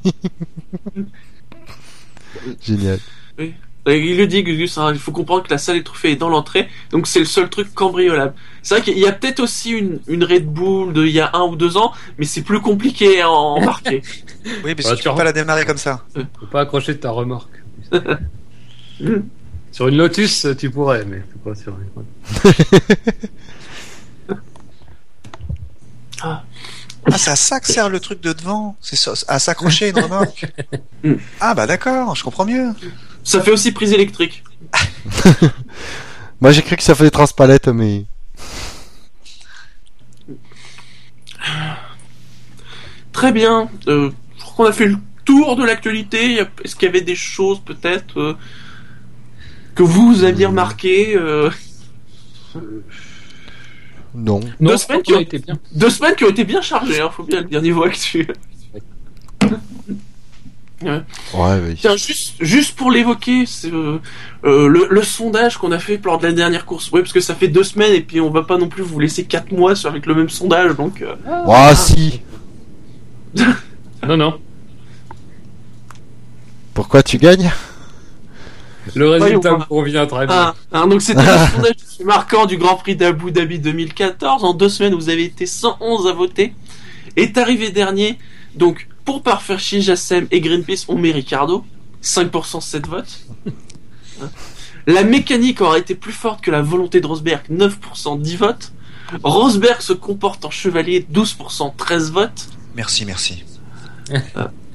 Génial. 2.61 2.99
Et 3.39 3.53
il 3.87 4.17
le 4.17 4.27
dit, 4.27 4.43
Gugus, 4.43 4.77
hein, 4.77 4.91
il 4.93 4.99
faut 4.99 5.11
comprendre 5.11 5.43
que 5.43 5.49
la 5.49 5.57
salle 5.57 5.75
des 5.75 5.83
trophées 5.83 6.11
est 6.11 6.15
dans 6.15 6.29
l'entrée, 6.29 6.69
donc 6.91 7.05
c'est 7.07 7.19
le 7.19 7.25
seul 7.25 7.49
truc 7.49 7.73
cambriolable. 7.73 8.33
C'est 8.61 8.75
vrai 8.75 8.83
qu'il 8.83 8.97
y 8.97 9.05
a 9.07 9.11
peut-être 9.11 9.41
aussi 9.41 9.71
une, 9.71 9.99
une 10.07 10.23
Red 10.23 10.45
Bull 10.45 10.93
de 10.93 11.05
il 11.05 11.11
y 11.11 11.19
a 11.19 11.29
un 11.33 11.41
ou 11.43 11.55
deux 11.57 11.75
ans, 11.75 11.91
mais 12.17 12.25
c'est 12.25 12.43
plus 12.43 12.61
compliqué 12.61 13.21
à 13.21 13.29
embarquer. 13.29 14.01
Oui, 14.45 14.73
mais 14.77 14.85
Ouais, 14.85 14.95
si 14.95 15.01
tu 15.01 15.07
peux 15.09 15.15
pas 15.15 15.23
la 15.23 15.31
démarrer 15.31 15.65
comme 15.65 15.77
ça. 15.77 16.03
Faut 16.39 16.45
pas 16.47 16.61
accrocher 16.61 16.97
ta 16.97 17.11
remorque. 17.11 17.61
sur 19.71 19.87
une 19.87 19.95
Lotus, 19.97 20.47
tu 20.57 20.69
pourrais, 20.69 21.05
mais 21.05 21.21
c'est 21.31 21.41
pas 21.43 21.55
sur 21.55 21.73
une. 21.79 22.03
Ah, 27.05 27.17
c'est 27.17 27.31
à 27.31 27.35
ça 27.35 27.59
que 27.59 27.67
sert 27.67 27.89
le 27.89 27.99
truc 27.99 28.21
de 28.21 28.31
devant. 28.31 28.77
C'est 28.79 28.95
ça- 28.95 29.13
à 29.27 29.39
s'accrocher 29.39 29.89
une 29.89 29.99
remorque. 29.99 30.45
Mm. 31.03 31.15
ah 31.41 31.53
bah 31.53 31.67
d'accord, 31.67 32.15
je 32.15 32.23
comprends 32.23 32.45
mieux. 32.45 32.69
Ça 33.23 33.41
fait 33.41 33.51
aussi 33.51 33.71
prise 33.71 33.93
électrique. 33.93 34.43
Moi, 36.41 36.51
j'ai 36.51 36.61
cru 36.61 36.75
que 36.75 36.83
ça 36.83 36.93
faisait 36.95 37.09
transpalette, 37.09 37.67
mais. 37.69 38.05
Très 43.11 43.31
bien. 43.31 43.69
Euh, 43.87 44.11
je 44.37 44.43
crois 44.43 44.65
qu'on 44.65 44.71
a 44.71 44.73
fait 44.73 44.87
le 44.87 44.97
tour 45.23 45.55
de 45.55 45.63
l'actualité. 45.63 46.43
Est-ce 46.63 46.75
qu'il 46.75 46.87
y 46.87 46.89
avait 46.89 47.01
des 47.01 47.15
choses 47.15 47.61
peut-être 47.61 48.19
euh, 48.19 48.37
que 49.75 49.83
vous 49.83 50.23
aviez 50.23 50.47
remarquées 50.47 51.15
euh, 51.15 51.49
Non. 54.13 54.41
Deux 54.59 54.77
semaines 54.77 55.01
qui 55.01 55.13
été 55.13 55.39
bien. 55.39 55.57
Deux 55.73 55.89
semaines 55.89 56.15
qui 56.15 56.25
ont 56.25 56.29
été 56.29 56.43
bien 56.43 56.61
chargées, 56.61 57.01
hein, 57.01 57.09
faut 57.09 57.23
bien 57.23 57.41
le 57.41 57.47
dire 57.47 57.61
niveau 57.61 57.83
actu. 57.83 58.27
Ouais, 60.83 61.59
oui. 61.65 61.75
Tiens, 61.79 61.95
juste, 61.95 62.35
juste 62.39 62.75
pour 62.75 62.91
l'évoquer, 62.91 63.45
c'est 63.45 63.71
euh, 63.71 63.99
euh, 64.45 64.67
le, 64.67 64.87
le 64.89 65.03
sondage 65.03 65.57
qu'on 65.57 65.71
a 65.71 65.79
fait 65.79 65.99
lors 66.03 66.17
de 66.19 66.27
la 66.27 66.33
dernière 66.33 66.65
course. 66.65 66.89
Oui, 66.91 67.01
parce 67.01 67.13
que 67.13 67.19
ça 67.19 67.35
fait 67.35 67.47
deux 67.47 67.63
semaines 67.63 67.93
et 67.93 68.01
puis 68.01 68.19
on 68.21 68.29
va 68.29 68.43
pas 68.43 68.57
non 68.57 68.67
plus 68.67 68.83
vous 68.83 68.99
laisser 68.99 69.25
quatre 69.25 69.51
mois 69.51 69.75
sur, 69.75 69.89
avec 69.89 70.05
le 70.05 70.15
même 70.15 70.29
sondage, 70.29 70.75
donc. 70.75 71.01
euh, 71.01 71.15
Ah 71.47 71.73
si 71.75 72.21
Non, 74.07 74.17
non. 74.17 74.39
Pourquoi 76.73 77.03
tu 77.03 77.17
gagnes? 77.17 77.51
Le 78.95 79.07
résultat 79.09 79.57
me 79.57 79.63
convient 79.63 80.05
très 80.05 80.27
bien. 80.27 80.35
Ah, 80.37 80.55
hein, 80.73 80.87
donc 80.87 81.01
c'était 81.01 81.21
le 81.21 81.47
sondage 81.55 81.75
marquant 82.03 82.45
du 82.45 82.57
Grand 82.57 82.75
Prix 82.75 82.95
d'Abu 82.97 83.31
Dhabi 83.31 83.59
2014. 83.59 84.43
En 84.43 84.53
deux 84.53 84.67
semaines, 84.69 84.93
vous 84.93 85.09
avez 85.09 85.23
été 85.23 85.45
111 85.45 86.07
à 86.07 86.11
voter. 86.13 86.53
Est 87.15 87.37
arrivé 87.37 87.69
dernier. 87.69 88.17
Donc, 88.55 88.87
pour 89.05 89.23
parfaire 89.23 89.59
chez 89.59 89.81
Jassem 89.81 90.27
et 90.31 90.41
Greenpeace, 90.41 90.85
on 90.87 90.97
met 90.97 91.11
Ricardo. 91.11 91.65
5% 92.01 92.61
7 92.61 92.87
votes. 92.87 93.21
La 94.87 95.03
mécanique 95.03 95.61
aurait 95.61 95.79
été 95.79 95.95
plus 95.95 96.11
forte 96.11 96.41
que 96.41 96.51
la 96.51 96.61
volonté 96.61 96.99
de 96.99 97.07
Rosberg. 97.07 97.43
9% 97.49 98.21
10 98.21 98.35
votes. 98.35 98.71
Rosberg 99.23 99.81
se 99.81 99.93
comporte 99.93 100.43
en 100.43 100.49
chevalier. 100.49 101.05
12% 101.11 101.75
13 101.77 102.11
votes. 102.11 102.49
Merci, 102.75 103.05
merci. 103.05 103.43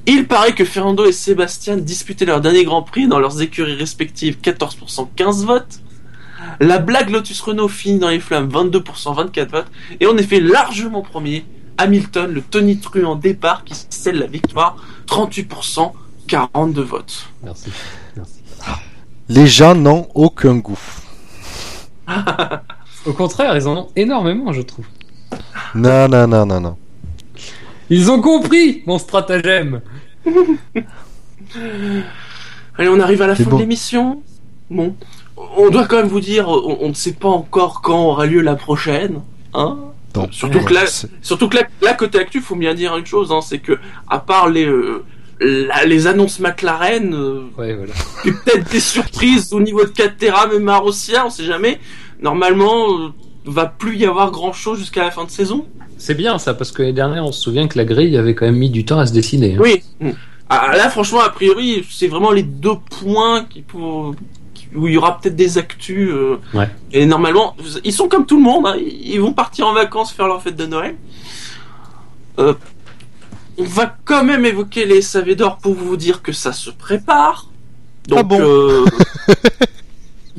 Il 0.06 0.26
paraît 0.26 0.54
que 0.54 0.64
Fernando 0.64 1.04
et 1.04 1.12
Sébastien 1.12 1.76
disputaient 1.76 2.24
leur 2.24 2.40
dernier 2.40 2.64
Grand 2.64 2.82
Prix 2.82 3.08
dans 3.08 3.18
leurs 3.18 3.42
écuries 3.42 3.74
respectives 3.74 4.38
14% 4.42 5.08
15 5.14 5.44
votes. 5.44 5.80
La 6.60 6.78
blague 6.78 7.10
Lotus 7.10 7.40
Renault 7.42 7.68
finit 7.68 7.98
dans 7.98 8.08
les 8.08 8.20
flammes 8.20 8.48
22% 8.48 9.14
24 9.14 9.50
votes. 9.50 9.70
Et 10.00 10.06
en 10.06 10.16
effet 10.16 10.40
largement 10.40 11.02
premier, 11.02 11.44
Hamilton, 11.78 12.32
le 12.32 12.42
Tony 12.42 12.78
Truant 12.78 13.14
départ 13.14 13.64
qui 13.64 13.74
scelle 13.88 14.18
la 14.18 14.26
victoire 14.26 14.76
38% 15.06 15.92
42 16.26 16.82
votes. 16.82 17.26
Merci. 17.42 17.70
Merci. 18.16 18.40
Les 19.28 19.46
gens 19.46 19.74
n'ont 19.74 20.08
aucun 20.14 20.56
goût. 20.56 20.78
Au 23.06 23.12
contraire, 23.12 23.56
ils 23.56 23.66
en 23.66 23.76
ont 23.76 23.88
énormément, 23.96 24.52
je 24.52 24.62
trouve. 24.62 24.86
Non, 25.74 26.08
non, 26.08 26.26
non, 26.26 26.46
non, 26.46 26.60
non. 26.60 26.76
Ils 27.90 28.10
ont 28.10 28.20
compris 28.20 28.82
mon 28.86 28.98
stratagème. 28.98 29.80
Allez, 32.76 32.88
on 32.88 33.00
arrive 33.00 33.22
à 33.22 33.26
la 33.26 33.34
fin 33.34 33.44
bon. 33.44 33.56
de 33.56 33.62
l'émission. 33.62 34.22
Bon, 34.70 34.94
on 35.36 35.70
doit 35.70 35.86
quand 35.86 35.96
même 35.96 36.08
vous 36.08 36.20
dire, 36.20 36.48
on, 36.48 36.78
on 36.80 36.88
ne 36.88 36.94
sait 36.94 37.14
pas 37.14 37.28
encore 37.28 37.80
quand 37.80 38.06
aura 38.06 38.26
lieu 38.26 38.42
la 38.42 38.56
prochaine. 38.56 39.22
Hein 39.54 39.78
Surtout 40.32 40.60
que 40.60 40.74
là, 40.74 40.82
Surtout 41.22 41.48
que 41.48 41.56
là, 41.56 41.62
là, 41.82 41.94
côté 41.94 42.18
actu, 42.18 42.40
faut 42.40 42.56
bien 42.56 42.74
dire 42.74 42.96
une 42.96 43.06
chose, 43.06 43.30
hein, 43.32 43.40
c'est 43.40 43.58
que 43.58 43.78
à 44.08 44.18
part 44.18 44.48
les 44.48 44.64
euh, 44.66 45.04
la- 45.40 45.84
les 45.84 46.06
annonces 46.06 46.40
McLaren, 46.40 47.14
euh, 47.14 47.42
Ouais, 47.56 47.74
voilà. 47.74 47.92
et 48.24 48.32
peut-être 48.32 48.70
des 48.70 48.80
surprises 48.80 49.52
au 49.52 49.60
niveau 49.60 49.84
de 49.84 49.90
Caterham 49.90 50.50
mais 50.52 50.58
Marussia, 50.58 51.24
on 51.26 51.30
sait 51.30 51.44
jamais. 51.44 51.78
Normalement, 52.20 52.90
euh, 52.98 53.08
va 53.44 53.66
plus 53.66 53.96
y 53.96 54.04
avoir 54.06 54.30
grand 54.32 54.52
chose 54.52 54.78
jusqu'à 54.78 55.04
la 55.04 55.10
fin 55.10 55.24
de 55.24 55.30
saison. 55.30 55.66
C'est 55.98 56.14
bien 56.14 56.38
ça, 56.38 56.54
parce 56.54 56.70
que 56.72 56.82
l'année 56.82 56.94
dernière, 56.94 57.24
on 57.24 57.32
se 57.32 57.40
souvient 57.40 57.66
que 57.68 57.78
la 57.78 57.84
grille 57.84 58.16
avait 58.16 58.34
quand 58.34 58.46
même 58.46 58.56
mis 58.56 58.70
du 58.70 58.84
temps 58.84 58.98
à 58.98 59.06
se 59.06 59.12
dessiner. 59.12 59.54
hein. 59.54 59.60
Oui. 59.60 59.82
Ah, 60.50 60.72
là, 60.76 60.88
franchement, 60.90 61.20
a 61.20 61.28
priori, 61.30 61.84
c'est 61.90 62.08
vraiment 62.08 62.30
les 62.32 62.42
deux 62.42 62.76
points 63.00 63.44
qui 63.44 63.60
pour 63.62 64.14
où 64.74 64.86
il 64.88 64.94
y 64.94 64.96
aura 64.96 65.18
peut-être 65.18 65.36
des 65.36 65.58
actus. 65.58 66.10
euh, 66.10 66.36
Ouais. 66.54 66.68
Et 66.92 67.06
normalement, 67.06 67.56
ils 67.84 67.92
sont 67.92 68.08
comme 68.08 68.26
tout 68.26 68.36
le 68.36 68.42
monde. 68.42 68.66
hein, 68.66 68.76
ils 68.78 69.20
vont 69.20 69.32
partir 69.32 69.66
en 69.66 69.72
vacances 69.72 70.12
faire 70.12 70.26
leur 70.26 70.42
fête 70.42 70.56
de 70.56 70.66
Noël. 70.66 70.96
Euh, 72.38 72.54
on 73.56 73.64
va 73.64 73.96
quand 74.04 74.22
même 74.24 74.44
évoquer 74.44 74.84
les 74.86 75.02
SAV 75.02 75.34
d'or 75.34 75.58
pour 75.58 75.74
vous 75.74 75.96
dire 75.96 76.22
que 76.22 76.32
ça 76.32 76.52
se 76.52 76.70
prépare. 76.70 77.46
Donc, 78.06 78.18
Ah 78.20 78.22
bon 78.22 78.40
euh, 78.40 78.84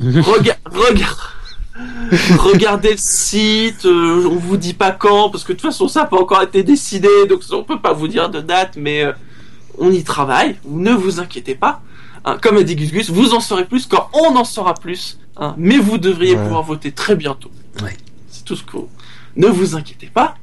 rega- 0.00 0.56
rega- 0.64 1.16
regardez 2.38 2.92
le 2.92 2.96
site. 2.98 3.84
euh, 3.86 4.26
on 4.30 4.36
vous 4.36 4.56
dit 4.56 4.74
pas 4.74 4.90
quand 4.92 5.30
parce 5.30 5.44
que 5.44 5.52
de 5.52 5.58
toute 5.58 5.70
façon 5.70 5.86
ça 5.88 6.00
n'a 6.00 6.06
pas 6.06 6.16
encore 6.18 6.42
été 6.42 6.62
décidé, 6.62 7.08
donc 7.28 7.42
on 7.52 7.62
peut 7.62 7.78
pas 7.80 7.92
vous 7.92 8.08
dire 8.08 8.30
de 8.30 8.40
date, 8.40 8.76
mais 8.76 9.02
euh, 9.04 9.12
on 9.78 9.90
y 9.92 10.02
travaille. 10.02 10.56
Ne 10.66 10.92
vous 10.92 11.20
inquiétez 11.20 11.54
pas. 11.54 11.82
Hein, 12.24 12.38
comme 12.42 12.56
a 12.58 12.62
dit 12.62 12.76
Gus 12.76 12.92
Gus, 12.92 13.10
vous 13.10 13.32
en 13.34 13.40
saurez 13.40 13.64
plus 13.64 13.86
quand 13.86 14.08
on 14.12 14.36
en 14.36 14.44
saura 14.44 14.74
plus. 14.74 15.18
hein, 15.36 15.54
mais 15.56 15.78
vous 15.78 15.96
devriez 15.98 16.34
Ouais. 16.36 16.42
pouvoir 16.42 16.62
voter 16.62 16.92
très 16.92 17.16
bientôt. 17.16 17.50
Ouais. 17.82 17.96
C'est 18.28 18.44
tout 18.44 18.56
ce 18.56 18.62
que. 18.64 18.76
Ne 19.36 19.46
vous 19.46 19.74
inquiétez 19.76 20.08
pas. 20.12 20.36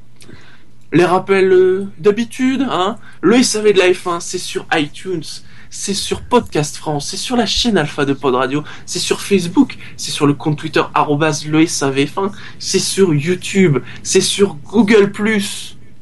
Les 0.92 1.04
rappels 1.04 1.52
euh, 1.52 1.86
d'habitude, 1.98 2.66
hein. 2.68 2.96
Le 3.20 3.42
SAV 3.42 3.74
de 3.74 3.78
la 3.78 3.90
F1, 3.90 4.20
c'est 4.20 4.38
sur 4.38 4.66
iTunes, 4.74 5.22
c'est 5.68 5.92
sur 5.92 6.22
Podcast 6.22 6.76
France, 6.78 7.08
c'est 7.10 7.18
sur 7.18 7.36
la 7.36 7.44
chaîne 7.44 7.76
Alpha 7.76 8.06
de 8.06 8.14
Pod 8.14 8.34
Radio, 8.34 8.64
c'est 8.86 8.98
sur 8.98 9.20
Facebook, 9.20 9.76
c'est 9.98 10.10
sur 10.10 10.26
le 10.26 10.32
compte 10.32 10.56
Twitter 10.58 10.80
le 10.80 11.64
SAV1, 11.64 12.32
c'est 12.58 12.78
sur 12.78 13.12
YouTube, 13.12 13.78
c'est 14.02 14.22
sur 14.22 14.54
Google+. 14.64 15.12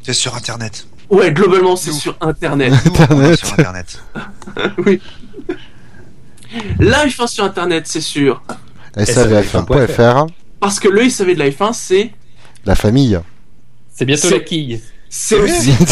C'est 0.03 0.13
sur 0.13 0.37
Internet. 0.37 0.87
Ouais, 1.11 1.33
globalement, 1.33 1.77
c'est 1.77 1.93
sur 1.93 2.17
Internet. 2.21 2.73
Internet. 2.85 3.39
sur 3.39 3.53
Internet. 3.53 4.03
oui. 4.85 5.01
La 6.79 7.07
F1 7.07 7.27
sur 7.27 7.45
Internet, 7.45 7.87
c'est 7.87 8.01
sûr. 8.01 8.43
SAVF1.fr, 8.97 10.27
Parce 10.61 10.81
que 10.81 10.89
le 10.89 11.09
SAV 11.09 11.35
de 11.35 11.39
la 11.39 11.51
F1, 11.51 11.73
c'est, 11.75 12.13
la 12.65 12.75
famille. 12.75 13.19
C'est 13.95 14.05
bientôt 14.05 14.29
C'est- 14.29 14.35
la 14.35 14.41
quille. 14.41 14.81
c'est 15.09 15.37
aussi 15.39 15.73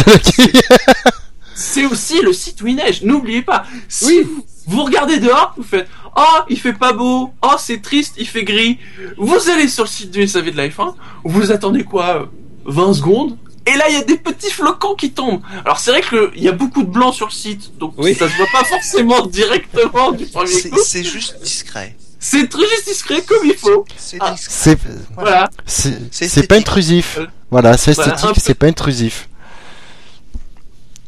C'est 1.56 1.86
aussi 1.86 2.20
le 2.20 2.32
site 2.32 2.60
où 2.62 2.66
il 2.66 2.74
neige, 2.76 3.02
n'oubliez 3.04 3.42
pas. 3.42 3.64
Si 3.88 4.06
Oui. 4.06 4.22
vous, 4.26 4.44
vous 4.66 4.84
regardez 4.84 5.20
dehors, 5.20 5.54
vous 5.56 5.62
faites 5.62 5.86
Oh, 6.16 6.40
il 6.48 6.58
fait 6.58 6.72
pas 6.72 6.92
beau, 6.92 7.32
oh, 7.42 7.54
c'est 7.58 7.80
triste, 7.80 8.14
il 8.18 8.26
fait 8.26 8.42
gris. 8.44 8.78
Vous 9.18 9.36
allez 9.50 9.68
sur 9.68 9.84
le 9.84 9.88
site 9.88 10.10
du 10.10 10.26
SAV 10.26 10.50
de 10.50 10.56
la 10.56 10.68
F1, 10.68 10.94
vous 11.24 11.52
attendez 11.52 11.84
quoi 11.84 12.22
euh, 12.22 12.26
20 12.66 12.94
secondes 12.94 13.36
et 13.66 13.76
là, 13.76 13.88
il 13.88 13.94
y 13.94 13.98
a 13.98 14.04
des 14.04 14.16
petits 14.18 14.50
flocons 14.50 14.94
qui 14.94 15.12
tombent. 15.12 15.42
Alors, 15.64 15.78
c'est 15.78 15.90
vrai 15.90 16.02
qu'il 16.02 16.42
y 16.42 16.48
a 16.48 16.52
beaucoup 16.52 16.82
de 16.82 16.90
blanc 16.90 17.12
sur 17.12 17.26
le 17.26 17.32
site, 17.32 17.76
donc 17.78 17.94
Oui. 17.96 18.14
ça 18.14 18.28
se 18.28 18.36
voit 18.36 18.46
pas 18.52 18.64
forcément 18.64 19.26
directement 19.26 20.12
du 20.12 20.26
premier 20.26 20.46
C'est 20.52 20.70
coup. 20.70 20.80
c'est 20.84 21.04
juste 21.04 21.40
discret. 21.42 21.96
C'est 22.18 22.48
très 22.48 22.66
juste 22.68 22.86
discret 22.88 23.22
comme 23.22 23.44
il 23.46 23.54
faut. 23.54 23.84
C'est 23.96 24.16
Ah. 24.20 24.32
discret. 24.32 24.54
C'est 24.56 24.78
Voilà. 25.14 25.50
c'est 25.66 25.90
C'est 26.10 26.24
pas 26.24 26.24
esthétique. 26.26 26.52
intrusif. 26.52 27.18
Euh, 27.18 27.26
Voilà, 27.50 27.76
c'est 27.76 27.92
voilà, 27.94 28.14
esthétique, 28.14 28.36
c'est 28.42 28.54
pas 28.54 28.66
intrusif. 28.66 29.28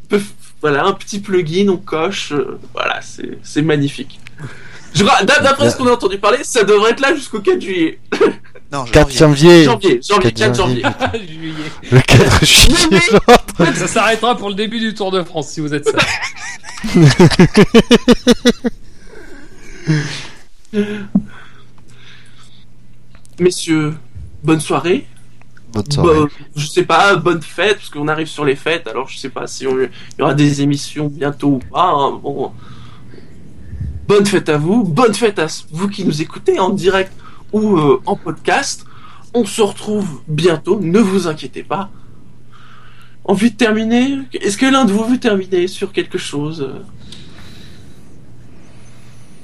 Peu- 0.08 0.22
Voilà, 0.60 0.84
un 0.84 0.92
petit 0.92 1.20
plugin, 1.20 1.68
on 1.68 1.76
coche. 1.76 2.32
euh, 2.32 2.58
voilà, 2.72 3.00
c'est 3.02 3.38
c'est 3.42 3.62
magnifique. 3.62 4.20
D'après 5.24 5.70
ce 5.70 5.76
qu'on 5.76 5.86
a 5.86 5.92
entendu 5.92 6.18
parler, 6.18 6.42
ça 6.42 6.64
devrait 6.64 6.92
être 6.92 7.00
là 7.00 7.14
jusqu'au 7.14 7.40
4 7.40 7.60
juillet. 7.60 7.98
Non, 8.72 8.84
4 8.84 9.10
janvier. 9.12 9.64
janvier. 9.64 9.64
Janvier, 9.64 10.00
janvier, 10.02 10.32
4 10.32 10.34
4 10.34 10.56
janvier. 10.56 10.82
Juillet. 11.28 11.54
Le 11.92 12.00
4 12.00 12.44
juillet. 12.44 13.00
Mais. 13.58 13.74
Ça 13.74 13.86
s'arrêtera 13.86 14.36
pour 14.36 14.48
le 14.48 14.54
début 14.54 14.80
du 14.80 14.92
Tour 14.94 15.10
de 15.12 15.22
France 15.22 15.48
si 15.50 15.60
vous 15.60 15.72
êtes 15.72 15.88
ça. 15.88 15.98
Messieurs, 23.38 23.94
bonne 24.42 24.60
soirée. 24.60 25.06
Bonne 25.72 25.90
soirée. 25.90 26.20
Bo- 26.20 26.28
je 26.54 26.66
sais 26.66 26.84
pas, 26.84 27.16
bonne 27.16 27.42
fête, 27.42 27.76
parce 27.76 27.90
qu'on 27.90 28.08
arrive 28.08 28.28
sur 28.28 28.44
les 28.44 28.56
fêtes, 28.56 28.86
alors 28.86 29.08
je 29.08 29.18
sais 29.18 29.28
pas 29.28 29.46
si 29.46 29.66
on- 29.66 29.78
il 29.78 29.90
y 30.18 30.22
aura 30.22 30.34
des 30.34 30.62
émissions 30.62 31.08
bientôt 31.08 31.48
ou 31.48 31.58
pas. 31.58 31.90
hein, 31.90 32.18
Bon. 32.22 32.52
Bonne 34.08 34.24
fête 34.24 34.48
à 34.48 34.56
vous, 34.56 34.84
bonne 34.84 35.14
fête 35.14 35.38
à 35.40 35.46
vous 35.72 35.88
qui 35.88 36.04
nous 36.04 36.22
écoutez 36.22 36.60
en 36.60 36.70
direct 36.70 37.12
ou 37.56 37.76
euh, 37.78 38.00
en 38.06 38.16
podcast. 38.16 38.84
On 39.34 39.44
se 39.44 39.62
retrouve 39.62 40.20
bientôt, 40.28 40.78
ne 40.80 40.98
vous 41.00 41.26
inquiétez 41.28 41.62
pas. 41.62 41.90
Envie 43.24 43.50
de 43.50 43.56
terminer? 43.56 44.18
Est-ce 44.32 44.56
que 44.56 44.66
l'un 44.66 44.84
de 44.84 44.92
vous 44.92 45.04
veut 45.04 45.18
terminer 45.18 45.66
sur 45.68 45.92
quelque 45.92 46.18
chose? 46.18 46.68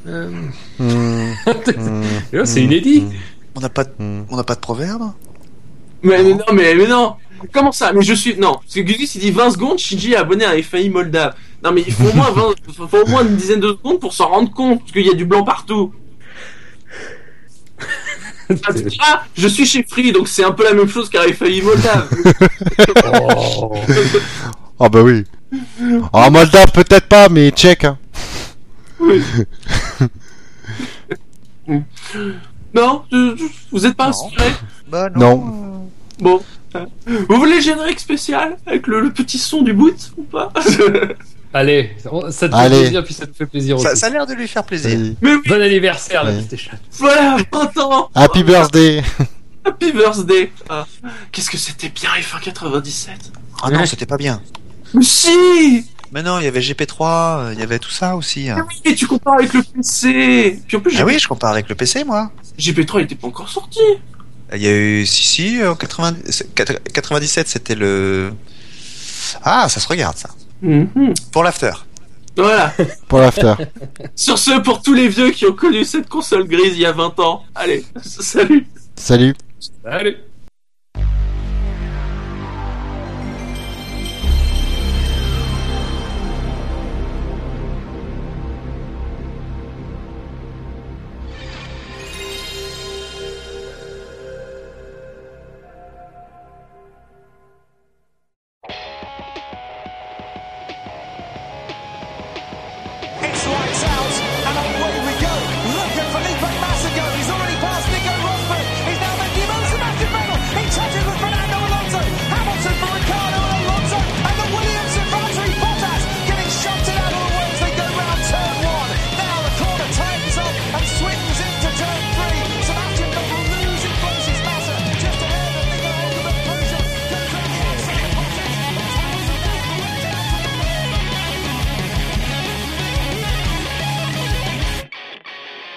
Euh, 0.07 0.31
Hmm, 0.79 0.81
hmm, 1.47 2.45
c'est 2.45 2.63
inédit. 2.65 3.05
On 3.55 3.61
n'a 3.61 3.69
pas, 3.69 3.85
de- 3.85 3.93
hmm. 3.99 4.25
on 4.31 4.37
n'a 4.37 4.43
pas 4.45 4.55
de 4.57 4.61
proverbe 4.61 5.13
mais, 6.03 6.23
mais 6.25 6.35
non, 6.35 6.45
mais, 6.53 6.75
mais 6.75 6.89
non 6.89 7.15
Comment 7.53 7.71
ça? 7.73 7.93
Mais 7.93 8.03
je 8.03 8.15
suis... 8.15 8.37
Non, 8.37 8.55
parce 8.55 8.75
que 8.75 8.81
Gugus 8.81 9.15
il 9.17 9.21
dit 9.21 9.31
20 9.31 9.51
secondes, 9.51 9.79
Shinji 9.79 10.13
est 10.13 10.17
abonné 10.17 10.45
à 10.45 10.61
FAI 10.63 10.89
Moldave. 10.89 11.35
Non 11.63 11.71
mais 11.73 11.83
il 11.87 11.93
faut 11.93 12.09
au 12.09 12.13
moins, 12.15 12.31
20 12.33 12.43
faut- 12.73 12.87
faut 12.89 13.03
au 13.03 13.07
moins 13.09 13.23
une 13.27 13.37
dizaine 13.37 13.61
de 13.61 13.69
secondes 13.69 14.01
pour 14.01 14.13
s'en 14.13 14.29
rendre 14.29 14.51
compte, 14.53 14.81
parce 14.81 14.93
qu'il 14.93 15.07
y 15.07 15.11
a 15.11 15.15
du 15.15 15.25
blanc 15.25 15.45
partout. 15.45 15.93
Ah, 19.01 19.25
je 19.37 19.49
suis 19.49 19.67
chez 19.67 19.83
Free, 19.89 20.13
donc 20.13 20.29
c'est 20.29 20.45
un 20.45 20.53
peu 20.53 20.63
la 20.65 20.75
même 20.75 20.89
chose 20.89 21.09
qu'à 21.11 21.23
FAI 21.33 21.61
Moldave. 21.63 22.09
Oh. 23.15 23.75
Ah 24.81 24.89
bah 24.89 25.03
oui. 25.03 25.25
En 26.13 26.31
Moldave 26.31 26.73
peut-être 26.73 27.07
pas, 27.07 27.29
mais 27.29 27.51
tchèque. 27.51 27.85
Hein. 27.85 27.99
non, 32.75 33.03
vous 33.71 33.87
êtes 33.87 33.95
pas 33.95 34.05
Non. 34.05 34.11
inspiré 34.11 34.51
Bah 34.89 35.11
Non. 35.15 35.89
Bon. 36.19 36.43
Vous 37.07 37.37
voulez 37.37 37.57
le 37.57 37.61
générique 37.61 38.01
spécial 38.01 38.57
avec 38.67 38.87
le, 38.87 39.01
le 39.01 39.11
petit 39.13 39.39
son 39.39 39.61
du 39.63 39.75
boot 39.75 40.13
ou 40.17 40.23
pas? 40.23 40.51
Allez, 41.55 41.91
ça 42.03 42.11
te 42.49 42.55
fait 42.55 42.61
Allez. 42.61 42.81
plaisir, 42.81 43.05
puis 43.05 43.15
ça 43.15 43.27
te 43.27 43.35
fait 43.37 43.47
plaisir 43.47 43.77
aussi. 43.77 43.85
Ça, 43.87 43.95
ça 43.97 44.07
a 44.07 44.11
l'air 44.11 44.27
de 44.27 44.33
lui 44.35 44.49
faire 44.49 44.65
plaisir. 44.65 44.99
Mais 45.21 45.35
oui, 45.35 45.41
Bon 45.47 45.61
anniversaire, 45.61 46.25
la 46.25 46.31
Ouais. 46.31 46.37
PlayStation. 46.37 46.73
voilà, 46.99 47.37
20 47.53 47.79
ans 47.79 48.11
Happy 48.15 48.43
birthday 48.43 49.03
Happy 49.65 49.93
birthday 49.93 50.51
Ah, 50.69 50.87
Qu'est-ce 51.31 51.51
que 51.51 51.59
c'était 51.59 51.91
bien 51.91 52.09
F1 52.21 52.41
97 52.43 53.15
Ah 53.63 53.71
non, 53.71 53.85
c'était 53.87 54.07
pas 54.07 54.17
bien. 54.17 54.41
Mais 54.95 55.05
si 55.05 55.85
Mais 56.11 56.23
non, 56.23 56.39
il 56.41 56.45
y 56.45 56.49
avait 56.49 56.61
GP3, 56.61 57.01
euh, 57.03 57.51
il 57.55 57.61
y 57.61 57.63
avait 57.63 57.79
tout 57.79 57.91
ça 57.91 58.17
aussi. 58.17 58.49
hein. 58.49 58.57
Mais 58.57 58.63
oui, 58.63 58.81
mais 58.87 58.95
tu 58.95 59.07
compares 59.07 59.35
avec 59.35 59.53
le 59.53 59.63
PC 59.63 60.61
Puis 60.67 60.77
en 60.77 60.81
plus, 60.81 60.97
Ah 60.99 61.05
oui, 61.05 61.19
je 61.19 61.29
compare 61.29 61.51
avec 61.53 61.69
le 61.69 61.75
PC, 61.75 62.05
moi. 62.05 62.31
GP3 62.59 63.01
il 63.01 63.03
était 63.05 63.15
pas 63.15 63.29
encore 63.29 63.49
sorti 63.49 63.79
Il 64.55 64.61
y 64.63 64.67
a 64.69 64.73
eu, 64.77 65.07
si, 65.07 65.23
si, 65.23 65.65
en 65.65 65.75
90 65.75 66.31
c'est- 66.31 66.55
97, 66.55 67.47
c'était 67.49 67.75
le... 67.75 68.33
Ah, 69.45 69.69
ça 69.69 69.81
se 69.81 69.89
regarde, 69.89 70.17
ça. 70.19 70.29
Mhm. 70.63 71.15
Pour 71.33 71.43
l'after. 71.43 71.73
Voilà 72.37 72.73
pour 73.09 73.19
l'after. 73.19 73.55
Sur 74.17 74.39
ce, 74.39 74.59
pour 74.61 74.81
tous 74.81 74.95
les 74.95 75.09
vieux 75.09 75.31
qui 75.33 75.45
ont 75.45 75.53
connu 75.53 75.85
cette 75.85 76.09
console 76.09 76.47
grise 76.47 76.75
il 76.75 76.81
y 76.81 76.87
a 76.87 76.93
20 76.93 77.19
ans, 77.21 77.45
allez, 77.55 77.85
salut 78.03 78.67
Salut 78.97 79.35
Allez. 79.85 80.17